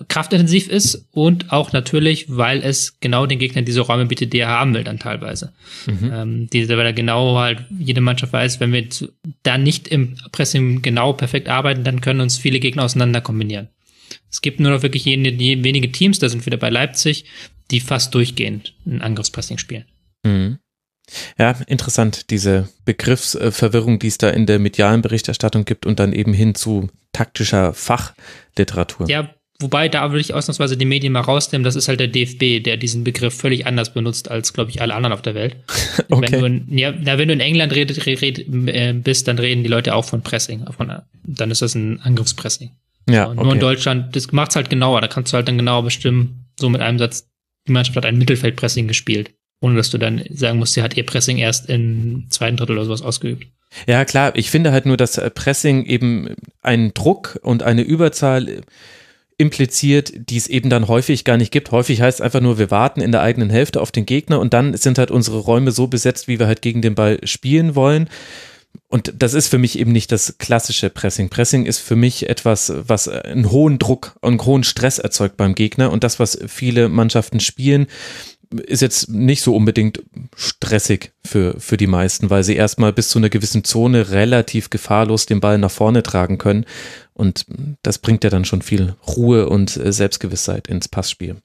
kraftintensiv 0.08 0.68
ist 0.68 1.08
und 1.12 1.52
auch 1.52 1.74
natürlich, 1.74 2.26
weil 2.30 2.64
es 2.64 3.00
genau 3.00 3.26
den 3.26 3.40
Gegnern 3.40 3.66
diese 3.66 3.82
Räume 3.82 4.06
bietet, 4.06 4.34
die 4.34 4.40
er 4.40 4.50
haben 4.50 4.74
will 4.76 4.84
dann 4.84 5.00
teilweise. 5.00 5.54
Mhm. 5.88 6.12
Ähm, 6.14 6.50
die, 6.52 6.70
weil 6.70 6.86
er 6.86 6.94
genau 6.94 7.38
halt 7.38 7.66
jede 7.80 8.02
Mannschaft 8.02 8.32
weiß, 8.32 8.60
wenn 8.60 8.72
wir 8.72 8.88
da 9.42 9.58
nicht 9.58 9.88
im 9.88 10.16
Pressing 10.32 10.84
genau 10.84 11.14
perfekt 11.14 11.50
arbeiten, 11.50 11.84
dann 11.84 12.02
können 12.02 12.22
uns 12.22 12.38
viele 12.38 12.60
Gegner 12.60 12.84
auseinander 12.84 13.22
kombinieren. 13.22 13.70
Es 14.30 14.42
gibt 14.42 14.60
nur 14.60 14.72
noch 14.72 14.84
wirklich 14.84 15.06
jene, 15.06 15.34
die, 15.34 15.64
wenige 15.64 15.92
Teams, 15.92 16.20
da 16.20 16.30
sind 16.30 16.42
wir 16.42 16.48
wieder 16.48 16.58
bei 16.58 16.70
Leipzig, 16.70 17.26
die 17.72 17.80
fast 17.80 18.14
durchgehend 18.14 18.76
ein 18.86 19.02
Angriffspressing 19.02 19.58
spielen. 19.58 19.86
Mhm. 20.24 20.60
Ja, 21.40 21.56
interessant, 21.66 22.30
diese 22.30 22.70
Begriffsverwirrung, 22.86 23.98
die 23.98 24.08
es 24.08 24.20
da 24.20 24.30
in 24.30 24.46
der 24.46 24.60
medialen 24.60 25.02
Berichterstattung 25.02 25.66
gibt 25.66 25.88
und 25.88 26.00
dann 26.00 26.14
eben 26.14 26.34
hin 26.34 26.54
zu 26.54 26.90
taktischer 27.12 27.74
Fachliteratur. 27.74 29.10
Ja, 29.10 29.34
Wobei, 29.62 29.90
da 29.90 30.10
würde 30.12 30.22
ich 30.22 30.34
ausnahmsweise 30.34 30.78
die 30.78 30.86
Medien 30.86 31.12
mal 31.12 31.20
rausnehmen, 31.20 31.66
das 31.66 31.76
ist 31.76 31.90
halt 31.90 32.00
der 32.00 32.08
DFB, 32.08 32.64
der 32.64 32.78
diesen 32.78 33.04
Begriff 33.04 33.34
völlig 33.34 33.68
anders 33.68 33.94
benutzt 33.94 34.32
als, 34.32 34.54
glaube 34.54 34.72
ich, 34.72 34.82
alle 34.82 34.96
anderen 34.96 35.14
auf 35.14 35.22
der 35.22 35.36
Welt. 35.36 35.58
okay. 36.10 36.32
Wenn 36.32 36.40
du 36.40 36.46
in, 36.46 36.78
ja, 36.78 36.94
wenn 37.18 37.28
du 37.28 37.34
in 37.34 37.42
England 37.42 37.76
red, 37.76 38.06
red, 38.06 38.22
red, 38.22 38.40
äh, 38.40 38.94
bist, 38.94 39.28
dann 39.28 39.38
reden 39.38 39.64
die 39.64 39.70
Leute 39.70 39.96
auch 39.96 40.06
von 40.06 40.22
Pressing. 40.22 40.66
Von, 40.72 40.94
dann 41.24 41.52
ist 41.52 41.62
das 41.62 41.76
ein 41.76 42.00
Angriffspressing. 42.00 42.72
Ja, 43.10 43.30
okay. 43.30 43.44
Nur 43.44 43.54
in 43.54 43.60
Deutschland, 43.60 44.16
das 44.16 44.32
macht's 44.32 44.56
halt 44.56 44.70
genauer, 44.70 45.02
da 45.02 45.08
kannst 45.08 45.34
du 45.34 45.36
halt 45.36 45.48
dann 45.48 45.58
genauer 45.58 45.84
bestimmen, 45.84 46.46
so 46.58 46.70
mit 46.70 46.80
einem 46.80 47.00
Satz, 47.00 47.28
die 47.68 47.74
Mannschaft 47.74 47.98
hat 47.98 48.06
ein 48.06 48.18
Mittelfeldpressing 48.18 48.88
gespielt. 48.88 49.32
Ohne 49.62 49.76
dass 49.76 49.90
du 49.90 49.98
dann 49.98 50.24
sagen 50.30 50.58
musst, 50.58 50.74
sie 50.74 50.82
hat 50.82 50.96
ihr 50.96 51.06
Pressing 51.06 51.38
erst 51.38 51.68
im 51.70 52.28
zweiten 52.30 52.56
Drittel 52.56 52.78
oder 52.78 52.86
sowas 52.86 53.02
ausgeübt. 53.02 53.46
Ja, 53.88 54.06
klar, 54.06 54.32
ich 54.36 54.50
finde 54.50 54.72
halt 54.72 54.86
nur, 54.86 54.96
dass 54.96 55.20
Pressing 55.36 55.86
eben 55.86 56.36
einen 56.62 56.94
Druck 56.94 57.40
und 57.44 57.62
eine 57.62 57.82
Überzahl 57.82 58.62
impliziert, 59.40 60.12
die 60.30 60.38
es 60.38 60.48
eben 60.48 60.70
dann 60.70 60.90
häufig 60.90 61.24
gar 61.24 61.38
nicht 61.38 61.52
gibt. 61.52 61.72
Häufig 61.72 62.02
heißt 62.02 62.20
es 62.20 62.22
einfach 62.22 62.42
nur, 62.42 62.60
wir 62.60 62.70
warten 62.70 63.00
in 63.00 63.14
der 63.14 63.22
eigenen 63.22 63.50
Hälfte 63.50 63.82
auf 63.82 63.92
den 63.92 64.06
Gegner 64.06 64.40
und 64.40 64.54
dann 64.54 64.76
sind 64.76 65.00
halt 65.00 65.12
unsere 65.12 65.40
Räume 65.40 65.72
so 65.72 65.88
besetzt, 65.88 66.28
wie 66.28 66.40
wir 66.40 66.46
halt 66.46 66.62
gegen 66.62 66.82
den 66.82 66.94
Ball 66.94 67.20
spielen 67.24 67.74
wollen. 67.74 68.10
Und 68.90 69.14
das 69.18 69.34
ist 69.34 69.48
für 69.48 69.58
mich 69.58 69.80
eben 69.80 69.94
nicht 69.94 70.12
das 70.12 70.38
klassische 70.40 70.90
Pressing. 70.90 71.30
Pressing 71.30 71.66
ist 71.66 71.80
für 71.80 71.96
mich 71.96 72.30
etwas, 72.30 72.74
was 72.76 73.08
einen 73.08 73.50
hohen 73.50 73.80
Druck 73.80 74.18
und 74.20 74.46
hohen 74.46 74.64
Stress 74.64 75.00
erzeugt 75.00 75.38
beim 75.38 75.56
Gegner. 75.56 75.92
Und 75.92 76.04
das, 76.04 76.20
was 76.20 76.38
viele 76.48 76.90
Mannschaften 76.90 77.40
spielen, 77.40 77.88
ist 78.52 78.82
jetzt 78.82 79.10
nicht 79.10 79.44
so 79.44 79.56
unbedingt 79.56 80.02
stressig 80.36 81.12
für, 81.26 81.60
für 81.60 81.78
die 81.78 81.88
meisten, 81.88 82.30
weil 82.30 82.44
sie 82.44 82.56
erstmal 82.56 82.92
bis 82.92 83.10
zu 83.10 83.20
einer 83.20 83.30
gewissen 83.30 83.64
Zone 83.64 84.10
relativ 84.10 84.70
gefahrlos 84.70 85.28
den 85.28 85.40
Ball 85.40 85.60
nach 85.60 85.72
vorne 85.72 86.04
tragen 86.04 86.38
können. 86.40 86.66
Und 87.20 87.46
das 87.84 87.98
bringt 87.98 88.24
ja 88.24 88.30
dann 88.30 88.46
schon 88.46 88.62
viel 88.62 88.96
Ruhe 89.06 89.50
und 89.50 89.76
äh, 89.76 89.92
Selbstgewissheit 89.92 90.70
ins 90.70 90.88
Passspiel. 90.88 91.36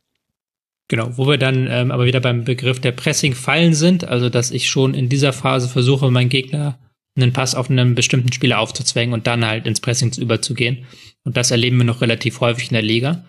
Genau, 0.86 1.18
wo 1.18 1.26
wir 1.26 1.36
dann 1.36 1.66
ähm, 1.68 1.90
aber 1.90 2.05
wieder 2.05 2.20
beim 2.20 2.44
Begriff 2.44 2.80
der 2.80 2.92
Pressing-Fallen 2.92 3.74
sind, 3.74 4.05
also 4.05 4.28
dass 4.28 4.52
ich 4.52 4.70
schon 4.70 4.94
in 4.94 5.09
dieser 5.09 5.32
Phase 5.32 5.68
versuche, 5.68 6.12
meinen 6.12 6.28
Gegner 6.28 6.78
einen 7.16 7.32
Pass 7.32 7.56
auf 7.56 7.70
einen 7.70 7.96
bestimmten 7.96 8.32
Spieler 8.32 8.60
aufzuzwängen 8.60 9.14
und 9.14 9.26
dann 9.26 9.44
halt 9.44 9.66
ins 9.66 9.80
Pressing 9.80 10.12
überzugehen. 10.16 10.86
Und 11.24 11.36
das 11.36 11.51
erleben 11.51 11.78
wir 11.78 11.84
noch 11.84 12.02
relativ 12.02 12.38
häufig 12.38 12.68
in 12.68 12.74
der 12.74 12.82
Liga. 12.82 13.24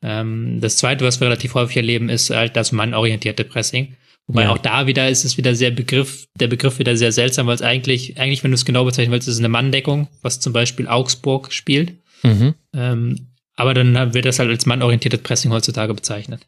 Ähm, 0.00 0.60
das 0.62 0.78
zweite, 0.78 1.04
was 1.04 1.20
wir 1.20 1.26
relativ 1.26 1.52
häufig 1.52 1.76
erleben, 1.76 2.08
ist 2.08 2.30
halt 2.30 2.56
das 2.56 2.72
mannorientierte 2.72 3.44
Pressing. 3.44 3.96
Wobei 4.26 4.44
ja. 4.44 4.50
auch 4.50 4.58
da 4.58 4.86
wieder 4.86 5.08
ist 5.08 5.24
es 5.24 5.36
wieder 5.36 5.54
sehr 5.54 5.70
Begriff, 5.70 6.26
der 6.38 6.46
Begriff 6.46 6.78
wieder 6.78 6.96
sehr 6.96 7.12
seltsam, 7.12 7.46
weil 7.46 7.56
es 7.56 7.62
eigentlich, 7.62 8.18
eigentlich, 8.18 8.44
wenn 8.44 8.50
du 8.50 8.54
es 8.54 8.64
genau 8.64 8.84
bezeichnen 8.84 9.12
willst, 9.12 9.28
ist 9.28 9.34
es 9.34 9.40
eine 9.40 9.48
Manndeckung, 9.48 10.08
was 10.22 10.40
zum 10.40 10.52
Beispiel 10.52 10.86
Augsburg 10.86 11.52
spielt. 11.52 11.94
Mhm. 12.22 12.54
Ähm, 12.72 13.32
aber 13.54 13.74
dann 13.74 14.14
wird 14.14 14.24
das 14.24 14.38
halt 14.38 14.48
als 14.48 14.64
mannorientiertes 14.64 15.20
Pressing 15.20 15.52
heutzutage 15.52 15.92
bezeichnet. 15.92 16.46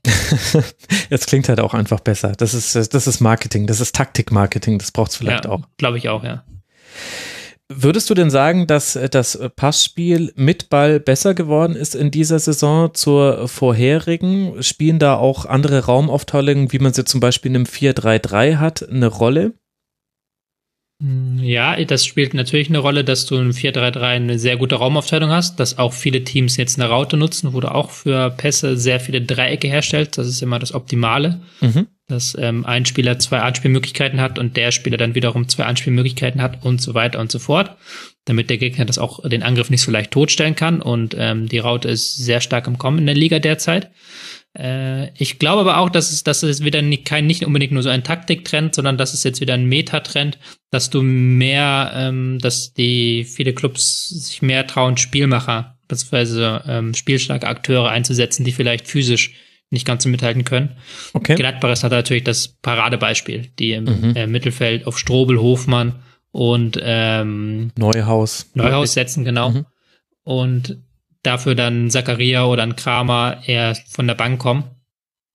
Jetzt 1.10 1.26
klingt 1.26 1.48
halt 1.48 1.60
auch 1.60 1.74
einfach 1.74 2.01
besser. 2.01 2.32
Das 2.32 2.55
ist, 2.55 2.74
das 2.94 3.06
ist 3.06 3.20
Marketing, 3.20 3.66
das 3.66 3.80
ist 3.80 3.94
Taktikmarketing, 3.94 4.78
das 4.78 4.90
braucht 4.90 5.10
es 5.10 5.16
vielleicht 5.16 5.44
ja, 5.44 5.51
auch. 5.51 5.62
Glaube 5.76 5.98
ich 5.98 6.09
auch, 6.09 6.24
ja. 6.24 6.44
Würdest 7.72 8.10
du 8.10 8.14
denn 8.14 8.28
sagen, 8.28 8.66
dass 8.66 8.98
das 9.10 9.38
Passspiel 9.56 10.32
mit 10.36 10.68
Ball 10.68 11.00
besser 11.00 11.32
geworden 11.32 11.76
ist 11.76 11.94
in 11.94 12.10
dieser 12.10 12.38
Saison 12.38 12.92
zur 12.92 13.48
vorherigen? 13.48 14.62
Spielen 14.62 14.98
da 14.98 15.16
auch 15.16 15.46
andere 15.46 15.86
Raumaufteilungen, 15.86 16.72
wie 16.72 16.78
man 16.78 16.92
sie 16.92 17.06
zum 17.06 17.20
Beispiel 17.20 17.52
in 17.52 17.56
einem 17.56 17.64
4-3-3 17.64 18.56
hat, 18.56 18.86
eine 18.86 19.06
Rolle? 19.06 19.54
Ja, 21.00 21.82
das 21.84 22.04
spielt 22.04 22.34
natürlich 22.34 22.68
eine 22.68 22.78
Rolle, 22.78 23.02
dass 23.02 23.24
du 23.24 23.36
im 23.36 23.50
4-3-3 23.50 24.00
eine 24.02 24.38
sehr 24.38 24.58
gute 24.58 24.76
Raumaufteilung 24.76 25.30
hast, 25.30 25.58
dass 25.58 25.78
auch 25.78 25.94
viele 25.94 26.22
Teams 26.22 26.58
jetzt 26.58 26.78
eine 26.78 26.90
Raute 26.90 27.16
nutzen, 27.16 27.54
wo 27.54 27.60
du 27.60 27.74
auch 27.74 27.90
für 27.90 28.30
Pässe 28.30 28.76
sehr 28.76 29.00
viele 29.00 29.22
Dreiecke 29.22 29.68
herstellst. 29.68 30.18
Das 30.18 30.28
ist 30.28 30.42
immer 30.42 30.58
das 30.58 30.74
Optimale. 30.74 31.40
Mhm 31.62 31.86
dass 32.06 32.36
ähm, 32.39 32.66
ein 32.66 32.85
Spieler 32.85 33.18
zwei 33.18 33.40
Anspielmöglichkeiten 33.40 34.20
hat 34.20 34.39
und 34.39 34.56
der 34.56 34.72
Spieler 34.72 34.97
dann 34.97 35.14
wiederum 35.14 35.48
zwei 35.48 35.64
Anspielmöglichkeiten 35.64 36.43
hat 36.43 36.64
und 36.64 36.81
so 36.81 36.94
weiter 36.94 37.18
und 37.18 37.32
so 37.32 37.39
fort, 37.39 37.76
damit 38.26 38.51
der 38.51 38.59
Gegner 38.59 38.85
das 38.85 38.98
auch 38.98 39.26
den 39.26 39.43
Angriff 39.43 39.70
nicht 39.70 39.81
so 39.81 39.90
leicht 39.90 40.10
totstellen 40.10 40.55
kann 40.55 40.82
und 40.82 41.14
ähm, 41.18 41.48
die 41.48 41.59
Raute 41.59 41.89
ist 41.89 42.16
sehr 42.16 42.40
stark 42.40 42.66
im 42.66 42.78
Kommen 42.78 42.98
in 42.98 43.06
der 43.06 43.14
Liga 43.14 43.39
derzeit. 43.39 43.90
Äh, 44.56 45.12
ich 45.20 45.39
glaube 45.39 45.62
aber 45.62 45.78
auch, 45.78 45.90
dass 45.90 46.12
es, 46.12 46.24
dass 46.24 46.43
es 46.43 46.62
wieder 46.62 46.82
nicht, 46.82 47.05
kein, 47.05 47.26
nicht 47.26 47.44
unbedingt 47.44 47.72
nur 47.72 47.82
so 47.82 47.89
ein 47.89 48.05
Taktiktrend, 48.05 48.74
sondern 48.74 48.98
dass 48.98 49.14
es 49.14 49.24
jetzt 49.24 49.40
wieder 49.40 49.55
ein 49.55 49.66
Metatrend, 49.66 50.39
dass 50.70 50.90
du 50.90 51.02
mehr, 51.02 51.93
ähm, 51.94 52.39
dass 52.39 52.74
die 52.74 53.24
viele 53.24 53.55
Clubs 53.55 54.09
sich 54.09 54.43
mehr 54.43 54.66
trauen, 54.66 54.97
Spielmacher 54.97 55.78
beziehungsweise 55.89 56.62
ähm, 56.66 56.94
spielstarke 56.94 57.47
Akteure 57.47 57.90
einzusetzen, 57.90 58.44
die 58.44 58.52
vielleicht 58.52 58.89
physisch 58.89 59.35
nicht 59.70 59.86
ganz 59.86 60.04
so 60.04 60.08
mithalten 60.08 60.44
können. 60.44 60.76
Okay. 61.12 61.34
Gladbach 61.34 61.82
hat 61.82 61.90
natürlich 61.90 62.24
das 62.24 62.48
Paradebeispiel, 62.48 63.48
die 63.58 63.72
im 63.72 63.84
mhm. 63.84 64.16
äh, 64.16 64.26
Mittelfeld 64.26 64.86
auf 64.86 64.98
Strobel, 64.98 65.40
Hofmann 65.40 65.96
und 66.30 66.78
ähm, 66.82 67.70
Neuhaus. 67.76 68.50
Neuhaus 68.54 68.94
setzen, 68.94 69.24
genau. 69.24 69.50
Mhm. 69.50 69.66
Und 70.22 70.78
dafür 71.22 71.54
dann 71.54 71.90
Zakaria 71.90 72.44
oder 72.44 72.62
ein 72.62 72.76
Kramer 72.76 73.42
eher 73.46 73.74
von 73.88 74.06
der 74.06 74.14
Bank 74.14 74.40
kommen. 74.40 74.64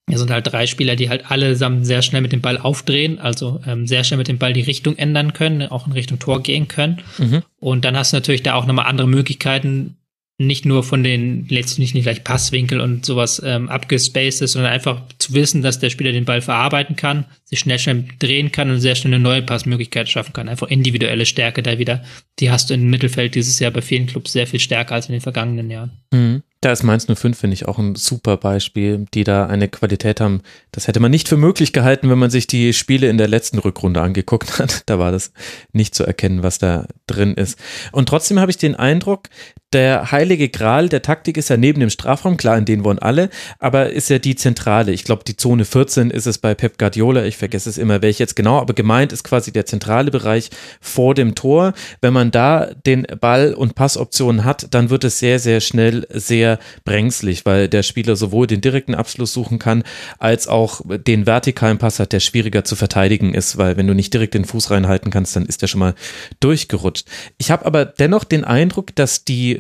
Das 0.08 0.20
sind 0.20 0.32
halt 0.32 0.52
drei 0.52 0.66
Spieler, 0.66 0.96
die 0.96 1.10
halt 1.10 1.30
allesamt 1.30 1.86
sehr 1.86 2.02
schnell 2.02 2.22
mit 2.22 2.32
dem 2.32 2.42
Ball 2.42 2.58
aufdrehen, 2.58 3.20
also 3.20 3.62
ähm, 3.68 3.86
sehr 3.86 4.04
schnell 4.04 4.18
mit 4.18 4.28
dem 4.28 4.40
Ball 4.40 4.54
die 4.54 4.62
Richtung 4.62 4.98
ändern 4.98 5.34
können, 5.34 5.68
auch 5.68 5.86
in 5.86 5.94
Richtung 5.94 6.18
Tor 6.18 6.42
gehen 6.42 6.68
können. 6.68 7.02
Mhm. 7.20 7.44
Und 7.60 7.86
dann 7.86 7.96
hast 7.96 8.12
du 8.12 8.18
natürlich 8.18 8.42
da 8.42 8.56
auch 8.56 8.66
nochmal 8.66 8.88
andere 8.88 9.08
Möglichkeiten, 9.08 9.98
nicht 10.42 10.66
nur 10.66 10.84
von 10.84 11.04
den 11.04 11.48
letztlich 11.50 11.94
nicht 11.94 12.04
gleich 12.04 12.24
Passwinkel 12.24 12.80
und 12.80 13.06
sowas 13.06 13.42
ähm, 13.46 13.68
abgespaced 13.68 14.42
ist, 14.42 14.54
sondern 14.54 14.72
einfach 14.72 15.02
zu 15.18 15.34
wissen, 15.34 15.62
dass 15.62 15.80
der 15.80 15.90
Spieler 15.90 16.14
den 16.14 16.24
Ball 16.24 16.42
verarbeiten 16.42 16.96
kann, 16.96 17.26
sich 17.44 17.60
schnell 17.60 17.78
schnell 17.78 18.06
drehen 18.20 18.52
kann 18.52 18.72
und 18.72 18.80
sehr 18.80 18.96
schnell 18.96 19.14
eine 19.14 19.22
neue 19.22 19.42
Passmöglichkeit 19.42 20.08
schaffen 20.08 20.32
kann. 20.32 20.48
Einfach 20.48 20.70
individuelle 20.70 21.26
Stärke 21.26 21.62
da 21.62 21.78
wieder. 21.78 22.06
Die 22.40 22.50
hast 22.50 22.70
du 22.70 22.74
im 22.74 22.90
Mittelfeld 22.90 23.36
dieses 23.36 23.60
Jahr 23.60 23.72
bei 23.72 23.82
vielen 23.82 24.08
Clubs 24.08 24.32
sehr 24.32 24.48
viel 24.48 24.62
stärker 24.62 24.96
als 24.96 25.08
in 25.08 25.12
den 25.12 25.22
vergangenen 25.22 25.70
Jahren. 25.70 25.92
Mhm. 26.12 26.44
Da 26.62 26.74
ist 26.74 26.84
Mainz 26.84 27.06
05, 27.06 27.40
finde 27.40 27.54
ich, 27.54 27.70
auch 27.70 27.78
ein 27.78 27.96
super 27.96 28.36
Beispiel, 28.36 29.06
die 29.14 29.24
da 29.24 29.46
eine 29.46 29.70
Qualität 29.70 30.20
haben. 30.20 30.42
Das 30.74 30.90
hätte 30.90 31.00
man 31.00 31.10
nicht 31.10 31.30
für 31.30 31.38
möglich 31.38 31.72
gehalten, 31.72 32.10
wenn 32.10 32.20
man 32.20 32.30
sich 32.30 32.48
die 32.48 32.74
Spiele 32.74 33.10
in 33.10 33.18
der 33.18 33.30
letzten 33.30 33.60
Rückrunde 33.60 34.02
angeguckt 34.02 34.60
hat. 34.60 34.84
Da 34.88 35.00
war 35.00 35.14
das 35.14 35.32
nicht 35.72 35.96
zu 35.96 36.04
erkennen, 36.04 36.44
was 36.44 36.60
da 36.60 36.86
drin 37.08 37.36
ist. 37.36 37.58
Und 37.94 38.10
trotzdem 38.10 38.40
habe 38.40 38.52
ich 38.52 38.58
den 38.58 38.76
Eindruck, 38.76 39.30
der 39.74 40.12
heilige 40.12 40.50
Gral 40.50 40.90
der 40.90 41.04
Taktik 41.04 41.38
ist 41.38 41.50
ja 41.50 41.58
neben 41.58 41.80
dem 41.80 41.92
Strafraum, 41.92 42.38
klar, 42.38 42.58
in 42.58 42.66
den 42.66 42.84
wollen 42.84 42.98
alle, 43.00 43.30
aber 43.60 43.92
ist 43.92 44.10
ja 44.10 44.18
die 44.18 44.36
zentrale. 44.36 44.92
Ich 44.92 45.04
glaube, 45.04 45.24
die 45.24 45.38
Zone 45.38 45.64
14 45.64 46.10
ist 46.10 46.26
es 46.26 46.40
bei 46.40 46.56
Pep 46.56 46.80
Guardiola, 46.80 47.26
ich 47.26 47.38
vergesse 47.38 47.70
es 47.70 47.78
immer, 47.78 48.02
welche 48.02 48.24
jetzt 48.24 48.36
genau, 48.36 48.60
aber 48.60 48.74
gemeint 48.74 49.14
ist 49.14 49.24
quasi 49.24 49.52
der 49.52 49.68
zentrale 49.68 50.10
Bereich 50.10 50.50
vor 50.82 51.14
dem 51.14 51.36
Tor. 51.36 51.74
Wenn 52.02 52.14
man 52.14 52.32
da 52.32 52.70
den 52.86 53.06
Ball- 53.22 53.54
und 53.54 53.76
Passoptionen 53.76 54.44
hat, 54.44 54.74
dann 54.74 54.90
wird 54.90 55.04
es 55.04 55.20
sehr, 55.20 55.38
sehr 55.38 55.62
schnell 55.62 56.08
sehr 56.10 56.58
brenzlig, 56.84 57.46
weil 57.46 57.68
der 57.68 57.84
Spieler 57.84 58.16
sowohl 58.16 58.48
den 58.48 58.62
direkten 58.62 58.96
Abschluss 58.96 59.34
suchen 59.34 59.60
kann, 59.60 59.84
als 60.18 60.48
auch 60.48 60.82
den 60.88 61.28
vertikalen 61.28 61.78
Pass 61.78 62.00
hat, 62.00 62.12
der 62.12 62.22
schwieriger 62.22 62.64
zu 62.64 62.76
verteidigen 62.76 63.36
ist, 63.36 63.58
weil 63.58 63.78
wenn 63.78 63.88
du 63.88 63.94
nicht 63.94 64.14
direkt 64.14 64.34
den 64.34 64.46
Fuß 64.46 64.72
reinhalten 64.72 65.12
kannst, 65.12 65.36
dann 65.36 65.46
ist 65.46 65.62
der 65.62 65.68
schon 65.68 65.80
mal 65.80 65.94
durchgerutscht. 66.40 67.06
Ich 67.38 67.52
habe 67.52 67.66
aber 67.66 67.86
dennoch 67.86 68.24
den 68.24 68.44
Eindruck, 68.44 68.96
dass 68.96 69.26
die 69.26 69.59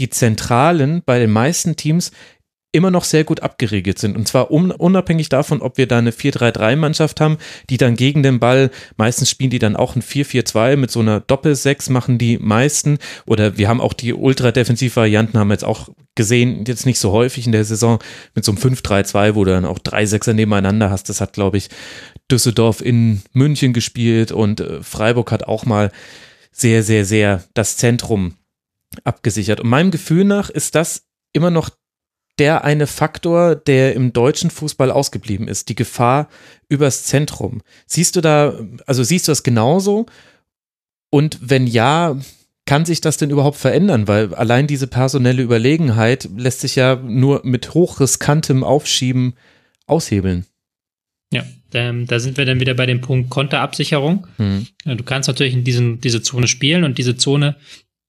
die 0.00 0.10
Zentralen 0.10 1.02
bei 1.04 1.18
den 1.18 1.30
meisten 1.30 1.76
Teams 1.76 2.10
immer 2.72 2.90
noch 2.90 3.04
sehr 3.04 3.24
gut 3.24 3.40
abgeregelt 3.40 3.98
sind. 3.98 4.16
Und 4.16 4.28
zwar 4.28 4.50
un 4.50 4.70
unabhängig 4.70 5.28
davon, 5.28 5.60
ob 5.60 5.76
wir 5.76 5.88
da 5.88 5.98
eine 5.98 6.12
4-3-3-Mannschaft 6.12 7.20
haben, 7.20 7.38
die 7.68 7.78
dann 7.78 7.96
gegen 7.96 8.22
den 8.22 8.38
Ball, 8.38 8.70
meistens 8.96 9.28
spielen 9.28 9.50
die 9.50 9.58
dann 9.58 9.74
auch 9.74 9.96
ein 9.96 10.02
4-4-2 10.02 10.76
mit 10.76 10.90
so 10.90 11.00
einer 11.00 11.20
Doppel-6 11.20 11.90
machen 11.90 12.18
die 12.18 12.38
meisten. 12.38 12.98
Oder 13.26 13.58
wir 13.58 13.68
haben 13.68 13.80
auch 13.80 13.92
die 13.92 14.14
Ultra-Defensiv-Varianten, 14.14 15.38
haben 15.38 15.48
wir 15.48 15.54
jetzt 15.54 15.64
auch 15.64 15.88
gesehen, 16.14 16.64
jetzt 16.64 16.86
nicht 16.86 17.00
so 17.00 17.10
häufig 17.10 17.46
in 17.46 17.52
der 17.52 17.64
Saison, 17.64 17.98
mit 18.34 18.44
so 18.44 18.52
einem 18.52 18.60
5-3-2, 18.60 19.34
wo 19.34 19.44
du 19.44 19.50
dann 19.50 19.64
auch 19.64 19.80
drei 19.80 20.06
Sechser 20.06 20.32
nebeneinander 20.32 20.90
hast. 20.90 21.08
Das 21.08 21.20
hat, 21.20 21.32
glaube 21.32 21.56
ich, 21.56 21.70
Düsseldorf 22.30 22.80
in 22.80 23.22
München 23.32 23.72
gespielt 23.72 24.30
und 24.30 24.60
äh, 24.60 24.82
Freiburg 24.82 25.32
hat 25.32 25.42
auch 25.42 25.66
mal 25.66 25.90
sehr, 26.52 26.84
sehr, 26.84 27.04
sehr 27.04 27.42
das 27.54 27.76
Zentrum 27.76 28.34
abgesichert. 29.04 29.60
Und 29.60 29.68
meinem 29.68 29.90
Gefühl 29.90 30.24
nach 30.24 30.50
ist 30.50 30.74
das 30.74 31.06
immer 31.32 31.50
noch 31.50 31.70
der 32.38 32.64
eine 32.64 32.86
Faktor, 32.86 33.54
der 33.54 33.94
im 33.94 34.12
deutschen 34.12 34.50
Fußball 34.50 34.90
ausgeblieben 34.90 35.46
ist, 35.46 35.68
die 35.68 35.74
Gefahr 35.74 36.28
übers 36.68 37.04
Zentrum. 37.04 37.60
Siehst 37.86 38.16
du 38.16 38.20
da, 38.20 38.58
also 38.86 39.02
siehst 39.02 39.28
du 39.28 39.32
das 39.32 39.42
genauso? 39.42 40.06
Und 41.10 41.38
wenn 41.42 41.66
ja, 41.66 42.16
kann 42.64 42.84
sich 42.84 43.00
das 43.00 43.18
denn 43.18 43.30
überhaupt 43.30 43.58
verändern? 43.58 44.08
Weil 44.08 44.34
allein 44.34 44.66
diese 44.66 44.86
personelle 44.86 45.42
Überlegenheit 45.42 46.28
lässt 46.36 46.60
sich 46.60 46.76
ja 46.76 46.96
nur 46.96 47.42
mit 47.44 47.74
hochriskantem 47.74 48.64
Aufschieben 48.64 49.34
aushebeln. 49.86 50.46
Ja, 51.32 51.44
ähm, 51.74 52.06
da 52.06 52.20
sind 52.20 52.38
wir 52.38 52.46
dann 52.46 52.60
wieder 52.60 52.74
bei 52.74 52.86
dem 52.86 53.00
Punkt 53.00 53.28
Konterabsicherung. 53.28 54.26
Hm. 54.36 54.66
Du 54.84 55.04
kannst 55.04 55.28
natürlich 55.28 55.54
in 55.54 55.64
diesen, 55.64 56.00
diese 56.00 56.22
Zone 56.22 56.48
spielen 56.48 56.84
und 56.84 56.96
diese 56.96 57.16
Zone 57.16 57.56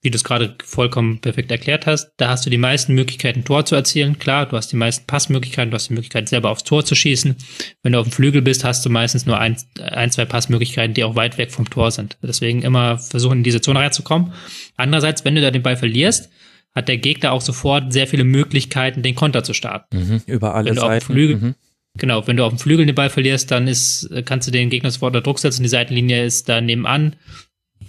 wie 0.02 0.10
du 0.10 0.16
es 0.16 0.24
gerade 0.24 0.56
vollkommen 0.64 1.20
perfekt 1.20 1.52
erklärt 1.52 1.86
hast, 1.86 2.12
da 2.18 2.30
hast 2.30 2.46
du 2.46 2.50
die 2.50 2.58
meisten 2.58 2.94
Möglichkeiten, 2.94 3.44
Tor 3.44 3.66
zu 3.66 3.76
erzielen. 3.76 4.18
Klar, 4.18 4.48
du 4.48 4.58
hast 4.58 4.72
die 4.72 4.76
meisten 4.76 5.06
Passmöglichkeiten, 5.06 5.70
du 5.70 5.76
hast 5.76 5.90
die 5.90 5.94
Möglichkeit, 5.94 6.28
selber 6.28 6.50
aufs 6.50 6.64
Tor 6.64 6.84
zu 6.84 6.96
schießen. 6.96 7.36
Wenn 7.84 7.94
du 7.94 8.00
auf 8.00 8.08
dem 8.08 8.12
Flügel 8.12 8.42
bist, 8.42 8.64
hast 8.64 8.84
du 8.84 8.90
meistens 8.90 9.28
nur 9.28 9.38
ein, 9.38 9.58
ein 9.80 10.10
zwei 10.10 10.26
Passmöglichkeiten, 10.26 10.96
die 10.96 11.04
auch 11.04 11.16
weit 11.16 11.38
weg 11.38 11.52
vom 11.52 11.70
Tor 11.70 11.92
sind. 11.92 12.18
Deswegen 12.24 12.64
immer 12.64 12.98
versuchen, 12.98 13.40
in 13.40 13.44
diese 13.44 13.62
Zone 13.62 13.80
reinzukommen. 13.80 14.34
Andererseits, 14.76 15.24
wenn 15.24 15.36
du 15.36 15.42
da 15.42 15.52
den 15.52 15.62
Ball 15.62 15.78
verlierst, 15.78 16.32
hat 16.74 16.88
der 16.88 16.98
Gegner 16.98 17.34
auch 17.34 17.42
sofort 17.42 17.94
sehr 17.94 18.08
viele 18.08 18.24
Möglichkeiten, 18.24 19.04
den 19.04 19.14
Konter 19.14 19.44
zu 19.44 19.54
starten. 19.54 19.98
Mhm, 19.98 20.22
über 20.26 20.56
alle 20.56 20.70
wenn 20.70 20.76
du 20.76 20.82
Seiten. 20.82 20.94
Auf 20.94 21.08
dem 21.08 21.14
Flügel, 21.14 21.36
mhm. 21.38 21.56
Genau, 21.98 22.26
wenn 22.26 22.38
du 22.38 22.46
auf 22.46 22.54
dem 22.54 22.60
Flügel 22.60 22.86
den 22.86 22.96
Ball 22.96 23.10
verlierst, 23.10 23.52
dann 23.52 23.68
ist, 23.68 24.10
kannst 24.24 24.48
du 24.48 24.52
den 24.52 24.70
Gegner 24.70 24.92
sofort 24.92 25.14
unter 25.14 25.24
Druck 25.24 25.40
setzen. 25.40 25.64
Die 25.64 25.70
Seitenlinie 25.70 26.24
ist 26.24 26.48
da 26.48 26.62
nebenan 26.62 27.18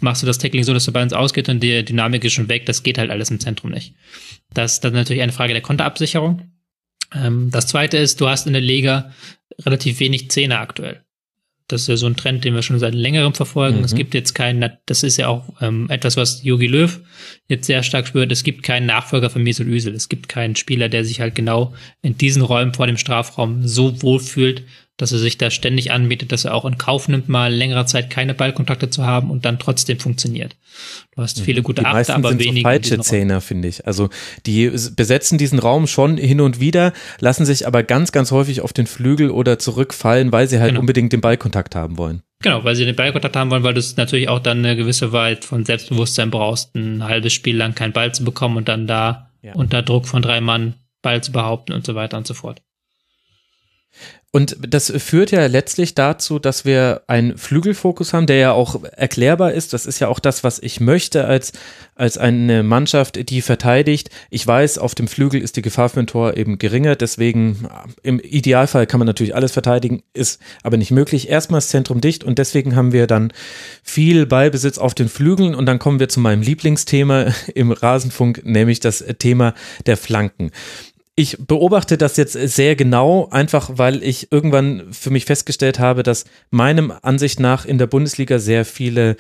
machst 0.02 0.22
du 0.22 0.26
das 0.26 0.38
Tackling 0.38 0.64
so, 0.64 0.74
dass 0.74 0.84
der 0.84 0.92
Ball 0.92 1.02
ins 1.02 1.12
Ausgeht 1.12 1.48
und 1.48 1.60
die 1.60 1.84
Dynamik 1.84 2.24
ist 2.24 2.32
schon 2.32 2.48
weg. 2.48 2.66
Das 2.66 2.82
geht 2.82 2.98
halt 2.98 3.10
alles 3.10 3.30
im 3.30 3.40
Zentrum 3.40 3.70
nicht. 3.70 3.94
Das 4.52 4.74
ist 4.74 4.80
dann 4.84 4.92
natürlich 4.92 5.22
eine 5.22 5.32
Frage 5.32 5.52
der 5.52 5.62
Konterabsicherung. 5.62 6.52
Ähm, 7.14 7.50
das 7.50 7.66
zweite 7.66 7.96
ist, 7.96 8.20
du 8.20 8.28
hast 8.28 8.46
in 8.46 8.52
der 8.52 8.62
Liga 8.62 9.12
relativ 9.60 10.00
wenig 10.00 10.30
Zähne 10.30 10.58
aktuell. 10.58 11.04
Das 11.68 11.82
ist 11.82 11.88
ja 11.88 11.96
so 11.96 12.06
ein 12.06 12.16
Trend, 12.16 12.44
den 12.44 12.54
wir 12.54 12.62
schon 12.62 12.78
seit 12.78 12.94
längerem 12.94 13.34
verfolgen. 13.34 13.78
Mhm. 13.78 13.84
Es 13.84 13.94
gibt 13.94 14.14
jetzt 14.14 14.34
keinen, 14.34 14.72
das 14.84 15.02
ist 15.02 15.16
ja 15.16 15.28
auch 15.28 15.54
ähm, 15.62 15.88
etwas, 15.88 16.16
was 16.16 16.42
Yogi 16.42 16.66
Löw 16.66 17.00
jetzt 17.48 17.66
sehr 17.66 17.82
stark 17.82 18.06
spürt. 18.06 18.30
Es 18.30 18.42
gibt 18.42 18.62
keinen 18.62 18.86
Nachfolger 18.86 19.30
von 19.30 19.42
Mesut 19.42 19.66
Özil. 19.66 19.94
Es 19.94 20.08
gibt 20.08 20.28
keinen 20.28 20.56
Spieler, 20.56 20.88
der 20.88 21.04
sich 21.04 21.20
halt 21.20 21.34
genau 21.34 21.72
in 22.02 22.18
diesen 22.18 22.42
Räumen 22.42 22.74
vor 22.74 22.86
dem 22.86 22.98
Strafraum 22.98 23.66
so 23.66 24.02
wohl 24.02 24.20
fühlt, 24.20 24.64
dass 25.02 25.10
er 25.10 25.18
sich 25.18 25.36
da 25.36 25.50
ständig 25.50 25.90
anbietet, 25.90 26.30
dass 26.30 26.44
er 26.44 26.54
auch 26.54 26.64
in 26.64 26.78
Kauf 26.78 27.08
nimmt, 27.08 27.28
mal 27.28 27.52
längere 27.52 27.86
Zeit 27.86 28.08
keine 28.08 28.34
Ballkontakte 28.34 28.88
zu 28.88 29.04
haben 29.04 29.30
und 29.30 29.44
dann 29.44 29.58
trotzdem 29.58 29.98
funktioniert. 29.98 30.54
Du 31.16 31.22
hast 31.22 31.40
viele 31.40 31.60
gute 31.62 31.82
die 31.82 31.86
Achter, 31.86 32.14
aber 32.14 32.28
sind 32.28 32.38
wenige. 32.38 32.62
Falsche 32.62 33.00
Zähner, 33.00 33.40
finde 33.40 33.66
ich. 33.66 33.84
Also 33.84 34.10
die 34.46 34.70
besetzen 34.94 35.38
diesen 35.38 35.58
Raum 35.58 35.88
schon 35.88 36.18
hin 36.18 36.40
und 36.40 36.60
wieder, 36.60 36.92
lassen 37.18 37.44
sich 37.44 37.66
aber 37.66 37.82
ganz, 37.82 38.12
ganz 38.12 38.30
häufig 38.30 38.60
auf 38.60 38.72
den 38.72 38.86
Flügel 38.86 39.30
oder 39.30 39.58
zurückfallen, 39.58 40.30
weil 40.30 40.48
sie 40.48 40.60
halt 40.60 40.70
genau. 40.70 40.80
unbedingt 40.80 41.12
den 41.12 41.20
Ballkontakt 41.20 41.74
haben 41.74 41.98
wollen. 41.98 42.22
Genau, 42.40 42.62
weil 42.62 42.76
sie 42.76 42.84
den 42.84 42.94
Ballkontakt 42.94 43.34
haben 43.34 43.50
wollen, 43.50 43.64
weil 43.64 43.74
du 43.74 43.82
natürlich 43.96 44.28
auch 44.28 44.38
dann 44.38 44.58
eine 44.58 44.76
gewisse 44.76 45.10
Weit 45.10 45.44
von 45.44 45.64
Selbstbewusstsein 45.64 46.30
brauchst, 46.30 46.76
ein 46.76 47.02
halbes 47.02 47.32
Spiel 47.32 47.56
lang 47.56 47.74
keinen 47.74 47.92
Ball 47.92 48.14
zu 48.14 48.24
bekommen 48.24 48.56
und 48.56 48.68
dann 48.68 48.86
da 48.86 49.30
ja. 49.42 49.54
unter 49.54 49.82
Druck 49.82 50.06
von 50.06 50.22
drei 50.22 50.40
Mann 50.40 50.74
Ball 51.02 51.24
zu 51.24 51.32
behaupten 51.32 51.72
und 51.72 51.84
so 51.84 51.96
weiter 51.96 52.16
und 52.16 52.26
so 52.28 52.34
fort. 52.34 52.62
Und 54.34 54.56
das 54.66 54.90
führt 54.90 55.30
ja 55.30 55.44
letztlich 55.44 55.94
dazu, 55.94 56.38
dass 56.38 56.64
wir 56.64 57.02
einen 57.06 57.36
Flügelfokus 57.36 58.14
haben, 58.14 58.26
der 58.26 58.36
ja 58.36 58.52
auch 58.52 58.82
erklärbar 58.82 59.52
ist. 59.52 59.74
Das 59.74 59.84
ist 59.84 59.98
ja 59.98 60.09
auch 60.09 60.20
das, 60.20 60.42
was 60.42 60.59
ich 60.59 60.80
möchte 60.80 61.26
als, 61.26 61.52
als 61.96 62.16
eine 62.16 62.62
Mannschaft, 62.62 63.28
die 63.28 63.42
verteidigt. 63.42 64.09
Ich 64.30 64.46
weiß, 64.46 64.78
auf 64.78 64.94
dem 64.94 65.06
Flügel 65.06 65.42
ist 65.42 65.56
die 65.56 65.62
Gefahr 65.62 65.90
für 65.90 66.00
ein 66.00 66.06
Tor 66.06 66.34
eben 66.38 66.56
geringer. 66.56 66.96
Deswegen 66.96 67.68
im 68.02 68.20
Idealfall 68.20 68.86
kann 68.86 69.00
man 69.00 69.06
natürlich 69.06 69.34
alles 69.34 69.52
verteidigen, 69.52 70.02
ist 70.14 70.40
aber 70.62 70.78
nicht 70.78 70.92
möglich. 70.92 71.28
Erstmal 71.28 71.59
das 71.59 71.68
Zentrum 71.68 72.00
dicht 72.00 72.24
und 72.24 72.38
deswegen 72.38 72.74
haben 72.74 72.92
wir 72.92 73.06
dann 73.06 73.34
viel 73.82 74.24
Ballbesitz 74.24 74.78
auf 74.78 74.94
den 74.94 75.10
Flügeln. 75.10 75.54
Und 75.54 75.66
dann 75.66 75.78
kommen 75.78 76.00
wir 76.00 76.09
zu 76.09 76.20
meinem 76.20 76.40
Lieblingsthema 76.40 77.26
im 77.54 77.70
Rasenfunk, 77.70 78.46
nämlich 78.46 78.80
das 78.80 79.04
Thema 79.18 79.52
der 79.84 79.98
Flanken 79.98 80.52
ich 81.14 81.36
beobachte 81.39 81.98
das 81.98 82.16
jetzt 82.16 82.32
sehr 82.32 82.74
genau, 82.74 83.28
einfach 83.30 83.72
weil 83.74 84.02
ich 84.02 84.32
irgendwann 84.32 84.93
für 84.93 85.10
mich 85.10 85.26
festgestellt 85.26 85.78
habe, 85.78 86.02
dass 86.02 86.24
meinem 86.51 86.93
Ansicht 87.02 87.39
nach 87.39 87.66
in 87.66 87.76
der 87.76 87.86
Bundesliga 87.86 88.39
sehr 88.39 88.64
viele 88.64 89.16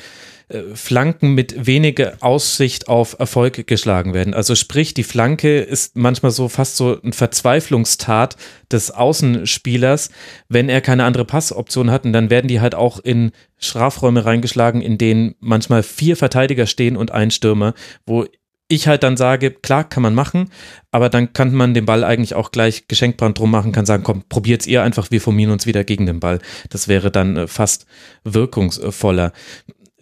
äh, 0.48 0.74
Flanken 0.74 1.34
mit 1.34 1.66
weniger 1.66 2.14
Aussicht 2.20 2.88
auf 2.88 3.16
Erfolg 3.18 3.66
geschlagen 3.66 4.14
werden. 4.14 4.32
Also 4.32 4.54
sprich, 4.54 4.94
die 4.94 5.02
Flanke 5.02 5.60
ist 5.60 5.94
manchmal 5.94 6.32
so 6.32 6.48
fast 6.48 6.76
so 6.76 6.98
ein 7.02 7.12
Verzweiflungstat 7.12 8.36
des 8.70 8.90
Außenspielers, 8.90 10.08
wenn 10.48 10.70
er 10.70 10.80
keine 10.80 11.04
andere 11.04 11.26
Passoption 11.26 11.90
hat. 11.90 12.06
Und 12.06 12.14
dann 12.14 12.30
werden 12.30 12.48
die 12.48 12.62
halt 12.62 12.74
auch 12.74 13.00
in 13.00 13.32
Strafräume 13.58 14.24
reingeschlagen, 14.24 14.80
in 14.80 14.96
denen 14.96 15.34
manchmal 15.40 15.82
vier 15.82 16.16
Verteidiger 16.16 16.66
stehen 16.66 16.96
und 16.96 17.10
ein 17.10 17.30
Stürmer, 17.30 17.74
wo 18.06 18.24
ich 18.72 18.88
halt 18.88 19.02
dann 19.02 19.16
sage, 19.16 19.50
klar, 19.50 19.88
kann 19.88 20.02
man 20.02 20.14
machen, 20.14 20.50
aber 20.90 21.08
dann 21.08 21.32
kann 21.32 21.54
man 21.54 21.74
den 21.74 21.86
Ball 21.86 22.04
eigentlich 22.04 22.34
auch 22.34 22.50
gleich 22.50 22.88
Geschenkbrand 22.88 23.38
drum 23.38 23.50
machen, 23.50 23.72
kann 23.72 23.86
sagen, 23.86 24.02
komm, 24.02 24.24
probiert's 24.28 24.66
ihr 24.66 24.82
einfach, 24.82 25.10
wir 25.10 25.20
formieren 25.20 25.52
uns 25.52 25.66
wieder 25.66 25.84
gegen 25.84 26.06
den 26.06 26.20
Ball. 26.20 26.40
Das 26.70 26.88
wäre 26.88 27.10
dann 27.10 27.36
äh, 27.36 27.46
fast 27.46 27.86
wirkungsvoller. 28.24 29.32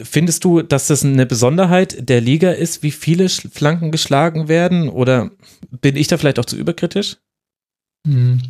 Findest 0.02 0.44
du, 0.44 0.62
dass 0.62 0.86
das 0.86 1.04
eine 1.04 1.26
Besonderheit 1.26 2.08
der 2.08 2.20
Liga 2.20 2.52
ist, 2.52 2.82
wie 2.82 2.90
viele 2.90 3.28
Flanken 3.28 3.90
geschlagen 3.90 4.48
werden? 4.48 4.88
Oder 4.88 5.30
bin 5.70 5.96
ich 5.96 6.08
da 6.08 6.16
vielleicht 6.16 6.38
auch 6.38 6.46
zu 6.46 6.56
überkritisch? 6.56 7.18
Hm. 8.06 8.40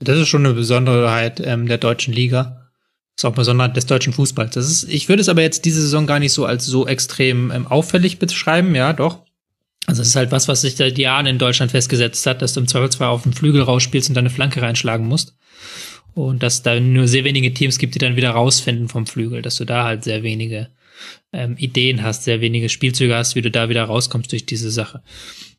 Das 0.00 0.18
ist 0.18 0.28
schon 0.28 0.44
eine 0.44 0.54
Besonderheit 0.54 1.40
ähm, 1.40 1.66
der 1.66 1.78
deutschen 1.78 2.12
Liga. 2.12 2.70
Das 3.16 3.22
ist 3.22 3.24
auch 3.24 3.30
eine 3.30 3.36
Besonderheit 3.36 3.76
des 3.76 3.86
deutschen 3.86 4.12
Fußballs. 4.12 4.54
Das 4.54 4.68
ist, 4.68 4.84
ich 4.84 5.08
würde 5.08 5.22
es 5.22 5.28
aber 5.28 5.40
jetzt 5.40 5.64
diese 5.64 5.80
Saison 5.80 6.06
gar 6.06 6.18
nicht 6.18 6.32
so 6.32 6.44
als 6.44 6.66
so 6.66 6.86
extrem 6.86 7.50
ähm, 7.50 7.66
auffällig 7.66 8.18
beschreiben, 8.18 8.74
ja, 8.74 8.92
doch. 8.92 9.24
Also 9.86 10.02
es 10.02 10.08
ist 10.08 10.16
halt 10.16 10.32
was, 10.32 10.48
was 10.48 10.62
sich 10.62 10.76
seit 10.76 10.98
Jahren 10.98 11.26
in 11.26 11.38
Deutschland 11.38 11.70
festgesetzt 11.70 12.26
hat, 12.26 12.42
dass 12.42 12.54
du 12.54 12.60
im 12.60 12.68
Zweifelsfall 12.68 13.08
auf 13.08 13.22
den 13.22 13.34
Flügel 13.34 13.62
rausspielst 13.62 14.08
und 14.08 14.14
deine 14.14 14.30
Flanke 14.30 14.62
reinschlagen 14.62 15.06
musst. 15.06 15.36
Und 16.14 16.42
dass 16.42 16.62
da 16.62 16.78
nur 16.78 17.08
sehr 17.08 17.24
wenige 17.24 17.52
Teams 17.52 17.78
gibt, 17.78 17.94
die 17.94 17.98
dann 17.98 18.16
wieder 18.16 18.30
rausfinden 18.30 18.88
vom 18.88 19.06
Flügel, 19.06 19.42
dass 19.42 19.56
du 19.56 19.64
da 19.64 19.84
halt 19.84 20.04
sehr 20.04 20.22
wenige 20.22 20.68
ähm, 21.32 21.56
Ideen 21.58 22.02
hast, 22.02 22.24
sehr 22.24 22.40
wenige 22.40 22.68
Spielzüge 22.68 23.16
hast, 23.16 23.34
wie 23.34 23.42
du 23.42 23.50
da 23.50 23.68
wieder 23.68 23.84
rauskommst 23.84 24.30
durch 24.30 24.46
diese 24.46 24.70
Sache. 24.70 25.02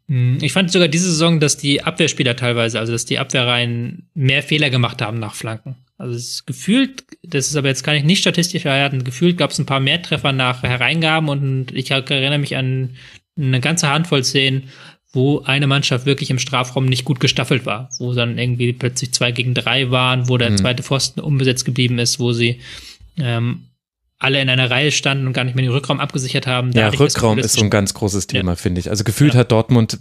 Hm, 0.08 0.38
ich 0.42 0.54
fand 0.54 0.72
sogar 0.72 0.88
diese 0.88 1.10
Saison, 1.10 1.40
dass 1.40 1.58
die 1.58 1.84
Abwehrspieler 1.84 2.36
teilweise, 2.36 2.80
also 2.80 2.94
dass 2.94 3.06
die 3.06 3.20
Abwehrreihen 3.20 4.10
mehr 4.14 4.44
Fehler 4.44 4.70
gemacht 4.70 5.02
haben 5.02 5.20
nach 5.20 5.36
Flanken. 5.36 5.76
Also 5.98 6.16
es 6.16 6.30
ist 6.30 6.48
gefühlt, 6.48 7.04
das 7.24 7.48
ist 7.48 7.56
aber 7.56 7.70
jetzt 7.70 7.84
kann 7.84 7.96
ich 7.96 8.04
nicht 8.04 8.20
statistisch 8.20 8.66
erhalten, 8.66 9.04
gefühlt 9.04 9.38
gab 9.38 9.52
es 9.52 9.60
ein 9.60 9.66
paar 9.66 9.80
mehr 9.80 10.02
Treffer 10.02 10.34
nach 10.34 10.64
Hereingaben 10.64 11.30
und 11.30 11.72
ich 11.74 11.92
erinnere 11.92 12.38
mich 12.38 12.56
an 12.58 12.96
eine 13.38 13.60
ganze 13.60 13.90
Handvoll 13.90 14.24
Szenen, 14.24 14.70
wo 15.12 15.42
eine 15.42 15.68
Mannschaft 15.68 16.06
wirklich 16.06 16.30
im 16.30 16.40
Strafraum 16.40 16.86
nicht 16.86 17.06
gut 17.06 17.20
gestaffelt 17.20 17.66
war, 17.66 17.90
wo 18.00 18.14
dann 18.14 18.38
irgendwie 18.38 18.74
plötzlich 18.74 19.14
zwei 19.14 19.32
gegen 19.32 19.54
drei 19.54 19.90
waren, 19.90 20.28
wo 20.28 20.38
der 20.38 20.52
mhm. 20.52 20.58
zweite 20.58 20.84
Pfosten 20.84 21.22
unbesetzt 21.22 21.64
geblieben 21.64 22.00
ist, 22.00 22.20
wo 22.20 22.34
sie 22.34 22.60
ähm, 23.18 23.68
alle 24.18 24.42
in 24.42 24.50
einer 24.50 24.70
Reihe 24.70 24.92
standen 24.92 25.28
und 25.28 25.34
gar 25.34 25.44
nicht 25.44 25.56
mehr 25.56 25.64
den 25.64 25.72
Rückraum 25.72 26.00
abgesichert 26.00 26.48
haben. 26.48 26.72
Da 26.72 26.82
ja, 26.82 26.88
Rückraum 26.88 27.38
ist 27.38 27.54
so 27.54 27.62
ein 27.62 27.70
ganz 27.70 27.94
großes 27.94 28.28
Thema, 28.28 28.54
ja. 28.54 28.56
finde 28.56 28.80
ich. 28.80 28.90
Also 28.90 29.04
gefühlt 29.04 29.34
ja. 29.34 29.42
hat 29.42 29.52
Dortmund 29.52 30.00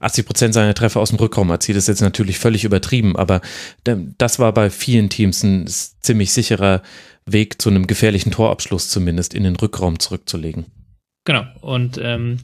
80 0.00 0.26
Prozent 0.26 0.54
seiner 0.54 0.74
Treffer 0.74 1.00
aus 1.00 1.10
dem 1.10 1.18
Rückraum 1.18 1.50
erzielt. 1.50 1.76
Das 1.76 1.84
ist 1.84 1.88
jetzt 1.88 2.00
natürlich 2.00 2.38
völlig 2.38 2.64
übertrieben, 2.64 3.16
aber 3.16 3.40
das 3.84 4.38
war 4.38 4.52
bei 4.52 4.70
vielen 4.70 5.10
Teams 5.10 5.42
ein 5.42 5.66
ziemlich 6.00 6.32
sicherer 6.32 6.82
Weg 7.24 7.60
zu 7.60 7.68
einem 7.68 7.86
gefährlichen 7.88 8.30
Torabschluss 8.30 8.88
zumindest 8.88 9.34
in 9.34 9.42
den 9.42 9.56
Rückraum 9.56 9.98
zurückzulegen. 9.98 10.66
Genau. 11.24 11.44
Und 11.60 11.98
ähm, 12.00 12.38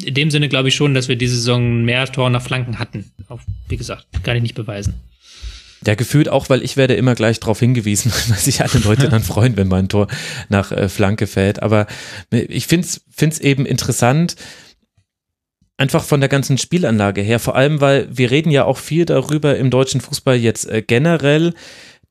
in 0.00 0.14
dem 0.14 0.30
Sinne 0.30 0.48
glaube 0.48 0.68
ich 0.68 0.74
schon, 0.74 0.94
dass 0.94 1.08
wir 1.08 1.16
diese 1.16 1.36
Saison 1.36 1.82
mehr 1.82 2.06
Tor 2.06 2.30
nach 2.30 2.42
Flanken 2.42 2.78
hatten. 2.78 3.12
Auch, 3.28 3.40
wie 3.68 3.76
gesagt, 3.76 4.06
kann 4.22 4.36
ich 4.36 4.42
nicht 4.42 4.54
beweisen. 4.54 4.94
Ja, 5.86 5.96
gefühlt 5.96 6.28
auch, 6.28 6.48
weil 6.48 6.62
ich 6.62 6.76
werde 6.76 6.94
immer 6.94 7.14
gleich 7.14 7.40
darauf 7.40 7.58
hingewiesen, 7.58 8.12
weil 8.28 8.38
sich 8.38 8.60
alle 8.62 8.82
Leute 8.84 9.08
dann 9.08 9.22
freuen, 9.22 9.56
wenn 9.56 9.68
mein 9.68 9.88
Tor 9.88 10.06
nach 10.48 10.70
äh, 10.72 10.88
Flanke 10.88 11.26
fällt. 11.26 11.62
Aber 11.62 11.86
ich 12.30 12.66
finde 12.66 12.86
es 12.86 13.38
eben 13.40 13.66
interessant, 13.66 14.36
einfach 15.76 16.04
von 16.04 16.20
der 16.20 16.28
ganzen 16.28 16.58
Spielanlage 16.58 17.22
her. 17.22 17.40
Vor 17.40 17.56
allem, 17.56 17.80
weil 17.80 18.06
wir 18.16 18.30
reden 18.30 18.50
ja 18.50 18.64
auch 18.64 18.78
viel 18.78 19.04
darüber 19.04 19.56
im 19.56 19.70
deutschen 19.70 20.00
Fußball 20.00 20.36
jetzt 20.36 20.68
äh, 20.70 20.82
generell, 20.82 21.54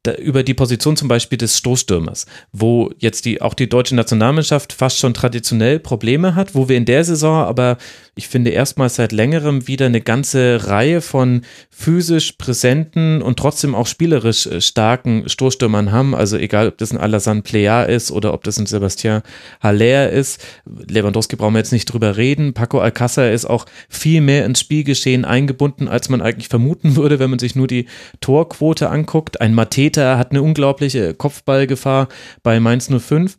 da, 0.04 0.14
über 0.14 0.44
die 0.44 0.54
Position 0.54 0.98
zum 0.98 1.08
Beispiel 1.08 1.38
des 1.38 1.58
Stoßstürmers, 1.58 2.26
wo 2.52 2.92
jetzt 2.98 3.26
die, 3.26 3.42
auch 3.42 3.54
die 3.54 3.70
deutsche 3.70 3.96
Nationalmannschaft 3.96 4.74
fast 4.74 4.98
schon 4.98 5.14
traditionell 5.14 5.80
Probleme 5.80 6.36
hat, 6.36 6.56
wo 6.56 6.68
wir 6.68 6.78
in 6.78 6.86
der 6.86 7.04
Saison 7.04 7.44
aber 7.44 7.78
ich 8.14 8.28
finde, 8.28 8.52
erstmals 8.52 8.96
seit 8.96 9.14
längerem 9.14 9.68
wieder 9.68 9.86
eine 9.86 10.02
ganze 10.02 10.68
Reihe 10.68 11.00
von 11.00 11.44
physisch 11.70 12.34
präsenten 12.34 13.22
und 13.22 13.40
trotzdem 13.40 13.74
auch 13.74 13.88
spielerisch 13.88 14.48
äh, 14.48 14.60
starken 14.60 15.30
Stoßstürmern 15.30 15.94
haben. 15.94 16.14
Also 16.14 16.38
egal, 16.38 16.68
ob 16.68 16.78
das 16.78 16.92
ein 16.92 16.98
Alassane 16.98 17.42
Plea 17.42 17.86
ist 17.86 18.12
oder 18.12 18.34
ob 18.34 18.44
das 18.44 18.60
ein 18.60 18.66
Sebastian 18.66 19.22
Haller 19.62 20.10
ist. 20.10 20.46
Lewandowski 20.66 21.38
brauchen 21.38 21.54
wir 21.54 21.60
jetzt 21.60 21.72
nicht 21.72 21.86
drüber 21.86 22.18
reden. 22.18 22.54
Paco 22.54 22.80
Alcázar 22.82 23.32
ist 23.32 23.46
auch 23.46 23.66
viel 23.88 24.20
mehr 24.20 24.46
ins 24.46 24.60
Spielgeschehen 24.60 25.24
eingebunden, 25.24 25.88
als 25.88 26.10
man 26.10 26.22
eigentlich 26.22 26.50
vermuten 26.50 26.98
würde, 26.98 27.18
wenn 27.18 27.30
man 27.30 27.40
sich 27.40 27.56
nur 27.56 27.68
die 27.68 27.86
Torquote 28.20 28.90
anguckt. 28.90 29.40
Ein 29.40 29.56
Mateta 29.92 30.18
hat 30.18 30.32
eine 30.32 30.42
unglaubliche 30.42 31.14
Kopfballgefahr 31.14 32.08
bei 32.44 32.60
Mainz 32.60 32.90
05. 32.90 33.38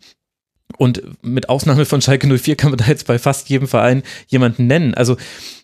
Und 0.79 1.03
mit 1.23 1.49
Ausnahme 1.49 1.85
von 1.85 2.01
Schalke 2.01 2.27
04 2.27 2.57
kann 2.57 2.71
man 2.71 2.79
da 2.79 2.87
jetzt 2.87 3.07
bei 3.07 3.19
fast 3.19 3.49
jedem 3.51 3.69
Verein 3.69 4.03
jemanden 4.29 4.67
nennen. 4.67 4.95
Also 4.95 5.17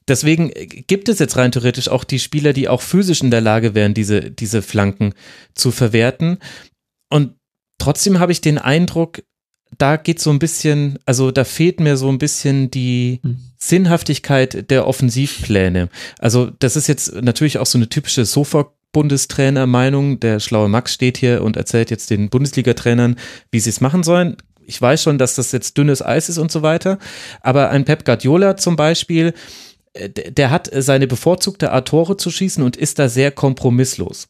deswegen 0.07 0.51
gibt 0.87 1.09
es 1.09 1.19
jetzt 1.19 1.37
rein 1.37 1.53
theoretisch 1.53 1.89
auch 1.89 2.05
die 2.05 2.19
Spieler, 2.19 2.53
die 2.53 2.69
auch 2.69 2.83
physisch 2.83 3.23
in 3.23 3.31
der 3.31 3.41
Lage 3.41 3.75
wären, 3.75 3.95
diese, 3.95 4.31
diese 4.31 4.61
Flanken 4.61 5.15
zu 5.55 5.71
verwerten. 5.71 6.39
Und 7.11 7.35
trotzdem 7.79 8.19
habe 8.19 8.33
ich 8.33 8.43
den 8.43 8.59
Eindruck, 8.59 9.23
da 9.79 9.97
geht 9.97 10.21
so 10.21 10.31
ein 10.31 10.39
bisschen, 10.39 10.99
also 11.07 11.31
da 11.31 11.45
fehlt 11.45 11.81
mir 11.81 11.97
so 11.97 12.09
ein 12.11 12.19
bisschen 12.19 12.71
die 12.71 13.21
hm. 13.23 13.39
Sinnhaftigkeit 13.57 14.71
der 14.71 14.87
Offensivpläne. 14.87 15.89
Also 16.19 16.51
das 16.59 16.77
ist 16.77 16.87
jetzt 16.87 17.15
natürlich 17.15 17.59
auch 17.59 17.67
so 17.67 17.79
eine 17.79 17.89
typische 17.89 18.25
Sofa 18.27 18.73
Bundestrainer-Meinung. 18.93 20.21
Der 20.21 20.41
schlaue 20.41 20.69
Max 20.69 20.95
steht 20.95 21.19
hier 21.19 21.43
und 21.43 21.57
erzählt 21.57 21.91
jetzt 21.91 22.11
den 22.11 22.31
Bundesliga-Trainern, 22.31 23.17
wie 23.51 23.61
sie 23.61 23.71
es 23.71 23.81
machen 23.81 24.03
sollen 24.03 24.37
ich 24.69 24.81
weiß 24.81 25.03
schon, 25.03 25.19
dass 25.19 25.35
das 25.35 25.51
jetzt 25.51 25.79
dünnes 25.79 26.05
Eis 26.05 26.29
ist 26.29 26.39
und 26.39 26.53
so 26.53 26.63
weiter, 26.63 26.99
aber 27.41 27.71
ein 27.71 27.87
Pep 27.87 28.05
Guardiola 28.05 28.57
zum 28.59 28.77
Beispiel, 28.77 29.33
äh, 29.95 30.11
der 30.11 30.51
hat 30.51 30.71
seine 30.73 31.07
bevorzugte 31.07 31.73
Art 31.73 31.89
Tore 31.89 32.17
zu 32.19 32.31
schießen 32.31 32.63
und 32.63 32.77
ist 32.77 32.99
da 32.99 33.09
sehr 33.09 33.33
kompromisslos. 33.33 34.29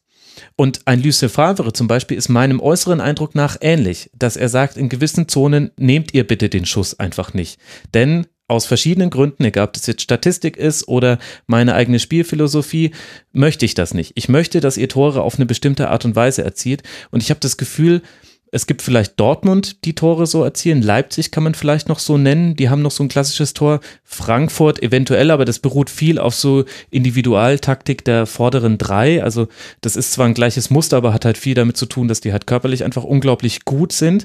Und 0.54 0.82
ein 0.86 1.02
Lucien 1.02 1.28
Favre 1.28 1.72
zum 1.72 1.88
Beispiel 1.88 2.16
ist 2.16 2.28
meinem 2.28 2.60
äußeren 2.60 3.00
Eindruck 3.00 3.34
nach 3.34 3.56
ähnlich, 3.60 4.08
dass 4.16 4.36
er 4.36 4.48
sagt, 4.48 4.76
in 4.76 4.88
gewissen 4.88 5.26
Zonen 5.26 5.72
nehmt 5.76 6.14
ihr 6.14 6.24
bitte 6.24 6.48
den 6.48 6.64
Schuss 6.64 6.98
einfach 7.00 7.34
nicht. 7.34 7.58
Denn 7.92 8.28
aus 8.48 8.66
verschiedenen 8.66 9.10
Gründen, 9.10 9.44
egal 9.44 9.66
ob 9.66 9.74
das 9.74 9.86
jetzt 9.86 10.02
Statistik 10.02 10.56
ist 10.56 10.88
oder 10.88 11.18
meine 11.46 11.74
eigene 11.74 11.98
Spielphilosophie, 11.98 12.92
möchte 13.32 13.66
ich 13.66 13.74
das 13.74 13.94
nicht. 13.94 14.12
Ich 14.16 14.28
möchte, 14.28 14.60
dass 14.60 14.78
ihr 14.78 14.88
Tore 14.88 15.22
auf 15.22 15.36
eine 15.36 15.46
bestimmte 15.46 15.90
Art 15.90 16.04
und 16.04 16.16
Weise 16.16 16.42
erzielt. 16.42 16.82
Und 17.10 17.22
ich 17.22 17.30
habe 17.30 17.40
das 17.40 17.58
Gefühl, 17.58 18.02
es 18.50 18.66
gibt 18.66 18.80
vielleicht 18.80 19.20
Dortmund, 19.20 19.84
die 19.84 19.94
Tore 19.94 20.26
so 20.26 20.42
erzielen. 20.42 20.80
Leipzig 20.80 21.30
kann 21.30 21.42
man 21.42 21.54
vielleicht 21.54 21.88
noch 21.88 21.98
so 21.98 22.16
nennen. 22.16 22.56
Die 22.56 22.70
haben 22.70 22.80
noch 22.80 22.90
so 22.90 23.04
ein 23.04 23.08
klassisches 23.08 23.52
Tor. 23.52 23.80
Frankfurt 24.04 24.82
eventuell, 24.82 25.30
aber 25.30 25.44
das 25.44 25.58
beruht 25.58 25.90
viel 25.90 26.18
auf 26.18 26.34
so 26.34 26.64
Individualtaktik 26.90 28.04
der 28.04 28.24
vorderen 28.24 28.78
drei. 28.78 29.22
Also 29.22 29.48
das 29.82 29.96
ist 29.96 30.12
zwar 30.12 30.26
ein 30.26 30.34
gleiches 30.34 30.70
Muster, 30.70 30.96
aber 30.96 31.12
hat 31.12 31.26
halt 31.26 31.36
viel 31.36 31.54
damit 31.54 31.76
zu 31.76 31.84
tun, 31.84 32.08
dass 32.08 32.22
die 32.22 32.32
halt 32.32 32.46
körperlich 32.46 32.84
einfach 32.84 33.04
unglaublich 33.04 33.66
gut 33.66 33.92
sind. 33.92 34.24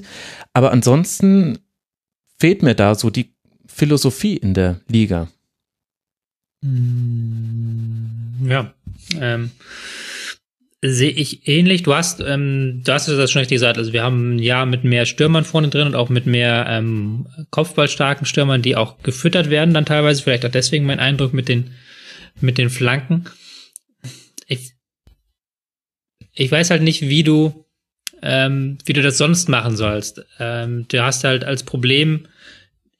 Aber 0.54 0.72
ansonsten 0.72 1.58
fehlt 2.38 2.62
mir 2.62 2.74
da 2.74 2.94
so 2.94 3.10
die 3.10 3.33
Philosophie 3.74 4.36
in 4.36 4.54
der 4.54 4.80
Liga. 4.88 5.28
Ja. 8.46 8.72
Ähm 9.20 9.50
sehe 10.86 11.10
ich 11.10 11.48
ähnlich. 11.48 11.82
Du 11.82 11.94
hast, 11.94 12.20
ähm, 12.20 12.82
du 12.84 12.92
hast 12.92 13.08
das 13.08 13.30
schon 13.30 13.40
richtig 13.40 13.56
gesagt. 13.56 13.78
Also 13.78 13.94
wir 13.94 14.02
haben 14.02 14.38
Jahr 14.38 14.66
mit 14.66 14.84
mehr 14.84 15.06
Stürmern 15.06 15.44
vorne 15.44 15.68
drin 15.68 15.86
und 15.86 15.94
auch 15.94 16.10
mit 16.10 16.26
mehr 16.26 16.66
ähm, 16.68 17.26
kopfballstarken 17.50 18.26
Stürmern, 18.26 18.60
die 18.60 18.76
auch 18.76 19.02
gefüttert 19.02 19.48
werden 19.48 19.72
dann 19.72 19.86
teilweise. 19.86 20.22
Vielleicht 20.22 20.44
auch 20.44 20.50
deswegen 20.50 20.84
mein 20.84 21.00
Eindruck 21.00 21.32
mit 21.32 21.48
den 21.48 21.70
mit 22.40 22.58
den 22.58 22.68
Flanken. 22.68 23.24
Ich, 24.46 24.72
ich 26.34 26.52
weiß 26.52 26.68
halt 26.68 26.82
nicht, 26.82 27.02
wie 27.02 27.22
du 27.22 27.64
ähm, 28.20 28.76
wie 28.84 28.92
du 28.92 29.00
das 29.00 29.16
sonst 29.16 29.48
machen 29.48 29.76
sollst. 29.76 30.22
Ähm, 30.38 30.86
du 30.88 31.02
hast 31.02 31.24
halt 31.24 31.44
als 31.44 31.62
Problem 31.62 32.26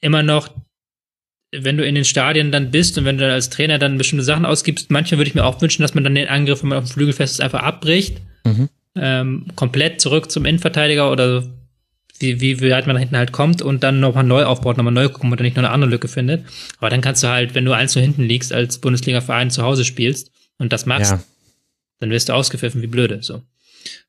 immer 0.01 0.23
noch 0.23 0.49
wenn 1.61 1.77
du 1.77 1.85
in 1.85 1.95
den 1.95 2.05
Stadien 2.05 2.53
dann 2.53 2.71
bist 2.71 2.99
und 2.99 3.05
wenn 3.05 3.19
du 3.19 3.25
dann 3.25 3.33
als 3.33 3.51
Trainer 3.51 3.79
dann 3.79 3.99
bestimmte 3.99 4.25
Sachen 4.25 4.45
ausgibst, 4.45 4.91
manchmal 4.91 5.19
würde 5.19 5.29
ich 5.29 5.35
mir 5.35 5.45
auch 5.45 5.61
wünschen, 5.61 5.83
dass 5.83 5.95
man 5.95 6.05
dann 6.05 6.15
den 6.15 6.29
Angriff, 6.29 6.63
wenn 6.63 6.71
man 6.71 6.79
auf 6.79 6.85
dem 6.85 6.93
Flügel 6.93 7.13
fest 7.13 7.35
ist, 7.35 7.41
einfach 7.41 7.63
abbricht. 7.63 8.21
Mhm. 8.45 8.69
Ähm, 8.97 9.47
komplett 9.57 10.01
zurück 10.01 10.31
zum 10.31 10.45
Innenverteidiger 10.45 11.11
oder 11.11 11.45
wie, 12.19 12.41
wie 12.41 12.71
weit 12.71 12.87
man 12.87 12.95
da 12.95 13.01
hinten 13.01 13.17
halt 13.17 13.33
kommt 13.33 13.61
und 13.61 13.83
dann 13.83 14.01
nochmal 14.01 14.25
neu 14.25 14.45
aufbaut, 14.45 14.77
nochmal 14.77 14.93
neu 14.93 15.09
gucken 15.09 15.31
und 15.31 15.39
dann 15.39 15.45
nicht 15.45 15.57
noch 15.57 15.65
eine 15.65 15.73
andere 15.73 15.91
Lücke 15.91 16.09
findet. 16.09 16.45
Aber 16.79 16.91
dann 16.91 17.01
kannst 17.01 17.23
du 17.23 17.29
halt, 17.29 17.55
wenn 17.55 17.65
du 17.65 17.73
eins 17.73 17.93
zu 17.93 18.01
hinten 18.01 18.23
liegst, 18.23 18.53
als 18.53 18.79
Bundesliga-Verein 18.79 19.51
zu 19.51 19.63
Hause 19.63 19.85
spielst 19.85 20.31
und 20.59 20.73
das 20.73 20.87
machst, 20.87 21.13
ja. 21.13 21.23
dann 21.99 22.11
wirst 22.11 22.29
du 22.29 22.35
ausgepfiffen 22.35 22.83
wie 22.83 22.87
blöde, 22.87 23.23
so. 23.23 23.43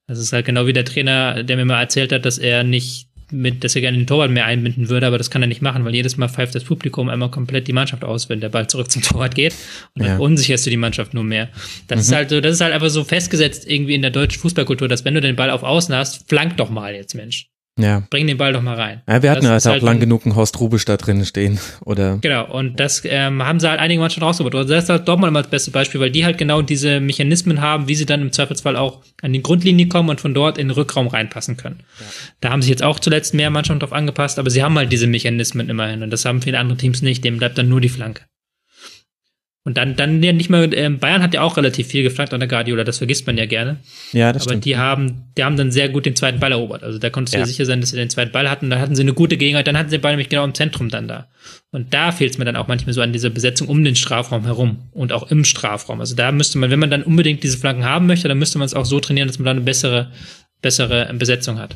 Das 0.08 0.20
ist 0.20 0.34
halt 0.34 0.46
genau 0.46 0.68
wie 0.68 0.74
der 0.74 0.86
Trainer, 0.86 1.44
der 1.44 1.58
mir 1.58 1.66
mal 1.66 1.82
erzählt 1.82 2.12
hat, 2.12 2.26
dass 2.26 2.38
er 2.38 2.64
nicht 2.64 3.08
mit, 3.32 3.64
dass 3.64 3.76
er 3.76 3.82
gerne 3.82 3.98
den 3.98 4.08
Torwart 4.08 4.32
mehr 4.32 4.46
einbinden 4.46 4.90
würde, 4.90 5.08
aber 5.08 5.18
das 5.18 5.30
kann 5.30 5.42
er 5.42 5.48
nicht 5.48 5.62
machen, 5.62 5.86
weil 5.86 5.96
jedes 5.96 6.18
Mal 6.18 6.28
pfeift 6.28 6.56
das 6.56 6.64
Publikum 6.64 7.10
einmal 7.10 7.32
komplett 7.32 7.68
die 7.68 7.74
Mannschaft 7.74 8.04
aus, 8.04 8.30
wenn 8.30 8.40
der 8.40 8.50
Ball 8.50 8.68
zurück 8.68 8.92
zum 8.92 9.02
Torwart 9.02 9.36
geht. 9.36 9.54
Und 9.96 10.04
dann 10.04 10.18
ja. 10.18 10.18
unsicherst 10.18 10.66
du 10.66 10.70
die 10.70 10.78
Mannschaft 10.78 11.14
nur 11.14 11.24
mehr. 11.24 11.50
Das 11.88 11.98
mhm. 11.98 12.02
ist 12.02 12.12
halt 12.14 12.30
so, 12.30 12.42
das 12.42 12.54
ist 12.54 12.62
halt 12.62 12.74
einfach 12.74 12.90
so 12.90 13.04
festgesetzt 13.04 13.70
irgendwie 13.70 13.96
in 13.96 14.02
der 14.02 14.12
deutschen 14.12 14.40
Fußballkultur, 14.42 14.88
dass 14.88 15.06
wenn 15.06 15.16
du 15.16 15.22
den 15.22 15.36
Ball 15.36 15.50
auf 15.50 15.64
Außen 15.64 15.96
hast, 15.96 16.30
flank 16.30 16.58
doch 16.58 16.70
mal 16.70 16.94
jetzt, 16.94 17.16
Mensch. 17.16 17.48
Ja. 17.78 18.04
Bring 18.10 18.26
den 18.26 18.38
Ball 18.38 18.54
doch 18.54 18.62
mal 18.62 18.76
rein. 18.76 19.02
Ja, 19.08 19.22
wir 19.22 19.32
hatten 19.32 19.44
das 19.44 19.66
halt 19.66 19.82
auch 19.82 19.86
lang 19.86 20.00
genug 20.00 20.26
einen 20.26 20.36
Horst 20.36 20.60
Rubisch 20.62 20.86
da 20.86 20.96
drin 20.96 21.26
stehen, 21.26 21.60
oder? 21.86 22.18
Genau, 22.22 22.50
und 22.50 22.80
das 22.80 23.04
ähm, 23.06 23.44
haben 23.44 23.60
sie 23.60 23.70
halt 23.70 23.82
einige 23.82 24.00
Mannschaften 24.00 24.24
rausgebaut. 24.24 24.56
Also 24.56 24.74
das 24.74 24.86
ist 24.86 24.90
halt 24.90 25.08
Dortmund 25.08 25.30
immer 25.30 25.42
das 25.42 25.52
beste 25.52 25.72
Beispiel, 25.72 26.00
weil 26.00 26.12
die 26.12 26.24
halt 26.24 26.38
genau 26.38 26.62
diese 26.62 27.02
Mechanismen 27.02 27.60
haben, 27.60 27.90
wie 27.90 27.96
sie 27.96 28.06
dann 28.06 28.22
im 28.22 28.32
Zweifelsfall 28.32 28.78
auch 28.78 29.02
an 29.22 29.34
die 29.34 29.42
Grundlinie 29.42 29.88
kommen 29.90 30.10
und 30.10 30.22
von 30.22 30.34
dort 30.34 30.58
in 30.58 30.70
den 30.70 30.76
Rückraum 30.76 31.08
reinpassen 31.08 31.58
können. 31.58 31.82
Ja. 32.00 32.06
Da 32.40 32.50
haben 32.52 32.62
sich 32.62 32.70
jetzt 32.70 32.84
auch 32.84 33.00
zuletzt 33.00 33.34
mehr 33.34 33.50
Mannschaften 33.50 33.82
drauf 33.82 33.94
angepasst, 33.94 34.40
aber 34.40 34.50
sie 34.50 34.64
haben 34.64 34.78
halt 34.78 34.92
diese 34.94 35.08
Mechanismen 35.08 35.70
immerhin 35.70 36.02
und 36.02 36.12
das 36.12 36.24
haben 36.24 36.42
viele 36.42 36.60
andere 36.60 36.78
Teams 36.78 37.02
nicht, 37.02 37.26
dem 37.26 37.38
bleibt 37.38 37.58
dann 37.58 37.68
nur 37.68 37.82
die 37.82 37.90
Flanke. 37.90 38.24
Und 39.68 39.78
dann, 39.78 39.96
dann 39.96 40.22
ja 40.22 40.32
nicht 40.32 40.52
mehr, 40.52 40.62
äh, 40.62 40.90
Bayern 40.92 41.24
hat 41.24 41.34
ja 41.34 41.42
auch 41.42 41.58
relativ 41.58 41.88
viel 41.88 42.04
geflankt 42.04 42.32
an 42.36 42.40
der 42.40 42.48
Guardiola, 42.48 42.84
das 42.84 43.00
vergisst 43.00 43.26
man 43.26 43.36
ja 43.36 43.48
gerne. 43.48 43.78
Ja, 44.14 44.32
das 44.32 44.44
Aber 44.44 44.52
stimmt. 44.52 44.66
die 44.66 44.78
haben, 44.78 45.24
die 45.36 45.44
haben 45.44 45.58
dann 45.58 45.72
sehr 45.72 45.90
gut 45.90 46.06
den 46.06 46.16
zweiten 46.16 46.40
Ball 46.40 46.52
erobert. 46.52 46.84
Also 46.84 47.00
da 47.00 47.10
konntest 47.10 47.34
du 47.34 47.40
ja. 47.40 47.48
sicher 47.48 47.66
sein, 47.66 47.82
dass 47.82 47.90
sie 47.90 47.98
den 47.98 48.12
zweiten 48.12 48.32
Ball 48.32 48.48
hatten. 48.48 48.70
Da 48.70 48.78
hatten 48.78 48.96
sie 48.96 49.02
eine 49.02 49.16
gute 49.16 49.38
Gegenheit, 49.38 49.66
dann 49.66 49.76
hatten 49.76 49.90
sie 49.90 49.98
den 49.98 50.04
Ball 50.04 50.12
nämlich 50.12 50.30
genau 50.30 50.44
im 50.44 50.54
Zentrum 50.54 50.90
dann 50.90 51.08
da. 51.08 51.30
Und 51.72 51.96
da 51.96 52.12
fehlt 52.12 52.34
es 52.34 52.38
mir 52.38 52.46
dann 52.46 52.56
auch 52.56 52.68
manchmal 52.68 52.94
so 52.94 53.02
an 53.02 53.12
dieser 53.12 53.32
Besetzung 53.32 53.68
um 53.68 53.84
den 53.84 53.96
Strafraum 53.96 54.46
herum 54.46 54.78
und 54.92 55.12
auch 55.12 55.32
im 55.32 55.44
Strafraum. 55.44 56.00
Also 56.00 56.16
da 56.16 56.32
müsste 56.32 56.60
man, 56.60 56.70
wenn 56.70 56.80
man 56.80 56.92
dann 56.92 57.02
unbedingt 57.02 57.42
diese 57.42 57.58
Flanken 57.58 57.86
haben 57.86 58.06
möchte, 58.06 58.28
dann 58.28 58.38
müsste 58.38 58.60
man 58.60 58.68
es 58.68 58.76
auch 58.76 58.86
so 58.86 59.00
trainieren, 59.00 59.28
dass 59.28 59.40
man 59.40 59.46
da 59.46 59.52
eine 59.52 59.62
bessere, 59.62 60.12
bessere 60.62 61.12
Besetzung 61.18 61.58
hat. 61.58 61.76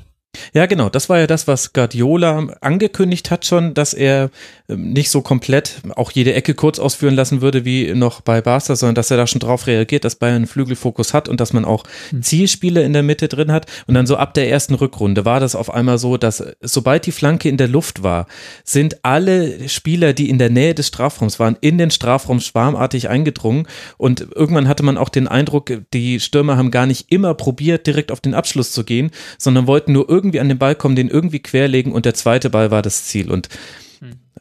Ja, 0.54 0.68
genau. 0.68 0.90
Das 0.90 1.10
war 1.10 1.20
ja 1.20 1.28
das, 1.28 1.48
was 1.48 1.74
Guardiola 1.74 2.48
angekündigt 2.62 3.32
hat 3.32 3.46
schon, 3.46 3.74
dass 3.74 3.94
er 3.96 4.30
ähm, 4.68 4.94
nicht 4.94 5.10
so 5.10 5.22
komplett 5.22 5.82
auch 5.96 6.12
jede 6.12 6.34
Ecke 6.34 6.54
kurz 6.54 6.78
ausführen 6.78 7.16
lassen 7.16 7.42
würde 7.42 7.66
wie 7.66 7.94
noch 7.96 8.22
bei 8.22 8.40
Barca, 8.42 8.76
sondern 8.76 8.94
dass 8.94 9.10
er 9.10 9.18
da 9.18 9.26
schon 9.26 9.40
drauf 9.40 9.66
reagiert, 9.66 10.06
dass 10.06 10.16
Bayern 10.16 10.38
einen 10.38 10.48
Flügelfokus 10.48 11.16
hat 11.16 11.30
und 11.30 11.40
dass 11.40 11.52
man 11.52 11.66
auch 11.66 11.84
hm. 12.12 12.22
Zielspiele 12.22 12.84
in 12.84 12.94
der 12.94 13.02
Mitte 13.02 13.28
drin 13.28 13.52
hat. 13.52 13.66
Und 13.88 13.96
dann 13.96 14.06
so 14.06 14.18
ab 14.18 14.36
der 14.36 14.50
ersten 14.50 14.76
Rückrunde 14.76 15.26
war 15.26 15.40
das 15.40 15.56
auf 15.56 15.74
einmal 15.74 15.98
so, 15.98 16.18
dass 16.18 16.44
sobald 16.62 17.08
die 17.08 17.12
Flanke 17.12 17.50
in 17.50 17.58
der 17.58 17.68
Luft 17.68 18.04
war, 18.04 18.28
sind 18.64 19.04
alle 19.04 19.68
Spieler, 19.68 20.14
die 20.14 20.30
in 20.30 20.38
der 20.38 20.52
Nähe 20.52 20.76
des 20.76 20.88
Strafraums 20.88 21.40
waren, 21.40 21.58
in 21.62 21.80
den 21.80 21.90
Strafraum 21.90 22.40
schwarmartig 22.40 23.10
eingedrungen. 23.10 23.68
Und 23.98 24.28
irgendwann 24.36 24.68
hatte 24.68 24.84
man 24.84 24.98
auch 24.98 25.10
den 25.10 25.28
Eindruck, 25.28 25.72
die 25.94 26.20
Stürmer 26.20 26.56
haben 26.56 26.70
gar 26.70 26.86
nicht 26.86 27.12
immer 27.12 27.34
probiert, 27.34 27.88
direkt 27.88 28.12
auf 28.12 28.22
den 28.22 28.36
Abschluss 28.36 28.72
zu 28.72 28.84
gehen, 28.84 29.10
sondern 29.40 29.66
wollten 29.66 29.94
nur 29.94 30.08
irgendwie 30.08 30.19
an 30.40 30.50
den 30.50 30.58
Ball 30.58 30.76
kommen, 30.76 30.96
den 30.96 31.10
irgendwie 31.10 31.40
querlegen 31.40 31.92
und 31.92 32.06
der 32.06 32.14
zweite 32.14 32.50
Ball 32.50 32.72
war 32.72 32.82
das 32.82 33.06
Ziel. 33.06 33.32
Und 33.32 33.50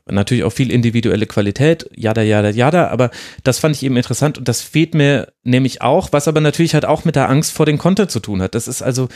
Natürlich 0.06 0.44
auch 0.44 0.52
viel 0.52 0.70
individuelle 0.70 1.26
Qualität, 1.26 1.88
jada, 1.94 2.22
jada, 2.22 2.50
jada, 2.50 2.88
aber 2.88 3.10
das 3.44 3.58
fand 3.58 3.76
ich 3.76 3.82
eben 3.82 3.96
interessant 3.96 4.38
und 4.38 4.48
das 4.48 4.62
fehlt 4.62 4.94
mir 4.94 5.32
nämlich 5.44 5.82
auch, 5.82 6.12
was 6.12 6.28
aber 6.28 6.40
natürlich 6.40 6.74
halt 6.74 6.84
auch 6.84 7.04
mit 7.04 7.16
der 7.16 7.28
Angst 7.28 7.52
vor 7.52 7.66
den 7.66 7.78
Konter 7.78 8.08
zu 8.08 8.20
tun 8.20 8.42
hat. 8.42 8.54
Das 8.54 8.68
ist 8.68 8.82
also, 8.82 9.08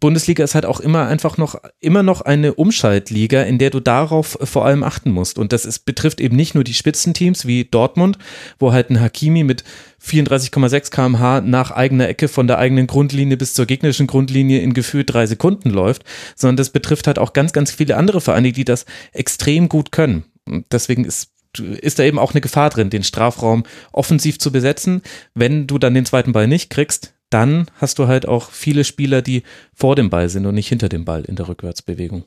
Bundesliga 0.00 0.44
ist 0.44 0.54
halt 0.54 0.66
auch 0.66 0.80
immer 0.80 1.06
einfach 1.06 1.36
noch, 1.36 1.56
immer 1.80 2.02
noch 2.02 2.20
eine 2.22 2.54
Umschaltliga, 2.54 3.42
in 3.42 3.58
der 3.58 3.70
du 3.70 3.80
darauf 3.80 4.38
vor 4.42 4.64
allem 4.64 4.82
achten 4.82 5.10
musst. 5.10 5.38
Und 5.38 5.52
das 5.52 5.64
ist, 5.64 5.80
betrifft 5.80 6.20
eben 6.20 6.36
nicht 6.36 6.54
nur 6.54 6.64
die 6.64 6.74
Spitzenteams 6.74 7.46
wie 7.46 7.64
Dortmund, 7.64 8.18
wo 8.58 8.72
halt 8.72 8.90
ein 8.90 9.00
Hakimi 9.00 9.44
mit 9.44 9.64
34,6 10.04 10.90
kmh 10.90 11.40
nach 11.40 11.70
eigener 11.72 12.08
Ecke 12.08 12.28
von 12.28 12.46
der 12.46 12.58
eigenen 12.58 12.86
Grundlinie 12.86 13.36
bis 13.36 13.54
zur 13.54 13.66
gegnerischen 13.66 14.06
Grundlinie 14.06 14.60
in 14.60 14.72
gefühlt 14.72 15.12
drei 15.12 15.26
Sekunden 15.26 15.70
läuft, 15.70 16.04
sondern 16.36 16.56
das 16.56 16.70
betrifft 16.70 17.06
halt 17.06 17.18
auch 17.18 17.32
ganz, 17.32 17.52
ganz 17.52 17.72
viele 17.72 17.96
andere 17.96 18.20
Vereine, 18.20 18.52
die 18.52 18.64
das 18.64 18.86
extrem 19.12 19.68
gut 19.68 19.90
können. 19.90 20.05
Und 20.46 20.66
deswegen 20.70 21.04
ist 21.04 21.32
ist 21.58 21.98
da 21.98 22.02
eben 22.02 22.18
auch 22.18 22.32
eine 22.32 22.42
Gefahr 22.42 22.68
drin, 22.68 22.90
den 22.90 23.02
Strafraum 23.02 23.64
offensiv 23.92 24.38
zu 24.38 24.52
besetzen. 24.52 25.00
Wenn 25.34 25.66
du 25.66 25.78
dann 25.78 25.94
den 25.94 26.04
zweiten 26.04 26.32
Ball 26.32 26.46
nicht 26.46 26.68
kriegst, 26.68 27.14
dann 27.30 27.66
hast 27.76 27.98
du 27.98 28.06
halt 28.06 28.28
auch 28.28 28.50
viele 28.50 28.84
Spieler, 28.84 29.22
die 29.22 29.42
vor 29.74 29.96
dem 29.96 30.10
Ball 30.10 30.28
sind 30.28 30.44
und 30.44 30.54
nicht 30.54 30.68
hinter 30.68 30.88
dem 30.88 31.04
Ball 31.04 31.24
in 31.24 31.36
der 31.36 31.48
Rückwärtsbewegung. 31.48 32.24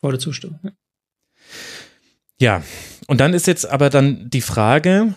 Volle 0.00 0.18
Zustimmung. 0.18 0.60
Ja, 2.38 2.62
und 3.06 3.20
dann 3.20 3.34
ist 3.34 3.46
jetzt 3.46 3.66
aber 3.66 3.90
dann 3.90 4.30
die 4.30 4.40
Frage, 4.40 5.14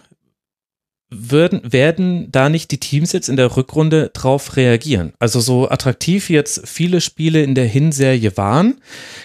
würden, 1.16 1.62
werden 1.64 2.32
da 2.32 2.50
nicht 2.50 2.72
die 2.72 2.80
Teams 2.80 3.12
jetzt 3.12 3.30
in 3.30 3.36
der 3.36 3.56
Rückrunde 3.56 4.12
drauf 4.14 4.56
reagieren? 4.56 5.14
Also 5.20 5.40
so 5.40 5.70
attraktiv 5.70 6.30
jetzt 6.30 6.68
viele 6.68 7.02
Spiele 7.02 7.44
in 7.44 7.56
der 7.56 7.66
Hinserie 7.66 8.36
waren, 8.38 8.82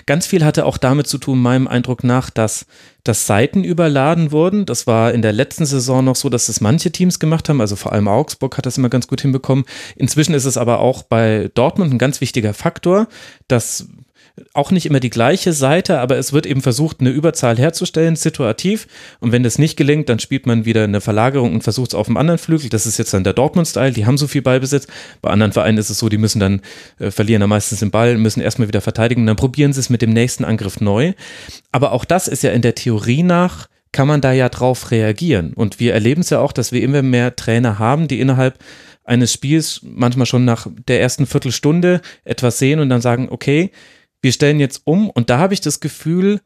ganz 0.06 0.26
viel 0.26 0.44
hatte 0.44 0.66
auch 0.66 0.78
damit 0.78 1.06
zu 1.06 1.18
tun, 1.18 1.40
meinem 1.40 1.68
Eindruck 1.68 2.04
nach, 2.04 2.30
dass, 2.30 2.66
dass 3.04 3.26
Seiten 3.26 3.64
überladen 3.64 4.32
wurden. 4.32 4.66
Das 4.66 4.86
war 4.86 5.12
in 5.12 5.22
der 5.22 5.32
letzten 5.32 5.66
Saison 5.66 6.04
noch 6.04 6.16
so, 6.16 6.28
dass 6.28 6.48
es 6.48 6.60
manche 6.60 6.90
Teams 6.92 7.18
gemacht 7.18 7.48
haben, 7.48 7.60
also 7.60 7.76
vor 7.76 7.92
allem 7.92 8.08
Augsburg 8.08 8.58
hat 8.58 8.66
das 8.66 8.78
immer 8.78 8.88
ganz 8.88 9.08
gut 9.08 9.20
hinbekommen. 9.20 9.64
Inzwischen 9.96 10.34
ist 10.34 10.44
es 10.44 10.56
aber 10.56 10.80
auch 10.80 11.02
bei 11.02 11.50
Dortmund 11.54 11.92
ein 11.92 11.98
ganz 11.98 12.20
wichtiger 12.20 12.54
Faktor, 12.54 13.08
dass 13.48 13.88
auch 14.54 14.70
nicht 14.70 14.86
immer 14.86 15.00
die 15.00 15.10
gleiche 15.10 15.52
Seite, 15.52 16.00
aber 16.00 16.16
es 16.16 16.32
wird 16.32 16.46
eben 16.46 16.60
versucht, 16.60 17.00
eine 17.00 17.10
Überzahl 17.10 17.56
herzustellen, 17.56 18.16
situativ. 18.16 18.86
Und 19.20 19.32
wenn 19.32 19.42
das 19.42 19.58
nicht 19.58 19.76
gelingt, 19.76 20.08
dann 20.08 20.18
spielt 20.18 20.46
man 20.46 20.64
wieder 20.64 20.84
eine 20.84 21.00
Verlagerung 21.00 21.52
und 21.54 21.62
versucht 21.62 21.90
es 21.90 21.94
auf 21.94 22.06
dem 22.06 22.16
anderen 22.16 22.38
Flügel. 22.38 22.68
Das 22.68 22.86
ist 22.86 22.98
jetzt 22.98 23.14
dann 23.14 23.24
der 23.24 23.32
Dortmund-Style, 23.32 23.92
die 23.92 24.06
haben 24.06 24.18
so 24.18 24.26
viel 24.26 24.42
Ballbesitz. 24.42 24.86
Bei 25.22 25.30
anderen 25.30 25.52
Vereinen 25.52 25.78
ist 25.78 25.90
es 25.90 25.98
so, 25.98 26.08
die 26.08 26.18
müssen 26.18 26.40
dann 26.40 26.60
äh, 26.98 27.10
verlieren 27.10 27.40
dann 27.40 27.50
meistens 27.50 27.80
den 27.80 27.90
Ball, 27.90 28.16
müssen 28.16 28.40
erstmal 28.40 28.68
wieder 28.68 28.80
verteidigen, 28.80 29.26
dann 29.26 29.36
probieren 29.36 29.72
sie 29.72 29.80
es 29.80 29.90
mit 29.90 30.02
dem 30.02 30.10
nächsten 30.10 30.44
Angriff 30.44 30.80
neu. 30.80 31.12
Aber 31.72 31.92
auch 31.92 32.04
das 32.04 32.28
ist 32.28 32.42
ja 32.42 32.50
in 32.50 32.62
der 32.62 32.74
Theorie 32.74 33.22
nach 33.22 33.68
kann 33.90 34.06
man 34.06 34.20
da 34.20 34.32
ja 34.32 34.48
drauf 34.50 34.90
reagieren. 34.90 35.54
Und 35.54 35.80
wir 35.80 35.94
erleben 35.94 36.20
es 36.20 36.30
ja 36.30 36.40
auch, 36.40 36.52
dass 36.52 36.72
wir 36.72 36.82
immer 36.82 37.02
mehr 37.02 37.36
Trainer 37.36 37.78
haben, 37.78 38.06
die 38.06 38.20
innerhalb 38.20 38.58
eines 39.08 39.32
Spiels 39.32 39.80
manchmal 39.82 40.26
schon 40.26 40.44
nach 40.44 40.66
der 40.86 41.00
ersten 41.00 41.26
Viertelstunde 41.26 42.02
etwas 42.24 42.58
sehen 42.58 42.78
und 42.78 42.90
dann 42.90 43.00
sagen, 43.00 43.28
okay, 43.30 43.70
wir 44.22 44.32
stellen 44.32 44.60
jetzt 44.60 44.82
um 44.84 45.10
und 45.10 45.30
da 45.30 45.38
habe 45.38 45.54
ich 45.54 45.60
das 45.60 45.80
Gefühl, 45.80 46.40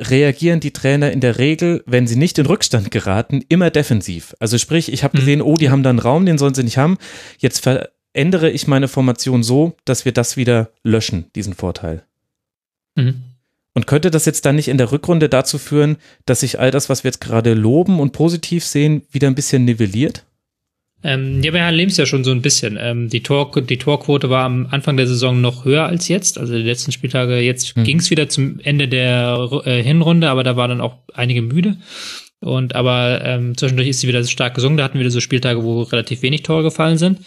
reagieren 0.00 0.60
die 0.60 0.72
Trainer 0.72 1.12
in 1.12 1.20
der 1.20 1.38
Regel, 1.38 1.82
wenn 1.86 2.06
sie 2.06 2.16
nicht 2.16 2.38
in 2.38 2.46
Rückstand 2.46 2.90
geraten, 2.90 3.44
immer 3.48 3.70
defensiv. 3.70 4.34
Also 4.40 4.56
sprich, 4.56 4.92
ich 4.92 5.04
habe 5.04 5.16
mhm. 5.16 5.20
gesehen, 5.20 5.42
oh, 5.42 5.56
die 5.56 5.70
haben 5.70 5.82
da 5.82 5.90
einen 5.90 5.98
Raum, 5.98 6.24
den 6.24 6.38
sollen 6.38 6.54
sie 6.54 6.64
nicht 6.64 6.78
haben. 6.78 6.96
Jetzt 7.38 7.60
verändere 7.60 8.50
ich 8.50 8.66
meine 8.66 8.88
Formation 8.88 9.42
so, 9.42 9.76
dass 9.84 10.04
wir 10.04 10.12
das 10.12 10.36
wieder 10.36 10.70
löschen, 10.82 11.26
diesen 11.34 11.54
Vorteil. 11.54 12.04
Mhm. 12.96 13.22
Und 13.72 13.86
könnte 13.86 14.10
das 14.10 14.24
jetzt 14.24 14.46
dann 14.46 14.56
nicht 14.56 14.68
in 14.68 14.78
der 14.78 14.90
Rückrunde 14.90 15.28
dazu 15.28 15.58
führen, 15.58 15.96
dass 16.26 16.40
sich 16.40 16.58
all 16.58 16.70
das, 16.70 16.88
was 16.88 17.04
wir 17.04 17.10
jetzt 17.10 17.20
gerade 17.20 17.54
loben 17.54 18.00
und 18.00 18.12
positiv 18.12 18.64
sehen, 18.64 19.02
wieder 19.10 19.28
ein 19.28 19.36
bisschen 19.36 19.64
nivelliert? 19.64 20.24
Ähm, 21.02 21.42
ja, 21.42 21.52
wir 21.52 21.60
erleben 21.60 21.90
es 21.90 21.96
ja 21.96 22.06
schon 22.06 22.24
so 22.24 22.30
ein 22.30 22.42
bisschen. 22.42 22.78
Ähm, 22.80 23.08
die, 23.08 23.22
Tor, 23.22 23.50
die 23.62 23.78
Torquote 23.78 24.28
war 24.28 24.44
am 24.44 24.66
Anfang 24.70 24.96
der 24.96 25.06
Saison 25.06 25.40
noch 25.40 25.64
höher 25.64 25.86
als 25.86 26.08
jetzt. 26.08 26.38
Also 26.38 26.54
die 26.54 26.62
letzten 26.62 26.92
Spieltage, 26.92 27.40
jetzt 27.40 27.76
mhm. 27.76 27.84
ging 27.84 27.98
es 27.98 28.10
wieder 28.10 28.28
zum 28.28 28.60
Ende 28.60 28.86
der 28.88 29.62
äh, 29.64 29.82
Hinrunde, 29.82 30.28
aber 30.28 30.44
da 30.44 30.56
waren 30.56 30.70
dann 30.70 30.80
auch 30.80 30.98
einige 31.14 31.42
müde. 31.42 31.76
Und 32.40 32.74
aber 32.74 33.20
ähm, 33.24 33.56
zwischendurch 33.56 33.88
ist 33.88 34.00
sie 34.00 34.08
wieder 34.08 34.24
stark 34.24 34.54
gesungen. 34.54 34.76
Da 34.76 34.84
hatten 34.84 34.94
wir 34.94 35.00
wieder 35.00 35.10
so 35.10 35.20
Spieltage, 35.20 35.62
wo 35.62 35.82
relativ 35.82 36.22
wenig 36.22 36.42
Tore 36.42 36.62
gefallen 36.62 36.98
sind. 36.98 37.20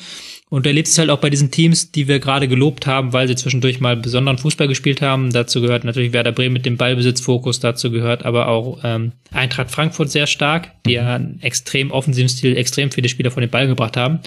Und 0.54 0.68
du 0.68 0.70
erlebst 0.70 0.94
es 0.94 1.00
halt 1.00 1.10
auch 1.10 1.18
bei 1.18 1.32
diesen 1.32 1.50
Teams, 1.50 1.92
die 1.92 2.08
wir 2.08 2.20
gerade 2.20 2.48
gelobt 2.48 2.86
haben, 2.86 3.12
weil 3.12 3.28
sie 3.28 3.34
zwischendurch 3.34 3.80
mal 3.80 3.98
besonderen 3.98 4.38
Fußball 4.38 4.68
gespielt 4.68 5.02
haben. 5.02 5.34
Dazu 5.34 5.62
gehört 5.62 5.84
natürlich 5.84 6.14
Werder 6.14 6.32
Bremen 6.32 6.54
mit 6.54 6.68
dem 6.68 6.78
Ballbesitzfokus, 6.78 7.60
dazu 7.60 7.90
gehört 7.90 8.24
aber 8.24 8.48
auch 8.48 8.78
ähm, 8.84 9.14
Eintracht 9.32 9.72
Frankfurt 9.72 10.12
sehr 10.12 10.28
stark, 10.28 10.70
die 10.86 10.92
ja 10.92 11.16
einen 11.16 11.42
extrem 11.42 11.90
offensiven 11.90 12.30
Stil, 12.30 12.56
extrem 12.56 12.92
viele 12.92 13.10
Spieler 13.10 13.32
von 13.32 13.42
den 13.42 13.50
Ball 13.50 13.66
gebracht 13.66 13.98
haben, 13.98 14.20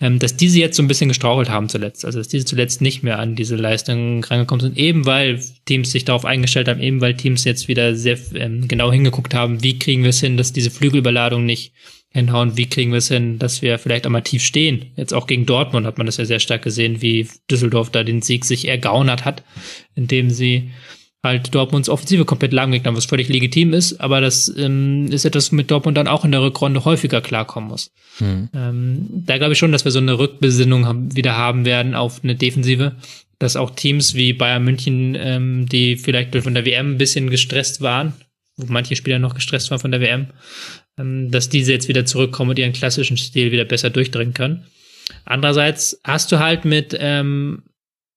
ähm, 0.00 0.18
dass 0.18 0.36
diese 0.36 0.58
jetzt 0.58 0.76
so 0.76 0.82
ein 0.82 0.88
bisschen 0.88 1.10
gestrauchelt 1.10 1.48
haben 1.48 1.68
zuletzt. 1.68 2.04
Also 2.04 2.18
dass 2.18 2.26
diese 2.26 2.44
zuletzt 2.44 2.80
nicht 2.80 3.04
mehr 3.04 3.20
an 3.20 3.36
diese 3.36 3.54
Leistungen 3.54 4.24
rangekommen 4.24 4.60
sind, 4.60 4.76
eben 4.76 5.06
weil 5.06 5.40
Teams 5.66 5.92
sich 5.92 6.04
darauf 6.04 6.24
eingestellt 6.24 6.66
haben, 6.66 6.80
eben 6.80 7.00
weil 7.00 7.14
Teams 7.14 7.44
jetzt 7.44 7.68
wieder 7.68 7.94
sehr 7.94 8.18
ähm, 8.34 8.66
genau 8.66 8.90
hingeguckt 8.90 9.32
haben, 9.32 9.62
wie 9.62 9.78
kriegen 9.78 10.02
wir 10.02 10.10
es 10.10 10.18
hin, 10.18 10.36
dass 10.36 10.52
diese 10.52 10.72
Flügelüberladung 10.72 11.46
nicht 11.46 11.72
hinhauen, 12.18 12.56
wie 12.56 12.68
kriegen 12.68 12.92
wir 12.92 12.98
es 12.98 13.08
hin, 13.08 13.38
dass 13.38 13.62
wir 13.62 13.78
vielleicht 13.78 14.06
auch 14.06 14.10
mal 14.10 14.20
tief 14.20 14.42
stehen. 14.42 14.86
Jetzt 14.96 15.14
auch 15.14 15.26
gegen 15.26 15.46
Dortmund 15.46 15.86
hat 15.86 15.98
man 15.98 16.06
das 16.06 16.18
ja 16.18 16.24
sehr 16.24 16.40
stark 16.40 16.62
gesehen, 16.62 17.00
wie 17.02 17.28
Düsseldorf 17.50 17.90
da 17.90 18.04
den 18.04 18.22
Sieg 18.22 18.44
sich 18.44 18.68
ergaunert 18.68 19.24
hat, 19.24 19.42
indem 19.94 20.30
sie 20.30 20.70
halt 21.22 21.54
Dortmunds 21.54 21.88
Offensive 21.88 22.24
komplett 22.24 22.52
lahmgelegt 22.52 22.86
haben, 22.86 22.96
was 22.96 23.06
völlig 23.06 23.28
legitim 23.28 23.72
ist, 23.72 24.00
aber 24.00 24.20
das 24.20 24.52
ähm, 24.56 25.08
ist 25.10 25.24
etwas, 25.24 25.50
mit 25.50 25.70
Dortmund 25.70 25.96
dann 25.96 26.06
auch 26.06 26.24
in 26.24 26.30
der 26.30 26.42
Rückrunde 26.42 26.84
häufiger 26.84 27.20
klarkommen 27.20 27.70
muss. 27.70 27.90
Mhm. 28.20 28.48
Ähm, 28.54 29.08
da 29.10 29.38
glaube 29.38 29.52
ich 29.52 29.58
schon, 29.58 29.72
dass 29.72 29.84
wir 29.84 29.92
so 29.92 29.98
eine 29.98 30.18
Rückbesinnung 30.18 30.86
haben, 30.86 31.16
wieder 31.16 31.36
haben 31.36 31.64
werden 31.64 31.94
auf 31.94 32.22
eine 32.22 32.36
Defensive, 32.36 32.96
dass 33.38 33.56
auch 33.56 33.70
Teams 33.70 34.14
wie 34.14 34.32
Bayern 34.32 34.64
München, 34.64 35.16
ähm, 35.18 35.66
die 35.66 35.96
vielleicht 35.96 36.36
von 36.36 36.54
der 36.54 36.64
WM 36.64 36.92
ein 36.92 36.98
bisschen 36.98 37.30
gestresst 37.30 37.80
waren, 37.80 38.12
wo 38.56 38.66
manche 38.68 38.96
Spieler 38.96 39.18
noch 39.18 39.34
gestresst 39.34 39.70
waren 39.70 39.80
von 39.80 39.90
der 39.90 40.00
WM, 40.00 40.28
dass 40.98 41.48
diese 41.48 41.72
jetzt 41.72 41.88
wieder 41.88 42.04
zurückkommen 42.04 42.50
und 42.50 42.58
ihren 42.58 42.72
klassischen 42.72 43.16
Stil 43.16 43.52
wieder 43.52 43.64
besser 43.64 43.90
durchdringen 43.90 44.34
können. 44.34 44.66
Andererseits 45.24 46.00
hast 46.04 46.32
du 46.32 46.38
halt 46.38 46.64
mit 46.64 46.96
ähm, 46.98 47.62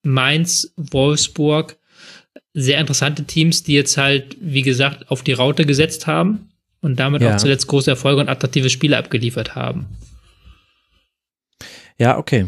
Mainz, 0.03 0.73
Wolfsburg 0.77 1.77
sehr 2.53 2.79
interessante 2.79 3.23
Teams, 3.23 3.63
die 3.63 3.73
jetzt 3.73 3.97
halt, 3.97 4.35
wie 4.39 4.61
gesagt, 4.61 5.09
auf 5.09 5.23
die 5.23 5.33
Raute 5.33 5.65
gesetzt 5.65 6.07
haben 6.07 6.49
und 6.81 6.99
damit 6.99 7.21
ja. 7.21 7.33
auch 7.33 7.37
zuletzt 7.37 7.67
große 7.67 7.91
Erfolge 7.91 8.21
und 8.21 8.29
attraktive 8.29 8.69
Spiele 8.69 8.97
abgeliefert 8.97 9.55
haben. 9.55 9.85
Ja, 11.97 12.17
okay. 12.17 12.47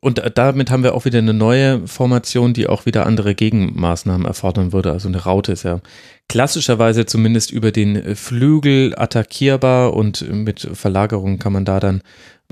Und 0.00 0.22
damit 0.34 0.70
haben 0.70 0.82
wir 0.82 0.94
auch 0.94 1.04
wieder 1.04 1.18
eine 1.18 1.32
neue 1.32 1.86
Formation, 1.86 2.52
die 2.52 2.66
auch 2.66 2.84
wieder 2.84 3.06
andere 3.06 3.34
Gegenmaßnahmen 3.34 4.26
erfordern 4.26 4.72
würde. 4.72 4.92
Also 4.92 5.08
eine 5.08 5.24
Raute 5.24 5.52
ist 5.52 5.62
ja 5.62 5.80
klassischerweise 6.28 7.06
zumindest 7.06 7.50
über 7.50 7.72
den 7.72 8.14
Flügel 8.14 8.94
attackierbar 8.96 9.94
und 9.94 10.28
mit 10.30 10.68
Verlagerung 10.72 11.38
kann 11.38 11.54
man 11.54 11.64
da 11.64 11.80
dann 11.80 12.02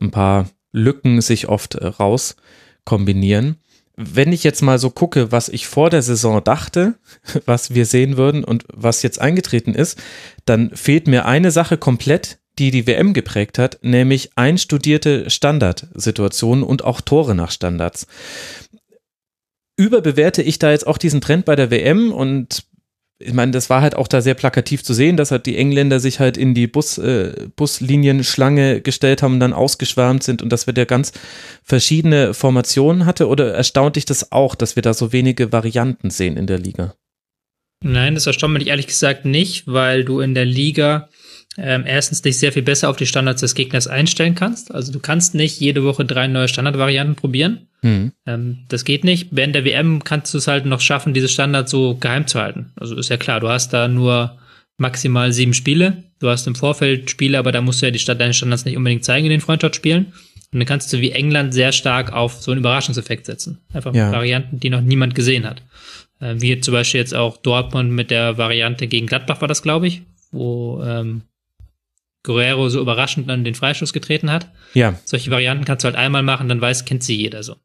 ein 0.01 0.11
paar 0.11 0.49
Lücken 0.73 1.21
sich 1.21 1.49
oft 1.49 1.79
raus 2.01 2.37
kombinieren. 2.85 3.57
Wenn 3.97 4.33
ich 4.33 4.45
jetzt 4.45 4.61
mal 4.63 4.79
so 4.79 4.91
gucke, 4.91 5.33
was 5.33 5.49
ich 5.49 5.67
vor 5.67 5.89
der 5.91 6.03
Saison 6.03 6.43
dachte, 6.45 6.95
was 7.47 7.75
wir 7.75 7.87
sehen 7.87 8.17
würden 8.17 8.45
und 8.45 8.65
was 8.73 9.03
jetzt 9.03 9.21
eingetreten 9.21 9.75
ist, 9.75 9.99
dann 10.45 10.71
fehlt 10.75 11.09
mir 11.09 11.27
eine 11.27 11.51
Sache 11.51 11.77
komplett, 11.77 12.39
die 12.59 12.71
die 12.71 12.87
WM 12.87 13.13
geprägt 13.13 13.59
hat, 13.59 13.79
nämlich 13.83 14.31
einstudierte 14.37 15.31
Standardsituationen 15.31 16.65
und 16.65 16.85
auch 16.85 17.01
Tore 17.01 17.35
nach 17.35 17.51
Standards. 17.51 18.07
Überbewerte 19.77 20.43
ich 20.43 20.59
da 20.59 20.71
jetzt 20.71 20.87
auch 20.87 20.99
diesen 20.99 21.21
Trend 21.21 21.45
bei 21.45 21.55
der 21.55 21.71
WM 21.71 22.13
und 22.13 22.65
ich 23.19 23.33
meine, 23.33 23.53
das 23.53 23.71
war 23.71 23.81
halt 23.81 23.95
auch 23.95 24.09
da 24.09 24.21
sehr 24.21 24.35
plakativ 24.35 24.85
zu 24.85 24.93
sehen, 24.93 25.17
dass 25.17 25.31
halt 25.31 25.47
die 25.47 25.57
Engländer 25.57 26.01
sich 26.01 26.21
halt 26.21 26.37
in 26.37 26.55
die 26.55 26.67
Bus, 26.67 26.99
äh, 26.99 27.49
Buslinienschlange 27.57 28.83
gestellt 28.83 29.23
haben 29.23 29.35
und 29.35 29.41
dann 29.41 29.55
ausgeschwärmt 29.55 30.23
sind 30.23 30.43
und 30.43 30.51
dass 30.51 30.67
wir 30.67 30.75
da 30.75 30.85
ganz 30.85 31.13
verschiedene 31.63 32.35
Formationen 32.35 33.07
hatte 33.07 33.29
oder 33.29 33.55
erstaunt 33.55 33.97
dich 33.97 34.05
das 34.05 34.33
auch, 34.33 34.55
dass 34.55 34.77
wir 34.77 34.83
da 34.83 34.93
so 34.93 35.13
wenige 35.13 35.51
Varianten 35.51 36.11
sehen 36.11 36.37
in 36.37 36.47
der 36.47 36.59
Liga? 36.59 36.95
Nein, 37.83 38.15
das 38.15 38.27
erstaunt 38.27 38.55
mich 38.55 38.67
ehrlich 38.67 38.87
gesagt 38.87 39.25
nicht, 39.25 39.67
weil 39.67 40.05
du 40.05 40.21
in 40.21 40.35
der 40.35 40.47
Liga 40.47 41.09
ähm, 41.59 41.85
erstens 41.87 42.23
dich 42.23 42.39
sehr 42.39 42.53
viel 42.53 42.63
besser 42.63 42.91
auf 42.91 42.97
die 42.97 43.07
Standards 43.07 43.41
des 43.41 43.55
Gegners 43.55 43.87
einstellen 43.87 44.35
kannst. 44.35 44.75
Also 44.75 44.93
du 44.93 45.01
kannst 45.01 45.35
nicht 45.35 45.59
jede 45.61 45.85
Woche 45.85 46.05
drei 46.05 46.27
neue 46.27 46.49
Standardvarianten 46.49 47.17
probieren. 47.17 47.69
Mhm. 47.83 48.13
Ähm, 48.27 48.59
das 48.69 48.85
geht 48.85 49.05
nicht. 49.05 49.29
Während 49.31 49.55
der 49.55 49.65
WM 49.65 50.05
kannst 50.05 50.35
du 50.35 50.39
es 50.39 50.49
halt 50.49 50.67
noch 50.67 50.81
schaffen, 50.81 51.15
diese 51.15 51.29
Standards 51.29 51.71
so 51.71 51.97
geheim 51.97 52.27
zu 52.27 52.41
halten. 52.41 52.73
Also 52.77 52.97
ist 52.97 53.09
ja 53.09 53.17
klar, 53.17 53.41
du 53.41 53.49
hast 53.49 53.73
da 53.73 53.89
nur 53.89 54.39
maximal 54.77 55.33
sieben 55.33 55.55
Spiele. 55.55 56.05
Du 56.19 56.29
hast 56.29 56.47
im 56.47 56.55
Vorfeld 56.55 57.11
Spiele, 57.11 57.39
aber 57.39 57.53
da 57.53 57.61
musst 57.61 57.81
du 57.81 57.87
ja 57.87 57.93
die 57.93 57.99
Stadt 57.99 58.21
deine 58.21 58.35
Standards 58.35 58.65
nicht 58.65 58.77
unbedingt 58.77 59.05
zeigen 59.05 59.27
in 59.27 59.31
den 59.31 59.41
Freundschaftsspielen. 59.41 60.07
Und 60.53 60.61
dann 60.61 60.67
kannst 60.67 60.93
du 60.93 61.01
wie 61.01 61.11
England 61.11 61.55
sehr 61.55 61.73
stark 61.73 62.13
auf 62.13 62.41
so 62.41 62.51
einen 62.51 62.61
Überraschungseffekt 62.61 63.27
setzen. 63.27 63.59
Einfach 63.73 63.95
ja. 63.95 64.13
Varianten, 64.13 64.61
die 64.61 64.71
noch 64.71 64.81
niemand 64.81 65.15
gesehen 65.15 65.45
hat. 65.45 65.63
Äh, 66.21 66.35
wie 66.39 66.61
zum 66.61 66.73
Beispiel 66.73 67.01
jetzt 67.01 67.15
auch 67.15 67.37
Dortmund 67.39 67.93
mit 67.93 68.11
der 68.11 68.39
Variante 68.39 68.87
gegen 68.87 69.07
Gladbach 69.07 69.41
war 69.41 69.49
das, 69.49 69.63
glaube 69.63 69.87
ich, 69.87 70.03
wo 70.31 70.83
ähm, 70.83 71.23
Guerrero 72.27 72.69
so 72.69 72.81
überraschend 72.81 73.31
an 73.31 73.45
den 73.45 73.55
Freistoß 73.55 73.95
getreten 73.95 74.31
hat. 74.31 74.51
Ja. 74.75 74.99
Solche 75.05 75.31
Varianten 75.31 75.65
kannst 75.65 75.85
du 75.85 75.87
halt 75.87 75.97
einmal 75.97 76.23
machen, 76.23 76.49
dann 76.49 76.61
weiß, 76.61 76.85
kennt 76.85 77.03
sie 77.03 77.17
jeder 77.17 77.43
so. 77.43 77.57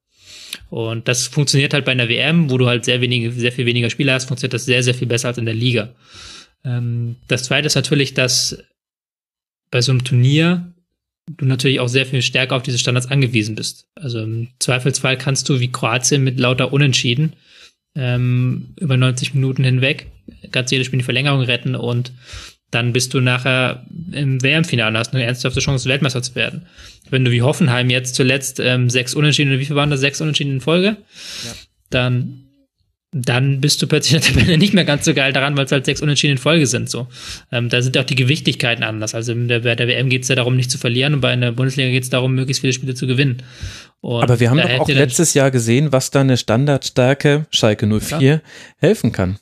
Und 0.69 1.07
das 1.07 1.27
funktioniert 1.27 1.73
halt 1.73 1.85
bei 1.85 1.91
einer 1.91 2.07
WM, 2.07 2.49
wo 2.49 2.57
du 2.57 2.67
halt 2.67 2.85
sehr 2.85 3.01
wenige, 3.01 3.31
sehr 3.31 3.51
viel 3.51 3.65
weniger 3.65 3.89
Spieler 3.89 4.13
hast, 4.13 4.25
funktioniert 4.25 4.53
das 4.53 4.65
sehr, 4.65 4.83
sehr 4.83 4.93
viel 4.93 5.07
besser 5.07 5.29
als 5.29 5.37
in 5.37 5.45
der 5.45 5.53
Liga. 5.53 5.93
Ähm, 6.63 7.17
das 7.27 7.43
zweite 7.43 7.67
ist 7.67 7.75
natürlich, 7.75 8.13
dass 8.13 8.63
bei 9.71 9.81
so 9.81 9.91
einem 9.91 10.03
Turnier 10.03 10.73
du 11.37 11.45
natürlich 11.45 11.79
auch 11.79 11.87
sehr 11.87 12.05
viel 12.05 12.21
stärker 12.21 12.55
auf 12.55 12.63
diese 12.63 12.77
Standards 12.77 13.07
angewiesen 13.07 13.55
bist. 13.55 13.87
Also 13.95 14.19
im 14.19 14.49
Zweifelsfall 14.59 15.17
kannst 15.17 15.47
du 15.49 15.59
wie 15.59 15.71
Kroatien 15.71 16.23
mit 16.23 16.39
lauter 16.39 16.73
Unentschieden 16.73 17.33
ähm, 17.95 18.73
über 18.79 18.97
90 18.97 19.33
Minuten 19.33 19.63
hinweg, 19.63 20.07
kannst 20.51 20.71
jedes 20.71 20.87
Spiel 20.87 20.97
in 20.97 21.01
die 21.01 21.05
Verlängerung 21.05 21.41
retten 21.41 21.75
und 21.75 22.11
dann 22.71 22.93
bist 22.93 23.13
du 23.13 23.19
nachher 23.19 23.85
im 24.11 24.41
WM-Finale, 24.41 24.97
hast 24.97 25.13
eine 25.13 25.23
ernsthafte 25.23 25.59
Chance, 25.59 25.89
Weltmeister 25.89 26.21
zu 26.21 26.35
werden. 26.35 26.65
Wenn 27.09 27.25
du 27.25 27.31
wie 27.31 27.41
Hoffenheim 27.41 27.89
jetzt 27.89 28.15
zuletzt 28.15 28.59
ähm, 28.59 28.89
sechs 28.89 29.13
Unentschieden, 29.13 29.59
wie 29.59 29.65
viel 29.65 29.75
waren 29.75 29.89
das, 29.89 29.99
sechs 29.99 30.21
Unentschieden 30.21 30.53
in 30.53 30.61
Folge, 30.61 30.97
ja. 31.43 31.51
dann 31.89 32.45
dann 33.13 33.59
bist 33.59 33.81
du 33.81 33.87
plötzlich 33.87 34.15
in 34.15 34.21
der 34.21 34.41
Tabelle 34.41 34.57
nicht 34.57 34.73
mehr 34.73 34.85
ganz 34.85 35.03
so 35.03 35.13
geil 35.13 35.33
daran, 35.33 35.57
weil 35.57 35.65
es 35.65 35.71
halt 35.71 35.85
sechs 35.85 36.01
Unentschieden 36.01 36.33
in 36.33 36.37
Folge 36.37 36.65
sind. 36.65 36.89
So, 36.89 37.07
ähm, 37.51 37.67
da 37.67 37.81
sind 37.81 37.97
auch 37.97 38.05
die 38.05 38.15
Gewichtigkeiten 38.15 38.83
anders. 38.83 39.13
Also 39.13 39.33
in 39.33 39.49
der, 39.49 39.59
bei 39.59 39.75
der 39.75 39.87
WM 39.87 40.07
geht 40.07 40.23
es 40.23 40.29
ja 40.29 40.35
darum, 40.35 40.55
nicht 40.55 40.71
zu 40.71 40.77
verlieren 40.77 41.13
und 41.15 41.21
bei 41.21 41.29
einer 41.29 41.51
Bundesliga 41.51 41.89
geht 41.89 42.03
es 42.03 42.09
darum, 42.09 42.33
möglichst 42.33 42.61
viele 42.61 42.71
Spiele 42.71 42.95
zu 42.95 43.07
gewinnen. 43.07 43.43
Und 43.99 44.23
Aber 44.23 44.39
wir 44.39 44.49
haben 44.49 44.57
doch 44.57 44.79
auch 44.79 44.87
letztes 44.87 45.33
Jahr 45.33 45.51
gesehen, 45.51 45.91
was 45.91 46.09
da 46.09 46.21
eine 46.21 46.37
Standardstärke 46.37 47.47
Schalke 47.51 47.85
04 47.85 48.21
ja. 48.21 48.41
helfen 48.77 49.11
kann. 49.11 49.37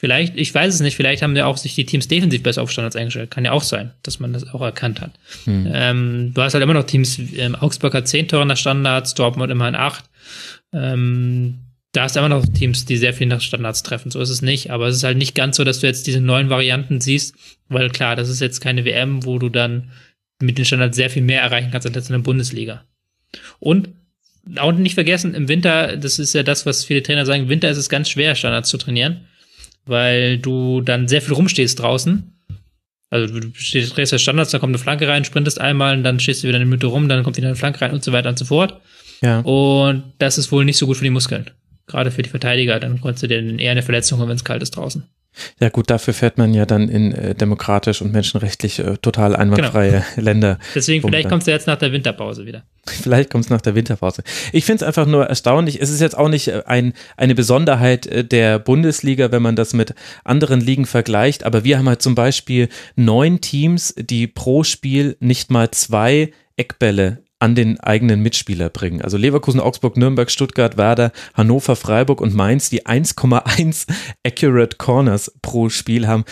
Vielleicht, 0.00 0.36
ich 0.36 0.54
weiß 0.54 0.74
es 0.74 0.80
nicht, 0.80 0.94
vielleicht 0.94 1.22
haben 1.22 1.34
ja 1.34 1.46
auch 1.46 1.56
sich 1.56 1.74
die 1.74 1.84
Teams 1.84 2.06
defensiv 2.06 2.44
besser 2.44 2.62
auf 2.62 2.70
Standards 2.70 2.94
eingestellt. 2.94 3.32
Kann 3.32 3.44
ja 3.44 3.50
auch 3.50 3.64
sein, 3.64 3.90
dass 4.04 4.20
man 4.20 4.32
das 4.32 4.48
auch 4.54 4.60
erkannt 4.60 5.00
hat. 5.00 5.10
Hm. 5.42 5.68
Ähm, 5.72 6.30
du 6.34 6.40
hast 6.40 6.54
halt 6.54 6.62
immer 6.62 6.74
noch 6.74 6.84
Teams, 6.84 7.18
ähm, 7.36 7.56
Augsburg 7.56 7.94
hat 7.94 8.06
10 8.06 8.28
Tore 8.28 8.46
nach 8.46 8.56
Standards, 8.56 9.14
Dortmund 9.14 9.50
immerhin 9.50 9.74
8. 9.74 10.04
Ähm, 10.72 11.58
da 11.90 12.04
hast 12.04 12.14
du 12.14 12.20
immer 12.20 12.28
noch 12.28 12.46
Teams, 12.46 12.84
die 12.84 12.96
sehr 12.96 13.12
viel 13.12 13.26
nach 13.26 13.40
Standards 13.40 13.82
treffen. 13.82 14.12
So 14.12 14.20
ist 14.20 14.30
es 14.30 14.40
nicht. 14.40 14.70
Aber 14.70 14.86
es 14.86 14.94
ist 14.94 15.02
halt 15.02 15.18
nicht 15.18 15.34
ganz 15.34 15.56
so, 15.56 15.64
dass 15.64 15.80
du 15.80 15.88
jetzt 15.88 16.06
diese 16.06 16.20
neuen 16.20 16.48
Varianten 16.48 17.00
siehst, 17.00 17.34
weil 17.68 17.90
klar, 17.90 18.14
das 18.14 18.28
ist 18.28 18.40
jetzt 18.40 18.60
keine 18.60 18.84
WM, 18.84 19.24
wo 19.24 19.40
du 19.40 19.48
dann 19.48 19.90
mit 20.40 20.58
den 20.58 20.64
Standards 20.64 20.96
sehr 20.96 21.10
viel 21.10 21.22
mehr 21.22 21.42
erreichen 21.42 21.70
kannst 21.72 21.88
als 21.88 22.08
in 22.08 22.12
der 22.12 22.22
Bundesliga. 22.22 22.84
Und 23.58 23.88
auch 24.54 24.70
nicht 24.70 24.94
vergessen, 24.94 25.34
im 25.34 25.48
Winter, 25.48 25.96
das 25.96 26.20
ist 26.20 26.34
ja 26.34 26.44
das, 26.44 26.66
was 26.66 26.84
viele 26.84 27.02
Trainer 27.02 27.26
sagen, 27.26 27.42
im 27.42 27.48
Winter 27.48 27.68
ist 27.68 27.78
es 27.78 27.88
ganz 27.88 28.08
schwer, 28.08 28.36
Standards 28.36 28.68
zu 28.68 28.78
trainieren 28.78 29.22
weil 29.88 30.38
du 30.38 30.80
dann 30.80 31.08
sehr 31.08 31.22
viel 31.22 31.34
rumstehst 31.34 31.80
draußen. 31.80 32.32
Also 33.10 33.40
du 33.40 33.48
stehst, 33.54 33.96
drehst 33.96 34.12
ja 34.12 34.18
Standards, 34.18 34.50
da 34.50 34.58
kommt 34.58 34.72
eine 34.72 34.78
Flanke 34.78 35.08
rein, 35.08 35.24
sprintest 35.24 35.60
einmal 35.60 35.96
und 35.96 36.04
dann 36.04 36.20
stehst 36.20 36.42
du 36.42 36.48
wieder 36.48 36.56
eine 36.56 36.66
Minute 36.66 36.88
rum, 36.88 37.08
dann 37.08 37.22
kommt 37.22 37.36
wieder 37.36 37.48
eine 37.48 37.56
Flanke 37.56 37.80
rein 37.80 37.92
und 37.92 38.04
so 38.04 38.12
weiter 38.12 38.28
und 38.28 38.38
so 38.38 38.44
fort. 38.44 38.80
Ja. 39.22 39.40
Und 39.40 40.04
das 40.18 40.38
ist 40.38 40.52
wohl 40.52 40.64
nicht 40.64 40.76
so 40.76 40.86
gut 40.86 40.98
für 40.98 41.04
die 41.04 41.10
Muskeln. 41.10 41.50
Gerade 41.86 42.10
für 42.10 42.22
die 42.22 42.28
Verteidiger, 42.28 42.78
dann 42.78 43.00
konntest 43.00 43.22
du 43.22 43.28
dir 43.28 43.58
eher 43.58 43.72
eine 43.72 43.82
Verletzung 43.82 44.18
holen, 44.18 44.28
wenn 44.28 44.36
es 44.36 44.44
kalt 44.44 44.62
ist 44.62 44.72
draußen. 44.72 45.04
Ja 45.60 45.68
gut, 45.68 45.90
dafür 45.90 46.14
fährt 46.14 46.38
man 46.38 46.54
ja 46.54 46.66
dann 46.66 46.88
in 46.88 47.12
äh, 47.12 47.34
demokratisch 47.34 48.02
und 48.02 48.12
menschenrechtlich 48.12 48.78
äh, 48.78 48.96
total 48.98 49.36
einwandfreie 49.36 49.90
genau. 49.90 50.04
Länder. 50.24 50.58
Deswegen, 50.74 51.06
vielleicht 51.06 51.28
kommst 51.28 51.46
du 51.46 51.50
jetzt 51.50 51.66
nach 51.66 51.78
der 51.78 51.92
Winterpause 51.92 52.46
wieder. 52.46 52.62
Vielleicht 52.88 53.30
kommt 53.30 53.44
es 53.44 53.50
nach 53.50 53.60
der 53.60 53.74
Winterpause. 53.74 54.22
Ich 54.52 54.64
finde 54.64 54.82
es 54.82 54.86
einfach 54.86 55.06
nur 55.06 55.26
erstaunlich. 55.26 55.80
Es 55.80 55.90
ist 55.90 56.00
jetzt 56.00 56.16
auch 56.16 56.28
nicht 56.28 56.48
äh, 56.48 56.62
ein, 56.66 56.94
eine 57.16 57.34
Besonderheit 57.34 58.06
äh, 58.06 58.24
der 58.24 58.58
Bundesliga, 58.58 59.30
wenn 59.30 59.42
man 59.42 59.56
das 59.56 59.74
mit 59.74 59.94
anderen 60.24 60.60
Ligen 60.60 60.86
vergleicht. 60.86 61.44
Aber 61.44 61.64
wir 61.64 61.78
haben 61.78 61.88
halt 61.88 62.02
zum 62.02 62.14
Beispiel 62.14 62.68
neun 62.96 63.40
Teams, 63.40 63.94
die 63.98 64.26
pro 64.26 64.64
Spiel 64.64 65.16
nicht 65.20 65.50
mal 65.50 65.70
zwei 65.70 66.32
Eckbälle 66.56 67.22
an 67.38 67.54
den 67.54 67.78
eigenen 67.80 68.20
Mitspieler 68.20 68.68
bringen. 68.68 69.02
Also 69.02 69.16
Leverkusen, 69.16 69.60
Augsburg, 69.60 69.96
Nürnberg, 69.96 70.30
Stuttgart, 70.30 70.76
Werder, 70.76 71.12
Hannover, 71.34 71.76
Freiburg 71.76 72.20
und 72.20 72.34
Mainz, 72.34 72.70
die 72.70 72.86
1,1 72.86 73.86
Accurate 74.24 74.76
Corners 74.76 75.32
pro 75.42 75.68
Spiel 75.68 76.06
haben. 76.06 76.24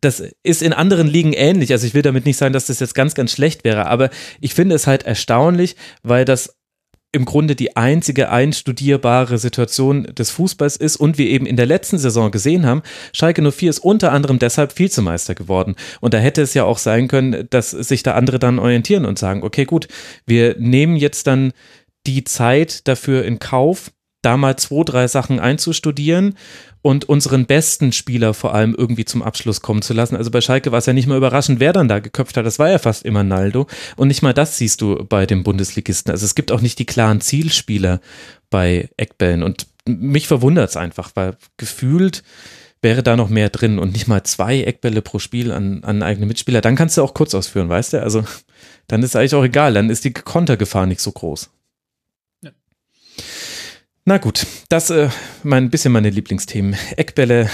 Das 0.00 0.22
ist 0.42 0.62
in 0.62 0.74
anderen 0.74 1.06
Ligen 1.06 1.32
ähnlich. 1.32 1.72
Also 1.72 1.86
ich 1.86 1.94
will 1.94 2.02
damit 2.02 2.26
nicht 2.26 2.36
sagen, 2.36 2.52
dass 2.52 2.66
das 2.66 2.80
jetzt 2.80 2.94
ganz, 2.94 3.14
ganz 3.14 3.32
schlecht 3.32 3.64
wäre, 3.64 3.86
aber 3.86 4.10
ich 4.40 4.52
finde 4.52 4.74
es 4.74 4.86
halt 4.86 5.04
erstaunlich, 5.04 5.76
weil 6.02 6.26
das 6.26 6.56
im 7.14 7.24
Grunde 7.24 7.54
die 7.54 7.76
einzige 7.76 8.30
einstudierbare 8.30 9.38
Situation 9.38 10.04
des 10.04 10.30
Fußballs 10.30 10.76
ist 10.76 10.96
und 10.96 11.16
wir 11.16 11.26
eben 11.26 11.46
in 11.46 11.56
der 11.56 11.66
letzten 11.66 11.98
Saison 11.98 12.30
gesehen 12.30 12.66
haben, 12.66 12.82
Schalke 13.12 13.40
04 13.48 13.70
ist 13.70 13.78
unter 13.78 14.12
anderem 14.12 14.38
deshalb 14.38 14.78
Vizemeister 14.78 15.34
geworden. 15.34 15.76
Und 16.00 16.12
da 16.12 16.18
hätte 16.18 16.42
es 16.42 16.54
ja 16.54 16.64
auch 16.64 16.78
sein 16.78 17.08
können, 17.08 17.46
dass 17.50 17.70
sich 17.70 18.02
da 18.02 18.12
andere 18.14 18.38
dann 18.38 18.58
orientieren 18.58 19.06
und 19.06 19.18
sagen, 19.18 19.42
okay, 19.44 19.64
gut, 19.64 19.86
wir 20.26 20.56
nehmen 20.58 20.96
jetzt 20.96 21.26
dann 21.26 21.52
die 22.06 22.24
Zeit 22.24 22.86
dafür 22.88 23.24
in 23.24 23.38
Kauf, 23.38 23.92
da 24.24 24.36
mal 24.36 24.56
zwei, 24.56 24.84
drei 24.84 25.08
Sachen 25.08 25.40
einzustudieren 25.40 26.36
und 26.82 27.08
unseren 27.08 27.46
besten 27.46 27.92
Spieler 27.92 28.34
vor 28.34 28.54
allem 28.54 28.74
irgendwie 28.74 29.04
zum 29.04 29.22
Abschluss 29.22 29.62
kommen 29.62 29.82
zu 29.82 29.94
lassen. 29.94 30.16
Also 30.16 30.30
bei 30.30 30.40
Schalke 30.40 30.70
war 30.70 30.78
es 30.78 30.86
ja 30.86 30.92
nicht 30.92 31.06
mal 31.06 31.16
überraschend, 31.16 31.60
wer 31.60 31.72
dann 31.72 31.88
da 31.88 31.98
geköpft 31.98 32.36
hat. 32.36 32.44
Das 32.44 32.58
war 32.58 32.70
ja 32.70 32.78
fast 32.78 33.04
immer 33.04 33.24
Naldo. 33.24 33.66
Und 33.96 34.08
nicht 34.08 34.22
mal 34.22 34.34
das 34.34 34.58
siehst 34.58 34.80
du 34.80 35.04
bei 35.04 35.24
dem 35.24 35.44
Bundesligisten. 35.44 36.10
Also 36.10 36.26
es 36.26 36.34
gibt 36.34 36.52
auch 36.52 36.60
nicht 36.60 36.78
die 36.78 36.84
klaren 36.84 37.20
Zielspieler 37.20 38.00
bei 38.50 38.90
Eckbällen. 38.96 39.42
Und 39.42 39.66
mich 39.86 40.28
verwundert 40.28 40.70
es 40.70 40.76
einfach, 40.76 41.10
weil 41.14 41.36
gefühlt 41.56 42.22
wäre 42.82 43.02
da 43.02 43.16
noch 43.16 43.30
mehr 43.30 43.48
drin 43.48 43.78
und 43.78 43.94
nicht 43.94 44.06
mal 44.06 44.22
zwei 44.24 44.60
Eckbälle 44.62 45.00
pro 45.00 45.18
Spiel 45.18 45.52
an, 45.52 45.82
an 45.84 46.02
eigene 46.02 46.26
Mitspieler. 46.26 46.60
Dann 46.60 46.76
kannst 46.76 46.98
du 46.98 47.02
auch 47.02 47.14
kurz 47.14 47.34
ausführen, 47.34 47.70
weißt 47.70 47.94
du? 47.94 48.02
Also 48.02 48.24
dann 48.88 49.02
ist 49.02 49.16
eigentlich 49.16 49.34
auch 49.34 49.44
egal. 49.44 49.72
Dann 49.74 49.90
ist 49.90 50.04
die 50.04 50.12
Kontergefahr 50.12 50.84
nicht 50.86 51.00
so 51.00 51.10
groß. 51.10 51.50
Na 54.06 54.18
gut, 54.18 54.46
das 54.68 54.90
äh, 54.90 55.08
mein 55.44 55.70
bisschen 55.70 55.90
meine 55.90 56.10
Lieblingsthemen. 56.10 56.76
Eckbälle, 56.96 57.48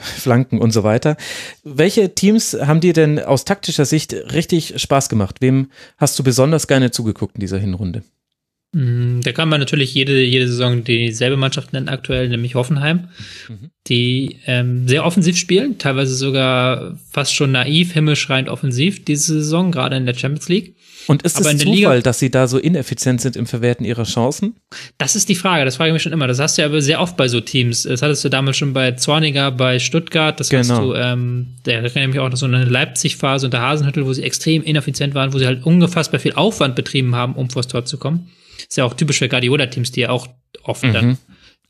Flanken 0.00 0.60
und 0.60 0.70
so 0.70 0.84
weiter. 0.84 1.16
Welche 1.64 2.14
Teams 2.14 2.54
haben 2.54 2.80
dir 2.80 2.92
denn 2.92 3.18
aus 3.18 3.44
taktischer 3.44 3.84
Sicht 3.84 4.12
richtig 4.12 4.80
Spaß 4.80 5.08
gemacht? 5.08 5.38
Wem 5.40 5.72
hast 5.96 6.16
du 6.16 6.22
besonders 6.22 6.68
gerne 6.68 6.92
zugeguckt 6.92 7.34
in 7.34 7.40
dieser 7.40 7.58
Hinrunde? 7.58 8.04
Mm, 8.72 9.20
da 9.22 9.32
kann 9.32 9.48
man 9.48 9.60
natürlich 9.60 9.94
jede, 9.94 10.20
jede 10.22 10.46
Saison 10.46 10.84
dieselbe 10.84 11.38
Mannschaft 11.38 11.72
nennen, 11.72 11.88
aktuell, 11.88 12.28
nämlich 12.28 12.54
Hoffenheim, 12.54 13.08
mhm. 13.48 13.70
die 13.86 14.40
ähm, 14.44 14.86
sehr 14.86 15.06
offensiv 15.06 15.38
spielen, 15.38 15.78
teilweise 15.78 16.14
sogar 16.14 16.98
fast 17.10 17.34
schon 17.34 17.52
naiv, 17.52 17.94
himmelschreiend 17.94 18.50
offensiv 18.50 19.04
diese 19.06 19.40
Saison, 19.40 19.72
gerade 19.72 19.96
in 19.96 20.04
der 20.04 20.14
Champions 20.14 20.50
League. 20.50 20.76
Und 21.06 21.22
ist 21.22 21.40
es 21.40 21.46
Zufall, 21.46 21.74
Liga, 21.74 22.00
dass 22.00 22.18
sie 22.18 22.30
da 22.30 22.46
so 22.46 22.58
ineffizient 22.58 23.22
sind 23.22 23.36
im 23.36 23.46
Verwerten 23.46 23.86
ihrer 23.86 24.04
Chancen? 24.04 24.56
Das 24.98 25.16
ist 25.16 25.30
die 25.30 25.34
Frage, 25.34 25.64
das 25.64 25.76
frage 25.76 25.88
ich 25.88 25.94
mich 25.94 26.02
schon 26.02 26.12
immer. 26.12 26.26
Das 26.26 26.38
hast 26.38 26.58
du 26.58 26.62
ja 26.62 26.68
aber 26.68 26.82
sehr 26.82 27.00
oft 27.00 27.16
bei 27.16 27.28
so 27.28 27.40
Teams. 27.40 27.84
Das 27.84 28.02
hattest 28.02 28.22
du 28.26 28.28
damals 28.28 28.58
schon 28.58 28.74
bei 28.74 28.92
Zorniger, 28.92 29.50
bei 29.50 29.78
Stuttgart, 29.78 30.38
das 30.38 30.50
genau. 30.50 30.60
hast 30.60 30.78
du, 30.78 30.92
ähm, 30.92 31.54
da 31.62 31.72
erinnere 31.72 32.02
ich 32.02 32.08
mich 32.08 32.18
auch 32.18 32.28
noch 32.28 32.36
so 32.36 32.44
eine 32.44 32.62
Leipzig-Phase 32.64 33.46
unter 33.46 33.62
Hasenhüttel, 33.62 34.04
wo 34.04 34.12
sie 34.12 34.22
extrem 34.22 34.62
ineffizient 34.62 35.14
waren, 35.14 35.32
wo 35.32 35.38
sie 35.38 35.46
halt 35.46 35.64
ungefassbar 35.64 36.20
viel 36.20 36.34
Aufwand 36.34 36.76
betrieben 36.76 37.14
haben, 37.14 37.34
um 37.36 37.48
vors 37.48 37.68
Tor 37.68 37.86
zu 37.86 37.96
kommen. 37.96 38.28
Ist 38.58 38.76
ja 38.76 38.84
auch 38.84 38.94
typisch 38.94 39.18
für 39.18 39.28
Guardiola-Teams, 39.28 39.92
die 39.92 40.00
ja 40.00 40.10
auch 40.10 40.28
oft 40.64 40.84
mhm. 40.84 40.92
dann 40.92 41.18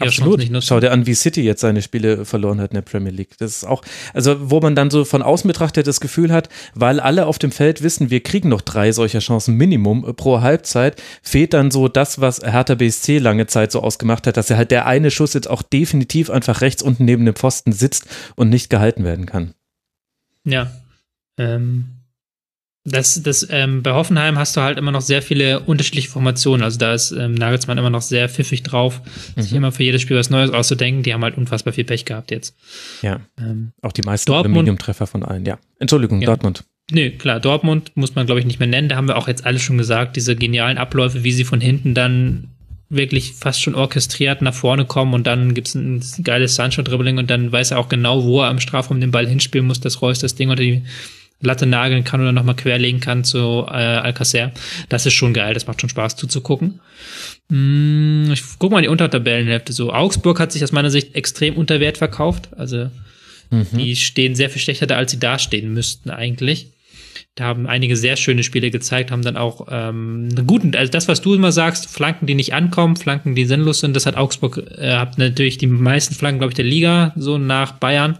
Absolut. 0.01 0.49
Schau 0.63 0.79
dir 0.79 0.93
an, 0.93 1.07
wie 1.07 1.15
City 1.15 1.43
jetzt 1.43 1.61
seine 1.61 1.83
Spiele 1.83 2.25
verloren 2.25 2.61
hat 2.61 2.71
in 2.71 2.77
der 2.77 2.83
Premier 2.83 3.11
League. 3.11 3.37
Das 3.39 3.57
ist 3.57 3.65
auch, 3.65 3.83
also 4.15 4.51
wo 4.51 4.61
man 4.61 4.77
dann 4.77 4.91
so 4.91 5.05
von 5.05 5.23
außen 5.23 5.49
betrachtet 5.49 5.89
das 5.89 6.01
Gefühl 6.01 6.33
hat, 6.33 6.49
weil 6.75 7.01
alle 7.01 7.27
auf 7.27 7.41
dem 7.41 7.51
Feld 7.51 7.83
wissen, 7.83 8.09
wir 8.09 8.23
kriegen 8.23 8.49
noch 8.49 8.61
drei 8.61 8.93
solcher 8.93 9.19
Chancen 9.19 9.57
Minimum 9.57 10.15
pro 10.15 10.41
Halbzeit, 10.41 11.03
fehlt 11.23 11.53
dann 11.53 11.73
so 11.73 11.89
das, 11.89 12.21
was 12.21 12.41
Hertha 12.41 12.77
BSC 12.77 13.19
lange 13.19 13.49
Zeit 13.49 13.73
so 13.73 13.83
ausgemacht 13.83 14.29
hat, 14.29 14.37
dass 14.37 14.51
er 14.51 14.57
halt 14.57 14.71
der 14.71 14.87
eine 14.87 15.11
Schuss 15.11 15.35
jetzt 15.35 15.51
auch 15.51 15.63
definitiv 15.63 16.31
einfach 16.31 16.61
rechts 16.61 16.81
unten 16.81 17.05
neben 17.05 17.27
dem 17.27 17.35
Pfosten 17.35 17.73
sitzt 17.73 18.07
und 18.37 18.51
nicht 18.51 18.71
gehalten 18.71 19.03
werden 19.03 19.27
kann. 19.27 19.55
Ja. 20.45 20.71
Ähm, 21.39 21.98
das, 22.91 23.23
das, 23.23 23.47
ähm, 23.51 23.83
bei 23.83 23.93
Hoffenheim 23.93 24.39
hast 24.39 24.57
du 24.57 24.61
halt 24.61 24.79
immer 24.79 24.93
noch 24.93 25.01
sehr 25.01 25.23
viele 25.23 25.61
unterschiedliche 25.61 26.09
Formationen. 26.09 26.63
Also 26.63 26.79
da 26.79 26.95
ist 26.95 27.13
ähm, 27.13 27.35
Nagelsmann 27.35 27.79
immer 27.79 27.91
noch 27.91 28.03
sehr 28.03 28.29
pfiffig 28.29 28.63
drauf, 28.63 29.01
mhm. 29.37 29.43
sich 29.43 29.53
immer 29.53 29.73
für 29.73 29.83
jedes 29.83 30.03
Spiel 30.03 30.17
was 30.17 30.31
Neues 30.31 30.51
auszudenken. 30.51 31.03
Die 31.03 31.15
haben 31.15 31.23
halt 31.23 31.37
unfassbar 31.37 31.73
viel 31.73 31.85
Pech 31.85 32.05
gehabt 32.05 32.31
jetzt. 32.31 32.57
Ja. 33.03 33.21
Ähm, 33.39 33.73
auch 33.83 33.93
die 33.93 34.03
meisten 34.03 34.33
Aluminiumtreffer 34.33 35.07
von 35.07 35.25
allen, 35.25 35.45
ja. 35.45 35.59
Entschuldigung, 35.79 36.21
ja. 36.21 36.27
Dortmund. 36.27 36.65
Nee, 36.91 37.11
klar, 37.11 37.39
Dortmund 37.39 37.93
muss 37.97 38.15
man, 38.15 38.27
glaube 38.27 38.41
ich, 38.41 38.47
nicht 38.47 38.59
mehr 38.59 38.69
nennen. 38.69 38.89
Da 38.89 38.97
haben 38.97 39.09
wir 39.09 39.17
auch 39.17 39.29
jetzt 39.29 39.45
alle 39.45 39.59
schon 39.59 39.77
gesagt, 39.77 40.17
diese 40.17 40.37
genialen 40.37 40.79
Abläufe, 40.79 41.23
wie 41.23 41.33
sie 41.33 41.45
von 41.45 41.61
hinten 41.61 41.95
dann 41.95 42.49
wirklich 42.91 43.35
fast 43.35 43.61
schon 43.61 43.75
orchestriert 43.75 44.41
nach 44.41 44.55
vorne 44.55 44.87
kommen 44.87 45.13
und 45.13 45.27
dann 45.27 45.53
gibt's 45.53 45.75
ein 45.75 46.03
geiles 46.25 46.55
Sancho-Dribbling 46.55 47.19
und 47.19 47.29
dann 47.29 47.53
weiß 47.53 47.73
er 47.73 47.79
auch 47.79 47.91
genau, 47.91 48.25
wo 48.25 48.41
er 48.41 48.49
am 48.49 48.61
Strafraum 48.61 49.01
den 49.01 49.11
Ball 49.11 49.27
hinspielen 49.27 49.67
muss, 49.67 49.81
dass 49.81 50.01
Reus 50.01 50.21
das 50.21 50.37
Ding 50.37 50.49
unter 50.49 50.63
die 50.63 50.85
Latte 51.41 51.67
nageln 51.67 52.03
kann 52.05 52.21
oder 52.21 52.33
nochmal 52.33 52.57
querlegen 52.57 53.01
kann 53.01 53.23
zu 53.23 53.65
äh, 53.69 53.73
Alcacer. 53.73 54.53
Das 54.89 55.07
ist 55.07 55.15
schon 55.15 55.33
geil, 55.33 55.55
das 55.55 55.67
macht 55.67 55.81
schon 55.81 55.91
Spaß 55.91 56.17
zuzugucken. 56.17 56.81
Hm, 57.49 58.31
ich 58.33 58.43
guck 58.59 58.73
mal 58.73 58.83
die 58.83 58.89
Untertabellenhälfte 58.89 59.73
so. 59.73 59.93
Augsburg 59.93 60.41
hat 60.41 60.51
sich 60.51 60.65
aus 60.65 60.73
meiner 60.73 60.91
Sicht 60.91 61.15
extrem 61.15 61.57
unter 61.57 61.79
Wert 61.79 61.99
verkauft. 61.99 62.49
Also 62.57 62.91
mhm. 63.51 63.67
die 63.73 63.95
stehen 63.95 64.35
sehr 64.35 64.51
viel 64.51 64.61
schlechter 64.61 64.87
da, 64.87 64.97
als 64.97 65.13
sie 65.13 65.21
dastehen 65.21 65.73
müssten 65.73 66.11
eigentlich. 66.11 66.73
Da 67.37 67.45
haben 67.45 67.69
einige 67.69 67.97
sehr 67.97 68.17
schöne 68.17 68.43
Spiele 68.43 68.73
gezeigt, 68.73 69.13
haben 69.13 69.23
dann 69.23 69.37
auch 69.37 69.69
ähm, 69.71 70.29
guten, 70.47 70.75
also 70.75 70.91
das, 70.91 71.07
was 71.07 71.21
du 71.21 71.35
immer 71.35 71.53
sagst, 71.53 71.89
Flanken, 71.89 72.27
die 72.27 72.35
nicht 72.35 72.53
ankommen, 72.53 72.97
Flanken, 72.97 73.37
die 73.37 73.45
sinnlos 73.45 73.79
sind, 73.79 73.95
das 73.95 74.07
hat 74.07 74.17
Augsburg, 74.17 74.59
äh, 74.77 74.97
hat 74.97 75.19
natürlich 75.19 75.57
die 75.57 75.69
meisten 75.69 76.15
Flanken, 76.17 76.41
glaube 76.41 76.51
ich, 76.51 76.57
der 76.57 76.65
Liga, 76.65 77.13
so 77.17 77.39
nach 77.39 77.73
Bayern 77.73 78.19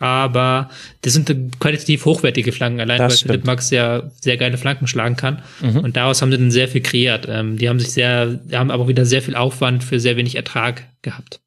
aber 0.00 0.70
das 1.02 1.12
sind 1.12 1.30
qualitativ 1.60 2.06
hochwertige 2.06 2.52
Flanken, 2.52 2.80
allein 2.80 2.98
das 2.98 3.12
weil 3.12 3.16
stimmt. 3.18 3.30
Philipp 3.30 3.44
Max 3.44 3.70
ja 3.70 4.10
sehr 4.20 4.38
geile 4.38 4.56
Flanken 4.56 4.86
schlagen 4.86 5.14
kann. 5.14 5.42
Mhm. 5.60 5.80
Und 5.80 5.96
daraus 5.96 6.22
haben 6.22 6.32
sie 6.32 6.38
dann 6.38 6.50
sehr 6.50 6.68
viel 6.68 6.80
kreiert. 6.80 7.28
Ähm, 7.28 7.58
die 7.58 7.68
haben 7.68 7.78
sich 7.78 7.92
sehr, 7.92 8.40
haben 8.52 8.70
aber 8.70 8.88
wieder 8.88 9.04
sehr 9.04 9.20
viel 9.20 9.36
Aufwand 9.36 9.84
für 9.84 10.00
sehr 10.00 10.16
wenig 10.16 10.36
Ertrag 10.36 10.86
gehabt. 11.02 11.40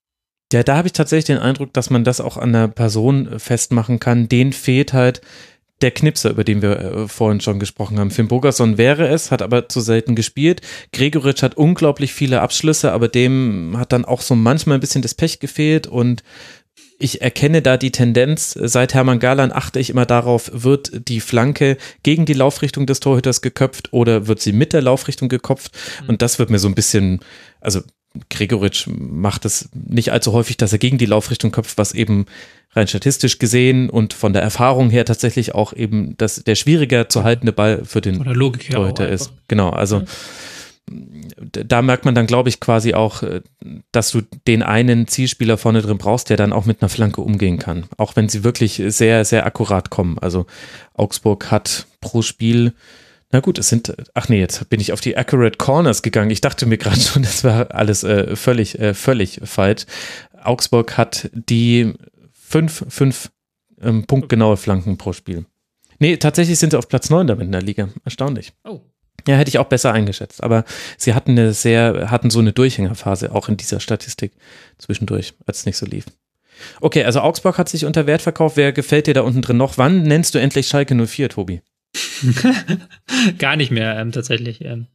Ja, 0.53 0.61
da 0.61 0.77
habe 0.77 0.87
ich 0.87 0.93
tatsächlich 0.93 1.25
den 1.25 1.39
Eindruck, 1.39 1.73
dass 1.73 1.89
man 1.89 2.03
das 2.03 2.21
auch 2.21 2.37
an 2.37 2.53
der 2.53 2.67
Person 2.67 3.39
festmachen 3.39 3.99
kann. 3.99 4.29
Den 4.29 4.53
fehlt 4.53 4.93
halt 4.93 5.21
der 5.81 5.89
Knipser, 5.89 6.29
über 6.29 6.43
den 6.43 6.61
wir 6.61 6.79
äh, 6.79 7.07
vorhin 7.07 7.41
schon 7.41 7.59
gesprochen 7.59 7.99
haben. 7.99 8.11
Finn 8.11 8.27
Bogerson 8.27 8.77
wäre 8.77 9.07
es, 9.07 9.31
hat 9.31 9.41
aber 9.41 9.67
zu 9.67 9.81
selten 9.81 10.13
gespielt. 10.13 10.61
Gregoritsch 10.93 11.41
hat 11.41 11.57
unglaublich 11.57 12.13
viele 12.13 12.41
Abschlüsse, 12.41 12.91
aber 12.91 13.07
dem 13.07 13.75
hat 13.77 13.91
dann 13.91 14.05
auch 14.05 14.21
so 14.21 14.35
manchmal 14.35 14.77
ein 14.77 14.81
bisschen 14.81 15.01
das 15.01 15.15
Pech 15.15 15.39
gefehlt 15.39 15.87
und 15.87 16.23
ich 16.99 17.21
erkenne 17.21 17.61
da 17.61 17.77
die 17.77 17.91
Tendenz, 17.91 18.57
seit 18.59 18.93
Hermann 18.93 19.19
Galan 19.19 19.51
achte 19.51 19.79
ich 19.79 19.89
immer 19.89 20.05
darauf, 20.05 20.49
wird 20.53 21.07
die 21.07 21.19
Flanke 21.19 21.77
gegen 22.03 22.25
die 22.25 22.33
Laufrichtung 22.33 22.85
des 22.85 22.99
Torhüters 22.99 23.41
geköpft 23.41 23.91
oder 23.91 24.27
wird 24.27 24.39
sie 24.39 24.53
mit 24.53 24.73
der 24.73 24.81
Laufrichtung 24.81 25.29
gekopft? 25.29 25.73
Mhm. 26.01 26.09
Und 26.09 26.21
das 26.21 26.39
wird 26.39 26.49
mir 26.49 26.59
so 26.59 26.67
ein 26.67 26.75
bisschen, 26.75 27.19
also 27.61 27.81
Gregoritsch 28.29 28.87
macht 28.87 29.43
es 29.45 29.69
nicht 29.73 30.11
allzu 30.11 30.33
häufig, 30.33 30.57
dass 30.57 30.71
er 30.71 30.77
gegen 30.77 30.99
die 30.99 31.07
Laufrichtung 31.07 31.51
köpft, 31.51 31.77
was 31.77 31.93
eben 31.93 32.27
rein 32.73 32.87
statistisch 32.87 33.39
gesehen 33.39 33.89
und 33.89 34.13
von 34.13 34.33
der 34.33 34.41
Erfahrung 34.41 34.89
her 34.89 35.05
tatsächlich 35.05 35.55
auch 35.55 35.73
eben 35.73 36.15
das, 36.17 36.43
der 36.43 36.55
schwieriger 36.55 37.09
zu 37.09 37.23
haltende 37.23 37.53
Ball 37.53 37.85
für 37.85 38.01
den 38.01 38.23
Torhüter 38.23 39.09
ist. 39.09 39.31
Genau, 39.47 39.69
also 39.69 39.99
ja. 39.99 40.05
Da 40.87 41.81
merkt 41.81 42.05
man 42.05 42.13
dann, 42.13 42.27
glaube 42.27 42.49
ich, 42.49 42.59
quasi 42.59 42.93
auch, 42.93 43.23
äh, 43.23 43.41
dass 43.91 44.11
du 44.11 44.21
den 44.47 44.63
einen 44.63 45.07
Zielspieler 45.07 45.57
vorne 45.57 45.81
drin 45.81 45.97
brauchst, 45.97 46.29
der 46.29 46.37
dann 46.37 46.53
auch 46.53 46.65
mit 46.65 46.81
einer 46.81 46.89
Flanke 46.89 47.21
umgehen 47.21 47.57
kann. 47.57 47.85
Auch 47.97 48.15
wenn 48.15 48.29
sie 48.29 48.43
wirklich 48.43 48.81
sehr, 48.87 49.25
sehr 49.25 49.45
akkurat 49.45 49.89
kommen. 49.89 50.19
Also 50.19 50.45
Augsburg 50.93 51.51
hat 51.51 51.87
pro 52.01 52.21
Spiel 52.21 52.73
na 53.33 53.39
gut, 53.39 53.57
es 53.57 53.67
sind, 53.67 53.95
ach 54.13 54.29
nee, 54.29 54.39
jetzt 54.39 54.69
bin 54.69 54.79
ich 54.79 54.93
auf 54.93 55.01
die 55.01 55.17
Accurate 55.17 55.57
Corners 55.57 56.03
gegangen. 56.03 56.29
Ich 56.29 56.41
dachte 56.41 56.67
mir 56.67 56.77
gerade 56.77 56.99
schon, 56.99 57.23
das 57.23 57.43
war 57.43 57.73
alles 57.73 58.03
äh, 58.03 58.35
völlig, 58.35 58.79
äh, 58.79 58.93
völlig 58.93 59.41
falsch. 59.43 59.87
Augsburg 60.43 60.97
hat 60.97 61.31
die 61.33 61.93
fünf, 62.31 62.85
fünf 62.89 63.31
ähm, 63.81 64.05
punktgenaue 64.05 64.55
Flanken 64.55 64.99
pro 64.99 65.13
Spiel. 65.13 65.45
Nee, 65.97 66.17
tatsächlich 66.17 66.59
sind 66.59 66.71
sie 66.71 66.77
auf 66.77 66.87
Platz 66.87 67.09
neun 67.09 67.25
damit 67.25 67.45
in 67.45 67.51
der 67.51 67.63
Liga. 67.63 67.89
Erstaunlich. 68.05 68.53
Oh. 68.65 68.81
Ja, 69.27 69.35
hätte 69.35 69.49
ich 69.49 69.57
auch 69.57 69.67
besser 69.67 69.93
eingeschätzt. 69.93 70.43
Aber 70.43 70.65
sie 70.97 71.13
hatten 71.13 71.31
eine 71.31 71.53
sehr, 71.53 72.11
hatten 72.11 72.29
so 72.29 72.39
eine 72.39 72.53
Durchhängerphase 72.53 73.33
auch 73.33 73.49
in 73.49 73.57
dieser 73.57 73.79
Statistik 73.79 74.33
zwischendurch, 74.77 75.33
als 75.45 75.59
es 75.59 75.65
nicht 75.65 75.77
so 75.77 75.85
lief. 75.85 76.05
Okay, 76.81 77.03
also 77.03 77.21
Augsburg 77.21 77.57
hat 77.57 77.69
sich 77.69 77.85
unter 77.85 78.07
Wert 78.07 78.21
verkauft. 78.21 78.57
Wer 78.57 78.71
gefällt 78.71 79.07
dir 79.07 79.13
da 79.13 79.21
unten 79.21 79.41
drin 79.41 79.57
noch? 79.57 79.77
Wann 79.77 80.03
nennst 80.03 80.35
du 80.35 80.39
endlich 80.39 80.67
Schalke 80.67 80.95
04, 80.95 81.29
Tobi? 81.29 81.61
Gar 83.37 83.55
nicht 83.55 83.71
mehr, 83.71 83.97
ähm, 83.97 84.11
tatsächlich. 84.11 84.63
Ähm, 84.63 84.87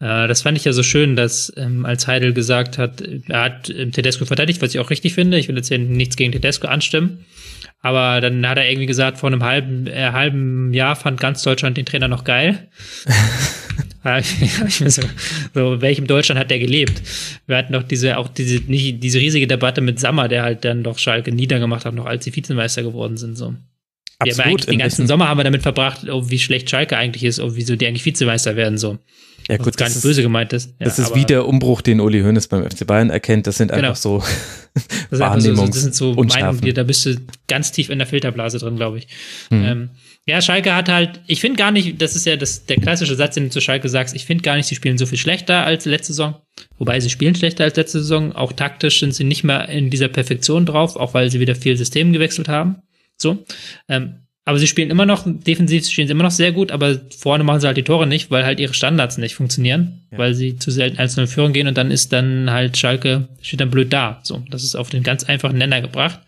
äh, 0.00 0.28
das 0.28 0.42
fand 0.42 0.56
ich 0.56 0.64
ja 0.64 0.72
so 0.72 0.82
schön, 0.82 1.16
dass 1.16 1.52
ähm, 1.56 1.84
als 1.84 2.06
Heidel 2.06 2.32
gesagt 2.32 2.78
hat, 2.78 3.02
er 3.28 3.42
hat 3.42 3.70
ähm, 3.70 3.92
Tedesco 3.92 4.24
verteidigt, 4.24 4.62
was 4.62 4.74
ich 4.74 4.80
auch 4.80 4.90
richtig 4.90 5.14
finde. 5.14 5.38
Ich 5.38 5.48
will 5.48 5.56
jetzt 5.56 5.68
hier 5.68 5.78
nichts 5.78 6.16
gegen 6.16 6.32
Tedesco 6.32 6.68
anstimmen. 6.68 7.24
Aber 7.82 8.20
dann 8.20 8.46
hat 8.46 8.58
er 8.58 8.68
irgendwie 8.68 8.86
gesagt, 8.86 9.18
vor 9.18 9.30
einem 9.30 9.42
halben, 9.42 9.86
äh, 9.86 10.10
halben 10.12 10.72
Jahr 10.74 10.96
fand 10.96 11.18
ganz 11.18 11.42
Deutschland 11.42 11.76
den 11.76 11.86
Trainer 11.86 12.08
noch 12.08 12.24
geil. 12.24 12.68
so, 14.78 15.02
so, 15.54 15.80
welchem 15.80 16.06
Deutschland 16.06 16.38
hat 16.38 16.50
der 16.50 16.58
gelebt? 16.58 17.02
Wir 17.46 17.56
hatten 17.56 17.72
doch 17.72 17.82
diese, 17.82 18.18
auch 18.18 18.28
diese, 18.28 18.58
nicht, 18.70 19.02
diese 19.02 19.18
riesige 19.18 19.46
Debatte 19.46 19.80
mit 19.80 19.98
Sammer, 19.98 20.28
der 20.28 20.42
halt 20.42 20.64
dann 20.64 20.82
doch 20.82 20.98
Schalke 20.98 21.32
niedergemacht 21.32 21.86
hat, 21.86 21.94
noch 21.94 22.06
als 22.06 22.24
sie 22.24 22.34
Vizemeister 22.34 22.82
geworden 22.82 23.16
sind, 23.16 23.36
so. 23.36 23.54
Absolut. 24.18 24.36
Wir 24.36 24.44
haben 24.44 24.50
eigentlich 24.50 24.66
den 24.66 24.78
ganzen 24.78 25.06
Sommer 25.06 25.28
haben 25.28 25.38
wir 25.38 25.44
damit 25.44 25.62
verbracht, 25.62 26.06
oh, 26.10 26.28
wie 26.28 26.38
schlecht 26.38 26.68
Schalke 26.68 26.98
eigentlich 26.98 27.24
ist, 27.24 27.40
oh, 27.40 27.56
wieso 27.56 27.76
die 27.76 27.86
eigentlich 27.86 28.04
Vizemeister 28.04 28.56
werden, 28.56 28.76
so. 28.76 28.98
Ja, 29.50 29.56
gut, 29.56 29.76
gar 29.76 29.86
nicht 29.86 29.96
ist, 29.96 30.02
böse 30.02 30.22
gemeint 30.22 30.52
ist. 30.52 30.70
Ja, 30.78 30.84
das 30.84 31.00
ist 31.00 31.12
wie 31.16 31.24
der 31.24 31.44
Umbruch, 31.44 31.80
den 31.80 32.00
Uli 32.00 32.20
Hoeneß 32.20 32.46
beim 32.46 32.62
FC 32.70 32.86
Bayern 32.86 33.10
erkennt. 33.10 33.48
Das 33.48 33.56
sind 33.56 33.72
genau. 33.72 33.88
einfach 33.88 33.96
so 33.96 34.22
das 35.10 35.18
Wahrnehmungs 35.18 35.58
so, 35.58 35.66
Das 35.66 35.82
sind 35.82 35.94
so 35.96 36.14
Meinungen, 36.14 36.60
die, 36.60 36.72
da 36.72 36.84
bist 36.84 37.04
du 37.04 37.16
ganz 37.48 37.72
tief 37.72 37.90
in 37.90 37.98
der 37.98 38.06
Filterblase 38.06 38.58
drin, 38.58 38.76
glaube 38.76 38.98
ich. 38.98 39.08
Hm. 39.48 39.64
Ähm, 39.64 39.90
ja, 40.24 40.40
Schalke 40.40 40.72
hat 40.72 40.88
halt, 40.88 41.20
ich 41.26 41.40
finde 41.40 41.56
gar 41.56 41.72
nicht, 41.72 42.00
das 42.00 42.14
ist 42.14 42.26
ja 42.26 42.36
das, 42.36 42.66
der 42.66 42.76
klassische 42.76 43.16
Satz, 43.16 43.34
den 43.34 43.44
du 43.44 43.50
zu 43.50 43.60
Schalke 43.60 43.88
sagst, 43.88 44.14
ich 44.14 44.24
finde 44.24 44.42
gar 44.42 44.54
nicht, 44.54 44.66
sie 44.66 44.76
spielen 44.76 44.98
so 44.98 45.06
viel 45.06 45.18
schlechter 45.18 45.64
als 45.64 45.84
letzte 45.84 46.12
Saison. 46.12 46.36
Wobei 46.78 47.00
sie 47.00 47.10
spielen 47.10 47.34
schlechter 47.34 47.64
als 47.64 47.76
letzte 47.76 47.98
Saison. 47.98 48.32
Auch 48.32 48.52
taktisch 48.52 49.00
sind 49.00 49.16
sie 49.16 49.24
nicht 49.24 49.42
mehr 49.42 49.68
in 49.68 49.90
dieser 49.90 50.08
Perfektion 50.08 50.64
drauf, 50.64 50.94
auch 50.94 51.12
weil 51.12 51.28
sie 51.28 51.40
wieder 51.40 51.56
viel 51.56 51.76
System 51.76 52.12
gewechselt 52.12 52.48
haben. 52.48 52.76
So. 53.16 53.44
Ähm, 53.88 54.20
aber 54.50 54.58
sie 54.58 54.66
spielen 54.66 54.90
immer 54.90 55.06
noch, 55.06 55.26
defensiv 55.26 55.86
spielen 55.86 56.08
sie 56.08 56.10
immer 56.10 56.24
noch 56.24 56.32
sehr 56.32 56.50
gut, 56.50 56.72
aber 56.72 56.98
vorne 57.16 57.44
machen 57.44 57.60
sie 57.60 57.68
halt 57.68 57.76
die 57.76 57.84
Tore 57.84 58.08
nicht, 58.08 58.32
weil 58.32 58.44
halt 58.44 58.58
ihre 58.58 58.74
Standards 58.74 59.16
nicht 59.16 59.36
funktionieren, 59.36 60.00
ja. 60.10 60.18
weil 60.18 60.34
sie 60.34 60.56
zu 60.56 60.72
selten 60.72 60.98
1-0 60.98 61.28
führen 61.28 61.52
gehen 61.52 61.68
und 61.68 61.78
dann 61.78 61.92
ist 61.92 62.12
dann 62.12 62.50
halt 62.50 62.76
Schalke, 62.76 63.28
steht 63.40 63.60
dann 63.60 63.70
blöd 63.70 63.92
da. 63.92 64.18
So, 64.24 64.42
das 64.50 64.64
ist 64.64 64.74
auf 64.74 64.90
den 64.90 65.04
ganz 65.04 65.22
einfachen 65.22 65.56
Nenner 65.56 65.80
gebracht. 65.80 66.18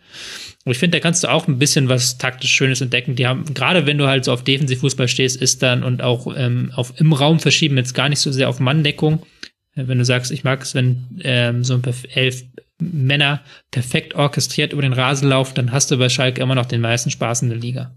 Und 0.65 0.71
ich 0.71 0.79
finde, 0.79 0.99
da 0.99 1.03
kannst 1.03 1.25
du 1.25 1.33
auch 1.33 1.49
ein 1.49 1.59
bisschen 1.59 1.89
was 1.89 2.17
taktisch 2.17 2.53
Schönes 2.53 2.81
entdecken. 2.81 3.17
Die 3.17 3.27
haben, 3.27 3.55
gerade 3.55 3.87
wenn 3.87 3.99
du 3.99 4.07
halt 4.07 4.25
so 4.25 4.33
auf 4.33 4.45
Defensivfußball 4.45 5.09
stehst, 5.09 5.43
ist 5.43 5.61
dann 5.65 5.83
und 5.83 6.01
auch 6.01 6.33
ähm, 6.37 6.71
auf 6.77 6.93
im 7.01 7.13
Raum 7.13 7.41
verschieben, 7.41 7.77
jetzt 7.77 7.93
gar 7.93 8.09
nicht 8.09 8.21
so 8.21 8.31
sehr 8.31 8.49
auf 8.49 8.61
Manndeckung. 8.61 9.27
Äh, 9.75 9.89
wenn 9.89 9.99
du 9.99 10.05
sagst, 10.05 10.31
ich 10.31 10.45
mag 10.45 10.63
es, 10.63 10.77
wenn 10.77 11.21
ähm, 11.25 11.65
so 11.65 11.75
ein 11.75 11.83
elf 12.15 12.45
Männer 12.79 13.41
perfekt 13.73 14.15
orchestriert 14.15 14.73
über 14.73 14.83
den 14.83 14.93
Rasen 14.93 15.29
laufen, 15.29 15.57
dann 15.57 15.73
hast 15.73 15.91
du 15.91 15.97
bei 15.97 16.09
Schalke 16.09 16.41
immer 16.41 16.55
noch 16.55 16.67
den 16.67 16.81
meisten 16.81 17.11
Spaß 17.11 17.43
in 17.43 17.49
der 17.49 17.59
Liga. 17.59 17.97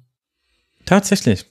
Tatsächlich. 0.85 1.45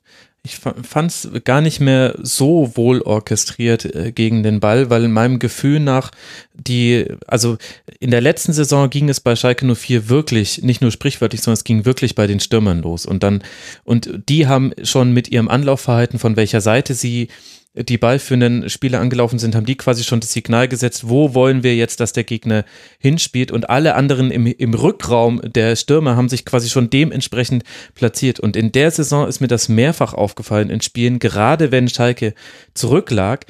Ich 0.47 0.57
fand 0.57 1.11
es 1.11 1.31
gar 1.45 1.63
nicht 1.63 1.81
mehr 1.81 2.19
so 2.23 2.73
wohl 2.77 3.01
orchestriert 3.01 3.87
äh, 3.87 4.13
gegen 4.13 4.43
den 4.43 4.61
Ball, 4.61 4.91
weil 4.91 5.05
in 5.05 5.13
meinem 5.13 5.39
Gefühl 5.39 5.81
nach 5.81 6.11
die, 6.53 7.07
also 7.27 7.57
in 7.99 8.11
der 8.11 8.21
letzten 8.21 8.53
Saison 8.53 8.91
ging 8.91 9.09
es 9.09 9.21
bei 9.21 9.37
Schalke 9.37 9.65
04 9.75 10.11
wirklich, 10.11 10.63
nicht 10.63 10.83
nur 10.83 10.91
sprichwörtlich, 10.91 11.41
sondern 11.41 11.55
es 11.55 11.65
ging 11.65 11.87
wirklich 11.87 12.15
bei 12.15 12.27
den 12.27 12.41
Stürmern 12.41 12.83
los. 12.83 13.07
Und 13.07 13.23
dann, 13.23 13.43
und 13.85 14.11
die 14.29 14.47
haben 14.47 14.73
schon 14.83 15.13
mit 15.13 15.29
ihrem 15.29 15.49
Anlaufverhalten, 15.49 16.19
von 16.19 16.37
welcher 16.37 16.61
Seite 16.61 16.93
sie 16.93 17.29
die 17.75 17.99
ballführenden 17.99 18.71
Spieler 18.71 19.01
angelaufen 19.01 19.41
sind, 19.41 19.57
haben 19.57 19.67
die 19.67 19.77
quasi 19.77 20.05
schon 20.05 20.21
das 20.21 20.33
Signal 20.33 20.69
gesetzt, 20.69 21.09
wo 21.09 21.35
wollen 21.35 21.65
wir 21.65 21.75
jetzt, 21.75 21.99
dass 21.99 22.13
der 22.13 22.23
Gegner 22.23 22.65
hinspielt? 22.99 23.51
Und 23.51 23.69
alle 23.69 23.97
anderen 23.97 24.31
im, 24.31 24.47
im 24.47 24.75
Rückraum 24.75 25.41
der 25.43 25.75
Stürmer 25.75 26.17
haben 26.17 26.29
sich 26.29 26.45
quasi 26.45 26.71
schon 26.71 26.89
dementsprechend 26.89 27.65
platziert. 27.95 28.39
Und 28.39 28.57
in 28.57 28.71
der 28.71 28.93
Saison 28.93 29.27
ist 29.27 29.41
mir 29.41 29.49
das 29.49 29.69
mehrfach 29.69 30.15
aufgefallen 30.15 30.71
in 30.71 30.81
Spielen, 30.83 31.19
gerade 31.19 31.73
wenn 31.73 31.89
Schalke 31.89 32.35
zurücklag, 32.75 33.45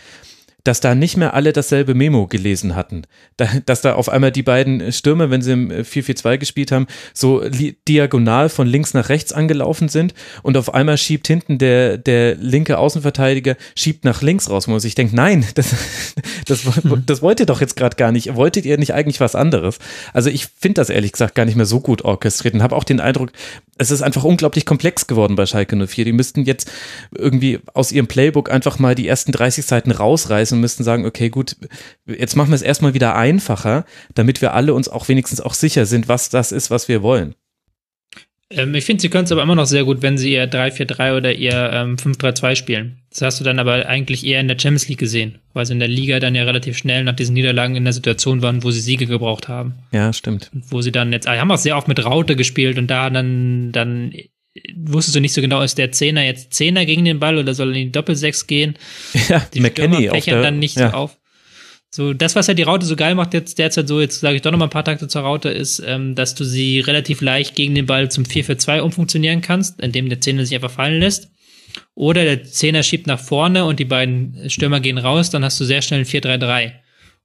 dass 0.64 0.80
da 0.80 0.94
nicht 0.94 1.16
mehr 1.18 1.34
alle 1.34 1.52
dasselbe 1.52 1.94
Memo 1.94 2.26
gelesen 2.26 2.74
hatten. 2.74 3.02
Da, 3.36 3.48
dass 3.66 3.82
da 3.82 3.94
auf 3.94 4.08
einmal 4.08 4.32
die 4.32 4.42
beiden 4.42 4.92
Stürmer, 4.92 5.30
wenn 5.30 5.42
sie 5.42 5.52
im 5.52 5.70
4-4-2 5.70 6.38
gespielt 6.38 6.72
haben, 6.72 6.86
so 7.12 7.42
diagonal 7.86 8.48
von 8.48 8.66
links 8.66 8.94
nach 8.94 9.10
rechts 9.10 9.32
angelaufen 9.32 9.88
sind 9.88 10.14
und 10.42 10.56
auf 10.56 10.72
einmal 10.72 10.96
schiebt 10.96 11.26
hinten 11.26 11.58
der, 11.58 11.98
der 11.98 12.36
linke 12.36 12.78
Außenverteidiger, 12.78 13.56
schiebt 13.76 14.04
nach 14.04 14.22
links 14.22 14.48
raus. 14.48 14.66
Wo 14.66 14.76
ich 14.76 14.94
denke, 14.94 15.14
nein, 15.14 15.46
das, 15.54 15.74
das, 16.46 16.62
das 17.06 17.22
wollt 17.22 17.40
ihr 17.40 17.46
doch 17.46 17.60
jetzt 17.60 17.76
gerade 17.76 17.96
gar 17.96 18.10
nicht. 18.10 18.34
Wolltet 18.34 18.64
ihr 18.64 18.78
nicht 18.78 18.94
eigentlich 18.94 19.20
was 19.20 19.34
anderes? 19.34 19.78
Also 20.14 20.30
ich 20.30 20.46
finde 20.58 20.80
das 20.80 20.88
ehrlich 20.88 21.12
gesagt 21.12 21.34
gar 21.34 21.44
nicht 21.44 21.56
mehr 21.56 21.66
so 21.66 21.80
gut 21.80 22.02
orchestriert 22.02 22.54
und 22.54 22.62
habe 22.62 22.74
auch 22.74 22.84
den 22.84 23.00
Eindruck, 23.00 23.32
es 23.76 23.90
ist 23.90 24.02
einfach 24.02 24.24
unglaublich 24.24 24.66
komplex 24.66 25.06
geworden 25.06 25.36
bei 25.36 25.46
Schalke 25.46 25.76
04. 25.86 26.04
Die 26.04 26.12
müssten 26.12 26.42
jetzt 26.42 26.70
irgendwie 27.12 27.60
aus 27.74 27.92
ihrem 27.92 28.06
Playbook 28.06 28.50
einfach 28.50 28.78
mal 28.78 28.94
die 28.94 29.08
ersten 29.08 29.32
30 29.32 29.66
Seiten 29.66 29.90
rausreißen 29.90 30.53
und 30.54 30.60
müssten 30.60 30.84
sagen, 30.84 31.04
okay, 31.04 31.28
gut, 31.28 31.56
jetzt 32.06 32.36
machen 32.36 32.50
wir 32.50 32.56
es 32.56 32.62
erstmal 32.62 32.94
wieder 32.94 33.14
einfacher, 33.16 33.84
damit 34.14 34.40
wir 34.40 34.54
alle 34.54 34.74
uns 34.74 34.88
auch 34.88 35.08
wenigstens 35.08 35.40
auch 35.40 35.54
sicher 35.54 35.86
sind, 35.86 36.08
was 36.08 36.30
das 36.30 36.52
ist, 36.52 36.70
was 36.70 36.88
wir 36.88 37.02
wollen. 37.02 37.34
Ähm, 38.50 38.74
ich 38.74 38.84
finde, 38.84 39.00
sie 39.00 39.08
können 39.08 39.24
es 39.24 39.32
aber 39.32 39.42
immer 39.42 39.54
noch 39.54 39.66
sehr 39.66 39.84
gut, 39.84 40.02
wenn 40.02 40.18
sie 40.18 40.32
ihr 40.32 40.50
3-4-3 40.50 41.16
oder 41.16 41.32
ihr 41.32 41.70
ähm, 41.72 41.96
5-3-2 41.96 42.56
spielen. 42.56 42.98
Das 43.10 43.22
hast 43.22 43.40
du 43.40 43.44
dann 43.44 43.58
aber 43.58 43.86
eigentlich 43.86 44.26
eher 44.26 44.40
in 44.40 44.48
der 44.48 44.58
Champions 44.58 44.88
League 44.88 44.98
gesehen, 44.98 45.38
weil 45.52 45.66
sie 45.66 45.72
in 45.72 45.78
der 45.78 45.88
Liga 45.88 46.20
dann 46.20 46.34
ja 46.34 46.44
relativ 46.44 46.76
schnell 46.76 47.04
nach 47.04 47.14
diesen 47.14 47.34
Niederlagen 47.34 47.76
in 47.76 47.84
der 47.84 47.92
Situation 47.92 48.42
waren, 48.42 48.62
wo 48.62 48.70
sie 48.70 48.80
Siege 48.80 49.06
gebraucht 49.06 49.48
haben. 49.48 49.74
Ja, 49.92 50.12
stimmt. 50.12 50.50
wo 50.52 50.82
sie 50.82 50.92
dann 50.92 51.12
jetzt, 51.12 51.26
ah, 51.26 51.36
haben 51.36 51.50
auch 51.50 51.58
sehr 51.58 51.76
oft 51.76 51.88
mit 51.88 52.04
Raute 52.04 52.36
gespielt 52.36 52.78
und 52.78 52.88
da 52.88 53.10
dann, 53.10 53.72
dann 53.72 54.12
wusstest 54.76 55.16
du 55.16 55.20
nicht 55.20 55.32
so 55.32 55.40
genau, 55.40 55.62
ist 55.62 55.78
der 55.78 55.92
Zehner 55.92 56.24
jetzt 56.24 56.54
Zehner 56.54 56.86
gegen 56.86 57.04
den 57.04 57.18
Ball 57.18 57.38
oder 57.38 57.54
soll 57.54 57.70
er 57.70 57.76
in 57.76 57.86
die 57.86 57.92
Doppelsechs 57.92 58.46
gehen? 58.46 58.76
Ja, 59.28 59.46
die 59.52 59.60
McKenny 59.60 60.08
der, 60.08 60.42
dann 60.42 60.58
nicht 60.58 60.76
ja. 60.76 60.90
so 60.90 60.96
auf. 60.96 61.18
So, 61.90 62.12
das, 62.12 62.34
was 62.34 62.48
ja 62.48 62.54
die 62.54 62.64
Raute 62.64 62.86
so 62.86 62.96
geil 62.96 63.14
macht 63.14 63.34
jetzt 63.34 63.58
derzeit 63.58 63.86
so, 63.86 64.00
jetzt 64.00 64.20
sage 64.20 64.36
ich 64.36 64.42
doch 64.42 64.50
noch 64.50 64.58
mal 64.58 64.66
ein 64.66 64.70
paar 64.70 64.84
Takte 64.84 65.06
zur 65.06 65.22
Raute, 65.22 65.48
ist, 65.50 65.80
ähm, 65.86 66.16
dass 66.16 66.34
du 66.34 66.44
sie 66.44 66.80
relativ 66.80 67.20
leicht 67.20 67.54
gegen 67.54 67.74
den 67.74 67.86
Ball 67.86 68.10
zum 68.10 68.24
4-4-2 68.24 68.80
umfunktionieren 68.80 69.42
kannst, 69.42 69.80
indem 69.80 70.08
der 70.08 70.20
Zehner 70.20 70.44
sich 70.44 70.56
einfach 70.56 70.72
fallen 70.72 70.98
lässt. 70.98 71.30
Oder 71.94 72.24
der 72.24 72.44
Zehner 72.44 72.82
schiebt 72.82 73.06
nach 73.06 73.20
vorne 73.20 73.64
und 73.64 73.78
die 73.78 73.84
beiden 73.84 74.50
Stürmer 74.50 74.80
gehen 74.80 74.98
raus, 74.98 75.30
dann 75.30 75.44
hast 75.44 75.60
du 75.60 75.64
sehr 75.64 75.82
schnell 75.82 76.00
ein 76.00 76.06
4-3-3. 76.06 76.72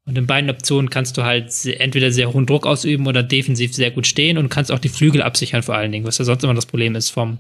Und 0.05 0.17
in 0.17 0.25
beiden 0.25 0.49
Optionen 0.49 0.89
kannst 0.89 1.17
du 1.17 1.23
halt 1.23 1.53
entweder 1.65 2.11
sehr 2.11 2.33
hohen 2.33 2.47
Druck 2.47 2.65
ausüben 2.65 3.05
oder 3.05 3.21
defensiv 3.21 3.75
sehr 3.75 3.91
gut 3.91 4.07
stehen 4.07 4.37
und 4.37 4.49
kannst 4.49 4.71
auch 4.71 4.79
die 4.79 4.89
Flügel 4.89 5.21
absichern 5.21 5.61
vor 5.61 5.75
allen 5.75 5.91
Dingen, 5.91 6.05
was 6.05 6.17
ja 6.17 6.25
sonst 6.25 6.43
immer 6.43 6.55
das 6.55 6.65
Problem 6.65 6.95
ist 6.95 7.09
vom, 7.09 7.37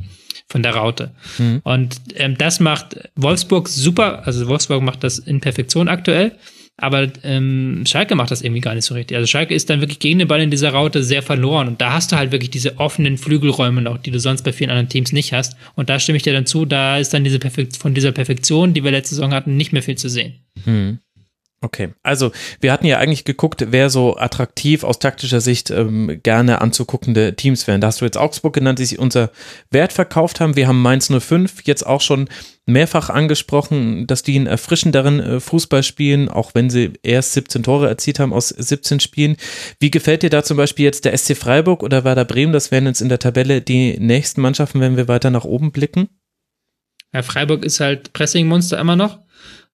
von 0.47 0.61
der 0.61 0.75
Raute. 0.75 1.11
Mhm. 1.39 1.61
Und 1.63 1.99
ähm, 2.15 2.37
das 2.37 2.59
macht 2.59 3.09
Wolfsburg 3.15 3.67
super, 3.67 4.27
also 4.27 4.47
Wolfsburg 4.47 4.83
macht 4.83 5.03
das 5.03 5.17
in 5.17 5.41
Perfektion 5.41 5.87
aktuell. 5.87 6.33
Aber 6.81 7.11
ähm, 7.23 7.83
Schalke 7.85 8.15
macht 8.15 8.31
das 8.31 8.41
irgendwie 8.41 8.61
gar 8.61 8.73
nicht 8.73 8.85
so 8.85 8.93
richtig. 8.93 9.17
Also 9.17 9.27
Schalke 9.27 9.53
ist 9.53 9.69
dann 9.69 9.81
wirklich 9.81 9.99
gegen 9.99 10.19
den 10.19 10.27
Ball 10.29 10.39
in 10.39 10.49
dieser 10.49 10.71
Raute 10.71 11.03
sehr 11.03 11.21
verloren. 11.21 11.67
Und 11.67 11.81
da 11.81 11.91
hast 11.91 12.11
du 12.11 12.15
halt 12.15 12.31
wirklich 12.31 12.51
diese 12.51 12.79
offenen 12.79 13.17
Flügelräume 13.17 13.81
noch, 13.81 13.97
die 13.97 14.11
du 14.11 14.19
sonst 14.19 14.43
bei 14.43 14.53
vielen 14.53 14.69
anderen 14.69 14.87
Teams 14.87 15.11
nicht 15.11 15.33
hast. 15.33 15.57
Und 15.75 15.89
da 15.89 15.99
stimme 15.99 16.15
ich 16.15 16.23
dir 16.23 16.31
dann 16.31 16.45
zu, 16.45 16.65
da 16.65 16.97
ist 16.97 17.13
dann 17.13 17.25
diese 17.25 17.39
Perfekt 17.39 17.75
von 17.75 17.93
dieser 17.93 18.13
Perfektion, 18.13 18.73
die 18.73 18.83
wir 18.83 18.91
letzte 18.91 19.15
Saison 19.15 19.33
hatten, 19.33 19.57
nicht 19.57 19.73
mehr 19.73 19.83
viel 19.83 19.97
zu 19.97 20.07
sehen. 20.07 20.35
Hm. 20.63 20.99
Okay, 21.61 21.89
also 22.03 22.31
wir 22.61 22.71
hatten 22.71 22.85
ja 22.85 22.99
eigentlich 22.99 23.25
geguckt, 23.25 23.65
wer 23.69 23.89
so 23.89 24.15
attraktiv 24.15 24.85
aus 24.85 24.99
taktischer 24.99 25.41
Sicht 25.41 25.69
ähm, 25.71 26.21
gerne 26.23 26.61
anzuguckende 26.61 27.35
Teams 27.35 27.67
wären. 27.67 27.81
Da 27.81 27.87
hast 27.87 27.99
du 27.99 28.05
jetzt 28.05 28.17
Augsburg 28.17 28.53
genannt, 28.53 28.79
die 28.79 28.85
sich 28.85 28.97
unser 28.97 29.29
Wert 29.69 29.91
verkauft 29.91 30.39
haben. 30.39 30.55
Wir 30.55 30.69
haben 30.69 30.81
Mainz 30.81 31.11
05 31.11 31.63
jetzt 31.65 31.85
auch 31.85 31.99
schon 31.99 32.29
mehrfach 32.65 33.09
angesprochen, 33.09 34.07
dass 34.07 34.23
die 34.23 34.37
einen 34.37 34.47
erfrischenderen 34.47 35.19
äh, 35.19 35.39
Fußball 35.41 35.83
spielen, 35.83 36.29
auch 36.29 36.55
wenn 36.55 36.69
sie 36.69 36.93
erst 37.03 37.33
17 37.33 37.63
Tore 37.63 37.89
erzielt 37.89 38.19
haben 38.19 38.31
aus 38.31 38.49
17 38.49 39.01
Spielen. 39.01 39.35
Wie 39.81 39.91
gefällt 39.91 40.23
dir 40.23 40.29
da 40.29 40.43
zum 40.43 40.55
Beispiel 40.55 40.85
jetzt 40.85 41.03
der 41.03 41.17
SC 41.17 41.35
Freiburg 41.35 41.83
oder 41.83 42.05
Werder 42.05 42.25
Bremen? 42.25 42.53
Das 42.53 42.71
wären 42.71 42.85
jetzt 42.85 43.01
in 43.01 43.09
der 43.09 43.19
Tabelle 43.19 43.61
die 43.61 43.99
nächsten 43.99 44.39
Mannschaften, 44.39 44.79
wenn 44.79 44.95
wir 44.95 45.09
weiter 45.09 45.29
nach 45.29 45.43
oben 45.43 45.73
blicken. 45.73 46.07
Ja, 47.13 47.21
Freiburg 47.21 47.65
ist 47.65 47.81
halt 47.81 48.13
Pressing-Monster 48.13 48.79
immer 48.79 48.95
noch. 48.95 49.19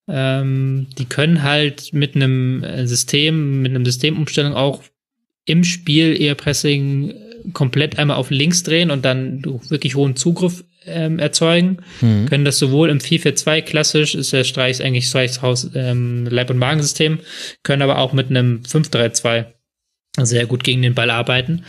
Ähm, 0.07 0.87
die 0.97 1.05
können 1.05 1.43
halt 1.43 1.93
mit 1.93 2.15
einem 2.15 2.63
äh, 2.63 2.85
System, 2.87 3.61
mit 3.61 3.71
einem 3.71 3.85
Systemumstellung 3.85 4.53
auch 4.53 4.83
im 5.45 5.63
Spiel 5.63 6.19
eher 6.19 6.35
Pressing 6.35 7.13
komplett 7.53 7.99
einmal 7.99 8.17
auf 8.17 8.31
links 8.31 8.63
drehen 8.63 8.91
und 8.91 9.05
dann 9.05 9.43
wirklich 9.69 9.95
hohen 9.95 10.15
Zugriff 10.15 10.63
ähm, 10.85 11.19
erzeugen. 11.19 11.77
Mhm. 12.01 12.27
Können 12.27 12.45
das 12.45 12.57
sowohl 12.57 12.89
im 12.89 12.99
4-4-2 12.99 13.61
klassisch, 13.61 14.15
ist 14.15 14.33
der 14.33 14.43
Streichs 14.43 14.81
eigentlich 14.81 15.07
Streichs 15.07 15.41
Haus 15.41 15.69
ähm, 15.75 16.27
Leib- 16.29 16.49
und 16.49 16.57
Magensystem, 16.57 17.19
können 17.63 17.81
aber 17.81 17.99
auch 17.99 18.13
mit 18.13 18.29
einem 18.29 18.61
5-3-2 18.67 19.45
sehr 20.21 20.45
gut 20.45 20.63
gegen 20.63 20.81
den 20.81 20.95
Ball 20.95 21.09
arbeiten 21.09 21.63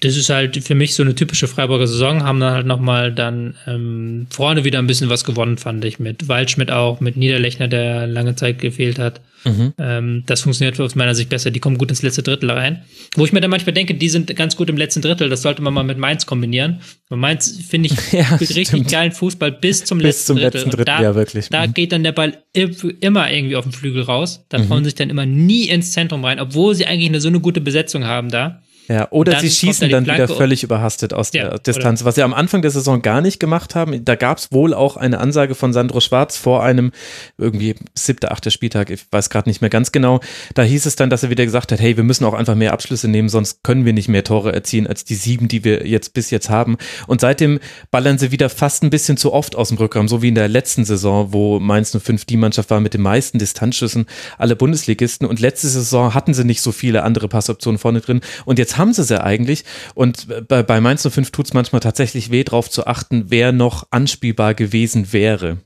das 0.00 0.16
ist 0.16 0.30
halt 0.30 0.62
für 0.62 0.76
mich 0.76 0.94
so 0.94 1.02
eine 1.02 1.14
typische 1.16 1.48
Freiburger 1.48 1.88
Saison, 1.88 2.22
haben 2.22 2.38
dann 2.38 2.52
halt 2.52 2.66
nochmal 2.66 3.12
dann 3.12 3.56
ähm, 3.66 4.28
vorne 4.30 4.62
wieder 4.62 4.78
ein 4.78 4.86
bisschen 4.86 5.10
was 5.10 5.24
gewonnen, 5.24 5.58
fand 5.58 5.84
ich, 5.84 5.98
mit 5.98 6.28
Waldschmidt 6.28 6.70
auch, 6.70 7.00
mit 7.00 7.16
Niederlechner, 7.16 7.66
der 7.66 8.06
lange 8.06 8.36
Zeit 8.36 8.60
gefehlt 8.60 9.00
hat. 9.00 9.20
Mhm. 9.44 9.72
Ähm, 9.78 10.22
das 10.26 10.42
funktioniert 10.42 10.78
aus 10.80 10.94
meiner 10.94 11.16
Sicht 11.16 11.30
besser, 11.30 11.50
die 11.50 11.58
kommen 11.58 11.78
gut 11.78 11.90
ins 11.90 12.02
letzte 12.02 12.22
Drittel 12.22 12.50
rein. 12.50 12.82
Wo 13.16 13.24
ich 13.24 13.32
mir 13.32 13.40
dann 13.40 13.50
manchmal 13.50 13.72
denke, 13.72 13.94
die 13.94 14.08
sind 14.08 14.34
ganz 14.36 14.54
gut 14.56 14.68
im 14.68 14.76
letzten 14.76 15.02
Drittel, 15.02 15.28
das 15.28 15.42
sollte 15.42 15.62
man 15.62 15.74
mal 15.74 15.82
mit 15.82 15.98
Mainz 15.98 16.26
kombinieren. 16.26 16.80
Und 17.08 17.18
Mainz, 17.18 17.58
finde 17.68 17.88
ich, 17.88 18.12
ja, 18.12 18.24
spielt 18.36 18.54
richtig 18.54 18.88
geilen 18.88 19.10
Fußball 19.10 19.50
bis 19.50 19.84
zum 19.84 19.98
bis 19.98 20.06
letzten 20.06 20.26
zum 20.26 20.36
Drittel. 20.36 20.58
Letzten 20.58 20.70
Drittel 20.70 20.84
da, 20.84 21.02
ja, 21.02 21.14
wirklich. 21.16 21.48
Da 21.48 21.66
mhm. 21.66 21.74
geht 21.74 21.90
dann 21.90 22.04
der 22.04 22.12
Ball 22.12 22.38
immer 22.52 23.32
irgendwie 23.32 23.56
auf 23.56 23.64
den 23.64 23.72
Flügel 23.72 24.02
raus. 24.02 24.44
Da 24.48 24.58
mhm. 24.58 24.68
trauen 24.68 24.84
sich 24.84 24.94
dann 24.94 25.10
immer 25.10 25.26
nie 25.26 25.68
ins 25.68 25.90
Zentrum 25.90 26.24
rein, 26.24 26.38
obwohl 26.38 26.76
sie 26.76 26.86
eigentlich 26.86 27.08
eine 27.08 27.20
so 27.20 27.28
eine 27.28 27.40
gute 27.40 27.60
Besetzung 27.60 28.04
haben 28.04 28.30
da. 28.30 28.62
Ja, 28.88 29.08
oder 29.10 29.32
dann 29.32 29.42
sie 29.42 29.50
schießen 29.50 29.90
dann 29.90 30.06
wieder 30.06 30.28
völlig 30.28 30.62
überhastet 30.62 31.12
aus 31.12 31.30
der 31.30 31.42
ja, 31.42 31.58
Distanz, 31.58 32.04
was 32.04 32.14
sie 32.14 32.22
am 32.22 32.32
Anfang 32.32 32.62
der 32.62 32.70
Saison 32.70 33.02
gar 33.02 33.20
nicht 33.20 33.38
gemacht 33.38 33.74
haben. 33.74 34.02
Da 34.02 34.14
gab 34.14 34.38
es 34.38 34.50
wohl 34.50 34.72
auch 34.72 34.96
eine 34.96 35.18
Ansage 35.18 35.54
von 35.54 35.74
Sandro 35.74 36.00
Schwarz 36.00 36.38
vor 36.38 36.62
einem 36.64 36.92
irgendwie 37.36 37.74
siebter, 37.94 38.32
achter 38.32 38.50
Spieltag, 38.50 38.88
ich 38.88 39.04
weiß 39.10 39.28
gerade 39.28 39.48
nicht 39.48 39.60
mehr 39.60 39.68
ganz 39.68 39.92
genau. 39.92 40.20
Da 40.54 40.62
hieß 40.62 40.86
es 40.86 40.96
dann, 40.96 41.10
dass 41.10 41.22
er 41.22 41.28
wieder 41.28 41.44
gesagt 41.44 41.70
hat, 41.70 41.80
hey, 41.80 41.98
wir 41.98 42.04
müssen 42.04 42.24
auch 42.24 42.32
einfach 42.32 42.54
mehr 42.54 42.72
Abschlüsse 42.72 43.08
nehmen, 43.08 43.28
sonst 43.28 43.62
können 43.62 43.84
wir 43.84 43.92
nicht 43.92 44.08
mehr 44.08 44.24
Tore 44.24 44.54
erzielen 44.54 44.86
als 44.86 45.04
die 45.04 45.16
sieben, 45.16 45.48
die 45.48 45.64
wir 45.64 45.86
jetzt 45.86 46.14
bis 46.14 46.30
jetzt 46.30 46.48
haben. 46.48 46.78
Und 47.06 47.20
seitdem 47.20 47.60
ballern 47.90 48.16
sie 48.16 48.30
wieder 48.30 48.48
fast 48.48 48.82
ein 48.82 48.90
bisschen 48.90 49.18
zu 49.18 49.34
oft 49.34 49.54
aus 49.54 49.68
dem 49.68 49.76
Rückraum, 49.76 50.08
so 50.08 50.22
wie 50.22 50.28
in 50.28 50.34
der 50.34 50.48
letzten 50.48 50.86
Saison, 50.86 51.34
wo 51.34 51.60
Mainz 51.60 51.94
05 51.94 52.24
die 52.24 52.38
Mannschaft 52.38 52.70
war 52.70 52.80
mit 52.80 52.94
den 52.94 53.02
meisten 53.02 53.38
Distanzschüssen 53.38 54.06
aller 54.38 54.54
Bundesligisten. 54.54 55.26
Und 55.26 55.40
letzte 55.40 55.68
Saison 55.68 56.14
hatten 56.14 56.32
sie 56.32 56.44
nicht 56.44 56.62
so 56.62 56.72
viele 56.72 57.02
andere 57.02 57.28
Passoptionen 57.28 57.78
vorne 57.78 58.00
drin. 58.00 58.22
Und 58.46 58.58
jetzt 58.58 58.77
haben 58.78 58.92
sie 58.92 59.04
sie 59.04 59.22
eigentlich. 59.22 59.64
Und 59.94 60.28
bei, 60.48 60.62
bei 60.62 60.80
Mainz 60.80 61.08
05 61.08 61.30
tut 61.30 61.46
es 61.46 61.54
manchmal 61.54 61.80
tatsächlich 61.80 62.30
weh, 62.30 62.44
darauf 62.44 62.70
zu 62.70 62.86
achten, 62.86 63.26
wer 63.28 63.52
noch 63.52 63.86
anspielbar 63.90 64.54
gewesen 64.54 65.12
wäre 65.12 65.58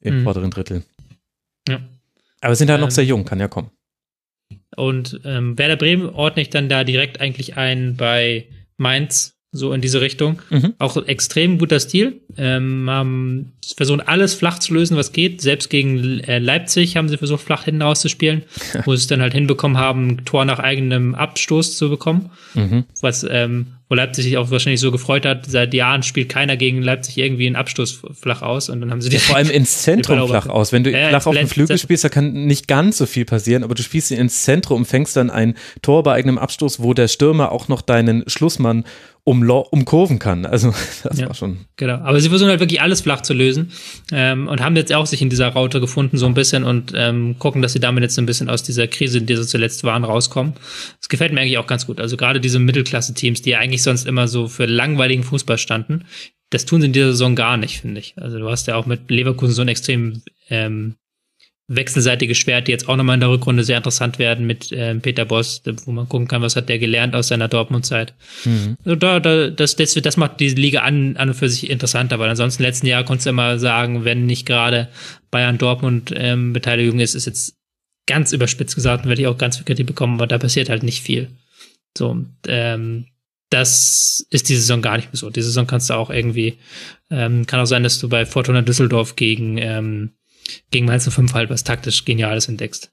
im 0.00 0.20
mhm. 0.20 0.24
vorderen 0.24 0.50
Drittel. 0.50 0.84
Ja. 1.68 1.80
Aber 2.40 2.56
sind 2.56 2.70
halt 2.70 2.78
ähm, 2.78 2.84
noch 2.84 2.90
sehr 2.90 3.04
jung, 3.04 3.24
kann 3.24 3.40
ja 3.40 3.48
kommen. 3.48 3.70
Und 4.76 5.20
ähm, 5.24 5.56
Werder 5.58 5.76
Bremen 5.76 6.08
ordne 6.08 6.42
ich 6.42 6.50
dann 6.50 6.68
da 6.68 6.84
direkt 6.84 7.20
eigentlich 7.20 7.56
ein 7.56 7.96
bei 7.96 8.48
Mainz 8.76 9.38
so 9.54 9.74
in 9.74 9.82
diese 9.82 10.00
Richtung. 10.00 10.40
Mhm. 10.48 10.74
Auch 10.78 10.96
extrem 11.06 11.58
guter 11.58 11.78
Stil. 11.78 12.22
Ähm, 12.38 12.88
haben 12.88 13.52
versuchen 13.76 14.00
alles 14.00 14.34
flach 14.34 14.58
zu 14.58 14.72
lösen, 14.72 14.96
was 14.96 15.12
geht. 15.12 15.42
Selbst 15.42 15.68
gegen 15.68 16.20
äh, 16.20 16.38
Leipzig 16.38 16.96
haben 16.96 17.10
sie 17.10 17.18
versucht, 17.18 17.42
flach 17.42 17.64
hinten 17.64 17.82
rauszuspielen, 17.82 18.44
wo 18.86 18.96
sie 18.96 19.02
es 19.02 19.06
dann 19.06 19.20
halt 19.20 19.34
hinbekommen 19.34 19.76
haben, 19.76 20.24
Tor 20.24 20.46
nach 20.46 20.58
eigenem 20.58 21.14
Abstoß 21.14 21.76
zu 21.76 21.90
bekommen. 21.90 22.30
Mhm. 22.54 22.84
Was, 23.02 23.26
ähm, 23.28 23.66
wo 23.92 23.96
Leipzig 23.96 24.24
sich 24.24 24.38
auch 24.38 24.50
wahrscheinlich 24.50 24.80
so 24.80 24.90
gefreut 24.90 25.26
hat. 25.26 25.44
Seit 25.44 25.74
Jahren 25.74 26.02
spielt 26.02 26.30
keiner 26.30 26.56
gegen 26.56 26.80
Leipzig 26.80 27.18
irgendwie 27.18 27.46
einen 27.46 27.56
Abstoß 27.56 28.00
flach 28.18 28.40
aus 28.40 28.70
und 28.70 28.80
dann 28.80 28.90
haben 28.90 29.02
sie. 29.02 29.10
Ja, 29.10 29.18
vor 29.18 29.36
allem 29.36 29.50
ins 29.50 29.82
Zentrum 29.82 30.26
flach 30.26 30.46
aus. 30.46 30.72
Wenn 30.72 30.82
du 30.82 30.90
ja, 30.90 31.10
flach 31.10 31.26
auf 31.26 31.36
dem 31.36 31.46
Flügel 31.46 31.76
spielst, 31.76 32.02
da 32.02 32.08
kann 32.08 32.32
nicht 32.46 32.68
ganz 32.68 32.96
so 32.96 33.04
viel 33.04 33.26
passieren, 33.26 33.64
aber 33.64 33.74
du 33.74 33.82
spielst 33.82 34.10
ihn 34.10 34.16
ins 34.16 34.44
Zentrum 34.44 34.78
und 34.78 34.84
fängst 34.86 35.14
dann 35.14 35.28
ein 35.28 35.56
Tor 35.82 36.04
bei 36.04 36.14
eigenem 36.14 36.38
Abstoß, 36.38 36.80
wo 36.80 36.94
der 36.94 37.06
Stürmer 37.06 37.52
auch 37.52 37.68
noch 37.68 37.82
deinen 37.82 38.24
Schlussmann 38.28 38.84
um, 39.24 39.48
umkurven 39.48 40.18
kann. 40.18 40.46
Also 40.46 40.74
das 41.04 41.18
ja, 41.18 41.28
war 41.28 41.34
schon. 41.34 41.58
Genau. 41.76 41.94
Aber 41.94 42.20
sie 42.20 42.28
versuchen 42.28 42.50
halt 42.50 42.60
wirklich 42.60 42.80
alles 42.80 43.02
flach 43.02 43.20
zu 43.20 43.34
lösen 43.34 43.70
ähm, 44.10 44.48
und 44.48 44.60
haben 44.60 44.74
jetzt 44.74 44.92
auch 44.92 45.06
sich 45.06 45.22
in 45.22 45.30
dieser 45.30 45.48
Raute 45.48 45.80
gefunden 45.80 46.16
so 46.16 46.26
ein 46.26 46.34
bisschen 46.34 46.64
und 46.64 46.92
ähm, 46.96 47.36
gucken, 47.38 47.62
dass 47.62 47.72
sie 47.72 47.80
damit 47.80 48.02
jetzt 48.02 48.18
ein 48.18 48.26
bisschen 48.26 48.50
aus 48.50 48.62
dieser 48.62 48.88
Krise, 48.88 49.18
in 49.18 49.26
der 49.26 49.36
sie 49.36 49.46
zuletzt 49.46 49.84
waren, 49.84 50.04
rauskommen. 50.04 50.54
Das 50.98 51.08
gefällt 51.08 51.32
mir 51.32 51.40
eigentlich 51.40 51.58
auch 51.58 51.66
ganz 51.66 51.86
gut. 51.86 52.00
Also 52.00 52.16
gerade 52.16 52.40
diese 52.40 52.58
Mittelklasse-Teams, 52.58 53.42
die 53.42 53.50
ja 53.50 53.58
eigentlich 53.58 53.81
sonst 53.82 54.06
immer 54.06 54.28
so 54.28 54.48
für 54.48 54.66
langweiligen 54.66 55.22
Fußball 55.22 55.58
standen, 55.58 56.04
das 56.50 56.66
tun 56.66 56.80
sie 56.80 56.86
in 56.86 56.92
dieser 56.92 57.12
Saison 57.12 57.34
gar 57.34 57.56
nicht, 57.56 57.80
finde 57.80 58.00
ich. 58.00 58.14
Also 58.16 58.38
du 58.38 58.48
hast 58.48 58.66
ja 58.66 58.76
auch 58.76 58.86
mit 58.86 59.10
Leverkusen 59.10 59.54
so 59.54 59.62
einen 59.62 59.68
extrem 59.68 60.22
ähm, 60.50 60.96
wechselseitige 61.68 62.34
Schwert, 62.34 62.68
die 62.68 62.72
jetzt 62.72 62.88
auch 62.88 62.96
nochmal 62.96 63.14
in 63.14 63.20
der 63.20 63.30
Rückrunde 63.30 63.64
sehr 63.64 63.78
interessant 63.78 64.18
werden 64.18 64.46
mit 64.46 64.72
äh, 64.72 64.94
Peter 64.96 65.24
Boss, 65.24 65.62
wo 65.84 65.92
man 65.92 66.08
gucken 66.08 66.28
kann, 66.28 66.42
was 66.42 66.56
hat 66.56 66.68
der 66.68 66.78
gelernt 66.78 67.14
aus 67.14 67.28
seiner 67.28 67.48
Dortmund-Zeit. 67.48 68.14
Mhm. 68.44 68.76
Also 68.84 68.96
da, 68.96 69.20
da, 69.20 69.48
das, 69.48 69.76
das, 69.76 69.94
das 69.94 70.16
macht 70.16 70.40
die 70.40 70.50
Liga 70.50 70.80
an, 70.80 71.16
an 71.16 71.30
und 71.30 71.34
für 71.34 71.48
sich 71.48 71.70
interessanter, 71.70 72.18
weil 72.18 72.28
ansonsten 72.28 72.62
letzten 72.62 72.86
Jahr 72.86 73.04
konntest 73.04 73.26
du 73.26 73.30
immer 73.30 73.58
sagen, 73.58 74.04
wenn 74.04 74.26
nicht 74.26 74.44
gerade 74.44 74.88
Bayern 75.30 75.58
Dortmund 75.58 76.12
ähm, 76.14 76.52
Beteiligung 76.52 77.00
ist, 77.00 77.14
ist 77.14 77.26
jetzt 77.26 77.56
ganz 78.06 78.32
überspitzt 78.32 78.74
gesagt, 78.74 79.06
werde 79.06 79.22
ich 79.22 79.28
auch 79.28 79.38
ganz 79.38 79.56
viel 79.56 79.64
Kritik 79.64 79.86
bekommen, 79.86 80.14
aber 80.14 80.26
da 80.26 80.38
passiert 80.38 80.68
halt 80.68 80.82
nicht 80.82 81.02
viel. 81.02 81.28
So, 81.96 82.24
ähm, 82.48 83.06
das 83.52 84.26
ist 84.30 84.48
die 84.48 84.56
Saison 84.56 84.82
gar 84.82 84.96
nicht 84.96 85.12
mehr 85.12 85.18
so. 85.18 85.30
Die 85.30 85.42
Saison 85.42 85.66
kannst 85.66 85.90
du 85.90 85.94
auch 85.94 86.10
irgendwie, 86.10 86.58
ähm, 87.10 87.46
kann 87.46 87.60
auch 87.60 87.66
sein, 87.66 87.82
dass 87.82 87.98
du 87.98 88.08
bei 88.08 88.24
Fortuna 88.24 88.62
Düsseldorf 88.62 89.16
gegen 89.16 89.58
ähm, 89.58 90.12
gegen 90.70 90.86
Mainz 90.86 91.08
05 91.08 91.34
halt 91.34 91.50
was 91.50 91.64
taktisch 91.64 92.04
Geniales 92.04 92.48
entdeckst. 92.48 92.90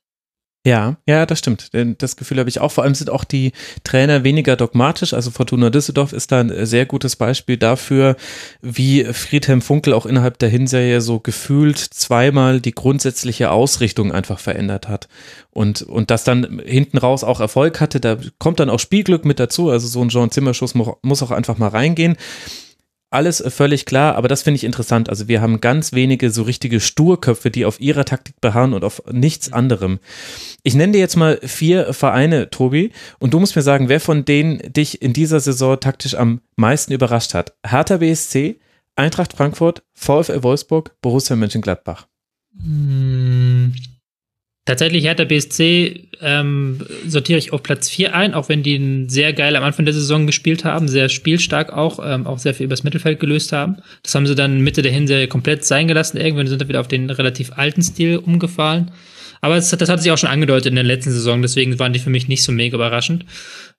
Ja, 0.65 0.97
ja, 1.07 1.25
das 1.25 1.39
stimmt. 1.39 1.69
Das 1.99 2.17
Gefühl 2.17 2.37
habe 2.37 2.49
ich 2.49 2.59
auch. 2.59 2.71
Vor 2.71 2.83
allem 2.83 2.93
sind 2.93 3.09
auch 3.09 3.23
die 3.23 3.53
Trainer 3.85 4.25
weniger 4.25 4.57
dogmatisch. 4.57 5.13
Also 5.13 5.31
Fortuna 5.31 5.69
Düsseldorf 5.69 6.11
ist 6.11 6.33
da 6.33 6.41
ein 6.41 6.65
sehr 6.65 6.85
gutes 6.85 7.15
Beispiel 7.15 7.55
dafür, 7.55 8.17
wie 8.61 9.05
Friedhelm 9.05 9.61
Funkel 9.61 9.93
auch 9.93 10.05
innerhalb 10.05 10.37
der 10.37 10.49
Hinserie 10.49 10.99
so 10.99 11.21
gefühlt 11.21 11.77
zweimal 11.77 12.59
die 12.59 12.73
grundsätzliche 12.73 13.51
Ausrichtung 13.51 14.11
einfach 14.11 14.39
verändert 14.39 14.89
hat. 14.89 15.07
Und, 15.51 15.81
und 15.81 16.11
das 16.11 16.25
dann 16.25 16.61
hinten 16.65 16.97
raus 16.97 17.23
auch 17.23 17.39
Erfolg 17.39 17.79
hatte. 17.79 18.01
Da 18.01 18.17
kommt 18.37 18.59
dann 18.59 18.69
auch 18.69 18.79
Spielglück 18.79 19.23
mit 19.23 19.39
dazu. 19.39 19.69
Also 19.69 19.87
so 19.87 20.01
ein 20.01 20.09
John 20.09 20.29
Zimmerschuss 20.29 20.75
muss 20.75 21.23
auch 21.23 21.31
einfach 21.31 21.57
mal 21.57 21.69
reingehen 21.69 22.17
alles 23.11 23.43
völlig 23.47 23.85
klar, 23.85 24.15
aber 24.15 24.27
das 24.27 24.43
finde 24.43 24.57
ich 24.57 24.63
interessant. 24.63 25.09
Also 25.09 25.27
wir 25.27 25.41
haben 25.41 25.61
ganz 25.61 25.93
wenige 25.93 26.29
so 26.29 26.43
richtige 26.43 26.79
Sturköpfe, 26.79 27.49
die 27.49 27.65
auf 27.65 27.79
ihrer 27.79 28.05
Taktik 28.05 28.39
beharren 28.39 28.73
und 28.73 28.83
auf 28.83 29.01
nichts 29.11 29.51
anderem. 29.51 29.99
Ich 30.63 30.75
nenne 30.75 30.93
dir 30.93 30.99
jetzt 30.99 31.15
mal 31.15 31.39
vier 31.43 31.93
Vereine, 31.93 32.49
Tobi, 32.49 32.91
und 33.19 33.33
du 33.33 33.39
musst 33.39 33.55
mir 33.55 33.61
sagen, 33.61 33.89
wer 33.89 33.99
von 33.99 34.25
denen 34.25 34.59
dich 34.73 35.01
in 35.01 35.13
dieser 35.13 35.39
Saison 35.39 35.79
taktisch 35.79 36.15
am 36.15 36.41
meisten 36.55 36.93
überrascht 36.93 37.33
hat. 37.33 37.55
Hertha 37.65 37.97
BSC, 37.97 38.59
Eintracht 38.95 39.33
Frankfurt, 39.33 39.83
VfL 39.93 40.43
Wolfsburg, 40.43 40.95
Borussia 41.01 41.35
Mönchengladbach. 41.35 42.07
Hm. 42.61 43.73
Tatsächlich 44.69 45.03
Hertha 45.05 45.23
BSC 45.23 46.09
ähm, 46.21 46.77
sortiere 47.07 47.39
ich 47.39 47.53
auf 47.53 47.63
Platz 47.63 47.89
4 47.89 48.13
ein, 48.13 48.35
auch 48.35 48.49
wenn 48.49 48.61
die 48.61 49.05
sehr 49.07 49.33
geil 49.33 49.55
am 49.55 49.63
Anfang 49.63 49.85
der 49.85 49.95
Saison 49.95 50.27
gespielt 50.27 50.63
haben, 50.63 50.87
sehr 50.87 51.09
spielstark 51.09 51.73
auch, 51.73 51.97
ähm, 52.05 52.27
auch 52.27 52.37
sehr 52.37 52.53
viel 52.53 52.67
übers 52.67 52.83
Mittelfeld 52.83 53.19
gelöst 53.19 53.51
haben. 53.51 53.77
Das 54.03 54.13
haben 54.13 54.27
sie 54.27 54.35
dann 54.35 54.61
Mitte 54.61 54.83
der 54.83 54.91
Hinserie 54.91 55.27
komplett 55.27 55.65
sein 55.65 55.87
gelassen. 55.87 56.17
Irgendwann 56.17 56.45
sind 56.45 56.61
sie 56.61 56.67
wieder 56.67 56.81
auf 56.81 56.87
den 56.87 57.09
relativ 57.09 57.53
alten 57.55 57.81
Stil 57.81 58.17
umgefallen. 58.17 58.91
Aber 59.41 59.55
das, 59.55 59.71
das 59.71 59.89
hat 59.89 60.03
sich 60.03 60.11
auch 60.11 60.19
schon 60.19 60.29
angedeutet 60.29 60.67
in 60.67 60.75
der 60.75 60.83
letzten 60.83 61.13
Saison, 61.13 61.41
deswegen 61.41 61.79
waren 61.79 61.93
die 61.93 61.99
für 61.99 62.11
mich 62.11 62.27
nicht 62.27 62.43
so 62.43 62.51
mega 62.51 62.75
überraschend. 62.75 63.25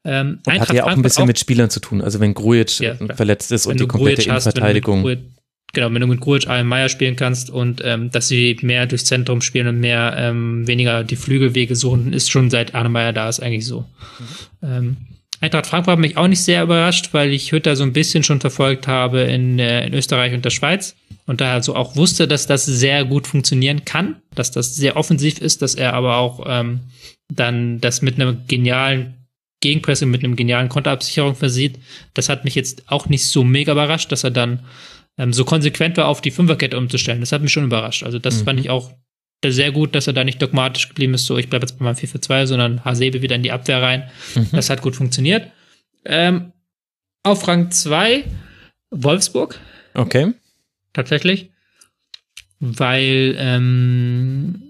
Ähm, 0.04 0.40
hat 0.48 0.72
ja 0.72 0.82
auch 0.82 0.88
ein 0.88 1.02
bisschen 1.02 1.22
auch, 1.22 1.28
mit 1.28 1.38
Spielern 1.38 1.70
zu 1.70 1.78
tun. 1.78 2.02
Also 2.02 2.18
wenn 2.18 2.34
Grujic 2.34 2.80
ja, 2.80 2.96
verletzt 3.14 3.52
ist 3.52 3.66
und 3.66 3.78
die 3.78 3.86
komplette 3.86 4.22
Innenverteidigung 4.22 5.04
genau, 5.72 5.92
wenn 5.92 6.00
du 6.00 6.06
mit 6.06 6.20
Grujic, 6.20 6.48
Allen 6.48 6.66
Meyer 6.66 6.88
spielen 6.88 7.16
kannst 7.16 7.50
und 7.50 7.82
ähm, 7.84 8.10
dass 8.10 8.28
sie 8.28 8.56
mehr 8.62 8.86
durchs 8.86 9.04
Zentrum 9.04 9.40
spielen 9.40 9.68
und 9.68 9.80
mehr 9.80 10.14
ähm, 10.16 10.66
weniger 10.66 11.04
die 11.04 11.16
Flügelwege 11.16 11.76
suchen, 11.76 12.12
ist 12.12 12.30
schon 12.30 12.50
seit 12.50 12.74
Arne 12.74 12.88
Meyer 12.88 13.12
da 13.12 13.28
ist 13.28 13.40
eigentlich 13.40 13.66
so. 13.66 13.80
Mhm. 14.60 14.68
Ähm, 14.68 14.96
Eintracht 15.42 15.66
Frankfurt 15.66 15.92
hat 15.92 16.00
mich 16.00 16.18
auch 16.18 16.28
nicht 16.28 16.42
sehr 16.42 16.62
überrascht, 16.62 17.10
weil 17.12 17.32
ich 17.32 17.52
Hütter 17.52 17.74
so 17.74 17.82
ein 17.82 17.94
bisschen 17.94 18.22
schon 18.22 18.40
verfolgt 18.40 18.86
habe 18.86 19.20
in, 19.22 19.58
äh, 19.58 19.86
in 19.86 19.94
Österreich 19.94 20.34
und 20.34 20.44
der 20.44 20.50
Schweiz 20.50 20.96
und 21.26 21.40
daher 21.40 21.62
so 21.62 21.74
auch 21.76 21.96
wusste, 21.96 22.28
dass 22.28 22.46
das 22.46 22.66
sehr 22.66 23.04
gut 23.04 23.26
funktionieren 23.26 23.84
kann, 23.84 24.16
dass 24.34 24.50
das 24.50 24.76
sehr 24.76 24.96
offensiv 24.96 25.38
ist, 25.38 25.62
dass 25.62 25.74
er 25.74 25.94
aber 25.94 26.16
auch 26.16 26.44
ähm, 26.46 26.80
dann 27.32 27.80
das 27.80 28.02
mit 28.02 28.16
einem 28.16 28.42
genialen 28.48 29.14
Gegenpressing, 29.60 30.10
mit 30.10 30.24
einem 30.24 30.36
genialen 30.36 30.68
Konterabsicherung 30.68 31.36
versieht. 31.36 31.78
Das 32.14 32.28
hat 32.28 32.44
mich 32.44 32.54
jetzt 32.54 32.90
auch 32.90 33.08
nicht 33.08 33.26
so 33.26 33.44
mega 33.44 33.72
überrascht, 33.72 34.10
dass 34.12 34.24
er 34.24 34.30
dann 34.30 34.60
ähm, 35.18 35.32
so 35.32 35.44
konsequent 35.44 35.96
war, 35.96 36.08
auf 36.08 36.20
die 36.20 36.30
Fünferkette 36.30 36.78
umzustellen. 36.78 37.20
Das 37.20 37.32
hat 37.32 37.42
mich 37.42 37.52
schon 37.52 37.64
überrascht. 37.64 38.02
Also 38.02 38.18
das 38.18 38.40
mhm. 38.40 38.44
fand 38.44 38.60
ich 38.60 38.70
auch 38.70 38.92
sehr 39.44 39.72
gut, 39.72 39.94
dass 39.94 40.06
er 40.06 40.12
da 40.12 40.24
nicht 40.24 40.40
dogmatisch 40.42 40.88
geblieben 40.88 41.14
ist, 41.14 41.26
so 41.26 41.38
ich 41.38 41.48
bleibe 41.48 41.64
jetzt 41.64 41.78
bei 41.78 41.84
meinem 41.84 41.96
4 41.96 42.08
für 42.08 42.20
2, 42.20 42.46
sondern 42.46 42.84
Hasebe 42.84 43.22
wieder 43.22 43.36
in 43.36 43.42
die 43.42 43.52
Abwehr 43.52 43.80
rein. 43.80 44.10
Mhm. 44.34 44.48
Das 44.52 44.68
hat 44.68 44.82
gut 44.82 44.96
funktioniert. 44.96 45.50
Ähm, 46.04 46.52
auf 47.22 47.46
Rang 47.48 47.70
2 47.70 48.24
Wolfsburg. 48.90 49.58
Okay. 49.94 50.34
Tatsächlich. 50.92 51.50
Weil 52.58 53.34
ähm, 53.38 54.69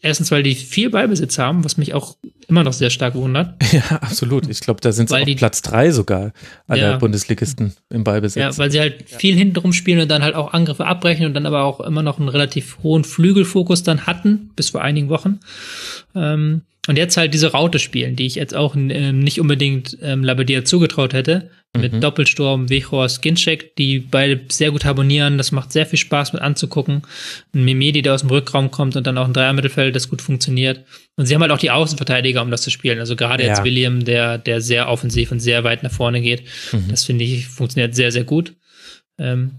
Erstens, 0.00 0.30
weil 0.30 0.44
die 0.44 0.54
viel 0.54 0.90
Ballbesitz 0.90 1.38
haben, 1.38 1.64
was 1.64 1.76
mich 1.76 1.92
auch 1.92 2.16
immer 2.46 2.62
noch 2.62 2.72
sehr 2.72 2.90
stark 2.90 3.14
wundert. 3.14 3.54
Ja, 3.72 3.98
absolut. 4.00 4.48
Ich 4.48 4.60
glaube, 4.60 4.80
da 4.80 4.92
sind 4.92 5.10
sie 5.10 5.16
auf 5.16 5.36
Platz 5.36 5.60
drei 5.60 5.90
sogar 5.90 6.32
aller 6.66 6.92
ja, 6.92 6.96
Bundesligisten 6.96 7.74
im 7.90 8.02
Ballbesitz. 8.02 8.40
Ja, 8.40 8.56
weil 8.56 8.70
sie 8.70 8.80
halt 8.80 9.04
viel 9.08 9.36
hintenrum 9.36 9.74
spielen 9.74 10.00
und 10.00 10.08
dann 10.08 10.22
halt 10.22 10.34
auch 10.34 10.54
Angriffe 10.54 10.86
abbrechen 10.86 11.26
und 11.26 11.34
dann 11.34 11.44
aber 11.44 11.64
auch 11.64 11.80
immer 11.80 12.02
noch 12.02 12.18
einen 12.18 12.30
relativ 12.30 12.78
hohen 12.82 13.04
Flügelfokus 13.04 13.82
dann 13.82 14.06
hatten, 14.06 14.50
bis 14.56 14.70
vor 14.70 14.80
einigen 14.80 15.10
Wochen. 15.10 15.40
Ähm, 16.14 16.62
und 16.88 16.96
jetzt 16.96 17.18
halt 17.18 17.34
diese 17.34 17.52
Raute 17.52 17.78
spielen, 17.78 18.16
die 18.16 18.24
ich 18.24 18.36
jetzt 18.36 18.56
auch 18.56 18.74
ähm, 18.74 19.18
nicht 19.18 19.40
unbedingt 19.40 19.98
ähm, 20.00 20.24
Labadia 20.24 20.64
zugetraut 20.64 21.12
hätte. 21.12 21.50
Mit 21.76 21.92
mhm. 21.92 22.00
Doppelsturm, 22.00 22.70
Wichor, 22.70 23.08
Skincheck, 23.08 23.76
die 23.76 23.98
beide 23.98 24.40
sehr 24.48 24.70
gut 24.70 24.84
harmonieren. 24.84 25.36
Das 25.36 25.52
macht 25.52 25.70
sehr 25.70 25.84
viel 25.84 25.98
Spaß 25.98 26.32
mit 26.32 26.40
anzugucken. 26.40 27.02
Ein 27.54 27.64
Mimedi, 27.64 28.00
der 28.00 28.14
aus 28.14 28.22
dem 28.22 28.30
Rückraum 28.30 28.70
kommt 28.70 28.96
und 28.96 29.06
dann 29.06 29.18
auch 29.18 29.26
ein 29.26 29.34
Dreiermittelfeld, 29.34 29.94
das 29.94 30.08
gut 30.08 30.22
funktioniert. 30.22 30.84
Und 31.16 31.26
sie 31.26 31.34
haben 31.34 31.42
halt 31.42 31.52
auch 31.52 31.58
die 31.58 31.70
Außenverteidiger, 31.70 32.40
um 32.40 32.50
das 32.50 32.62
zu 32.62 32.70
spielen. 32.70 32.98
Also 32.98 33.16
gerade 33.16 33.42
ja. 33.42 33.50
jetzt 33.50 33.64
William, 33.64 34.04
der, 34.04 34.38
der 34.38 34.62
sehr 34.62 34.88
offensiv 34.88 35.30
und 35.30 35.40
sehr 35.40 35.62
weit 35.62 35.82
nach 35.82 35.92
vorne 35.92 36.22
geht. 36.22 36.42
Mhm. 36.72 36.86
Das 36.88 37.04
finde 37.04 37.24
ich 37.24 37.46
funktioniert 37.46 37.94
sehr, 37.94 38.12
sehr 38.12 38.24
gut. 38.24 38.54
Ähm, 39.18 39.50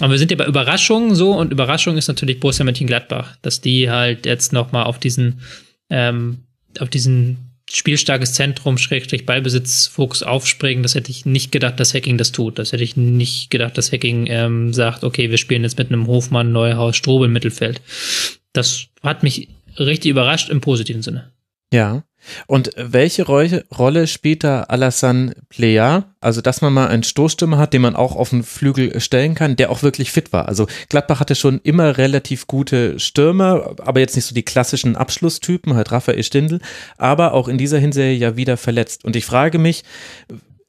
aber 0.00 0.12
wir 0.12 0.18
sind 0.18 0.30
ja 0.30 0.36
bei 0.36 0.46
Überraschungen 0.46 1.14
so 1.14 1.32
und 1.32 1.52
Überraschung 1.52 1.96
ist 1.96 2.08
natürlich 2.08 2.38
Borussia 2.38 2.64
Mönchengladbach, 2.64 3.36
dass 3.40 3.62
die 3.62 3.90
halt 3.90 4.26
jetzt 4.26 4.52
nochmal 4.52 4.84
auf 4.84 4.98
diesen 4.98 5.40
ähm, 5.88 6.44
auf 6.78 6.90
diesen 6.90 7.45
spielstarkes 7.70 8.32
Zentrum, 8.32 8.78
Schrägstrich 8.78 9.26
Ballbesitz, 9.26 9.86
Fokus 9.86 10.22
aufspringen, 10.22 10.82
das 10.82 10.94
hätte 10.94 11.10
ich 11.10 11.26
nicht 11.26 11.52
gedacht, 11.52 11.80
dass 11.80 11.94
Hacking 11.94 12.18
das 12.18 12.32
tut. 12.32 12.58
Das 12.58 12.72
hätte 12.72 12.84
ich 12.84 12.96
nicht 12.96 13.50
gedacht, 13.50 13.76
dass 13.76 13.92
Hacking 13.92 14.26
ähm, 14.28 14.72
sagt, 14.72 15.04
okay, 15.04 15.30
wir 15.30 15.38
spielen 15.38 15.62
jetzt 15.62 15.78
mit 15.78 15.88
einem 15.88 16.06
Hofmann, 16.06 16.52
Neuhaus, 16.52 16.96
Strobel 16.96 17.26
im 17.26 17.32
Mittelfeld. 17.32 17.80
Das 18.52 18.86
hat 19.02 19.22
mich 19.22 19.48
richtig 19.78 20.10
überrascht 20.10 20.48
im 20.48 20.60
positiven 20.60 21.02
Sinne. 21.02 21.32
Ja. 21.72 22.04
Und 22.46 22.70
welche 22.76 23.24
Rolle 23.26 24.06
spielt 24.06 24.44
da 24.44 24.62
Alassane 24.62 25.34
Plea? 25.48 26.04
Also, 26.20 26.40
dass 26.40 26.60
man 26.60 26.72
mal 26.72 26.88
einen 26.88 27.02
Stoßstürmer 27.02 27.58
hat, 27.58 27.72
den 27.72 27.82
man 27.82 27.96
auch 27.96 28.16
auf 28.16 28.30
den 28.30 28.42
Flügel 28.42 29.00
stellen 29.00 29.34
kann, 29.34 29.56
der 29.56 29.70
auch 29.70 29.82
wirklich 29.82 30.10
fit 30.10 30.32
war. 30.32 30.48
Also, 30.48 30.66
Gladbach 30.88 31.20
hatte 31.20 31.34
schon 31.34 31.60
immer 31.62 31.98
relativ 31.98 32.46
gute 32.46 32.98
Stürmer, 32.98 33.76
aber 33.78 34.00
jetzt 34.00 34.16
nicht 34.16 34.24
so 34.24 34.34
die 34.34 34.44
klassischen 34.44 34.96
Abschlusstypen, 34.96 35.74
halt 35.74 35.92
Raphael 35.92 36.22
Stindl, 36.22 36.60
aber 36.98 37.32
auch 37.32 37.48
in 37.48 37.58
dieser 37.58 37.78
Hinserie 37.78 38.16
ja 38.16 38.36
wieder 38.36 38.56
verletzt. 38.56 39.04
Und 39.04 39.16
ich 39.16 39.24
frage 39.24 39.58
mich, 39.58 39.84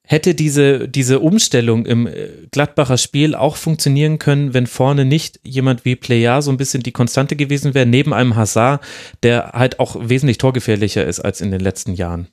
hätte 0.07 0.33
diese, 0.33 0.87
diese 0.87 1.19
Umstellung 1.19 1.85
im 1.85 2.07
äh, 2.07 2.29
Gladbacher 2.51 2.97
Spiel 2.97 3.35
auch 3.35 3.57
funktionieren 3.57 4.17
können, 4.17 4.53
wenn 4.53 4.65
vorne 4.65 5.05
nicht 5.05 5.39
jemand 5.43 5.85
wie 5.85 5.95
Plea 5.95 6.41
so 6.41 6.49
ein 6.49 6.57
bisschen 6.57 6.81
die 6.81 6.93
Konstante 6.93 7.35
gewesen 7.35 7.73
wäre, 7.73 7.85
neben 7.85 8.13
einem 8.13 8.35
Hazard, 8.35 8.81
der 9.21 9.51
halt 9.53 9.79
auch 9.79 9.97
wesentlich 10.09 10.39
torgefährlicher 10.39 11.05
ist 11.05 11.19
als 11.19 11.41
in 11.41 11.51
den 11.51 11.59
letzten 11.59 11.93
Jahren. 11.93 12.29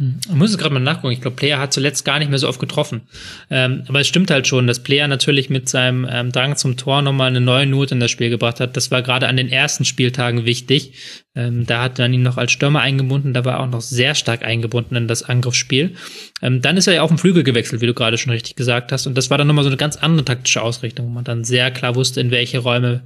Ich 0.00 0.34
muss 0.34 0.50
es 0.50 0.58
gerade 0.58 0.74
mal 0.74 0.80
nachgucken. 0.80 1.12
Ich 1.12 1.20
glaube, 1.20 1.36
Player 1.36 1.60
hat 1.60 1.72
zuletzt 1.72 2.04
gar 2.04 2.18
nicht 2.18 2.28
mehr 2.28 2.40
so 2.40 2.48
oft 2.48 2.58
getroffen. 2.58 3.02
Ähm, 3.48 3.84
aber 3.86 4.00
es 4.00 4.08
stimmt 4.08 4.28
halt 4.32 4.48
schon, 4.48 4.66
dass 4.66 4.82
Player 4.82 5.06
natürlich 5.06 5.50
mit 5.50 5.68
seinem 5.68 6.04
ähm, 6.10 6.32
Drang 6.32 6.56
zum 6.56 6.76
Tor 6.76 7.00
nochmal 7.00 7.28
eine 7.28 7.40
neue 7.40 7.66
Note 7.66 7.94
in 7.94 8.00
das 8.00 8.10
Spiel 8.10 8.28
gebracht 8.28 8.58
hat. 8.58 8.76
Das 8.76 8.90
war 8.90 9.02
gerade 9.02 9.28
an 9.28 9.36
den 9.36 9.48
ersten 9.48 9.84
Spieltagen 9.84 10.46
wichtig. 10.46 10.94
Ähm, 11.36 11.64
da 11.64 11.82
hat 11.84 11.98
man 11.98 12.12
ihn 12.12 12.22
noch 12.22 12.38
als 12.38 12.50
Stürmer 12.50 12.80
eingebunden, 12.80 13.34
da 13.34 13.44
war 13.44 13.54
er 13.54 13.60
auch 13.60 13.70
noch 13.70 13.82
sehr 13.82 14.16
stark 14.16 14.44
eingebunden 14.44 14.96
in 14.96 15.06
das 15.06 15.22
Angriffsspiel. 15.22 15.94
Ähm, 16.42 16.60
dann 16.60 16.76
ist 16.76 16.88
er 16.88 16.94
ja 16.94 17.02
auf 17.02 17.10
den 17.10 17.18
Flügel 17.18 17.44
gewechselt, 17.44 17.80
wie 17.80 17.86
du 17.86 17.94
gerade 17.94 18.18
schon 18.18 18.32
richtig 18.32 18.56
gesagt 18.56 18.90
hast. 18.90 19.06
Und 19.06 19.16
das 19.16 19.30
war 19.30 19.38
dann 19.38 19.46
nochmal 19.46 19.64
so 19.64 19.70
eine 19.70 19.76
ganz 19.76 19.96
andere 19.96 20.24
taktische 20.24 20.62
Ausrichtung, 20.62 21.06
wo 21.06 21.10
man 21.10 21.24
dann 21.24 21.44
sehr 21.44 21.70
klar 21.70 21.94
wusste, 21.94 22.20
in 22.20 22.32
welche 22.32 22.58
Räume 22.58 23.04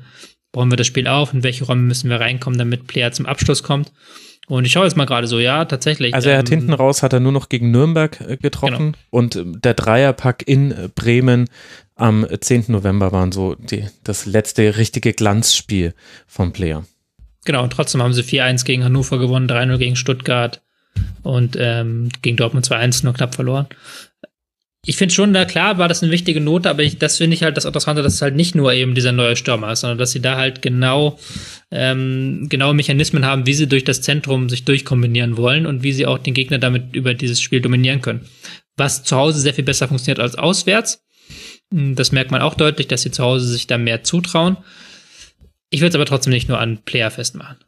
bauen 0.53 0.71
wir 0.73 0.77
das 0.77 0.87
Spiel 0.87 1.07
auf, 1.07 1.35
in 1.35 1.43
welche 1.43 1.65
Räume 1.65 1.83
müssen 1.83 2.09
wir 2.09 2.19
reinkommen, 2.19 2.59
damit 2.59 2.87
Player 2.87 3.13
zum 3.13 3.27
Abschluss 3.27 3.63
kommt. 3.63 3.93
Und 4.49 4.65
ich 4.65 4.73
schaue 4.73 4.85
jetzt 4.85 4.97
mal 4.97 5.05
gerade 5.05 5.27
so, 5.27 5.39
ja, 5.39 5.65
tatsächlich. 5.67 6.15
Also 6.15 6.31
er 6.31 6.39
hat 6.39 6.51
ähm, 6.51 6.61
hinten 6.61 6.73
raus, 6.73 7.03
hat 7.03 7.13
er 7.13 7.21
nur 7.21 7.33
noch 7.33 7.49
gegen 7.49 7.71
Nürnberg 7.71 8.21
äh, 8.21 8.37
getroffen 8.37 8.93
genau. 8.93 8.99
und 9.11 9.37
äh, 9.37 9.45
der 9.45 9.75
Dreierpack 9.75 10.43
in 10.47 10.73
äh, 10.73 10.89
Bremen 10.95 11.49
am 11.97 12.27
10. 12.41 12.67
November 12.69 13.13
waren 13.13 13.33
so 13.33 13.55
die, 13.55 13.85
das 14.05 14.25
letzte 14.25 14.77
richtige 14.79 15.13
Glanzspiel 15.13 15.95
vom 16.27 16.53
Player. 16.53 16.85
Genau, 17.45 17.63
und 17.63 17.73
trotzdem 17.73 18.03
haben 18.03 18.13
sie 18.13 18.23
4-1 18.23 18.65
gegen 18.65 18.85
Hannover 18.85 19.19
gewonnen, 19.19 19.49
3-0 19.49 19.79
gegen 19.79 19.97
Stuttgart 19.97 20.63
und 21.23 21.57
ähm, 21.59 22.09
gegen 22.23 22.37
Dortmund 22.37 22.67
2-1 22.67 23.05
nur 23.05 23.15
knapp 23.15 23.35
verloren 23.35 23.67
ich 24.87 24.97
finde 24.97 25.15
schon, 25.15 25.33
da 25.33 25.45
klar 25.45 25.79
war 25.79 25.89
das 25.89 26.03
eine 26.03 26.13
wichtige 26.13 26.41
Note, 26.41 26.71
aber 26.71 26.83
ich, 26.83 26.99
das 26.99 27.17
finde 27.17 27.35
ich 27.35 27.43
halt 27.43 27.57
das 27.57 27.65
Interessante, 27.65 28.03
dass 28.03 28.15
es 28.15 28.23
halt 28.23 28.37
nicht 28.37 28.55
nur 28.55 28.73
eben 28.73 28.95
dieser 28.95 29.13
neue 29.13 29.37
Stürmer 29.37 29.73
ist, 29.73 29.81
sondern 29.81 29.99
dass 29.99 30.13
sie 30.13 30.21
da 30.21 30.37
halt 30.37 30.63
genau 30.63 31.19
ähm, 31.71 32.47
genaue 32.49 32.75
Mechanismen 32.75 33.27
haben, 33.27 33.47
wie 33.47 33.55
sie 33.55 33.67
durch 33.67 33.85
das 33.85 34.03
Zentrum 34.03 34.49
sich 34.49 34.65
durchkombinieren 34.65 35.37
wollen 35.37 35.67
und 35.67 35.83
wie 35.83 35.93
sie 35.93 36.07
auch 36.07 36.19
den 36.19 36.35
Gegner 36.35 36.59
damit 36.59 36.95
über 36.95 37.15
dieses 37.15 37.41
Spiel 37.41 37.61
dominieren 37.61 38.01
können. 38.01 38.27
Was 38.77 39.03
zu 39.03 39.17
Hause 39.17 39.41
sehr 39.41 39.55
viel 39.55 39.65
besser 39.65 39.89
funktioniert 39.89 40.21
als 40.21 40.37
auswärts. 40.37 41.05
Hm, 41.73 41.97
das 41.97 42.13
merkt 42.13 42.31
man 42.31 42.41
auch 42.41 42.55
deutlich, 42.55 42.87
dass 42.87 43.03
sie 43.03 43.11
zu 43.11 43.25
Hause 43.25 43.47
sich 43.49 43.67
da 43.67 43.79
mehr 43.79 44.05
zutrauen. 44.05 44.57
Ich 45.71 45.81
würde 45.81 45.91
es 45.91 45.95
aber 45.97 46.07
trotzdem 46.07 46.33
nicht 46.33 46.49
nur 46.49 46.61
an 46.61 46.79
Player 46.85 47.11
festmachen. 47.11 47.59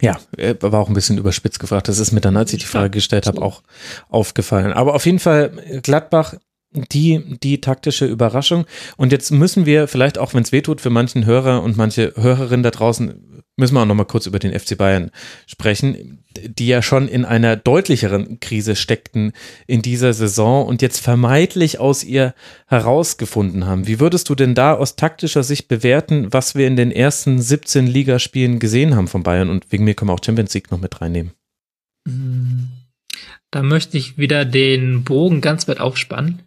Ja, 0.00 0.18
war 0.60 0.80
auch 0.80 0.88
ein 0.88 0.94
bisschen 0.94 1.18
überspitzt 1.18 1.58
gefragt. 1.58 1.88
Das 1.88 1.98
ist 1.98 2.12
mir 2.12 2.20
dann, 2.20 2.36
als 2.36 2.52
ich 2.52 2.60
die 2.60 2.66
Frage 2.66 2.90
gestellt 2.90 3.26
habe, 3.26 3.42
auch 3.42 3.62
aufgefallen. 4.08 4.72
Aber 4.72 4.94
auf 4.94 5.04
jeden 5.04 5.18
Fall 5.18 5.50
Gladbach 5.82 6.34
die, 6.72 7.38
die 7.42 7.60
taktische 7.60 8.06
Überraschung. 8.06 8.64
Und 8.96 9.12
jetzt 9.12 9.30
müssen 9.30 9.66
wir 9.66 9.88
vielleicht 9.88 10.18
auch, 10.18 10.34
wenn 10.34 10.42
es 10.42 10.52
wehtut 10.52 10.80
für 10.80 10.90
manchen 10.90 11.26
Hörer 11.26 11.62
und 11.62 11.76
manche 11.76 12.12
Hörerinnen 12.16 12.62
da 12.62 12.70
draußen, 12.70 13.42
müssen 13.56 13.74
wir 13.74 13.82
auch 13.82 13.86
nochmal 13.86 14.06
kurz 14.06 14.26
über 14.26 14.38
den 14.38 14.58
FC 14.58 14.78
Bayern 14.78 15.10
sprechen, 15.46 16.19
die 16.36 16.68
ja 16.68 16.80
schon 16.80 17.08
in 17.08 17.24
einer 17.24 17.56
deutlicheren 17.56 18.38
Krise 18.40 18.76
steckten 18.76 19.32
in 19.66 19.82
dieser 19.82 20.12
Saison 20.12 20.66
und 20.66 20.80
jetzt 20.82 21.00
vermeintlich 21.00 21.80
aus 21.80 22.04
ihr 22.04 22.34
herausgefunden 22.66 23.66
haben. 23.66 23.86
Wie 23.86 24.00
würdest 24.00 24.28
du 24.28 24.34
denn 24.34 24.54
da 24.54 24.74
aus 24.74 24.96
taktischer 24.96 25.42
Sicht 25.42 25.68
bewerten, 25.68 26.32
was 26.32 26.54
wir 26.54 26.66
in 26.66 26.76
den 26.76 26.92
ersten 26.92 27.40
17 27.40 27.86
Ligaspielen 27.86 28.58
gesehen 28.60 28.94
haben 28.94 29.08
von 29.08 29.22
Bayern? 29.22 29.50
Und 29.50 29.72
wegen 29.72 29.84
mir 29.84 29.94
können 29.94 30.10
wir 30.10 30.14
auch 30.14 30.24
Champions 30.24 30.54
League 30.54 30.70
noch 30.70 30.80
mit 30.80 31.00
reinnehmen. 31.00 31.32
Da 33.50 33.62
möchte 33.62 33.98
ich 33.98 34.16
wieder 34.16 34.44
den 34.44 35.02
Bogen 35.02 35.40
ganz 35.40 35.66
weit 35.66 35.80
aufspannen 35.80 36.42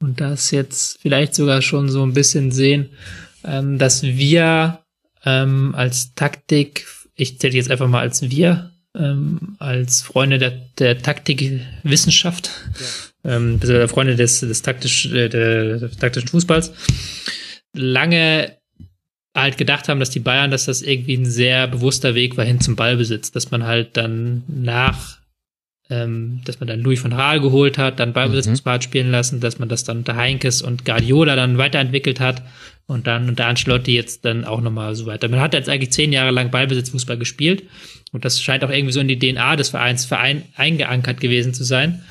und 0.00 0.20
das 0.20 0.50
jetzt 0.50 1.00
vielleicht 1.00 1.34
sogar 1.34 1.62
schon 1.62 1.88
so 1.88 2.02
ein 2.02 2.12
bisschen 2.12 2.50
sehen, 2.50 2.90
ähm, 3.44 3.78
dass 3.78 4.02
wir 4.02 4.80
ähm, 5.24 5.74
als 5.76 6.14
Taktik, 6.14 6.86
ich 7.14 7.38
zähle 7.38 7.54
jetzt 7.54 7.70
einfach 7.70 7.88
mal 7.88 8.00
als 8.00 8.28
wir, 8.30 8.71
ähm, 8.96 9.56
als 9.58 10.02
Freunde 10.02 10.38
der, 10.38 10.52
der 10.78 10.98
Taktikwissenschaft, 10.98 12.50
ja. 13.24 13.36
ähm, 13.36 13.60
der 13.60 13.88
Freunde 13.88 14.16
des, 14.16 14.40
des, 14.40 14.62
taktisch, 14.62 15.06
äh, 15.06 15.28
der, 15.28 15.78
des 15.78 15.96
taktischen 15.96 16.28
Fußballs, 16.28 16.72
lange 17.74 18.56
halt 19.34 19.56
gedacht 19.56 19.88
haben, 19.88 20.00
dass 20.00 20.10
die 20.10 20.20
Bayern, 20.20 20.50
dass 20.50 20.66
das 20.66 20.82
irgendwie 20.82 21.16
ein 21.16 21.24
sehr 21.26 21.66
bewusster 21.66 22.14
Weg 22.14 22.36
war 22.36 22.44
hin 22.44 22.60
zum 22.60 22.76
Ballbesitz, 22.76 23.30
dass 23.30 23.50
man 23.50 23.64
halt 23.64 23.96
dann 23.96 24.44
nach 24.46 25.22
ähm, 25.90 26.40
dass 26.44 26.58
man 26.58 26.68
dann 26.68 26.80
Louis 26.80 27.00
von 27.00 27.12
Raal 27.12 27.40
geholt 27.40 27.76
hat, 27.76 28.00
dann 28.00 28.12
Ballbesitzungsbad 28.12 28.80
mhm. 28.80 28.84
spielen 28.84 29.10
lassen, 29.10 29.40
dass 29.40 29.58
man 29.58 29.68
das 29.68 29.84
dann 29.84 29.98
unter 29.98 30.16
Heinkes 30.16 30.62
und 30.62 30.84
Guardiola 30.84 31.36
dann 31.36 31.58
weiterentwickelt 31.58 32.18
hat 32.18 32.42
und 32.86 33.06
dann 33.06 33.28
unter 33.28 33.46
Ancelotti 33.46 33.94
jetzt 33.94 34.24
dann 34.24 34.44
auch 34.44 34.60
nochmal 34.60 34.94
so 34.94 35.06
weiter. 35.06 35.28
Man 35.28 35.40
hat 35.40 35.54
jetzt 35.54 35.68
eigentlich 35.68 35.92
zehn 35.92 36.12
Jahre 36.12 36.30
lang 36.30 36.50
Ballbesitzfußball 36.50 37.18
gespielt 37.18 37.64
und 38.12 38.24
das 38.24 38.42
scheint 38.42 38.64
auch 38.64 38.70
irgendwie 38.70 38.92
so 38.92 39.00
in 39.00 39.08
die 39.08 39.18
DNA 39.18 39.56
des 39.56 39.70
Vereins 39.70 40.04
Verein 40.04 40.44
eingeankert 40.54 41.20
gewesen 41.20 41.54
zu 41.54 41.64
sein. 41.64 42.02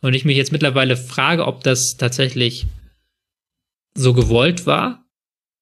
Und 0.00 0.14
ich 0.14 0.24
mich 0.24 0.36
jetzt 0.36 0.52
mittlerweile 0.52 0.96
frage, 0.96 1.46
ob 1.46 1.64
das 1.64 1.96
tatsächlich 1.96 2.66
so 3.94 4.12
gewollt 4.12 4.66
war, 4.66 5.04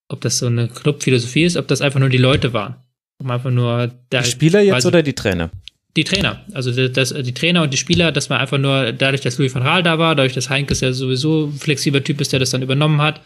ob 0.09 0.21
das 0.21 0.39
so 0.39 0.47
eine 0.47 0.69
Clubphilosophie 0.69 1.45
ist, 1.45 1.57
ob 1.57 1.69
das 1.69 1.81
einfach 1.81 2.01
nur 2.01 2.11
die 2.11 2.19
Leute 2.19 2.53
waren. 2.53 2.77
Um 3.19 3.31
einfach 3.31 3.51
nur 3.51 3.91
die 4.13 4.25
Spieler 4.25 4.61
jetzt 4.61 4.85
oder 4.85 5.03
die 5.03 5.15
Trainer? 5.15 5.51
Die 5.97 6.05
Trainer, 6.05 6.45
also 6.53 6.89
das, 6.89 7.15
die 7.15 7.33
Trainer 7.33 7.63
und 7.63 7.73
die 7.73 7.79
Spieler, 7.79 8.13
dass 8.13 8.29
man 8.29 8.39
einfach 8.39 8.59
nur 8.59 8.93
dadurch, 8.93 9.23
dass 9.23 9.39
Louis 9.39 9.55
van 9.55 9.65
Gaal 9.65 9.83
da 9.83 9.99
war, 9.99 10.15
dadurch, 10.15 10.35
dass 10.35 10.51
Heinkes 10.51 10.83
ja 10.83 10.93
sowieso 10.93 11.47
ein 11.47 11.59
flexibler 11.59 12.05
Typ 12.05 12.21
ist, 12.21 12.35
der 12.35 12.39
das 12.39 12.51
dann 12.51 12.61
übernommen 12.61 13.01
hat, 13.01 13.23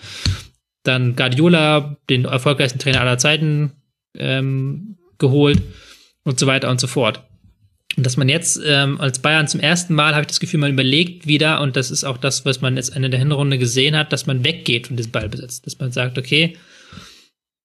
dann 0.83 1.17
Guardiola, 1.17 1.97
den 2.09 2.25
erfolgreichsten 2.25 2.79
Trainer 2.79 3.01
aller 3.01 3.19
Zeiten, 3.19 3.73
ähm, 4.17 4.97
geholt 5.19 5.63
und 6.25 6.39
so 6.39 6.47
weiter 6.47 6.71
und 6.71 6.81
so 6.81 6.87
fort. 6.87 7.23
Und 7.97 8.07
dass 8.07 8.17
man 8.17 8.29
jetzt 8.29 8.61
ähm, 8.65 9.01
als 9.01 9.19
Bayern 9.19 9.49
zum 9.49 9.61
ersten 9.61 9.95
Mal, 9.95 10.13
habe 10.13 10.23
ich 10.23 10.29
das 10.29 10.41
Gefühl, 10.41 10.61
man 10.61 10.73
überlegt 10.73 11.27
wieder, 11.27 11.61
und 11.61 11.77
das 11.77 11.91
ist 11.91 12.05
auch 12.05 12.19
das, 12.19 12.45
was 12.45 12.61
man 12.61 12.77
jetzt 12.77 12.95
Ende 12.95 13.11
der 13.11 13.19
Hinrunde 13.19 13.59
gesehen 13.59 13.97
hat, 13.97 14.13
dass 14.13 14.27
man 14.27 14.45
weggeht 14.45 14.87
von 14.87 14.97
diesem 14.97 15.13
Ballbesitz. 15.13 15.61
Dass 15.63 15.79
man 15.79 15.91
sagt, 15.91 16.17
okay, 16.17 16.57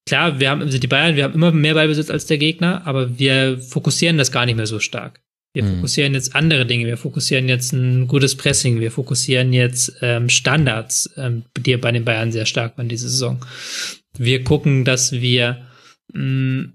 klar, 0.07 0.39
wir 0.39 0.49
haben, 0.49 0.69
sind 0.71 0.83
die 0.83 0.87
Bayern, 0.87 1.15
wir 1.15 1.25
haben 1.25 1.35
immer 1.35 1.51
mehr 1.51 1.75
Ballbesitz 1.75 2.09
als 2.09 2.25
der 2.25 2.37
Gegner, 2.37 2.85
aber 2.85 3.19
wir 3.19 3.59
fokussieren 3.59 4.17
das 4.17 4.31
gar 4.31 4.45
nicht 4.45 4.55
mehr 4.55 4.67
so 4.67 4.79
stark. 4.79 5.21
Wir 5.55 5.63
mhm. 5.63 5.75
fokussieren 5.77 6.13
jetzt 6.13 6.35
andere 6.35 6.65
Dinge, 6.65 6.85
wir 6.85 6.97
fokussieren 6.97 7.47
jetzt 7.47 7.71
ein 7.71 8.07
gutes 8.07 8.35
Pressing, 8.35 8.81
wir 8.81 8.91
fokussieren 8.91 9.53
jetzt 9.53 9.95
ähm, 10.01 10.29
Standards, 10.29 11.09
ähm, 11.15 11.45
die 11.57 11.77
bei 11.77 11.93
den 11.93 12.03
Bayern 12.03 12.33
sehr 12.33 12.45
stark 12.45 12.77
waren 12.77 12.89
diese 12.89 13.09
Saison. 13.09 13.43
Wir 14.17 14.43
gucken, 14.43 14.83
dass 14.83 15.13
wir 15.13 15.65
mh, 16.13 16.21
mm, 16.21 16.73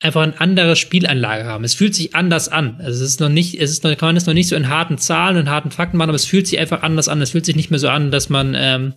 einfach 0.00 0.22
eine 0.22 0.40
andere 0.40 0.76
Spielanlage 0.76 1.44
haben. 1.44 1.64
Es 1.64 1.74
fühlt 1.74 1.94
sich 1.94 2.14
anders 2.14 2.48
an. 2.48 2.76
Also 2.78 3.02
es 3.02 3.10
ist 3.10 3.20
noch 3.20 3.30
nicht, 3.30 3.60
es 3.60 3.70
ist 3.70 3.82
noch, 3.82 3.96
kann 3.96 4.08
man 4.08 4.16
es 4.16 4.26
noch 4.26 4.34
nicht 4.34 4.48
so 4.48 4.54
in 4.54 4.68
harten 4.68 4.98
Zahlen 4.98 5.36
und 5.36 5.50
harten 5.50 5.70
Fakten 5.70 5.96
machen, 5.96 6.10
aber 6.10 6.16
es 6.16 6.26
fühlt 6.26 6.46
sich 6.46 6.58
einfach 6.58 6.82
anders 6.82 7.08
an. 7.08 7.20
Es 7.20 7.30
fühlt 7.30 7.46
sich 7.46 7.56
nicht 7.56 7.70
mehr 7.70 7.80
so 7.80 7.88
an, 7.88 8.10
dass 8.10 8.28
man 8.28 8.54
ähm, 8.56 8.94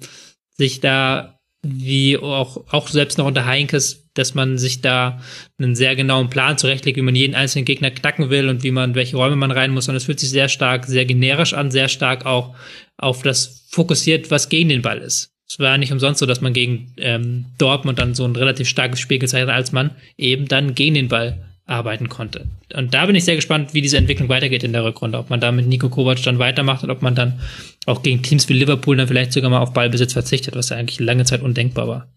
sich 0.57 0.79
da 0.79 1.36
wie 1.64 2.18
auch, 2.18 2.66
auch 2.72 2.88
selbst 2.88 3.18
noch 3.18 3.26
unter 3.26 3.45
Heinkes, 3.45 4.10
dass 4.14 4.36
man 4.36 4.58
sich 4.58 4.82
da 4.82 5.22
einen 5.60 5.76
sehr 5.76 5.95
genauen 5.95 6.30
Plan 6.30 6.58
zurechtlegt, 6.58 6.98
wie 6.98 7.02
man 7.03 7.16
jeden 7.16 7.36
einzelnen 7.36 7.66
Gegner 7.66 7.92
knacken 7.92 8.30
will 8.30 8.50
und 8.50 8.64
wie 8.64 8.72
man, 8.72 8.95
welche 8.95 9.18
Räume 9.18 9.36
man 9.36 9.52
rein 9.52 9.72
muss. 9.72 9.90
Und 9.90 9.95
es 9.95 10.06
fühlt 10.06 10.19
sich 10.19 10.30
sehr 10.30 10.50
stark, 10.50 10.86
sehr 10.86 11.06
generisch 11.06 11.53
an, 11.53 11.72
sehr 11.72 11.88
stark 11.88 12.26
auch 12.26 12.56
auf 12.98 13.22
das 13.22 13.68
fokussiert, 13.69 14.32
was 14.32 14.50
gegen 14.50 14.69
den 14.69 14.82
Ball 14.82 15.00
ist. 15.00 15.32
Es 15.50 15.60
war 15.60 15.77
nicht 15.77 15.92
umsonst 15.92 16.19
so, 16.19 16.26
dass 16.26 16.42
man 16.42 16.53
gegen 16.53 16.94
ähm, 16.98 17.45
Dortmund 17.58 18.00
dann 18.00 18.16
so 18.16 18.26
ein 18.26 18.36
relativ 18.36 18.68
starkes 18.68 19.00
Spiel 19.00 19.19
gezeigt 19.19 19.48
hat, 19.48 19.56
als 19.56 19.72
man 19.72 19.92
eben 20.18 20.48
dann 20.48 20.76
gegen 20.76 20.95
den 20.95 21.08
Ball 21.08 21.48
arbeiten 21.67 22.09
konnte. 22.09 22.47
Und 22.73 22.93
da 22.93 23.05
bin 23.05 23.15
ich 23.15 23.25
sehr 23.25 23.35
gespannt, 23.35 23.73
wie 23.73 23.81
diese 23.81 23.97
Entwicklung 23.97 24.29
weitergeht 24.29 24.63
in 24.63 24.73
der 24.73 24.83
Rückrunde. 24.83 25.17
Ob 25.17 25.29
man 25.29 25.39
da 25.39 25.51
mit 25.51 25.67
Nico 25.67 25.89
Kovac 25.89 26.23
dann 26.23 26.39
weitermacht 26.39 26.83
und 26.83 26.89
ob 26.89 27.01
man 27.01 27.13
dann 27.13 27.39
auch 27.85 28.01
gegen 28.01 28.23
Teams 28.23 28.47
wie 28.49 28.53
Liverpool 28.53 28.95
dann 28.95 29.07
vielleicht 29.07 29.33
sogar 29.33 29.49
mal 29.49 29.59
auf 29.59 29.73
Ballbesitz 29.73 30.13
verzichtet, 30.13 30.55
was 30.55 30.69
ja 30.69 30.77
eigentlich 30.77 30.99
lange 30.99 31.25
Zeit 31.25 31.41
undenkbar 31.41 31.87
war. 31.87 32.07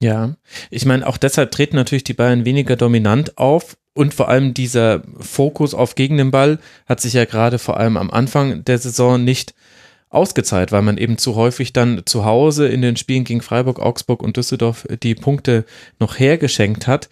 Ja, 0.00 0.36
ich 0.70 0.84
meine, 0.84 1.06
auch 1.06 1.16
deshalb 1.16 1.50
treten 1.52 1.76
natürlich 1.76 2.04
die 2.04 2.14
Bayern 2.14 2.44
weniger 2.44 2.76
dominant 2.76 3.38
auf 3.38 3.76
und 3.94 4.14
vor 4.14 4.28
allem 4.28 4.54
dieser 4.54 5.02
Fokus 5.18 5.74
auf 5.74 5.94
gegen 5.94 6.16
den 6.16 6.30
Ball 6.30 6.58
hat 6.86 7.00
sich 7.00 7.12
ja 7.12 7.24
gerade 7.24 7.58
vor 7.58 7.76
allem 7.76 7.96
am 7.96 8.10
Anfang 8.10 8.64
der 8.64 8.78
Saison 8.78 9.22
nicht 9.22 9.54
ausgezahlt, 10.08 10.72
weil 10.72 10.82
man 10.82 10.98
eben 10.98 11.18
zu 11.18 11.36
häufig 11.36 11.72
dann 11.72 12.02
zu 12.04 12.24
Hause 12.24 12.68
in 12.68 12.82
den 12.82 12.96
Spielen 12.96 13.24
gegen 13.24 13.42
Freiburg, 13.42 13.80
Augsburg 13.80 14.22
und 14.22 14.36
Düsseldorf 14.36 14.86
die 15.02 15.14
Punkte 15.14 15.64
noch 15.98 16.18
hergeschenkt 16.18 16.86
hat. 16.86 17.08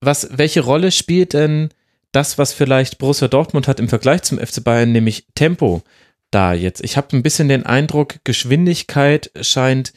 Was, 0.00 0.28
welche 0.32 0.60
Rolle 0.60 0.92
spielt 0.92 1.34
denn 1.34 1.70
das, 2.12 2.38
was 2.38 2.52
vielleicht 2.52 2.98
Borussia 2.98 3.28
Dortmund 3.28 3.68
hat 3.68 3.78
im 3.80 3.88
Vergleich 3.88 4.22
zum 4.22 4.38
FC 4.38 4.64
Bayern, 4.64 4.92
nämlich 4.92 5.26
Tempo 5.34 5.82
da 6.30 6.54
jetzt? 6.54 6.82
Ich 6.82 6.96
habe 6.96 7.16
ein 7.16 7.22
bisschen 7.22 7.48
den 7.48 7.66
Eindruck, 7.66 8.16
Geschwindigkeit 8.24 9.30
scheint 9.42 9.92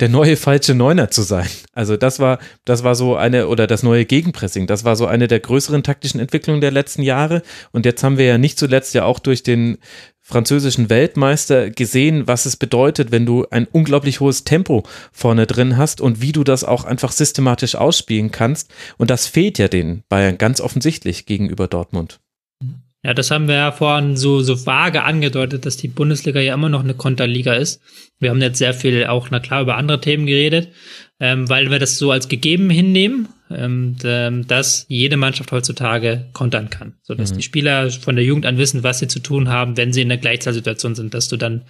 der 0.00 0.08
neue 0.08 0.36
falsche 0.36 0.74
Neuner 0.74 1.10
zu 1.10 1.22
sein. 1.22 1.48
Also 1.72 1.96
das 1.96 2.18
war, 2.18 2.38
das 2.64 2.82
war 2.82 2.94
so 2.94 3.16
eine, 3.16 3.48
oder 3.48 3.66
das 3.66 3.82
neue 3.82 4.04
Gegenpressing, 4.04 4.66
das 4.66 4.84
war 4.84 4.96
so 4.96 5.06
eine 5.06 5.28
der 5.28 5.40
größeren 5.40 5.82
taktischen 5.82 6.20
Entwicklungen 6.20 6.60
der 6.60 6.72
letzten 6.72 7.02
Jahre. 7.02 7.42
Und 7.70 7.86
jetzt 7.86 8.02
haben 8.02 8.18
wir 8.18 8.26
ja 8.26 8.38
nicht 8.38 8.58
zuletzt 8.58 8.94
ja 8.94 9.04
auch 9.04 9.18
durch 9.18 9.42
den 9.42 9.78
französischen 10.20 10.88
Weltmeister 10.88 11.70
gesehen, 11.70 12.26
was 12.26 12.46
es 12.46 12.56
bedeutet, 12.56 13.12
wenn 13.12 13.26
du 13.26 13.46
ein 13.50 13.66
unglaublich 13.70 14.20
hohes 14.20 14.42
Tempo 14.42 14.82
vorne 15.12 15.46
drin 15.46 15.76
hast 15.76 16.00
und 16.00 16.22
wie 16.22 16.32
du 16.32 16.44
das 16.44 16.64
auch 16.64 16.84
einfach 16.84 17.12
systematisch 17.12 17.76
ausspielen 17.76 18.30
kannst. 18.30 18.72
Und 18.96 19.10
das 19.10 19.26
fehlt 19.26 19.58
ja 19.58 19.68
den 19.68 20.02
Bayern 20.08 20.38
ganz 20.38 20.60
offensichtlich 20.60 21.26
gegenüber 21.26 21.68
Dortmund. 21.68 22.20
Ja, 23.04 23.12
das 23.12 23.30
haben 23.30 23.48
wir 23.48 23.56
ja 23.56 23.72
vorhin 23.72 24.16
so, 24.16 24.40
so 24.40 24.64
vage 24.64 25.02
angedeutet, 25.02 25.66
dass 25.66 25.76
die 25.76 25.88
Bundesliga 25.88 26.40
ja 26.40 26.54
immer 26.54 26.70
noch 26.70 26.82
eine 26.82 26.94
Konterliga 26.94 27.52
ist. 27.52 27.82
Wir 28.18 28.30
haben 28.30 28.40
jetzt 28.40 28.58
sehr 28.58 28.72
viel 28.72 29.04
auch, 29.06 29.28
na 29.30 29.40
klar, 29.40 29.60
über 29.60 29.76
andere 29.76 30.00
Themen 30.00 30.24
geredet, 30.24 30.70
ähm, 31.20 31.46
weil 31.50 31.70
wir 31.70 31.78
das 31.78 31.98
so 31.98 32.10
als 32.10 32.28
gegeben 32.28 32.70
hinnehmen, 32.70 33.28
ähm, 33.50 33.96
dass 34.48 34.86
jede 34.88 35.18
Mannschaft 35.18 35.52
heutzutage 35.52 36.30
kontern 36.32 36.70
kann. 36.70 36.94
So 37.02 37.14
dass 37.14 37.32
mhm. 37.32 37.36
die 37.36 37.42
Spieler 37.42 37.90
von 37.90 38.16
der 38.16 38.24
Jugend 38.24 38.46
an 38.46 38.56
wissen, 38.56 38.82
was 38.82 39.00
sie 39.00 39.08
zu 39.08 39.20
tun 39.20 39.50
haben, 39.50 39.76
wenn 39.76 39.92
sie 39.92 40.00
in 40.00 40.08
der 40.08 40.18
Gleichzahlsituation 40.18 40.94
sind, 40.94 41.12
dass 41.12 41.28
du 41.28 41.36
dann 41.36 41.66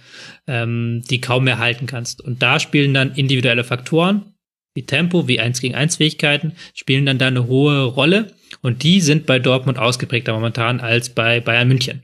ähm, 0.47 1.03
die 1.09 1.19
kaum 1.19 1.43
mehr 1.43 1.59
halten 1.59 1.85
kannst. 1.85 2.21
Und 2.21 2.41
da 2.41 2.61
spielen 2.61 2.93
dann 2.93 3.13
individuelle 3.13 3.65
Faktoren, 3.65 4.33
wie 4.73 4.85
Tempo, 4.85 5.27
wie 5.27 5.41
1 5.41 5.59
gegen 5.59 5.75
1 5.75 5.97
Fähigkeiten, 5.97 6.53
spielen 6.73 7.05
dann 7.05 7.17
da 7.17 7.27
eine 7.27 7.47
hohe 7.47 7.83
Rolle. 7.83 8.31
Und 8.65 8.81
die 8.81 8.99
sind 8.99 9.27
bei 9.27 9.37
Dortmund 9.37 9.77
ausgeprägter 9.77 10.33
momentan 10.33 10.79
als 10.79 11.09
bei 11.09 11.39
Bayern 11.39 11.67
München. 11.67 12.01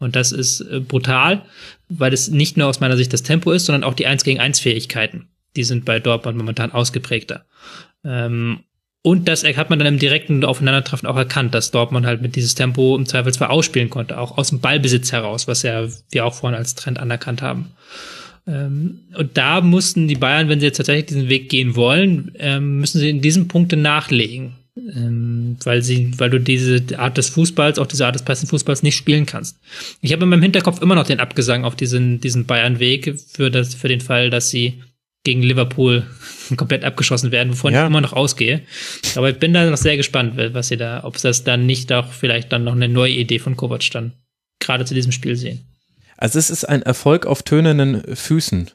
Und 0.00 0.16
das 0.16 0.32
ist 0.32 0.60
äh, 0.62 0.80
brutal, 0.80 1.42
weil 1.88 2.12
es 2.12 2.26
nicht 2.26 2.56
nur 2.56 2.66
aus 2.66 2.80
meiner 2.80 2.96
Sicht 2.96 3.12
das 3.12 3.22
Tempo 3.22 3.52
ist, 3.52 3.66
sondern 3.66 3.84
auch 3.84 3.94
die 3.94 4.08
1 4.08 4.24
gegen 4.24 4.40
1 4.40 4.58
Fähigkeiten. 4.58 5.28
Die 5.54 5.62
sind 5.62 5.84
bei 5.84 6.00
Dortmund 6.00 6.36
momentan 6.36 6.72
ausgeprägter. 6.72 7.44
Ähm, 8.04 8.64
und 9.02 9.28
das 9.28 9.44
hat 9.44 9.70
man 9.70 9.78
dann 9.78 9.86
im 9.86 10.00
direkten 10.00 10.44
Aufeinandertreffen 10.44 11.06
auch 11.06 11.16
erkannt, 11.16 11.54
dass 11.54 11.70
Dortmund 11.70 12.04
halt 12.04 12.20
mit 12.20 12.34
dieses 12.34 12.56
Tempo 12.56 12.96
im 12.96 13.06
Zweifelsfall 13.06 13.50
ausspielen 13.50 13.88
konnte, 13.88 14.18
auch 14.18 14.38
aus 14.38 14.48
dem 14.48 14.58
Ballbesitz 14.58 15.12
heraus, 15.12 15.46
was 15.46 15.62
ja 15.62 15.86
wir 16.10 16.26
auch 16.26 16.34
vorhin 16.34 16.58
als 16.58 16.74
Trend 16.74 16.98
anerkannt 16.98 17.42
haben. 17.42 17.70
Ähm, 18.48 19.02
und 19.14 19.38
da 19.38 19.60
mussten 19.60 20.08
die 20.08 20.16
Bayern, 20.16 20.48
wenn 20.48 20.58
sie 20.58 20.66
jetzt 20.66 20.78
tatsächlich 20.78 21.06
diesen 21.06 21.28
Weg 21.28 21.48
gehen 21.48 21.76
wollen, 21.76 22.32
ähm, 22.40 22.80
müssen 22.80 22.98
sie 22.98 23.08
in 23.08 23.20
diesen 23.20 23.46
Punkten 23.46 23.82
nachlegen. 23.82 24.56
Ähm, 24.74 25.58
weil 25.64 25.82
sie, 25.82 26.12
weil 26.18 26.30
du 26.30 26.40
diese 26.40 26.82
Art 26.98 27.18
des 27.18 27.28
Fußballs, 27.28 27.78
auch 27.78 27.86
diese 27.86 28.06
Art 28.06 28.14
des 28.14 28.22
Passenfußballs 28.22 28.82
nicht 28.82 28.96
spielen 28.96 29.26
kannst. 29.26 29.58
Ich 30.00 30.12
habe 30.12 30.22
in 30.22 30.30
meinem 30.30 30.42
Hinterkopf 30.42 30.80
immer 30.80 30.94
noch 30.94 31.06
den 31.06 31.20
Abgesang 31.20 31.64
auf 31.64 31.76
diesen, 31.76 32.20
diesen 32.20 32.46
Bayern-Weg 32.46 33.20
für 33.20 33.50
das, 33.50 33.74
für 33.74 33.88
den 33.88 34.00
Fall, 34.00 34.30
dass 34.30 34.48
sie 34.48 34.82
gegen 35.24 35.42
Liverpool 35.42 36.06
komplett 36.56 36.84
abgeschossen 36.84 37.32
werden, 37.32 37.52
wovon 37.52 37.74
ja. 37.74 37.82
ich 37.82 37.86
immer 37.86 38.00
noch 38.00 38.14
ausgehe. 38.14 38.62
Aber 39.14 39.28
ich 39.28 39.38
bin 39.38 39.52
da 39.52 39.68
noch 39.68 39.76
sehr 39.76 39.98
gespannt, 39.98 40.34
was 40.36 40.68
sie 40.68 40.78
da, 40.78 41.04
ob 41.04 41.20
das 41.20 41.44
dann 41.44 41.66
nicht 41.66 41.92
auch 41.92 42.10
vielleicht 42.10 42.50
dann 42.50 42.64
noch 42.64 42.72
eine 42.72 42.88
neue 42.88 43.12
Idee 43.12 43.38
von 43.38 43.56
Kovac 43.56 43.90
dann 43.92 44.12
gerade 44.58 44.84
zu 44.84 44.94
diesem 44.94 45.12
Spiel 45.12 45.36
sehen. 45.36 45.60
Also 46.16 46.38
es 46.38 46.50
ist 46.50 46.64
ein 46.64 46.82
Erfolg 46.82 47.26
auf 47.26 47.42
tönenden 47.42 48.02
Füßen. 48.14 48.70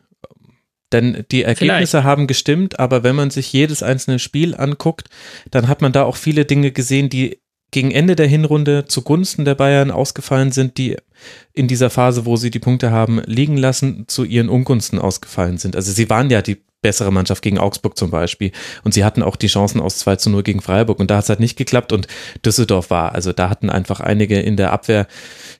Denn 0.93 1.25
die 1.31 1.43
Ergebnisse 1.43 1.97
Vielleicht. 1.97 2.05
haben 2.05 2.27
gestimmt, 2.27 2.79
aber 2.79 3.03
wenn 3.03 3.15
man 3.15 3.29
sich 3.29 3.51
jedes 3.51 3.83
einzelne 3.83 4.19
Spiel 4.19 4.55
anguckt, 4.55 5.09
dann 5.51 5.67
hat 5.67 5.81
man 5.81 5.91
da 5.91 6.03
auch 6.03 6.15
viele 6.15 6.45
Dinge 6.45 6.71
gesehen, 6.71 7.09
die 7.09 7.39
gegen 7.71 7.91
Ende 7.91 8.15
der 8.15 8.27
Hinrunde 8.27 8.85
zugunsten 8.85 9.43
der 9.43 9.55
Bayern 9.55 9.91
ausgefallen 9.91 10.51
sind, 10.53 10.77
die 10.77 10.95
in 11.53 11.67
dieser 11.67 11.89
Phase, 11.89 12.25
wo 12.25 12.37
sie 12.37 12.49
die 12.49 12.59
Punkte 12.59 12.91
haben 12.91 13.21
liegen 13.25 13.57
lassen, 13.57 14.05
zu 14.07 14.23
ihren 14.23 14.47
Ungunsten 14.47 14.99
ausgefallen 14.99 15.57
sind. 15.57 15.75
Also 15.75 15.91
sie 15.91 16.09
waren 16.09 16.29
ja 16.29 16.41
die 16.41 16.63
bessere 16.87 17.11
Mannschaft 17.11 17.41
gegen 17.41 17.57
Augsburg 17.59 17.97
zum 17.97 18.11
Beispiel. 18.11 18.53
Und 18.85 18.93
sie 18.93 19.03
hatten 19.03 19.21
auch 19.21 19.35
die 19.35 19.47
Chancen 19.47 19.81
aus 19.81 19.97
2 19.97 20.15
zu 20.15 20.29
0 20.29 20.41
gegen 20.41 20.61
Freiburg. 20.61 21.01
Und 21.01 21.11
da 21.11 21.17
hat 21.17 21.25
es 21.25 21.29
halt 21.29 21.41
nicht 21.41 21.57
geklappt. 21.57 21.91
Und 21.91 22.07
Düsseldorf 22.45 22.89
war, 22.89 23.13
also 23.13 23.33
da 23.33 23.49
hatten 23.49 23.69
einfach 23.69 23.99
einige 23.99 24.39
in 24.39 24.55
der 24.55 24.71
Abwehr 24.71 25.05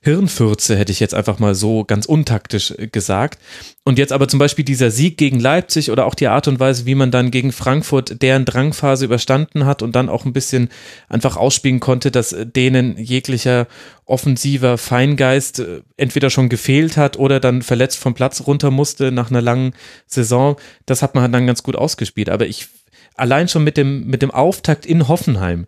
Hirnfürze, 0.01 0.77
hätte 0.77 0.93
ich 0.93 1.01
jetzt 1.01 1.14
einfach 1.14 1.38
mal 1.39 1.53
so 1.53 1.83
ganz 1.83 2.06
untaktisch 2.06 2.73
gesagt. 2.93 3.39
Und 3.83 3.97
jetzt 3.97 4.14
aber 4.14 4.30
zum 4.30 4.39
Beispiel 4.39 4.64
dieser 4.64 4.89
Sieg 4.89 5.17
gegen 5.17 5.39
Leipzig 5.39 5.91
oder 5.91 6.06
auch 6.06 6.15
die 6.15 6.27
Art 6.27 6.47
und 6.47 6.61
Weise, 6.61 6.85
wie 6.85 6.95
man 6.95 7.11
dann 7.11 7.30
gegen 7.30 7.51
Frankfurt 7.51 8.22
deren 8.22 8.45
Drangphase 8.45 9.03
überstanden 9.03 9.65
hat 9.65 9.81
und 9.81 9.95
dann 9.95 10.07
auch 10.07 10.23
ein 10.23 10.33
bisschen 10.33 10.69
einfach 11.09 11.35
ausspielen 11.35 11.81
konnte, 11.81 12.09
dass 12.09 12.33
denen 12.38 12.97
jeglicher 12.97 13.67
offensiver 14.07 14.77
Feingeist 14.77 15.59
äh, 15.59 15.81
entweder 15.97 16.29
schon 16.29 16.49
gefehlt 16.49 16.97
hat 16.97 17.17
oder 17.17 17.39
dann 17.39 17.61
verletzt 17.61 17.99
vom 17.99 18.13
Platz 18.13 18.43
runter 18.47 18.71
musste 18.71 19.11
nach 19.11 19.29
einer 19.29 19.41
langen 19.41 19.73
Saison. 20.07 20.55
Das 20.85 21.01
hat 21.01 21.13
man 21.13 21.31
dann 21.31 21.45
ganz 21.45 21.61
gut 21.61 21.75
ausgespielt. 21.75 22.29
Aber 22.29 22.47
ich 22.47 22.69
allein 23.15 23.47
schon 23.47 23.63
mit 23.63 23.77
dem, 23.77 24.07
mit 24.07 24.21
dem 24.21 24.31
Auftakt 24.31 24.85
in 24.85 25.07
Hoffenheim, 25.07 25.67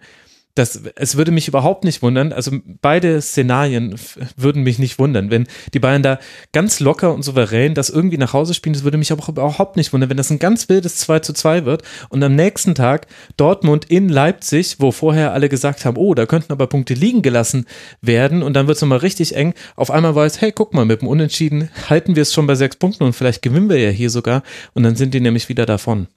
das, 0.59 0.81
es 0.95 1.15
würde 1.15 1.31
mich 1.31 1.47
überhaupt 1.47 1.85
nicht 1.85 2.01
wundern, 2.01 2.33
also 2.33 2.51
beide 2.81 3.21
Szenarien 3.21 3.95
würden 4.35 4.63
mich 4.63 4.77
nicht 4.77 4.99
wundern, 4.99 5.31
wenn 5.31 5.47
die 5.73 5.79
Bayern 5.79 6.03
da 6.03 6.19
ganz 6.51 6.79
locker 6.81 7.13
und 7.13 7.23
souverän 7.23 7.73
das 7.73 7.89
irgendwie 7.89 8.17
nach 8.17 8.33
Hause 8.33 8.53
spielen, 8.53 8.73
das 8.73 8.83
würde 8.83 8.97
mich 8.97 9.11
aber 9.11 9.23
auch 9.23 9.29
überhaupt 9.29 9.77
nicht 9.77 9.93
wundern, 9.93 10.09
wenn 10.09 10.17
das 10.17 10.29
ein 10.29 10.39
ganz 10.39 10.67
wildes 10.67 10.97
2 10.97 11.19
zu 11.19 11.33
2 11.33 11.65
wird 11.65 11.83
und 12.09 12.21
am 12.21 12.35
nächsten 12.35 12.75
Tag 12.75 13.07
Dortmund 13.38 13.85
in 13.85 14.09
Leipzig, 14.09 14.75
wo 14.79 14.91
vorher 14.91 15.33
alle 15.33 15.47
gesagt 15.47 15.85
haben, 15.85 15.97
oh, 15.97 16.13
da 16.13 16.25
könnten 16.25 16.51
aber 16.51 16.67
Punkte 16.67 16.93
liegen 16.93 17.21
gelassen 17.21 17.65
werden 18.01 18.43
und 18.43 18.53
dann 18.53 18.67
wird 18.67 18.75
es 18.75 18.81
nochmal 18.81 18.99
richtig 18.99 19.35
eng, 19.35 19.53
auf 19.77 19.91
einmal 19.91 20.13
weiß, 20.13 20.41
hey, 20.41 20.51
guck 20.51 20.73
mal, 20.73 20.85
mit 20.85 21.01
dem 21.01 21.07
Unentschieden 21.07 21.69
halten 21.89 22.15
wir 22.15 22.23
es 22.23 22.33
schon 22.33 22.47
bei 22.47 22.55
sechs 22.55 22.75
Punkten 22.75 23.05
und 23.05 23.13
vielleicht 23.13 23.41
gewinnen 23.41 23.69
wir 23.69 23.77
ja 23.77 23.89
hier 23.89 24.09
sogar 24.09 24.43
und 24.73 24.83
dann 24.83 24.95
sind 24.95 25.13
die 25.13 25.21
nämlich 25.21 25.47
wieder 25.47 25.65
davon. 25.65 26.07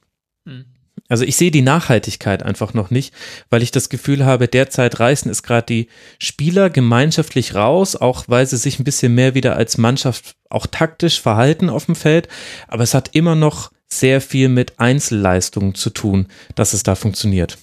Hm. 0.48 0.64
Also 1.08 1.24
ich 1.24 1.36
sehe 1.36 1.50
die 1.50 1.62
Nachhaltigkeit 1.62 2.42
einfach 2.42 2.74
noch 2.74 2.90
nicht, 2.90 3.12
weil 3.50 3.62
ich 3.62 3.70
das 3.70 3.88
Gefühl 3.88 4.24
habe, 4.24 4.48
derzeit 4.48 4.98
reißen 4.98 5.30
es 5.30 5.42
gerade 5.42 5.66
die 5.66 5.88
Spieler 6.18 6.70
gemeinschaftlich 6.70 7.54
raus, 7.54 7.96
auch 7.96 8.24
weil 8.28 8.46
sie 8.46 8.56
sich 8.56 8.78
ein 8.78 8.84
bisschen 8.84 9.14
mehr 9.14 9.34
wieder 9.34 9.56
als 9.56 9.76
Mannschaft 9.76 10.36
auch 10.48 10.66
taktisch 10.66 11.20
verhalten 11.20 11.68
auf 11.68 11.86
dem 11.86 11.96
Feld. 11.96 12.28
Aber 12.68 12.82
es 12.82 12.94
hat 12.94 13.10
immer 13.12 13.34
noch 13.34 13.70
sehr 13.88 14.20
viel 14.20 14.48
mit 14.48 14.80
Einzelleistungen 14.80 15.74
zu 15.74 15.90
tun, 15.90 16.28
dass 16.54 16.72
es 16.72 16.82
da 16.82 16.94
funktioniert. 16.94 17.58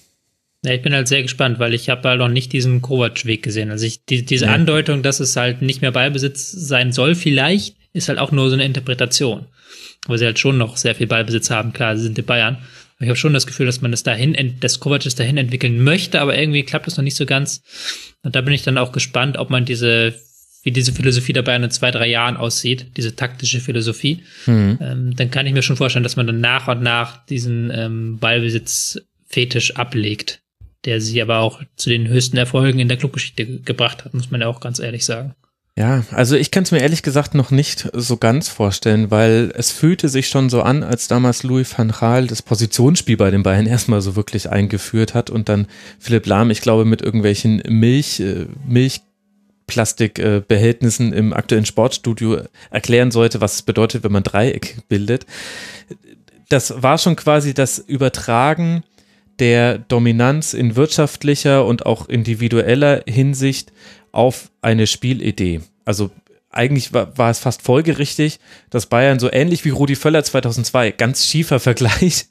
Ja, 0.63 0.73
ich 0.73 0.81
bin 0.81 0.93
halt 0.93 1.07
sehr 1.07 1.21
gespannt, 1.21 1.57
weil 1.59 1.73
ich 1.73 1.89
habe 1.89 2.07
halt 2.07 2.19
noch 2.19 2.27
nicht 2.27 2.51
diesen 2.51 2.81
Kovac-Weg 2.81 3.43
gesehen. 3.43 3.71
Also 3.71 3.85
ich, 3.85 4.03
die, 4.05 4.25
diese 4.25 4.45
ja. 4.45 4.53
Andeutung, 4.53 5.03
dass 5.03 5.21
es 5.21 5.35
halt 5.35 5.61
nicht 5.61 5.81
mehr 5.81 5.91
Ballbesitz 5.91 6.51
sein 6.51 6.91
soll, 6.91 7.15
vielleicht, 7.15 7.77
ist 7.93 8.09
halt 8.09 8.19
auch 8.19 8.31
nur 8.31 8.49
so 8.49 8.55
eine 8.55 8.65
Interpretation. 8.65 9.45
Wo 10.07 10.17
sie 10.17 10.25
halt 10.25 10.39
schon 10.39 10.57
noch 10.57 10.77
sehr 10.77 10.95
viel 10.95 11.07
Ballbesitz 11.07 11.49
haben. 11.49 11.73
Klar, 11.73 11.95
sie 11.95 12.03
sind 12.03 12.17
die 12.17 12.23
Bayern. 12.23 12.57
Ich 12.99 13.07
habe 13.07 13.15
schon 13.15 13.33
das 13.33 13.47
Gefühl, 13.47 13.65
dass 13.65 13.81
man 13.81 13.91
das 13.91 14.03
dahin, 14.03 14.57
das 14.59 14.79
Kovac 14.81 15.05
es 15.05 15.15
dahin 15.15 15.37
entwickeln 15.37 15.81
möchte, 15.81 16.19
aber 16.19 16.37
irgendwie 16.37 16.63
klappt 16.63 16.87
das 16.87 16.97
noch 16.97 17.03
nicht 17.03 17.15
so 17.15 17.25
ganz. 17.25 17.61
Und 18.23 18.35
da 18.35 18.41
bin 18.41 18.53
ich 18.53 18.63
dann 18.63 18.77
auch 18.77 18.91
gespannt, 18.91 19.37
ob 19.37 19.49
man 19.49 19.63
diese, 19.63 20.13
wie 20.63 20.71
diese 20.71 20.91
Philosophie 20.91 21.31
dabei 21.31 21.55
in 21.55 21.71
zwei, 21.71 21.91
drei 21.91 22.07
Jahren 22.07 22.35
aussieht, 22.35 22.97
diese 22.97 23.15
taktische 23.15 23.61
Philosophie. 23.61 24.23
Mhm. 24.45 24.79
Ähm, 24.81 25.15
dann 25.15 25.31
kann 25.31 25.47
ich 25.47 25.53
mir 25.53 25.61
schon 25.61 25.77
vorstellen, 25.77 26.03
dass 26.03 26.17
man 26.17 26.27
dann 26.27 26.41
nach 26.41 26.67
und 26.67 26.81
nach 26.81 27.25
diesen 27.25 27.71
ähm, 27.73 28.19
Ballbesitz-Fetisch 28.19 29.77
ablegt, 29.77 30.41
der 30.83 30.99
sie 30.99 31.21
aber 31.21 31.39
auch 31.39 31.61
zu 31.77 31.89
den 31.89 32.09
höchsten 32.09 32.35
Erfolgen 32.35 32.79
in 32.79 32.89
der 32.89 32.97
Clubgeschichte 32.97 33.61
gebracht 33.61 34.03
hat, 34.03 34.13
muss 34.13 34.29
man 34.29 34.41
ja 34.41 34.47
auch 34.47 34.59
ganz 34.59 34.79
ehrlich 34.79 35.05
sagen. 35.05 35.35
Ja, 35.79 36.03
also 36.11 36.35
ich 36.35 36.51
kann 36.51 36.63
es 36.63 36.71
mir 36.71 36.81
ehrlich 36.81 37.03
gesagt 37.03 37.35
noch 37.35 37.51
nicht 37.51 37.87
so 37.93 38.17
ganz 38.17 38.49
vorstellen, 38.49 39.11
weil 39.11 39.53
es 39.55 39.71
fühlte 39.71 40.09
sich 40.09 40.27
schon 40.27 40.49
so 40.49 40.61
an, 40.61 40.83
als 40.83 41.07
damals 41.07 41.43
Louis 41.43 41.73
van 41.77 41.93
Gaal 41.93 42.27
das 42.27 42.41
Positionsspiel 42.41 43.15
bei 43.15 43.31
den 43.31 43.43
Bayern 43.43 43.65
erstmal 43.65 44.01
so 44.01 44.17
wirklich 44.17 44.49
eingeführt 44.49 45.13
hat 45.13 45.29
und 45.29 45.47
dann 45.47 45.67
Philipp 45.97 46.25
Lahm, 46.25 46.51
ich 46.51 46.59
glaube, 46.59 46.83
mit 46.83 47.01
irgendwelchen 47.01 47.63
Milch, 47.69 48.19
äh, 48.19 48.47
Milchplastikbehältnissen 48.67 51.13
im 51.13 51.31
aktuellen 51.31 51.65
Sportstudio 51.65 52.41
erklären 52.71 53.11
sollte, 53.11 53.39
was 53.39 53.55
es 53.55 53.61
bedeutet, 53.61 54.03
wenn 54.03 54.11
man 54.11 54.23
Dreieck 54.23 54.79
bildet. 54.89 55.25
Das 56.49 56.83
war 56.83 56.97
schon 56.97 57.15
quasi 57.15 57.53
das 57.53 57.79
Übertragen 57.79 58.83
der 59.39 59.77
Dominanz 59.77 60.53
in 60.53 60.75
wirtschaftlicher 60.75 61.65
und 61.65 61.85
auch 61.85 62.09
individueller 62.09 63.01
Hinsicht 63.07 63.71
auf 64.11 64.51
eine 64.61 64.87
Spielidee. 64.87 65.61
Also 65.85 66.11
eigentlich 66.49 66.93
war, 66.93 67.17
war, 67.17 67.29
es 67.29 67.39
fast 67.39 67.61
folgerichtig, 67.61 68.39
dass 68.69 68.87
Bayern 68.87 69.19
so 69.19 69.31
ähnlich 69.31 69.65
wie 69.65 69.69
Rudi 69.69 69.95
Völler 69.95 70.23
2002, 70.23 70.91
ganz 70.91 71.25
schiefer 71.25 71.59
Vergleich, 71.59 72.27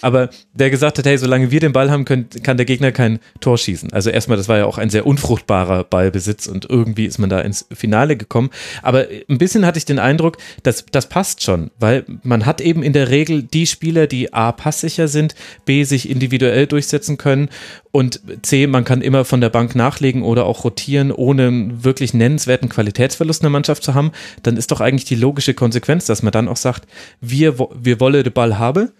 aber 0.00 0.30
der 0.54 0.70
gesagt 0.70 0.98
hat, 0.98 1.06
hey, 1.06 1.18
solange 1.18 1.50
wir 1.50 1.60
den 1.60 1.72
Ball 1.72 1.90
haben, 1.90 2.04
können, 2.04 2.28
kann 2.42 2.56
der 2.56 2.66
Gegner 2.66 2.92
kein 2.92 3.18
Tor 3.40 3.58
schießen. 3.58 3.92
Also 3.92 4.10
erstmal, 4.10 4.38
das 4.38 4.48
war 4.48 4.58
ja 4.58 4.64
auch 4.64 4.78
ein 4.78 4.90
sehr 4.90 5.06
unfruchtbarer 5.06 5.84
Ballbesitz 5.84 6.46
und 6.46 6.68
irgendwie 6.70 7.04
ist 7.04 7.18
man 7.18 7.30
da 7.30 7.40
ins 7.40 7.66
Finale 7.72 8.16
gekommen. 8.16 8.50
Aber 8.82 9.06
ein 9.28 9.38
bisschen 9.38 9.66
hatte 9.66 9.78
ich 9.78 9.84
den 9.84 9.98
Eindruck, 9.98 10.38
dass 10.62 10.86
das 10.90 11.08
passt 11.08 11.42
schon, 11.42 11.70
weil 11.78 12.04
man 12.22 12.46
hat 12.46 12.60
eben 12.60 12.82
in 12.82 12.92
der 12.92 13.10
Regel 13.10 13.42
die 13.42 13.66
Spieler, 13.66 14.06
die 14.06 14.32
A, 14.32 14.52
passsicher 14.52 15.08
sind, 15.08 15.34
B, 15.64 15.84
sich 15.84 16.08
individuell 16.08 16.66
durchsetzen 16.66 17.18
können 17.18 17.50
und 17.90 18.20
C, 18.40 18.66
man 18.66 18.84
kann 18.84 19.02
immer 19.02 19.26
von 19.26 19.42
der 19.42 19.50
Bank 19.50 19.74
nachlegen 19.74 20.22
oder 20.22 20.46
auch 20.46 20.64
rotieren, 20.64 21.12
ohne 21.12 21.84
wirklich 21.84 22.14
nennenswerten 22.14 22.70
Qualitätsverlust 22.70 23.42
in 23.42 23.44
der 23.44 23.50
Mannschaft 23.50 23.82
zu 23.82 23.94
haben, 23.94 24.12
dann 24.42 24.56
ist 24.56 24.70
doch 24.70 24.80
eigentlich 24.80 25.04
die 25.04 25.14
logische 25.14 25.52
Konsequenz, 25.52 26.06
dass 26.06 26.22
man 26.22 26.32
dann 26.32 26.48
auch 26.48 26.56
sagt, 26.56 26.86
wir, 27.20 27.58
wir 27.58 28.00
wollen 28.00 28.24
den 28.24 28.32
Ball 28.32 28.58
haben 28.58 28.90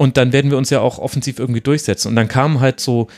und 0.00 0.16
dann 0.16 0.32
werden 0.32 0.50
wir 0.50 0.56
uns 0.56 0.70
ja 0.70 0.80
auch 0.80 0.98
offensiv 0.98 1.38
irgendwie 1.38 1.60
durchsetzen. 1.60 2.08
Und 2.08 2.16
dann 2.16 2.26
kamen 2.26 2.60
halt 2.60 2.80
so 2.80 3.08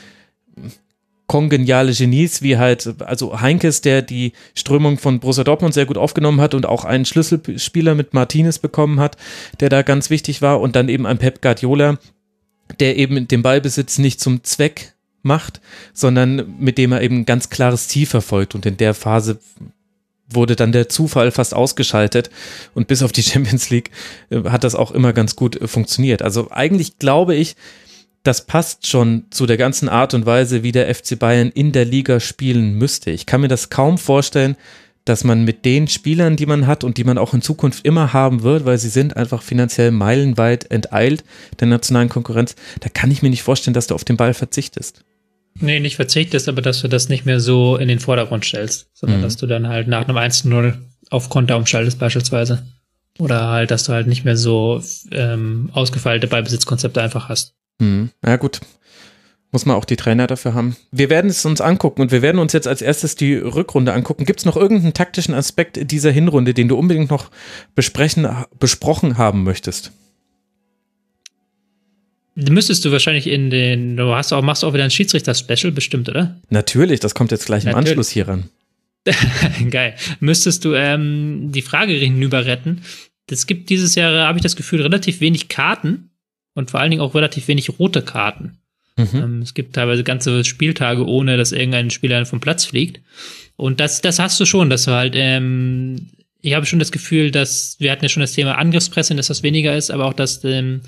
kongeniale 1.27 1.93
Genies 1.93 2.41
wie 2.41 2.57
halt, 2.57 2.95
also 3.03 3.39
Heinkes, 3.39 3.79
der 3.79 4.01
die 4.01 4.33
Strömung 4.53 4.97
von 4.97 5.21
Borussia 5.21 5.45
Dortmund 5.45 5.73
sehr 5.73 5.85
gut 5.85 5.97
aufgenommen 5.97 6.41
hat 6.41 6.53
und 6.53 6.65
auch 6.65 6.83
einen 6.83 7.05
Schlüsselspieler 7.05 7.95
mit 7.95 8.13
Martinez 8.13 8.59
bekommen 8.59 8.99
hat, 8.99 9.15
der 9.61 9.69
da 9.69 9.81
ganz 9.81 10.09
wichtig 10.09 10.41
war 10.41 10.59
und 10.59 10.75
dann 10.75 10.89
eben 10.89 11.05
ein 11.05 11.19
Pep 11.19 11.41
Guardiola, 11.41 11.99
der 12.81 12.97
eben 12.97 13.29
den 13.29 13.43
Ballbesitz 13.43 13.97
nicht 13.97 14.19
zum 14.19 14.43
Zweck 14.43 14.91
macht, 15.21 15.61
sondern 15.93 16.53
mit 16.59 16.77
dem 16.77 16.91
er 16.91 17.01
eben 17.01 17.25
ganz 17.25 17.49
klares 17.49 17.87
Ziel 17.87 18.07
verfolgt. 18.07 18.55
Und 18.55 18.65
in 18.65 18.75
der 18.75 18.93
Phase 18.93 19.39
wurde 20.29 20.55
dann 20.55 20.71
der 20.71 20.89
Zufall 20.89 21.31
fast 21.31 21.53
ausgeschaltet 21.53 22.29
und 22.73 22.87
bis 22.87 23.03
auf 23.03 23.11
die 23.11 23.23
Champions 23.23 23.69
League 23.69 23.91
äh, 24.29 24.43
hat 24.49 24.63
das 24.63 24.75
auch 24.75 24.91
immer 24.91 25.13
ganz 25.13 25.35
gut 25.35 25.59
äh, 25.59 25.67
funktioniert. 25.67 26.21
Also 26.21 26.49
eigentlich 26.51 26.99
glaube 26.99 27.35
ich, 27.35 27.55
das 28.23 28.45
passt 28.45 28.87
schon 28.87 29.25
zu 29.31 29.45
der 29.45 29.57
ganzen 29.57 29.89
Art 29.89 30.13
und 30.13 30.25
Weise, 30.25 30.63
wie 30.63 30.71
der 30.71 30.93
FC 30.93 31.19
Bayern 31.19 31.49
in 31.49 31.73
der 31.73 31.85
Liga 31.85 32.21
spielen 32.21 32.77
müsste. 32.77 33.11
Ich 33.11 33.25
kann 33.25 33.41
mir 33.41 33.49
das 33.49 33.69
kaum 33.69 33.97
vorstellen, 33.97 34.55
dass 35.05 35.25
man 35.25 35.43
mit 35.43 35.65
den 35.65 35.89
Spielern, 35.89 36.37
die 36.37 36.45
man 36.45 36.65
hat 36.65 36.85
und 36.85 36.97
die 36.97 37.03
man 37.03 37.17
auch 37.17 37.33
in 37.33 37.41
Zukunft 37.41 37.85
immer 37.85 38.13
haben 38.13 38.43
wird, 38.43 38.63
weil 38.63 38.77
sie 38.77 38.89
sind 38.89 39.17
einfach 39.17 39.41
finanziell 39.41 39.91
meilenweit 39.91 40.71
enteilt 40.71 41.25
der 41.59 41.67
nationalen 41.67 42.07
Konkurrenz, 42.07 42.55
da 42.79 42.87
kann 42.87 43.11
ich 43.11 43.21
mir 43.21 43.29
nicht 43.29 43.43
vorstellen, 43.43 43.73
dass 43.73 43.87
du 43.87 43.95
auf 43.95 44.05
den 44.05 44.15
Ball 44.15 44.33
verzichtest. 44.33 45.03
Nee, 45.59 45.79
nicht 45.79 45.95
verzichtest, 45.95 46.49
aber 46.49 46.61
dass 46.61 46.81
du 46.81 46.87
das 46.87 47.09
nicht 47.09 47.25
mehr 47.25 47.39
so 47.39 47.77
in 47.77 47.87
den 47.87 47.99
Vordergrund 47.99 48.45
stellst, 48.45 48.87
sondern 48.93 49.19
mhm. 49.19 49.23
dass 49.23 49.37
du 49.37 49.45
dann 49.45 49.67
halt 49.67 49.87
nach 49.87 50.07
einem 50.07 50.17
1-0 50.17 50.73
auf 51.09 51.29
Konter 51.29 51.57
umschaltest 51.57 51.99
beispielsweise. 51.99 52.63
Oder 53.19 53.47
halt, 53.47 53.69
dass 53.69 53.83
du 53.83 53.93
halt 53.93 54.07
nicht 54.07 54.25
mehr 54.25 54.37
so 54.37 54.81
ähm, 55.11 55.69
ausgefeilte 55.73 56.27
Beibesitzkonzepte 56.27 57.01
einfach 57.01 57.29
hast. 57.29 57.53
Mhm. 57.79 58.09
Ja 58.25 58.37
gut, 58.37 58.61
muss 59.51 59.67
man 59.67 59.75
auch 59.75 59.85
die 59.85 59.95
Trainer 59.95 60.25
dafür 60.25 60.55
haben. 60.55 60.75
Wir 60.91 61.11
werden 61.11 61.29
es 61.29 61.45
uns 61.45 61.61
angucken 61.61 62.01
und 62.01 62.11
wir 62.11 62.23
werden 62.23 62.39
uns 62.39 62.53
jetzt 62.53 62.67
als 62.67 62.81
erstes 62.81 63.15
die 63.15 63.35
Rückrunde 63.35 63.93
angucken. 63.93 64.25
Gibt 64.25 64.39
es 64.39 64.45
noch 64.45 64.57
irgendeinen 64.57 64.95
taktischen 64.95 65.35
Aspekt 65.35 65.91
dieser 65.91 66.09
Hinrunde, 66.09 66.55
den 66.55 66.67
du 66.67 66.75
unbedingt 66.75 67.11
noch 67.11 67.29
besprechen, 67.75 68.27
besprochen 68.59 69.19
haben 69.19 69.43
möchtest? 69.43 69.91
Müsstest 72.35 72.83
du 72.83 72.91
wahrscheinlich 72.91 73.27
in 73.27 73.49
den, 73.49 73.95
du 73.95 74.15
hast 74.15 74.33
auch, 74.33 74.41
machst 74.41 74.63
auch 74.63 74.73
wieder 74.73 74.83
ein 74.83 74.91
Schiedsrichter-Special 74.91 75.71
bestimmt, 75.71 76.09
oder? 76.09 76.39
Natürlich, 76.49 76.99
das 76.99 77.13
kommt 77.13 77.31
jetzt 77.31 77.45
gleich 77.45 77.63
im 77.63 77.71
Natürlich. 77.71 77.89
Anschluss 77.89 78.09
hier 78.09 78.27
ran. 78.27 78.49
Geil. 79.69 79.95
Müsstest 80.19 80.65
du 80.65 80.73
ähm, 80.73 81.51
die 81.51 81.61
Frage 81.61 81.93
hinüber 81.93 82.45
retten? 82.45 82.81
Es 83.29 83.47
gibt 83.47 83.69
dieses 83.69 83.95
Jahr, 83.95 84.27
habe 84.27 84.37
ich 84.37 84.43
das 84.43 84.55
Gefühl, 84.55 84.81
relativ 84.81 85.21
wenig 85.21 85.47
Karten 85.47 86.09
und 86.55 86.71
vor 86.71 86.79
allen 86.79 86.91
Dingen 86.91 87.01
auch 87.01 87.15
relativ 87.15 87.47
wenig 87.47 87.79
rote 87.79 88.01
Karten. 88.01 88.57
Mhm. 88.97 89.09
Ähm, 89.13 89.41
es 89.41 89.53
gibt 89.53 89.73
teilweise 89.73 90.03
ganze 90.03 90.43
Spieltage, 90.43 91.05
ohne 91.05 91.37
dass 91.37 91.51
irgendein 91.51 91.89
Spieler 91.89 92.25
vom 92.25 92.39
Platz 92.39 92.65
fliegt. 92.65 93.01
Und 93.55 93.79
das, 93.79 94.01
das 94.01 94.19
hast 94.19 94.39
du 94.39 94.45
schon, 94.45 94.69
dass 94.69 94.85
du 94.85 94.91
halt, 94.91 95.13
ähm, 95.15 96.07
ich 96.41 96.53
habe 96.53 96.65
schon 96.65 96.79
das 96.79 96.91
Gefühl, 96.91 97.31
dass, 97.31 97.75
wir 97.79 97.91
hatten 97.91 98.03
ja 98.03 98.09
schon 98.09 98.21
das 98.21 98.33
Thema 98.33 98.57
Angriffspressing, 98.57 99.17
dass 99.17 99.27
das 99.27 99.43
weniger 99.43 99.75
ist, 99.75 99.91
aber 99.91 100.05
auch, 100.05 100.13
dass 100.13 100.43
ähm, 100.43 100.81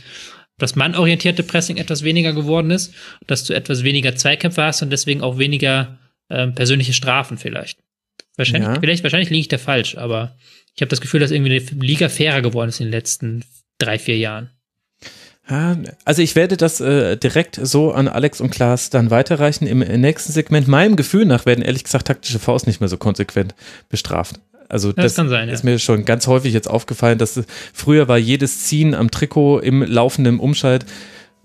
das 0.58 0.75
mannorientierte 0.75 1.43
Pressing 1.43 1.77
etwas 1.77 2.03
weniger 2.03 2.34
geworden 2.34 2.72
ist, 2.72 2.93
dass 3.27 3.43
du 3.43 3.53
etwas 3.53 3.84
weniger 3.84 4.16
Zweikämpfe 4.16 4.64
hast 4.64 4.82
und 4.82 4.90
deswegen 4.90 5.22
auch 5.22 5.38
weniger 5.38 5.98
ähm, 6.30 6.56
persönliche 6.56 6.93
Strafen 6.93 7.38
vielleicht. 7.38 7.80
Wahrscheinlich, 8.38 8.69
ja. 8.69 8.80
vielleicht, 8.80 9.03
wahrscheinlich 9.03 9.30
liege 9.30 9.42
ich 9.42 9.48
da 9.48 9.58
falsch, 9.58 9.98
aber 9.98 10.35
ich 10.75 10.82
habe 10.82 10.90
das 10.90 11.01
Gefühl, 11.01 11.19
dass 11.19 11.32
irgendwie 11.32 11.59
die 11.59 11.85
Liga 11.85 12.09
fairer 12.09 12.42
geworden 12.42 12.69
ist 12.69 12.80
in 12.80 12.88
den 12.88 12.92
letzten 12.92 13.43
drei, 13.77 13.98
vier 13.98 14.17
Jahren. 14.17 14.50
Also 16.06 16.24
ich 16.24 16.35
werde 16.35 16.58
das 16.58 16.82
äh, 16.82 17.17
direkt 17.17 17.59
so 17.61 17.92
an 17.92 18.08
Alex 18.08 18.42
und 18.42 18.50
Klaas 18.50 18.90
dann 18.90 19.11
weiterreichen. 19.11 19.67
Im 19.67 19.80
nächsten 19.80 20.34
Segment, 20.34 20.67
meinem 20.67 20.95
Gefühl 20.95 21.25
nach, 21.25 21.45
werden 21.45 21.64
ehrlich 21.64 21.84
gesagt 21.84 22.08
taktische 22.08 22.40
Faust 22.40 22.66
nicht 22.66 22.80
mehr 22.80 22.90
so 22.90 22.98
konsequent 22.98 23.53
bestraft. 23.88 24.40
Also 24.76 24.92
das, 24.92 25.14
das 25.14 25.30
sein, 25.30 25.48
ist 25.48 25.64
ja. 25.64 25.70
mir 25.70 25.80
schon 25.80 26.04
ganz 26.04 26.28
häufig 26.28 26.54
jetzt 26.54 26.70
aufgefallen, 26.70 27.18
dass 27.18 27.42
früher 27.74 28.10
war 28.10 28.18
jedes 28.18 28.66
Ziehen 28.66 28.94
am 28.94 29.10
Trikot 29.10 29.60
im 29.60 29.82
laufenden 29.82 30.38
Umschalt 30.38 30.86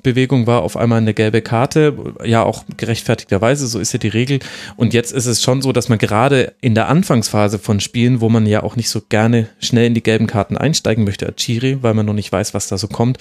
Bewegung 0.03 0.47
war 0.47 0.63
auf 0.63 0.77
einmal 0.77 0.99
eine 0.99 1.15
gelbe 1.15 1.43
Karte, 1.43 2.15
ja 2.25 2.43
auch 2.43 2.65
gerechtfertigterweise, 2.77 3.67
so 3.67 3.79
ist 3.79 3.93
ja 3.93 3.99
die 3.99 4.09
Regel. 4.09 4.41
Und 4.77 4.95
jetzt 4.95 5.13
ist 5.13 5.27
es 5.27 5.43
schon 5.43 5.63
so, 5.63 5.73
dass 5.73 5.89
man 5.89 5.99
gerade 5.99 6.55
in 6.61 6.75
der 6.75 6.89
Anfangsphase 6.89 7.59
von 7.59 7.81
Spielen, 7.81 8.21
wo 8.21 8.29
man 8.29 8.47
ja 8.47 8.63
auch 8.63 8.77
nicht 8.77 8.89
so 8.89 9.03
gerne 9.09 9.49
schnell 9.61 9.87
in 9.87 9.95
die 9.95 10.03
gelben 10.03 10.27
Karten 10.27 10.57
einsteigen 10.57 11.05
möchte 11.05 11.27
als 11.27 11.37
Chiri, 11.37 11.83
weil 11.83 11.95
man 11.95 12.07
noch 12.07 12.15
nicht 12.15 12.33
weiß, 12.33 12.55
was 12.55 12.69
da 12.69 12.79
so 12.79 12.89
kommt, 12.89 13.19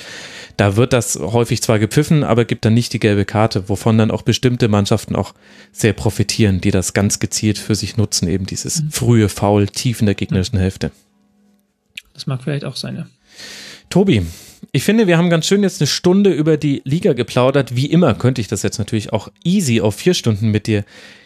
da 0.58 0.76
wird 0.76 0.94
das 0.94 1.18
häufig 1.20 1.62
zwar 1.62 1.80
gepfiffen, 1.80 2.24
aber 2.24 2.46
gibt 2.46 2.66
dann 2.66 2.74
nicht 2.74 2.94
die 2.94 3.00
gelbe 3.00 3.26
Karte, 3.26 3.70
wovon 3.70 3.98
dann 3.98 4.12
auch 4.12 4.22
bestimmte 4.22 4.68
Mannschaften 4.68 5.16
auch 5.16 5.34
sehr 5.72 5.94
profitieren, 5.94 6.62
die 6.62 6.72
das 6.72 6.94
ganz 6.94 7.20
gezielt 7.20 7.58
für 7.58 7.76
sich 7.76 7.98
nutzen, 7.98 8.28
eben 8.28 8.46
dieses 8.46 8.84
mhm. 8.84 8.92
frühe 8.92 9.30
Foul 9.30 9.68
tief 9.68 10.00
in 10.00 10.06
der 10.06 10.16
gegnerischen 10.16 10.60
Hälfte. 10.60 10.92
Das 12.14 12.28
mag 12.28 12.44
vielleicht 12.44 12.66
auch 12.66 12.76
sein, 12.76 12.96
ja. 12.98 13.06
Tobi, 13.90 14.26
ich 14.72 14.84
finde, 14.84 15.08
wir 15.08 15.18
haben 15.18 15.30
ganz 15.30 15.48
schön 15.48 15.64
jetzt 15.64 15.82
eine 15.82 15.88
Stunde 15.88 16.32
über 16.32 16.58
die 16.58 16.82
Liga 16.86 17.14
geplaudert. 17.14 17.76
Wie 17.76 17.88
immer 17.88 18.14
könnte 18.14 18.42
ich 18.42 18.48
das 18.48 18.62
jetzt 18.62 18.78
natürlich 18.78 19.12
auch 19.12 19.30
easy 19.44 19.82
auf 19.82 19.96
vier 19.96 20.14
Stunden 20.14 20.50
mit 20.50 20.68
dir 20.68 20.84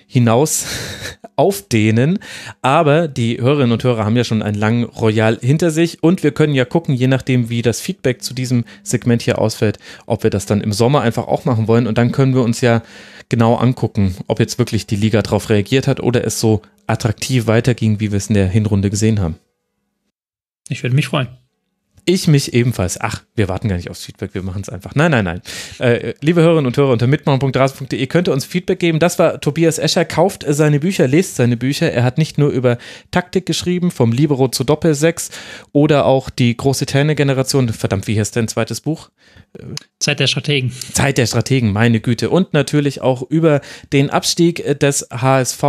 hinaus 0.08 0.66
aufdehnen. 1.36 2.20
Aber 2.62 3.08
die 3.08 3.42
Hörerinnen 3.42 3.74
und 3.74 3.84
Hörer 3.84 4.06
haben 4.06 4.16
ja 4.16 4.24
schon 4.24 4.42
einen 4.42 4.58
langen 4.58 4.86
Royal 4.86 5.38
hinter 5.42 5.72
sich 5.72 6.02
und 6.04 6.24
wir 6.24 6.32
können 6.32 6.54
ja 6.54 6.64
gucken, 6.64 6.96
je 6.96 7.08
nachdem, 7.08 7.50
wie 7.50 7.62
das 7.62 7.82
Feedback 7.82 8.22
zu 8.24 8.34
diesem 8.34 8.64
Segment 8.82 9.22
hier 9.22 9.40
ausfällt, 9.40 9.78
ob 10.06 10.24
wir 10.24 10.30
das 10.30 10.46
dann 10.46 10.62
im 10.62 10.72
Sommer 10.72 11.02
einfach 11.02 11.28
auch 11.28 11.44
machen 11.44 11.68
wollen. 11.68 11.88
Und 11.88 11.98
dann 11.98 12.14
können 12.14 12.36
wir 12.36 12.44
uns 12.44 12.62
ja 12.62 12.82
genau 13.28 13.56
angucken, 13.56 14.16
ob 14.28 14.40
jetzt 14.40 14.58
wirklich 14.58 14.88
die 14.88 14.96
Liga 14.96 15.22
darauf 15.22 15.50
reagiert 15.50 15.88
hat 15.88 16.00
oder 16.00 16.26
es 16.26 16.40
so 16.40 16.62
attraktiv 16.88 17.48
weiterging, 17.48 18.00
wie 18.00 18.12
wir 18.12 18.18
es 18.18 18.28
in 18.28 18.36
der 18.36 18.48
Hinrunde 18.48 18.90
gesehen 18.90 19.20
haben. 19.20 19.36
Ich 20.70 20.82
würde 20.84 20.96
mich 20.96 21.08
freuen. 21.08 21.43
Ich 22.06 22.27
mich 22.27 22.53
ebenfalls. 22.53 22.99
Ach, 22.99 23.23
wir 23.35 23.48
warten 23.48 23.69
gar 23.69 23.77
nicht 23.77 23.90
aufs 23.90 24.03
Feedback, 24.03 24.33
wir 24.33 24.43
machen 24.43 24.61
es 24.61 24.67
einfach. 24.67 24.93
Nein, 24.93 25.11
nein, 25.11 25.23
nein. 25.23 25.41
Äh, 25.80 26.14
liebe 26.19 26.41
Hörerinnen 26.41 26.65
und 26.65 26.75
Hörer 26.75 26.91
unter 26.91 27.07
mitmachen.rasen.de 27.07 28.07
könnt 28.07 28.27
ihr 28.27 28.33
uns 28.33 28.43
Feedback 28.45 28.80
geben. 28.80 28.99
Das 28.99 29.19
war 29.19 29.40
Tobias 29.40 29.80
Escher. 29.80 30.03
Kauft 30.03 30.43
seine 30.48 30.82
Bücher, 30.82 31.07
lest 31.07 31.38
seine 31.38 31.56
Bücher. 31.56 31.91
Er 31.91 32.03
hat 32.03 32.17
nicht 32.17 32.38
nur 32.38 32.49
über 32.49 32.77
Taktik 33.11 33.45
geschrieben, 33.45 33.90
vom 33.90 34.11
Libero 34.11 34.49
zu 34.49 34.65
Doppelsechs 34.65 35.32
oder 35.72 36.06
auch 36.06 36.30
die 36.30 36.57
große 36.57 36.85
Terne-Generation. 36.85 37.69
Verdammt, 37.69 38.07
wie 38.07 38.19
heißt 38.19 38.35
dein 38.35 38.49
zweites 38.49 38.82
Buch? 38.82 39.09
Zeit 39.99 40.19
der 40.19 40.27
Strategen. 40.27 40.73
Zeit 40.93 41.17
der 41.17 41.25
Strategen, 41.25 41.72
meine 41.72 42.01
Güte. 42.01 42.30
Und 42.30 42.53
natürlich 42.53 43.01
auch 43.01 43.22
über 43.22 43.61
den 43.93 44.09
Abstieg 44.09 44.80
des 44.80 45.07
HSV 45.09 45.64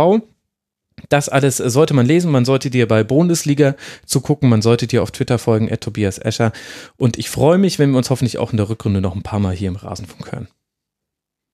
das 1.09 1.29
alles 1.29 1.57
sollte 1.57 1.93
man 1.93 2.05
lesen. 2.05 2.31
Man 2.31 2.45
sollte 2.45 2.69
dir 2.69 2.87
bei 2.87 3.03
Bundesliga 3.03 3.75
zu 4.05 4.21
gucken. 4.21 4.49
Man 4.49 4.61
sollte 4.61 4.87
dir 4.87 5.03
auf 5.03 5.11
Twitter 5.11 5.37
folgen, 5.37 5.69
Tobias 5.79 6.17
Escher. 6.17 6.51
Und 6.97 7.17
ich 7.17 7.29
freue 7.29 7.57
mich, 7.57 7.79
wenn 7.79 7.91
wir 7.91 7.97
uns 7.97 8.09
hoffentlich 8.09 8.37
auch 8.37 8.51
in 8.51 8.57
der 8.57 8.69
Rückrunde 8.69 9.01
noch 9.01 9.15
ein 9.15 9.23
paar 9.23 9.39
Mal 9.39 9.55
hier 9.55 9.69
im 9.69 9.75
Rasenfunk 9.75 10.31
hören. 10.31 10.47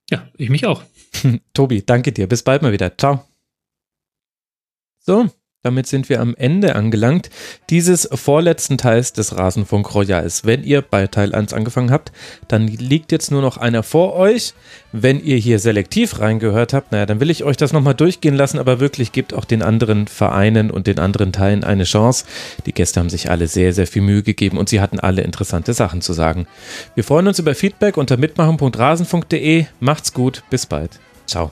Ja, 0.10 0.28
ich 0.38 0.50
mich 0.50 0.66
auch. 0.66 0.84
Tobi, 1.54 1.84
danke 1.86 2.12
dir. 2.12 2.28
Bis 2.28 2.44
bald 2.44 2.62
mal 2.62 2.72
wieder. 2.74 2.98
Ciao. 2.98 3.26
So, 5.00 5.30
damit 5.64 5.86
sind 5.86 6.10
wir 6.10 6.22
am 6.22 6.34
Ende 6.36 6.76
angelangt 6.76 7.30
dieses 7.70 8.10
vorletzten 8.12 8.80
Teils 8.80 9.14
des 9.14 9.38
Rasenfunk 9.38 9.94
Royals. 9.94 10.44
Wenn 10.44 10.64
ihr 10.64 10.82
bei 10.82 11.06
Teil 11.06 11.36
1 11.36 11.54
angefangen 11.54 11.92
habt, 11.92 12.12
dann 12.48 12.68
liegt 12.68 13.12
jetzt 13.12 13.32
nur 13.32 13.44
noch 13.44 13.58
einer 13.58 13.84
vor 13.84 14.16
euch. 14.16 14.54
Wenn 14.92 15.24
ihr 15.24 15.38
hier 15.38 15.60
selektiv 15.60 16.20
reingehört 16.20 16.74
habt, 16.74 16.92
naja, 16.92 17.06
dann 17.06 17.20
will 17.20 17.30
ich 17.30 17.44
euch 17.44 17.58
das 17.58 17.74
nochmal 17.74 17.94
durchgehen 17.94 18.34
lassen, 18.34 18.58
aber 18.58 18.80
wirklich 18.80 19.12
gebt 19.12 19.36
auch 19.36 19.46
den 19.46 19.62
anderen 19.62 20.08
Vereinen 20.08 20.72
und 20.72 20.88
den 20.88 20.98
anderen 20.98 21.32
Teilen 21.32 21.64
eine 21.64 21.84
Chance. 21.84 22.26
Die 22.66 22.74
Gäste 22.74 23.00
haben 23.00 23.10
sich 23.10 23.30
alle 23.30 23.48
sehr, 23.48 23.74
sehr 23.74 23.86
viel 23.86 24.02
Mühe 24.02 24.24
gegeben 24.24 24.58
und 24.58 24.68
sie 24.68 24.82
hatten 24.82 25.00
alle 25.00 25.22
interessante 25.22 25.74
Sachen 25.74 26.02
zu 26.02 26.14
sagen. 26.14 26.48
Wir 26.96 27.04
freuen 27.04 27.28
uns 27.28 27.38
über 27.38 27.54
Feedback 27.54 27.98
unter 27.98 28.18
mitmachen.rasenfunk.de. 28.18 29.66
Macht's 29.80 30.12
gut, 30.14 30.44
bis 30.50 30.66
bald. 30.66 31.00
Ciao. 31.28 31.52